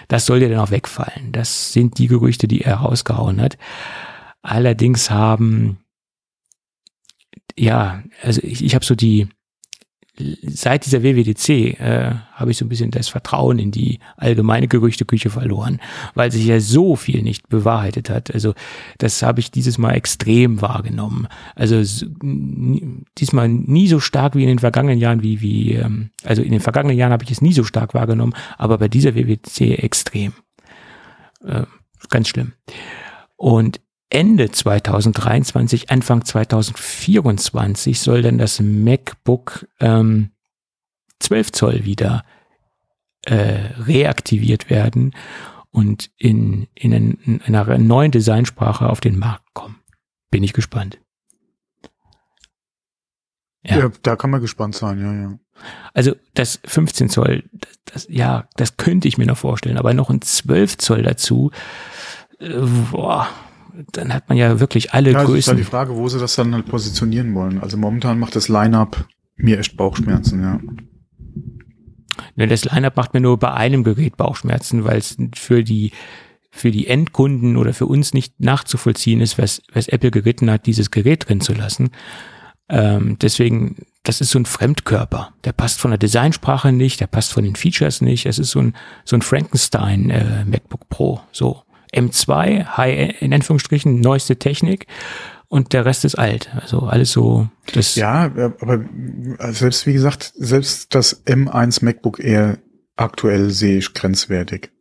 das 0.09 0.25
soll 0.25 0.41
ja 0.41 0.49
dann 0.49 0.59
auch 0.59 0.71
wegfallen. 0.71 1.31
Das 1.31 1.71
sind 1.71 1.97
die 1.97 2.07
Gerüchte, 2.07 2.47
die 2.47 2.61
er 2.61 2.75
rausgehauen 2.75 3.41
hat. 3.41 3.57
Allerdings 4.41 5.09
haben, 5.09 5.77
ja, 7.57 8.03
also 8.21 8.41
ich, 8.43 8.63
ich 8.63 8.75
habe 8.75 8.83
so 8.83 8.95
die, 8.95 9.29
seit 10.15 10.85
dieser 10.85 11.01
WWDC 11.01 11.79
äh, 11.79 12.11
habe 12.33 12.51
ich 12.51 12.57
so 12.57 12.65
ein 12.65 12.69
bisschen 12.69 12.91
das 12.91 13.07
Vertrauen 13.07 13.57
in 13.57 13.71
die 13.71 13.99
allgemeine 14.15 14.67
Gerüchteküche 14.67 15.31
verloren, 15.31 15.79
weil 16.13 16.31
sich 16.31 16.45
ja 16.45 16.59
so 16.59 16.95
viel 16.95 17.23
nicht 17.23 17.49
bewahrheitet 17.49 18.11
hat. 18.11 18.31
Also 18.31 18.53
das 18.99 19.23
habe 19.23 19.39
ich 19.39 19.49
dieses 19.49 19.79
Mal 19.79 19.93
extrem 19.93 20.61
wahrgenommen. 20.61 21.27
Also 21.55 21.81
diesmal 23.17 23.49
nie 23.49 23.87
so 23.87 23.99
stark 23.99 24.35
wie 24.35 24.43
in 24.43 24.49
den 24.49 24.59
vergangenen 24.59 24.99
Jahren, 24.99 25.23
wie 25.23 25.41
wie 25.41 25.73
ähm, 25.73 26.11
also 26.23 26.43
in 26.43 26.51
den 26.51 26.61
vergangenen 26.61 26.97
Jahren 26.97 27.11
habe 27.11 27.23
ich 27.23 27.31
es 27.31 27.41
nie 27.41 27.53
so 27.53 27.63
stark 27.63 27.95
wahrgenommen, 27.95 28.35
aber 28.59 28.77
bei 28.77 28.87
dieser 28.87 29.15
WWDC 29.15 29.83
extrem. 29.83 30.33
Äh, 31.43 31.63
ganz 32.09 32.27
schlimm. 32.27 32.53
Und 33.35 33.81
Ende 34.13 34.51
2023, 34.51 35.89
Anfang 35.89 36.23
2024 36.23 37.99
soll 37.99 38.21
dann 38.21 38.37
das 38.37 38.59
MacBook 38.59 39.67
ähm, 39.79 40.29
12 41.19 41.51
Zoll 41.51 41.85
wieder 41.85 42.23
äh, 43.25 43.71
reaktiviert 43.79 44.69
werden 44.69 45.15
und 45.71 46.11
in, 46.17 46.67
in, 46.75 46.91
in 46.91 47.41
einer 47.41 47.77
neuen 47.79 48.11
Designsprache 48.11 48.87
auf 48.87 49.01
den 49.01 49.17
Markt 49.17 49.51
kommen. 49.53 49.79
Bin 50.29 50.43
ich 50.43 50.53
gespannt. 50.53 50.99
Ja. 53.63 53.79
ja. 53.79 53.91
da 54.03 54.15
kann 54.15 54.29
man 54.29 54.41
gespannt 54.41 54.75
sein, 54.75 54.99
ja, 54.99 55.13
ja. 55.13 55.39
Also 55.93 56.15
das 56.35 56.59
15 56.65 57.09
Zoll, 57.09 57.49
das, 57.51 57.79
das, 57.85 58.07
ja, 58.09 58.47
das 58.57 58.77
könnte 58.77 59.07
ich 59.07 59.17
mir 59.17 59.25
noch 59.25 59.37
vorstellen, 59.37 59.77
aber 59.77 59.95
noch 59.95 60.11
ein 60.11 60.21
12 60.21 60.77
Zoll 60.77 61.01
dazu, 61.01 61.51
äh, 62.39 62.59
boah, 62.91 63.27
dann 63.91 64.13
hat 64.13 64.29
man 64.29 64.37
ja 64.37 64.59
wirklich 64.59 64.93
alle 64.93 65.11
ja, 65.11 65.23
Größen. 65.23 65.35
Das 65.35 65.39
ist 65.39 65.47
halt 65.47 65.59
die 65.59 65.63
Frage, 65.63 65.95
wo 65.95 66.07
sie 66.07 66.19
das 66.19 66.35
dann 66.35 66.53
halt 66.53 66.65
positionieren 66.65 67.33
wollen. 67.33 67.59
Also 67.59 67.77
momentan 67.77 68.19
macht 68.19 68.35
das 68.35 68.49
Line-Up 68.49 69.07
mir 69.35 69.59
echt 69.59 69.77
Bauchschmerzen, 69.77 70.41
ja. 70.41 70.59
Ne, 72.35 72.47
das 72.47 72.65
Line-Up 72.65 72.95
macht 72.95 73.13
mir 73.13 73.21
nur 73.21 73.37
bei 73.37 73.51
einem 73.51 73.83
Gerät 73.83 74.17
Bauchschmerzen, 74.17 74.83
weil 74.83 74.97
es 74.97 75.17
für 75.35 75.63
die 75.63 75.91
für 76.55 76.69
die 76.69 76.85
Endkunden 76.85 77.57
oder 77.57 77.73
für 77.73 77.87
uns 77.87 78.13
nicht 78.13 78.39
nachzuvollziehen 78.39 79.21
ist, 79.21 79.39
was, 79.39 79.63
was 79.73 79.87
Apple 79.87 80.11
geritten 80.11 80.51
hat, 80.51 80.67
dieses 80.67 80.91
Gerät 80.91 81.27
drin 81.27 81.41
zu 81.41 81.53
lassen. 81.53 81.89
Ähm, 82.69 83.17
deswegen, 83.19 83.87
das 84.03 84.21
ist 84.21 84.29
so 84.29 84.37
ein 84.37 84.45
Fremdkörper. 84.45 85.33
Der 85.45 85.51
passt 85.51 85.81
von 85.81 85.89
der 85.89 85.97
Designsprache 85.97 86.71
nicht, 86.71 86.99
der 86.99 87.07
passt 87.07 87.33
von 87.33 87.43
den 87.43 87.55
Features 87.55 88.01
nicht. 88.01 88.27
Es 88.27 88.37
ist 88.37 88.51
so 88.51 88.59
ein, 88.59 88.75
so 89.03 89.15
ein 89.15 89.23
Frankenstein 89.23 90.11
äh, 90.11 90.45
MacBook 90.45 90.89
Pro. 90.89 91.21
So. 91.31 91.63
M2, 91.93 92.77
High, 92.77 93.21
in 93.21 93.33
Anführungsstrichen, 93.33 93.99
neueste 93.99 94.37
Technik. 94.37 94.87
und 95.53 95.71
der 95.73 95.85
Rest 95.85 96.03
ist 96.03 96.15
alt. 96.15 96.49
Also 96.59 96.79
alles 96.79 97.11
so. 97.11 97.47
Das 97.73 97.95
ja, 97.95 98.23
aber 98.59 98.85
selbst 99.51 99.85
wie 99.85 99.93
gesagt, 99.93 100.33
selbst 100.35 100.95
das 100.95 101.25
M1 101.27 101.85
MacBook 101.85 102.19
Air 102.19 102.57
aktuell 102.95 103.51
sehe 103.51 103.77
ich 103.77 103.93
grenzwertig. 103.93 104.71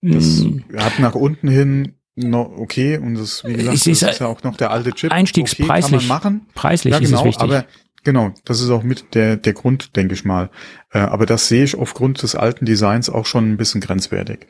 Das 0.00 0.24
mm. 0.24 0.60
hat 0.78 0.98
nach 0.98 1.14
unten 1.14 1.48
hin 1.48 1.94
noch 2.14 2.50
okay 2.56 2.98
und 2.98 3.16
das, 3.16 3.44
wie 3.44 3.52
gesagt, 3.52 3.76
es 3.76 3.86
ist, 3.86 4.02
das 4.02 4.12
ist 4.12 4.20
ja 4.20 4.26
auch 4.26 4.42
noch 4.42 4.56
der 4.56 4.70
alte 4.70 4.92
Chip. 4.92 5.12
Einstiegspreislich. 5.12 6.02
Okay, 6.02 6.08
machen. 6.08 6.46
Preislich 6.54 6.92
ja, 6.92 6.98
genau, 6.98 7.12
ist 7.12 7.20
es 7.20 7.24
wichtig. 7.26 7.42
Aber 7.42 7.64
genau, 8.04 8.32
das 8.44 8.60
ist 8.60 8.70
auch 8.70 8.82
mit 8.82 9.14
der, 9.14 9.36
der 9.36 9.52
Grund, 9.52 9.94
denke 9.96 10.14
ich 10.14 10.24
mal. 10.24 10.50
Äh, 10.90 11.00
aber 11.00 11.26
das 11.26 11.48
sehe 11.48 11.64
ich 11.64 11.76
aufgrund 11.76 12.22
des 12.22 12.34
alten 12.34 12.64
Designs 12.64 13.10
auch 13.10 13.26
schon 13.26 13.52
ein 13.52 13.56
bisschen 13.56 13.80
grenzwertig. 13.80 14.46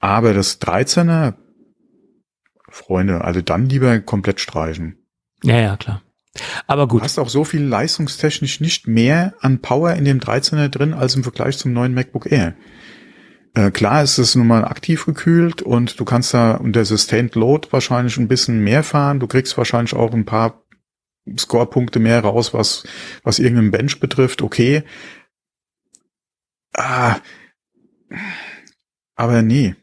Aber 0.00 0.34
das 0.34 0.60
13er, 0.60 1.34
Freunde, 2.68 3.22
also 3.22 3.42
dann 3.42 3.68
lieber 3.68 4.00
komplett 4.00 4.40
streichen. 4.40 4.96
Ja, 5.42 5.58
ja, 5.58 5.76
klar. 5.76 6.02
Aber 6.66 6.88
gut. 6.88 7.00
Du 7.00 7.04
hast 7.04 7.18
auch 7.18 7.28
so 7.28 7.44
viel 7.44 7.62
leistungstechnisch 7.62 8.60
nicht 8.60 8.86
mehr 8.86 9.34
an 9.40 9.60
Power 9.60 9.94
in 9.94 10.04
dem 10.04 10.20
13er 10.20 10.68
drin 10.68 10.94
als 10.94 11.16
im 11.16 11.22
Vergleich 11.22 11.58
zum 11.58 11.72
neuen 11.72 11.94
MacBook 11.94 12.30
Air. 12.30 12.54
Äh, 13.54 13.72
klar 13.72 14.02
ist 14.02 14.18
es 14.18 14.36
nun 14.36 14.46
mal 14.46 14.64
aktiv 14.64 15.06
gekühlt 15.06 15.60
und 15.60 15.98
du 15.98 16.04
kannst 16.04 16.32
da 16.34 16.54
unter 16.54 16.84
Sustained 16.84 17.34
Load 17.34 17.68
wahrscheinlich 17.72 18.16
ein 18.16 18.28
bisschen 18.28 18.60
mehr 18.60 18.84
fahren. 18.84 19.18
Du 19.18 19.26
kriegst 19.26 19.58
wahrscheinlich 19.58 19.94
auch 19.94 20.12
ein 20.12 20.24
paar 20.24 20.62
Scorepunkte 21.36 21.98
mehr 21.98 22.20
raus, 22.20 22.54
was, 22.54 22.84
was 23.24 23.40
irgendeinen 23.40 23.72
Bench 23.72 23.98
betrifft. 23.98 24.40
Okay. 24.40 24.84
Ah, 26.72 27.16
aber 29.16 29.42
nee. 29.42 29.74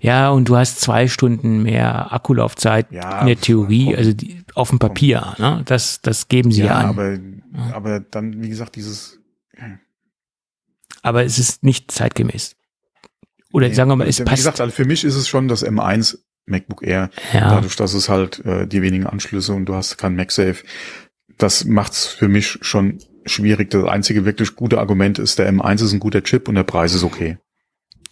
Ja, 0.00 0.30
und 0.30 0.48
du 0.48 0.56
hast 0.56 0.80
zwei 0.80 1.08
Stunden 1.08 1.62
mehr 1.62 2.12
Akkulaufzeit 2.12 2.90
ja, 2.90 3.20
in 3.20 3.26
der 3.26 3.40
Theorie, 3.40 3.94
also 3.94 4.14
die, 4.14 4.42
auf 4.54 4.70
dem 4.70 4.78
Papier. 4.78 5.34
Ne? 5.38 5.62
Das, 5.66 6.00
das 6.00 6.28
geben 6.28 6.52
sie 6.52 6.64
ja, 6.64 6.78
an. 6.78 6.86
Aber, 6.86 7.18
aber 7.74 8.00
dann, 8.00 8.42
wie 8.42 8.48
gesagt, 8.48 8.76
dieses. 8.76 9.18
Aber 11.02 11.24
es 11.24 11.38
ist 11.38 11.62
nicht 11.62 11.90
zeitgemäß. 11.90 12.56
Oder 13.52 13.68
nee, 13.68 13.74
sagen 13.74 13.90
wir 13.90 13.96
mal, 13.96 14.08
es 14.08 14.18
wie 14.18 14.24
passt. 14.24 14.38
Wie 14.38 14.40
gesagt, 14.40 14.60
also 14.60 14.72
für 14.72 14.86
mich 14.86 15.04
ist 15.04 15.16
es 15.16 15.28
schon 15.28 15.48
das 15.48 15.64
M1 15.64 16.18
MacBook 16.46 16.82
Air. 16.82 17.10
Ja. 17.34 17.50
Dadurch, 17.50 17.76
dass 17.76 17.92
es 17.92 18.08
halt 18.08 18.44
äh, 18.44 18.66
die 18.66 18.80
wenigen 18.80 19.06
Anschlüsse 19.06 19.52
und 19.52 19.66
du 19.66 19.74
hast 19.74 19.98
kein 19.98 20.16
MagSafe. 20.16 20.64
Das 21.36 21.64
macht's 21.64 22.06
für 22.06 22.28
mich 22.28 22.58
schon 22.62 22.98
schwierig. 23.26 23.70
Das 23.70 23.84
einzige 23.84 24.24
wirklich 24.24 24.56
gute 24.56 24.78
Argument 24.78 25.18
ist, 25.18 25.38
der 25.38 25.52
M1 25.52 25.84
ist 25.84 25.92
ein 25.92 26.00
guter 26.00 26.22
Chip 26.22 26.48
und 26.48 26.54
der 26.54 26.64
Preis 26.64 26.94
ist 26.94 27.04
okay. 27.04 27.38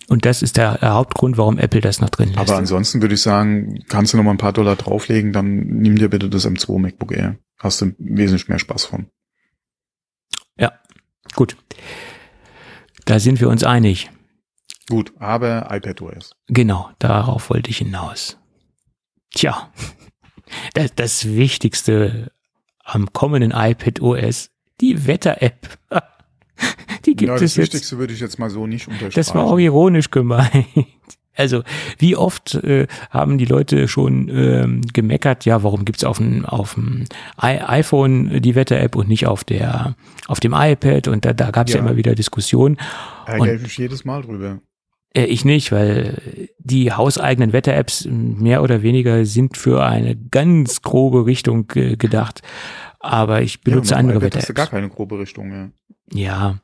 Und 0.08 0.24
das 0.24 0.42
ist 0.42 0.56
der, 0.56 0.78
der 0.78 0.94
Hauptgrund, 0.94 1.36
warum 1.36 1.58
Apple 1.58 1.82
das 1.82 2.00
noch 2.00 2.08
drin 2.08 2.30
lässt. 2.30 2.38
Aber 2.38 2.56
ansonsten 2.56 3.02
würde 3.02 3.14
ich 3.14 3.20
sagen, 3.20 3.84
kannst 3.88 4.12
du 4.12 4.16
noch 4.16 4.24
mal 4.24 4.30
ein 4.30 4.38
paar 4.38 4.54
Dollar 4.54 4.74
drauflegen, 4.74 5.32
dann 5.32 5.58
nimm 5.58 5.96
dir 5.96 6.08
bitte 6.08 6.30
das 6.30 6.46
M2 6.46 6.78
MacBook 6.78 7.12
Air. 7.12 7.36
Hast 7.58 7.82
du 7.82 7.94
wesentlich 7.98 8.48
mehr 8.48 8.58
Spaß 8.58 8.86
von. 8.86 9.10
Ja, 10.58 10.72
gut. 11.34 11.56
Da 13.04 13.18
sind 13.18 13.40
wir 13.40 13.48
uns 13.48 13.64
einig. 13.64 14.10
Gut, 14.88 15.12
aber 15.18 15.68
iPadOS. 15.70 16.34
Genau, 16.46 16.90
darauf 16.98 17.50
wollte 17.50 17.68
ich 17.68 17.78
hinaus. 17.78 18.38
Tja, 19.34 19.70
das, 20.72 20.94
das 20.94 21.26
Wichtigste 21.26 22.32
am 22.82 23.12
kommenden 23.12 23.52
iPadOS, 23.54 24.50
die 24.80 25.06
Wetter-App. 25.06 25.78
Die 27.04 27.16
gibt 27.16 27.28
ja, 27.28 27.34
das 27.34 27.42
es 27.42 27.56
jetzt. 27.56 27.68
Das 27.68 27.74
Wichtigste 27.74 27.98
würde 27.98 28.12
ich 28.12 28.20
jetzt 28.20 28.38
mal 28.38 28.50
so 28.50 28.66
nicht 28.66 28.88
unterstreichen. 28.88 29.14
Das 29.14 29.34
war 29.34 29.44
auch 29.44 29.58
ironisch 29.58 30.10
gemeint. 30.10 30.66
Also 31.38 31.62
wie 31.98 32.16
oft 32.16 32.56
äh, 32.56 32.88
haben 33.10 33.38
die 33.38 33.44
Leute 33.44 33.86
schon 33.86 34.28
ähm, 34.28 34.80
gemeckert, 34.92 35.44
ja, 35.44 35.62
warum 35.62 35.84
gibt's 35.84 36.02
auf 36.02 36.18
dem 36.18 36.44
auf 36.44 36.74
dem 36.74 37.04
iPhone 37.36 38.42
die 38.42 38.56
Wetter-App 38.56 38.96
und 38.96 39.08
nicht 39.08 39.28
auf 39.28 39.44
der 39.44 39.94
auf 40.26 40.40
dem 40.40 40.52
iPad 40.52 41.06
und 41.06 41.24
da, 41.24 41.32
da 41.32 41.52
gab's 41.52 41.70
ja. 41.70 41.78
ja 41.78 41.84
immer 41.84 41.96
wieder 41.96 42.16
Diskussionen. 42.16 42.76
Da 43.24 43.34
ärgere 43.34 43.64
ich 43.64 43.78
jedes 43.78 44.04
Mal 44.04 44.22
drüber. 44.22 44.58
Äh, 45.14 45.24
ich 45.24 45.44
nicht, 45.44 45.72
weil 45.72 46.48
die 46.58 46.92
hauseigenen 46.92 47.52
Wetter-Apps 47.52 48.06
mehr 48.10 48.62
oder 48.62 48.82
weniger 48.82 49.24
sind 49.24 49.56
für 49.56 49.84
eine 49.84 50.16
ganz 50.16 50.82
grobe 50.82 51.26
Richtung 51.26 51.70
äh, 51.74 51.96
gedacht. 51.96 52.42
Aber 53.00 53.42
ich 53.42 53.60
benutze 53.62 53.92
ja, 53.92 53.98
andere 53.98 54.22
Wetter-Apps. 54.22 54.52
gar 54.54 54.66
keine 54.66 54.88
grobe 54.88 55.18
Richtung 55.18 55.48
mehr. 55.48 55.70
Ja. 56.12 56.58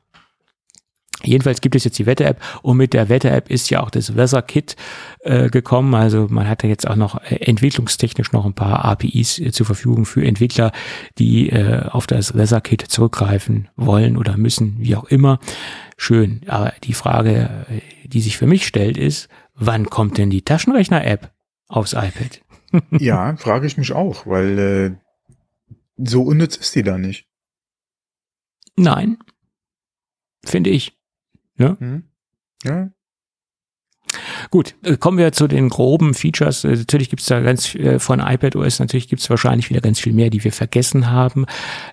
Jedenfalls 1.25 1.61
gibt 1.61 1.75
es 1.75 1.83
jetzt 1.83 1.97
die 1.99 2.05
Wetter-App 2.05 2.39
und 2.61 2.77
mit 2.77 2.93
der 2.93 3.09
Wetter-App 3.09 3.49
ist 3.49 3.69
ja 3.69 3.81
auch 3.81 3.89
das 3.89 4.15
Weather-Kit 4.15 4.75
äh, 5.21 5.49
gekommen. 5.49 5.93
Also 5.95 6.27
man 6.29 6.47
hat 6.47 6.63
ja 6.63 6.69
jetzt 6.69 6.87
auch 6.87 6.95
noch 6.95 7.21
äh, 7.23 7.35
entwicklungstechnisch 7.35 8.31
noch 8.31 8.45
ein 8.45 8.53
paar 8.53 8.85
APIs 8.85 9.39
äh, 9.39 9.51
zur 9.51 9.65
Verfügung 9.65 10.05
für 10.05 10.25
Entwickler, 10.25 10.71
die 11.17 11.49
äh, 11.49 11.83
auf 11.89 12.07
das 12.07 12.35
Weather-Kit 12.35 12.81
zurückgreifen 12.81 13.69
wollen 13.75 14.17
oder 14.17 14.37
müssen, 14.37 14.75
wie 14.79 14.95
auch 14.95 15.05
immer. 15.05 15.39
Schön. 15.97 16.41
Aber 16.47 16.73
die 16.83 16.93
Frage, 16.93 17.65
äh, 17.69 18.07
die 18.07 18.21
sich 18.21 18.37
für 18.37 18.47
mich 18.47 18.67
stellt, 18.67 18.97
ist, 18.97 19.29
wann 19.55 19.89
kommt 19.89 20.17
denn 20.17 20.29
die 20.29 20.41
Taschenrechner-App 20.41 21.31
aufs 21.67 21.93
iPad? 21.93 22.41
ja, 22.91 23.35
frage 23.37 23.67
ich 23.67 23.77
mich 23.77 23.93
auch, 23.93 24.25
weil 24.25 24.59
äh, 24.59 24.91
so 25.97 26.23
unnütz 26.23 26.57
ist 26.57 26.75
die 26.75 26.83
da 26.83 26.97
nicht. 26.97 27.27
Nein, 28.75 29.17
finde 30.43 30.69
ich. 30.69 30.94
Ja. 31.57 31.77
Mhm. 31.79 32.03
ja. 32.63 32.89
Gut, 34.51 34.75
äh, 34.83 34.97
kommen 34.97 35.17
wir 35.17 35.31
zu 35.31 35.47
den 35.47 35.69
groben 35.69 36.13
Features. 36.13 36.63
Äh, 36.63 36.75
natürlich 36.75 37.09
gibt's 37.09 37.25
da 37.25 37.41
ganz 37.41 37.73
äh, 37.75 37.99
von 37.99 38.19
iPadOS, 38.19 38.79
natürlich 38.79 39.09
gibt's 39.09 39.29
wahrscheinlich 39.29 39.69
wieder 39.69 39.81
ganz 39.81 39.99
viel 39.99 40.13
mehr, 40.13 40.29
die 40.29 40.43
wir 40.43 40.51
vergessen 40.51 41.09
haben. 41.09 41.45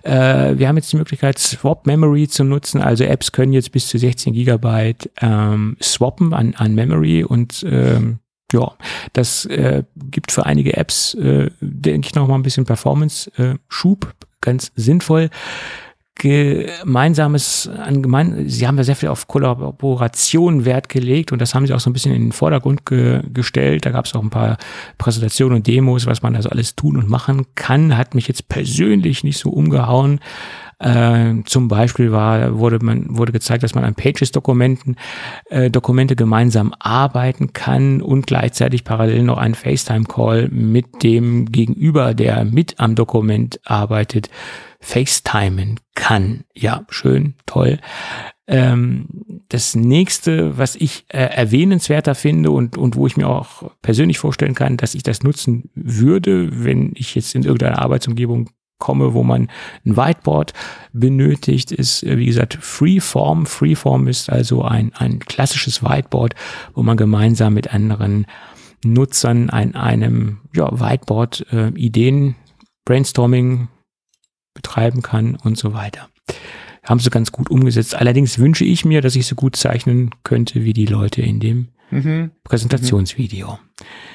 wir 0.03 0.67
haben 0.67 0.77
jetzt 0.77 0.91
die 0.91 0.97
Möglichkeit, 0.97 1.39
Swap 1.39 1.87
Memory 1.87 2.27
zu 2.27 2.43
nutzen. 2.43 2.81
Also 2.81 3.03
Apps 3.03 3.31
können 3.31 3.53
jetzt 3.53 3.71
bis 3.71 3.87
zu 3.87 3.97
16 3.97 4.33
Gigabyte 4.33 5.09
ähm, 5.21 5.77
swappen 5.81 6.33
an, 6.33 6.53
an 6.55 6.75
Memory 6.75 7.23
und 7.23 7.65
ähm, 7.67 8.19
ja, 8.51 8.71
das 9.13 9.45
äh, 9.45 9.83
gibt 9.95 10.31
für 10.31 10.45
einige 10.45 10.77
Apps, 10.77 11.15
äh, 11.15 11.49
denke 11.59 12.07
ich, 12.07 12.15
noch 12.15 12.27
mal 12.27 12.35
ein 12.35 12.43
bisschen 12.43 12.65
Performance-Schub, 12.65 14.13
ganz 14.41 14.71
sinnvoll 14.75 15.29
gemeinsames, 16.15 17.67
an 17.67 18.01
gemein, 18.01 18.47
sie 18.47 18.67
haben 18.67 18.77
ja 18.77 18.83
sehr 18.83 18.95
viel 18.95 19.09
auf 19.09 19.27
Kollaboration 19.27 20.63
Wert 20.63 20.87
gelegt 20.87 21.31
und 21.31 21.39
das 21.39 21.55
haben 21.55 21.65
sie 21.65 21.73
auch 21.73 21.79
so 21.79 21.89
ein 21.89 21.93
bisschen 21.93 22.13
in 22.13 22.21
den 22.21 22.31
Vordergrund 22.31 22.85
ge 22.85 23.21
gestellt. 23.33 23.85
Da 23.85 23.89
gab 23.89 24.05
es 24.05 24.15
auch 24.15 24.21
ein 24.21 24.29
paar 24.29 24.57
Präsentationen 24.97 25.57
und 25.57 25.67
Demos, 25.67 26.05
was 26.05 26.21
man 26.21 26.35
also 26.35 26.49
alles 26.49 26.75
tun 26.75 26.97
und 26.97 27.09
machen 27.09 27.47
kann. 27.55 27.97
Hat 27.97 28.15
mich 28.15 28.27
jetzt 28.27 28.47
persönlich 28.47 29.23
nicht 29.23 29.39
so 29.39 29.49
umgehauen. 29.49 30.19
Äh, 30.79 31.35
zum 31.45 31.67
Beispiel 31.67 32.11
war, 32.11 32.57
wurde 32.57 32.79
man, 32.83 33.17
wurde 33.17 33.31
gezeigt, 33.31 33.63
dass 33.63 33.75
man 33.75 33.83
an 33.83 33.95
Pages-Dokumenten, 33.95 34.95
äh, 35.49 35.69
Dokumente 35.69 36.15
gemeinsam 36.15 36.73
arbeiten 36.79 37.53
kann 37.53 38.01
und 38.01 38.27
gleichzeitig 38.27 38.83
parallel 38.83 39.23
noch 39.23 39.37
einen 39.37 39.55
FaceTime-Call 39.55 40.49
mit 40.49 41.03
dem 41.03 41.45
Gegenüber, 41.45 42.13
der 42.13 42.45
mit 42.45 42.79
am 42.79 42.95
Dokument 42.95 43.59
arbeitet, 43.65 44.29
FaceTimen 44.79 45.79
kann. 45.95 46.43
Ja, 46.53 46.85
schön, 46.89 47.35
toll. 47.45 47.79
Ähm, 48.45 49.07
das 49.47 49.73
nächste, 49.73 50.57
was 50.57 50.75
ich 50.75 51.05
äh, 51.07 51.19
erwähnenswerter 51.19 52.13
finde 52.13 52.51
und, 52.51 52.77
und 52.77 52.97
wo 52.97 53.07
ich 53.07 53.15
mir 53.15 53.29
auch 53.29 53.71
persönlich 53.81 54.19
vorstellen 54.19 54.55
kann, 54.55 54.75
dass 54.75 54.95
ich 54.95 55.03
das 55.03 55.23
nutzen 55.23 55.69
würde, 55.75 56.65
wenn 56.65 56.91
ich 56.95 57.15
jetzt 57.15 57.35
in 57.35 57.43
irgendeiner 57.43 57.79
Arbeitsumgebung 57.79 58.49
komme, 58.79 59.13
wo 59.13 59.23
man 59.23 59.49
ein 59.85 59.95
Whiteboard 59.95 60.53
benötigt, 60.91 61.71
ist, 61.71 62.03
äh, 62.03 62.17
wie 62.17 62.25
gesagt, 62.25 62.57
Freeform. 62.61 63.45
Freeform 63.45 64.07
ist 64.07 64.29
also 64.29 64.63
ein, 64.63 64.93
ein 64.95 65.19
klassisches 65.19 65.83
Whiteboard, 65.83 66.35
wo 66.73 66.83
man 66.83 66.97
gemeinsam 66.97 67.53
mit 67.53 67.73
anderen 67.73 68.25
Nutzern 68.85 69.49
an 69.49 69.75
einem 69.75 70.39
ja, 70.53 70.69
Whiteboard 70.71 71.45
äh, 71.51 71.69
Ideen, 71.69 72.35
Brainstorming 72.85 73.69
betreiben 74.53 75.01
kann 75.01 75.35
und 75.35 75.57
so 75.57 75.73
weiter. 75.73 76.09
Haben 76.83 76.99
sie 76.99 77.09
ganz 77.09 77.31
gut 77.31 77.49
umgesetzt. 77.49 77.95
Allerdings 77.95 78.39
wünsche 78.39 78.65
ich 78.65 78.83
mir, 78.83 79.01
dass 79.01 79.15
ich 79.15 79.25
so 79.25 79.35
gut 79.35 79.55
zeichnen 79.55 80.11
könnte 80.23 80.65
wie 80.65 80.73
die 80.73 80.85
Leute 80.85 81.21
in 81.21 81.39
dem 81.39 81.69
mhm. 81.91 82.31
Präsentationsvideo. 82.43 83.57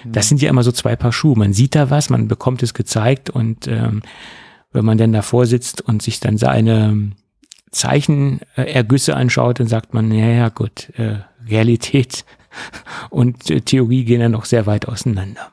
Mhm. 0.05 0.13
Das 0.13 0.29
sind 0.29 0.43
ja 0.43 0.51
immer 0.51 0.63
so 0.63 0.73
zwei 0.73 0.97
Paar 0.97 1.13
Schuhe. 1.13 1.37
Man 1.37 1.55
sieht 1.55 1.75
da 1.75 1.91
was, 1.91 2.11
man 2.11 2.29
bekommt 2.29 2.63
es 2.63 2.75
gezeigt 2.75 3.31
und 3.31 3.67
ähm, 3.69 4.03
wenn 4.73 4.85
man 4.85 4.99
dann 4.99 5.13
davor 5.13 5.47
sitzt 5.47 5.81
und 5.81 6.03
sich 6.03 6.21
dann 6.21 6.39
seine 6.39 7.13
Zeichenergüsse 7.71 9.17
anschaut, 9.17 9.61
dann 9.61 9.67
sagt 9.67 9.95
man, 9.95 10.11
ja, 10.13 10.27
ja, 10.27 10.49
gut, 10.49 10.91
äh, 10.97 11.19
Realität 11.49 12.25
und 13.11 13.51
äh, 13.51 13.61
Theorie 13.61 14.05
gehen 14.05 14.21
ja 14.21 14.29
noch 14.29 14.45
sehr 14.45 14.67
weit 14.67 14.89
auseinander. 14.89 15.51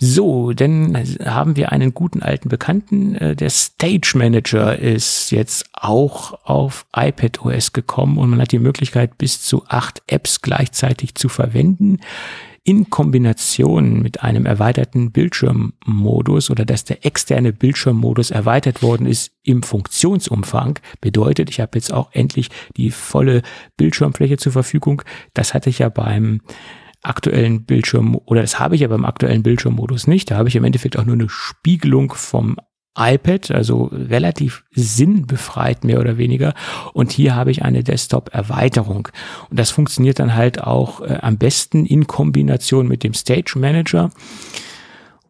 So, 0.00 0.52
dann 0.52 0.96
haben 1.24 1.56
wir 1.56 1.72
einen 1.72 1.92
guten 1.92 2.22
alten 2.22 2.48
Bekannten. 2.48 3.16
Äh, 3.16 3.34
der 3.34 3.50
Stage 3.50 4.12
Manager 4.14 4.78
ist 4.78 5.32
jetzt 5.32 5.68
auch 5.72 6.44
auf 6.44 6.86
iPad 6.94 7.44
OS 7.44 7.72
gekommen 7.72 8.16
und 8.16 8.30
man 8.30 8.40
hat 8.40 8.52
die 8.52 8.60
Möglichkeit, 8.60 9.18
bis 9.18 9.42
zu 9.42 9.64
acht 9.66 10.02
Apps 10.06 10.40
gleichzeitig 10.40 11.16
zu 11.16 11.28
verwenden. 11.28 11.98
In 12.64 12.90
Kombination 12.90 14.02
mit 14.02 14.22
einem 14.22 14.46
erweiterten 14.46 15.12
Bildschirmmodus 15.12 16.50
oder 16.50 16.64
dass 16.64 16.84
der 16.84 17.04
externe 17.06 17.52
Bildschirmmodus 17.52 18.30
erweitert 18.30 18.82
worden 18.82 19.06
ist 19.06 19.32
im 19.42 19.62
Funktionsumfang, 19.62 20.78
bedeutet, 21.00 21.50
ich 21.50 21.60
habe 21.60 21.78
jetzt 21.78 21.92
auch 21.92 22.10
endlich 22.12 22.50
die 22.76 22.90
volle 22.90 23.42
Bildschirmfläche 23.76 24.36
zur 24.36 24.52
Verfügung. 24.52 25.02
Das 25.34 25.54
hatte 25.54 25.70
ich 25.70 25.78
ja 25.78 25.88
beim 25.88 26.40
aktuellen 27.02 27.64
Bildschirm 27.64 28.16
oder 28.24 28.40
das 28.40 28.58
habe 28.58 28.74
ich 28.74 28.80
ja 28.80 28.88
beim 28.88 29.04
aktuellen 29.04 29.42
Bildschirmmodus 29.42 30.06
nicht. 30.06 30.30
Da 30.30 30.36
habe 30.36 30.48
ich 30.48 30.56
im 30.56 30.64
Endeffekt 30.64 30.98
auch 30.98 31.04
nur 31.04 31.14
eine 31.14 31.28
Spiegelung 31.28 32.12
vom 32.12 32.56
iPad, 32.98 33.50
also 33.50 33.90
relativ 33.92 34.64
sinnbefreit 34.72 35.84
mehr 35.84 36.00
oder 36.00 36.18
weniger. 36.18 36.54
Und 36.92 37.12
hier 37.12 37.34
habe 37.34 37.50
ich 37.50 37.62
eine 37.62 37.84
Desktop-Erweiterung. 37.84 39.08
Und 39.50 39.58
das 39.58 39.70
funktioniert 39.70 40.18
dann 40.18 40.34
halt 40.34 40.62
auch 40.62 41.00
äh, 41.00 41.18
am 41.22 41.38
besten 41.38 41.86
in 41.86 42.06
Kombination 42.06 42.88
mit 42.88 43.04
dem 43.04 43.14
Stage 43.14 43.58
Manager. 43.58 44.10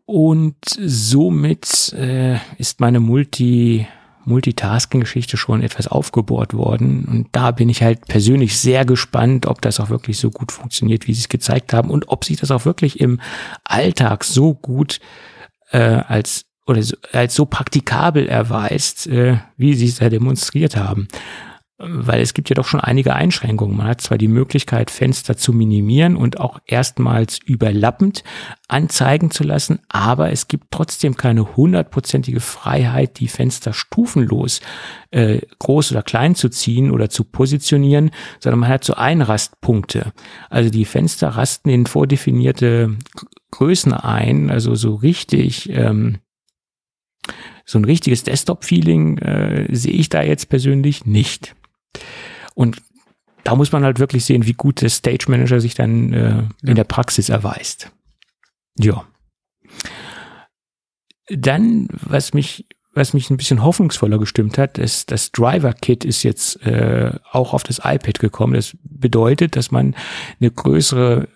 Und 0.07 0.57
somit 0.65 1.93
äh, 1.93 2.39
ist 2.57 2.81
meine 2.81 3.01
Multi 3.01 3.87
Multitasking-Geschichte 4.29 5.37
schon 5.37 5.63
etwas 5.63 5.89
aufgebohrt 5.89 6.55
worden. 6.55 7.07
Und 7.07 7.29
da 7.33 7.51
bin 7.51 7.69
ich 7.69 7.83
halt 7.83 8.07
persönlich 8.07 8.59
sehr 8.59 8.85
gespannt, 8.85 9.47
ob 9.47 9.63
das 9.63 9.81
auch 9.81 9.91
wirklich 9.91 10.19
so 10.19 10.31
gut 10.31 10.53
funktioniert, 10.53 11.09
wie 11.09 11.15
sie 11.15 11.21
es 11.21 11.29
gezeigt 11.29 11.73
haben 11.73 11.91
und 11.91 12.09
ob 12.09 12.25
sich 12.25 12.37
das 12.37 12.51
auch 12.51 12.65
wirklich 12.65 13.01
im 13.01 13.21
Alltag 13.65 14.25
so 14.25 14.55
gut 14.55 15.01
äh, 15.71 15.79
als 15.79 16.45
oder 16.69 16.83
so, 16.83 16.97
als 17.13 17.35
so 17.35 17.47
praktikabel 17.47 18.29
erweist, 18.29 19.07
äh, 19.07 19.39
wie 19.57 19.75
sie 19.75 19.87
es 19.87 19.97
da 19.97 20.11
demonstriert 20.11 20.77
haben. 20.77 21.09
Weil 21.81 22.21
es 22.21 22.35
gibt 22.35 22.49
ja 22.51 22.55
doch 22.55 22.67
schon 22.67 22.81
einige 22.81 23.15
Einschränkungen. 23.15 23.77
Man 23.77 23.87
hat 23.87 24.01
zwar 24.01 24.19
die 24.19 24.27
Möglichkeit, 24.27 24.91
Fenster 24.91 25.37
zu 25.37 25.53
minimieren 25.53 26.17
und 26.17 26.41
auch 26.41 26.59
erstmals 26.67 27.39
überlappend 27.39 28.25
anzeigen 28.67 29.31
zu 29.31 29.45
lassen, 29.45 29.79
aber 29.89 30.33
es 30.33 30.49
gibt 30.49 30.73
trotzdem 30.73 31.17
keine 31.17 31.57
hundertprozentige 31.57 32.41
Freiheit, 32.41 33.21
die 33.21 33.29
Fenster 33.29 33.73
stufenlos 33.73 34.61
äh, 35.13 35.41
groß 35.61 35.93
oder 35.93 36.03
klein 36.03 36.35
zu 36.35 36.49
ziehen 36.49 36.91
oder 36.91 37.11
zu 37.11 37.23
positionieren, 37.23 38.11
sondern 38.41 38.59
man 38.59 38.71
hat 38.71 38.83
so 38.83 38.95
Einrastpunkte. 38.95 40.13
Also 40.51 40.71
die 40.71 40.85
Fenster 40.85 41.29
rasten 41.29 41.71
in 41.71 41.87
vordefinierte 41.87 42.97
Größen 43.53 43.93
ein, 43.95 44.51
also 44.51 44.75
so 44.75 44.97
richtig 44.97 45.71
ähm, 45.71 46.19
so 47.65 47.79
ein 47.79 47.85
richtiges 47.85 48.25
Desktop-Feeling 48.25 49.19
äh, 49.19 49.67
sehe 49.75 49.93
ich 49.93 50.09
da 50.09 50.23
jetzt 50.23 50.49
persönlich 50.49 51.05
nicht. 51.05 51.55
Und 52.55 52.81
da 53.45 53.55
muss 53.55 53.73
man 53.73 53.85
halt 53.85 53.99
wirklich 53.99 54.25
sehen, 54.25 54.47
wie 54.47 54.55
gut 54.55 54.83
der 54.83 54.89
Stage 54.89 55.27
Manager 55.29 55.61
sich 55.61 55.75
dann 55.75 56.13
äh, 56.13 56.29
ja. 56.31 56.49
in 56.65 56.75
der 56.75 56.85
Praxis 56.85 57.29
erweist. 57.29 57.91
Ja. 58.79 59.07
Dann, 61.29 61.89
was 61.91 62.35
mich, 62.35 62.67
was 62.95 63.15
mich 63.15 63.31
ein 63.31 63.37
bisschen 63.37 63.63
hoffnungsvoller 63.63 64.19
gestimmt 64.19 64.59
hat, 64.59 64.79
ist, 64.79 65.11
das 65.11 65.31
Driver 65.33 65.73
Kit 65.73 66.05
ist 66.05 66.23
jetzt 66.23 66.63
äh, 66.63 67.13
auch 67.31 67.53
auf 67.53 67.63
das 67.63 67.79
iPad 67.85 68.19
gekommen. 68.19 68.55
Das 68.55 68.77
bedeutet, 68.83 69.57
dass 69.57 69.71
man 69.71 69.95
eine 70.41 70.51
größere 70.51 71.29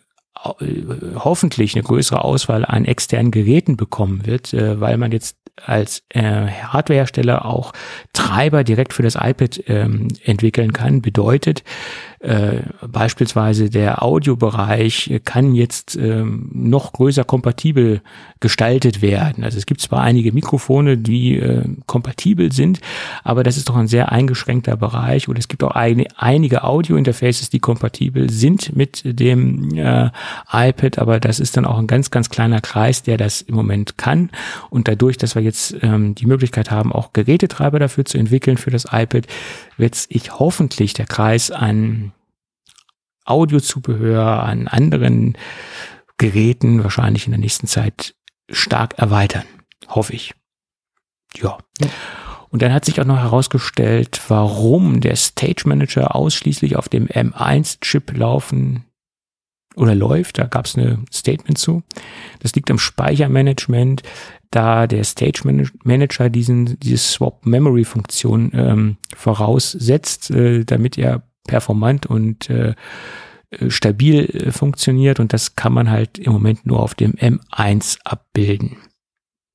hoffentlich 0.45 1.75
eine 1.75 1.85
größere 1.85 2.25
Auswahl 2.25 2.65
an 2.65 2.85
externen 2.85 3.31
Geräten 3.31 3.77
bekommen 3.77 4.27
wird, 4.27 4.53
äh, 4.53 4.81
weil 4.81 4.97
man 4.97 5.13
jetzt 5.13 5.37
als 5.65 6.03
äh, 6.09 6.23
Hardwarehersteller 6.23 7.45
auch 7.45 7.73
Treiber 8.13 8.65
direkt 8.65 8.93
für 8.95 9.03
das 9.03 9.17
iPad 9.17 9.63
ähm, 9.67 10.09
entwickeln 10.25 10.73
kann. 10.73 11.03
Bedeutet, 11.03 11.63
äh, 12.23 12.63
beispielsweise 12.87 13.69
der 13.69 14.03
Audiobereich 14.03 15.21
kann 15.25 15.57
jetzt 15.57 15.97
ähm, 15.97 16.49
noch 16.53 16.93
größer 16.93 17.25
kompatibel 17.25 18.01
gestaltet 18.39 19.03
werden. 19.03 19.43
Also 19.43 19.59
es 19.59 19.67
gibt 19.67 19.81
zwar 19.81 20.03
einige 20.03 20.33
Mikrofone, 20.33 20.99
die 20.99 21.37
äh, 21.39 21.65
kompatibel 21.87 22.53
sind, 22.53 22.81
aber 23.25 23.43
das 23.43 23.57
ist 23.57 23.69
doch 23.69 23.77
ein 23.77 23.89
sehr 23.89 24.13
eingeschränkter 24.13 24.77
Bereich 24.77 25.27
und 25.29 25.37
es 25.37 25.49
gibt 25.49 25.65
auch 25.65 25.73
eine, 25.73 26.07
einige 26.17 26.63
Audio-Interfaces, 26.63 27.51
die 27.51 27.59
kompatibel 27.59 28.31
sind 28.31 28.77
mit 28.77 29.03
dem 29.05 29.77
äh, 29.77 30.11
iPad, 30.53 31.01
aber 31.01 31.19
das 31.19 31.41
ist 31.41 31.57
dann 31.57 31.65
auch 31.65 31.79
ein 31.79 31.89
ganz, 31.89 32.13
ganz 32.13 32.31
kleiner 32.31 32.61
Kreis, 32.61 33.03
der 33.03 33.17
das 33.17 33.43
im 33.43 33.57
Moment 33.57 33.99
kann. 33.99 34.31
Und 34.71 34.87
dadurch, 34.87 35.17
dass 35.17 35.35
wir 35.35 35.43
jetzt 35.43 35.75
ähm, 35.83 36.15
die 36.15 36.27
Möglichkeit 36.27 36.71
haben, 36.71 36.93
auch 36.93 37.13
Gerätetreiber 37.13 37.81
dafür 37.81 38.05
zu 38.05 38.17
entwickeln 38.17 38.59
für 38.59 38.71
das 38.71 38.87
iPad, 38.93 39.27
wird 39.83 39.97
sich 39.97 40.39
hoffentlich 40.39 40.95
der 40.95 41.07
Kreis 41.07 41.51
an 41.51 42.13
Audiozubehör, 43.25 44.45
an 44.45 44.69
anderen 44.69 45.37
Geräten 46.19 46.85
wahrscheinlich 46.85 47.27
in 47.27 47.33
der 47.33 47.41
nächsten 47.41 47.67
Zeit 47.67 48.15
stark 48.49 48.99
erweitern. 48.99 49.45
Hoffe 49.89 50.13
ich. 50.13 50.35
Ja. 51.35 51.59
Und 52.51 52.63
dann 52.63 52.73
hat 52.73 52.85
sich 52.85 53.01
auch 53.01 53.05
noch 53.05 53.19
herausgestellt, 53.19 54.21
warum 54.29 55.01
der 55.01 55.17
Stage 55.17 55.65
Manager 55.67 56.15
ausschließlich 56.15 56.77
auf 56.77 56.89
dem 56.89 57.09
M1-Chip 57.09 58.17
laufen 58.17 58.85
oder 59.75 59.97
läuft. 59.97 60.39
Da 60.39 60.45
gab 60.45 60.67
es 60.67 60.77
eine 60.77 61.05
Statement 61.13 61.59
zu. 61.59 61.83
Das 62.39 62.55
liegt 62.55 62.71
am 62.71 62.79
Speichermanagement, 62.79 64.03
da 64.53 64.87
der 64.87 65.03
Stage 65.03 65.43
Manager 65.83 66.31
diesen, 66.31 66.79
diese 66.79 66.99
Swap 66.99 67.45
Memory 67.45 67.85
Funktion 67.85 68.53
ähm, 68.55 68.97
voraussetzt, 69.17 70.31
äh, 70.31 70.65
damit 70.65 70.97
er 70.99 71.23
performant 71.45 72.07
und 72.07 72.49
äh, 72.51 72.75
stabil 73.69 74.25
äh, 74.27 74.53
funktioniert 74.53 75.21
und 75.21 75.33
das 75.33 75.57
kann 75.57 75.73
man 75.73 75.91
halt 75.91 76.19
im 76.19 76.33
Moment 76.33 76.67
nur 76.67 76.81
auf 76.81 76.95
dem 76.95 77.13
M1 77.13 77.99
abbilden. 78.05 78.77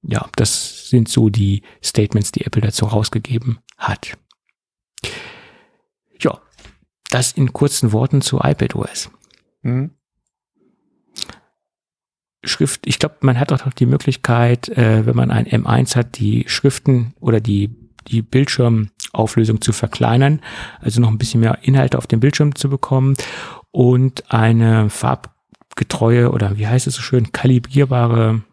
Ja, 0.01 0.27
das 0.35 0.89
sind 0.89 1.09
so 1.09 1.29
die 1.29 1.63
Statements, 1.83 2.31
die 2.31 2.45
Apple 2.45 2.61
dazu 2.61 2.85
rausgegeben 2.85 3.59
hat. 3.77 4.17
Ja, 6.19 6.39
das 7.09 7.33
in 7.33 7.53
kurzen 7.53 7.91
Worten 7.91 8.21
zu 8.21 8.39
iPadOS. 8.39 9.11
Mhm. 9.61 9.91
Schrift, 12.43 12.85
ich 12.85 12.99
glaube, 12.99 13.15
man 13.21 13.39
hat 13.39 13.51
auch 13.51 13.65
noch 13.65 13.73
die 13.73 13.85
Möglichkeit, 13.85 14.69
äh, 14.69 15.05
wenn 15.05 15.15
man 15.15 15.31
ein 15.31 15.47
M1 15.47 15.95
hat, 15.95 16.17
die 16.19 16.45
Schriften 16.47 17.13
oder 17.19 17.39
die, 17.39 17.69
die 18.07 18.21
Bildschirmauflösung 18.21 19.61
zu 19.61 19.73
verkleinern, 19.73 20.41
also 20.79 21.01
noch 21.01 21.09
ein 21.09 21.17
bisschen 21.17 21.41
mehr 21.41 21.59
Inhalte 21.63 21.97
auf 21.97 22.07
dem 22.07 22.19
Bildschirm 22.19 22.55
zu 22.55 22.69
bekommen 22.69 23.15
und 23.71 24.31
eine 24.31 24.89
farbgetreue 24.89 26.31
oder 26.31 26.57
wie 26.57 26.67
heißt 26.67 26.87
es 26.87 26.95
so 26.95 27.01
schön, 27.01 27.31
kalibrierbare 27.31 28.43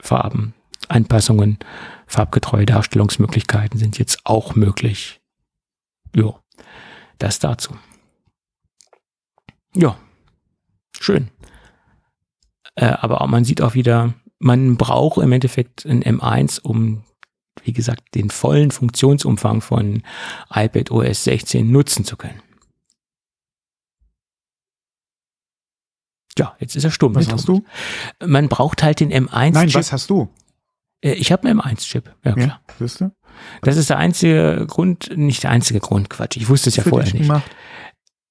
Farben, 0.00 0.54
Anpassungen, 0.88 1.58
farbgetreue 2.06 2.66
Darstellungsmöglichkeiten 2.66 3.78
sind 3.78 3.98
jetzt 3.98 4.20
auch 4.24 4.54
möglich. 4.54 5.20
Ja, 6.14 6.34
das 7.18 7.38
dazu. 7.38 7.76
Ja, 9.74 9.96
schön. 11.00 11.30
Äh, 12.74 12.86
aber 12.86 13.26
man 13.26 13.44
sieht 13.44 13.60
auch 13.60 13.74
wieder, 13.74 14.14
man 14.38 14.76
braucht 14.76 15.22
im 15.22 15.32
Endeffekt 15.32 15.84
ein 15.84 16.02
M1, 16.02 16.60
um, 16.60 17.04
wie 17.62 17.72
gesagt, 17.72 18.14
den 18.14 18.30
vollen 18.30 18.70
Funktionsumfang 18.70 19.60
von 19.60 20.02
iPad 20.52 20.90
OS 20.90 21.24
16 21.24 21.70
nutzen 21.70 22.04
zu 22.04 22.16
können. 22.16 22.40
Ja, 26.38 26.56
jetzt 26.60 26.76
ist 26.76 26.84
er 26.84 26.90
stumm. 26.90 27.14
Was 27.14 27.30
hast 27.30 27.46
du? 27.46 27.62
Man 28.24 28.48
braucht 28.48 28.82
halt 28.82 29.00
den 29.00 29.12
M1-Chip. 29.12 29.52
Nein, 29.54 29.74
was 29.74 29.92
hast 29.92 30.08
du? 30.08 30.30
Äh, 31.02 31.12
ich 31.12 31.30
habe 31.30 31.46
einen 31.46 31.60
M1-Chip, 31.60 32.14
ja 32.24 32.32
klar. 32.32 32.46
Ja, 32.46 32.60
siehst 32.78 33.00
du? 33.02 33.12
Das 33.62 33.76
ist 33.76 33.90
der 33.90 33.98
einzige 33.98 34.66
Grund, 34.66 35.10
nicht 35.16 35.42
der 35.42 35.50
einzige 35.50 35.80
Grund, 35.80 36.10
Quatsch. 36.10 36.36
Ich 36.36 36.48
wusste 36.48 36.70
es 36.70 36.76
ja 36.76 36.84
vorher 36.84 37.12
nicht. 37.12 37.22
Gemacht. 37.22 37.50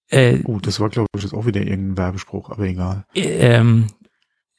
Äh, 0.10 0.40
oh, 0.45 0.60
das 0.60 0.80
war, 0.80 0.90
glaube 0.90 1.08
ich, 1.16 1.24
jetzt 1.24 1.34
auch 1.34 1.45
wieder 1.45 1.61
irgendein 1.61 1.98
Werbespruch, 1.98 2.50
aber 2.50 2.64
egal. 2.64 3.06
Ähm, 3.16 3.88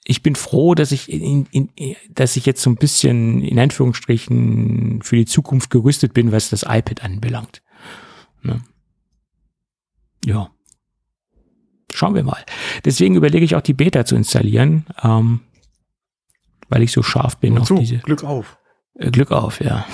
ich 0.04 0.22
bin 0.22 0.34
froh, 0.34 0.74
dass 0.74 0.92
ich 0.92 1.10
in, 1.10 1.46
in, 1.46 1.96
dass 2.10 2.36
ich 2.36 2.46
jetzt 2.46 2.62
so 2.62 2.70
ein 2.70 2.76
bisschen 2.76 3.42
in 3.42 3.58
Anführungsstrichen 3.58 5.00
für 5.02 5.16
die 5.16 5.26
Zukunft 5.26 5.70
gerüstet 5.70 6.12
bin, 6.12 6.32
was 6.32 6.50
das 6.50 6.64
iPad 6.64 7.04
anbelangt. 7.04 7.62
Ne? 8.42 8.62
Ja. 10.24 10.50
Schauen 11.92 12.14
wir 12.14 12.24
mal. 12.24 12.44
Deswegen 12.84 13.14
überlege 13.16 13.44
ich 13.44 13.54
auch 13.54 13.60
die 13.60 13.74
Beta 13.74 14.04
zu 14.04 14.16
installieren, 14.16 14.86
ähm, 15.02 15.40
weil 16.68 16.82
ich 16.82 16.90
so 16.90 17.02
scharf 17.02 17.36
bin 17.36 17.58
auf 17.58 17.68
diese. 17.68 17.98
Glück 17.98 18.24
auf. 18.24 18.58
Äh, 18.94 19.10
Glück 19.10 19.30
auf, 19.30 19.60
ja. 19.60 19.86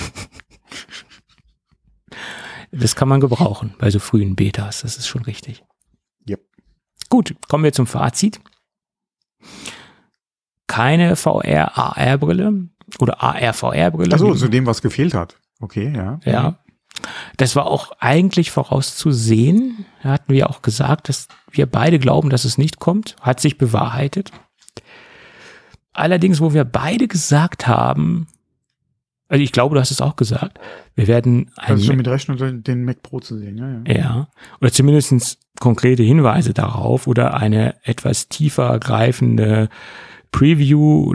das 2.70 2.96
kann 2.96 3.08
man 3.08 3.20
gebrauchen 3.20 3.74
bei 3.78 3.90
so 3.90 3.98
frühen 3.98 4.36
Betas, 4.36 4.82
das 4.82 4.96
ist 4.96 5.08
schon 5.08 5.22
richtig. 5.22 5.64
Yep. 6.28 6.40
Gut, 7.10 7.34
kommen 7.48 7.64
wir 7.64 7.72
zum 7.72 7.86
Fazit. 7.86 8.40
Keine 10.68 11.16
VR-AR-Brille 11.16 12.68
oder 13.00 13.22
AR-VR-Brille. 13.22 14.12
Also 14.12 14.34
zu 14.34 14.48
dem, 14.48 14.66
was 14.66 14.80
gefehlt 14.82 15.14
hat. 15.14 15.36
Okay, 15.60 15.92
ja. 15.94 16.20
Ja. 16.24 16.58
Das 17.36 17.56
war 17.56 17.66
auch 17.66 17.92
eigentlich 17.98 18.50
vorauszusehen. 18.50 19.86
Da 20.02 20.10
hatten 20.10 20.32
wir 20.32 20.48
auch 20.50 20.62
gesagt, 20.62 21.08
dass 21.08 21.28
wir 21.50 21.66
beide 21.66 21.98
glauben, 21.98 22.30
dass 22.30 22.44
es 22.44 22.58
nicht 22.58 22.78
kommt. 22.78 23.16
Hat 23.20 23.40
sich 23.40 23.58
bewahrheitet. 23.58 24.30
Allerdings, 25.92 26.40
wo 26.40 26.54
wir 26.54 26.64
beide 26.64 27.08
gesagt 27.08 27.66
haben, 27.66 28.28
also 29.28 29.42
ich 29.42 29.52
glaube, 29.52 29.74
du 29.74 29.80
hast 29.80 29.90
es 29.90 30.00
auch 30.00 30.16
gesagt, 30.16 30.58
wir 30.94 31.06
werden 31.06 31.50
ein 31.56 31.72
also 31.72 31.84
schon 31.84 31.96
mit 31.96 32.08
rechnen, 32.08 32.62
den 32.62 32.84
Mac 32.84 33.02
Pro 33.02 33.20
zu 33.20 33.36
sehen, 33.36 33.58
ja, 33.58 33.68
ja. 33.92 34.00
Ja, 34.00 34.28
oder 34.60 34.72
zumindest 34.72 35.38
konkrete 35.60 36.02
Hinweise 36.02 36.54
darauf 36.54 37.06
oder 37.06 37.34
eine 37.34 37.74
etwas 37.84 38.28
tiefer 38.28 38.78
greifende 38.78 39.68
Preview. 40.30 41.14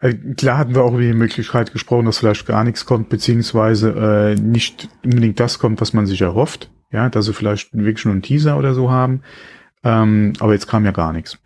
Also 0.00 0.16
klar 0.36 0.58
hatten 0.58 0.74
wir 0.74 0.82
auch 0.82 0.92
über 0.92 1.02
die 1.02 1.12
Möglichkeit 1.12 1.72
gesprochen, 1.72 2.06
dass 2.06 2.18
vielleicht 2.18 2.46
gar 2.46 2.64
nichts 2.64 2.86
kommt, 2.86 3.08
beziehungsweise 3.08 3.90
äh, 3.90 4.34
nicht 4.40 4.88
unbedingt 5.04 5.40
das 5.40 5.58
kommt, 5.58 5.80
was 5.80 5.92
man 5.92 6.06
sich 6.06 6.20
erhofft. 6.22 6.70
Ja, 6.90 7.08
dass 7.08 7.26
sie 7.26 7.32
vielleicht 7.32 7.74
wirklich 7.74 8.04
nur 8.04 8.12
einen 8.12 8.22
Teaser 8.22 8.56
oder 8.56 8.74
so 8.74 8.90
haben. 8.90 9.22
Ähm, 9.82 10.32
aber 10.38 10.52
jetzt 10.52 10.66
kam 10.66 10.84
ja 10.84 10.92
gar 10.92 11.12
nichts. 11.12 11.38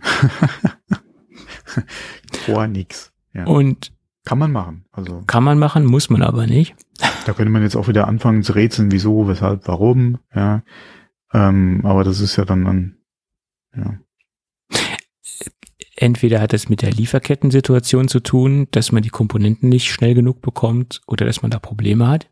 Vor 2.44 2.66
nix. 2.66 3.12
Ja. 3.32 3.46
Und 3.46 3.92
kann 4.24 4.38
man 4.38 4.52
machen. 4.52 4.84
Also 4.92 5.22
kann 5.26 5.42
man 5.42 5.58
machen, 5.58 5.86
muss 5.86 6.10
man 6.10 6.22
aber 6.22 6.46
nicht. 6.46 6.76
Da 7.24 7.32
könnte 7.32 7.50
man 7.50 7.62
jetzt 7.62 7.76
auch 7.76 7.88
wieder 7.88 8.06
anfangen 8.06 8.42
zu 8.42 8.52
rätseln, 8.52 8.92
wieso, 8.92 9.26
weshalb, 9.26 9.66
warum. 9.66 10.18
Ja, 10.34 10.62
ähm, 11.32 11.80
aber 11.84 12.04
das 12.04 12.20
ist 12.20 12.36
ja 12.36 12.44
dann, 12.44 12.64
dann 12.64 12.96
ja. 13.74 13.98
Entweder 16.00 16.40
hat 16.40 16.54
es 16.54 16.68
mit 16.68 16.82
der 16.82 16.92
Lieferkettensituation 16.92 18.06
zu 18.06 18.20
tun, 18.20 18.68
dass 18.70 18.92
man 18.92 19.02
die 19.02 19.08
Komponenten 19.08 19.68
nicht 19.68 19.90
schnell 19.90 20.14
genug 20.14 20.40
bekommt 20.42 21.00
oder 21.08 21.26
dass 21.26 21.42
man 21.42 21.50
da 21.50 21.58
Probleme 21.58 22.06
hat. 22.06 22.28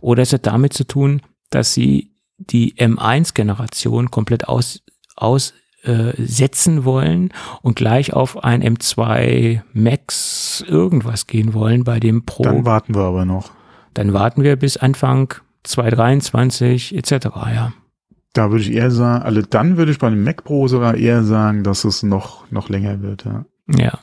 Oder 0.00 0.22
es 0.22 0.32
hat 0.32 0.46
damit 0.46 0.72
zu 0.72 0.84
tun, 0.84 1.20
dass 1.50 1.74
sie 1.74 2.12
die 2.38 2.74
M1-Generation 2.76 4.10
komplett 4.10 4.48
aus, 4.48 4.82
aus 5.14 5.52
äh, 5.82 6.14
setzen 6.16 6.86
wollen 6.86 7.34
und 7.60 7.76
gleich 7.76 8.14
auf 8.14 8.42
ein 8.42 8.62
M2 8.62 9.60
Max 9.74 10.64
irgendwas 10.66 11.26
gehen 11.26 11.52
wollen 11.52 11.84
bei 11.84 12.00
dem 12.00 12.24
Pro. 12.24 12.44
Dann 12.44 12.64
warten 12.64 12.94
wir 12.94 13.02
aber 13.02 13.26
noch. 13.26 13.50
Dann 13.92 14.14
warten 14.14 14.42
wir 14.42 14.56
bis 14.56 14.78
Anfang 14.78 15.34
2023 15.64 16.96
etc. 16.96 17.12
Ja. 17.34 17.72
Da 18.32 18.50
würde 18.50 18.64
ich 18.64 18.72
eher 18.72 18.90
sagen, 18.90 19.24
also 19.24 19.42
dann 19.42 19.76
würde 19.76 19.92
ich 19.92 19.98
bei 19.98 20.10
dem 20.10 20.24
Mac 20.24 20.44
Pro 20.44 20.68
sogar 20.68 20.94
eher 20.96 21.24
sagen, 21.24 21.62
dass 21.62 21.84
es 21.84 22.02
noch, 22.02 22.50
noch 22.50 22.68
länger 22.68 23.00
wird, 23.02 23.24
ja. 23.24 23.44
Ja. 23.68 23.98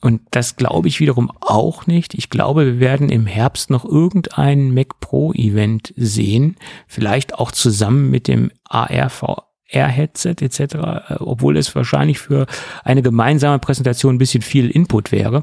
Und 0.00 0.22
das 0.30 0.56
glaube 0.56 0.88
ich 0.88 1.00
wiederum 1.00 1.30
auch 1.40 1.86
nicht. 1.86 2.14
Ich 2.14 2.30
glaube, 2.30 2.64
wir 2.64 2.80
werden 2.80 3.10
im 3.10 3.26
Herbst 3.26 3.68
noch 3.68 3.84
irgendein 3.84 4.72
Mac 4.72 4.98
Pro 5.00 5.32
Event 5.34 5.92
sehen. 5.96 6.56
Vielleicht 6.86 7.34
auch 7.34 7.50
zusammen 7.50 8.10
mit 8.10 8.26
dem 8.26 8.50
ARV 8.64 9.24
Headset 9.66 10.36
etc., 10.40 10.60
äh, 10.60 11.14
obwohl 11.20 11.56
es 11.56 11.74
wahrscheinlich 11.74 12.18
für 12.18 12.46
eine 12.82 13.02
gemeinsame 13.02 13.58
Präsentation 13.58 14.16
ein 14.16 14.18
bisschen 14.18 14.42
viel 14.42 14.68
Input 14.70 15.12
wäre 15.12 15.42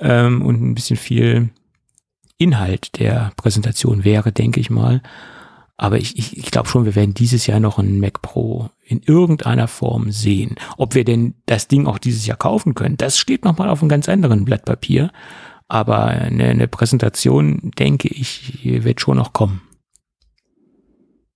ähm, 0.00 0.42
und 0.42 0.60
ein 0.60 0.74
bisschen 0.74 0.96
viel 0.96 1.50
Inhalt 2.36 2.98
der 2.98 3.32
Präsentation 3.36 4.04
wäre, 4.04 4.32
denke 4.32 4.60
ich 4.60 4.70
mal. 4.70 5.02
Aber 5.80 5.96
ich, 5.96 6.18
ich, 6.18 6.36
ich 6.36 6.50
glaube 6.50 6.68
schon, 6.68 6.84
wir 6.84 6.94
werden 6.94 7.14
dieses 7.14 7.46
Jahr 7.46 7.58
noch 7.58 7.78
einen 7.78 8.00
Mac 8.00 8.20
Pro 8.20 8.68
in 8.84 9.00
irgendeiner 9.02 9.66
Form 9.66 10.10
sehen. 10.10 10.56
Ob 10.76 10.94
wir 10.94 11.04
denn 11.04 11.36
das 11.46 11.68
Ding 11.68 11.86
auch 11.86 11.96
dieses 11.96 12.26
Jahr 12.26 12.36
kaufen 12.36 12.74
können, 12.74 12.98
das 12.98 13.16
steht 13.16 13.46
nochmal 13.46 13.70
auf 13.70 13.80
einem 13.80 13.88
ganz 13.88 14.06
anderen 14.06 14.44
Blatt 14.44 14.66
Papier. 14.66 15.10
Aber 15.68 16.04
eine, 16.04 16.48
eine 16.48 16.68
Präsentation, 16.68 17.70
denke 17.78 18.08
ich, 18.08 18.62
wird 18.62 19.00
schon 19.00 19.16
noch 19.16 19.32
kommen. 19.32 19.62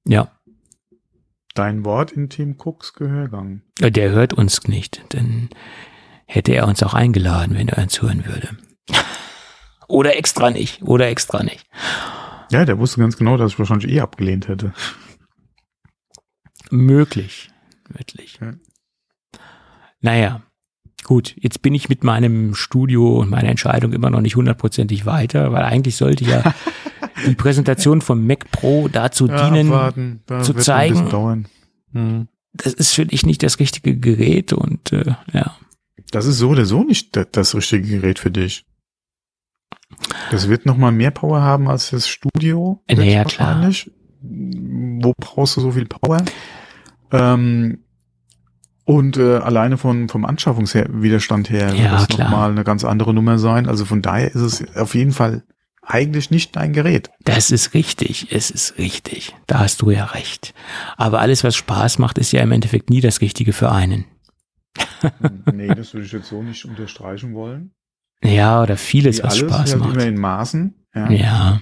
Ja. 0.07 0.31
Dein 1.55 1.87
Wort 1.87 2.13
in 2.13 2.29
Tim 2.29 2.57
Cooks 2.59 2.93
Gehörgang. 2.93 3.63
Der 3.81 4.11
hört 4.11 4.35
uns 4.35 4.69
nicht, 4.69 5.15
denn 5.15 5.49
hätte 6.27 6.53
er 6.53 6.69
uns 6.69 6.83
auch 6.83 6.93
eingeladen, 6.93 7.57
wenn 7.57 7.71
er 7.71 7.83
uns 7.83 8.03
hören 8.03 8.27
würde. 8.27 8.51
oder 9.89 10.19
extra 10.19 10.51
nicht, 10.51 10.83
oder 10.83 11.09
extra 11.09 11.43
nicht. 11.43 11.67
Ja, 12.55 12.65
der 12.65 12.79
wusste 12.79 13.01
ganz 13.01 13.17
genau, 13.17 13.37
dass 13.37 13.51
ich 13.51 13.59
wahrscheinlich 13.59 13.91
eh 13.91 13.99
abgelehnt 13.99 14.47
hätte. 14.47 14.73
Möglich. 16.71 17.51
Möglich. 17.89 18.39
Ja. 18.41 18.53
Naja, 20.01 20.43
gut, 21.03 21.35
jetzt 21.37 21.63
bin 21.63 21.75
ich 21.75 21.89
mit 21.89 22.05
meinem 22.05 22.55
Studio 22.55 23.19
und 23.19 23.29
meiner 23.29 23.49
Entscheidung 23.49 23.93
immer 23.93 24.09
noch 24.09 24.21
nicht 24.21 24.37
hundertprozentig 24.37 25.05
weiter, 25.05 25.51
weil 25.51 25.65
eigentlich 25.65 25.97
sollte 25.97 26.27
ja 26.27 26.55
die 27.27 27.35
Präsentation 27.35 28.01
vom 28.01 28.25
Mac 28.25 28.49
Pro 28.53 28.87
dazu 28.87 29.27
ja, 29.27 29.51
dienen, 29.51 30.21
zu 30.43 30.55
zeigen, 30.55 31.49
hm. 31.91 32.29
das 32.53 32.73
ist 32.73 32.93
für 32.93 33.05
dich 33.05 33.27
nicht 33.27 33.43
das 33.43 33.59
richtige 33.59 33.97
Gerät 33.99 34.53
und 34.53 34.93
äh, 34.93 35.17
ja. 35.33 35.57
Das 36.13 36.27
ist 36.27 36.39
so 36.39 36.51
oder 36.51 36.67
so 36.67 36.85
nicht 36.85 37.19
das 37.33 37.57
richtige 37.57 37.99
Gerät 37.99 38.21
für 38.21 38.31
dich. 38.31 38.65
Das 40.31 40.49
wird 40.49 40.67
noch 40.67 40.77
mal 40.77 40.93
mehr 40.93 41.11
Power 41.11 41.43
haben 41.43 41.69
als 41.69 41.91
das 41.91 42.09
Studio. 42.09 42.83
Ja, 42.89 43.25
klar. 43.25 43.71
Wo 44.21 45.13
brauchst 45.19 45.57
du 45.57 45.61
so 45.61 45.73
viel 45.73 45.87
Power? 45.87 46.25
Ähm, 47.13 47.85
und 48.85 49.17
äh, 49.17 49.37
alleine 49.37 49.79
von 49.79 50.09
vom 50.09 50.25
Anschaffungswiderstand 50.25 51.49
her 51.51 51.71
wird 51.73 51.79
ja, 51.79 51.93
das 51.93 52.09
nochmal 52.11 52.51
eine 52.51 52.65
ganz 52.65 52.85
andere 52.85 53.15
Nummer 53.15 53.39
sein. 53.39 53.67
Also 53.67 53.85
von 53.85 54.03
daher 54.03 54.35
ist 54.35 54.41
es 54.43 54.77
auf 54.77 54.95
jeden 54.95 55.13
Fall 55.13 55.43
eigentlich 55.87 56.31
nicht 56.31 56.57
dein 56.57 56.73
Gerät. 56.73 57.11
Das 57.25 57.51
ist 57.51 57.75
richtig, 57.75 58.29
es 58.31 58.51
ist 58.51 58.79
richtig. 58.79 59.35
Da 59.47 59.61
hast 59.61 59.83
du 59.83 59.91
ja 59.91 60.05
recht. 60.07 60.55
Aber 60.97 61.21
alles, 61.21 61.45
was 61.45 61.57
Spaß 61.57 61.99
macht, 61.99 62.19
ist 62.19 62.33
ja 62.33 62.43
im 62.43 62.53
Endeffekt 62.53 62.91
nie 62.91 63.01
das 63.01 63.21
Richtige 63.21 63.53
für 63.53 63.71
einen. 63.71 64.07
nee, 65.53 65.69
das 65.69 65.95
würde 65.95 66.07
ich 66.07 66.13
jetzt 66.13 66.29
so 66.29 66.43
nicht 66.43 66.65
unterstreichen 66.65 67.35
wollen. 67.35 67.74
Ja, 68.25 68.63
oder 68.63 68.77
vieles, 68.77 69.19
Wie 69.19 69.23
was 69.23 69.35
alles, 69.35 69.51
Spaß 69.51 69.77
macht. 69.77 69.95
Immer 69.95 70.07
in 70.07 70.19
Maßen. 70.19 70.75
Ja. 70.95 71.11
ja. 71.11 71.61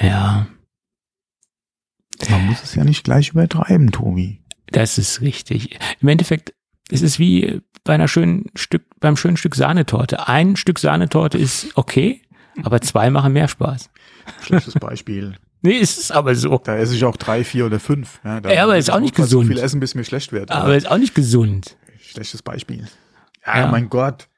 Ja. 0.00 0.46
Man 2.30 2.46
muss 2.46 2.62
es 2.62 2.74
ja 2.74 2.84
nicht 2.84 3.04
gleich 3.04 3.30
übertreiben, 3.30 3.92
Tobi. 3.92 4.40
Das 4.66 4.98
ist 4.98 5.20
richtig. 5.20 5.78
Im 6.00 6.08
Endeffekt 6.08 6.54
ist 6.90 7.02
es 7.02 7.18
wie 7.18 7.60
bei 7.84 7.94
einer 7.94 8.08
schönen 8.08 8.50
Stück, 8.54 8.84
beim 9.00 9.16
schönen 9.16 9.36
Stück 9.36 9.54
Sahnetorte. 9.54 10.26
Ein 10.26 10.56
Stück 10.56 10.78
Sahnetorte 10.78 11.38
ist 11.38 11.68
okay, 11.76 12.22
aber 12.62 12.80
zwei 12.80 13.10
machen 13.10 13.32
mehr 13.32 13.48
Spaß. 13.48 13.90
Schlechtes 14.42 14.74
Beispiel. 14.74 15.36
Nee, 15.62 15.78
ist 15.78 15.98
es 15.98 16.10
aber 16.12 16.36
so. 16.36 16.60
Da 16.62 16.76
esse 16.76 16.94
ich 16.94 17.04
auch 17.04 17.16
drei, 17.16 17.42
vier 17.42 17.66
oder 17.66 17.80
fünf. 17.80 18.20
Ja, 18.22 18.40
ja 18.48 18.62
aber 18.62 18.76
ist 18.76 18.90
auch 18.90 19.00
nicht 19.00 19.16
gesund. 19.16 19.48
So 19.48 19.54
viel 19.54 19.58
essen, 19.58 19.80
bis 19.80 19.96
mir 19.96 20.04
schlecht 20.04 20.30
wird. 20.30 20.52
Aber 20.52 20.76
ist 20.76 20.88
auch 20.88 20.98
nicht 20.98 21.14
gesund. 21.14 21.76
Schlechtes 21.98 22.42
Beispiel. 22.42 22.86
Ja, 23.46 23.60
ja, 23.60 23.66
mein 23.68 23.88
Gott. 23.88 24.28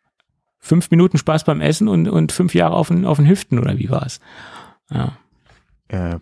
Fünf 0.58 0.90
Minuten 0.90 1.18
Spaß 1.18 1.44
beim 1.44 1.60
Essen 1.60 1.88
und, 1.88 2.08
und 2.08 2.32
fünf 2.32 2.54
Jahre 2.54 2.74
auf 2.74 2.88
den, 2.88 3.06
auf 3.06 3.16
den 3.16 3.28
Hüften 3.28 3.58
oder 3.58 3.78
wie 3.78 3.90
war's? 3.90 4.20
Ja. 4.90 5.18
Äh. 5.88 6.18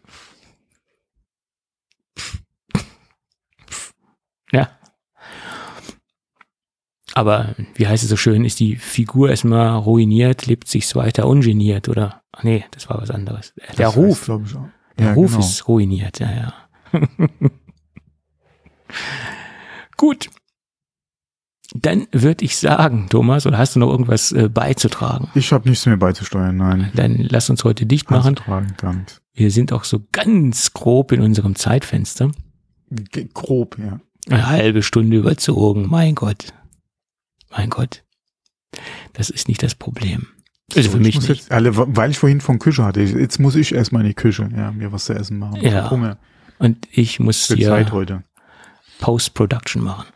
Ja. 4.52 4.68
Aber 7.14 7.54
wie 7.74 7.88
heißt 7.88 8.04
es 8.04 8.10
so 8.10 8.16
schön, 8.16 8.44
ist 8.44 8.60
die 8.60 8.76
Figur 8.76 9.30
erstmal 9.30 9.70
ruiniert, 9.78 10.46
lebt 10.46 10.68
sich's 10.68 10.94
weiter 10.94 11.26
ungeniert 11.26 11.88
oder? 11.88 12.22
Ach 12.30 12.42
nee, 12.42 12.64
das 12.72 12.88
war 12.90 13.00
was 13.00 13.10
anderes. 13.10 13.54
Der 13.78 13.86
das 13.86 13.96
Ruf. 13.96 14.28
Heißt, 14.28 14.58
der 14.98 15.06
ja, 15.06 15.12
Ruf 15.14 15.30
genau. 15.30 15.40
ist 15.40 15.66
ruiniert, 15.66 16.20
ja, 16.20 16.30
ja. 16.30 16.54
Gut. 19.96 20.28
Dann 21.82 22.06
würde 22.12 22.44
ich 22.44 22.56
sagen, 22.56 23.06
Thomas, 23.08 23.46
oder 23.46 23.58
hast 23.58 23.76
du 23.76 23.80
noch 23.80 23.90
irgendwas 23.90 24.32
äh, 24.32 24.48
beizutragen? 24.48 25.28
Ich 25.34 25.52
habe 25.52 25.68
nichts 25.68 25.86
mehr 25.86 25.96
beizusteuern, 25.96 26.56
nein. 26.56 26.90
Dann 26.94 27.16
lass 27.18 27.50
uns 27.50 27.64
heute 27.64 27.86
dicht 27.86 28.10
machen. 28.10 28.36
Dank. 28.78 29.20
Wir 29.34 29.50
sind 29.50 29.72
auch 29.72 29.84
so 29.84 30.00
ganz 30.12 30.72
grob 30.72 31.12
in 31.12 31.20
unserem 31.20 31.54
Zeitfenster. 31.54 32.30
G 32.90 33.28
grob, 33.32 33.78
ja. 33.78 34.00
Eine 34.28 34.48
halbe 34.48 34.82
Stunde 34.82 35.16
überzogen, 35.16 35.86
mein 35.88 36.14
Gott. 36.14 36.52
Mein 37.50 37.70
Gott. 37.70 38.02
Das 39.12 39.30
ist 39.30 39.48
nicht 39.48 39.62
das 39.62 39.74
Problem. 39.74 40.26
Also 40.74 40.90
für 40.90 40.98
mich 40.98 41.28
nicht. 41.28 41.52
Alle, 41.52 41.76
weil 41.76 42.10
ich 42.10 42.18
vorhin 42.18 42.40
von 42.40 42.58
Küche 42.58 42.84
hatte, 42.84 43.00
jetzt 43.00 43.38
muss 43.38 43.54
ich 43.54 43.74
erstmal 43.74 44.02
in 44.02 44.08
die 44.08 44.14
Küche, 44.14 44.48
ja, 44.54 44.72
mir 44.72 44.92
was 44.92 45.04
zu 45.04 45.14
essen 45.14 45.38
machen. 45.38 45.60
Ja. 45.62 45.90
Hunger. 45.90 46.18
Und 46.58 46.88
ich 46.90 47.20
muss 47.20 47.46
hier 47.46 47.68
Zeit 47.68 47.92
heute. 47.92 48.24
Post-Production 48.98 49.82
machen. 49.82 50.06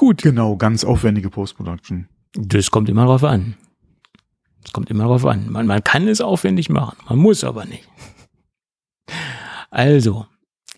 Gut. 0.00 0.22
Genau, 0.22 0.56
ganz 0.56 0.82
aufwendige 0.82 1.28
Post-Production. 1.28 2.08
Das 2.32 2.70
kommt 2.70 2.88
immer 2.88 3.04
drauf 3.04 3.22
an. 3.22 3.54
Das 4.62 4.72
kommt 4.72 4.88
immer 4.88 5.04
drauf 5.04 5.26
an. 5.26 5.50
Man, 5.52 5.66
man 5.66 5.84
kann 5.84 6.08
es 6.08 6.22
aufwendig 6.22 6.70
machen, 6.70 6.96
man 7.06 7.18
muss 7.18 7.44
aber 7.44 7.66
nicht. 7.66 7.86
Also, 9.70 10.24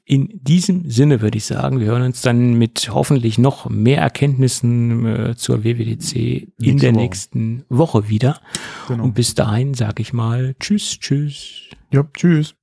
In 0.05 0.41
diesem 0.43 0.91
Sinne 0.91 1.21
würde 1.21 1.39
ich 1.39 1.45
sagen, 1.45 1.79
wir 1.79 1.87
hören 1.87 2.03
uns 2.03 2.21
dann 2.23 2.55
mit 2.55 2.91
hoffentlich 2.93 3.39
noch 3.39 3.71
mehr 3.71 3.99
Erkenntnissen 4.01 5.07
äh, 5.07 5.37
zur 5.37 5.63
WWDC 5.63 6.17
in 6.17 6.53
Nächste 6.59 6.81
der 6.81 6.95
Woche. 6.95 7.01
nächsten 7.01 7.65
Woche 7.69 8.09
wieder. 8.09 8.41
Genau. 8.89 9.05
Und 9.05 9.15
bis 9.15 9.35
dahin 9.37 9.75
sage 9.75 10.03
ich 10.03 10.13
mal 10.13 10.57
Tschüss, 10.59 10.99
Tschüss. 10.99 11.69
Ja, 11.93 12.05
tschüss. 12.13 12.57